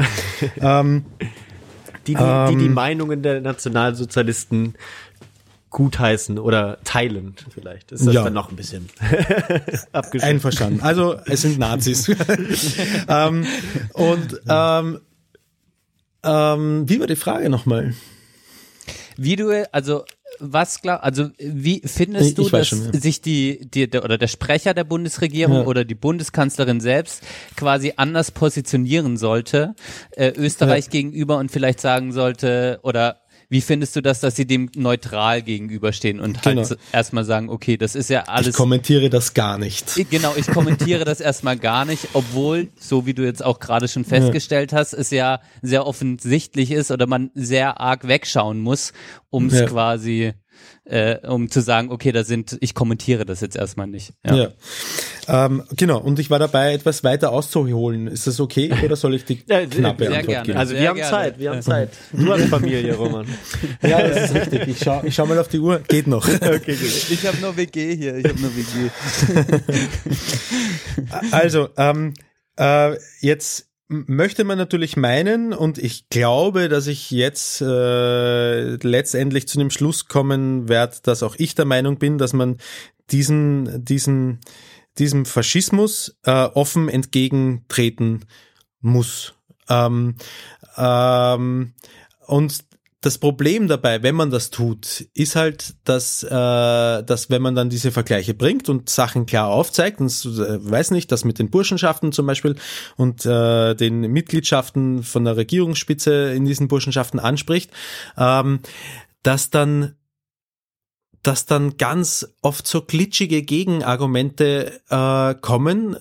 ähm, 0.81 1.07
Die, 2.07 2.15
die, 2.15 2.21
die 2.51 2.57
die 2.57 2.65
Ähm. 2.67 2.75
Meinungen 2.75 3.23
der 3.23 3.41
Nationalsozialisten 3.41 4.75
gutheißen 5.73 6.39
oder 6.39 6.79
teilen 6.85 7.35
vielleicht. 7.53 7.91
Ist 7.93 8.07
das 8.07 8.15
Ja. 8.15 8.23
dann 8.25 8.35
noch 8.35 8.51
ein 8.51 8.57
bisschen 8.57 8.89
abgeschlossen? 9.93 10.31
Einverstanden. 10.35 10.81
Also 10.83 11.17
es 11.27 11.43
sind 11.43 11.59
Nazis. 11.59 12.09
ähm, 13.09 13.47
und 13.95 14.41
ähm, 14.49 15.01
ähm, 16.25 16.89
wie 16.89 17.01
war 17.01 17.07
die 17.07 17.17
Frage 17.17 17.49
nochmal? 17.51 17.95
Wie 19.17 19.37
du, 19.37 19.67
also 19.73 20.05
was 20.39 20.81
glaub, 20.81 21.03
also 21.03 21.29
wie 21.39 21.83
findest 21.85 22.31
Ich- 22.31 22.35
du, 22.35 22.43
ich 22.43 22.51
dass 22.51 22.69
schon, 22.69 22.93
ja. 22.93 23.01
sich 23.01 23.21
die, 23.21 23.67
die 23.69 23.89
der, 23.89 24.05
oder 24.05 24.19
der 24.19 24.29
Sprecher 24.29 24.75
der 24.75 24.85
Bundesregierung 24.85 25.57
Ja. 25.57 25.65
oder 25.67 25.85
die 25.85 25.95
Bundeskanzlerin 25.95 26.81
selbst 26.81 27.23
quasi 27.57 27.95
anders 27.97 28.31
positionieren 28.31 29.17
sollte 29.17 29.75
äh, 30.13 30.33
Österreich 30.37 30.91
gegenüber 30.91 31.37
und 31.39 31.51
vielleicht 31.51 31.81
sagen 31.81 32.13
sollte 32.13 32.81
oder 32.83 33.22
wie 33.53 33.61
findest 33.61 33.95
du 33.97 34.01
das, 34.01 34.21
dass 34.21 34.35
sie 34.35 34.47
dem 34.47 34.71
neutral 34.75 35.43
gegenüberstehen 35.43 36.21
und 36.21 36.37
halt 36.45 36.57
Genau. 36.57 36.65
so 36.65 36.75
erstmal 36.91 37.25
sagen, 37.25 37.51
okay, 37.51 37.77
das 37.77 37.95
ist 37.95 38.09
ja 38.09 38.23
Ich 38.23 38.29
alles 38.31 38.57
kommentiere 38.57 39.11
das 39.11 39.35
gar 39.35 39.59
nicht. 39.59 39.97
ich- 39.99 40.09
Genau, 40.09 40.33
ich 40.37 40.47
kommentiere 40.47 41.05
das 41.05 41.21
erstmal 41.21 41.59
gar 41.59 41.85
nicht, 41.85 42.09
obwohl, 42.15 42.69
so 42.81 43.05
wie 43.05 43.13
du 43.13 43.23
jetzt 43.25 43.45
auch 43.45 43.61
gerade 43.61 43.89
schon 43.89 44.07
festgestellt 44.07 44.73
hast, 44.73 44.95
es 44.95 45.11
ja 45.11 45.41
sehr 45.61 45.87
offensichtlich 45.87 46.71
ist 46.71 46.91
oder 46.91 47.07
man 47.07 47.31
sehr 47.35 47.79
arg 47.79 48.09
wegschauen 48.09 48.59
muss, 48.59 48.95
um 49.29 49.49
es 49.49 49.61
Ja. 49.61 49.67
quasi, 49.67 50.33
äh, 50.85 51.19
um 51.27 51.49
zu 51.51 51.61
sagen, 51.61 51.91
okay, 51.91 52.11
da 52.13 52.25
sind, 52.25 52.59
ich 52.61 52.75
kommentiere 52.75 53.25
das 53.25 53.41
jetzt 53.41 53.57
erstmal 53.57 53.87
nicht. 53.87 54.13
Ja. 54.27 54.35
Ja. 54.35 54.49
Ähm, 55.29 55.63
genau, 55.77 55.99
und 56.01 56.19
ich 56.19 56.31
war 56.31 56.41
dabei, 56.41 56.75
etwas 56.75 57.05
weiter 57.05 57.31
auszuholen. 57.31 58.09
Ist 58.09 58.27
das 58.27 58.41
okay 58.41 58.73
oder 58.85 58.97
soll 58.97 59.15
ich 59.15 59.25
die 59.25 59.43
Ja, 59.47 59.65
knappe 59.65 60.07
sehr 60.07 60.19
Antwort 60.19 60.27
gerne. 60.27 60.47
geben? 60.47 60.59
Also 60.59 60.73
Sehr 60.73 60.81
wir 60.83 60.89
haben 60.89 60.97
gerne. 60.97 61.11
Zeit, 61.11 61.39
wir 61.39 61.51
haben 61.51 61.63
Zeit. 61.63 61.91
Du 62.13 62.33
hast 62.33 62.45
Familie, 62.47 62.95
Roman. 62.95 63.27
Ja, 63.83 64.01
das 64.07 64.31
ist 64.31 64.35
richtig. 64.35 64.69
Ich 64.69 64.79
schau, 64.83 65.03
ich 65.05 65.15
schau 65.15 65.27
mal 65.27 65.39
auf 65.39 65.49
die 65.49 65.59
Uhr. 65.59 65.81
Geht 65.87 66.07
noch. 66.07 66.27
Okay, 66.43 66.75
gut. 66.77 67.11
Ich 67.11 67.27
habe 67.27 67.39
nur 67.41 67.57
WG 67.57 67.97
hier, 67.97 68.17
ich 68.17 68.25
habe 68.25 68.41
nur 68.41 68.51
WG. 68.57 68.91
Also, 71.31 71.69
ähm, 71.77 72.15
äh, 72.59 72.97
jetzt 73.21 73.69
möchte 73.93 74.45
man 74.45 74.59
natürlich 74.59 74.97
meinen, 74.97 75.53
und 75.53 75.79
ich 75.79 76.09
glaube, 76.09 76.69
dass 76.69 76.87
ich 76.87 77.11
jetzt 77.11 77.61
äh, 77.61 78.75
letztendlich 78.77 79.47
zu 79.47 79.59
dem 79.59 79.71
Schluss 79.71 80.09
kommen 80.09 80.69
werde, 80.69 80.97
dass 81.03 81.23
auch 81.23 81.37
ich 81.39 81.55
der 81.55 81.65
Meinung 81.65 81.99
bin, 81.99 82.19
dass 82.19 82.33
man 82.33 82.57
diesen, 83.11 83.85
diesen, 83.85 84.41
diesem 84.99 85.25
Faschismus 85.25 86.17
äh, 86.25 86.31
offen 86.31 86.89
entgegentreten 86.89 88.25
muss. 88.81 89.35
Ähm, 89.69 90.17
ähm, 90.77 91.75
und 92.27 92.65
das 93.03 93.19
Problem 93.19 93.67
dabei, 93.67 94.03
wenn 94.05 94.15
man 94.15 94.31
das 94.31 94.51
tut, 94.51 95.07
ist 95.13 95.35
halt, 95.35 95.75
dass, 95.85 96.23
äh, 96.23 96.29
dass 96.31 97.31
wenn 97.31 97.43
man 97.43 97.57
dann 97.57 97.69
diese 97.69 97.91
Vergleiche 97.91 98.33
bringt 98.33 98.69
und 98.69 98.89
Sachen 98.89 99.27
klar 99.27 99.49
aufzeigt, 99.49 100.01
und 100.01 100.09
äh, 100.09 100.71
weiß 100.71 100.93
nicht, 100.93 101.11
das 101.11 101.25
mit 101.25 101.41
den 101.41 101.51
Burschenschaften 101.51 102.13
zum 102.13 102.27
Beispiel 102.27 102.55
und 102.97 103.27
äh, 103.27 103.75
den 103.75 104.01
Mitgliedschaften 104.03 105.03
von 105.03 105.25
der 105.25 105.37
Regierungsspitze 105.37 106.33
in 106.33 106.45
diesen 106.45 106.69
Burschenschaften 106.69 107.19
anspricht, 107.19 107.73
ähm, 108.17 108.61
dass 109.25 109.51
dann 109.51 109.97
dass 111.23 111.47
dann 111.47 111.77
ganz 111.77 112.35
oft 112.41 112.67
so 112.67 112.83
glitschige 112.83 113.43
Gegenargumente 113.43 114.81
äh, 114.91 115.35
kommen, 115.41 115.97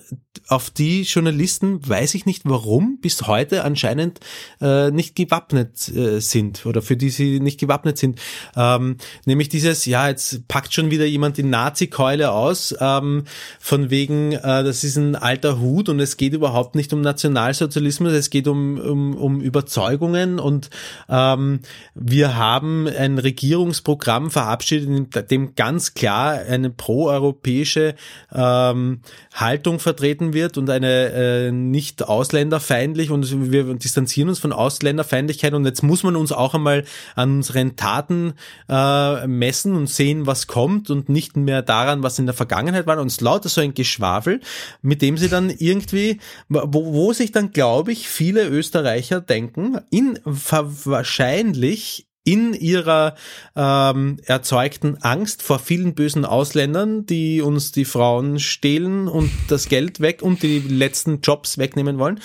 auf 0.48 0.70
die 0.70 1.02
Journalisten, 1.02 1.86
weiß 1.86 2.14
ich 2.14 2.26
nicht 2.26 2.42
warum, 2.44 2.98
bis 3.00 3.26
heute 3.26 3.64
anscheinend 3.64 4.20
äh, 4.60 4.90
nicht 4.90 5.14
gewappnet 5.14 5.88
äh, 5.88 6.20
sind 6.20 6.66
oder 6.66 6.82
für 6.82 6.96
die 6.96 7.10
sie 7.10 7.40
nicht 7.40 7.60
gewappnet 7.60 7.98
sind. 7.98 8.20
Ähm, 8.56 8.96
nämlich 9.24 9.48
dieses, 9.48 9.86
ja, 9.86 10.08
jetzt 10.08 10.48
packt 10.48 10.74
schon 10.74 10.90
wieder 10.90 11.04
jemand 11.04 11.36
die 11.36 11.42
Nazi-Keule 11.42 12.32
aus, 12.32 12.74
ähm, 12.80 13.24
von 13.60 13.90
wegen, 13.90 14.32
äh, 14.32 14.40
das 14.64 14.84
ist 14.84 14.96
ein 14.96 15.16
alter 15.16 15.60
Hut 15.60 15.88
und 15.88 16.00
es 16.00 16.16
geht 16.16 16.32
überhaupt 16.32 16.74
nicht 16.74 16.92
um 16.92 17.00
Nationalsozialismus, 17.00 18.12
es 18.12 18.30
geht 18.30 18.48
um, 18.48 18.78
um, 18.78 19.14
um 19.16 19.40
Überzeugungen 19.40 20.38
und 20.38 20.70
ähm, 21.08 21.60
wir 21.94 22.36
haben 22.36 22.86
ein 22.88 23.18
Regierungsprogramm 23.18 24.30
verabschiedet, 24.30 24.88
dem 25.20 25.54
ganz 25.54 25.94
klar 25.94 26.32
eine 26.32 26.70
proeuropäische 26.70 27.94
ähm, 28.32 29.00
Haltung 29.34 29.78
vertreten 29.78 30.32
wird 30.32 30.58
und 30.58 30.70
eine 30.70 31.12
äh, 31.12 31.52
nicht 31.52 32.02
ausländerfeindlich 32.02 33.10
und 33.10 33.52
wir 33.52 33.74
distanzieren 33.74 34.28
uns 34.28 34.38
von 34.38 34.52
Ausländerfeindlichkeit 34.52 35.54
und 35.54 35.64
jetzt 35.64 35.82
muss 35.82 36.02
man 36.02 36.16
uns 36.16 36.32
auch 36.32 36.54
einmal 36.54 36.84
an 37.14 37.36
unseren 37.36 37.76
Taten 37.76 38.34
äh, 38.68 39.26
messen 39.26 39.74
und 39.74 39.88
sehen, 39.88 40.26
was 40.26 40.46
kommt 40.46 40.90
und 40.90 41.08
nicht 41.08 41.36
mehr 41.36 41.62
daran, 41.62 42.02
was 42.02 42.18
in 42.18 42.26
der 42.26 42.34
Vergangenheit 42.34 42.86
war. 42.86 42.98
Und 42.98 43.08
es 43.08 43.20
lauter 43.20 43.48
so 43.48 43.60
ein 43.60 43.74
Geschwafel, 43.74 44.40
mit 44.80 45.02
dem 45.02 45.16
sie 45.16 45.28
dann 45.28 45.50
irgendwie, 45.50 46.20
wo, 46.48 46.92
wo 46.92 47.12
sich 47.12 47.32
dann, 47.32 47.52
glaube 47.52 47.92
ich, 47.92 48.08
viele 48.08 48.46
Österreicher 48.46 49.20
denken, 49.20 49.78
in 49.90 50.18
wahrscheinlich 50.24 52.06
in 52.24 52.54
ihrer 52.54 53.14
ähm, 53.56 54.18
erzeugten 54.24 54.96
Angst 55.02 55.42
vor 55.42 55.58
vielen 55.58 55.94
bösen 55.94 56.24
Ausländern, 56.24 57.04
die 57.06 57.40
uns 57.40 57.72
die 57.72 57.84
Frauen 57.84 58.38
stehlen 58.38 59.08
und 59.08 59.30
das 59.48 59.68
Geld 59.68 60.00
weg 60.00 60.22
und 60.22 60.42
die 60.42 60.60
letzten 60.60 61.20
Jobs 61.20 61.58
wegnehmen 61.58 61.98
wollen, 61.98 62.20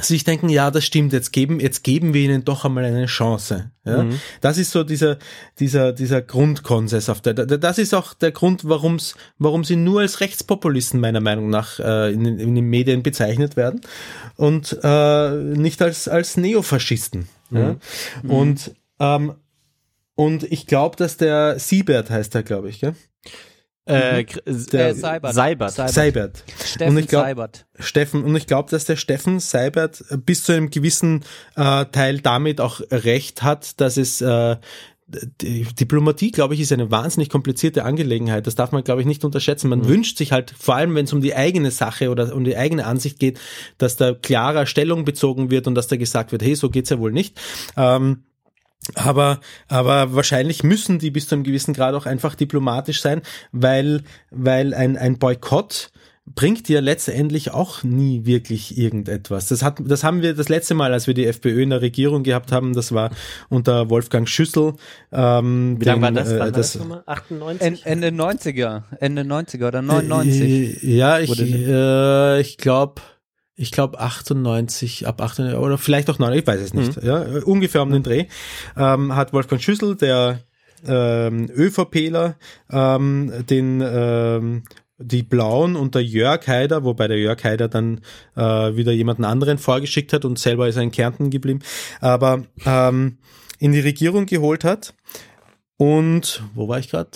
sich 0.00 0.24
denken, 0.24 0.48
ja, 0.48 0.72
das 0.72 0.84
stimmt, 0.84 1.12
jetzt 1.12 1.32
geben, 1.32 1.60
jetzt 1.60 1.84
geben 1.84 2.14
wir 2.14 2.22
ihnen 2.22 2.44
doch 2.44 2.64
einmal 2.64 2.84
eine 2.84 3.06
Chance. 3.06 3.70
Ja? 3.84 3.98
Das 4.40 4.58
ist 4.58 4.72
so 4.72 4.82
dieser, 4.82 5.18
dieser, 5.60 5.92
dieser 5.92 6.20
Grundkonsens 6.20 7.08
auf 7.08 7.20
der, 7.20 7.34
das 7.34 7.78
ist 7.78 7.94
auch 7.94 8.12
der 8.14 8.32
Grund, 8.32 8.68
warum's, 8.68 9.14
warum 9.38 9.62
sie 9.62 9.76
nur 9.76 10.00
als 10.00 10.18
Rechtspopulisten 10.18 10.98
meiner 10.98 11.20
Meinung 11.20 11.48
nach 11.48 11.78
äh, 11.78 12.12
in, 12.12 12.24
den- 12.24 12.40
in 12.40 12.56
den 12.56 12.64
Medien 12.64 13.04
bezeichnet 13.04 13.56
werden 13.56 13.82
und 14.34 14.76
äh, 14.82 15.30
nicht 15.30 15.80
als, 15.80 16.08
als 16.08 16.36
Neofaschisten. 16.36 17.28
Ja? 17.52 17.76
Und, 18.26 18.72
ähm, 19.00 19.34
und 20.16 20.44
ich 20.44 20.66
glaube, 20.66 20.96
dass 20.96 21.16
der 21.16 21.58
Siebert 21.58 22.10
heißt 22.10 22.34
er, 22.34 22.42
glaube 22.42 22.68
ich, 22.68 22.80
gell? 22.80 22.94
Äh, 23.86 24.24
der 24.46 24.88
Äh, 24.90 24.94
Seibert. 24.94 25.34
Seibert. 25.34 25.72
Seibert. 25.72 25.92
Seibert. 25.92 26.44
Steffen 26.64 26.88
Und 26.96 26.98
ich 27.02 27.08
glaub- 27.08 27.24
Seibert. 27.24 27.66
Steffen, 27.78 28.24
und 28.24 28.34
ich 28.36 28.46
glaube, 28.46 28.70
dass 28.70 28.84
der 28.86 28.96
Steffen 28.96 29.40
Seibert 29.40 30.02
bis 30.24 30.44
zu 30.44 30.52
einem 30.52 30.70
gewissen 30.70 31.22
äh, 31.56 31.84
Teil 31.86 32.20
damit 32.20 32.60
auch 32.62 32.80
recht 32.90 33.42
hat, 33.42 33.80
dass 33.80 33.96
es 33.98 34.20
äh, 34.22 34.56
die 35.06 35.64
Diplomatie, 35.64 36.30
glaube 36.30 36.54
ich, 36.54 36.60
ist 36.60 36.72
eine 36.72 36.90
wahnsinnig 36.90 37.28
komplizierte 37.28 37.84
Angelegenheit. 37.84 38.46
Das 38.46 38.54
darf 38.54 38.72
man, 38.72 38.84
glaube 38.84 39.02
ich, 39.02 39.06
nicht 39.06 39.22
unterschätzen. 39.22 39.68
Man 39.68 39.86
wünscht 39.86 40.16
sich 40.16 40.32
halt, 40.32 40.54
vor 40.58 40.76
allem 40.76 40.94
wenn 40.94 41.04
es 41.04 41.12
um 41.12 41.20
die 41.20 41.34
eigene 41.34 41.70
Sache 41.70 42.08
oder 42.10 42.34
um 42.34 42.44
die 42.44 42.56
eigene 42.56 42.86
Ansicht 42.86 43.18
geht, 43.18 43.38
dass 43.76 43.96
da 43.96 44.14
klarer 44.14 44.64
Stellung 44.64 45.04
bezogen 45.04 45.50
wird 45.50 45.66
und 45.66 45.74
dass 45.74 45.88
da 45.88 45.96
gesagt 45.96 46.32
wird, 46.32 46.42
hey, 46.42 46.54
so 46.54 46.70
geht's 46.70 46.88
ja 46.88 46.98
wohl 46.98 47.12
nicht. 47.12 47.38
Ähm, 47.76 48.24
aber, 48.94 49.40
aber 49.68 50.14
wahrscheinlich 50.14 50.62
müssen 50.62 50.98
die 50.98 51.10
bis 51.10 51.28
zu 51.28 51.34
einem 51.34 51.44
gewissen 51.44 51.74
Grad 51.74 51.94
auch 51.94 52.06
einfach 52.06 52.34
diplomatisch 52.34 53.00
sein, 53.00 53.22
weil, 53.52 54.02
weil 54.30 54.74
ein, 54.74 54.96
ein 54.96 55.18
Boykott 55.18 55.90
bringt 56.26 56.68
dir 56.68 56.80
letztendlich 56.80 57.50
auch 57.50 57.82
nie 57.82 58.24
wirklich 58.24 58.78
irgendetwas. 58.78 59.48
Das 59.48 59.62
hat, 59.62 59.76
das 59.84 60.04
haben 60.04 60.22
wir 60.22 60.34
das 60.34 60.48
letzte 60.48 60.72
Mal, 60.74 60.92
als 60.94 61.06
wir 61.06 61.12
die 61.12 61.26
FPÖ 61.26 61.62
in 61.62 61.68
der 61.70 61.82
Regierung 61.82 62.22
gehabt 62.22 62.50
haben, 62.50 62.72
das 62.72 62.92
war 62.92 63.10
unter 63.50 63.90
Wolfgang 63.90 64.26
Schüssel. 64.26 64.72
Ähm, 65.12 65.76
Wie 65.78 65.84
lange 65.84 66.00
war 66.00 66.12
das? 66.12 66.32
äh, 66.32 66.38
war 66.38 66.50
das 66.50 66.72
das 66.72 66.80
nochmal? 66.80 67.02
98? 67.04 67.84
En- 67.86 68.02
Ende 68.02 68.08
90er, 68.24 68.84
Ende 69.00 69.22
90er 69.22 69.68
oder 69.68 69.82
99. 69.82 70.82
Äh, 70.82 70.94
Ja, 70.96 71.18
ich, 71.20 71.38
äh, 71.40 72.40
ich 72.40 72.56
glaube, 72.56 73.02
ich 73.56 73.70
glaube 73.70 74.00
98, 74.00 75.06
ab 75.06 75.20
98, 75.20 75.58
oder 75.58 75.78
vielleicht 75.78 76.10
auch 76.10 76.18
9, 76.18 76.38
ich 76.38 76.46
weiß 76.46 76.60
es 76.60 76.74
nicht. 76.74 77.02
Ja, 77.02 77.22
äh, 77.22 77.40
ungefähr 77.42 77.82
um 77.82 77.90
den 77.92 78.02
Dreh. 78.02 78.26
Ähm, 78.76 79.14
hat 79.14 79.32
Wolfgang 79.32 79.62
Schüssel, 79.62 79.96
der 79.96 80.40
ähm, 80.86 81.48
ÖVPler, 81.54 82.36
ähm, 82.70 83.32
den 83.48 83.80
ähm, 83.84 84.62
die 84.98 85.22
Blauen 85.24 85.74
und 85.76 85.94
der 85.94 86.04
Jörg 86.04 86.46
Haider, 86.46 86.84
wobei 86.84 87.08
der 87.08 87.18
Jörg 87.18 87.42
Haider 87.42 87.68
dann 87.68 88.00
äh, 88.36 88.40
wieder 88.76 88.92
jemanden 88.92 89.24
anderen 89.24 89.58
vorgeschickt 89.58 90.12
hat 90.12 90.24
und 90.24 90.38
selber 90.38 90.68
ist 90.68 90.76
er 90.76 90.82
in 90.82 90.92
Kärnten 90.92 91.30
geblieben, 91.30 91.60
aber 92.00 92.44
ähm, 92.64 93.18
in 93.58 93.72
die 93.72 93.80
Regierung 93.80 94.26
geholt 94.26 94.62
hat. 94.64 94.94
Und 95.76 96.42
wo 96.54 96.68
war 96.68 96.78
ich 96.78 96.90
gerade? 96.90 97.10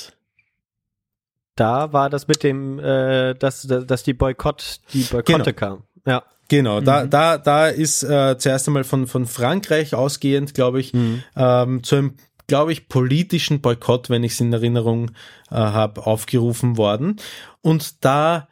Da 1.54 1.92
war 1.92 2.08
das 2.10 2.28
mit 2.28 2.42
dem, 2.42 2.78
äh, 2.78 3.34
dass, 3.34 3.62
dass 3.62 4.02
die 4.02 4.12
Boykott, 4.14 4.80
die 4.92 5.02
Boykotte 5.02 5.52
Genau. 5.52 5.56
kam. 5.76 5.82
Ja. 6.08 6.22
Genau, 6.50 6.80
da, 6.80 7.04
da, 7.04 7.36
da 7.36 7.68
ist 7.68 8.02
äh, 8.02 8.38
zuerst 8.38 8.66
einmal 8.68 8.84
von, 8.84 9.06
von 9.06 9.26
Frankreich 9.26 9.94
ausgehend, 9.94 10.54
glaube 10.54 10.80
ich, 10.80 10.94
ähm, 11.36 11.82
zu 11.84 11.96
einem, 11.96 12.14
glaube 12.46 12.72
ich, 12.72 12.88
politischen 12.88 13.60
Boykott, 13.60 14.08
wenn 14.08 14.24
ich 14.24 14.32
es 14.32 14.40
in 14.40 14.50
Erinnerung 14.54 15.10
äh, 15.50 15.56
habe, 15.56 16.06
aufgerufen 16.06 16.78
worden. 16.78 17.16
Und 17.60 18.02
da, 18.02 18.48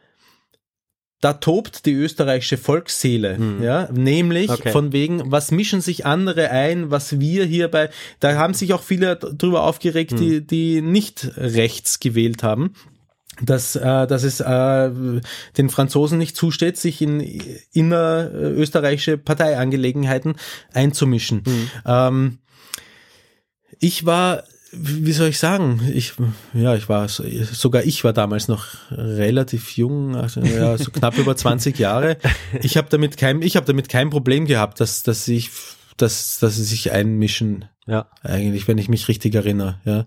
da 1.22 1.32
tobt 1.32 1.86
die 1.86 1.94
österreichische 1.94 2.58
Volksseele, 2.58 3.38
ja, 3.62 3.88
nämlich 3.90 4.50
Okay. 4.50 4.72
von 4.72 4.92
wegen, 4.92 5.32
was 5.32 5.50
mischen 5.50 5.80
sich 5.80 6.04
andere 6.04 6.50
ein, 6.50 6.90
was 6.90 7.18
wir 7.18 7.46
hierbei, 7.46 7.88
da 8.20 8.34
haben 8.34 8.52
sich 8.52 8.74
auch 8.74 8.82
viele 8.82 9.16
drüber 9.16 9.62
aufgeregt, 9.62 10.20
die, 10.20 10.46
die 10.46 10.82
nicht 10.82 11.30
rechts 11.38 11.98
gewählt 11.98 12.42
haben 12.42 12.74
dass, 13.42 13.76
äh, 13.76 14.06
dass 14.06 14.22
es 14.22 14.40
äh, 14.40 14.90
den 15.56 15.68
Franzosen 15.68 16.18
nicht 16.18 16.36
zusteht, 16.36 16.76
sich 16.76 17.02
in 17.02 17.20
innerösterreichische 17.72 19.18
Parteiangelegenheiten 19.18 20.36
einzumischen. 20.72 21.42
Ähm, 21.84 22.38
ich 23.78 24.06
war, 24.06 24.44
wie 24.72 25.12
soll 25.12 25.28
ich 25.28 25.38
sagen, 25.38 25.80
ich, 25.92 26.14
ja, 26.54 26.74
ich 26.74 26.88
war, 26.88 27.08
so- 27.08 27.24
sogar 27.52 27.84
ich 27.84 28.04
war 28.04 28.12
damals 28.12 28.48
noch 28.48 28.66
relativ 28.90 29.76
jung, 29.76 30.16
also 30.16 30.40
ja, 30.40 30.76
so 30.78 30.90
knapp 30.90 31.18
über 31.18 31.36
20 31.36 31.78
Jahre. 31.78 32.16
Ich 32.62 32.76
habe 32.76 32.88
damit 32.90 33.16
kein, 33.16 33.42
ich 33.42 33.56
habe 33.56 33.66
damit 33.66 33.88
kein 33.88 34.10
Problem 34.10 34.46
gehabt, 34.46 34.80
dass, 34.80 35.02
dass 35.02 35.28
ich, 35.28 35.50
dass, 35.96 36.38
dass 36.38 36.56
sie 36.56 36.64
sich 36.64 36.92
einmischen 36.92 37.66
Ja. 37.88 38.06
eigentlich, 38.24 38.66
wenn 38.66 38.78
ich 38.78 38.88
mich 38.88 39.06
richtig 39.06 39.36
erinnere, 39.36 39.78
ja. 39.84 40.06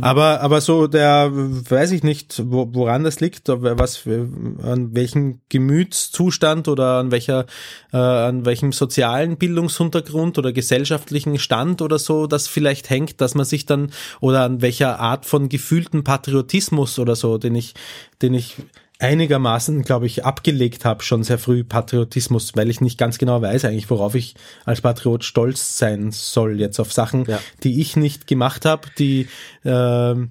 Aber, 0.00 0.40
aber 0.40 0.62
so 0.62 0.86
der, 0.86 1.30
weiß 1.30 1.90
ich 1.90 2.02
nicht, 2.02 2.42
wo, 2.46 2.70
woran 2.72 3.04
das 3.04 3.20
liegt, 3.20 3.48
was, 3.48 4.06
an 4.06 4.94
welchem 4.94 5.40
Gemütszustand 5.50 6.66
oder 6.66 7.00
an 7.00 7.10
welcher, 7.10 7.44
äh, 7.92 7.98
an 7.98 8.46
welchem 8.46 8.72
sozialen 8.72 9.36
Bildungshintergrund 9.36 10.38
oder 10.38 10.54
gesellschaftlichen 10.54 11.38
Stand 11.38 11.82
oder 11.82 11.98
so, 11.98 12.26
das 12.26 12.48
vielleicht 12.48 12.88
hängt, 12.88 13.20
dass 13.20 13.34
man 13.34 13.44
sich 13.44 13.66
dann, 13.66 13.90
oder 14.20 14.42
an 14.42 14.62
welcher 14.62 14.98
Art 14.98 15.26
von 15.26 15.50
gefühlten 15.50 16.04
Patriotismus 16.04 16.98
oder 16.98 17.16
so, 17.16 17.36
den 17.36 17.54
ich, 17.54 17.74
den 18.22 18.32
ich 18.32 18.56
einigermaßen, 19.04 19.82
glaube 19.82 20.06
ich, 20.06 20.24
abgelegt 20.24 20.84
habe, 20.84 21.02
schon 21.04 21.22
sehr 21.22 21.38
früh 21.38 21.62
Patriotismus, 21.64 22.52
weil 22.56 22.70
ich 22.70 22.80
nicht 22.80 22.98
ganz 22.98 23.18
genau 23.18 23.40
weiß 23.42 23.64
eigentlich, 23.66 23.90
worauf 23.90 24.14
ich 24.14 24.34
als 24.64 24.80
Patriot 24.80 25.24
stolz 25.24 25.78
sein 25.78 26.10
soll, 26.10 26.58
jetzt 26.60 26.80
auf 26.80 26.92
Sachen, 26.92 27.24
Ja. 27.26 27.40
die 27.62 27.80
ich 27.80 27.96
nicht 27.96 28.26
gemacht 28.26 28.64
habe, 28.64 28.88
die 28.98 29.28
ähm, 29.64 30.30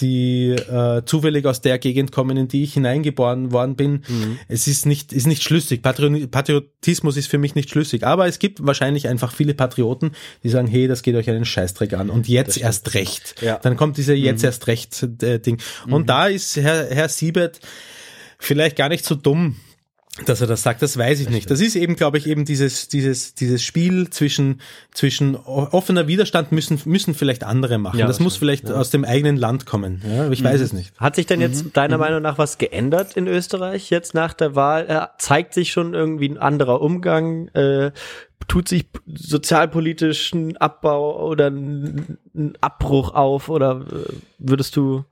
die 0.00 0.50
äh, 0.50 1.02
zufällig 1.04 1.44
aus 1.44 1.60
der 1.60 1.78
Gegend 1.80 2.12
kommen, 2.12 2.36
in 2.36 2.46
die 2.46 2.62
ich 2.62 2.74
hineingeboren 2.74 3.50
worden 3.50 3.74
bin. 3.74 4.02
Es 4.46 4.68
ist 4.68 4.86
nicht, 4.86 5.12
ist 5.12 5.26
nicht 5.26 5.42
schlüssig. 5.42 5.82
Patri 5.82 6.28
Patriotismus 6.28 7.16
ist 7.16 7.26
für 7.26 7.38
mich 7.38 7.56
nicht 7.56 7.68
schlüssig. 7.68 8.04
Aber 8.06 8.28
es 8.28 8.38
gibt 8.38 8.64
wahrscheinlich 8.64 9.08
einfach 9.08 9.32
viele 9.32 9.54
Patrioten, 9.54 10.12
die 10.44 10.50
sagen, 10.50 10.68
hey, 10.68 10.86
das 10.86 11.02
geht 11.02 11.16
euch 11.16 11.28
einen 11.28 11.44
Scheißdreck 11.44 11.94
an. 11.94 12.10
Und 12.10 12.28
jetzt 12.28 12.58
erst 12.58 12.94
recht. 12.94 13.34
Ja. 13.42 13.58
Dann 13.60 13.76
kommt 13.76 13.96
dieser 13.96 14.14
jetzt 14.14 14.44
erst 14.44 14.68
recht 14.68 15.02
äh, 15.20 15.40
Ding. 15.40 15.58
Und 15.90 16.08
da 16.08 16.28
ist 16.28 16.56
Herr, 16.56 16.86
Herr 16.90 17.08
Siebert 17.08 17.58
vielleicht 18.38 18.76
gar 18.76 18.88
nicht 18.88 19.04
so 19.04 19.14
dumm, 19.14 19.56
dass 20.26 20.40
er 20.40 20.46
das 20.46 20.62
sagt, 20.62 20.82
das 20.82 20.96
weiß 20.96 21.20
ich 21.20 21.30
nicht. 21.30 21.50
Das 21.50 21.60
ist 21.60 21.76
eben, 21.76 21.96
glaube 21.96 22.18
ich, 22.18 22.26
eben 22.26 22.44
dieses, 22.44 22.88
dieses, 22.88 23.34
dieses 23.34 23.62
Spiel 23.62 24.10
zwischen, 24.10 24.60
zwischen 24.92 25.36
offener 25.36 26.08
Widerstand 26.08 26.50
müssen, 26.50 26.80
müssen 26.86 27.14
vielleicht 27.14 27.44
andere 27.44 27.78
machen. 27.78 27.98
Ja, 27.98 28.06
das 28.06 28.18
muss 28.18 28.36
vielleicht 28.36 28.70
aus 28.70 28.90
dem 28.90 29.04
eigenen 29.04 29.36
Land 29.36 29.66
kommen. 29.66 30.02
Ja, 30.08 30.30
ich 30.30 30.42
weiß 30.42 30.60
es 30.60 30.72
nicht. 30.72 30.98
Hat 30.98 31.16
sich 31.16 31.26
denn 31.26 31.40
jetzt 31.40 31.76
deiner 31.76 31.98
Meinung 31.98 32.22
nach 32.22 32.38
was 32.38 32.58
geändert 32.58 33.16
in 33.16 33.26
Österreich 33.26 33.90
jetzt 33.90 34.14
nach 34.14 34.34
der 34.34 34.54
Wahl? 34.54 34.86
Äh, 34.88 35.06
zeigt 35.18 35.54
sich 35.54 35.70
schon 35.70 35.94
irgendwie 35.94 36.28
ein 36.28 36.38
anderer 36.38 36.80
Umgang? 36.80 37.48
Äh, 37.48 37.92
tut 38.48 38.68
sich 38.68 38.86
sozialpolitisch 39.06 40.32
ein 40.32 40.56
Abbau 40.56 41.28
oder 41.28 41.48
ein, 41.48 42.18
ein 42.34 42.54
Abbruch 42.60 43.14
auf? 43.14 43.48
Oder 43.48 43.84
äh, 43.92 44.12
würdest 44.38 44.74
du, 44.74 45.04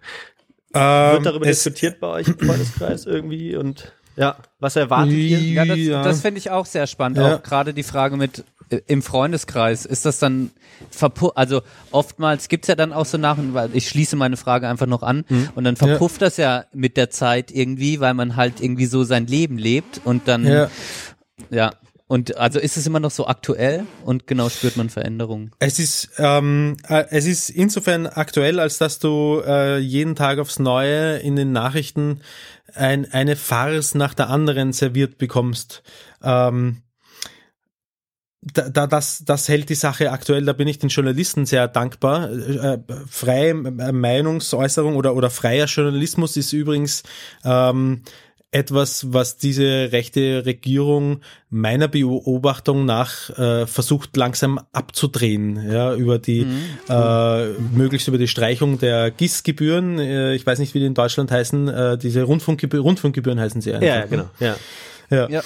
wird 0.73 1.27
darüber 1.27 1.47
Ähm, 1.47 1.51
es- 1.53 1.63
diskutiert 1.63 2.01
bei 2.01 2.09
euch 2.09 2.29
im 2.29 2.39
Freundeskreis 2.39 3.07
irgendwie? 3.07 3.57
Und 3.57 3.93
ja, 4.17 4.37
was 4.61 4.77
erwartet 4.77 5.13
ihr? 5.15 5.39
Ja, 5.41 5.65
das, 5.65 5.79
Ja. 5.79 6.03
das 6.03 6.21
finde 6.21 6.39
ich 6.39 6.51
auch 6.51 6.67
sehr 6.67 6.87
spannend. 6.87 7.19
Ja. 7.19 7.37
Auch 7.37 7.43
gerade 7.43 7.75
die 7.75 7.83
Frage 7.83 8.17
mit 8.17 8.45
äh, 8.71 8.81
im 8.89 9.01
Freundeskreis, 9.03 9.87
ist 9.87 10.05
das 10.07 10.19
dann 10.19 10.51
verpu 10.91 11.29
also 11.37 11.63
oftmals 11.93 12.49
gibt's 12.49 12.67
ja 12.69 12.75
dann 12.75 12.93
auch 12.93 13.07
so 13.07 13.17
nach, 13.17 13.37
weil 13.53 13.71
ich 13.75 13.89
schließe 13.89 14.17
meine 14.17 14.37
Frage 14.37 14.69
einfach 14.69 14.87
noch 14.87 15.03
an 15.05 15.25
Mhm. 15.29 15.51
und 15.55 15.63
dann 15.65 15.77
verpufft 15.77 16.21
das 16.21 16.37
ja 16.37 16.65
mit 16.73 16.97
der 16.97 17.09
Zeit 17.11 17.51
irgendwie, 17.53 18.01
weil 18.01 18.13
man 18.15 18.35
halt 18.37 18.61
irgendwie 18.61 18.87
so 18.87 19.05
sein 19.05 19.27
Leben 19.29 19.57
lebt 19.57 20.01
und 20.05 20.27
dann 20.29 20.69
Ja. 21.51 21.71
Und 22.09 22.37
also 22.37 22.61
ist 22.61 22.77
es 22.77 22.87
immer 22.87 23.01
noch 23.01 23.11
so 23.11 23.27
aktuell 23.27 23.85
und 24.05 24.29
genau 24.29 24.49
spürt 24.49 24.77
man 24.77 24.91
Veränderungen. 24.91 25.51
Es 25.59 25.81
ist, 25.81 26.11
ähm, 26.19 26.77
äh, 26.89 27.05
es 27.11 27.27
ist 27.27 27.51
insofern 27.51 28.07
aktuell, 28.07 28.61
als 28.61 28.79
dass 28.79 29.01
du 29.01 29.43
äh, 29.45 29.79
jeden 29.79 30.15
Tag 30.15 30.39
aufs 30.39 30.61
Neue 30.61 31.17
in 31.19 31.35
den 31.35 31.51
Nachrichten 31.51 32.21
ein, 32.75 33.11
eine 33.11 33.35
Farce 33.35 33.97
nach 33.97 34.15
der 34.15 34.31
anderen 34.31 34.73
serviert 34.73 35.19
bekommst. 35.19 35.83
Ähm, 36.23 36.83
da, 38.41 38.69
da, 38.69 38.87
das, 38.87 39.25
das 39.25 39.49
hält 39.49 39.69
die 39.69 39.75
Sache 39.75 40.13
aktuell, 40.13 40.45
da 40.45 40.53
bin 40.53 40.69
ich 40.69 40.79
den 40.79 40.91
Journalisten 40.91 41.47
sehr 41.47 41.67
dankbar. 41.67 42.31
Äh, 42.31 42.79
freie 43.09 43.55
Meinungsäußerung 43.55 44.95
oder, 44.95 45.17
oder 45.17 45.31
freier 45.31 45.67
Journalismus 45.67 46.37
ist 46.37 46.53
übrigens 46.53 47.03
ähm, 47.45 48.03
etwas, 48.57 49.13
was 49.13 49.37
diese 49.37 49.93
rechte 49.93 50.47
Regierung 50.47 51.21
meiner 51.51 51.89
Beobachtung 51.89 52.87
nach 52.87 53.29
äh, 53.39 53.67
versucht 53.67 54.17
langsam 54.17 54.59
abzudrehen, 54.73 55.71
ja, 55.71 55.95
über 55.95 56.19
die 56.19 56.47
äh, 56.89 57.47
möglichst 57.75 58.09
über 58.09 58.17
die 58.17 58.29
Streichung 58.29 58.79
der 58.79 59.11
GIS-Gebühren. 59.11 59.99
Äh, 59.99 60.35
ich 60.35 60.47
weiß 60.47 60.59
nicht, 60.59 60.73
wie 60.73 60.81
die 60.81 60.87
in 60.87 60.95
Deutschland 60.95 61.31
heißen. 61.31 61.69
Äh, 61.69 61.99
diese 61.99 62.23
Rundfunkgebühren, 62.23 62.83
Rundfunkgebühren 62.83 63.39
heißen 63.39 63.61
sie 63.61 63.75
einfach. 63.75 63.87
Ja, 63.87 63.97
ja, 63.97 64.07
genau. 64.07 64.31
Ja. 64.41 64.57
Ja. 65.11 65.29
Ja. 65.29 65.43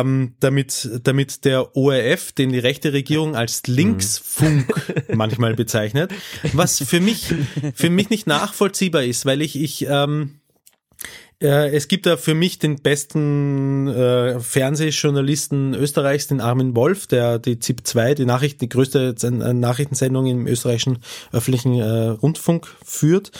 Ähm, 0.00 0.34
damit, 0.40 0.90
damit 1.04 1.44
der 1.44 1.74
ORF, 1.76 2.32
den 2.32 2.50
die 2.50 2.58
rechte 2.58 2.92
Regierung 2.92 3.34
als 3.36 3.66
Linksfunk 3.66 4.66
manchmal 5.14 5.54
bezeichnet, 5.54 6.12
was 6.52 6.82
für 6.82 7.00
mich, 7.00 7.32
für 7.74 7.88
mich 7.88 8.10
nicht 8.10 8.26
nachvollziehbar 8.26 9.04
ist, 9.04 9.24
weil 9.24 9.40
ich, 9.40 9.58
ich, 9.58 9.86
ähm, 9.88 10.34
äh, 10.34 10.39
es 11.42 11.88
gibt 11.88 12.04
da 12.04 12.18
für 12.18 12.34
mich 12.34 12.58
den 12.58 12.76
besten 12.76 13.88
äh, 13.88 14.38
Fernsehjournalisten 14.40 15.74
Österreichs, 15.74 16.26
den 16.26 16.42
Armin 16.42 16.76
Wolf, 16.76 17.06
der 17.06 17.38
die 17.38 17.58
ZIP 17.58 17.86
2, 17.86 18.14
die 18.14 18.26
Nachricht, 18.26 18.60
die 18.60 18.68
größte 18.68 19.14
äh, 19.22 19.30
Nachrichtensendung 19.54 20.26
im 20.26 20.46
österreichischen 20.46 20.98
öffentlichen 21.32 21.80
äh, 21.80 22.08
Rundfunk 22.08 22.68
führt, 22.84 23.32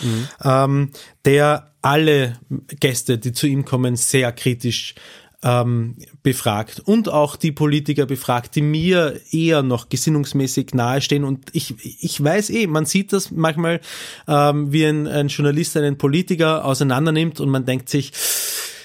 ähm, 0.43 0.89
der 1.25 1.71
alle 1.83 2.39
Gäste, 2.79 3.17
die 3.19 3.33
zu 3.33 3.47
ihm 3.47 3.65
kommen, 3.65 3.95
sehr 3.95 4.31
kritisch 4.31 4.95
ähm, 5.43 5.95
befragt 6.23 6.79
und 6.85 7.09
auch 7.09 7.35
die 7.35 7.51
Politiker 7.51 8.05
befragt, 8.05 8.55
die 8.55 8.61
mir 8.61 9.19
eher 9.31 9.63
noch 9.63 9.89
gesinnungsmäßig 9.89 10.73
nahestehen. 10.73 11.23
Und 11.23 11.49
ich, 11.53 11.75
ich 12.03 12.23
weiß 12.23 12.49
eh, 12.51 12.67
man 12.67 12.85
sieht 12.85 13.11
das 13.11 13.31
manchmal, 13.31 13.79
ähm, 14.27 14.71
wie 14.71 14.85
ein, 14.85 15.07
ein 15.07 15.27
Journalist 15.29 15.75
einen 15.77 15.97
Politiker 15.97 16.63
auseinandernimmt 16.65 17.39
und 17.39 17.49
man 17.49 17.65
denkt 17.65 17.89
sich, 17.89 18.11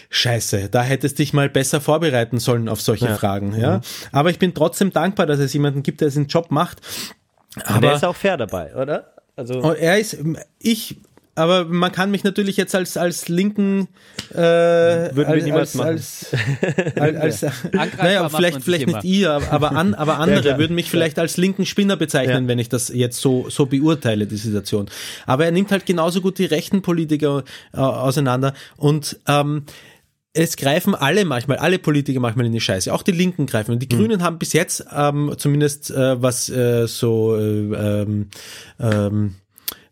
Scheiße, 0.09 0.69
da 0.71 0.83
hättest 0.83 1.19
dich 1.19 1.33
mal 1.33 1.49
besser 1.51 1.81
vorbereiten 1.81 2.39
sollen 2.39 2.69
auf 2.69 2.81
solche 2.81 3.07
Ja. 3.07 3.17
Fragen, 3.17 3.59
ja. 3.59 3.81
Aber 4.13 4.31
ich 4.31 4.39
bin 4.39 4.55
trotzdem 4.55 4.93
dankbar, 4.93 5.27
dass 5.27 5.41
es 5.41 5.53
jemanden 5.53 5.83
gibt, 5.83 6.01
der 6.01 6.11
seinen 6.11 6.27
Job 6.29 6.51
macht. 6.51 6.81
Aber 7.57 7.71
Aber 7.71 7.81
der 7.81 7.95
ist 7.97 8.05
auch 8.05 8.17
fair 8.17 8.37
dabei, 8.37 8.75
oder? 8.77 9.13
Also 9.35 9.61
Oh, 9.63 9.73
er 9.73 9.99
ist, 9.99 10.17
ich, 10.59 10.97
aber 11.37 11.67
man 11.67 11.93
kann 11.93 12.11
mich 12.11 12.25
natürlich 12.25 12.57
jetzt 12.57 12.75
als, 12.75 12.97
als 12.97 13.29
linken, 13.29 13.89
äh, 14.33 14.37
Würden 14.37 15.17
wir 15.17 15.29
als, 15.29 15.45
niemals 15.45 15.75
machen. 15.75 15.89
als, 15.89 16.27
als, 16.97 17.45
als, 17.45 17.45
Angreifbar 17.65 18.05
naja, 18.05 18.29
vielleicht, 18.29 18.63
vielleicht 18.63 18.85
immer. 18.89 18.97
nicht 18.97 19.05
ihr, 19.05 19.31
aber, 19.31 19.53
aber, 19.53 19.73
an, 19.73 19.95
aber 19.95 20.19
andere 20.19 20.41
klar, 20.41 20.59
würden 20.59 20.75
mich 20.75 20.91
vielleicht 20.91 21.19
als 21.19 21.37
linken 21.37 21.67
Spinner 21.67 21.97
bezeichnen, 21.97 22.45
Ja. 22.45 22.49
wenn 22.49 22.59
ich 22.59 22.69
das 22.69 22.89
jetzt 22.89 23.21
so, 23.21 23.49
so 23.51 23.67
beurteile, 23.67 24.27
die 24.27 24.37
Situation. 24.37 24.87
Aber 25.27 25.45
er 25.45 25.53
nimmt 25.53 25.71
halt 25.71 25.87
genauso 25.87 26.21
gut 26.21 26.39
die 26.39 26.47
rechten 26.47 26.83
Politiker 26.83 27.45
äh, 27.73 27.79
auseinander 27.79 28.55
und, 28.77 29.19
ähm, 29.29 29.65
es 30.39 30.59
greifen 30.59 30.95
alle 30.95 31.25
manchmal, 31.25 31.57
alle 31.57 31.79
Politiker 31.79 32.21
manchmal 32.21 32.45
in 32.45 32.53
die 32.53 32.61
Scheiße. 32.61 32.93
Auch 32.93 33.03
die 33.03 33.13
Linken 33.13 33.47
greifen. 33.47 33.73
Und 33.73 33.79
die 33.81 33.89
Grünen 33.89 34.23
haben 34.23 34.39
bis 34.39 34.53
jetzt, 34.53 34.85
ähm, 34.95 35.33
zumindest 35.39 35.91
äh, 35.91 36.21
was 36.21 36.51
äh, 36.51 36.87
so 36.87 37.37
äh, 37.37 38.03
ähm, 38.03 38.29
ähm, 38.79 39.37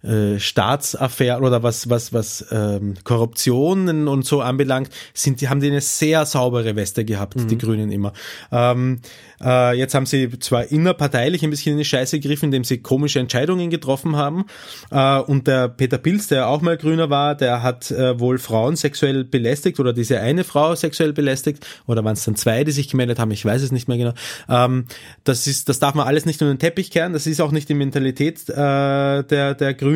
äh, 0.05 0.39
Staatsaffären 0.39 1.43
oder 1.43 1.63
was 1.63 1.89
was 1.89 2.13
was 2.13 2.47
ähm, 2.51 2.95
Korruptionen 3.05 4.09
und 4.09 4.25
so 4.25 4.41
anbelangt, 4.41 4.91
sind 5.15 5.41
die 5.41 5.49
haben 5.49 5.61
die 5.61 5.69
eine 5.69 5.81
sehr 5.81 6.27
saubere 6.27 6.77
Weste 6.77 7.05
gehabt, 7.05 7.37
die 7.51 7.59
Grünen 7.59 7.91
immer. 7.91 8.13
Ähm, 8.53 9.01
äh, 9.43 9.77
jetzt 9.77 9.95
haben 9.95 10.07
sie 10.07 10.39
zwar 10.39 10.71
innerparteilich 10.71 11.43
ein 11.43 11.51
bisschen 11.51 11.73
in 11.73 11.79
die 11.79 11.85
Scheiße 11.85 12.21
gegriffen, 12.21 12.47
indem 12.47 12.65
sie 12.65 12.79
komische 12.79 13.19
Entscheidungen 13.19 13.71
getroffen 13.71 14.17
haben. 14.17 14.45
Äh, 14.91 15.21
und 15.21 15.47
der 15.47 15.69
Peter 15.69 15.99
Pilz, 15.99 16.29
der 16.29 16.49
auch 16.49 16.61
mal 16.61 16.77
Grüner 16.77 17.11
war, 17.11 17.35
der 17.35 17.63
hat 17.63 17.91
äh, 17.91 18.19
wohl 18.21 18.39
Frauen 18.39 18.77
sexuell 18.77 19.25
belästigt 19.25 19.81
oder 19.81 19.93
diese 19.93 20.21
eine 20.21 20.45
Frau 20.45 20.75
sexuell 20.75 21.13
belästigt 21.13 21.67
oder 21.87 22.05
waren 22.05 22.15
es 22.15 22.25
dann 22.25 22.37
zwei, 22.37 22.65
die 22.65 22.73
sich 22.73 22.89
gemeldet 22.89 23.19
haben, 23.19 23.31
ich 23.31 23.45
weiß 23.45 23.63
es 23.63 23.73
nicht 23.73 23.89
mehr 23.89 23.99
genau. 23.99 24.15
Ähm, 24.49 24.87
das 25.25 25.47
ist, 25.47 25.69
das 25.69 25.79
darf 25.79 25.95
man 25.95 26.07
alles 26.07 26.27
nicht 26.27 26.41
unter 26.43 26.55
den 26.55 26.59
Teppich 26.59 26.91
kehren. 26.91 27.13
Das 27.13 27.27
ist 27.27 27.41
auch 27.41 27.53
nicht 27.53 27.69
die 27.69 27.75
Mentalität 27.75 28.49
äh, 28.49 28.55
der 28.55 29.55
der 29.55 29.75
Grünen 29.75 29.94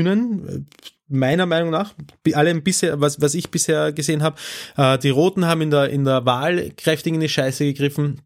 meiner 1.08 1.46
Meinung 1.46 1.70
nach, 1.70 1.94
alle 2.34 2.54
bisher, 2.60 3.00
was, 3.00 3.20
was 3.20 3.34
ich 3.34 3.50
bisher 3.50 3.92
gesehen 3.92 4.22
habe, 4.22 4.36
äh, 4.76 4.98
die 4.98 5.10
Roten 5.10 5.46
haben 5.46 5.62
in 5.62 5.70
der, 5.70 5.90
in 5.90 6.04
der 6.04 6.26
Wahl 6.26 6.70
kräftig 6.76 7.14
in 7.14 7.20
die 7.20 7.28
Scheiße 7.28 7.64
gegriffen. 7.64 8.22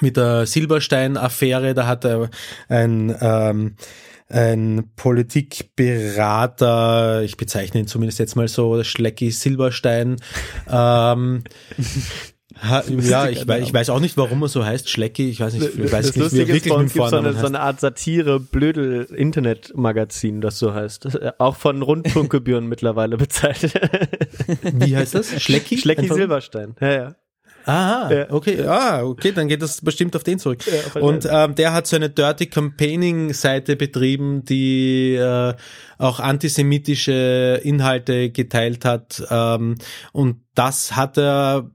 Mit 0.00 0.16
der 0.16 0.46
Silberstein-Affäre, 0.46 1.72
da 1.72 1.86
hat 1.86 2.04
ein, 2.68 3.16
ähm, 3.20 3.76
ein 4.28 4.90
Politikberater, 4.96 7.22
ich 7.22 7.36
bezeichne 7.36 7.78
ihn 7.80 7.86
zumindest 7.86 8.18
jetzt 8.18 8.34
mal 8.34 8.48
so, 8.48 8.82
Schlecki 8.82 9.30
Silberstein, 9.30 10.16
ähm, 10.68 11.44
ha, 12.62 12.82
ja, 12.88 13.28
ich, 13.28 13.46
wei- 13.48 13.60
ich 13.60 13.72
weiß 13.72 13.90
auch 13.90 14.00
nicht, 14.00 14.16
warum 14.16 14.42
er 14.42 14.48
so 14.48 14.64
heißt, 14.64 14.88
Schlecki, 14.88 15.28
ich 15.28 15.40
weiß 15.40 15.54
nicht, 15.54 15.66
ich 15.78 15.92
weiß 15.92 16.06
das 16.06 16.16
nicht, 16.16 16.16
wie 16.16 16.20
er 16.20 16.24
Lustige 16.24 16.42
ist, 16.42 16.48
wirklich 16.48 16.72
bei 16.72 16.78
mit 16.82 16.92
gibt 16.92 17.08
so 17.10 17.16
eine, 17.16 17.32
so 17.34 17.46
eine 17.46 17.60
Art 17.60 17.80
Satire, 17.80 18.40
blödel 18.40 19.04
Internetmagazin, 19.04 20.40
das 20.40 20.58
so 20.58 20.74
heißt. 20.74 21.04
Das, 21.04 21.14
äh, 21.14 21.32
auch 21.38 21.56
von 21.56 21.82
Rundfunkgebühren 21.82 22.66
mittlerweile 22.68 23.16
bezahlt. 23.16 23.62
Wie 24.62 24.96
heißt 24.96 25.14
das? 25.14 25.40
Schlecki? 25.42 25.78
Schlecki 25.78 26.02
Einfach? 26.02 26.16
Silberstein. 26.16 26.74
Ja, 26.80 26.90
ja. 26.92 27.14
Aha, 27.68 28.26
okay, 28.30 28.62
ah, 28.64 29.02
okay, 29.02 29.32
dann 29.32 29.48
geht 29.48 29.60
das 29.60 29.80
bestimmt 29.80 30.14
auf 30.14 30.22
den 30.22 30.38
zurück. 30.38 30.60
Ja, 30.68 31.00
und 31.00 31.26
ähm, 31.28 31.56
der 31.56 31.72
hat 31.72 31.88
so 31.88 31.96
eine 31.96 32.08
Dirty 32.10 32.46
Campaigning 32.46 33.32
Seite 33.32 33.74
betrieben, 33.74 34.44
die 34.44 35.14
äh, 35.16 35.52
auch 35.98 36.20
antisemitische 36.20 37.60
Inhalte 37.64 38.30
geteilt 38.30 38.84
hat. 38.84 39.20
Ähm, 39.30 39.74
und 40.12 40.42
das 40.54 40.94
hat 40.94 41.18
er 41.18 41.68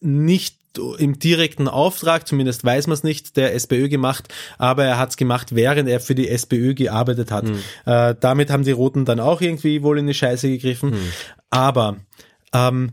nicht 0.00 0.56
im 0.98 1.18
direkten 1.18 1.66
Auftrag, 1.66 2.28
zumindest 2.28 2.64
weiß 2.64 2.86
man 2.86 2.94
es 2.94 3.02
nicht, 3.02 3.36
der 3.36 3.54
SPÖ 3.54 3.88
gemacht, 3.88 4.32
aber 4.58 4.84
er 4.84 4.98
hat 4.98 5.10
es 5.10 5.16
gemacht, 5.16 5.54
während 5.54 5.88
er 5.88 6.00
für 6.00 6.14
die 6.14 6.28
SPÖ 6.28 6.74
gearbeitet 6.74 7.30
hat. 7.30 7.50
Äh, 7.84 8.14
damit 8.20 8.50
haben 8.50 8.64
die 8.64 8.72
Roten 8.72 9.04
dann 9.04 9.18
auch 9.18 9.40
irgendwie 9.40 9.82
wohl 9.82 9.98
in 9.98 10.06
die 10.06 10.14
Scheiße 10.14 10.48
gegriffen. 10.48 10.94
Aber 11.50 11.96
ähm, 12.52 12.92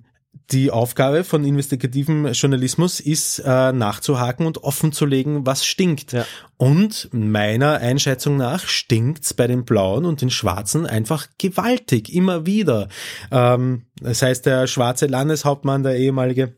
die 0.51 0.69
Aufgabe 0.69 1.23
von 1.23 1.43
investigativem 1.43 2.27
Journalismus 2.27 2.99
ist, 2.99 3.39
äh, 3.39 3.71
nachzuhaken 3.71 4.45
und 4.45 4.63
offenzulegen, 4.63 5.45
was 5.45 5.65
stinkt. 5.65 6.11
Ja. 6.11 6.25
Und 6.57 7.09
meiner 7.11 7.77
Einschätzung 7.77 8.37
nach 8.37 8.67
stinkt's 8.67 9.33
bei 9.33 9.47
den 9.47 9.65
Blauen 9.65 10.05
und 10.05 10.21
den 10.21 10.29
Schwarzen 10.29 10.85
einfach 10.85 11.27
gewaltig, 11.37 12.13
immer 12.13 12.45
wieder. 12.45 12.89
Ähm, 13.31 13.85
das 13.99 14.21
heißt, 14.21 14.45
der 14.45 14.67
schwarze 14.67 15.07
Landeshauptmann, 15.07 15.83
der 15.83 15.97
ehemalige, 15.97 16.55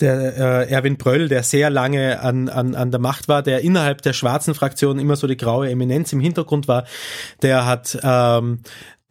der 0.00 0.68
äh, 0.68 0.70
Erwin 0.70 0.96
Bröll, 0.96 1.28
der 1.28 1.42
sehr 1.42 1.70
lange 1.70 2.20
an, 2.20 2.48
an, 2.48 2.74
an 2.74 2.90
der 2.90 3.00
Macht 3.00 3.28
war, 3.28 3.42
der 3.42 3.62
innerhalb 3.62 4.02
der 4.02 4.12
schwarzen 4.12 4.54
Fraktion 4.54 4.98
immer 4.98 5.16
so 5.16 5.26
die 5.26 5.36
graue 5.36 5.70
Eminenz 5.70 6.12
im 6.12 6.20
Hintergrund 6.20 6.68
war, 6.68 6.84
der 7.42 7.66
hat 7.66 7.98
ähm, 8.02 8.60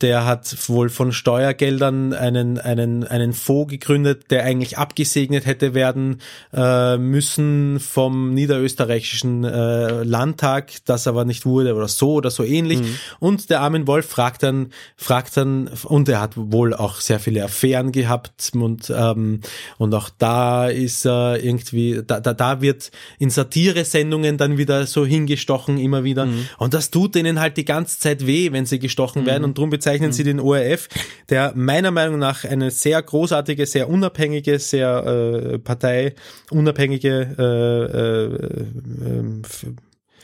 der 0.02 0.26
hat 0.26 0.68
wohl 0.68 0.90
von 0.90 1.14
Steuergeldern 1.14 2.12
einen, 2.12 2.60
einen, 2.60 3.06
einen 3.06 3.32
Fonds 3.32 3.72
gegründet, 3.72 4.30
der 4.30 4.44
eigentlich 4.44 4.78
abgesegnet 4.78 5.46
hätte 5.46 5.74
werden 5.74 6.22
äh, 6.54 6.98
müssen 6.98 7.80
vom 7.80 8.34
niederösterreichischen 8.34 9.46
äh, 9.46 10.04
Landtag, 10.04 10.74
das 10.86 11.08
aber 11.08 11.24
nicht 11.24 11.46
wurde 11.46 11.76
oder 11.76 11.88
so 11.88 12.14
oder 12.14 12.30
so 12.30 12.44
ähnlich. 12.44 12.82
Und 13.20 13.50
der 13.50 13.62
Armin 13.62 13.88
Wolf 13.88 14.08
fragt 14.08 14.44
dann, 14.44 14.72
fragt 14.98 15.38
dann, 15.38 15.70
und 15.84 16.10
er 16.10 16.20
hat 16.20 16.34
wohl 16.36 16.74
auch 16.74 17.00
sehr 17.00 17.22
viele 17.22 17.46
Affären 17.46 17.94
gehabt 17.94 18.52
und, 18.54 18.92
ähm, 18.94 19.40
und 19.78 19.94
auch 19.94 20.10
da 20.18 20.68
ist 20.68 21.06
er 21.06 21.42
irgendwie, 21.42 22.02
da, 22.06 22.20
da, 22.20 22.34
da 22.34 22.62
wird 22.62 22.92
in 23.18 23.30
Satire-Sendungen 23.30 24.38
dann 24.38 24.58
wieder 24.58 24.86
so 24.88 25.06
hingestochen, 25.06 25.78
immer 25.78 26.04
wieder. 26.04 26.28
Und 26.58 26.74
das 26.74 26.92
tut 26.92 27.16
denen 27.16 27.40
halt 27.40 27.56
die 27.56 27.66
ganze 27.66 28.00
Zeit 28.00 28.28
weh, 28.28 28.52
wenn 28.52 28.66
sie 28.66 28.80
gestochen 28.80 29.26
werden 29.26 29.44
und 29.46 29.58
darum 29.58 29.72
bezeichnen 29.86 30.12
sie 30.12 30.24
den 30.24 30.40
ORF, 30.40 30.88
der 31.30 31.54
meiner 31.56 31.92
Meinung 31.92 32.18
nach 32.18 32.44
eine 32.44 32.72
sehr 32.72 33.02
großartige, 33.02 33.66
sehr 33.68 33.88
unabhängige, 33.88 34.58
sehr 34.58 35.06
äh, 35.06 35.60
parteiunabhängige 35.60 37.36
äh, 37.38 39.06
äh, 39.06 39.08
ähm, 39.08 39.42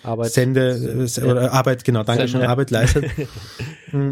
Arbeit. 0.04 0.32
Sende 0.32 1.08
äh, 1.16 1.22
oder 1.24 1.54
Arbeit, 1.54 1.84
genau, 1.84 2.02
danke 2.04 2.28
schön. 2.28 2.42
Arbeit 2.42 2.72
leistet. 2.72 3.06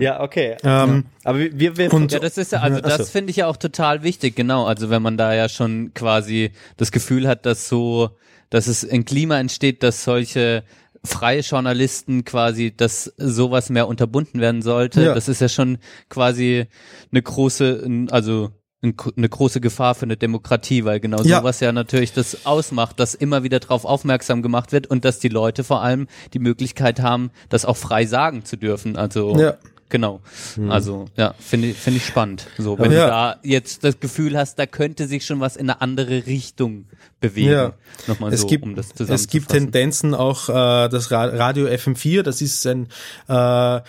Ja, 0.01 0.19
okay. 0.21 0.57
Ähm, 0.61 1.05
Aber 1.23 1.39
wir, 1.39 1.77
wir, 1.77 1.93
und- 1.93 2.11
Ja, 2.11 2.19
das 2.19 2.37
ist 2.37 2.51
ja, 2.51 2.59
also 2.59 2.79
Ja, 2.79 2.83
ach 2.83 2.91
so. 2.91 2.97
das 2.97 3.11
finde 3.11 3.31
ich 3.31 3.37
ja 3.37 3.47
auch 3.47 3.55
total 3.55 4.03
wichtig, 4.03 4.35
genau. 4.35 4.65
Also 4.65 4.89
wenn 4.89 5.01
man 5.01 5.15
da 5.15 5.33
ja 5.33 5.47
schon 5.47 5.93
quasi 5.93 6.51
das 6.75 6.91
Gefühl 6.91 7.29
hat, 7.29 7.45
dass 7.45 7.69
so, 7.69 8.09
dass 8.49 8.67
es 8.67 8.83
ein 8.87 9.05
Klima 9.05 9.39
entsteht, 9.39 9.81
dass 9.81 10.03
solche 10.03 10.65
freie 11.03 11.41
Journalisten 11.41 12.25
quasi, 12.25 12.73
dass 12.75 13.13
sowas 13.17 13.69
mehr 13.69 13.87
unterbunden 13.87 14.39
werden 14.41 14.61
sollte. 14.61 15.03
Ja. 15.03 15.13
Das 15.15 15.27
ist 15.27 15.41
ja 15.41 15.49
schon 15.49 15.77
quasi 16.09 16.65
eine 17.11 17.21
große, 17.21 18.07
also 18.11 18.49
ein- 18.81 18.95
eine 19.17 19.27
große 19.27 19.59
Gefahr 19.59 19.93
für 19.95 20.03
eine 20.03 20.15
Demokratie, 20.15 20.85
weil 20.85 20.99
genau 21.01 21.21
Ja. 21.23 21.39
sowas 21.39 21.59
ja 21.59 21.71
natürlich 21.73 22.13
das 22.13 22.45
ausmacht, 22.45 22.99
dass 22.99 23.13
immer 23.13 23.43
wieder 23.43 23.59
darauf 23.59 23.83
aufmerksam 23.83 24.41
gemacht 24.41 24.71
wird 24.71 24.87
und 24.87 25.03
dass 25.03 25.19
die 25.19 25.27
Leute 25.29 25.63
vor 25.65 25.81
allem 25.81 26.07
die 26.33 26.39
Möglichkeit 26.39 27.01
haben, 27.01 27.31
das 27.49 27.65
auch 27.65 27.75
frei 27.77 28.05
sagen 28.05 28.45
zu 28.45 28.55
dürfen. 28.57 28.95
Also 28.95 29.37
Ja. 29.37 29.55
Genau. 29.89 30.21
Also, 30.69 31.05
ja, 31.17 31.33
finde 31.39 31.69
ich, 31.69 31.77
finde 31.77 31.97
ich 31.97 32.05
spannend. 32.05 32.45
So, 32.57 32.77
wenn 32.77 32.91
Ja. 32.91 33.05
du 33.05 33.07
da 33.07 33.35
jetzt 33.43 33.83
das 33.83 33.99
Gefühl 33.99 34.37
hast, 34.37 34.59
da 34.59 34.65
könnte 34.67 35.07
sich 35.07 35.25
schon 35.25 35.39
was 35.39 35.55
in 35.55 35.69
eine 35.69 35.81
andere 35.81 36.27
Richtung 36.27 36.85
bewegen. 37.19 37.51
Ja. 37.51 37.73
Nochmal 38.07 38.31
es 38.31 38.41
so, 38.41 38.47
gibt, 38.47 38.63
um 38.63 38.75
das 38.75 38.91
es 38.99 39.27
gibt. 39.27 39.49
Tendenzen 39.49 40.13
auch 40.13 40.47
äh, 40.49 40.89
das 40.89 41.11
Ra 41.11 41.25
Radio 41.25 41.65
FM4, 41.67 42.21
das 42.21 42.41
ist 42.41 42.65
ein 42.67 42.87
äh, 43.27 43.81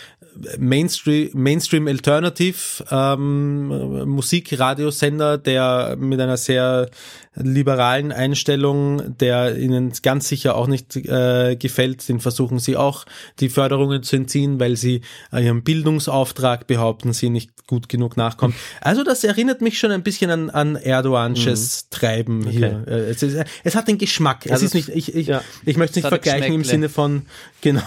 Mainstream, 0.59 1.31
Mainstream 1.35 1.87
Alternative 1.89 2.57
ähm, 2.91 4.09
Musikradiosender, 4.09 5.39
der 5.39 5.97
mit 5.99 6.21
einer 6.21 6.37
sehr 6.37 6.89
liberalen 7.35 8.11
Einstellung, 8.11 9.16
der 9.19 9.57
ihnen 9.57 9.93
ganz 10.02 10.28
sicher 10.28 10.57
auch 10.57 10.66
nicht 10.66 10.97
äh, 10.97 11.57
gefällt, 11.57 12.09
den 12.09 12.19
versuchen 12.19 12.59
sie 12.59 12.77
auch 12.77 13.05
die 13.39 13.48
Förderungen 13.48 14.02
zu 14.02 14.16
entziehen, 14.16 14.59
weil 14.59 14.77
sie 14.77 15.02
äh, 15.32 15.44
ihrem 15.44 15.62
Bildungsauftrag 15.62 16.66
behaupten, 16.66 17.12
sie 17.12 17.31
nicht 17.31 17.66
gut 17.69 17.89
genug 17.89 18.16
nachkommen. 18.16 18.55
Also 18.81 19.05
das 19.05 19.23
erinnert 19.23 19.61
mich 19.61 19.78
schon 19.78 19.93
ein 19.93 20.02
bisschen 20.02 20.31
an, 20.31 20.51
an 20.51 20.74
Erdogansches 20.74 21.89
Treiben 21.90 22.48
hier. 22.48 22.85
Äh, 22.89 23.11
Es, 23.11 23.23
ist, 23.23 23.36
es 23.62 23.74
hat 23.77 23.86
den 23.86 23.98
Geschmack. 23.98 24.47
Es 24.47 24.52
Also 24.52 24.66
ist 24.66 24.74
nicht, 24.74 24.89
ich, 24.89 25.15
ich, 25.15 25.28
ja. 25.28 25.43
ich 25.65 25.77
möchte 25.77 25.93
es 25.93 25.97
nicht 25.97 26.05
Es 26.07 26.09
vergleichen 26.09 26.52
im. 26.52 26.65
Sinne 26.65 26.89
von, 26.89 27.23
genau, 27.61 27.82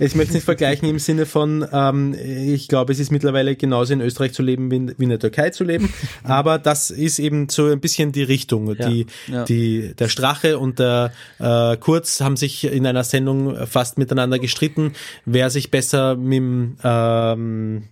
ich 0.00 0.16
möchte 0.16 0.30
es 0.30 0.34
nicht 0.34 0.44
vergleichen 0.44 0.88
im 0.88 0.98
Sinne 0.98 1.24
von, 1.24 1.66
ähm, 1.72 2.14
ich 2.14 2.66
glaube, 2.66 2.92
es 2.92 2.98
ist 2.98 3.12
mittlerweile 3.12 3.54
genauso 3.54 3.92
in 3.92 4.00
Österreich 4.00 4.32
zu 4.32 4.42
leben 4.42 4.72
wie 4.72 4.76
in, 4.76 4.94
wie 4.98 5.04
in 5.04 5.10
der 5.10 5.20
Türkei 5.20 5.50
zu 5.50 5.62
leben, 5.62 5.92
aber 6.24 6.58
das 6.58 6.90
ist 6.90 7.20
eben 7.20 7.48
so 7.48 7.66
ein 7.66 7.80
bisschen 7.80 8.10
die 8.10 8.24
Richtung, 8.24 8.76
die 8.76 8.87
die, 8.88 9.06
Ja. 9.26 9.44
die, 9.44 9.94
der 9.98 10.08
Strache 10.08 10.58
und 10.58 10.78
der 10.78 11.12
äh, 11.38 11.76
Kurz 11.76 12.20
haben 12.20 12.36
sich 12.36 12.64
in 12.64 12.86
einer 12.86 13.04
Sendung 13.04 13.66
fast 13.66 13.98
miteinander 13.98 14.38
gestritten, 14.38 14.92
wer 15.24 15.50
sich 15.50 15.70
besser 15.70 16.16
mit 16.16 16.36
dem, 16.38 16.76
ähm, 16.82 17.84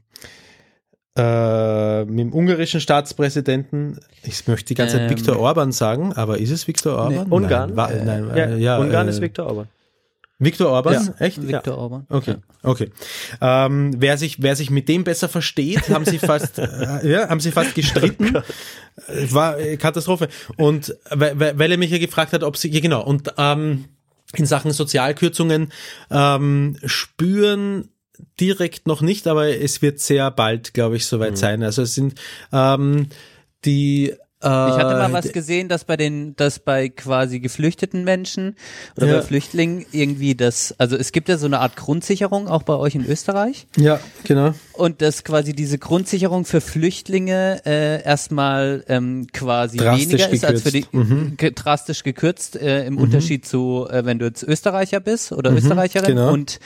äh, 1.16 2.04
mit 2.04 2.18
dem 2.18 2.32
ungarischen 2.32 2.80
Staatspräsidenten, 2.80 3.98
ich 4.22 4.46
möchte 4.46 4.68
die 4.68 4.74
ganze 4.74 4.96
Zeit 4.96 5.10
Ähm. 5.10 5.16
Viktor 5.16 5.38
Orban 5.38 5.72
sagen, 5.72 6.12
aber 6.12 6.38
ist 6.38 6.50
es 6.50 6.68
Viktor 6.68 6.98
Orban? 6.98 7.26
Ungarn? 7.28 7.70
Nein, 7.70 7.76
war, 7.76 7.90
nein, 7.90 8.58
ja, 8.60 8.78
äh, 8.78 8.80
Ungarn 8.80 9.06
äh, 9.06 9.10
ist 9.10 9.20
Viktor 9.20 9.46
Orban. 9.46 9.68
Viktor 10.38 10.68
Orban? 10.68 10.92
Ja. 10.92 11.14
Echt? 11.18 11.46
Viktor 11.46 11.78
Orban. 11.78 12.06
Okay, 12.10 12.36
okay. 12.62 12.90
Ähm, 13.40 13.94
wer 13.96 14.18
sich, 14.18 14.42
wer 14.42 14.54
sich 14.54 14.70
mit 14.70 14.88
dem 14.88 15.04
besser 15.04 15.28
versteht, 15.28 15.88
haben 15.88 16.04
sie 16.04 16.18
fast, 16.18 16.58
äh, 16.58 17.10
ja, 17.10 17.28
haben 17.28 17.40
sie 17.40 17.52
fast 17.52 17.74
gestritten. 17.74 18.36
Äh, 18.36 19.32
War 19.32 19.58
äh, 19.58 19.76
Katastrophe. 19.76 20.28
Und 20.56 20.94
weil, 21.10 21.58
weil 21.58 21.70
er 21.72 21.78
mich 21.78 21.90
ja 21.90 21.98
gefragt 21.98 22.32
hat, 22.32 22.42
ob 22.42 22.56
sie, 22.56 22.70
ja 22.70 22.80
genau, 22.80 23.02
und 23.02 23.32
ähm, 23.38 23.86
in 24.34 24.46
Sachen 24.46 24.72
Sozialkürzungen 24.72 25.72
ähm, 26.10 26.76
spüren 26.84 27.88
direkt 28.40 28.86
noch 28.86 29.00
nicht, 29.00 29.26
aber 29.26 29.48
es 29.48 29.82
wird 29.82 30.00
sehr 30.00 30.30
bald, 30.30 30.74
glaube 30.74 30.96
ich, 30.96 31.06
soweit 31.06 31.38
sein. 31.38 31.62
Also 31.62 31.82
es 31.82 31.94
sind 31.94 32.20
ähm, 32.52 33.08
die 33.64 34.14
Ich 34.38 34.48
hatte 34.48 34.96
mal 34.96 35.08
äh, 35.08 35.12
was 35.14 35.32
gesehen, 35.32 35.68
dass 35.68 35.84
bei 35.84 35.96
den, 35.96 36.36
dass 36.36 36.58
bei 36.58 36.90
quasi 36.90 37.40
geflüchteten 37.40 38.04
Menschen 38.04 38.54
oder 38.94 39.06
Ja. 39.06 39.16
bei 39.16 39.22
Flüchtlingen 39.22 39.86
irgendwie 39.92 40.34
das, 40.34 40.74
also 40.76 40.94
es 40.94 41.12
gibt 41.12 41.30
ja 41.30 41.38
so 41.38 41.46
eine 41.46 41.60
Art 41.60 41.74
Grundsicherung 41.76 42.46
auch 42.46 42.62
bei 42.62 42.74
euch 42.74 42.94
in 42.94 43.06
Österreich 43.06 43.66
Ja, 43.78 43.98
genau. 44.24 44.52
und 44.74 45.00
dass 45.00 45.24
quasi 45.24 45.54
diese 45.54 45.78
Grundsicherung 45.78 46.44
für 46.44 46.60
Flüchtlinge 46.60 47.62
äh, 47.64 48.02
erstmal 48.04 48.84
ähm, 48.88 49.26
quasi 49.32 49.78
Drastisch 49.78 50.08
weniger 50.10 50.30
ist 50.30 50.44
als 50.44 50.62
für 50.62 50.70
die. 50.70 50.84
Mhm. 50.92 51.36
drastisch 51.38 52.02
gekürzt 52.02 52.56
äh, 52.56 52.84
im 52.84 52.98
Unterschied 52.98 53.46
zu, 53.46 53.88
äh, 53.90 54.04
wenn 54.04 54.18
du 54.18 54.26
jetzt 54.26 54.42
Österreicher 54.42 55.00
bist 55.00 55.32
oder 55.32 55.50
Österreicherin 55.50 56.16
genau. 56.16 56.32
und 56.32 56.60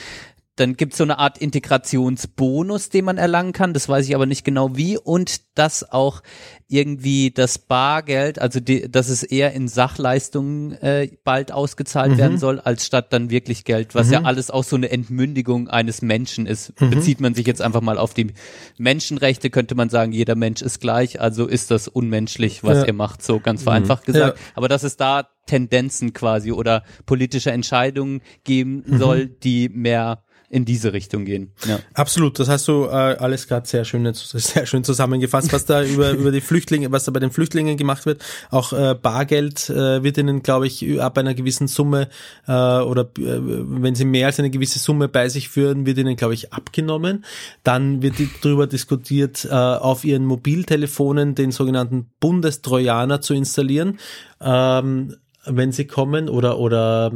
dann 0.61 0.77
gibt's 0.77 0.99
so 0.99 1.05
eine 1.05 1.19
Art 1.19 1.39
Integrationsbonus, 1.39 2.91
den 2.91 3.05
man 3.05 3.19
erlangen 3.19 3.53
kann. 3.53 3.73
Das 3.73 3.89
weiß 3.89 4.07
ich 4.09 4.15
aber 4.15 4.27
nicht 4.27 4.45
genau 4.45 4.77
wie. 4.77 4.99
Und 4.99 5.41
dass 5.59 5.91
auch 5.91 6.23
irgendwie 6.69 7.31
das 7.32 7.59
Bargeld, 7.59 8.39
also 8.39 8.61
die, 8.61 8.91
dass 8.91 9.09
es 9.09 9.23
eher 9.23 9.53
in 9.53 9.66
Sachleistungen 9.66 10.73
äh, 10.74 11.09
bald 11.24 11.51
ausgezahlt 11.51 12.16
werden 12.16 12.39
soll, 12.39 12.61
als 12.61 12.87
statt 12.87 13.12
dann 13.12 13.31
wirklich 13.31 13.65
Geld, 13.65 13.95
was 13.95 14.11
ja 14.11 14.23
alles 14.23 14.51
auch 14.51 14.62
so 14.62 14.77
eine 14.77 14.91
Entmündigung 14.91 15.69
eines 15.69 16.01
Menschen 16.03 16.47
ist. 16.47 16.74
Bezieht 16.77 17.20
man 17.20 17.35
sich 17.35 17.47
jetzt 17.47 17.61
einfach 17.61 17.81
mal 17.81 17.99
auf 17.99 18.15
die 18.15 18.32
Menschenrechte, 18.78 19.51
könnte 19.51 19.74
man 19.74 19.89
sagen, 19.91 20.12
jeder 20.12 20.37
Mensch 20.37 20.62
ist 20.62 20.81
gleich, 20.81 21.20
also 21.20 21.47
ist 21.47 21.70
das 21.73 21.89
unmenschlich, 21.89 22.62
was 22.62 22.78
Ja. 22.78 22.87
ihr 22.87 22.93
macht, 22.93 23.23
so 23.23 23.41
ganz 23.41 23.65
vereinfacht 23.65 24.05
gesagt. 24.05 24.39
Ja. 24.39 24.45
Aber 24.55 24.69
dass 24.69 24.85
es 24.85 24.97
da 24.97 25.28
Tendenzen 25.47 26.12
quasi 26.12 26.53
oder 26.53 26.85
politische 27.07 27.51
Entscheidungen 27.51 28.20
geben 28.45 28.85
soll, 28.87 29.27
die 29.27 29.69
mehr 29.69 30.23
in 30.51 30.64
diese 30.64 30.93
Richtung 30.93 31.24
gehen. 31.24 31.52
Ja. 31.64 31.78
Absolut, 31.94 32.40
das 32.40 32.48
hast 32.48 32.66
du 32.66 32.86
äh, 32.86 32.89
alles 32.89 33.47
gerade 33.47 33.68
sehr 33.68 33.85
schön, 33.85 34.12
sehr 34.12 34.66
schön 34.66 34.82
zusammengefasst, 34.82 35.52
was 35.52 35.64
da 35.64 35.85
über, 35.85 36.10
über 36.18 36.32
die 36.32 36.40
Flüchtlinge, 36.40 36.90
was 36.90 37.05
da 37.05 37.12
bei 37.12 37.20
den 37.20 37.31
Flüchtlingen 37.31 37.77
gemacht 37.77 38.05
wird. 38.05 38.22
Auch 38.51 38.72
äh, 38.72 38.97
Bargeld 39.01 39.70
äh, 39.70 40.02
wird 40.02 40.18
ihnen, 40.18 40.43
glaube 40.43 40.66
ich, 40.66 41.01
ab 41.01 41.16
einer 41.18 41.35
gewissen 41.35 41.68
Summe 41.68 42.09
äh, 42.48 42.52
oder 42.52 43.02
äh, 43.02 43.39
wenn 43.40 43.94
sie 43.94 44.05
mehr 44.05 44.27
als 44.27 44.40
eine 44.40 44.51
gewisse 44.51 44.81
Summe 44.81 45.06
bei 45.06 45.28
sich 45.28 45.48
führen, 45.48 45.86
wird 45.86 45.98
ihnen, 45.98 46.16
glaube 46.16 46.35
ich, 46.35 46.52
abgenommen. 46.52 47.24
Dann 47.62 48.02
wird 48.02 48.16
darüber 48.43 48.66
diskutiert, 48.66 49.44
äh, 49.44 49.55
auf 49.55 50.05
ihren 50.05 50.27
Mobiltelefonen 50.27 51.36
den 51.36 51.52
sogenannten 51.52 52.10
Bundestrojaner 52.18 53.20
zu 53.20 53.35
installieren, 53.35 54.01
ähm, 54.40 55.14
wenn 55.47 55.70
sie 55.70 55.86
kommen 55.86 56.28
oder 56.28 56.59
oder 56.59 57.12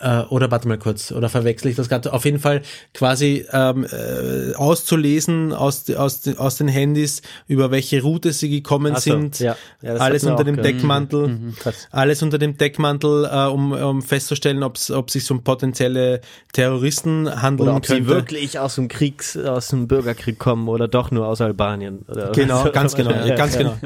äh, 0.00 0.20
oder 0.22 0.50
warte 0.50 0.68
mal 0.68 0.78
kurz, 0.78 1.10
oder 1.12 1.28
verwechsel 1.28 1.70
ich 1.70 1.76
das 1.76 1.88
gerade? 1.88 2.12
Auf 2.12 2.24
jeden 2.24 2.38
Fall 2.38 2.62
quasi 2.94 3.44
ähm, 3.52 3.84
äh, 3.84 4.54
auszulesen 4.54 5.52
aus, 5.52 5.90
aus, 5.90 6.20
den- 6.20 6.38
aus 6.38 6.56
den 6.56 6.68
Handys, 6.68 7.22
über 7.46 7.70
welche 7.70 8.02
Route 8.02 8.32
sie 8.32 8.48
gekommen 8.50 8.94
so, 8.94 9.00
sind. 9.00 9.38
ja. 9.40 9.56
Ja, 9.82 9.94
alles 9.94 10.22
unter 10.24 10.36
auch 10.40 10.44
dem 10.44 10.56
gehört. 10.56 10.66
Deckmantel. 10.74 11.28
Mhm, 11.28 11.54
krass. 11.56 11.88
Alles 11.90 12.22
unter 12.22 12.38
dem 12.38 12.56
Deckmantel, 12.56 13.24
äh, 13.30 13.46
um, 13.48 13.72
um 13.72 14.02
festzustellen, 14.02 14.62
ob's, 14.62 14.90
ob 14.90 15.10
sich 15.10 15.28
um 15.30 15.42
potenzielle 15.42 16.20
Terroristen 16.52 17.42
handeln 17.42 17.68
Oder 17.68 17.76
ob 17.78 17.86
könnte. 17.86 18.02
sie 18.04 18.08
wirklich 18.08 18.58
aus 18.58 18.76
dem 18.76 18.88
Kriegs, 18.88 19.36
aus 19.36 19.68
dem 19.68 19.88
Bürgerkrieg 19.88 20.38
kommen 20.38 20.68
oder 20.68 20.88
doch 20.88 21.10
nur 21.10 21.26
aus 21.26 21.40
Albanien. 21.40 22.04
Oder 22.08 22.32
Genau, 22.32 22.70
ganz 22.70 22.94
genau, 22.94 23.10
ganz 23.36 23.56
genau. 23.58 23.76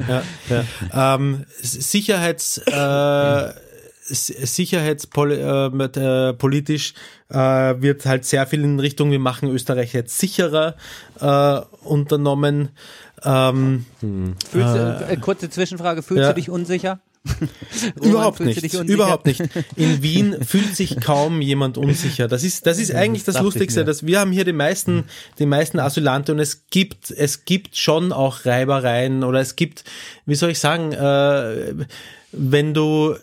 Ja. 0.91 1.15
Ähm, 1.15 1.45
Sicherheits, 1.61 2.59
äh, 2.59 3.53
sicherheitspolitisch 4.05 6.95
äh, 7.31 7.37
äh, 7.37 7.71
äh, 7.71 7.83
wird 7.83 8.05
halt 8.07 8.25
sehr 8.25 8.47
viel 8.47 8.65
in 8.65 8.81
Richtung, 8.81 9.11
wir 9.11 9.19
machen 9.19 9.49
Österreich 9.49 9.93
jetzt 9.93 10.19
sicherer 10.19 10.77
äh, 11.21 11.61
unternommen. 11.85 12.71
Ähm, 13.25 13.85
Fühlst 14.01 14.75
du, 14.75 15.07
äh, 15.09 15.17
kurze 15.19 15.51
Zwischenfrage, 15.51 16.03
fühlst 16.03 16.23
ja. 16.23 16.29
du 16.33 16.35
dich 16.35 16.51
unsicher? 16.51 17.01
Überhaupt 18.03 18.41
nicht, 18.41 18.75
überhaupt 18.75 19.27
nicht. 19.27 19.41
In 19.77 20.03
Wien 20.05 20.45
fühlt 20.45 20.75
sich 20.75 21.01
kaum 21.01 21.41
jemand 21.41 21.79
unsicher. 21.79 22.27
Das 22.27 22.43
ist, 22.43 22.67
das 22.67 22.81
ist 22.81 22.93
eigentlich 22.93 23.23
das 23.23 23.37
ich 23.37 23.43
Lustigste, 23.43 23.85
dass 23.85 24.05
wir 24.05 24.19
haben 24.19 24.33
hier 24.33 24.45
die 24.45 24.53
meisten, 24.53 25.05
die 25.39 25.47
meisten 25.47 25.79
Asylante 25.79 26.33
und 26.33 26.41
es 26.41 26.67
gibt, 26.71 27.13
es 27.13 27.45
gibt 27.45 27.77
schon 27.77 28.13
auch 28.13 28.45
Reibereien 28.45 29.23
oder 29.23 29.39
es 29.39 29.55
gibt, 29.55 29.85
wie 30.27 30.35
soll 30.35 30.51
ich 30.51 30.59
sagen, 30.59 30.91
äh, 30.93 31.87
wenn 32.33 32.75
du 32.75 33.15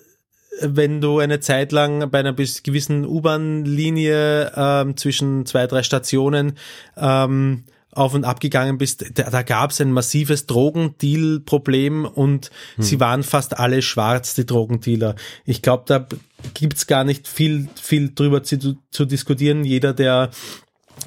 wenn 0.61 1.01
du 1.01 1.19
eine 1.19 1.39
Zeit 1.39 1.71
lang 1.71 2.09
bei 2.09 2.19
einer 2.19 2.33
gewissen 2.33 3.05
U-Bahn-Linie 3.05 4.51
ähm, 4.55 4.97
zwischen 4.97 5.45
zwei, 5.45 5.67
drei 5.67 5.83
Stationen 5.83 6.53
ähm, 6.97 7.63
auf 7.91 8.13
und 8.13 8.23
ab 8.23 8.39
gegangen 8.39 8.77
bist, 8.77 9.17
da, 9.17 9.29
da 9.29 9.41
gab 9.41 9.71
es 9.71 9.81
ein 9.81 9.91
massives 9.91 10.45
Drogendeal-Problem 10.45 12.05
und 12.05 12.51
sie 12.77 12.99
waren 12.99 13.23
fast 13.23 13.57
alle 13.57 13.81
schwarz, 13.81 14.35
die 14.35 14.45
Drogendealer. 14.45 15.15
Ich 15.45 15.61
glaube, 15.61 15.83
da 15.87 16.07
gibt's 16.53 16.87
gar 16.87 17.03
nicht 17.03 17.27
viel, 17.27 17.67
viel 17.81 18.13
drüber 18.13 18.43
zu, 18.43 18.77
zu 18.91 19.05
diskutieren. 19.05 19.65
Jeder, 19.65 19.93
der 19.93 20.29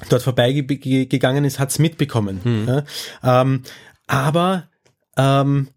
dort 0.09 0.23
vorbeigegangen 0.23 1.45
ist, 1.45 1.59
hat's 1.59 1.79
mitbekommen. 1.79 2.41
Ja? 2.67 3.41
Ähm, 3.41 3.63
aber 4.07 4.67
ähm, 5.17 5.69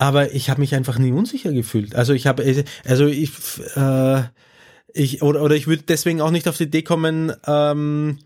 aber 0.00 0.32
ich 0.32 0.48
habe 0.48 0.60
mich 0.60 0.74
einfach 0.74 0.98
nie 0.98 1.12
unsicher 1.12 1.52
gefühlt. 1.52 1.94
Also 1.94 2.14
ich 2.14 2.26
habe, 2.26 2.42
also 2.86 3.06
ich, 3.06 3.30
äh, 3.76 4.22
ich 4.94 5.20
oder 5.20 5.42
oder 5.42 5.54
ich 5.54 5.66
würde 5.66 5.82
deswegen 5.86 6.22
auch 6.22 6.30
nicht 6.30 6.48
auf 6.48 6.56
die 6.56 6.64
Idee 6.64 6.80
kommen, 6.80 7.34
ähm, 7.46 8.18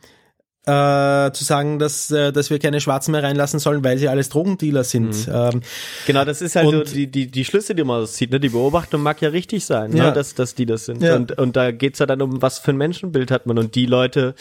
äh, 0.66 1.30
zu 1.32 1.44
sagen, 1.44 1.78
dass 1.78 2.10
äh, 2.10 2.32
dass 2.32 2.50
wir 2.50 2.58
keine 2.58 2.80
Schwarzen 2.80 3.12
mehr 3.12 3.22
reinlassen 3.22 3.58
sollen, 3.60 3.84
weil 3.84 3.98
sie 3.98 4.08
alles 4.08 4.28
Drogendealer 4.30 4.84
sind. 4.84 5.28
Ähm, 5.32 5.60
Genau, 6.06 6.24
das 6.24 6.40
ist 6.42 6.56
halt 6.56 6.70
so 6.70 6.82
die, 6.84 7.06
die, 7.06 7.26
die 7.30 7.44
Schlüsse, 7.44 7.74
die 7.74 7.84
man 7.84 8.02
auszieht. 8.02 8.30
Ne? 8.30 8.40
Die 8.40 8.48
Beobachtung 8.48 9.02
mag 9.02 9.20
ja 9.20 9.28
richtig 9.28 9.64
sein, 9.64 9.94
Ja. 9.96 10.06
ne? 10.06 10.12
dass, 10.12 10.34
dass 10.34 10.54
die 10.54 10.66
das 10.66 10.86
sind. 10.86 11.02
Ja. 11.02 11.16
Und, 11.16 11.36
und 11.38 11.56
da 11.56 11.70
geht's 11.70 11.98
ja 11.98 12.06
dann 12.06 12.22
um, 12.22 12.40
was 12.42 12.58
für 12.58 12.70
ein 12.72 12.76
Menschenbild 12.76 13.30
hat 13.30 13.46
man. 13.46 13.58
Und 13.58 13.74
die 13.74 13.86
Leute, 13.86 14.34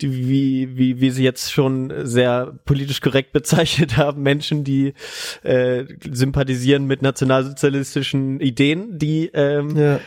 die, 0.00 0.28
wie, 0.28 0.76
wie, 0.78 1.00
wie 1.00 1.10
sie 1.10 1.24
jetzt 1.24 1.52
schon 1.52 1.92
sehr 2.04 2.54
politisch 2.64 3.00
korrekt 3.00 3.32
bezeichnet 3.34 3.96
haben, 3.96 4.22
Menschen, 4.22 4.64
die 4.64 4.94
äh, 5.42 5.84
sympathisieren 6.10 6.86
mit 6.86 7.02
nationalsozialistischen 7.02 8.40
Ideen, 8.40 8.98
die 8.98 9.30
ähm, 9.34 9.76
ja. 9.76 10.00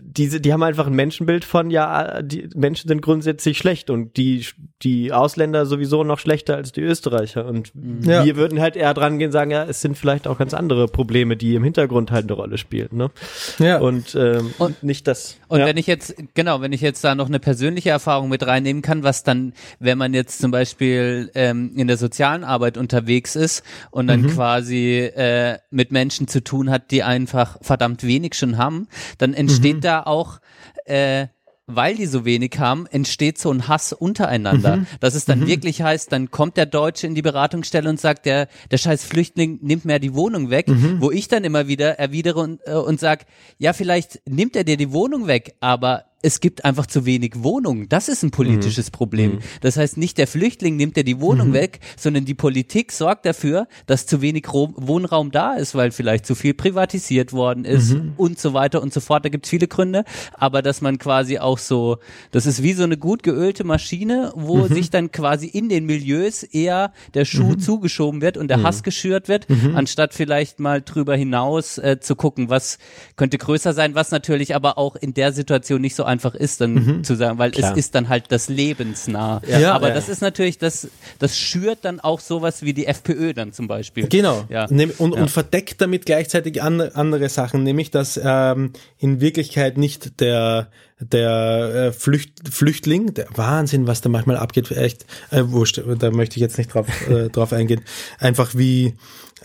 Diese, 0.00 0.40
die 0.40 0.52
haben 0.52 0.62
einfach 0.62 0.86
ein 0.86 0.94
Menschenbild 0.94 1.44
von, 1.44 1.70
ja, 1.70 2.20
die 2.22 2.48
Menschen 2.54 2.88
sind 2.88 3.02
grundsätzlich 3.02 3.56
schlecht 3.58 3.88
und 3.90 4.16
die, 4.16 4.44
die 4.82 5.12
Ausländer 5.12 5.64
sowieso 5.66 6.02
noch 6.04 6.18
schlechter 6.18 6.56
als 6.56 6.72
die 6.72 6.80
Österreicher. 6.80 7.46
Und 7.46 7.72
Ja. 8.02 8.24
wir 8.24 8.36
würden 8.36 8.60
halt 8.60 8.76
eher 8.76 8.94
dran 8.94 9.18
gehen, 9.18 9.32
sagen, 9.32 9.50
ja, 9.50 9.64
es 9.64 9.80
sind 9.80 9.96
vielleicht 9.96 10.26
auch 10.26 10.38
ganz 10.38 10.54
andere 10.54 10.88
Probleme, 10.88 11.36
die 11.36 11.54
im 11.54 11.62
Hintergrund 11.64 12.10
halt 12.10 12.24
eine 12.24 12.32
Rolle 12.32 12.58
spielen, 12.58 12.88
ne? 12.92 13.10
Ja. 13.58 13.78
Und, 13.78 14.14
ähm, 14.14 14.52
Und- 14.58 14.82
nicht 14.82 15.06
das. 15.06 15.36
Und 15.48 15.60
ja. 15.60 15.66
wenn 15.66 15.76
ich 15.76 15.86
jetzt, 15.86 16.14
genau, 16.34 16.60
wenn 16.60 16.72
ich 16.72 16.80
jetzt 16.80 17.04
da 17.04 17.14
noch 17.14 17.28
eine 17.28 17.38
persönliche 17.38 17.90
Erfahrung 17.90 18.28
mit 18.28 18.44
reinnehmen 18.46 18.82
kann, 18.82 19.02
was 19.04 19.22
dann, 19.22 19.52
wenn 19.78 19.98
man 19.98 20.14
jetzt 20.14 20.40
zum 20.40 20.50
Beispiel 20.50 21.30
ähm, 21.34 21.72
in 21.76 21.86
der 21.86 21.96
sozialen 21.96 22.42
Arbeit 22.42 22.76
unterwegs 22.76 23.36
ist 23.36 23.62
und 23.92 24.08
dann 24.08 24.26
quasi 24.26 24.98
äh, 25.14 25.58
mit 25.70 25.92
Menschen 25.92 26.26
zu 26.26 26.42
tun 26.42 26.70
hat, 26.70 26.90
die 26.90 27.02
einfach 27.04 27.58
verdammt 27.62 28.02
wenig 28.02 28.34
schon 28.34 28.58
haben, 28.58 28.88
dann 29.18 29.32
entsteht 29.34 29.75
da 29.80 30.02
auch 30.02 30.40
äh, 30.84 31.26
weil 31.66 31.96
die 31.96 32.06
so 32.06 32.24
wenig 32.24 32.58
haben, 32.58 32.86
entsteht 32.86 33.38
so 33.38 33.50
ein 33.50 33.66
Hass 33.66 33.92
untereinander. 33.92 34.86
Dass 35.00 35.14
es 35.14 35.24
dann 35.24 35.46
wirklich 35.46 35.82
heißt, 35.82 36.12
dann 36.12 36.30
kommt 36.30 36.56
der 36.56 36.66
Deutsche 36.66 37.06
in 37.06 37.14
die 37.14 37.22
Beratungsstelle 37.22 37.90
und 37.90 38.00
sagt, 38.00 38.24
der, 38.26 38.48
der 38.70 38.78
scheiß 38.78 39.04
Flüchtling 39.04 39.58
nimmt 39.62 39.84
mir 39.84 39.98
die 39.98 40.14
Wohnung 40.14 40.50
weg, 40.50 40.66
wo 41.00 41.10
ich 41.10 41.28
dann 41.28 41.44
immer 41.44 41.66
wieder 41.66 41.98
erwidere 41.98 42.40
und, 42.40 42.60
äh, 42.66 42.74
und 42.74 43.00
sag, 43.00 43.26
ja, 43.58 43.72
vielleicht 43.72 44.20
nimmt 44.28 44.54
er 44.54 44.64
dir 44.64 44.76
die 44.76 44.92
Wohnung 44.92 45.26
weg, 45.26 45.56
aber 45.60 46.04
es 46.22 46.40
gibt 46.40 46.64
einfach 46.64 46.86
zu 46.86 47.04
wenig 47.04 47.34
Wohnungen. 47.36 47.88
Das 47.88 48.08
ist 48.08 48.22
ein 48.22 48.30
politisches 48.30 48.90
Problem. 48.90 49.38
Das 49.60 49.76
heißt, 49.76 49.96
nicht 49.96 50.18
der 50.18 50.26
Flüchtling 50.26 50.76
nimmt 50.76 50.96
dir 50.96 51.04
die 51.04 51.20
Wohnung 51.20 51.52
weg, 51.52 51.80
sondern 51.96 52.24
die 52.24 52.34
Politik 52.34 52.90
sorgt 52.90 53.26
dafür, 53.26 53.68
dass 53.86 54.06
zu 54.06 54.22
wenig 54.22 54.46
Wohnraum 54.48 55.30
da 55.30 55.54
ist, 55.54 55.74
weil 55.74 55.92
vielleicht 55.92 56.26
zu 56.26 56.34
viel 56.34 56.54
privatisiert 56.54 57.32
worden 57.32 57.64
ist 57.64 57.96
und 58.16 58.38
so 58.38 58.54
weiter 58.54 58.82
und 58.82 58.92
so 58.92 59.00
fort. 59.00 59.24
Da 59.24 59.28
gibt's 59.28 59.50
viele 59.50 59.68
Gründe. 59.68 60.04
Aber 60.32 60.62
dass 60.62 60.80
man 60.80 60.98
quasi 60.98 61.38
auch 61.38 61.58
so, 61.58 61.98
das 62.30 62.46
ist 62.46 62.62
wie 62.62 62.72
so 62.72 62.82
eine 62.82 62.96
gut 62.96 63.22
geölte 63.22 63.64
Maschine, 63.64 64.32
wo 64.34 64.66
sich 64.66 64.90
dann 64.90 65.12
quasi 65.12 65.46
in 65.46 65.68
den 65.68 65.84
Milieus 65.84 66.42
eher 66.42 66.92
der 67.14 67.26
Schuh 67.26 67.54
zugeschoben 67.56 68.22
wird 68.22 68.36
und 68.36 68.48
der 68.48 68.62
Hass 68.62 68.82
geschürt 68.82 69.28
wird, 69.28 69.46
anstatt 69.74 70.14
vielleicht 70.14 70.60
mal 70.60 70.80
drüber 70.80 71.14
hinaus 71.14 71.78
äh, 71.78 72.00
zu 72.00 72.16
gucken, 72.16 72.48
was 72.48 72.78
könnte 73.16 73.38
größer 73.38 73.74
sein, 73.74 73.94
was 73.94 74.10
natürlich 74.10 74.54
aber 74.54 74.78
auch 74.78 74.96
in 74.96 75.12
der 75.12 75.32
Situation 75.32 75.82
nicht 75.82 75.94
so 75.94 76.05
einfach 76.06 76.34
ist, 76.34 76.60
dann 76.60 77.04
zu 77.04 77.14
sagen, 77.14 77.38
weil 77.38 77.50
Klar. 77.50 77.72
es 77.72 77.78
ist 77.78 77.94
dann 77.94 78.08
halt 78.08 78.24
das 78.28 78.48
lebensnah. 78.48 79.42
Ja. 79.46 79.74
aber 79.74 79.88
Ja. 79.88 79.94
das 79.94 80.08
ist 80.08 80.22
natürlich, 80.22 80.58
das, 80.58 80.88
das 81.18 81.38
schürt 81.38 81.80
dann 81.82 82.00
auch 82.00 82.20
sowas 82.20 82.62
wie 82.62 82.72
die 82.72 82.86
FPÖ 82.86 83.34
dann 83.34 83.52
zum 83.52 83.68
Beispiel. 83.68 84.08
Genau. 84.08 84.44
Ja. 84.48 84.66
Und, 84.66 85.12
und 85.12 85.30
verdeckt 85.30 85.80
damit 85.80 86.06
gleichzeitig 86.06 86.62
an, 86.62 86.80
andere 86.80 87.28
Sachen, 87.28 87.62
nämlich 87.62 87.90
dass 87.90 88.20
ähm, 88.22 88.72
in 88.98 89.20
Wirklichkeit 89.20 89.76
nicht 89.76 90.20
der 90.20 90.68
der 90.98 91.74
äh, 91.74 91.92
Flücht, 91.92 92.48
Flüchtling, 92.50 93.12
der 93.12 93.26
Wahnsinn, 93.34 93.86
was 93.86 94.00
da 94.00 94.08
manchmal 94.08 94.38
abgeht, 94.38 94.70
echt, 94.70 95.04
äh, 95.30 95.42
wurscht, 95.44 95.82
da 95.98 96.10
möchte 96.10 96.36
ich 96.36 96.40
jetzt 96.40 96.56
nicht 96.56 96.72
drauf, 96.72 96.86
äh, 97.10 97.28
drauf 97.28 97.52
eingehen, 97.52 97.82
einfach 98.18 98.54
wie, 98.54 98.94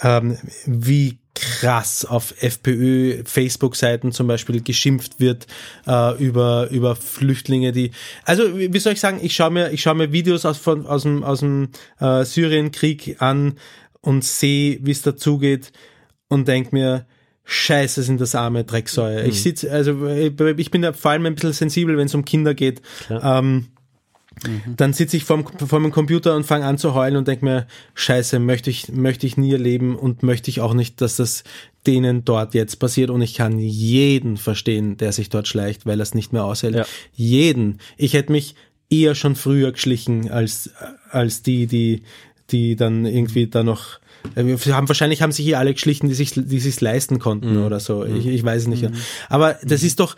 ähm, 0.02 0.38
wie 0.66 1.20
krass 1.34 2.06
auf 2.06 2.34
FPÖ 2.42 3.24
Facebook-Seiten 3.24 4.12
zum 4.12 4.28
Beispiel 4.28 4.62
geschimpft 4.62 5.20
wird 5.20 5.48
äh, 5.88 6.22
über 6.22 6.70
über 6.72 6.96
Flüchtlinge, 6.96 7.72
die 7.72 7.92
also 8.26 8.58
wie 8.58 8.80
soll 8.80 8.94
ich 8.94 9.00
sagen, 9.00 9.20
ich 9.22 9.34
schaue 9.34 9.52
mir 9.52 9.72
ich 9.72 9.82
schaue 9.82 9.96
mir 9.96 10.12
Videos 10.12 10.46
aus 10.46 10.58
von 10.58 10.86
aus 10.86 11.04
dem 11.04 11.24
aus 11.24 11.40
dem 11.40 11.70
äh, 12.00 12.26
Syrienkrieg 12.26 13.22
an 13.22 13.58
und 14.02 14.24
sehe, 14.26 14.80
wie 14.82 14.92
es 14.92 15.02
dazugeht 15.04 15.72
und 16.28 16.48
denk 16.48 16.74
mir 16.74 17.06
Scheiße, 17.44 18.04
sind 18.04 18.22
das 18.22 18.36
arme 18.36 18.64
Drecksäue. 18.64 19.24
Ich 19.24 19.42
sitze, 19.42 19.72
also 19.72 20.08
ich 20.08 20.72
bin 20.72 20.84
ja 20.84 20.94
vor 20.94 21.12
allem 21.12 21.26
ein 21.26 21.36
bisschen 21.36 21.54
sensibel, 21.54 21.98
wenn 21.98 22.06
es 22.06 22.16
um 22.16 22.24
Kinder 22.24 22.54
geht. 22.54 22.82
Ähm, 23.10 23.68
Dann 24.78 24.94
sitze 24.94 25.18
ich 25.18 25.26
vorm, 25.26 25.46
vor 25.46 25.80
meinem 25.80 25.92
Computer 25.92 26.36
und 26.36 26.46
fange 26.46 26.66
an 26.66 26.78
zu 26.78 26.94
heulen 26.94 27.18
und 27.18 27.28
denke 27.28 27.46
mir, 27.46 27.68
scheiße, 27.94 28.40
möchte 28.40 28.70
ich, 28.70 28.90
möchte 28.90 29.28
ich 29.28 29.38
nie 29.38 29.52
erleben 29.52 29.96
und 29.96 30.24
möchte 30.24 30.50
ich 30.50 30.62
auch 30.62 30.74
nicht, 30.74 31.02
dass 31.02 31.18
das 31.18 31.44
denen 31.86 32.26
dort 32.26 32.54
jetzt 32.54 32.78
passiert. 32.78 33.10
Und 33.10 33.22
ich 33.22 33.36
kann 33.36 33.60
jeden 33.60 34.38
verstehen, 34.38 34.98
der 34.98 35.12
sich 35.12 35.30
dort 35.30 35.48
schleicht, 35.48 35.86
weil 35.86 36.00
er 36.00 36.04
es 36.04 36.16
nicht 36.16 36.34
mehr 36.34 36.46
aushält. 36.46 36.76
Ja. 36.76 36.86
Jeden. 37.14 37.80
Ich 37.98 38.14
hätte 38.14 38.32
mich 38.32 38.56
eher 38.90 39.16
schon 39.16 39.36
früher 39.36 39.72
geschlichen 39.72 40.32
als, 40.32 40.72
als 41.10 41.44
die, 41.44 41.68
die, 41.68 42.04
die 42.50 42.76
dann 42.76 43.06
irgendwie 43.06 43.48
da 43.48 43.64
noch 43.64 44.00
wir 44.36 44.76
haben, 44.76 44.88
wahrscheinlich 44.88 45.22
haben 45.22 45.32
sich 45.32 45.46
hier 45.46 45.60
alle 45.60 45.74
geschlichen, 45.74 46.08
die 46.08 46.14
sich 46.14 46.32
die 46.34 46.60
sich's 46.60 46.82
leisten 46.82 47.20
konnten 47.20 47.58
oder 47.58 47.80
so. 47.80 48.06
Ich, 48.06 48.26
ich 48.28 48.44
weiß 48.44 48.64
es 48.64 48.68
nicht. 48.68 48.90
Aber 49.30 49.58
das 49.64 49.84
ist 49.84 50.00
doch, 50.00 50.16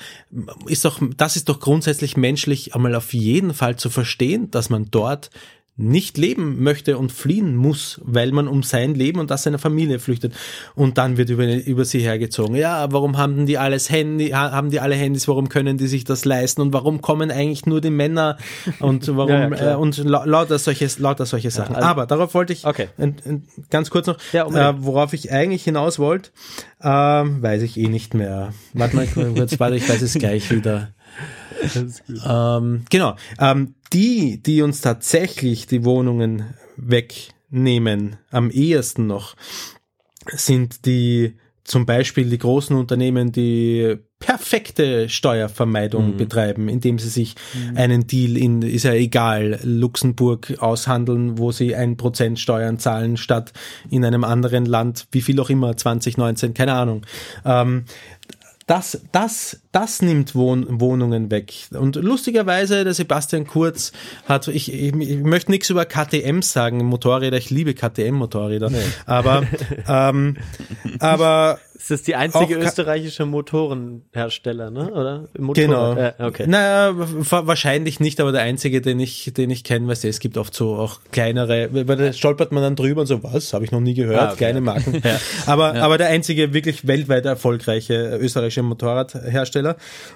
ist 0.68 0.86
doch, 0.86 1.02
das 1.18 1.36
ist 1.36 1.50
doch 1.50 1.60
grundsätzlich 1.60 2.18
menschlich, 2.18 2.76
einmal 2.76 2.96
auf 2.96 3.14
jeden 3.14 3.54
Fall 3.54 3.76
zu 3.78 3.90
verstehen, 3.90 4.52
dass 4.52 4.70
man 4.70 4.88
dort 4.92 5.30
nicht 5.76 6.20
leben 6.20 6.62
möchte 6.62 7.00
und 7.00 7.12
fliehen 7.12 7.56
muss, 7.56 8.00
weil 8.04 8.32
man 8.32 8.48
um 8.48 8.62
sein 8.62 8.94
Leben 8.94 9.20
und 9.20 9.32
das 9.32 9.42
seiner 9.42 9.58
Familie 9.58 9.98
flüchtet. 9.98 10.34
Und 10.76 11.00
dann 11.00 11.18
wird 11.18 11.32
über, 11.32 11.46
über 11.66 11.84
sie 11.84 12.00
hergezogen. 12.00 12.56
Ja, 12.56 12.92
warum 12.92 13.18
haben 13.18 13.48
die 13.48 13.58
alles 13.58 13.90
Handy, 13.90 14.30
ha- 14.30 14.52
haben 14.52 14.70
die 14.70 14.80
alle 14.80 14.94
Handys, 14.94 15.28
warum 15.28 15.50
können 15.50 15.80
die 15.80 15.88
sich 15.88 16.04
das 16.04 16.26
leisten 16.26 16.62
und 16.62 16.74
warum 16.74 17.02
kommen 17.02 17.32
eigentlich 17.32 17.66
nur 17.66 17.82
die 17.82 17.90
Männer 17.90 18.38
und 18.82 19.08
warum, 19.18 19.32
Ja, 19.32 19.50
ja, 19.56 19.72
äh, 19.74 19.76
und 19.76 19.98
la- 19.98 20.26
lauter 20.26 20.60
solche, 20.60 20.88
lauter 21.00 21.26
solche 21.26 21.50
Sachen. 21.50 21.76
also- 21.76 21.88
Aber 21.88 22.06
darauf 22.06 22.36
wollte 22.36 22.54
ich 22.54 22.66
Okay. 22.68 22.90
ein, 23.00 23.16
ein, 23.26 23.48
ganz 23.72 23.90
kurz 23.90 24.06
noch, 24.06 24.18
Ja, 24.32 24.46
äh, 24.48 24.76
worauf 24.78 25.14
ich 25.14 25.32
eigentlich 25.32 25.64
hinaus 25.64 25.98
wollte, 25.98 26.30
ähm, 26.84 27.42
weiß 27.42 27.64
ich 27.64 27.80
eh 27.80 27.88
nicht 27.88 28.14
mehr. 28.14 28.54
Warte 28.74 28.96
mal 28.96 29.08
kurz, 29.08 29.60
warte, 29.60 29.76
ich 29.76 29.90
weiß 29.90 30.04
es 30.04 30.14
gleich 30.14 30.52
wieder. 30.52 30.90
Ähm, 32.28 32.86
genau. 32.90 33.16
Ähm, 33.40 33.76
die, 33.92 34.42
die 34.42 34.62
uns 34.62 34.82
tatsächlich 34.82 35.68
die 35.68 35.86
Wohnungen 35.86 36.56
wegnehmen, 36.78 38.18
am 38.32 38.50
ehesten 38.50 39.08
noch, 39.08 39.36
sind 40.32 40.86
die 40.86 41.36
zum 41.64 41.86
Beispiel 41.86 42.30
die 42.30 42.38
großen 42.38 42.76
Unternehmen, 42.76 43.32
die 43.32 43.98
perfekte 44.20 45.10
Steuervermeidung 45.10 46.18
betreiben, 46.18 46.70
indem 46.70 47.00
sie 47.00 47.10
sich 47.10 47.36
einen 47.76 48.08
Deal 48.08 48.38
in, 48.38 48.62
ist 48.62 48.84
ja 48.84 48.94
egal, 48.94 49.60
Luxemburg 49.64 50.56
aushandeln, 50.60 51.38
wo 51.38 51.52
sie 51.52 51.76
ein 51.76 51.98
Prozent 51.98 52.40
Steuern 52.40 52.80
zahlen, 52.80 53.18
statt 53.18 53.54
in 53.90 54.04
einem 54.04 54.24
anderen 54.24 54.66
Land, 54.66 55.08
wie 55.12 55.22
viel 55.22 55.40
auch 55.40 55.50
immer, 55.50 55.76
2019, 55.76 56.54
keine 56.54 56.74
Ahnung. 56.74 57.06
Ähm, 57.46 57.86
das, 58.66 59.02
das, 59.12 59.62
das 59.74 60.02
nimmt 60.02 60.34
Wohn 60.36 60.80
Wohnungen 60.80 61.30
weg. 61.30 61.52
Und 61.72 61.98
lustigerweise, 61.98 62.86
der 62.86 62.94
Sebastian 62.94 63.46
Kurz 63.46 63.92
hat, 64.26 64.48
ich, 64.48 64.72
ich, 64.72 64.94
ich 64.96 65.18
möchte 65.20 65.52
nichts 65.52 65.70
über 65.70 65.84
KTMs 65.86 66.54
sagen, 66.54 66.78
Motorräder, 66.86 67.36
ich 67.38 67.50
liebe 67.50 67.74
KTM-Motorräder, 67.74 68.72
aber, 69.06 69.44
ähm, 69.90 70.38
aber 71.00 71.60
Ist 71.76 71.92
das 71.92 72.04
die 72.04 72.16
einzige 72.16 72.56
österreichische 72.56 73.26
Motorenhersteller, 73.26 74.70
ne? 74.72 74.90
Oder? 74.94 75.28
Motorrad- 75.38 75.54
Genau. 75.56 75.94
Äh, 75.96 76.14
okay. 76.20 76.46
Naja, 76.48 76.94
wa- 76.96 77.46
wahrscheinlich 77.48 78.00
nicht, 78.00 78.22
aber 78.22 78.32
der 78.32 78.42
einzige, 78.42 78.80
den 78.80 79.00
ich, 79.02 79.34
den 79.36 79.50
ich 79.50 79.66
kenne, 79.66 79.88
weißt 79.88 80.04
du, 80.06 80.08
es 80.08 80.20
gibt 80.20 80.38
oft 80.38 80.54
so 80.54 80.76
auch 80.76 81.00
kleinere, 81.12 81.70
weil 81.72 81.98
da 81.98 82.14
stolpert 82.14 82.52
man 82.54 82.64
dann 82.64 82.76
drüber 82.78 83.02
und 83.02 83.08
so, 83.08 83.22
was, 83.24 83.54
habe 83.54 83.66
ich 83.66 83.72
noch 83.72 83.82
nie 83.82 83.96
gehört, 83.96 84.20
Ah, 84.22 84.28
okay. 84.28 84.38
kleine 84.38 84.62
Marken. 84.62 85.02
Aber, 85.46 85.76
aber 85.76 85.98
der 85.98 86.08
einzige 86.08 86.54
wirklich 86.54 86.88
weltweit 86.88 87.26
erfolgreiche 87.26 88.18
österreichische 88.22 88.64
Motorradhersteller 88.64 89.63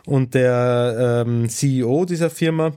und 0.06 0.34
der 0.34 1.24
ähm, 1.28 1.50
CEO 1.50 2.06
dieser 2.06 2.30
Firma 2.30 2.74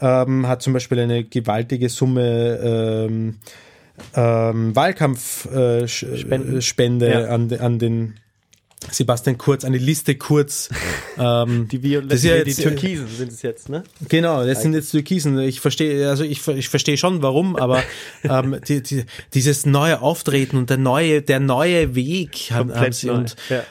ähm, 0.00 0.46
hat 0.48 0.62
zum 0.62 0.72
Beispiel 0.72 0.98
eine 1.00 1.24
gewaltige 1.24 1.88
Summe 1.88 3.06
ähm, 3.08 3.36
ähm, 4.14 4.74
Wahlkampfspende 4.74 7.06
äh, 7.06 7.10
äh, 7.10 7.22
Ja. 7.22 7.28
an, 7.28 7.52
an 7.52 7.78
den 7.78 8.14
Sebastian 8.90 9.38
Kurz, 9.38 9.64
eine 9.64 9.78
Liste 9.78 10.14
Kurz. 10.16 10.68
Ähm, 11.18 11.68
Die 11.70 11.82
Violetten, 11.82 12.28
ja 12.28 12.42
die 12.42 12.50
jetzt, 12.50 12.62
Türkisen 12.62 13.06
sind 13.08 13.32
es 13.32 13.42
jetzt, 13.42 13.68
ne? 13.68 13.84
Genau, 14.08 14.44
das 14.44 14.62
sind 14.62 14.74
jetzt 14.74 14.90
Türkisen. 14.90 15.38
Ich 15.38 15.60
verstehe, 15.60 16.08
also 16.08 16.24
ich, 16.24 16.46
ich 16.48 16.68
verstehe 16.68 16.96
schon, 16.96 17.22
warum, 17.22 17.56
aber 17.56 17.82
ähm, 18.24 18.58
die, 18.66 18.82
die, 18.82 19.04
dieses 19.32 19.64
neue 19.64 20.02
Auftreten 20.02 20.56
und 20.56 20.70
der 20.70 20.78
neue, 20.78 21.22
der 21.22 21.40
neue 21.40 21.94
Weg 21.94 22.48
haben, 22.50 22.74
haben 22.74 22.92
sie 22.92 23.06
neu. 23.06 23.14
und 23.14 23.36
ja. 23.48 23.62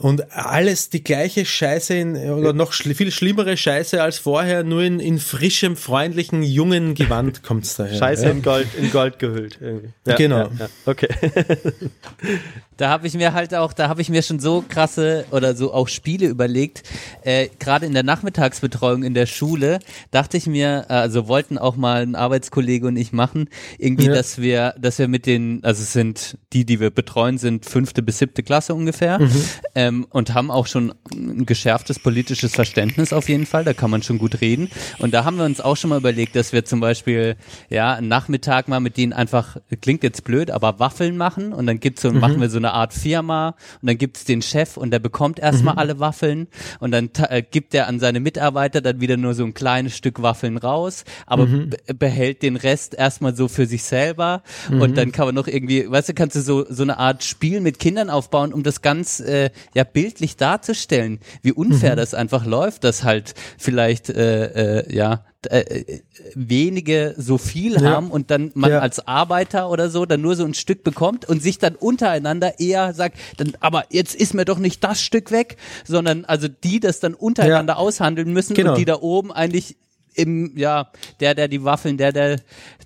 Und 0.00 0.32
alles 0.32 0.88
die 0.88 1.04
gleiche 1.04 1.44
Scheiße 1.44 1.94
in, 1.94 2.16
oder 2.16 2.54
noch 2.54 2.72
schl 2.72 2.94
viel 2.94 3.12
schlimmere 3.12 3.56
Scheiße 3.56 4.02
als 4.02 4.18
vorher, 4.18 4.64
nur 4.64 4.82
in, 4.82 4.98
in 4.98 5.18
frischem, 5.18 5.76
freundlichen, 5.76 6.42
jungen 6.42 6.94
Gewand 6.94 7.42
kommt's 7.44 7.76
daher. 7.76 7.98
Scheiße 7.98 8.24
ja. 8.24 8.30
in 8.30 8.42
Gold, 8.42 8.68
in 8.78 8.90
Gold 8.90 9.18
gehüllt 9.18 9.58
irgendwie. 9.60 9.90
Ja, 10.06 10.16
Genau. 10.16 10.38
Ja, 10.38 10.50
ja. 10.58 10.68
Okay. 10.86 11.08
Da 12.80 12.88
habe 12.88 13.06
ich 13.06 13.12
mir 13.14 13.34
halt 13.34 13.54
auch, 13.54 13.72
da 13.74 13.88
habe 13.88 14.00
ich 14.00 14.08
mir 14.08 14.22
schon 14.22 14.40
so 14.40 14.64
krasse 14.66 15.26
oder 15.32 15.54
so 15.54 15.74
auch 15.74 15.86
Spiele 15.88 16.26
überlegt. 16.26 16.82
Äh, 17.24 17.48
Gerade 17.58 17.84
in 17.84 17.92
der 17.92 18.02
Nachmittagsbetreuung 18.02 19.02
in 19.02 19.12
der 19.12 19.26
Schule 19.26 19.80
dachte 20.10 20.38
ich 20.38 20.46
mir, 20.46 20.86
also 20.88 21.28
wollten 21.28 21.58
auch 21.58 21.76
mal 21.76 22.00
ein 22.02 22.14
Arbeitskollege 22.14 22.86
und 22.86 22.96
ich 22.96 23.12
machen, 23.12 23.48
irgendwie, 23.78 24.06
Ja. 24.06 24.14
dass 24.14 24.40
wir, 24.40 24.74
dass 24.78 24.98
wir 24.98 25.08
mit 25.08 25.26
den, 25.26 25.60
also 25.62 25.82
es 25.82 25.92
sind 25.92 26.38
die, 26.54 26.64
die 26.64 26.80
wir 26.80 26.90
betreuen, 26.90 27.36
sind 27.36 27.66
fünfte 27.66 28.02
bis 28.02 28.18
siebte 28.18 28.42
Klasse 28.42 28.74
ungefähr 28.74 29.18
Mhm. 29.18 29.44
ähm, 29.74 30.06
und 30.08 30.32
haben 30.32 30.50
auch 30.50 30.66
schon 30.66 30.94
ein 31.12 31.44
geschärftes 31.44 31.98
politisches 31.98 32.54
Verständnis 32.54 33.12
auf 33.12 33.28
jeden 33.28 33.44
Fall. 33.44 33.64
Da 33.64 33.74
kann 33.74 33.90
man 33.90 34.02
schon 34.02 34.16
gut 34.18 34.40
reden. 34.40 34.70
Und 35.00 35.12
da 35.12 35.24
haben 35.26 35.36
wir 35.36 35.44
uns 35.44 35.60
auch 35.60 35.76
schon 35.76 35.90
mal 35.90 35.98
überlegt, 35.98 36.34
dass 36.34 36.54
wir 36.54 36.64
zum 36.64 36.80
Beispiel 36.80 37.36
ja 37.68 37.92
einen 37.92 38.08
Nachmittag 38.08 38.68
mal 38.68 38.80
mit 38.80 38.96
denen 38.96 39.12
einfach 39.12 39.58
klingt 39.82 40.02
jetzt 40.02 40.24
blöd, 40.24 40.50
aber 40.50 40.78
Waffeln 40.78 41.18
machen 41.18 41.52
und 41.52 41.66
dann 41.66 41.78
gibt's 41.78 42.00
so 42.02 42.10
machen 42.10 42.40
wir 42.40 42.48
so 42.48 42.56
eine 42.56 42.69
Art 42.72 42.92
Firma 42.94 43.56
und 43.82 43.88
dann 43.88 43.98
gibt's 43.98 44.24
den 44.24 44.42
Chef 44.42 44.76
und 44.76 44.92
der 44.92 45.00
bekommt 45.00 45.38
erstmal 45.40 45.74
alle 45.76 45.98
Waffeln 45.98 46.46
und 46.78 46.92
dann 46.92 47.10
äh, 47.28 47.42
gibt 47.42 47.74
er 47.74 47.88
an 47.88 47.98
seine 47.98 48.20
Mitarbeiter 48.20 48.80
dann 48.80 49.00
wieder 49.00 49.16
nur 49.16 49.34
so 49.34 49.44
ein 49.44 49.54
kleines 49.54 49.96
Stück 49.96 50.22
Waffeln 50.22 50.56
raus, 50.56 51.04
aber 51.26 51.46
be 51.46 51.76
behält 51.94 52.42
den 52.42 52.56
Rest 52.56 52.94
erstmal 52.94 53.34
so 53.34 53.48
für 53.48 53.66
sich 53.66 53.82
selber 53.82 54.42
und 54.70 54.96
dann 54.96 55.10
kann 55.10 55.26
man 55.26 55.34
noch 55.34 55.48
irgendwie, 55.48 55.90
weißt 55.90 56.10
du, 56.10 56.14
kannst 56.14 56.36
du 56.36 56.40
so 56.40 56.64
so 56.68 56.84
eine 56.84 56.98
Art 56.98 57.24
Spiel 57.24 57.60
mit 57.60 57.78
Kindern 57.80 58.08
aufbauen, 58.10 58.52
um 58.52 58.62
das 58.62 58.82
ganz 58.82 59.18
äh, 59.20 59.50
ja 59.74 59.80
ja 59.80 59.84
bildlich 59.84 60.36
darzustellen, 60.36 61.20
wie 61.40 61.52
unfair 61.52 61.92
Mhm. 61.92 61.96
das 61.96 62.12
einfach 62.12 62.44
läuft, 62.44 62.84
dass 62.84 63.02
halt 63.02 63.34
vielleicht 63.56 64.10
äh, 64.10 64.80
äh, 64.82 64.94
ja 64.94 65.24
äh, 65.48 65.60
äh, 65.60 66.00
wenige 66.34 67.14
so 67.16 67.38
viel 67.38 67.74
Ja. 67.74 67.82
haben 67.92 68.10
und 68.10 68.30
dann 68.30 68.50
man 68.54 68.70
Ja. 68.70 68.78
als 68.80 69.06
Arbeiter 69.06 69.70
oder 69.70 69.88
so 69.90 70.04
dann 70.06 70.20
nur 70.20 70.36
so 70.36 70.44
ein 70.44 70.54
Stück 70.54 70.84
bekommt 70.84 71.28
und 71.28 71.42
sich 71.42 71.58
dann 71.58 71.74
untereinander 71.76 72.60
eher 72.60 72.92
sagt, 72.94 73.16
dann 73.38 73.52
aber 73.60 73.84
jetzt 73.90 74.14
ist 74.14 74.34
mir 74.34 74.44
doch 74.44 74.58
nicht 74.58 74.84
das 74.84 75.00
Stück 75.02 75.30
weg, 75.30 75.56
sondern 75.86 76.24
also 76.24 76.48
die 76.48 76.80
das 76.80 77.00
dann 77.00 77.14
untereinander 77.14 77.78
aushandeln 77.78 78.32
müssen 78.32 78.54
Genau. 78.54 78.72
und 78.72 78.78
die 78.78 78.84
da 78.84 78.96
oben 79.00 79.32
eigentlich 79.32 79.76
im, 80.14 80.52
ja, 80.56 80.90
der, 81.20 81.36
der 81.36 81.46
die 81.46 81.62
Waffeln, 81.62 81.96
der, 81.96 82.12
der, 82.12 82.40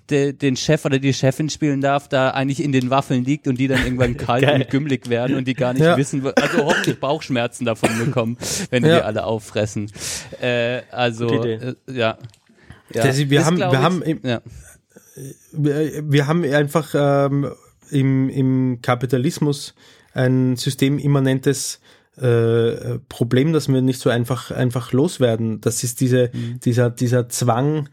der 0.09 0.31
den 0.31 0.55
Chef 0.55 0.85
oder 0.85 0.99
die 0.99 1.11
Chefin 1.11 1.49
spielen 1.49 1.81
darf, 1.81 2.07
da 2.07 2.29
eigentlich 2.29 2.61
in 2.63 2.71
den 2.71 2.91
Waffeln 2.91 3.25
liegt 3.25 3.47
und 3.47 3.59
die 3.59 3.67
dann 3.67 3.83
irgendwann 3.83 4.15
kalt 4.17 4.43
Geil. 4.43 4.61
und 4.61 4.69
gümmelig 4.69 5.09
werden 5.09 5.35
und 5.35 5.45
die 5.47 5.55
gar 5.55 5.73
nicht 5.73 5.81
Ja. 5.81 5.97
wissen, 5.97 6.23
also 6.23 6.63
hoffentlich 6.63 6.99
Bauchschmerzen 6.99 7.65
davon 7.65 7.89
bekommen, 7.97 8.37
wenn 8.69 8.83
die 8.83 8.89
Ja. 8.89 8.97
die 8.99 9.03
alle 9.03 9.25
auffressen. 9.25 9.91
Äh, 10.39 10.83
also, 10.91 11.27
äh, 11.43 11.73
ja. 11.91 12.19
Ja. 12.93 13.03
Das- 13.03 13.17
wir 13.17 13.39
Ist, 13.39 13.45
haben- 13.45 13.57
wir 13.57 13.81
haben 13.81 14.01
im- 14.01 14.19
ja. 14.23 14.41
wir, 15.53 16.03
wir 16.11 16.27
haben 16.27 16.43
einfach 16.43 16.93
ähm, 16.93 17.51
im, 17.91 18.29
im 18.29 18.79
Kapitalismus 18.81 19.73
ein 20.13 20.55
systemimmanentes 20.55 21.79
äh, 22.17 22.99
Problem, 23.09 23.51
das 23.53 23.67
wir 23.67 23.81
nicht 23.81 23.99
so 23.99 24.09
einfach 24.09 24.51
einfach 24.51 24.91
loswerden. 24.93 25.59
Das 25.61 25.83
ist 25.83 25.99
diese 26.01 26.29
dieser 26.63 26.89
dieser 26.89 27.27
Zwang 27.29 27.89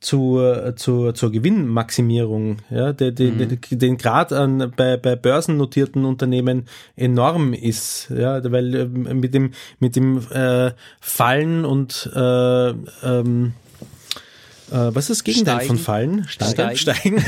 zur, 0.00 0.74
zur, 0.76 1.14
zur 1.14 1.32
Gewinnmaximierung, 1.32 2.58
ja, 2.68 2.92
der, 2.92 3.10
der, 3.10 3.30
der, 3.30 3.46
den 3.70 3.96
Grad 3.96 4.34
an 4.34 4.70
bei, 4.76 4.98
bei 4.98 5.16
börsennotierten 5.16 6.04
Unternehmen 6.04 6.66
enorm 6.94 7.54
ist, 7.54 8.10
ja, 8.14 8.44
weil 8.52 8.74
ähm, 8.74 9.20
mit 9.20 9.32
dem 9.32 9.52
mit 9.80 9.96
dem 9.96 10.18
äh, 10.30 10.72
Fallen 11.00 11.64
und 11.64 12.10
äh, 12.14 12.68
ähm, 12.68 12.74
äh, 13.02 13.63
was 14.76 15.10
ist 15.10 15.20
das 15.20 15.24
Gegenteil 15.24 15.56
Steigen. 15.56 15.68
von 15.68 15.78
Fallen? 15.78 16.26
Steigen. 16.28 16.76
Steigen. 16.76 17.16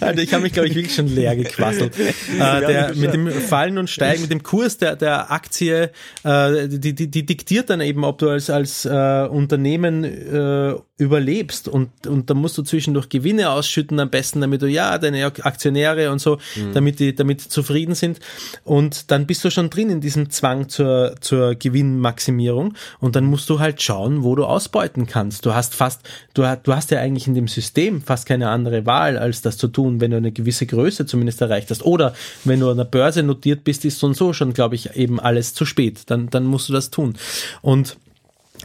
also 0.00 0.20
ich 0.20 0.32
habe 0.32 0.42
mich, 0.42 0.52
glaube 0.52 0.68
ich, 0.68 0.74
wirklich 0.74 0.94
schon 0.94 1.06
leer 1.06 1.36
gequasselt. 1.36 1.98
äh, 1.98 2.38
der, 2.38 2.94
mit 2.94 3.14
dem 3.14 3.30
Fallen 3.30 3.78
und 3.78 3.88
Steigen, 3.88 4.22
mit 4.22 4.30
dem 4.30 4.42
Kurs 4.42 4.78
der, 4.78 4.96
der 4.96 5.30
Aktie, 5.30 5.90
äh, 6.24 6.68
die, 6.68 6.94
die, 6.94 7.08
die 7.08 7.26
diktiert 7.26 7.70
dann 7.70 7.80
eben, 7.80 8.04
ob 8.04 8.18
du 8.18 8.28
als, 8.28 8.50
als 8.50 8.84
äh, 8.84 9.26
Unternehmen 9.28 10.04
äh, 10.04 10.74
überlebst 11.02 11.68
und, 11.68 11.90
und 12.06 12.30
da 12.30 12.34
musst 12.34 12.56
du 12.58 12.62
zwischendurch 12.62 13.08
Gewinne 13.08 13.50
ausschütten, 13.50 13.98
am 14.00 14.10
besten, 14.10 14.40
damit 14.40 14.62
du 14.62 14.66
ja 14.66 14.98
deine 14.98 15.24
Aktionäre 15.24 16.10
und 16.10 16.20
so, 16.20 16.38
damit 16.74 16.98
die 17.00 17.14
damit 17.14 17.40
zufrieden 17.40 17.94
sind. 17.94 18.20
Und 18.64 19.10
dann 19.10 19.26
bist 19.26 19.44
du 19.44 19.50
schon 19.50 19.70
drin 19.70 19.90
in 19.90 20.00
diesem 20.00 20.30
Zwang 20.30 20.68
zur, 20.68 21.14
zur 21.20 21.54
Gewinnmaximierung 21.54 22.74
und 23.00 23.16
dann 23.16 23.24
musst 23.24 23.48
du 23.50 23.58
halt 23.60 23.80
schauen, 23.82 24.22
wo 24.22 24.34
du 24.34 24.44
ausbeuten 24.44 25.06
kannst. 25.06 25.44
Du 25.46 25.54
hast 25.54 25.74
fast, 25.74 26.00
du, 26.34 26.46
hast- 26.46 26.62
du 26.66 26.74
hast 26.74 26.90
ja 26.90 26.98
eigentlich 27.00 27.26
in 27.26 27.34
dem 27.34 27.48
System 27.48 28.02
fast 28.02 28.26
keine 28.26 28.48
andere 28.48 28.86
Wahl, 28.86 29.18
als 29.18 29.42
das 29.42 29.56
zu 29.58 29.68
tun, 29.68 30.00
wenn 30.00 30.10
du 30.10 30.16
eine 30.16 30.32
gewisse 30.32 30.66
Größe 30.66 31.06
zumindest 31.06 31.40
erreicht 31.40 31.70
hast. 31.70 31.84
Oder 31.84 32.14
wenn 32.44 32.60
du 32.60 32.70
an 32.70 32.76
der 32.76 32.84
Börse 32.84 33.22
notiert 33.22 33.64
bist, 33.64 33.84
ist 33.84 33.98
so 33.98 34.06
und 34.06 34.16
so 34.16 34.32
schon, 34.32 34.52
glaube 34.52 34.74
ich, 34.74 34.96
eben 34.96 35.20
alles 35.20 35.54
zu 35.54 35.64
spät. 35.64 36.02
Dann, 36.06 36.30
dann 36.30 36.44
musst 36.44 36.68
du 36.68 36.72
das 36.72 36.90
tun. 36.90 37.14
Und 37.60 37.96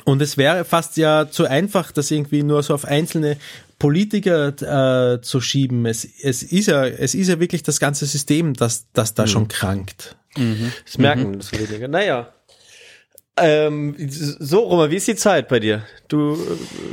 und 0.08 0.22
es 0.22 0.38
wäre 0.38 0.64
fast 0.64 0.96
ja 0.96 1.30
zu 1.30 1.48
einfach, 1.48 1.92
das 1.92 2.12
irgendwie 2.12 2.42
nur 2.42 2.64
so 2.64 2.74
auf 2.74 2.86
einzelne 2.86 3.36
Politiker 3.78 5.16
äh, 5.16 5.22
zu 5.22 5.42
schieben. 5.42 5.86
Es, 5.86 6.06
es 6.06 6.44
ist 6.44 6.68
ja, 6.68 6.86
es 6.86 7.14
ist 7.14 7.28
ja 7.28 7.42
wirklich 7.42 7.62
das 7.62 7.82
ganze 7.82 8.06
System, 8.06 8.54
das, 8.54 8.88
das 8.94 9.16
da 9.16 9.28
schon 9.28 9.50
krankt. 9.50 10.16
Das 10.86 10.98
merken 10.98 11.38
das 11.38 11.52
weniger. 11.52 11.90
Naja. 11.90 12.34
Ähm, 13.36 13.96
so, 14.08 14.60
Roman, 14.60 14.90
wie 14.92 14.96
ist 14.96 15.10
die 15.10 15.18
Zeit 15.18 15.50
bei 15.50 15.60
dir? 15.60 15.84
Du 16.08 16.38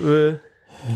äh, 0.05 0.35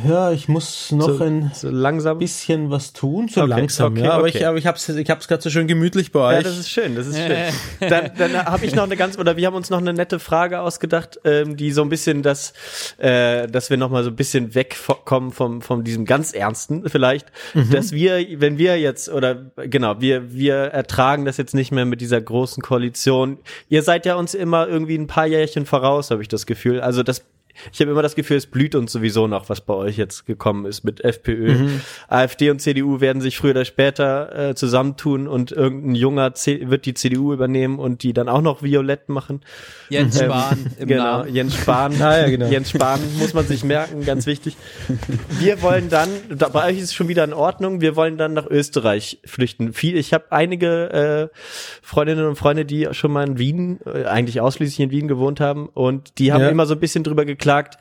Ja, 0.07 0.33
ich 0.33 0.49
muss 0.49 0.92
noch 0.92 1.17
so, 1.18 1.25
ein 1.25 1.50
so 1.55 1.70
langsam. 1.70 2.18
bisschen 2.18 2.70
was 2.70 2.92
tun, 2.92 3.28
so 3.28 3.41
Okay, 3.41 3.49
langsam. 3.50 3.92
okay, 3.94 4.05
ja, 4.05 4.10
aber 4.12 4.25
okay. 4.28 4.39
ich, 4.39 4.47
aber 4.47 4.58
ich 4.58 4.67
hab's, 4.67 4.89
ich 4.89 5.08
hab's 5.10 5.28
gerade 5.28 5.42
so 5.42 5.49
schön 5.50 5.67
gemütlich 5.67 6.12
bei 6.12 6.20
Ja, 6.33 6.39
euch. 6.39 6.44
das 6.44 6.58
ist 6.58 6.68
schön, 6.70 6.94
das 6.94 7.07
ist 7.07 7.17
schön. 7.18 7.36
Dann, 7.89 8.10
dann 8.18 8.44
habe 8.44 8.67
ich 8.67 8.75
noch 8.75 8.83
eine 8.84 8.97
ganz, 8.97 9.18
oder 9.18 9.36
wir 9.36 9.47
haben 9.47 9.55
uns 9.55 9.70
noch 9.70 9.78
eine 9.78 9.92
nette 9.94 10.18
Frage 10.18 10.60
ausgedacht, 10.60 11.18
ähm, 11.25 11.57
die 11.57 11.73
so 11.73 11.83
ein 11.83 11.89
bisschen 11.89 12.23
das, 12.23 12.52
äh, 12.99 13.47
dass 13.47 13.70
wir 13.70 13.76
noch 13.78 13.91
mal 13.91 14.05
so 14.05 14.10
ein 14.10 14.17
bisschen 14.17 14.55
wegkommen 14.55 15.33
vom, 15.33 15.62
von 15.62 15.84
diesem 15.84 16.05
ganz 16.05 16.33
Ernsten 16.33 16.89
vielleicht, 16.89 17.26
dass 17.73 17.92
wir, 17.92 18.25
wenn 18.41 18.58
wir 18.58 18.78
jetzt, 18.78 19.08
oder 19.08 19.36
genau, 19.57 20.00
wir, 20.00 20.33
wir 20.34 20.55
ertragen 20.57 21.25
das 21.25 21.36
jetzt 21.39 21.55
nicht 21.55 21.73
mehr 21.73 21.84
mit 21.86 22.00
dieser 22.00 22.20
großen 22.20 22.62
Koalition. 22.62 23.39
Ihr 23.68 23.83
seid 23.83 24.05
ja 24.07 24.17
uns 24.17 24.34
immer 24.34 24.68
irgendwie 24.68 24.97
ein 24.97 25.07
paar 25.07 25.26
Jährchen 25.26 25.65
voraus, 25.67 26.10
habe 26.10 26.20
ich 26.23 26.28
das 26.28 26.44
Gefühl. 26.47 26.81
Also 26.81 27.02
das 27.02 27.25
ich 27.72 27.80
habe 27.80 27.90
immer 27.90 28.02
das 28.02 28.14
Gefühl, 28.14 28.36
es 28.36 28.46
blüht 28.46 28.74
uns 28.74 28.92
sowieso 28.92 29.26
noch, 29.26 29.48
was 29.48 29.60
bei 29.60 29.74
euch 29.74 29.96
jetzt 29.96 30.26
gekommen 30.26 30.64
ist 30.66 30.84
mit 30.84 31.04
FPÖ. 31.04 31.68
AfD 32.08 32.50
und 32.50 32.60
CDU 32.60 33.00
werden 33.00 33.20
sich 33.22 33.36
früher 33.38 33.50
oder 33.52 33.64
später 33.64 34.50
äh, 34.50 34.54
zusammentun 34.54 35.26
und 35.28 35.52
irgendein 35.52 35.94
junger 35.94 36.34
C 36.34 36.68
wird 36.70 36.86
die 36.86 36.94
CDU 36.94 37.32
übernehmen 37.32 37.78
und 37.78 38.02
die 38.02 38.12
dann 38.12 38.28
auch 38.28 38.42
noch 38.42 38.62
violett 38.62 39.08
machen. 39.08 39.40
Jens 39.88 40.20
Ähm, 40.20 40.26
Spahn 40.30 40.66
im 40.78 40.88
genau, 40.88 41.02
Namen. 41.04 41.34
Jens 41.34 41.54
Spahn. 41.56 41.92
Ah, 42.00 42.18
ja, 42.18 42.28
genau. 42.28 42.46
Jens 42.46 42.70
Spahn 42.70 43.00
muss 43.18 43.34
man 43.34 43.46
sich 43.46 43.64
merken, 43.64 44.04
ganz 44.04 44.26
wichtig. 44.26 44.56
Wir 45.40 45.62
wollen 45.62 45.88
dann, 45.88 46.08
da, 46.30 46.48
bei 46.48 46.66
euch 46.68 46.78
ist 46.78 46.84
es 46.84 46.94
schon 46.94 47.08
wieder 47.08 47.24
in 47.24 47.32
Ordnung, 47.32 47.80
wir 47.80 47.96
wollen 47.96 48.16
dann 48.18 48.34
nach 48.34 48.46
Österreich 48.46 49.18
flüchten. 49.24 49.72
Viel, 49.72 49.96
ich 49.96 50.12
habe 50.14 50.26
einige 50.30 51.30
äh, 51.32 51.36
Freundinnen 51.82 52.26
und 52.26 52.36
Freunde, 52.36 52.64
die 52.64 52.88
schon 52.92 53.12
mal 53.12 53.26
in 53.26 53.38
Wien, 53.38 53.80
äh, 53.86 54.04
eigentlich 54.04 54.40
ausschließlich 54.40 54.80
in 54.80 54.90
Wien 54.90 55.08
gewohnt 55.08 55.40
haben 55.40 55.68
und 55.68 56.18
die 56.18 56.32
haben 56.32 56.42
Ja. 56.42 56.48
immer 56.48 56.66
so 56.66 56.74
ein 56.74 56.80
bisschen 56.80 57.04
drüber 57.04 57.24
geklagt, 57.49 57.78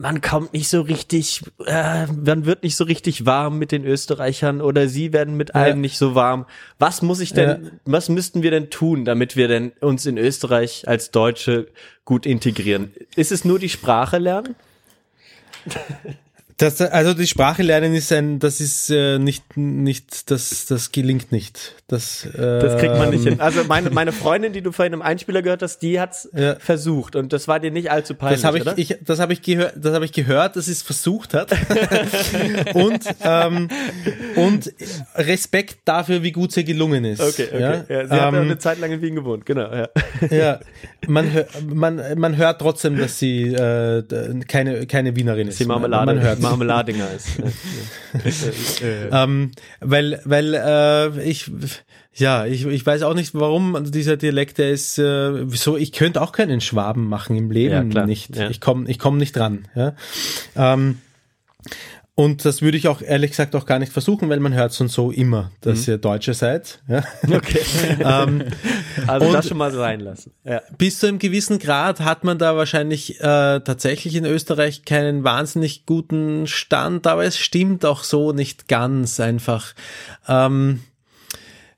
man 0.00 0.20
kommt 0.20 0.52
nicht 0.52 0.68
so 0.68 0.80
richtig, 0.80 1.42
äh, 1.66 2.06
man 2.06 2.46
wird 2.46 2.62
nicht 2.62 2.76
so 2.76 2.84
richtig 2.84 3.26
warm 3.26 3.58
mit 3.58 3.72
den 3.72 3.84
Österreichern 3.84 4.60
oder 4.60 4.88
sie 4.88 5.12
werden 5.12 5.36
mit 5.36 5.56
einem 5.56 5.80
nicht 5.80 5.98
so 5.98 6.14
warm. 6.14 6.46
Was 6.78 7.02
muss 7.02 7.20
ich 7.20 7.32
denn, 7.32 7.80
was 7.84 8.08
müssten 8.08 8.42
wir 8.42 8.52
denn 8.52 8.70
tun, 8.70 9.04
damit 9.04 9.36
wir 9.36 9.48
denn 9.48 9.72
uns 9.80 10.06
in 10.06 10.16
Österreich 10.16 10.86
als 10.86 11.10
Deutsche 11.10 11.66
gut 12.04 12.26
integrieren? 12.26 12.94
Ist 13.16 13.32
es 13.32 13.44
nur 13.44 13.58
die 13.58 13.68
Sprache 13.68 14.18
lernen? 14.18 14.54
Das, 16.58 16.80
also 16.80 17.14
die 17.14 17.28
Sprache 17.28 17.62
lernen 17.62 17.94
ist 17.94 18.12
ein, 18.12 18.40
das 18.40 18.60
ist 18.60 18.90
äh, 18.90 19.18
nicht, 19.20 19.56
nicht, 19.56 20.28
das, 20.30 20.66
das 20.66 20.90
gelingt 20.90 21.30
nicht. 21.30 21.76
Das, 21.86 22.24
äh, 22.26 22.32
Das 22.36 22.78
kriegt 22.80 22.98
man 22.98 23.10
nicht 23.10 23.22
hin. 23.24 23.38
Also 23.40 23.62
meine, 23.64 23.90
meine 23.90 24.10
Freundin, 24.10 24.52
die 24.52 24.60
du 24.60 24.72
vorhin 24.72 24.92
im 24.92 25.00
Einspieler 25.00 25.40
gehört 25.42 25.62
hast, 25.62 25.78
die 25.78 26.00
hat's 26.00 26.28
Ja. 26.34 26.56
versucht 26.58 27.14
und 27.14 27.32
das 27.32 27.46
war 27.46 27.60
dir 27.60 27.70
nicht 27.70 27.92
allzu 27.92 28.16
peinlich, 28.16 28.40
Das 28.40 28.44
habe 28.44 28.58
ich, 28.58 28.62
oder? 28.62 28.76
ich, 28.76 28.96
das 29.04 29.20
habe 29.20 29.32
ich 29.32 29.42
gehört, 29.42 29.74
das 29.76 29.94
habe 29.94 30.04
ich 30.04 30.10
gehört, 30.12 30.56
dass 30.56 30.66
sie 30.66 30.72
es 30.72 30.82
versucht 30.82 31.32
hat. 31.32 31.52
und 32.74 33.04
ähm, 33.22 33.68
und 34.34 34.72
Respekt 35.14 35.78
dafür, 35.84 36.24
wie 36.24 36.32
gut 36.32 36.50
sie 36.52 36.64
gelungen 36.64 37.04
ist. 37.04 37.20
Okay, 37.20 37.46
okay. 37.52 37.60
Ja, 37.60 37.72
Ja, 37.72 37.84
sie 37.86 37.96
hat 38.10 38.10
ja 38.10 38.28
ähm, 38.30 38.34
eine 38.34 38.58
Zeit 38.58 38.80
lang 38.80 38.90
in 38.90 39.00
Wien 39.00 39.14
gewohnt, 39.14 39.46
genau. 39.46 39.72
Ja. 39.72 39.88
ja 40.30 40.60
man, 41.06 41.32
hör, 41.32 41.46
man, 41.72 42.02
man 42.18 42.36
hört 42.36 42.60
trotzdem, 42.60 42.98
dass 42.98 43.18
sie 43.18 43.52
äh, 43.54 44.02
keine, 44.48 44.86
keine 44.88 45.14
Wienerin 45.14 45.46
ist. 45.46 45.60
Die 45.60 45.64
Marmelade, 45.64 46.06
Man 46.06 46.20
hört 46.20 46.40
Marmeladinger 46.50 47.08
ist. 47.12 47.28
ähm, 49.10 49.52
weil, 49.80 50.20
weil 50.24 50.54
äh, 50.54 51.22
ich, 51.22 51.50
ja, 52.14 52.46
ich, 52.46 52.66
ich 52.66 52.84
weiß 52.84 53.02
auch 53.02 53.14
nicht, 53.14 53.34
warum 53.34 53.90
dieser 53.90 54.16
Dialekt, 54.16 54.58
der 54.58 54.70
ist 54.70 54.98
äh, 54.98 55.46
so, 55.50 55.76
ich 55.76 55.92
könnte 55.92 56.20
auch 56.20 56.32
keinen 56.32 56.60
Schwaben 56.60 57.08
machen 57.08 57.36
im 57.36 57.50
Leben 57.50 57.72
Ja, 57.74 57.84
klar, 57.84 58.06
nicht. 58.06 58.36
ja. 58.36 58.50
Ich 58.50 58.60
komme 58.60 58.88
ich 58.88 58.98
komm 58.98 59.18
nicht 59.18 59.36
dran. 59.36 59.68
Ja? 59.74 59.94
Ähm, 60.56 60.98
und 62.20 62.44
das 62.44 62.62
würde 62.62 62.76
ich 62.76 62.88
auch 62.88 63.00
ehrlich 63.00 63.30
gesagt 63.30 63.54
auch 63.54 63.64
gar 63.64 63.78
nicht 63.78 63.92
versuchen, 63.92 64.28
weil 64.28 64.40
man 64.40 64.52
hört 64.52 64.74
schon 64.74 64.88
so 64.88 65.12
immer, 65.12 65.52
dass 65.60 65.86
Mhm. 65.86 65.92
ihr 65.92 65.98
Deutsche 65.98 66.34
seid. 66.34 66.80
Ja? 66.88 67.04
Okay. 67.30 67.60
ähm, 68.00 68.42
Also 69.06 69.26
Und- 69.26 69.32
das 69.34 69.46
schon 69.46 69.56
mal 69.58 69.70
sein 69.70 70.00
lassen. 70.00 70.32
Ja. 70.42 70.60
bis 70.76 70.98
zu 70.98 71.06
einem 71.06 71.20
gewissen 71.20 71.60
Grad 71.60 72.00
hat 72.00 72.24
man 72.24 72.36
da 72.36 72.56
wahrscheinlich 72.56 73.20
äh, 73.20 73.60
tatsächlich 73.60 74.16
in 74.16 74.24
Österreich 74.24 74.84
keinen 74.84 75.22
wahnsinnig 75.22 75.86
guten 75.86 76.48
Stand, 76.48 77.06
aber 77.06 77.24
es 77.24 77.38
stimmt 77.38 77.84
auch 77.84 78.02
so 78.02 78.32
nicht 78.32 78.66
ganz 78.66 79.20
einfach. 79.20 79.74
Ähm, 80.26 80.80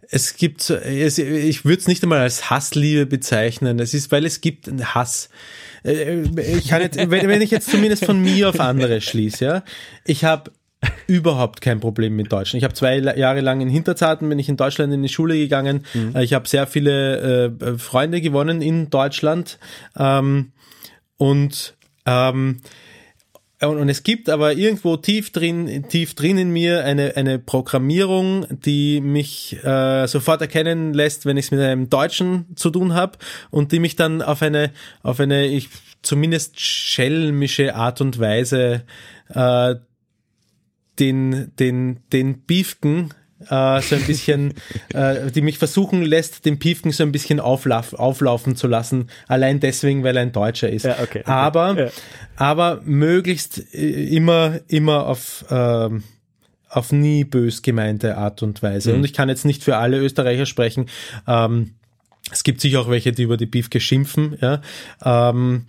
es 0.09 0.37
gibt, 0.37 0.71
es, 0.71 1.19
ich 1.19 1.65
würde 1.67 1.81
es 1.83 1.87
nicht 1.87 2.03
einmal 2.03 2.21
als 2.21 2.49
Hassliebe 2.49 3.05
bezeichnen. 3.05 3.79
Es 3.79 3.93
ist, 3.93 4.11
weil 4.11 4.25
es 4.25 4.41
gibt 4.41 4.69
einen 4.71 4.95
Hass. 4.95 5.29
Äh, 5.85 6.23
Ich 6.57 6.69
kann 6.69 6.83
jetzt, 6.83 6.97
wenn, 6.99 7.29
wenn 7.29 7.43
ich 7.43 7.51
jetzt 7.51 7.71
zumindest 7.71 8.05
von 8.05 8.21
mir 8.21 8.49
auf 8.49 8.61
andere 8.61 9.01
schließe, 9.01 9.45
ja, 9.45 9.63
ich 10.05 10.25
habe 10.25 10.51
überhaupt 11.07 11.61
kein 11.61 11.81
Problem 11.81 12.17
mit 12.17 12.33
Deutschen. 12.33 12.57
Ich 12.57 12.65
habe 12.65 12.73
zwei 12.75 12.99
Jahre 12.99 13.41
lang 13.41 13.61
in 13.61 13.69
Hinterzarten 13.69 14.29
bin 14.29 14.39
ich 14.39 14.49
in 14.49 14.57
Deutschland 14.57 14.93
in 14.93 15.03
die 15.03 15.09
Schule 15.11 15.37
gegangen. 15.37 15.85
Äh, 16.15 16.25
Ich 16.25 16.33
habe 16.33 16.49
sehr 16.49 16.67
viele 16.67 17.51
äh, 17.61 17.79
Freunde 17.79 18.21
gewonnen 18.21 18.63
in 18.63 18.89
Deutschland 18.91 19.59
ähm, 19.99 20.53
und 21.19 21.75
ähm, 22.07 22.61
und, 23.63 23.79
und 23.79 23.89
es 23.89 24.03
gibt 24.03 24.31
aber 24.31 24.55
irgendwo 24.55 24.97
tief 24.97 25.33
drin, 25.33 25.85
tief 25.89 26.15
drin 26.15 26.39
in 26.39 26.51
mir 26.51 26.85
eine, 26.85 27.17
eine 27.17 27.39
Programmierung, 27.39 28.47
die 28.51 29.01
mich 29.01 29.63
äh, 29.63 30.07
sofort 30.07 30.41
erkennen 30.41 30.95
lässt, 30.95 31.27
wenn 31.27 31.37
ich 31.37 31.47
es 31.47 31.51
mit 31.51 31.61
einem 31.61 31.91
Deutschen 31.91 32.47
zu 32.57 32.71
tun 32.71 32.95
habe 32.95 33.19
und 33.51 33.73
die 33.73 33.79
mich 33.79 33.97
dann 33.97 34.23
auf 34.23 34.41
eine, 34.41 34.71
auf 35.03 35.21
eine, 35.21 35.47
ich 35.47 35.69
zumindest 36.03 36.59
schelmische 36.59 37.75
Art 37.75 38.01
und 38.01 38.19
Weise 38.19 38.85
äh, 39.29 39.75
den, 40.99 41.53
den, 41.59 42.01
den 42.13 42.47
Beefken 42.47 43.13
äh, 43.49 43.81
so 43.81 43.95
ein 43.97 44.03
bisschen, 44.07 44.55
äh, 44.95 45.31
die 45.31 45.41
mich 45.41 45.59
versuchen 45.59 46.03
lässt, 46.03 46.45
den 46.45 46.59
Piefken 46.59 46.93
so 46.93 47.03
ein 47.03 47.13
bisschen 47.13 47.41
auflauf, 47.41 47.95
auflaufen 47.95 48.57
zu 48.57 48.67
lassen, 48.67 49.09
allein 49.29 49.61
deswegen, 49.61 50.05
weil 50.05 50.17
er 50.17 50.23
ein 50.23 50.33
Deutscher 50.33 50.71
ist. 50.71 50.85
Ja, 50.85 50.93
okay, 51.03 51.21
okay. 51.21 51.23
Aber, 51.25 51.79
Ja. 51.79 51.91
aber 52.37 52.81
möglichst 52.85 53.75
äh, 53.75 54.15
immer, 54.15 54.61
immer 54.69 55.07
auf, 55.07 55.45
ähm, 55.51 56.03
auf 56.69 56.93
nie 56.93 57.25
bös 57.25 57.63
gemeinte 57.63 58.17
Art 58.17 58.43
und 58.43 58.63
Weise. 58.63 58.91
Mhm. 58.91 58.99
Und 58.99 59.05
ich 59.05 59.13
kann 59.13 59.29
jetzt 59.29 59.45
nicht 59.45 59.65
für 59.65 59.77
alle 59.77 59.99
Österreicher 59.99 60.47
sprechen. 60.47 60.87
Ähm, 61.27 61.75
es 62.31 62.45
gibt 62.45 62.61
sicher 62.61 62.81
auch 62.81 62.89
welche, 62.91 63.13
die 63.13 63.23
über 63.25 63.37
die 63.37 63.47
Beefke 63.47 63.81
schimpfen, 63.81 64.37
ja. 64.41 64.61
Ähm, 65.05 65.67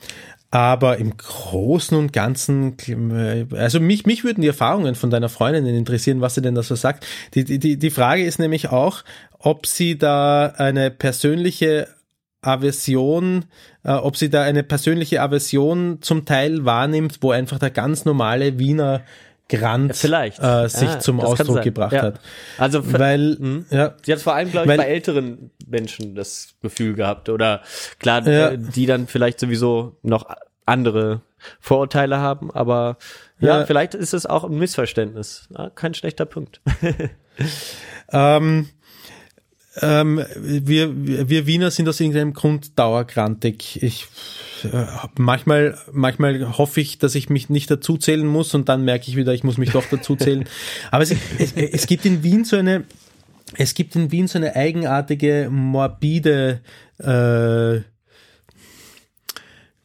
aber 0.51 0.97
im 0.97 1.15
Großen 1.15 1.97
und 1.97 2.11
Ganzen, 2.11 2.75
also 3.53 3.79
mich, 3.79 4.05
mich 4.05 4.25
würden 4.25 4.41
die 4.41 4.47
Erfahrungen 4.47 4.95
von 4.95 5.09
deiner 5.09 5.29
Freundin 5.29 5.65
interessieren, 5.65 6.19
was 6.19 6.35
sie 6.35 6.41
denn 6.41 6.55
da 6.55 6.61
so 6.61 6.75
sagt. 6.75 7.07
Die, 7.33 7.45
die, 7.45 7.79
die 7.79 7.89
Frage 7.89 8.25
ist 8.25 8.37
nämlich 8.37 8.67
auch, 8.67 9.03
ob 9.39 9.65
sie 9.65 9.97
da 9.97 10.47
eine 10.57 10.91
persönliche 10.91 11.87
Aversion, 12.41 13.45
äh, 13.83 13.93
ob 13.93 14.17
sie 14.17 14.29
da 14.29 14.43
eine 14.43 14.63
persönliche 14.63 15.21
Aversion 15.21 15.99
zum 16.01 16.25
Teil 16.25 16.65
wahrnimmt, 16.65 17.19
wo 17.21 17.31
einfach 17.31 17.59
der 17.59 17.69
ganz 17.69 18.03
normale 18.03 18.59
Wiener 18.59 19.03
Grand 19.51 19.95
Vielleicht. 19.95 20.39
äh, 20.41 20.67
sich 20.69 20.89
Ah, 20.89 20.99
zum 20.99 21.19
Ausdruck 21.19 21.61
gebracht 21.61 21.91
Ja. 21.93 22.01
hat. 22.03 22.19
Also 22.57 22.81
Weil, 22.93 23.35
Mhm. 23.39 23.65
ja, 23.69 23.93
Sie 24.03 24.11
hat 24.13 24.19
vor 24.21 24.33
allem, 24.33 24.49
glaube 24.49 24.65
ich, 24.65 24.69
Weil- 24.69 24.77
bei 24.77 24.85
älteren 24.85 25.51
Menschen 25.67 26.15
das 26.15 26.55
Gefühl 26.61 26.93
gehabt. 26.95 27.29
Oder 27.29 27.61
klar, 27.99 28.27
Ja. 28.27 28.49
äh, 28.49 28.57
die 28.57 28.85
dann 28.85 29.07
vielleicht 29.07 29.39
sowieso 29.39 29.97
noch 30.01 30.25
andere 30.65 31.21
Vorurteile 31.59 32.17
haben, 32.19 32.51
aber 32.51 32.97
ja, 33.39 33.59
Ja. 33.59 33.65
vielleicht 33.65 33.93
ist 33.95 34.13
es 34.13 34.25
auch 34.25 34.43
ein 34.43 34.57
Missverständnis. 34.57 35.47
Ja, 35.57 35.69
kein 35.69 35.93
schlechter 35.93 36.25
Punkt. 36.25 36.61
Ähm, 38.11 38.67
ähm, 39.79 40.23
wir, 40.35 41.29
wir 41.29 41.47
Wiener 41.47 41.71
sind 41.71 41.87
aus 41.87 41.99
irgendeinem 41.99 42.33
Grund 42.33 42.77
dauergrantig. 42.77 43.81
Ich 43.81 44.07
äh, 44.65 44.85
manchmal, 45.17 45.77
manchmal 45.93 46.57
hoffe 46.57 46.81
ich, 46.81 46.99
dass 46.99 47.15
ich 47.15 47.29
mich 47.29 47.49
nicht 47.49 47.71
dazu 47.71 47.97
zählen 47.97 48.27
muss 48.27 48.53
und 48.53 48.67
dann 48.67 48.83
merke 48.83 49.07
ich 49.07 49.15
wieder, 49.15 49.33
ich 49.33 49.43
muss 49.43 49.57
mich 49.57 49.71
doch 49.71 49.85
dazu 49.89 50.15
zählen. 50.15 50.45
Aber 50.91 51.03
es, 51.03 51.11
es, 51.37 51.53
es 51.53 51.87
gibt 51.87 52.05
in 52.05 52.21
Wien 52.23 52.43
so 52.43 52.57
eine, 52.57 52.83
es 53.55 53.73
gibt 53.73 53.95
in 53.95 54.11
Wien 54.11 54.27
so 54.27 54.37
eine 54.37 54.55
eigenartige, 54.55 55.49
morbide 55.49 56.61
äh, 56.97 57.81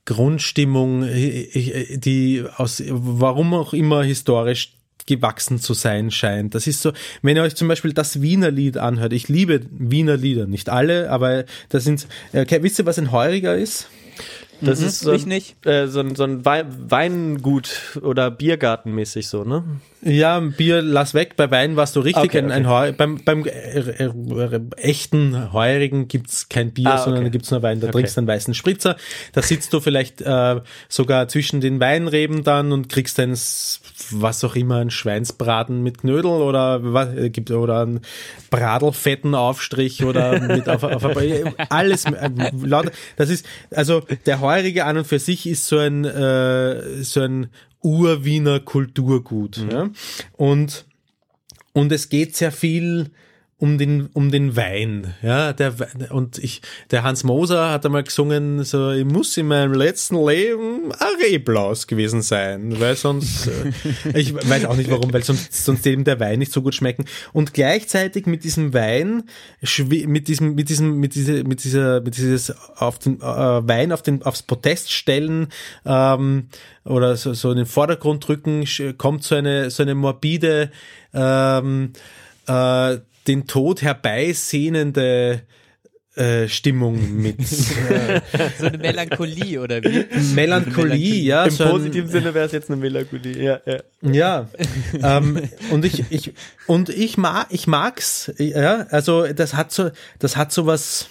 Grundstimmung, 0.05 1.05
äh, 1.05 1.97
die 1.98 2.44
aus 2.56 2.82
warum 2.89 3.55
auch 3.55 3.73
immer 3.73 4.02
historisch 4.02 4.75
gewachsen 5.07 5.59
zu 5.60 5.73
sein 5.75 6.10
scheint. 6.10 6.55
Das 6.55 6.67
ist 6.67 6.83
so, 6.83 6.93
wenn 7.23 7.36
ihr 7.36 7.43
euch 7.43 7.55
zum 7.57 7.68
Beispiel 7.68 7.93
das 7.93 8.20
Wiener 8.23 8.51
Lied 8.51 8.76
anhört, 8.76 9.12
ich 9.12 9.28
liebe 9.28 9.60
Wiener 9.70 10.17
Lieder, 10.17 10.47
nicht 10.47 10.68
alle, 10.68 11.10
aber 11.10 11.44
das 11.68 11.85
sind, 11.85 12.07
äh, 12.33 12.41
okay, 12.43 12.62
wisst 12.62 12.78
ihr, 12.78 12.86
was 12.86 12.99
ein 12.99 13.12
Heuriger 13.12 13.57
ist? 13.57 13.89
Das 14.62 14.81
Mhm, 14.81 14.86
ist 14.86 15.01
so, 15.01 15.10
ein- 15.10 15.17
ich 15.17 15.26
nicht. 15.26 15.67
Äh, 15.67 15.86
so 15.89 16.01
ein, 16.01 16.15
so 16.15 16.25
ein 16.25 16.47
Wei- 16.47 16.65
Weingut 16.67 17.99
oder 18.02 18.31
Biergartenmäßig 18.31 19.28
so, 19.28 19.44
ne? 19.44 19.65
Ja, 20.02 20.41
Bier 20.41 20.81
lass 20.83 21.12
weg, 21.15 21.35
bei 21.36 21.51
Wein 21.51 21.76
warst 21.76 21.94
du 21.97 22.01
richtig. 22.01 22.25
Okay, 22.25 22.39
ein, 22.39 22.51
ein 22.51 22.67
okay. 22.67 22.93
Beim 22.97 23.23
beim 23.25 23.44
äh, 23.44 23.51
äh, 23.51 24.05
äh, 24.05 24.60
echten 24.78 25.52
Heurigen 25.52 26.09
gibt's 26.09 26.49
kein 26.49 26.73
Bier, 26.73 26.89
Ah, 26.89 26.94
okay. 26.94 27.05
sondern 27.05 27.25
da 27.25 27.28
gibt's 27.31 27.51
nur 27.51 27.62
Wein. 27.62 27.81
Da 27.81 27.89
Okay. 27.89 27.99
trinkst 27.99 28.17
du 28.17 28.20
einen 28.20 28.28
weißen 28.28 28.55
Spritzer. 28.55 28.97
Da 29.33 29.43
sitzt 29.43 29.73
du 29.73 29.81
vielleicht 29.81 30.23
äh, 30.23 30.60
sogar 30.89 31.28
zwischen 31.28 31.60
den 31.60 31.78
Weinreben 31.81 32.43
dann 32.44 32.73
und 32.73 32.89
kriegst 32.89 33.18
ein, 33.20 33.33
S- 33.33 33.81
was 34.10 34.43
auch 34.44 34.57
immer, 34.57 34.76
ein 34.76 34.91
Schweinsbraten 34.91 35.83
mit 35.83 35.99
Knödel 35.99 36.31
oder 36.31 36.81
was 36.93 37.15
äh, 37.15 37.31
gibt 37.31 37.51
oder 37.51 37.81
einen 37.81 38.01
Bradelfetten 38.51 39.35
Aufstrich 39.35 40.05
oder 40.05 40.41
mit 40.41 40.68
auf, 40.68 40.83
auf, 40.83 41.05
alles 41.68 42.05
äh, 42.05 42.31
lauter. 42.62 42.93
Das 43.17 43.31
ist 43.31 43.47
also 43.70 44.02
der 44.26 44.41
Heurige 44.41 44.85
an 44.85 44.99
und 44.99 45.07
für 45.07 45.18
sich 45.18 45.47
ist 45.47 45.67
so 45.67 45.78
ein 45.78 46.05
äh, 46.05 47.02
so 47.02 47.20
ein 47.20 47.49
Urwiener 47.83 48.60
Kulturgut. 48.60 49.65
Ja? 49.70 49.91
Und 50.33 50.86
und 51.73 51.93
es 51.93 52.09
geht 52.09 52.35
sehr 52.36 52.52
viel 52.52 53.10
um 53.59 53.78
den 53.78 54.09
um 54.12 54.31
den 54.31 54.55
Wein, 54.55 55.15
ja, 55.23 55.55
der 55.55 55.75
und 56.10 56.36
ich 56.36 56.60
der 56.91 57.02
Hans 57.05 57.25
Moser 57.25 57.70
hat 57.70 57.86
einmal 57.86 58.02
gesungen, 58.02 58.65
so 58.65 58.91
ich 58.91 59.07
muss 59.07 59.35
in 59.39 59.49
meinem 59.49 59.73
letzten 59.73 60.17
Leben 60.17 60.93
ein 60.93 61.23
Reblaus 61.25 61.86
gewesen 61.86 62.20
sein, 62.20 62.78
weil 62.78 62.97
sonst 62.97 63.47
äh, 63.47 63.73
ich 64.15 64.35
weiß 64.35 64.67
auch 64.67 64.76
nicht 64.76 64.91
warum, 64.91 65.10
weil 65.10 65.25
sonst 65.25 65.65
sonst 65.65 65.86
eben 65.86 66.05
der 66.05 66.20
Wein 66.20 66.39
nicht 66.39 66.52
so 66.52 66.60
gut 66.60 66.75
schmecken. 66.75 67.07
Und 67.33 67.55
gleichzeitig 67.55 68.26
mit 68.26 68.44
diesem 68.44 68.75
Wein 68.75 69.23
mit 69.62 70.28
diesem 70.28 70.55
mit 70.55 70.68
diesem 70.68 70.97
mit 70.97 71.15
dieser 71.15 71.44
mit 71.44 71.65
dieser 71.65 72.02
mit 72.02 72.18
dieses 72.18 72.55
auf 72.76 72.99
den 72.99 73.23
äh, 73.23 73.25
Wein 73.25 73.91
auf 73.91 74.02
den 74.02 74.23
aufs 74.23 74.43
Podest 74.43 74.93
stellen 74.93 75.49
ähm, 75.86 76.49
oder 76.85 77.17
so, 77.17 77.33
so 77.33 77.52
in 77.52 77.57
den 77.57 77.67
Vordergrund 77.67 78.28
drücken 78.28 78.67
kommt 78.99 79.25
so 79.25 79.35
eine 79.35 79.70
so 79.70 79.83
eine 79.83 79.94
morbide 79.94 80.70
ähm, 81.15 81.94
äh, 82.47 82.99
den 83.28 83.46
Tod 83.46 83.82
herbeisehnende 83.82 85.42
äh, 86.14 86.48
Stimmung 86.48 87.14
mit 87.20 87.46
So 88.58 88.66
eine 88.66 88.78
Melancholie 88.78 89.60
oder 89.60 89.82
wie? 89.84 90.06
Melancholie, 90.34 91.22
ja. 91.22 91.44
Im 91.44 91.50
so 91.50 91.64
ein- 91.64 91.70
positiven 91.70 92.08
Sinne 92.08 92.32
wäre 92.32 92.46
es 92.46 92.52
jetzt 92.52 92.70
eine 92.70 92.80
Melancholie. 92.80 93.42
Ja, 93.42 93.60
ja. 93.66 93.78
Ja, 94.00 94.48
ähm, 95.02 95.42
und 95.70 95.84
ich, 95.84 96.05
ich, 96.10 96.32
und 96.66 96.88
ich 96.88 97.18
mag, 97.18 97.48
ich 97.50 97.66
mag's, 97.66 98.32
ja, 98.38 98.86
also 98.90 99.26
das 99.26 99.55
hat 99.55 99.72
so, 99.72 99.90
das 100.18 100.36
hat 100.36 100.52
so 100.52 100.64
was, 100.66 101.08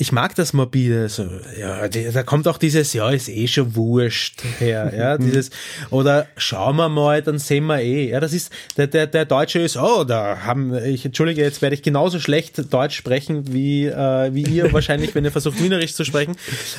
ich 0.00 0.12
mag 0.12 0.36
das 0.36 0.52
morbide, 0.52 1.08
so, 1.08 1.28
ja, 1.58 1.88
die, 1.88 2.08
da 2.12 2.22
kommt 2.22 2.46
auch 2.46 2.58
dieses, 2.58 2.92
ja, 2.92 3.10
ist 3.10 3.28
eh 3.28 3.48
schon 3.48 3.74
wurscht 3.74 4.42
her, 4.60 4.92
ja, 4.96 5.18
dieses, 5.18 5.50
oder 5.90 6.28
schauen 6.36 6.76
wir 6.76 6.88
mal, 6.88 7.20
dann 7.20 7.38
sehen 7.40 7.66
wir 7.66 7.80
eh, 7.80 8.10
ja, 8.10 8.20
das 8.20 8.32
ist, 8.32 8.52
der, 8.76 8.86
der, 8.86 9.08
der 9.08 9.24
Deutsche 9.24 9.58
ist, 9.58 9.76
oh, 9.76 10.04
da 10.04 10.42
haben, 10.44 10.72
ich, 10.84 11.04
entschuldige, 11.04 11.42
jetzt 11.42 11.62
werde 11.62 11.74
ich 11.74 11.82
genauso 11.82 12.20
schlecht 12.20 12.72
Deutsch 12.72 12.96
sprechen, 12.96 13.52
wie, 13.52 13.86
äh, 13.86 14.32
wie 14.32 14.44
ihr 14.44 14.72
wahrscheinlich, 14.72 15.16
wenn 15.16 15.24
ihr 15.24 15.32
versucht, 15.32 15.60
Wienerisch 15.60 15.94
zu 15.94 16.04
sprechen, 16.04 16.36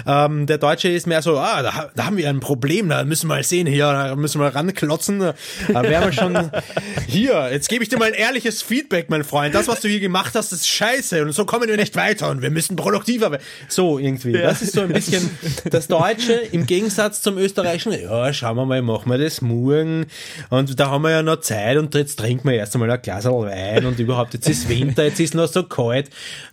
ähm, 0.07 0.45
der 0.45 0.57
Deutsche 0.57 0.87
ist 0.87 1.05
mehr 1.05 1.21
so, 1.21 1.37
ah, 1.37 1.61
da, 1.61 1.91
da 1.93 2.05
haben 2.05 2.15
wir 2.15 2.29
ein 2.29 2.39
Problem, 2.39 2.87
da 2.87 3.03
müssen 3.03 3.27
wir 3.27 3.35
mal 3.35 3.43
sehen, 3.43 3.67
hier, 3.67 3.83
da 3.83 4.15
müssen 4.15 4.39
wir 4.39 4.55
ranklotzen, 4.55 5.19
da 5.19 5.35
wären 5.67 6.05
wir 6.05 6.13
schon, 6.13 6.51
hier, 7.07 7.49
jetzt 7.51 7.67
gebe 7.67 7.83
ich 7.83 7.89
dir 7.89 7.97
mal 7.97 8.07
ein 8.07 8.13
ehrliches 8.13 8.61
Feedback, 8.61 9.09
mein 9.09 9.25
Freund, 9.25 9.53
das, 9.53 9.67
was 9.67 9.81
du 9.81 9.89
hier 9.89 9.99
gemacht 9.99 10.35
hast, 10.35 10.53
ist 10.53 10.69
scheiße 10.69 11.21
und 11.21 11.33
so 11.33 11.43
kommen 11.43 11.67
wir 11.67 11.75
nicht 11.75 11.97
weiter 11.97 12.29
und 12.29 12.41
wir 12.41 12.49
müssen 12.49 12.77
produktiver 13.17 13.31
werden. 13.31 13.43
So 13.67 13.99
irgendwie, 13.99 14.33
das 14.33 14.61
ist 14.61 14.73
so 14.73 14.81
ein 14.81 14.89
bisschen 14.93 15.29
das 15.69 15.87
Deutsche 15.87 16.33
im 16.33 16.65
Gegensatz 16.65 17.21
zum 17.21 17.37
Österreichischen, 17.37 17.93
ja, 17.93 18.31
schauen 18.33 18.55
wir 18.57 18.65
mal, 18.65 18.81
machen 18.81 19.11
wir 19.11 19.17
das 19.17 19.41
morgen 19.41 20.05
und 20.49 20.79
da 20.79 20.89
haben 20.89 21.01
wir 21.03 21.11
ja 21.11 21.23
noch 21.23 21.39
Zeit 21.41 21.77
und 21.77 21.93
jetzt 21.95 22.19
trinken 22.19 22.47
wir 22.49 22.55
erst 22.55 22.75
einmal 22.75 22.91
ein 22.91 23.01
Glas 23.01 23.25
Wein 23.25 23.85
und 23.85 23.99
überhaupt, 23.99 24.33
jetzt 24.33 24.47
ist 24.49 24.69
Winter, 24.69 25.05
jetzt 25.05 25.19
ist 25.19 25.33
noch 25.35 25.47
so 25.47 25.63
kalt, 25.63 26.09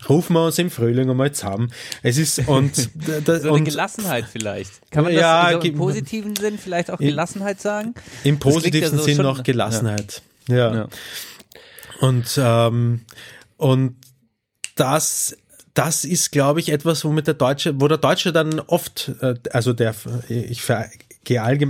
rufen 0.08 0.34
wir 0.34 0.44
uns 0.46 0.58
im 0.58 0.70
Frühling 0.70 1.08
einmal 1.10 1.32
zusammen. 1.32 1.72
Es 2.02 2.18
ist, 2.18 2.46
und, 2.48 2.90
da- 3.24 3.38
So 3.40 3.48
eine 3.48 3.52
und 3.52 3.64
Gelassenheit 3.64 4.26
vielleicht. 4.30 4.70
Kann 4.90 5.04
man 5.04 5.12
das 5.12 5.20
Ja, 5.22 5.48
so 5.50 5.56
im 5.56 5.62
ge- 5.62 5.72
positiven 5.72 6.36
Sinn 6.36 6.58
vielleicht 6.58 6.90
auch 6.90 6.98
Gelassenheit 6.98 7.60
sagen? 7.60 7.94
im 8.24 8.38
Das 8.38 8.40
klingt 8.40 8.44
ja 8.44 8.50
positivsten 8.50 8.98
so 8.98 9.04
Sinn 9.04 9.16
noch 9.18 9.42
Gelassenheit. 9.42 10.22
Ja. 10.48 10.74
Ja. 10.74 10.88
Und, 12.00 12.26
ähm, 12.38 13.00
und 13.56 13.96
das, 14.74 15.36
das 15.76 16.04
ist, 16.04 16.32
glaube 16.32 16.60
ich, 16.60 16.70
etwas, 16.70 17.04
womit 17.04 17.26
der 17.26 17.34
Deutsche, 17.34 17.78
wo 17.80 17.86
der 17.86 17.98
Deutsche 17.98 18.32
dann 18.32 18.60
oft, 18.60 19.12
äh, 19.20 19.34
also 19.52 19.74
der, 19.74 19.94
ich 20.28 20.62
ver, 20.62 20.88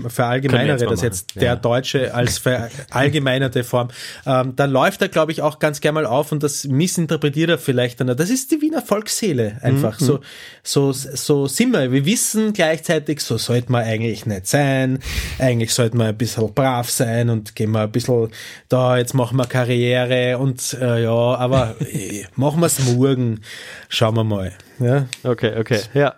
verallgemeinere 0.09 0.87
das 0.87 1.03
jetzt 1.03 1.17
jetzt, 1.17 1.31
machen. 1.31 1.41
der 1.41 1.49
Ja. 1.49 1.57
Deutsche 1.57 2.15
als 2.15 2.39
verallgemeinerte 2.39 3.65
Form, 3.65 3.89
ähm, 4.27 4.55
dann 4.57 4.71
läuft 4.71 5.03
er, 5.03 5.09
glaube 5.09 5.33
ich, 5.33 5.43
auch 5.43 5.59
ganz 5.59 5.81
gerne 5.81 6.03
mal 6.03 6.07
auf 6.07 6.33
und 6.33 6.43
das 6.43 6.65
missinterpretiert 6.65 7.51
er 7.51 7.59
vielleicht 7.59 8.01
dann. 8.01 8.17
Das 8.17 8.31
ist 8.31 8.51
die 8.51 8.61
Wiener 8.61 8.83
Volksseele 8.83 9.59
einfach. 9.63 9.99
So, 9.99 10.21
so, 10.63 10.93
so 10.93 11.47
sind 11.47 11.73
wir. 11.73 11.93
Wir 11.93 12.05
wissen 12.05 12.53
gleichzeitig, 12.53 13.21
so 13.21 13.39
sollte 13.39 13.73
man 13.73 13.85
eigentlich 13.85 14.27
nicht 14.27 14.47
sein. 14.47 14.99
Eigentlich 15.39 15.73
sollte 15.73 15.97
man 15.97 16.09
ein 16.09 16.17
bisschen 16.17 16.53
brav 16.55 16.91
sein 16.91 17.31
und 17.31 17.55
gehen 17.55 17.71
wir 17.73 17.83
ein 17.83 17.93
bisschen 17.93 18.29
da, 18.69 18.99
jetzt 18.99 19.15
machen 19.15 19.37
wir 19.37 19.47
Karriere 19.47 20.39
und 20.39 20.77
äh, 20.81 21.03
ja, 21.05 21.11
aber 21.11 21.77
äh, 21.81 22.25
machen 22.37 22.61
wir 22.61 22.67
es 22.67 22.79
morgen. 22.85 23.41
Schauen 23.89 24.17
wir 24.17 24.25
mal. 24.25 24.53
Ja. 24.79 25.07
Okay, 25.23 25.59
okay, 25.59 25.81
ja. 25.95 26.15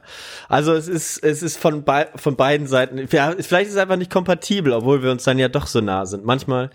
Also 0.48 0.72
es 0.74 0.88
ist, 0.88 1.22
es 1.22 1.42
ist 1.42 1.58
von, 1.58 1.84
bei, 1.84 2.08
von 2.16 2.36
beiden 2.36 2.66
Seiten, 2.66 2.98
ja, 3.10 3.34
vielleicht 3.38 3.68
ist 3.68 3.74
es 3.74 3.80
einfach 3.80 3.96
nicht 3.96 4.10
kompatibel, 4.10 4.72
obwohl 4.72 5.02
wir 5.02 5.10
uns 5.10 5.24
dann 5.24 5.38
ja 5.38 5.48
doch 5.48 5.66
so 5.66 5.80
nah 5.80 6.06
sind. 6.06 6.24
Manchmal 6.24 6.70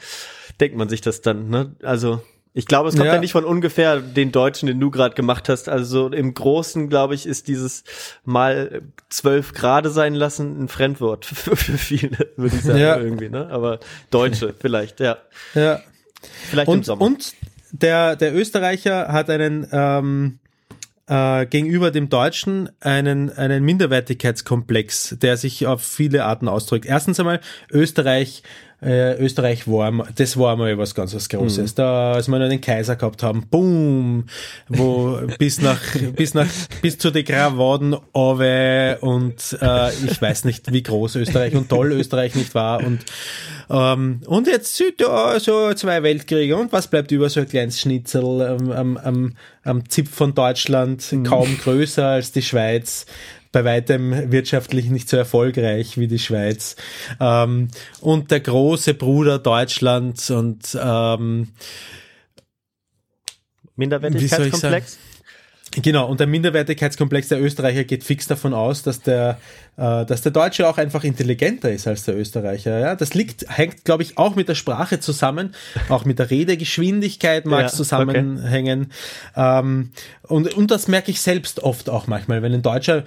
denkt 0.61 0.77
man 0.77 0.87
sich 0.89 1.01
das 1.01 1.21
dann, 1.21 1.49
ne? 1.49 1.75
Also 1.83 2.21
ich 2.55 2.67
glaube, 2.67 2.89
es 2.89 2.95
kommt 2.95 3.07
ja. 3.07 3.15
Ja. 3.15 3.19
nicht 3.19 3.31
von 3.31 3.45
ungefähr 3.45 3.99
den 3.99 4.31
Deutschen, 4.31 4.67
den 4.67 4.79
du 4.79 4.91
gerade 4.91 5.15
gemacht 5.15 5.49
hast. 5.49 5.67
Also 5.69 6.09
im 6.09 6.35
Großen, 6.35 6.87
glaube 6.87 7.15
ich, 7.15 7.25
ist 7.25 7.47
dieses 7.47 7.83
mal 8.25 8.83
zwölf 9.09 9.53
Grade 9.53 9.89
sein 9.89 10.13
lassen 10.13 10.63
ein 10.63 10.67
Fremdwort 10.67 11.25
für, 11.25 11.55
für 11.55 11.77
viele, 11.79 12.29
würde 12.37 12.55
ich 12.55 12.61
sagen, 12.61 12.77
Ja. 12.79 12.97
irgendwie, 12.97 13.29
ne? 13.29 13.49
Aber 13.49 13.79
Deutsche 14.11 14.53
vielleicht, 14.59 14.99
ja. 14.99 15.17
Ja. 15.55 15.79
Vielleicht 16.49 16.67
im 16.67 16.73
Und, 16.75 16.85
Sommer. 16.85 17.01
und 17.01 17.33
der, 17.71 18.15
der 18.15 18.35
Österreicher 18.35 19.07
hat 19.11 19.31
einen 19.31 19.67
ähm, 19.71 20.37
äh, 21.13 21.45
gegenüber 21.45 21.91
dem 21.91 22.09
Deutschen 22.09 22.69
einen, 22.79 23.29
einen 23.29 23.63
Minderwertigkeitskomplex, 23.63 25.17
der 25.21 25.37
sich 25.37 25.67
auf 25.67 25.83
viele 25.83 26.25
Arten 26.25 26.47
ausdrückt. 26.47 26.87
Erstens 26.87 27.19
einmal, 27.19 27.39
Österreich, 27.71 28.41
äh, 28.85 29.15
Österreich 29.17 29.67
war, 29.67 29.91
mal- 29.91 30.07
das 30.15 30.37
war 30.37 30.55
mal 30.55 30.77
was 30.77 30.93
ganz 30.95 31.13
was 31.15 31.29
Großes. 31.29 31.75
Da, 31.75 32.13
als 32.13 32.27
wir 32.27 32.39
noch 32.39 32.49
den 32.49 32.61
Kaiser 32.61 32.95
gehabt 32.95 33.23
haben, 33.23 33.45
boom, 33.49 34.25
wo 34.67 35.19
bis 35.39 35.61
nach, 35.61 35.79
bis 36.15 36.33
nach, 36.33 36.47
bis 36.81 36.97
zu 36.97 37.11
den 37.11 37.25
Gravaden 37.25 37.95
Ove 38.13 38.97
und 39.01 39.57
äh, 39.61 39.89
ich 40.05 40.21
weiß 40.21 40.45
nicht, 40.45 40.71
wie 40.71 40.83
groß 40.83 41.15
Österreich 41.15 41.55
und 41.55 41.69
toll 41.69 41.91
Österreich 41.93 42.35
nicht 42.35 42.53
war 42.55 42.83
und 42.83 42.99
ähm, 43.69 44.21
und 44.25 44.47
jetzt 44.47 44.75
sind 44.75 44.99
da 44.99 45.39
so 45.39 45.73
zwei 45.73 46.03
Weltkriege 46.03 46.55
und 46.57 46.71
was 46.71 46.87
bleibt 46.87 47.11
über? 47.11 47.29
So 47.29 47.39
ein 47.39 47.47
kleines 47.47 47.79
Schnitzel 47.79 48.41
am, 48.41 48.71
am, 48.71 48.97
am, 48.97 49.33
am 49.63 49.89
Zipf 49.89 50.13
von 50.13 50.33
Deutschland, 50.35 51.03
kaum 51.23 51.57
größer 51.57 52.05
als 52.05 52.31
die 52.33 52.41
Schweiz, 52.41 53.05
bei 53.53 53.63
weitem 53.63 54.31
wirtschaftlich 54.31 54.89
nicht 54.89 55.07
so 55.07 55.15
erfolgreich 55.15 55.97
wie 55.97 56.07
die 56.07 56.19
Schweiz. 56.19 56.75
Ähm, 57.21 57.69
und 58.01 58.31
der 58.31 58.41
große 58.41 58.95
Bruder 58.95 59.39
Deutschland 59.39 60.29
und 60.31 60.77
ähm, 60.81 61.49
Minderwertigkeitskomplex? 63.77 64.97
Genau, 65.81 66.07
und 66.07 66.19
der 66.19 66.27
Minderwertigkeitskomplex 66.27 67.29
der 67.29 67.41
Österreicher 67.41 67.83
geht 67.83 68.03
fix 68.03 68.27
davon 68.27 68.53
aus, 68.53 68.83
dass 68.83 69.01
der, 69.01 69.39
dass 69.75 70.21
der 70.21 70.31
Deutsche 70.31 70.67
auch 70.67 70.77
einfach 70.77 71.03
intelligenter 71.03 71.71
ist 71.71 71.87
als 71.87 72.03
der 72.03 72.15
Österreicher. 72.17 72.77
Ja? 72.79 72.95
Das 72.95 73.13
liegt, 73.13 73.45
hängt, 73.49 73.85
glaube 73.85 74.03
ich, 74.03 74.17
auch 74.17 74.35
mit 74.35 74.47
der 74.47 74.55
Sprache 74.55 74.99
zusammen, 74.99 75.55
auch 75.89 76.05
mit 76.05 76.19
der 76.19 76.29
Redegeschwindigkeit 76.29 77.45
mag 77.45 77.61
Ja, 77.61 77.65
es 77.67 77.75
zusammenhängen. 77.75 78.91
Ähm, 79.35 79.89
und, 80.23 80.53
und 80.55 80.71
das 80.71 80.87
merke 80.87 81.11
ich 81.11 81.21
selbst 81.21 81.61
oft 81.61 81.89
auch 81.89 82.07
manchmal, 82.07 82.41
wenn 82.41 82.53
ein 82.53 82.61
Deutscher, 82.61 83.03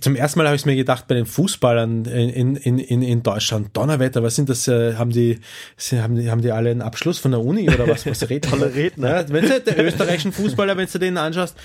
zum 0.00 0.16
ersten 0.16 0.38
Mal 0.38 0.46
habe 0.46 0.56
ich 0.56 0.62
es 0.62 0.66
mir 0.66 0.74
gedacht, 0.76 1.06
bei 1.06 1.14
den 1.14 1.26
Fußballern 1.26 2.04
in, 2.06 2.56
in, 2.56 2.78
in, 2.78 3.02
in 3.02 3.22
Deutschland, 3.22 3.76
Donnerwetter, 3.76 4.22
was 4.22 4.36
sind 4.36 4.48
das, 4.48 4.66
äh, 4.68 4.94
haben 4.94 5.10
die, 5.10 5.38
sind- 5.76 6.02
haben 6.02 6.16
die, 6.16 6.30
haben 6.30 6.40
die 6.42 6.50
alle 6.52 6.70
einen 6.70 6.82
Abschluss 6.82 7.18
von 7.18 7.30
der 7.32 7.40
Uni 7.40 7.68
oder 7.68 7.86
was, 7.88 8.06
was 8.06 8.28
reden? 8.28 8.50
Redner. 8.62 9.20
Ja, 9.20 9.28
wenn 9.28 9.48
du 9.48 9.60
der 9.60 9.84
österreichischen 9.84 10.32
Fußballer, 10.32 10.76
wenn 10.76 10.88
du 10.90 10.98
den 10.98 11.16
anschaust, 11.16 11.56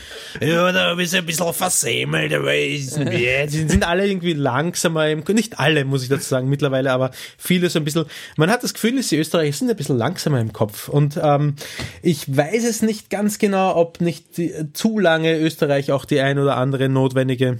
ja, 0.41 0.71
da 0.71 0.93
bist 0.95 1.13
du 1.13 1.17
ein 1.17 1.25
bisschen 1.25 1.53
versemmelt, 1.53 2.33
aber 2.33 2.53
ja, 2.53 3.47
sind 3.47 3.87
alle 3.87 4.07
irgendwie 4.07 4.24
langsamer 4.33 5.09
im, 5.09 5.23
nicht 5.33 5.59
alle, 5.59 5.85
muss 5.85 6.03
ich 6.03 6.09
dazu 6.09 6.27
sagen, 6.27 6.49
mittlerweile, 6.49 6.91
aber 6.91 7.11
viele 7.37 7.69
so 7.69 7.79
ein 7.79 7.85
bisschen, 7.85 8.05
man 8.37 8.49
hat 8.49 8.63
das 8.63 8.73
Gefühl, 8.73 8.95
dass 8.95 9.07
die 9.07 9.17
Österreicher 9.17 9.53
sind 9.57 9.69
ein 9.69 9.75
bisschen 9.75 9.97
langsamer 9.97 10.39
im 10.39 10.53
Kopf. 10.53 10.89
Und 10.89 11.19
ähm, 11.21 11.55
ich 12.01 12.35
weiß 12.35 12.65
es 12.65 12.81
nicht 12.81 13.09
ganz 13.09 13.39
genau, 13.39 13.75
ob 13.75 14.01
nicht 14.01 14.37
die, 14.37 14.73
zu 14.73 14.99
lange 14.99 15.37
Österreich 15.37 15.91
auch 15.91 16.05
die 16.05 16.19
ein 16.19 16.39
oder 16.39 16.57
andere 16.57 16.89
notwendige 16.89 17.59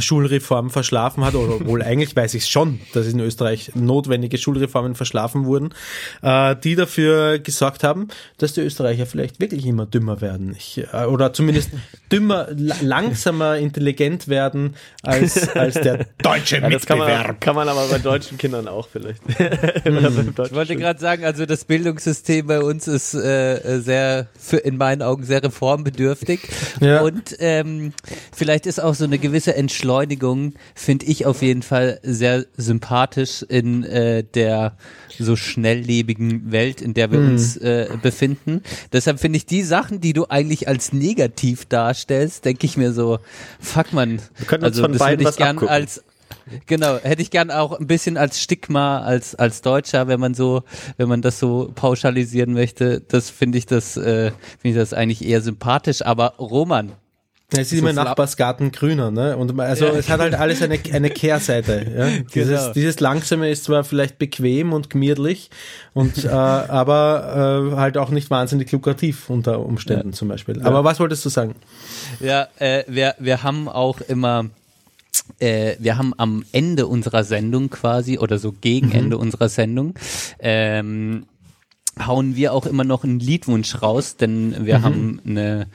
Schulreform 0.00 0.70
verschlafen 0.70 1.24
hat, 1.24 1.34
oder 1.34 1.66
wohl 1.66 1.82
eigentlich 1.84 2.14
weiß 2.14 2.34
ich 2.34 2.44
es 2.44 2.48
schon, 2.48 2.80
dass 2.92 3.06
in 3.06 3.20
Österreich 3.20 3.72
notwendige 3.74 4.38
Schulreformen 4.38 4.94
verschlafen 4.94 5.44
wurden, 5.44 5.74
äh, 6.22 6.56
die 6.56 6.74
dafür 6.74 7.38
gesorgt 7.38 7.84
haben, 7.84 8.08
dass 8.38 8.54
die 8.54 8.60
Österreicher 8.60 9.06
vielleicht 9.06 9.40
wirklich 9.40 9.66
immer 9.66 9.86
dümmer 9.86 10.20
werden. 10.20 10.54
Ich, 10.56 10.82
äh, 10.92 11.04
oder 11.04 11.32
zumindest 11.32 11.70
dümmer, 12.10 12.48
la 12.56 12.76
langsamer 12.82 13.56
intelligent 13.56 14.28
werden 14.28 14.76
als, 15.02 15.48
als 15.56 15.74
der 15.74 16.06
deutsche 16.22 16.58
Ja, 16.58 16.70
das 16.70 16.86
kann 16.86 16.98
Mitbewerb. 16.98 17.26
man, 17.26 17.40
kann 17.40 17.54
man 17.54 17.68
aber 17.68 17.86
bei 17.88 17.98
deutschen 17.98 18.38
Kindern 18.38 18.68
auch 18.68 18.88
vielleicht. 18.88 19.22
Ich 19.84 20.52
wollte 20.54 20.76
gerade 20.76 20.98
sagen, 21.00 21.24
also 21.24 21.46
das 21.46 21.64
Bildungssystem 21.64 22.46
bei 22.46 22.60
uns 22.60 22.86
ist 22.88 23.14
äh, 23.14 23.80
sehr, 23.80 24.28
für, 24.38 24.58
in 24.58 24.76
meinen 24.76 25.02
Augen 25.02 25.24
sehr 25.24 25.42
reformbedürftig. 25.42 26.40
Ja. 26.80 27.02
Und 27.02 27.36
ähm, 27.38 27.92
vielleicht 28.34 28.66
ist 28.66 28.80
auch 28.80 28.94
so 28.94 29.04
eine 29.04 29.18
gewisse 29.18 29.54
Entschleunigung, 29.84 30.54
finde 30.74 31.04
ich 31.04 31.26
auf 31.26 31.42
jeden 31.42 31.60
Fall 31.62 32.00
sehr 32.02 32.46
sympathisch 32.56 33.42
in 33.46 33.84
äh, 33.84 34.24
der 34.24 34.78
so 35.18 35.36
schnelllebigen 35.36 36.50
Welt, 36.50 36.80
in 36.80 36.94
der 36.94 37.12
wir 37.12 37.18
Hm. 37.18 37.32
uns 37.32 37.58
äh, 37.58 37.88
befinden. 38.00 38.62
Deshalb 38.94 39.20
finde 39.20 39.36
ich 39.36 39.44
die 39.44 39.62
Sachen, 39.62 40.00
die 40.00 40.14
du 40.14 40.24
eigentlich 40.30 40.68
als 40.68 40.94
negativ 40.94 41.66
darstellst, 41.66 42.46
denke 42.46 42.64
ich 42.64 42.78
mir 42.78 42.92
so, 42.94 43.18
fuck 43.60 43.92
man. 43.92 44.20
Wir 44.36 44.46
können 44.46 44.64
uns 44.64 44.72
also 44.72 44.82
von 44.84 44.92
das 44.92 44.98
beiden 45.00 45.26
was 45.26 45.34
ich 45.34 45.38
gern 45.38 45.56
abgucken. 45.56 45.68
als 45.74 46.02
Genau, 46.66 46.98
hätte 47.02 47.20
ich 47.22 47.30
gern 47.30 47.50
auch 47.50 47.78
ein 47.78 47.86
bisschen 47.86 48.16
als 48.16 48.40
Stigma, 48.40 49.00
als, 49.00 49.34
als 49.34 49.60
Deutscher, 49.60 50.08
wenn 50.08 50.18
man 50.18 50.32
so, 50.34 50.62
wenn 50.96 51.08
man 51.08 51.20
das 51.20 51.38
so 51.38 51.70
pauschalisieren 51.74 52.54
möchte, 52.54 53.00
das 53.00 53.28
finde 53.28 53.58
ich 53.58 53.66
das, 53.66 53.96
äh, 53.98 54.30
finde 54.58 54.68
ich 54.70 54.74
das 54.74 54.94
eigentlich 54.94 55.24
eher 55.24 55.42
sympathisch, 55.42 56.02
aber 56.02 56.34
Roman. 56.38 56.92
Ja, 57.52 57.60
es 57.60 57.70
ist 57.72 57.78
So 57.80 57.86
immer 57.86 57.92
Nachbarsgarten 57.92 58.72
grüner, 58.72 59.10
ne? 59.10 59.36
Und 59.36 59.58
also 59.60 59.84
Ja. 59.86 59.92
es 59.92 60.08
hat 60.08 60.20
halt 60.20 60.34
alles 60.34 60.62
eine, 60.62 60.78
eine 60.92 61.10
Kehrseite. 61.10 61.86
Ja? 61.96 62.08
Dieses, 62.34 62.60
Genau. 62.62 62.72
dieses 62.72 63.00
Langsame 63.00 63.50
ist 63.50 63.64
zwar 63.64 63.84
vielleicht 63.84 64.18
bequem 64.18 64.72
und 64.72 64.88
gemütlich, 64.90 65.50
und, 65.92 66.24
äh, 66.24 66.28
aber 66.28 67.70
äh, 67.72 67.76
halt 67.76 67.98
auch 67.98 68.10
nicht 68.10 68.30
wahnsinnig 68.30 68.72
lukrativ 68.72 69.28
unter 69.30 69.60
Umständen 69.60 70.12
zum 70.14 70.28
Beispiel. 70.28 70.62
Aber 70.62 70.82
was 70.84 70.98
wolltest 71.00 71.24
du 71.24 71.28
sagen? 71.28 71.54
Ja, 72.18 72.48
äh, 72.58 72.84
wir, 72.88 73.14
wir 73.18 73.42
haben 73.42 73.68
auch 73.68 74.00
immer, 74.00 74.46
äh, 75.38 75.76
wir 75.78 75.96
haben 75.98 76.14
am 76.16 76.44
Ende 76.50 76.86
unserer 76.86 77.24
Sendung 77.24 77.68
quasi, 77.70 78.18
oder 78.18 78.38
so 78.38 78.52
gegen 78.52 78.90
Ende 78.90 79.18
unserer 79.18 79.50
Sendung, 79.50 79.94
ähm, 80.40 81.26
hauen 82.04 82.34
wir 82.34 82.52
auch 82.54 82.66
immer 82.66 82.82
noch 82.84 83.04
einen 83.04 83.20
Liedwunsch 83.20 83.80
raus, 83.80 84.16
denn 84.16 84.66
wir 84.66 84.82
haben 84.82 85.20
eine, 85.24 85.66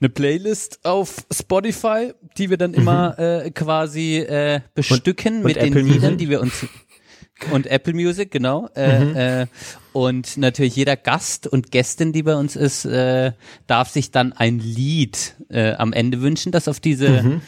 eine 0.00 0.08
Playlist 0.08 0.80
auf 0.84 1.24
Spotify, 1.32 2.12
die 2.38 2.50
wir 2.50 2.56
dann 2.56 2.74
immer 2.74 3.18
äh, 3.18 3.50
quasi 3.50 4.16
äh, 4.18 4.60
bestücken 4.74 5.38
und 5.38 5.44
mit 5.44 5.56
den 5.56 5.68
Apple 5.68 5.82
Liedern, 5.82 6.00
Music? 6.12 6.18
die 6.18 6.30
wir 6.30 6.40
uns 6.40 6.66
und 7.52 7.66
Apple 7.66 7.94
Music, 7.94 8.30
genau. 8.30 8.68
Äh, 8.74 9.42
äh, 9.42 9.46
und 9.92 10.36
natürlich 10.36 10.76
jeder 10.76 10.96
Gast 10.96 11.46
und 11.46 11.70
Gästin, 11.70 12.12
die 12.12 12.22
bei 12.22 12.36
uns 12.36 12.56
ist, 12.56 12.84
äh, 12.84 13.32
darf 13.66 13.88
sich 13.90 14.10
dann 14.10 14.32
ein 14.32 14.58
Lied 14.58 15.34
äh, 15.50 15.72
am 15.74 15.92
Ende 15.92 16.20
wünschen, 16.22 16.52
das 16.52 16.68
auf 16.68 16.80
diese 16.80 17.40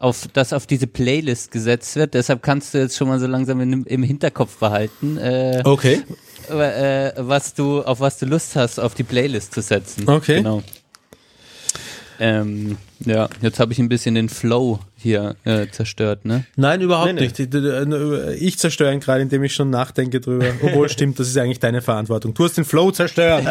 auf 0.00 0.28
das 0.32 0.52
auf 0.52 0.66
diese 0.68 0.86
Playlist 0.86 1.50
gesetzt 1.50 1.96
wird. 1.96 2.14
Deshalb 2.14 2.40
kannst 2.42 2.72
du 2.72 2.78
jetzt 2.78 2.96
schon 2.96 3.08
mal 3.08 3.18
so 3.18 3.26
langsam 3.26 3.60
in, 3.60 3.82
im 3.84 4.02
Hinterkopf 4.04 4.58
behalten, 4.58 5.16
äh, 5.16 5.60
Okay. 5.64 6.02
äh, 6.48 7.12
was 7.16 7.54
du 7.54 7.82
auf 7.82 7.98
was 7.98 8.18
du 8.18 8.26
Lust 8.26 8.54
hast, 8.54 8.78
auf 8.78 8.94
die 8.94 9.02
Playlist 9.02 9.54
zu 9.54 9.60
setzen. 9.62 10.08
Okay. 10.08 10.36
Genau. 10.36 10.62
Ähm, 12.18 12.76
ja, 13.04 13.28
jetzt 13.42 13.60
habe 13.60 13.72
ich 13.72 13.78
ein 13.78 13.88
bisschen 13.88 14.14
den 14.14 14.28
Flow 14.28 14.80
hier 15.00 15.36
äh, 15.44 15.68
zerstört, 15.70 16.24
ne? 16.24 16.44
Nein, 16.56 16.80
überhaupt 16.80 17.06
Nee, 17.06 17.12
nee. 17.12 17.20
nicht. 17.28 17.38
Ich, 17.38 18.42
ich 18.42 18.58
zerstöre 18.58 18.92
ihn 18.92 18.98
gerade, 19.00 19.22
indem 19.22 19.44
ich 19.44 19.54
schon 19.54 19.70
nachdenke 19.70 20.20
drüber. 20.20 20.46
Obwohl, 20.62 20.88
stimmt, 20.88 21.20
das 21.20 21.28
ist 21.28 21.38
eigentlich 21.38 21.60
deine 21.60 21.82
Verantwortung. 21.82 22.34
Du 22.34 22.44
hast 22.44 22.56
den 22.56 22.64
Flow 22.64 22.90
zerstört. 22.90 23.44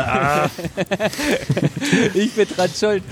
ich 2.13 2.33
bin 2.33 2.47
dran 2.53 2.69
schuld. 2.77 3.03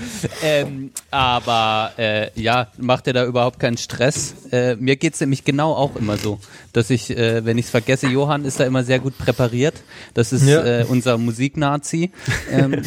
Ähm, 0.42 0.90
aber 1.10 1.92
äh, 1.96 2.28
ja, 2.38 2.68
macht 2.76 3.06
dir 3.06 3.14
da 3.14 3.24
überhaupt 3.24 3.58
keinen 3.58 3.78
Stress. 3.78 4.34
Äh, 4.52 4.76
mir 4.76 4.96
geht's 4.96 5.20
nämlich 5.20 5.44
genau 5.44 5.72
auch 5.72 5.96
immer 5.96 6.18
so, 6.18 6.38
dass 6.74 6.90
ich, 6.90 7.16
äh, 7.16 7.44
wenn 7.46 7.56
ich's 7.56 7.70
vergesse, 7.70 8.06
Johann 8.08 8.44
ist 8.44 8.60
da 8.60 8.64
immer 8.64 8.84
sehr 8.84 8.98
gut 8.98 9.16
präpariert. 9.16 9.74
Das 10.12 10.32
ist 10.34 10.44
Ja. 10.46 10.62
äh, 10.64 10.84
unser 10.86 11.16
Musiknazi. 11.16 12.10
Ähm, 12.52 12.72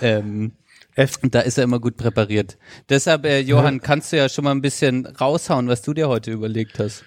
wie 0.00 0.50
ähm, 0.96 1.30
da 1.30 1.40
ist 1.40 1.58
er 1.58 1.64
immer 1.64 1.80
gut 1.80 1.96
präpariert. 1.96 2.58
Deshalb, 2.88 3.24
äh, 3.24 3.40
Johann, 3.40 3.80
kannst 3.80 4.12
du 4.12 4.16
ja 4.16 4.28
schon 4.28 4.44
mal 4.44 4.52
ein 4.52 4.62
bisschen 4.62 5.06
raushauen, 5.06 5.68
was 5.68 5.82
du 5.82 5.94
dir 5.94 6.08
heute 6.08 6.30
überlegt 6.30 6.78
hast. 6.78 7.04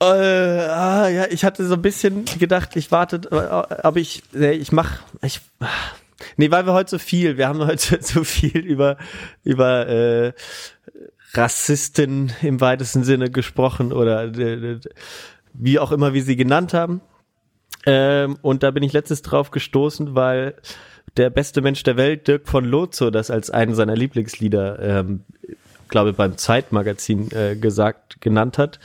Äh, 0.00 0.04
ah, 0.04 1.08
ja, 1.08 1.26
ich 1.30 1.44
hatte 1.44 1.64
so 1.66 1.74
ein 1.74 1.82
bisschen 1.82 2.24
gedacht, 2.38 2.74
ich 2.74 2.90
warte, 2.90 3.20
äh, 3.30 3.36
aber 3.82 4.00
ich, 4.00 4.22
nee, 4.32 4.50
ich 4.50 4.72
mach, 4.72 5.00
ich, 5.22 5.40
nee, 6.36 6.50
weil 6.50 6.66
wir 6.66 6.72
heute 6.72 6.90
so 6.90 6.98
viel, 6.98 7.36
wir 7.36 7.46
haben 7.46 7.64
heute 7.64 7.98
so 8.02 8.24
viel 8.24 8.58
über, 8.58 8.96
über, 9.44 9.86
äh, 9.86 10.32
Rassisten 11.34 12.32
im 12.42 12.60
weitesten 12.60 13.04
Sinne 13.04 13.30
gesprochen 13.30 13.92
oder 13.92 14.24
äh, 14.24 14.80
wie 15.54 15.78
auch 15.78 15.92
immer 15.92 16.12
wir 16.14 16.22
sie 16.22 16.36
genannt 16.36 16.74
haben. 16.74 17.00
Ähm, 17.84 18.38
und 18.42 18.62
da 18.62 18.70
bin 18.70 18.82
ich 18.82 18.92
letztens 18.92 19.22
drauf 19.22 19.50
gestoßen, 19.50 20.14
weil 20.14 20.54
der 21.16 21.30
beste 21.30 21.60
Mensch 21.60 21.82
der 21.82 21.96
Welt, 21.96 22.28
Dirk 22.28 22.48
von 22.48 22.64
Lozo, 22.64 23.10
das 23.10 23.30
als 23.30 23.50
einen 23.50 23.74
seiner 23.74 23.96
Lieblingslieder, 23.96 24.78
ähm, 24.80 25.20
glaube 25.88 26.12
beim 26.12 26.38
Zeitmagazin 26.38 27.30
äh, 27.32 27.56
gesagt, 27.56 28.20
genannt 28.20 28.58
hat. 28.58 28.78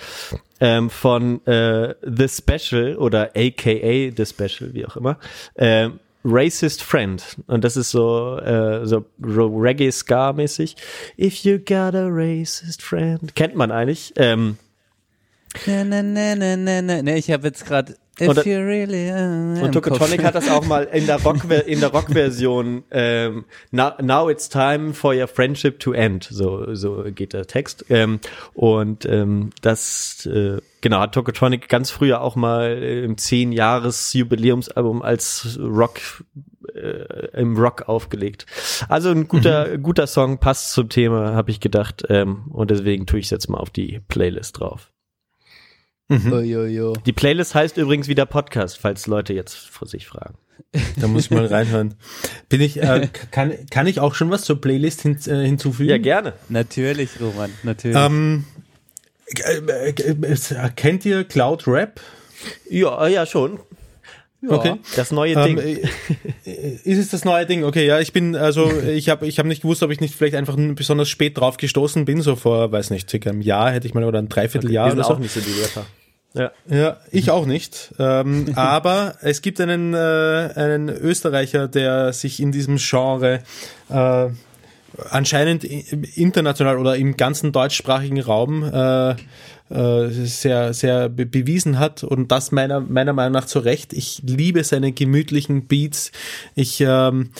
Ähm, 0.59 0.89
von 0.89 1.45
äh, 1.45 1.93
The 2.03 2.27
Special 2.27 2.97
oder 2.97 3.31
AKA 3.35 4.11
The 4.15 4.25
Special, 4.25 4.73
wie 4.73 4.85
auch 4.85 4.97
immer. 4.97 5.19
Ähm, 5.55 5.99
Racist 6.25 6.83
Friend. 6.83 7.23
Und 7.47 7.63
das 7.63 7.77
ist 7.77 7.91
so, 7.91 8.37
äh, 8.39 8.85
so 8.85 9.05
Reggae-Ska-mäßig. 9.21 10.75
If 11.17 11.43
you 11.43 11.59
got 11.59 11.95
a 11.95 12.07
racist 12.09 12.81
friend. 12.81 13.33
Kennt 13.35 13.55
man 13.55 13.71
eigentlich. 13.71 14.13
Ähm, 14.17 14.57
na, 15.65 15.83
na, 15.85 16.01
na, 16.03 16.35
na, 16.35 16.81
na. 16.81 17.01
Nee, 17.01 17.17
ich 17.17 17.31
habe 17.31 17.47
jetzt 17.47 17.65
gerade 17.65 17.95
If 18.19 18.29
Und- 18.29 18.37
really 18.45 19.11
Und 19.61 19.71
Tokotronic 19.73 20.23
hat 20.23 20.33
das 20.35 20.49
auch 20.49 20.65
mal 20.65 20.83
in 20.85 21.05
der 21.05 21.21
Rock 21.21 21.43
in 21.67 21.79
der 21.79 21.89
Rock-Version 21.89 22.83
ähm, 22.89 23.45
now, 23.71 23.91
now 24.01 24.29
it's 24.29 24.49
time 24.49 24.93
for 24.93 25.13
your 25.13 25.27
friendship 25.27 25.79
to 25.79 25.91
end. 25.93 26.23
So 26.29 26.73
so 26.73 27.03
geht 27.13 27.33
der 27.33 27.45
Text. 27.45 27.85
Ähm, 27.89 28.19
und 28.53 29.05
ähm, 29.05 29.51
das 29.61 30.25
äh, 30.25 30.57
genau 30.81 30.99
hat 31.01 31.13
Tokotronic 31.13 31.69
ganz 31.69 31.91
früher 31.91 32.21
auch 32.21 32.35
mal 32.35 32.81
im 32.81 33.17
10 33.17 33.51
Jahres 33.51 34.13
Jubiläumsalbum 34.13 35.01
als 35.03 35.59
Rock 35.61 35.99
äh, 36.73 37.39
im 37.39 37.55
Rock 37.57 37.87
aufgelegt. 37.87 38.45
Also 38.89 39.09
ein 39.11 39.27
guter 39.27 39.77
guter 39.77 40.07
Song 40.07 40.39
passt 40.39 40.71
zum 40.71 40.89
Thema, 40.89 41.33
habe 41.33 41.51
ich 41.51 41.59
gedacht. 41.59 42.03
Ähm, 42.09 42.45
und 42.49 42.71
deswegen 42.71 43.05
tue 43.05 43.19
ich 43.19 43.25
es 43.25 43.31
jetzt 43.31 43.47
mal 43.49 43.59
auf 43.59 43.69
die 43.69 44.01
Playlist 44.07 44.59
drauf. 44.59 44.91
Oh, 46.09 46.39
jo, 46.39 46.65
jo. 46.65 46.93
Die 47.05 47.11
Playlist 47.11 47.53
heißt 47.53 47.77
übrigens 47.77 48.07
wieder 48.07 48.25
Podcast, 48.25 48.77
falls 48.77 49.07
Leute 49.07 49.33
jetzt 49.33 49.55
vor 49.55 49.87
sich 49.87 50.07
fragen. 50.07 50.35
Da 50.99 51.07
muss 51.07 51.25
ich 51.25 51.31
mal 51.31 51.45
reinhören. 51.45 51.95
Bin 52.49 52.61
ich, 52.61 52.81
äh, 52.81 53.09
kann, 53.31 53.53
kann 53.69 53.87
ich 53.87 53.99
auch 53.99 54.15
schon 54.15 54.29
was 54.29 54.43
zur 54.43 54.61
Playlist 54.61 55.01
hin, 55.01 55.17
äh, 55.27 55.45
hinzufügen? 55.45 55.89
Ja, 55.89 55.97
gerne. 55.97 56.33
Natürlich, 56.49 57.19
Roman, 57.19 57.51
natürlich. 57.63 57.97
Ähm, 57.97 58.45
äh, 59.45 59.91
äh, 59.91 60.13
äh, 60.21 60.69
kennt 60.75 61.05
ihr 61.05 61.23
Cloud 61.23 61.67
Rap? 61.67 61.99
Ja, 62.69 63.07
ja, 63.07 63.25
schon. 63.25 63.59
Ja. 64.41 64.51
Okay. 64.51 64.75
Das 64.95 65.11
neue 65.11 65.33
Ähm, 65.33 65.55
Ding. 65.57 65.79
äh, 66.45 66.79
ist 66.83 66.99
es 66.99 67.09
das 67.09 67.25
neue 67.25 67.45
Ding? 67.45 67.63
Okay, 67.63 67.85
ja, 67.87 67.99
ich 67.99 68.13
bin, 68.13 68.35
also 68.35 68.71
ich 68.81 69.09
habe 69.09 69.25
ich 69.25 69.39
hab 69.39 69.45
nicht 69.47 69.63
gewusst, 69.63 69.81
ob 69.81 69.89
ich 69.91 69.99
nicht 69.99 70.13
vielleicht 70.13 70.35
einfach 70.35 70.55
besonders 70.75 71.09
spät 71.09 71.37
drauf 71.37 71.57
gestoßen 71.57 72.05
bin, 72.05 72.21
so 72.21 72.35
vor, 72.35 72.71
weiß 72.71 72.91
nicht, 72.91 73.09
circa 73.09 73.31
einem 73.31 73.41
Jahr 73.41 73.71
hätte 73.71 73.87
ich 73.87 73.93
mal 73.95 74.03
oder 74.03 74.19
ein 74.19 74.29
Dreivierteljahr 74.29 74.91
sind 74.91 74.99
oder 74.99 75.07
so. 75.07 75.13
auch 75.15 75.19
nicht 75.19 75.33
so 75.33 75.39
die 75.39 75.59
Rapper. 75.61 75.85
Ja. 76.33 76.51
Ja, 76.69 76.97
ich 77.11 77.31
auch 77.31 77.47
nicht. 77.47 77.95
Ähm, 77.97 78.51
aber 78.55 79.15
es 79.21 79.41
gibt 79.41 79.59
einen, 79.59 79.95
äh, 79.95 79.97
einen 79.97 80.89
Österreicher, 80.89 81.67
der 81.67 82.13
sich 82.13 82.39
in 82.39 82.51
diesem 82.51 82.77
Genre 82.77 83.39
äh, 83.89 84.27
anscheinend 85.09 85.63
international 85.63 86.77
oder 86.77 86.95
im 86.95 87.17
ganzen 87.17 87.51
deutschsprachigen 87.51 88.21
Raum 88.21 88.63
äh, 88.63 89.15
äh, 89.69 90.09
sehr, 90.09 90.73
sehr 90.73 91.09
be 91.09 91.25
bewiesen 91.25 91.77
hat 91.77 92.03
und 92.03 92.31
das 92.31 92.51
meiner, 92.51 92.79
meiner 92.79 93.13
Meinung 93.13 93.33
nach 93.33 93.45
zu 93.45 93.59
Recht. 93.59 93.91
Ich 93.93 94.21
liebe 94.25 94.63
seine 94.63 94.93
gemütlichen 94.93 95.67
Beats. 95.67 96.11
Ich, 96.55 96.79
ähm, 96.79 97.31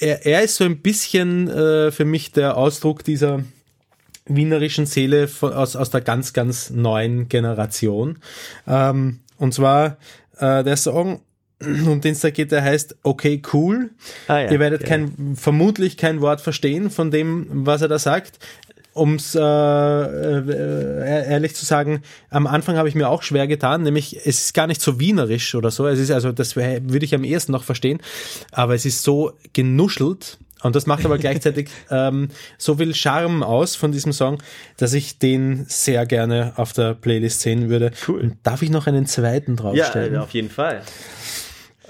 er, 0.00 0.26
er 0.26 0.42
ist 0.42 0.56
so 0.56 0.64
ein 0.64 0.78
bisschen 0.78 1.48
äh, 1.48 1.92
für 1.92 2.04
mich 2.04 2.32
der 2.32 2.56
Ausdruck 2.56 3.04
dieser 3.04 3.44
wienerischen 4.26 4.86
Seele 4.86 5.28
aus, 5.40 5.76
aus 5.76 5.90
der 5.90 6.00
ganz, 6.00 6.32
ganz 6.32 6.70
neuen 6.70 7.28
Generation. 7.28 8.18
Ähm, 8.66 9.20
und 9.38 9.54
zwar 9.54 9.96
äh, 10.38 10.64
der 10.64 10.76
Song, 10.76 11.20
um 11.60 12.00
den 12.00 12.12
es 12.12 12.20
da 12.20 12.30
geht, 12.30 12.52
der 12.52 12.62
heißt 12.62 12.96
Okay, 13.02 13.42
cool. 13.52 13.90
Ah, 14.28 14.38
ja. 14.40 14.50
Ihr 14.52 14.60
werdet 14.60 14.82
Ja. 14.82 14.88
kein, 14.88 15.34
vermutlich 15.36 15.96
kein 15.96 16.20
Wort 16.20 16.40
verstehen 16.40 16.90
von 16.90 17.10
dem, 17.10 17.46
was 17.66 17.82
er 17.82 17.88
da 17.88 17.98
sagt. 17.98 18.38
Um's 18.94 19.34
äh, 19.36 19.40
äh, 19.40 21.30
ehrlich 21.30 21.54
zu 21.54 21.64
sagen, 21.64 22.02
am 22.30 22.46
Anfang 22.48 22.76
habe 22.76 22.88
ich 22.88 22.94
mir 22.96 23.08
auch 23.08 23.22
schwer 23.22 23.46
getan, 23.46 23.82
nämlich 23.82 24.16
es 24.26 24.38
ist 24.40 24.54
gar 24.54 24.66
nicht 24.66 24.80
so 24.80 24.98
wienerisch 24.98 25.54
oder 25.54 25.70
so. 25.70 25.86
Es 25.86 25.98
ist 26.00 26.10
also, 26.10 26.32
das 26.32 26.56
würde 26.56 27.04
ich 27.04 27.14
am 27.14 27.22
ehesten 27.24 27.52
noch 27.52 27.62
verstehen, 27.64 28.00
aber 28.50 28.74
es 28.74 28.84
ist 28.84 29.02
so 29.04 29.32
genuschelt 29.52 30.38
und 30.64 30.74
das 30.74 30.86
macht 30.86 31.04
aber 31.04 31.18
gleichzeitig 31.18 31.68
ähm, 31.92 32.28
so 32.56 32.76
viel 32.76 32.92
Charme 32.92 33.44
aus 33.44 33.76
von 33.76 33.92
diesem 33.92 34.12
Song, 34.12 34.42
dass 34.78 34.92
ich 34.94 35.20
den 35.20 35.64
sehr 35.68 36.04
gerne 36.04 36.54
auf 36.56 36.72
der 36.72 36.94
Playlist 36.94 37.40
sehen 37.40 37.68
würde. 37.68 37.92
Cool. 38.08 38.20
Und 38.20 38.36
darf 38.42 38.62
ich 38.62 38.70
noch 38.70 38.88
einen 38.88 39.06
zweiten 39.06 39.52
Ja, 39.52 39.56
draufstellen? 39.62 40.14
äh, 40.14 40.18
auf 40.18 40.30
jeden 40.30 40.50
Fall. 40.50 40.82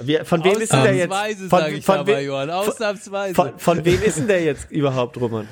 Wir, 0.00 0.24
von 0.24 0.44
wem 0.44 0.60
ist 0.60 0.72
denn 0.72 0.82
der 0.82 0.94
jetzt? 0.94 1.10
Ausnahmsweise, 1.12 1.48
Von, 1.48 1.74
ich 1.74 1.84
von, 1.84 1.98
aber, 1.98 2.20
Johann, 2.20 2.50
ausnahmsweise. 2.50 3.34
von, 3.34 3.58
von 3.58 3.84
wem 3.84 4.02
ist 4.02 4.18
denn 4.18 4.28
der 4.28 4.42
jetzt 4.42 4.70
überhaupt, 4.70 5.16
Roman? 5.20 5.48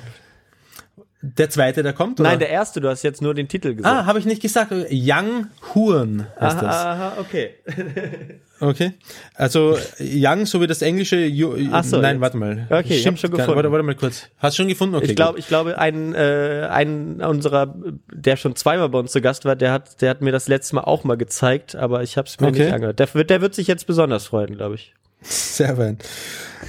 Der 1.20 1.50
zweite, 1.50 1.82
der 1.82 1.92
kommt? 1.92 2.20
Oder? 2.20 2.28
Nein, 2.30 2.38
der 2.38 2.50
erste, 2.50 2.80
du 2.80 2.88
hast 2.88 3.02
jetzt 3.02 3.20
nur 3.20 3.34
den 3.34 3.48
Titel 3.48 3.74
gesagt. 3.74 3.94
Ah, 3.94 4.06
habe 4.06 4.18
ich 4.20 4.26
nicht 4.26 4.40
gesagt. 4.42 4.72
Young 4.90 5.48
Huren 5.74 6.26
heißt 6.38 6.62
das. 6.62 6.64
aha, 6.64 6.92
aha, 7.08 7.12
okay. 7.20 7.54
Okay. 8.58 8.94
Also 9.34 9.76
Young, 10.00 10.46
so 10.46 10.60
wie 10.60 10.66
das 10.66 10.80
englische. 10.82 11.16
Ju 11.16 11.54
Ach 11.72 11.84
so, 11.84 11.98
Nein, 12.00 12.16
jetzt. 12.16 12.20
warte 12.22 12.36
mal. 12.38 12.66
Okay, 12.70 12.94
ich 12.96 13.06
hab 13.06 13.18
schon 13.18 13.30
gefunden. 13.30 13.54
Warte, 13.56 13.70
warte 13.70 13.82
mal 13.82 13.94
kurz. 13.94 14.28
Hast 14.38 14.56
du 14.56 14.62
schon 14.62 14.68
gefunden? 14.68 14.94
Okay. 14.94 15.06
ich 15.06 15.16
glaube, 15.16 15.38
ich 15.38 15.46
glaube, 15.48 15.78
ein, 15.78 16.14
äh, 16.14 16.66
ein 16.70 17.20
unserer, 17.20 17.74
der 18.12 18.36
schon 18.36 18.56
zweimal 18.56 18.88
bei 18.88 18.98
uns 18.98 19.12
zu 19.12 19.20
Gast 19.20 19.44
war, 19.44 19.56
der 19.56 19.72
hat, 19.72 20.00
der 20.00 20.10
hat 20.10 20.22
mir 20.22 20.32
das 20.32 20.48
letzte 20.48 20.74
Mal 20.76 20.82
auch 20.84 21.04
mal 21.04 21.16
gezeigt, 21.16 21.76
aber 21.76 22.02
ich 22.02 22.16
habe 22.16 22.28
es 22.28 22.40
mir 22.40 22.48
Okay. 22.48 22.64
nicht 22.64 22.72
angehört. 22.72 22.98
Der 22.98 23.12
wird, 23.14 23.30
der 23.30 23.40
wird 23.40 23.54
sich 23.54 23.66
jetzt 23.66 23.86
besonders 23.86 24.26
freuen, 24.26 24.56
glaube 24.56 24.76
ich. 24.76 24.94
Sehr 25.22 25.76
fein. 25.76 25.98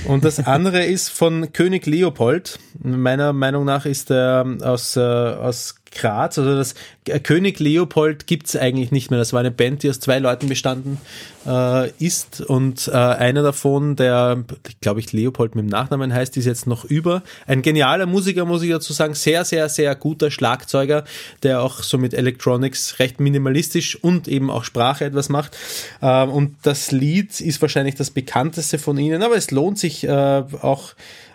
Und 0.07 0.25
das 0.25 0.45
andere 0.45 0.83
ist 0.85 1.09
von 1.09 1.53
König 1.53 1.85
Leopold. 1.85 2.59
Meiner 2.79 3.33
Meinung 3.33 3.65
nach 3.65 3.85
ist 3.85 4.09
er 4.09 4.45
aus, 4.63 4.95
äh, 4.95 4.99
aus 5.01 5.75
Graz. 5.97 6.37
Also 6.37 6.55
das 6.55 6.75
König 7.23 7.59
Leopold 7.59 8.27
gibt's 8.27 8.55
eigentlich 8.55 8.91
nicht 8.91 9.11
mehr. 9.11 9.19
Das 9.19 9.33
war 9.33 9.39
eine 9.39 9.51
Band, 9.51 9.83
die 9.83 9.89
aus 9.89 9.99
zwei 9.99 10.19
Leuten 10.19 10.47
bestanden 10.47 10.99
äh, 11.45 11.89
ist. 11.99 12.41
Und 12.41 12.87
äh, 12.87 12.91
einer 12.91 13.43
davon, 13.43 13.95
der, 13.95 14.43
glaube 14.81 14.99
ich, 14.99 15.13
Leopold 15.13 15.55
mit 15.55 15.65
dem 15.65 15.69
Nachnamen 15.69 16.13
heißt, 16.13 16.37
ist 16.37 16.45
jetzt 16.45 16.67
noch 16.67 16.85
über. 16.85 17.23
Ein 17.45 17.61
genialer 17.61 18.05
Musiker, 18.05 18.45
muss 18.45 18.61
ich 18.61 18.69
dazu 18.69 18.93
sagen. 18.93 19.13
Sehr, 19.13 19.45
sehr, 19.45 19.69
sehr 19.69 19.95
guter 19.95 20.29
Schlagzeuger, 20.29 21.03
der 21.43 21.61
auch 21.61 21.81
so 21.81 21.97
mit 21.97 22.13
Electronics 22.13 22.99
recht 22.99 23.19
minimalistisch 23.19 24.01
und 24.01 24.27
eben 24.27 24.49
auch 24.49 24.63
Sprache 24.63 25.05
etwas 25.05 25.29
macht. 25.29 25.57
Ähm, 26.01 26.29
und 26.29 26.55
das 26.63 26.91
Lied 26.91 27.39
ist 27.41 27.61
wahrscheinlich 27.61 27.95
das 27.95 28.11
bekannteste 28.11 28.77
von 28.77 28.97
ihnen, 28.97 29.23
aber 29.23 29.35
es 29.35 29.51
lohnt 29.51 29.79
sich 29.79 30.03
äh, 30.03 30.43
auch. 30.61 30.93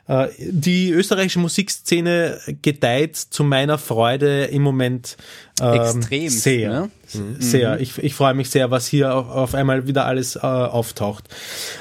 Äh, 0.09 0.29
die 0.39 0.91
österreichische 0.91 1.39
Musikszene 1.39 2.41
gedeiht 2.63 3.17
zu 3.17 3.45
meiner 3.45 3.79
Freude 3.79 4.45
im 4.45 4.63
Moment 4.63 5.17
ähm, 5.61 5.75
Extremst, 5.75 6.43
sehr. 6.43 6.71
ne? 6.71 6.91
Sehr. 7.39 7.79
Ich, 7.81 7.99
ich 7.99 8.15
freue 8.15 8.35
mich 8.35 8.51
sehr, 8.51 8.71
was 8.71 8.87
hier 8.87 9.15
auf, 9.15 9.29
auf 9.29 9.55
einmal 9.55 9.87
wieder 9.87 10.07
alles 10.07 10.37
äh, 10.37 10.41
auftaucht. 10.41 11.29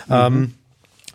Ähm, 0.10 0.54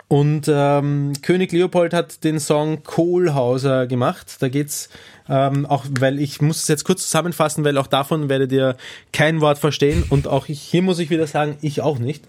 und 0.08 0.46
ähm, 0.48 1.12
König 1.22 1.52
Leopold 1.52 1.92
hat 1.92 2.22
den 2.24 2.38
Song 2.38 2.82
Kohlhauser 2.84 3.86
gemacht. 3.86 4.36
Da 4.40 4.48
geht's 4.48 4.88
ähm, 5.28 5.66
auch, 5.66 5.84
weil 5.98 6.20
ich 6.20 6.40
muss 6.40 6.62
es 6.62 6.68
jetzt 6.68 6.84
kurz 6.84 7.02
zusammenfassen, 7.02 7.64
weil 7.64 7.78
auch 7.78 7.86
davon 7.86 8.28
werdet 8.28 8.52
ihr 8.52 8.76
kein 9.12 9.40
Wort 9.40 9.58
verstehen 9.58 10.04
und 10.08 10.28
auch 10.28 10.48
ich, 10.48 10.60
hier 10.60 10.82
muss 10.82 10.98
ich 10.98 11.10
wieder 11.10 11.26
sagen, 11.26 11.56
ich 11.60 11.80
auch 11.80 11.98
nicht. 11.98 12.24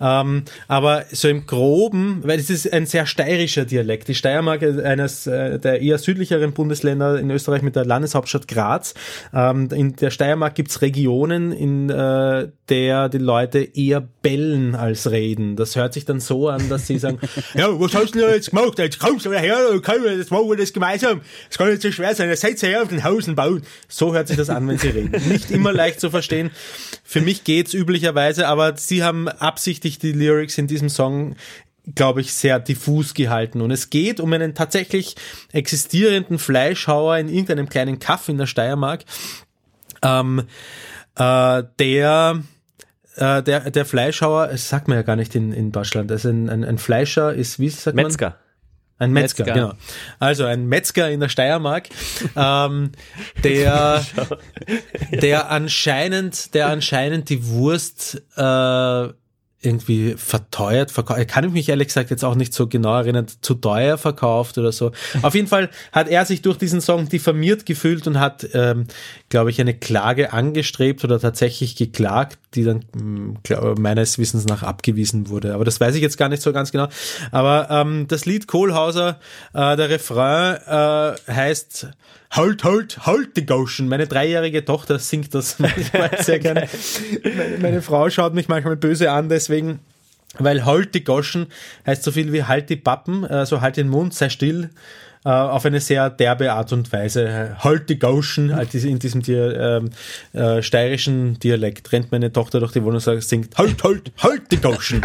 Ähm, 0.00 0.44
aber 0.68 1.04
so 1.10 1.28
im 1.28 1.46
Groben, 1.46 2.20
weil 2.24 2.38
es 2.38 2.50
ist 2.50 2.72
ein 2.72 2.86
sehr 2.86 3.06
steirischer 3.06 3.64
Dialekt. 3.64 4.08
Die 4.08 4.14
Steiermark 4.14 4.62
ist 4.62 4.80
eines 4.80 5.26
äh, 5.26 5.58
der 5.58 5.80
eher 5.80 5.98
südlicheren 5.98 6.52
Bundesländer 6.52 7.18
in 7.18 7.30
Österreich 7.30 7.62
mit 7.62 7.76
der 7.76 7.84
Landeshauptstadt 7.84 8.48
Graz. 8.48 8.94
Ähm, 9.34 9.68
in 9.72 9.96
der 9.96 10.10
Steiermark 10.10 10.54
gibt's 10.54 10.82
Regionen, 10.82 11.52
in 11.52 11.90
äh, 11.90 12.48
der 12.68 13.08
die 13.08 13.18
Leute 13.18 13.58
eher 13.58 14.06
bellen 14.22 14.74
als 14.74 15.10
reden. 15.10 15.56
Das 15.56 15.76
hört 15.76 15.92
sich 15.92 16.04
dann 16.04 16.20
so 16.20 16.48
an, 16.48 16.68
dass 16.68 16.86
sie 16.86 16.98
sagen, 16.98 17.18
ja, 17.54 17.68
was 17.80 17.94
hast 17.94 18.14
du 18.14 18.20
denn 18.20 18.30
jetzt 18.30 18.50
gemacht? 18.50 18.78
Jetzt 18.78 18.98
kommst 18.98 19.26
du 19.26 19.32
her, 19.32 19.56
und 19.72 19.82
komm, 19.82 20.04
jetzt 20.04 20.30
machen 20.30 20.48
wir 20.48 20.56
das 20.56 20.72
gemeinsam. 20.72 21.20
Es 21.50 21.58
kann 21.58 21.68
nicht 21.70 21.82
so 21.82 21.90
schwer 21.90 22.14
sein, 22.14 22.28
seid 22.36 22.60
her 22.62 22.82
auf 22.82 22.88
den 22.88 23.04
Hausen 23.04 23.34
bauen. 23.34 23.62
So 23.88 24.14
hört 24.14 24.28
sich 24.28 24.36
das 24.36 24.50
an, 24.50 24.66
wenn 24.68 24.78
sie 24.78 24.88
reden. 24.88 25.28
Nicht 25.28 25.50
immer 25.50 25.72
leicht 25.72 26.00
zu 26.00 26.10
verstehen. 26.10 26.50
Für 27.04 27.20
mich 27.20 27.44
geht's 27.44 27.74
üblicherweise, 27.74 28.48
aber 28.48 28.76
sie 28.76 29.02
haben 29.02 29.28
absichtlich 29.28 29.98
die 29.98 30.12
Lyrics 30.12 30.58
in 30.58 30.66
diesem 30.66 30.88
Song 30.88 31.36
glaube 31.94 32.20
ich, 32.20 32.32
sehr 32.32 32.58
diffus 32.58 33.14
gehalten. 33.14 33.60
Und 33.60 33.70
es 33.70 33.90
geht 33.90 34.18
um 34.18 34.32
einen 34.32 34.54
tatsächlich 34.54 35.14
existierenden 35.52 36.40
Fleischhauer 36.40 37.16
in 37.16 37.28
irgendeinem 37.28 37.68
kleinen 37.68 38.00
Kaff 38.00 38.28
in 38.28 38.38
der 38.38 38.46
Steiermark, 38.46 39.04
ähm, 40.02 40.42
äh, 41.16 41.62
der 41.78 42.42
äh, 43.16 43.42
der, 43.42 43.70
der 43.70 43.84
Fleischhauer, 43.84 44.48
das 44.48 44.68
sagt 44.68 44.88
man 44.88 44.98
ja 44.98 45.02
gar 45.02 45.16
nicht 45.16 45.34
in, 45.34 45.52
in 45.52 45.72
Deutschland, 45.72 46.12
also 46.12 46.28
ein, 46.28 46.50
ein, 46.50 46.64
ein 46.64 46.78
Fleischer 46.78 47.32
ist, 47.32 47.58
wie 47.58 47.68
sagt 47.68 47.96
man? 47.96 48.06
Metzger. 48.06 48.36
Ein 48.98 49.12
Metzger, 49.12 49.44
Metzger. 49.44 49.60
genau. 49.60 49.72
Also 50.18 50.44
ein 50.44 50.66
Metzger 50.66 51.10
in 51.10 51.20
der 51.20 51.28
Steiermark, 51.28 51.88
ähm, 52.36 52.92
der, 53.44 54.04
der 55.10 55.50
anscheinend, 55.50 56.54
der 56.54 56.68
anscheinend 56.68 57.28
die 57.28 57.46
Wurst 57.46 58.22
äh, 58.36 59.08
irgendwie 59.66 60.14
verteuert 60.16 60.90
verkauft. 60.90 61.28
Kann 61.28 61.44
ich 61.44 61.52
mich 61.52 61.68
ehrlich 61.68 61.88
gesagt 61.88 62.10
jetzt 62.10 62.24
auch 62.24 62.36
nicht 62.36 62.54
so 62.54 62.68
genau 62.68 62.94
erinnern, 62.96 63.26
zu 63.40 63.54
teuer 63.54 63.98
verkauft 63.98 64.58
oder 64.58 64.70
so. 64.70 64.92
Auf 65.22 65.34
jeden 65.34 65.48
Fall 65.48 65.70
hat 65.92 66.08
er 66.08 66.24
sich 66.24 66.42
durch 66.42 66.56
diesen 66.56 66.80
Song 66.80 67.08
diffamiert 67.08 67.66
gefühlt 67.66 68.06
und 68.06 68.20
hat, 68.20 68.46
ähm, 68.54 68.86
glaube 69.28 69.50
ich, 69.50 69.60
eine 69.60 69.74
Klage 69.74 70.32
angestrebt 70.32 71.04
oder 71.04 71.18
tatsächlich 71.18 71.76
geklagt, 71.76 72.38
die 72.54 72.64
dann 72.64 72.84
mh, 72.94 73.40
glaub, 73.42 73.78
meines 73.78 74.18
Wissens 74.18 74.46
nach 74.46 74.62
abgewiesen 74.62 75.28
wurde. 75.28 75.54
Aber 75.54 75.64
das 75.64 75.80
weiß 75.80 75.94
ich 75.96 76.02
jetzt 76.02 76.16
gar 76.16 76.28
nicht 76.28 76.42
so 76.42 76.52
ganz 76.52 76.70
genau. 76.72 76.88
Aber 77.32 77.68
ähm, 77.70 78.06
das 78.08 78.24
Lied 78.24 78.46
Kohlhauser, 78.46 79.18
äh, 79.52 79.76
der 79.76 79.90
Refrain 79.90 80.56
äh, 80.66 81.32
heißt 81.32 81.88
Halt, 82.30 82.64
halt, 82.64 83.06
halt 83.06 83.36
die 83.36 83.46
Gauschen. 83.46 83.88
Meine 83.88 84.06
dreijährige 84.06 84.64
Tochter 84.64 84.98
singt 84.98 85.34
das 85.34 85.58
manchmal 85.60 86.10
sehr 86.22 86.38
gerne. 86.38 86.68
Meine, 87.22 87.58
meine 87.60 87.82
Frau 87.82 88.10
schaut 88.10 88.34
mich 88.34 88.48
manchmal 88.48 88.76
böse 88.76 89.10
an, 89.10 89.28
deswegen, 89.28 89.78
weil 90.38 90.64
halt 90.64 90.94
die 90.94 91.04
Goschen 91.04 91.46
heißt 91.86 92.02
so 92.02 92.10
viel 92.10 92.32
wie 92.32 92.44
halt 92.44 92.68
die 92.68 92.76
Pappen, 92.76 93.24
also 93.24 93.60
halt 93.60 93.76
den 93.76 93.88
Mund, 93.88 94.12
sei 94.12 94.28
still, 94.28 94.70
äh, 95.26 95.28
auf 95.28 95.66
eine 95.66 95.80
sehr 95.80 96.08
derbe 96.08 96.52
Art 96.52 96.72
und 96.72 96.92
Weise. 96.92 97.56
Halt 97.58 97.88
die 97.88 97.98
Gauschen, 97.98 98.54
halt 98.54 98.72
diese- 98.72 98.88
in 98.88 99.00
diesem 99.00 99.22
Dia- 99.22 99.78
ähm, 99.78 99.90
äh, 100.32 100.62
steirischen 100.62 101.38
Dialekt, 101.40 101.90
rennt 101.92 102.12
meine 102.12 102.32
Tochter 102.32 102.60
durch 102.60 102.72
die 102.72 102.80
Wohnung 102.82 102.94
und 102.94 103.00
sagt, 103.00 103.22
singt 103.24 103.58
Halt, 103.58 103.82
halt, 103.82 104.12
halt 104.22 104.42
die 104.52 104.58
Gauschen. 104.58 105.02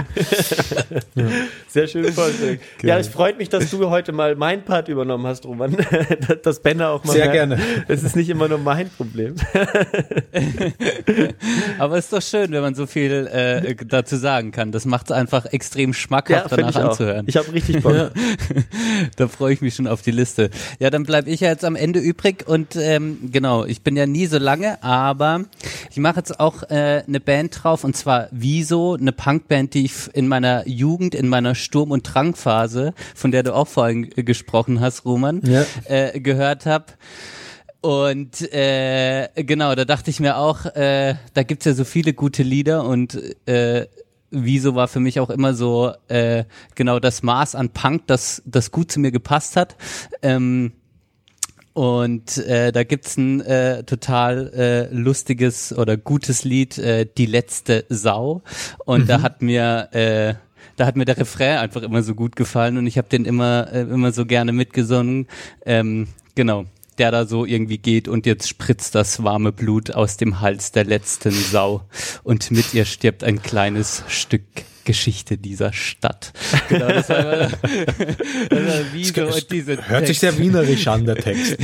Sehr 1.68 1.88
schön 1.88 2.12
Vorschlag. 2.14 2.58
Ja, 2.84 2.98
es 3.00 3.08
freut 3.08 3.38
mich, 3.38 3.50
dass 3.50 3.70
du 3.72 3.90
heute 3.90 4.12
mal 4.12 4.36
mein 4.36 4.64
Part 4.64 4.88
übernommen 4.90 5.26
hast, 5.26 5.46
Roman. 5.46 5.76
Dass 6.44 6.62
Benner 6.62 6.90
auch 6.90 7.04
mal 7.04 7.14
Sehr 7.14 7.30
merkt, 7.30 7.34
gerne. 7.34 7.60
Es 7.88 8.04
ist 8.04 8.16
nicht 8.16 8.30
immer 8.30 8.48
nur 8.48 8.58
mein 8.60 8.90
Problem. 8.90 9.36
Aber 11.80 11.98
es 11.98 12.06
ist 12.06 12.14
doch 12.14 12.22
schön, 12.22 12.52
wenn 12.52 12.62
man 12.62 12.76
so 12.76 12.86
viel 12.86 13.28
äh, 13.32 13.76
dazu 13.86 14.18
sagen 14.18 14.52
kann. 14.52 14.72
Das 14.72 14.86
macht 14.86 15.08
es 15.08 15.12
einfach 15.12 15.46
extrem 15.48 15.94
schmackhaft, 15.94 16.50
find 16.50 16.62
danach 16.62 16.70
ich 16.72 16.78
auch. 16.78 16.90
anzuhören. 16.92 17.26
Ich 17.28 17.38
habe 17.38 17.52
richtig 17.54 17.82
Bock. 17.82 18.12
da 19.16 19.28
freue 19.28 19.54
ich 19.54 19.62
mich 19.62 19.76
schon 19.76 19.88
auf 19.88 20.02
die 20.02 20.11
Liste. 20.12 20.50
Ja, 20.80 20.90
dann 20.90 21.04
bleibe 21.04 21.30
ich 21.30 21.40
ja 21.42 21.50
jetzt 21.50 21.66
am 21.66 21.76
Ende 21.76 22.00
übrig 22.00 22.48
und 22.48 22.76
ähm, 22.76 23.30
genau, 23.32 23.66
ich 23.66 23.82
bin 23.82 23.96
ja 23.96 24.06
nie 24.06 24.26
so 24.28 24.38
lange, 24.38 24.82
aber 24.84 25.46
ich 25.90 25.98
mache 25.98 26.18
jetzt 26.18 26.40
auch 26.40 26.64
äh, 26.70 27.04
eine 27.08 27.20
Band 27.20 27.64
drauf 27.64 27.84
und 27.84 27.96
zwar 27.96 28.28
Wieso, 28.32 28.96
eine 28.96 29.12
Punkband, 29.12 29.74
die 29.74 29.86
ich 29.86 29.94
in 30.14 30.28
meiner 30.28 30.68
Jugend, 30.68 31.16
in 31.16 31.28
meiner 31.28 31.56
Sturm- 31.56 31.92
und 31.92 32.04
Drangphase, 32.04 32.94
von 33.16 33.32
der 33.32 33.44
du 33.44 33.54
auch 33.56 33.68
vorhin 33.68 34.10
gesprochen 34.10 34.80
hast, 34.80 35.06
Roman, 35.06 35.42
Ja. 35.44 35.66
äh, 35.86 36.20
gehört 36.20 36.66
habe. 36.66 36.86
Und 37.82 38.42
äh, 38.54 39.28
genau, 39.36 39.74
da 39.74 39.86
dachte 39.86 40.12
ich 40.12 40.20
mir 40.20 40.38
auch, 40.38 40.66
äh, 40.68 41.16
da 41.34 41.44
gibt's 41.44 41.66
ja 41.66 41.74
so 41.74 41.84
viele 41.84 42.14
gute 42.14 42.44
Lieder 42.44 42.84
und 42.86 43.20
äh, 43.48 43.88
Wieso 44.32 44.76
war 44.76 44.88
für 44.88 45.00
mich 45.00 45.20
auch 45.20 45.30
immer 45.30 45.54
so 45.54 45.92
äh, 46.08 46.46
genau 46.76 47.00
das 47.00 47.22
Maß 47.22 47.56
an 47.56 47.70
Punk, 47.70 48.08
das, 48.08 48.42
das 48.46 48.72
gut 48.72 48.92
zu 48.92 49.00
mir 49.00 49.12
gepasst 49.12 49.58
hat. 49.58 49.76
Ähm, 50.22 50.72
und 51.74 52.38
äh, 52.38 52.72
da 52.72 52.84
gibt's 52.84 53.18
ein 53.18 53.42
äh, 53.42 53.84
total 53.84 54.52
äh, 54.54 54.94
lustiges 54.94 55.72
oder 55.78 55.96
gutes 55.98 56.44
Lied, 56.44 56.78
äh, 56.78 57.06
Die 57.18 57.26
letzte 57.26 57.86
Sau. 57.90 58.42
Und 58.86 59.10
da 59.10 59.22
hat 59.22 59.42
mir 59.42 59.90
äh, 59.92 60.34
da 60.76 60.86
hat 60.86 60.96
mir 60.96 61.06
der 61.06 61.18
Refrain 61.18 61.60
einfach 61.60 61.84
immer 61.84 62.02
so 62.02 62.16
gut 62.16 62.36
gefallen 62.36 62.78
und 62.78 62.88
ich 62.88 62.98
habe 62.98 63.08
den 63.08 63.26
immer 63.26 63.68
äh, 63.72 63.82
immer 63.82 64.12
so 64.12 64.26
gerne 64.26 64.52
mitgesungen. 64.52 65.28
Ähm, 65.66 66.08
genau, 66.36 66.66
der 67.02 67.10
da 67.10 67.26
so 67.26 67.48
irgendwie 67.48 67.80
geht 67.80 68.08
und 68.08 68.28
jetzt 68.28 68.48
spritzt 68.48 68.94
das 68.94 69.24
warme 69.24 69.52
Blut 69.52 69.90
aus 69.90 70.18
dem 70.18 70.40
Hals 70.40 70.72
der 70.72 70.84
letzten 70.84 71.32
Sau 71.32 71.82
und 72.22 72.52
mit 72.52 72.76
ihr 72.76 72.86
stirbt 72.86 73.24
ein 73.24 73.42
kleines 73.42 74.04
Stück 74.08 74.44
Geschichte 74.84 75.40
dieser 75.40 75.74
Stadt. 75.74 76.32
Genau, 76.70 76.90
das 76.90 77.10
war, 77.10 77.24
das 77.32 77.50
war 77.60 78.94
wie 78.94 79.04
so 79.04 79.26
und 79.26 79.52
diese 79.52 79.88
Hört 79.88 80.06
sich 80.06 80.20
Text. 80.20 80.38
sehr 80.38 80.38
wienerisch 80.46 80.88
an, 80.88 81.06
der 81.06 81.16
Text. 81.16 81.58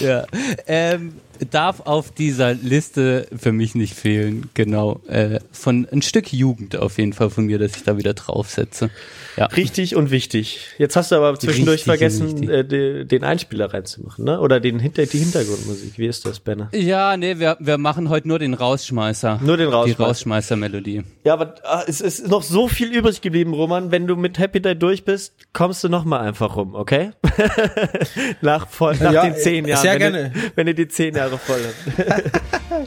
ja. 0.02 0.26
Ähm, 0.66 1.12
darf 1.50 1.80
auf 1.80 2.10
dieser 2.12 2.54
Liste 2.54 3.26
für 3.36 3.52
mich 3.52 3.74
nicht 3.74 3.94
fehlen, 3.94 4.48
genau. 4.54 5.00
Äh, 5.08 5.40
von 5.52 5.86
ein 5.90 6.02
Stück 6.02 6.32
Jugend 6.32 6.76
auf 6.76 6.98
jeden 6.98 7.12
Fall 7.12 7.30
von 7.30 7.46
mir, 7.46 7.58
dass 7.58 7.76
ich 7.76 7.82
da 7.84 7.96
wieder 7.96 8.14
draufsetze. 8.14 8.90
Ja. 9.36 9.46
Richtig 9.46 9.96
und 9.96 10.10
wichtig. 10.10 10.66
Jetzt 10.78 10.96
hast 10.96 11.12
du 11.12 11.16
aber 11.16 11.38
zwischendurch 11.38 11.86
Richtig 11.86 11.86
vergessen, 11.86 12.48
äh, 12.50 12.64
de, 12.64 13.04
den 13.04 13.24
Einspieler 13.24 13.72
reinzumachen, 13.72 14.24
ne? 14.24 14.40
Oder 14.40 14.60
den 14.60 14.78
hinter 14.78 15.06
die 15.06 15.18
Hintergrundmusik. 15.18 15.98
Wie 15.98 16.06
ist 16.06 16.26
das, 16.26 16.40
Benner? 16.40 16.68
Ja, 16.74 17.16
nee, 17.16 17.38
wir, 17.38 17.56
wir 17.60 17.78
machen 17.78 18.08
heute 18.08 18.28
nur 18.28 18.38
den 18.38 18.54
Rausschmeißer. 18.54 19.40
Nur 19.42 19.56
den 19.56 19.68
Die 19.68 19.72
Rausschmeißer. 19.72 20.04
Rausschmeißer-Melodie. 20.04 21.02
Ja, 21.24 21.34
aber 21.34 21.54
ah, 21.64 21.84
es 21.86 22.00
ist 22.00 22.28
noch 22.28 22.42
so 22.42 22.68
viel 22.68 22.92
übrig 22.94 23.20
geblieben, 23.20 23.54
Roman. 23.54 23.90
Wenn 23.90 24.06
du 24.06 24.16
mit 24.16 24.38
Happy 24.38 24.60
Day 24.60 24.74
durch 24.76 25.04
bist, 25.04 25.34
kommst 25.52 25.82
du 25.84 25.88
noch 25.88 26.04
mal 26.04 26.20
einfach 26.20 26.56
rum, 26.56 26.74
okay? 26.74 27.10
nach 28.40 28.68
voll, 28.68 28.96
nach 29.00 29.12
Ja, 29.12 29.22
den 29.24 29.36
zehn 29.36 29.66
Jahren. 29.66 29.82
sehr 29.82 29.92
wenn 29.92 29.98
gerne. 30.00 30.30
Du, 30.30 30.40
wenn 30.56 30.66
du 30.66 30.74
die 30.74 30.88
zehn 30.88 31.14
Jahre 31.14 31.29
voll 31.38 31.60
hast. 31.66 32.24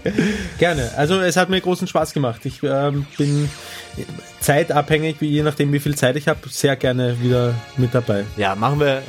Gerne. 0.57 0.91
Also 0.97 1.19
es 1.21 1.37
hat 1.37 1.49
mir 1.49 1.61
großen 1.61 1.87
Spaß 1.87 2.13
gemacht. 2.13 2.41
Ich 2.45 2.61
ähm, 2.63 3.05
bin 3.17 3.49
zeitabhängig, 4.39 5.21
wie 5.21 5.29
je 5.29 5.43
nachdem 5.43 5.71
wie 5.71 5.79
viel 5.79 5.95
Zeit 5.95 6.15
ich 6.15 6.27
habe, 6.27 6.39
sehr 6.49 6.75
gerne 6.75 7.21
wieder 7.21 7.53
mit 7.77 7.93
dabei. 7.93 8.25
Ja, 8.37 8.55
machen 8.55 8.79
wir. 8.79 9.03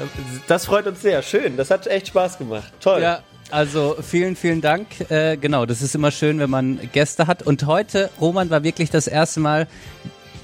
Das 0.47 0.67
freut 0.67 0.87
uns 0.87 1.03
sehr. 1.03 1.23
Schön. 1.23 1.57
Das 1.57 1.71
hat 1.71 1.87
echt 1.87 2.09
Spaß 2.09 2.39
gemacht. 2.39 2.73
Toll. 2.81 3.03
Ja, 3.03 3.23
also 3.51 3.97
vielen, 4.01 4.37
vielen 4.37 4.61
Dank. 4.61 5.11
Äh, 5.11 5.37
genau, 5.37 5.67
das 5.67 5.83
ist 5.83 5.95
immer 5.95 6.11
schön, 6.11 6.39
wenn 6.39 6.51
man 6.51 6.79
Gäste 6.93 7.27
hat. 7.27 7.43
Und 7.43 7.67
heute, 7.67 8.11
Roman, 8.21 8.51
war 8.51 8.63
wirklich 8.63 8.91
das 8.91 9.07
erste 9.07 9.41
Mal, 9.41 9.67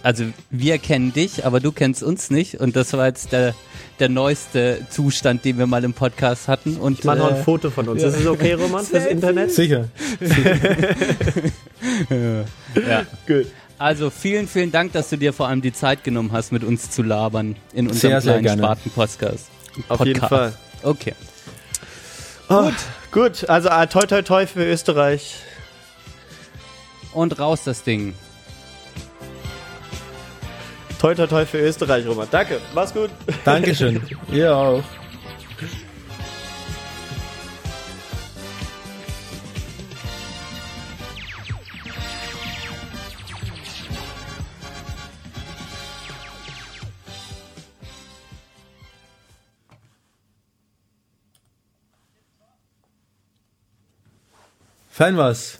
also 0.02 0.24
wir 0.50 0.78
kennen 0.78 1.12
dich, 1.12 1.44
aber 1.44 1.60
du 1.60 1.72
kennst 1.72 2.02
uns 2.02 2.30
nicht. 2.30 2.60
Und 2.60 2.76
das 2.76 2.92
war 2.92 3.06
jetzt 3.06 3.32
der, 3.32 3.54
der 3.98 4.08
neueste 4.08 4.86
Zustand, 4.90 5.44
den 5.44 5.58
wir 5.58 5.66
mal 5.66 5.84
im 5.84 5.92
Podcast 5.92 6.48
hatten. 6.48 6.76
Und 6.76 7.00
Ich 7.00 7.04
mache 7.04 7.18
noch 7.18 7.30
ein 7.30 7.36
äh, 7.36 7.42
Foto 7.42 7.70
von 7.70 7.88
uns. 7.88 8.02
Das 8.02 8.18
ist 8.18 8.26
okay, 8.26 8.54
Roman, 8.54 8.84
fürs 8.84 9.06
Internet? 9.06 9.52
Sicher. 9.52 9.88
ja. 12.74 13.06
Gut. 13.26 13.46
Also 13.78 14.10
vielen, 14.10 14.46
vielen 14.46 14.72
Dank, 14.72 14.92
dass 14.92 15.08
du 15.08 15.16
dir 15.16 15.32
vor 15.32 15.48
allem 15.48 15.62
die 15.62 15.72
Zeit 15.72 16.04
genommen 16.04 16.32
hast, 16.32 16.52
mit 16.52 16.64
uns 16.64 16.90
zu 16.90 17.02
labern 17.02 17.56
in 17.72 17.88
unserem 17.88 18.10
Sehr, 18.10 18.20
sehr 18.20 18.32
kleinen 18.32 18.44
gerne. 18.44 18.62
Spaten-Podcast. 18.62 19.46
Auf 19.88 20.04
jeden 20.04 20.20
Fall. 20.20 20.52
Okay. 20.82 21.14
Gut. 22.48 22.74
Gut. 23.12 23.48
Also 23.48 23.70
ah, 23.70 23.86
toi 23.86 24.06
toi 24.06 24.22
toi 24.22 24.46
für 24.46 24.64
Österreich. 24.64 25.36
Und 27.12 27.38
raus 27.38 27.62
das 27.64 27.82
Ding. 27.82 28.14
Toi 31.00 31.14
toi 31.14 31.26
toi 31.26 31.46
für 31.46 31.58
Österreich, 31.58 32.06
Roman. 32.06 32.28
Danke. 32.30 32.60
Mach's 32.74 32.92
gut. 32.92 33.08
Dankeschön. 33.42 34.02
Ihr 34.30 34.54
auch. 34.54 34.82
Fein 54.90 55.16
was. 55.16 55.59